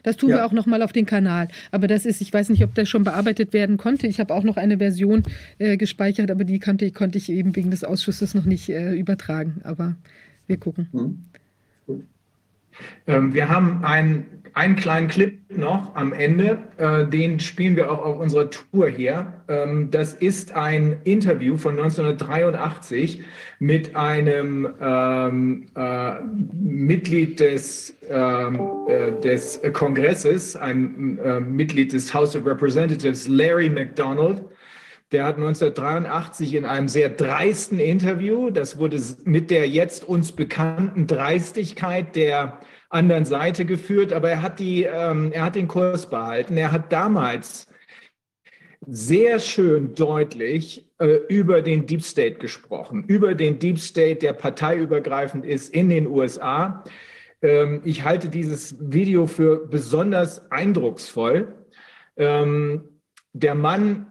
Das 0.04 0.18
tun 0.18 0.30
ja. 0.30 0.38
wir 0.38 0.46
auch 0.46 0.52
nochmal 0.52 0.84
auf 0.84 0.94
den 0.94 1.06
Kanal. 1.06 1.48
Aber 1.72 1.88
das 1.88 2.06
ist, 2.06 2.22
ich 2.22 2.32
weiß 2.32 2.50
nicht, 2.50 2.64
ob 2.64 2.76
das 2.76 2.88
schon 2.88 3.04
bearbeitet 3.04 3.54
werden 3.54 3.78
konnte. 3.78 4.08
Ich 4.08 4.20
habe 4.20 4.34
auch 4.34 4.44
noch 4.44 4.58
eine 4.58 4.78
Version 4.78 5.24
äh, 5.58 5.78
gespeichert, 5.78 6.30
aber 6.30 6.44
die 6.44 6.60
konnte, 6.60 6.92
konnte 6.92 7.18
ich 7.18 7.30
eben 7.30 7.56
wegen 7.56 7.72
des 7.72 7.84
Ausschusses 7.84 8.36
noch 8.36 8.46
nicht 8.46 8.70
äh, 8.70 8.94
übertragen. 8.94 9.62
Aber 9.64 9.96
wir 10.46 10.58
gucken. 10.58 10.90
Mhm. 10.92 11.26
Ähm, 13.08 13.34
wir 13.34 13.50
haben 13.50 13.84
einen, 13.84 14.44
einen 14.54 14.76
kleinen 14.76 15.08
Clip 15.08 15.40
noch 15.50 15.96
am 15.96 16.14
Ende, 16.14 16.60
äh, 16.78 17.06
den 17.06 17.40
spielen 17.40 17.76
wir 17.76 17.92
auch 17.92 18.04
auf 18.04 18.20
unserer 18.20 18.50
Tour 18.50 18.90
hier. 18.90 19.34
Ähm, 19.48 19.92
das 19.92 20.14
ist 20.14 20.56
ein 20.56 20.98
Interview 21.04 21.58
von 21.58 21.78
1983 21.78 23.24
mit 23.60 23.96
einem 23.96 24.68
ähm, 24.82 25.68
äh, 25.76 26.14
Mitglied 26.54 27.40
des, 27.40 27.98
ähm, 28.10 28.60
äh, 28.88 29.20
des 29.22 29.62
Kongresses, 29.74 30.56
einem 30.56 31.20
äh, 31.20 31.40
Mitglied 31.40 31.94
des 31.94 32.14
House 32.14 32.36
of 32.36 32.46
Representatives, 32.46 33.28
Larry 33.28 33.70
McDonald. 33.70 34.42
Der 35.14 35.24
hat 35.24 35.38
1983 35.38 36.54
in 36.54 36.66
einem 36.66 36.90
sehr 36.90 37.10
dreisten 37.10 37.80
Interview, 37.80 38.50
das 38.50 38.78
wurde 38.78 39.02
mit 39.24 39.50
der 39.52 39.70
jetzt 39.70 40.04
uns 40.04 40.34
bekannten 40.34 41.08
Dreistigkeit 41.08 42.16
der 42.18 42.60
anderen 42.90 43.24
Seite 43.24 43.64
geführt, 43.64 44.12
aber 44.12 44.30
er 44.30 44.42
hat, 44.42 44.60
die, 44.60 44.84
ähm, 44.84 45.32
er 45.32 45.46
hat 45.46 45.56
den 45.56 45.70
Kurs 45.70 46.10
behalten. 46.10 46.58
Er 46.58 46.74
hat 46.74 46.92
damals 46.92 47.68
sehr 48.86 49.40
schön 49.40 49.96
deutlich 49.96 50.86
äh, 51.00 51.20
über 51.30 51.62
den 51.62 51.86
Deep 51.86 52.04
State 52.04 52.36
gesprochen, 52.36 53.06
über 53.06 53.34
den 53.34 53.60
Deep 53.60 53.80
State, 53.80 54.18
der 54.18 54.34
parteiübergreifend 54.34 55.46
ist 55.46 55.74
in 55.74 55.90
den 55.90 56.08
USA. 56.08 56.84
Ähm, 57.42 57.82
ich 57.86 58.04
halte 58.04 58.30
dieses 58.30 58.76
Video 58.80 59.28
für 59.28 59.68
besonders 59.68 60.50
eindrucksvoll. 60.52 61.56
Ähm, 62.18 62.84
der 63.34 63.56
Mann 63.56 64.08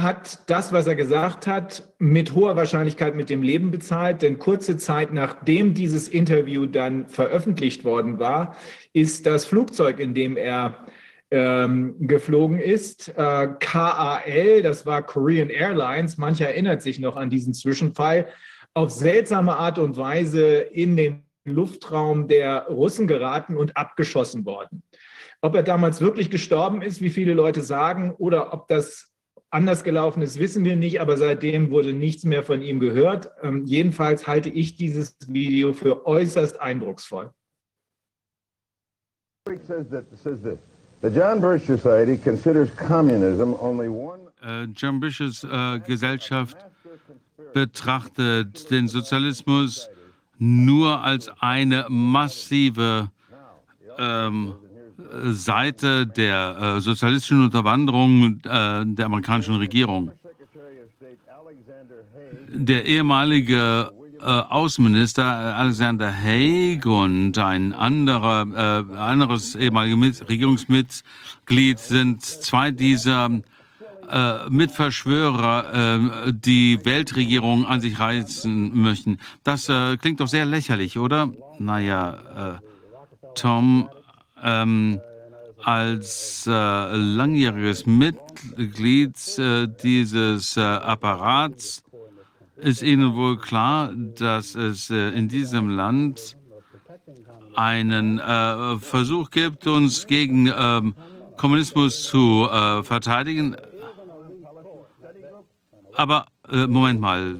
hat 0.00 0.40
das, 0.50 0.72
was 0.72 0.86
er 0.86 0.94
gesagt 0.94 1.46
hat, 1.46 1.94
mit 1.98 2.34
hoher 2.34 2.56
Wahrscheinlichkeit 2.56 3.14
mit 3.14 3.30
dem 3.30 3.42
Leben 3.42 3.70
bezahlt. 3.70 4.22
Denn 4.22 4.38
kurze 4.38 4.76
Zeit 4.76 5.12
nachdem 5.12 5.74
dieses 5.74 6.08
Interview 6.08 6.66
dann 6.66 7.06
veröffentlicht 7.08 7.84
worden 7.84 8.18
war, 8.18 8.56
ist 8.92 9.26
das 9.26 9.44
Flugzeug, 9.44 10.00
in 10.00 10.14
dem 10.14 10.36
er 10.36 10.86
ähm, 11.30 11.96
geflogen 12.00 12.58
ist. 12.58 13.08
Äh, 13.08 13.48
KAL, 13.58 14.62
das 14.62 14.86
war 14.86 15.02
Korean 15.02 15.50
Airlines, 15.50 16.18
mancher 16.18 16.48
erinnert 16.48 16.82
sich 16.82 16.98
noch 16.98 17.16
an 17.16 17.30
diesen 17.30 17.54
Zwischenfall, 17.54 18.28
auf 18.74 18.90
seltsame 18.90 19.56
Art 19.56 19.78
und 19.78 19.96
Weise 19.96 20.58
in 20.58 20.96
den 20.96 21.24
Luftraum 21.44 22.28
der 22.28 22.66
Russen 22.68 23.06
geraten 23.06 23.56
und 23.56 23.76
abgeschossen 23.76 24.44
worden. 24.46 24.82
Ob 25.40 25.54
er 25.54 25.62
damals 25.62 26.00
wirklich 26.00 26.30
gestorben 26.30 26.82
ist, 26.82 27.02
wie 27.02 27.10
viele 27.10 27.34
Leute 27.34 27.62
sagen, 27.62 28.12
oder 28.12 28.54
ob 28.54 28.68
das 28.68 29.13
anders 29.54 29.84
gelaufen 29.84 30.20
ist, 30.20 30.38
wissen 30.38 30.64
wir 30.64 30.76
nicht, 30.76 31.00
aber 31.00 31.16
seitdem 31.16 31.70
wurde 31.70 31.92
nichts 31.92 32.24
mehr 32.24 32.42
von 32.42 32.60
ihm 32.60 32.80
gehört. 32.80 33.30
Ähm, 33.42 33.64
jedenfalls 33.64 34.26
halte 34.26 34.48
ich 34.48 34.76
dieses 34.76 35.16
Video 35.28 35.72
für 35.72 36.06
äußerst 36.06 36.60
eindrucksvoll. 36.60 37.30
John 41.02 41.40
Birch 41.40 41.66
Society 41.66 42.16
considers 42.16 42.68
communism 42.76 43.54
only 43.54 43.88
one. 43.88 44.20
Äh, 44.42 44.64
John 44.74 45.00
äh, 45.02 45.80
Gesellschaft 45.80 46.56
betrachtet 47.52 48.70
den 48.70 48.88
Sozialismus 48.88 49.88
nur 50.38 51.02
als 51.02 51.30
eine 51.40 51.86
massive 51.88 53.10
ähm, 53.98 54.54
Seite 55.32 56.06
der 56.06 56.76
äh, 56.76 56.80
sozialistischen 56.80 57.44
Unterwanderung 57.44 58.40
äh, 58.44 58.84
der 58.84 59.06
amerikanischen 59.06 59.56
Regierung. 59.56 60.12
Der 62.48 62.86
ehemalige 62.86 63.90
äh, 64.20 64.26
Außenminister 64.26 65.24
Alexander 65.24 66.10
Haig 66.10 66.86
und 66.86 67.36
ein 67.36 67.74
anderer, 67.74 68.86
äh, 68.90 68.96
anderes 68.96 69.54
ehemaliges 69.54 70.26
Regierungsmitglied 70.28 71.78
sind 71.78 72.22
zwei 72.22 72.70
dieser 72.70 73.28
äh, 74.10 74.48
Mitverschwörer, 74.48 76.28
äh, 76.28 76.32
die 76.32 76.82
Weltregierung 76.84 77.66
an 77.66 77.80
sich 77.80 77.98
reißen 77.98 78.74
möchten. 78.74 79.18
Das 79.42 79.70
klingt 80.00 80.20
doch 80.20 80.28
sehr 80.28 80.46
lächerlich, 80.46 80.98
oder? 80.98 81.30
Naja, 81.58 82.60
Tom, 83.34 83.88
ähm, 84.44 85.00
als 85.64 86.46
äh, 86.46 86.50
langjähriges 86.50 87.86
Mitglied 87.86 89.16
äh, 89.38 89.66
dieses 89.82 90.56
äh, 90.56 90.60
Apparats 90.60 91.82
ist 92.56 92.82
Ihnen 92.82 93.14
wohl 93.14 93.38
klar, 93.38 93.92
dass 93.94 94.54
es 94.54 94.90
äh, 94.90 95.10
in 95.10 95.28
diesem 95.28 95.70
Land 95.70 96.36
einen 97.54 98.18
äh, 98.18 98.78
Versuch 98.78 99.30
gibt, 99.30 99.66
uns 99.66 100.06
gegen 100.06 100.52
ähm, 100.56 100.94
Kommunismus 101.36 102.04
zu 102.04 102.48
äh, 102.50 102.82
verteidigen. 102.82 103.56
Aber 105.94 106.26
Moment 106.50 107.00
mal, 107.00 107.36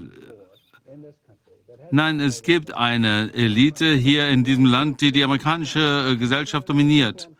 Nein, 1.94 2.18
es 2.18 2.42
gibt 2.42 2.74
eine 2.74 3.32
Elite 3.34 3.94
hier 3.94 4.28
in 4.28 4.42
diesem 4.42 4.64
Land, 4.64 5.00
die 5.00 5.12
die 5.12 5.22
amerikanische 5.22 6.08
äh, 6.10 6.16
Gesellschaft 6.16 6.68
dominiert. 6.68 7.30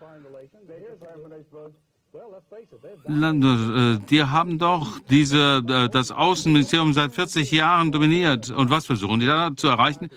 Äh, 3.09 3.99
die 4.09 4.23
haben 4.23 4.61
doch 4.61 5.01
diese, 5.11 5.61
äh, 5.69 5.89
das 5.89 6.13
Außenministerium 6.13 6.93
seit 6.93 7.13
40 7.13 7.51
Jahren 7.51 7.91
dominiert. 7.91 8.51
Und 8.51 8.71
was 8.71 8.87
versuchen 8.87 9.19
die 9.19 9.27
da 9.27 9.51
zu 9.57 9.67
erreichen? 9.67 10.09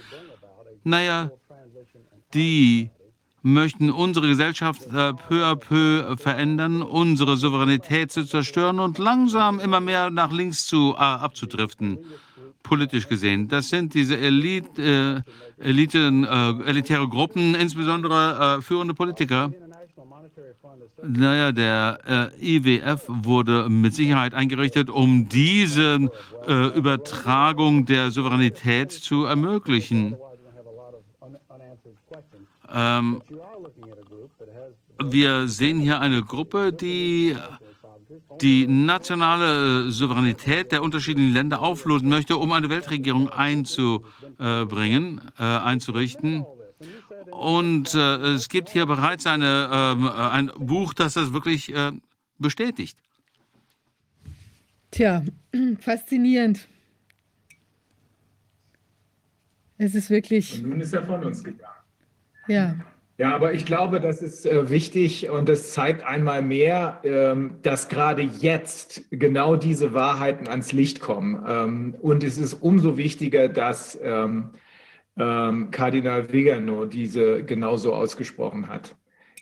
Naja, 0.83 1.31
die 2.35 2.91
möchten 3.41 3.89
unsere 3.89 4.27
Gesellschaft 4.27 4.87
peu 4.87 5.45
à 5.47 5.55
peu 5.55 6.15
verändern, 6.15 6.83
unsere 6.83 7.37
Souveränität 7.37 8.11
zu 8.11 8.23
zerstören 8.23 8.79
und 8.79 8.99
langsam 8.99 9.59
immer 9.59 9.79
mehr 9.79 10.11
nach 10.11 10.31
links 10.31 10.67
zu, 10.67 10.93
äh, 10.93 10.99
abzudriften 10.99 11.97
politisch 12.67 13.07
gesehen. 13.07 13.47
Das 13.47 13.69
sind 13.69 13.93
diese 13.93 14.17
Elite, 14.17 15.23
äh, 15.59 15.69
Eliten, 15.69 16.23
äh, 16.23 16.51
elitäre 16.65 17.07
Gruppen, 17.07 17.55
insbesondere 17.55 18.57
äh, 18.57 18.61
führende 18.61 18.93
Politiker. 18.93 19.51
Naja, 21.03 21.51
der 21.51 22.31
äh, 22.41 22.55
IWF 22.57 23.03
wurde 23.07 23.69
mit 23.69 23.93
Sicherheit 23.93 24.33
eingerichtet, 24.33 24.89
um 24.89 25.29
diese 25.29 26.09
äh, 26.47 26.67
Übertragung 26.77 27.85
der 27.85 28.11
Souveränität 28.11 28.91
zu 28.91 29.25
ermöglichen. 29.25 30.17
Ähm, 32.73 33.21
wir 35.03 35.47
sehen 35.47 35.79
hier 35.79 36.01
eine 36.01 36.23
Gruppe, 36.23 36.73
die 36.73 37.35
die 38.41 38.67
nationale 38.67 39.91
Souveränität 39.91 40.71
der 40.71 40.83
unterschiedlichen 40.83 41.33
Länder 41.33 41.61
auflösen 41.61 42.09
möchte, 42.09 42.37
um 42.37 42.51
eine 42.51 42.69
Weltregierung 42.69 43.29
einzubringen, 43.29 45.21
äh, 45.39 45.43
einzurichten. 45.43 46.45
Und 47.31 47.93
äh, 47.93 48.17
es 48.33 48.49
gibt 48.49 48.69
hier 48.69 48.85
bereits 48.85 49.25
eine, 49.25 49.69
äh, 49.71 50.21
ein 50.31 50.51
Buch, 50.57 50.93
das 50.93 51.13
das 51.13 51.33
wirklich 51.33 51.73
äh, 51.73 51.91
bestätigt. 52.37 52.97
Tja, 54.91 55.23
faszinierend. 55.79 56.67
Es 59.77 59.93
ist 59.93 60.09
wirklich. 60.09 60.63
Und 60.63 60.69
nun 60.69 60.81
ist 60.81 60.93
er 60.93 61.05
von 61.05 61.23
uns 61.23 61.43
gegangen. 61.43 61.73
Ja. 62.47 62.75
Ja, 63.17 63.33
aber 63.33 63.53
ich 63.53 63.65
glaube, 63.65 63.99
das 63.99 64.21
ist 64.21 64.45
äh, 64.45 64.69
wichtig 64.69 65.29
und 65.29 65.49
das 65.49 65.73
zeigt 65.73 66.05
einmal 66.05 66.43
mehr, 66.43 66.99
ähm, 67.03 67.55
dass 67.63 67.89
gerade 67.89 68.21
jetzt 68.21 69.01
genau 69.09 69.55
diese 69.55 69.93
Wahrheiten 69.93 70.47
ans 70.47 70.71
Licht 70.71 70.99
kommen. 70.99 71.43
Ähm, 71.47 71.95
und 71.99 72.23
es 72.23 72.37
ist 72.37 72.53
umso 72.53 72.97
wichtiger, 72.97 73.49
dass 73.49 73.97
ähm 74.03 74.51
Kardinal 75.19 76.31
Vigano 76.31 76.85
diese 76.85 77.43
genauso 77.43 77.95
ausgesprochen 77.95 78.67
hat. 78.67 78.95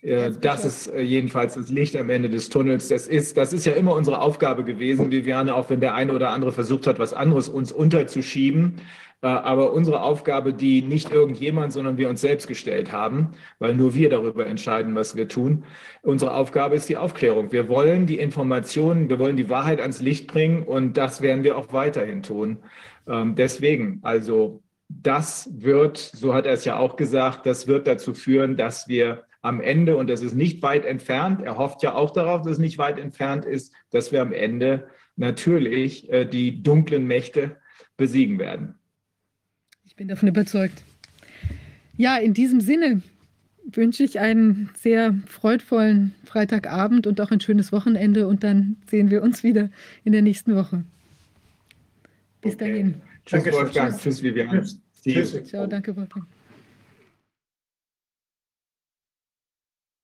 Äh, 0.05 0.31
das 0.39 0.65
ist 0.65 0.87
äh, 0.87 1.01
jedenfalls 1.01 1.55
das 1.55 1.69
Licht 1.69 1.95
am 1.95 2.09
Ende 2.09 2.29
des 2.29 2.49
Tunnels. 2.49 2.87
Das 2.89 3.07
ist, 3.07 3.37
das 3.37 3.53
ist 3.53 3.65
ja 3.65 3.73
immer 3.73 3.95
unsere 3.95 4.21
Aufgabe 4.21 4.63
gewesen, 4.63 5.11
Viviane, 5.11 5.55
auch 5.55 5.69
wenn 5.69 5.79
der 5.79 5.95
eine 5.95 6.13
oder 6.13 6.29
andere 6.29 6.51
versucht 6.51 6.85
hat, 6.87 6.99
was 6.99 7.13
anderes 7.13 7.49
uns 7.49 7.71
unterzuschieben. 7.71 8.75
Äh, 9.21 9.27
aber 9.27 9.73
unsere 9.73 10.01
Aufgabe, 10.01 10.53
die 10.53 10.81
nicht 10.81 11.11
irgendjemand, 11.11 11.73
sondern 11.73 11.97
wir 11.97 12.09
uns 12.09 12.21
selbst 12.21 12.47
gestellt 12.47 12.91
haben, 12.91 13.33
weil 13.59 13.73
nur 13.73 13.95
wir 13.95 14.09
darüber 14.09 14.45
entscheiden, 14.45 14.95
was 14.95 15.15
wir 15.15 15.27
tun. 15.27 15.65
Unsere 16.01 16.33
Aufgabe 16.33 16.75
ist 16.75 16.89
die 16.89 16.97
Aufklärung. 16.97 17.51
Wir 17.51 17.67
wollen 17.69 18.05
die 18.05 18.19
Informationen, 18.19 19.09
wir 19.09 19.19
wollen 19.19 19.37
die 19.37 19.49
Wahrheit 19.49 19.81
ans 19.81 20.01
Licht 20.01 20.27
bringen 20.27 20.63
und 20.63 20.97
das 20.97 21.21
werden 21.21 21.43
wir 21.43 21.57
auch 21.57 21.73
weiterhin 21.73 22.23
tun. 22.23 22.59
Ähm, 23.07 23.35
deswegen, 23.35 23.99
also 24.03 24.61
das 24.89 25.49
wird, 25.51 25.97
so 25.97 26.33
hat 26.33 26.45
er 26.45 26.53
es 26.53 26.65
ja 26.65 26.77
auch 26.77 26.95
gesagt, 26.95 27.45
das 27.45 27.67
wird 27.67 27.87
dazu 27.87 28.13
führen, 28.13 28.55
dass 28.55 28.87
wir 28.87 29.23
am 29.41 29.61
Ende, 29.61 29.97
und 29.97 30.09
das 30.09 30.21
ist 30.21 30.33
nicht 30.33 30.61
weit 30.63 30.85
entfernt, 30.85 31.41
er 31.41 31.57
hofft 31.57 31.83
ja 31.83 31.93
auch 31.93 32.11
darauf, 32.11 32.41
dass 32.41 32.53
es 32.53 32.57
nicht 32.57 32.77
weit 32.77 32.99
entfernt 32.99 33.45
ist, 33.45 33.73
dass 33.91 34.11
wir 34.11 34.21
am 34.21 34.33
Ende 34.33 34.87
natürlich 35.15 36.11
äh, 36.11 36.25
die 36.25 36.63
dunklen 36.63 37.05
Mächte 37.05 37.57
besiegen 37.97 38.39
werden. 38.39 38.79
Ich 39.95 39.97
bin 39.97 40.09
davon 40.09 40.27
überzeugt. 40.27 40.83
Ja, 41.95 42.17
in 42.17 42.33
diesem 42.33 42.59
Sinne 42.59 43.01
wünsche 43.63 44.03
ich 44.03 44.19
einen 44.19 44.69
sehr 44.75 45.15
freudvollen 45.25 46.13
Freitagabend 46.25 47.07
und 47.07 47.21
auch 47.21 47.31
ein 47.31 47.39
schönes 47.39 47.71
Wochenende 47.71 48.27
und 48.27 48.43
dann 48.43 48.75
sehen 48.91 49.09
wir 49.09 49.23
uns 49.23 49.41
wieder 49.41 49.69
in 50.03 50.11
der 50.11 50.21
nächsten 50.21 50.53
Woche. 50.53 50.83
Bis 52.41 52.55
okay. 52.55 52.71
dahin. 52.71 52.95
Tschüss, 53.25 53.45
Wolfgang. 53.53 53.97
Tschüss, 53.97 54.21
Vivian. 54.21 54.67
Tschüss. 55.01 55.45
Ciao, 55.45 55.65
danke, 55.65 55.95
Wolfgang. 55.95 56.25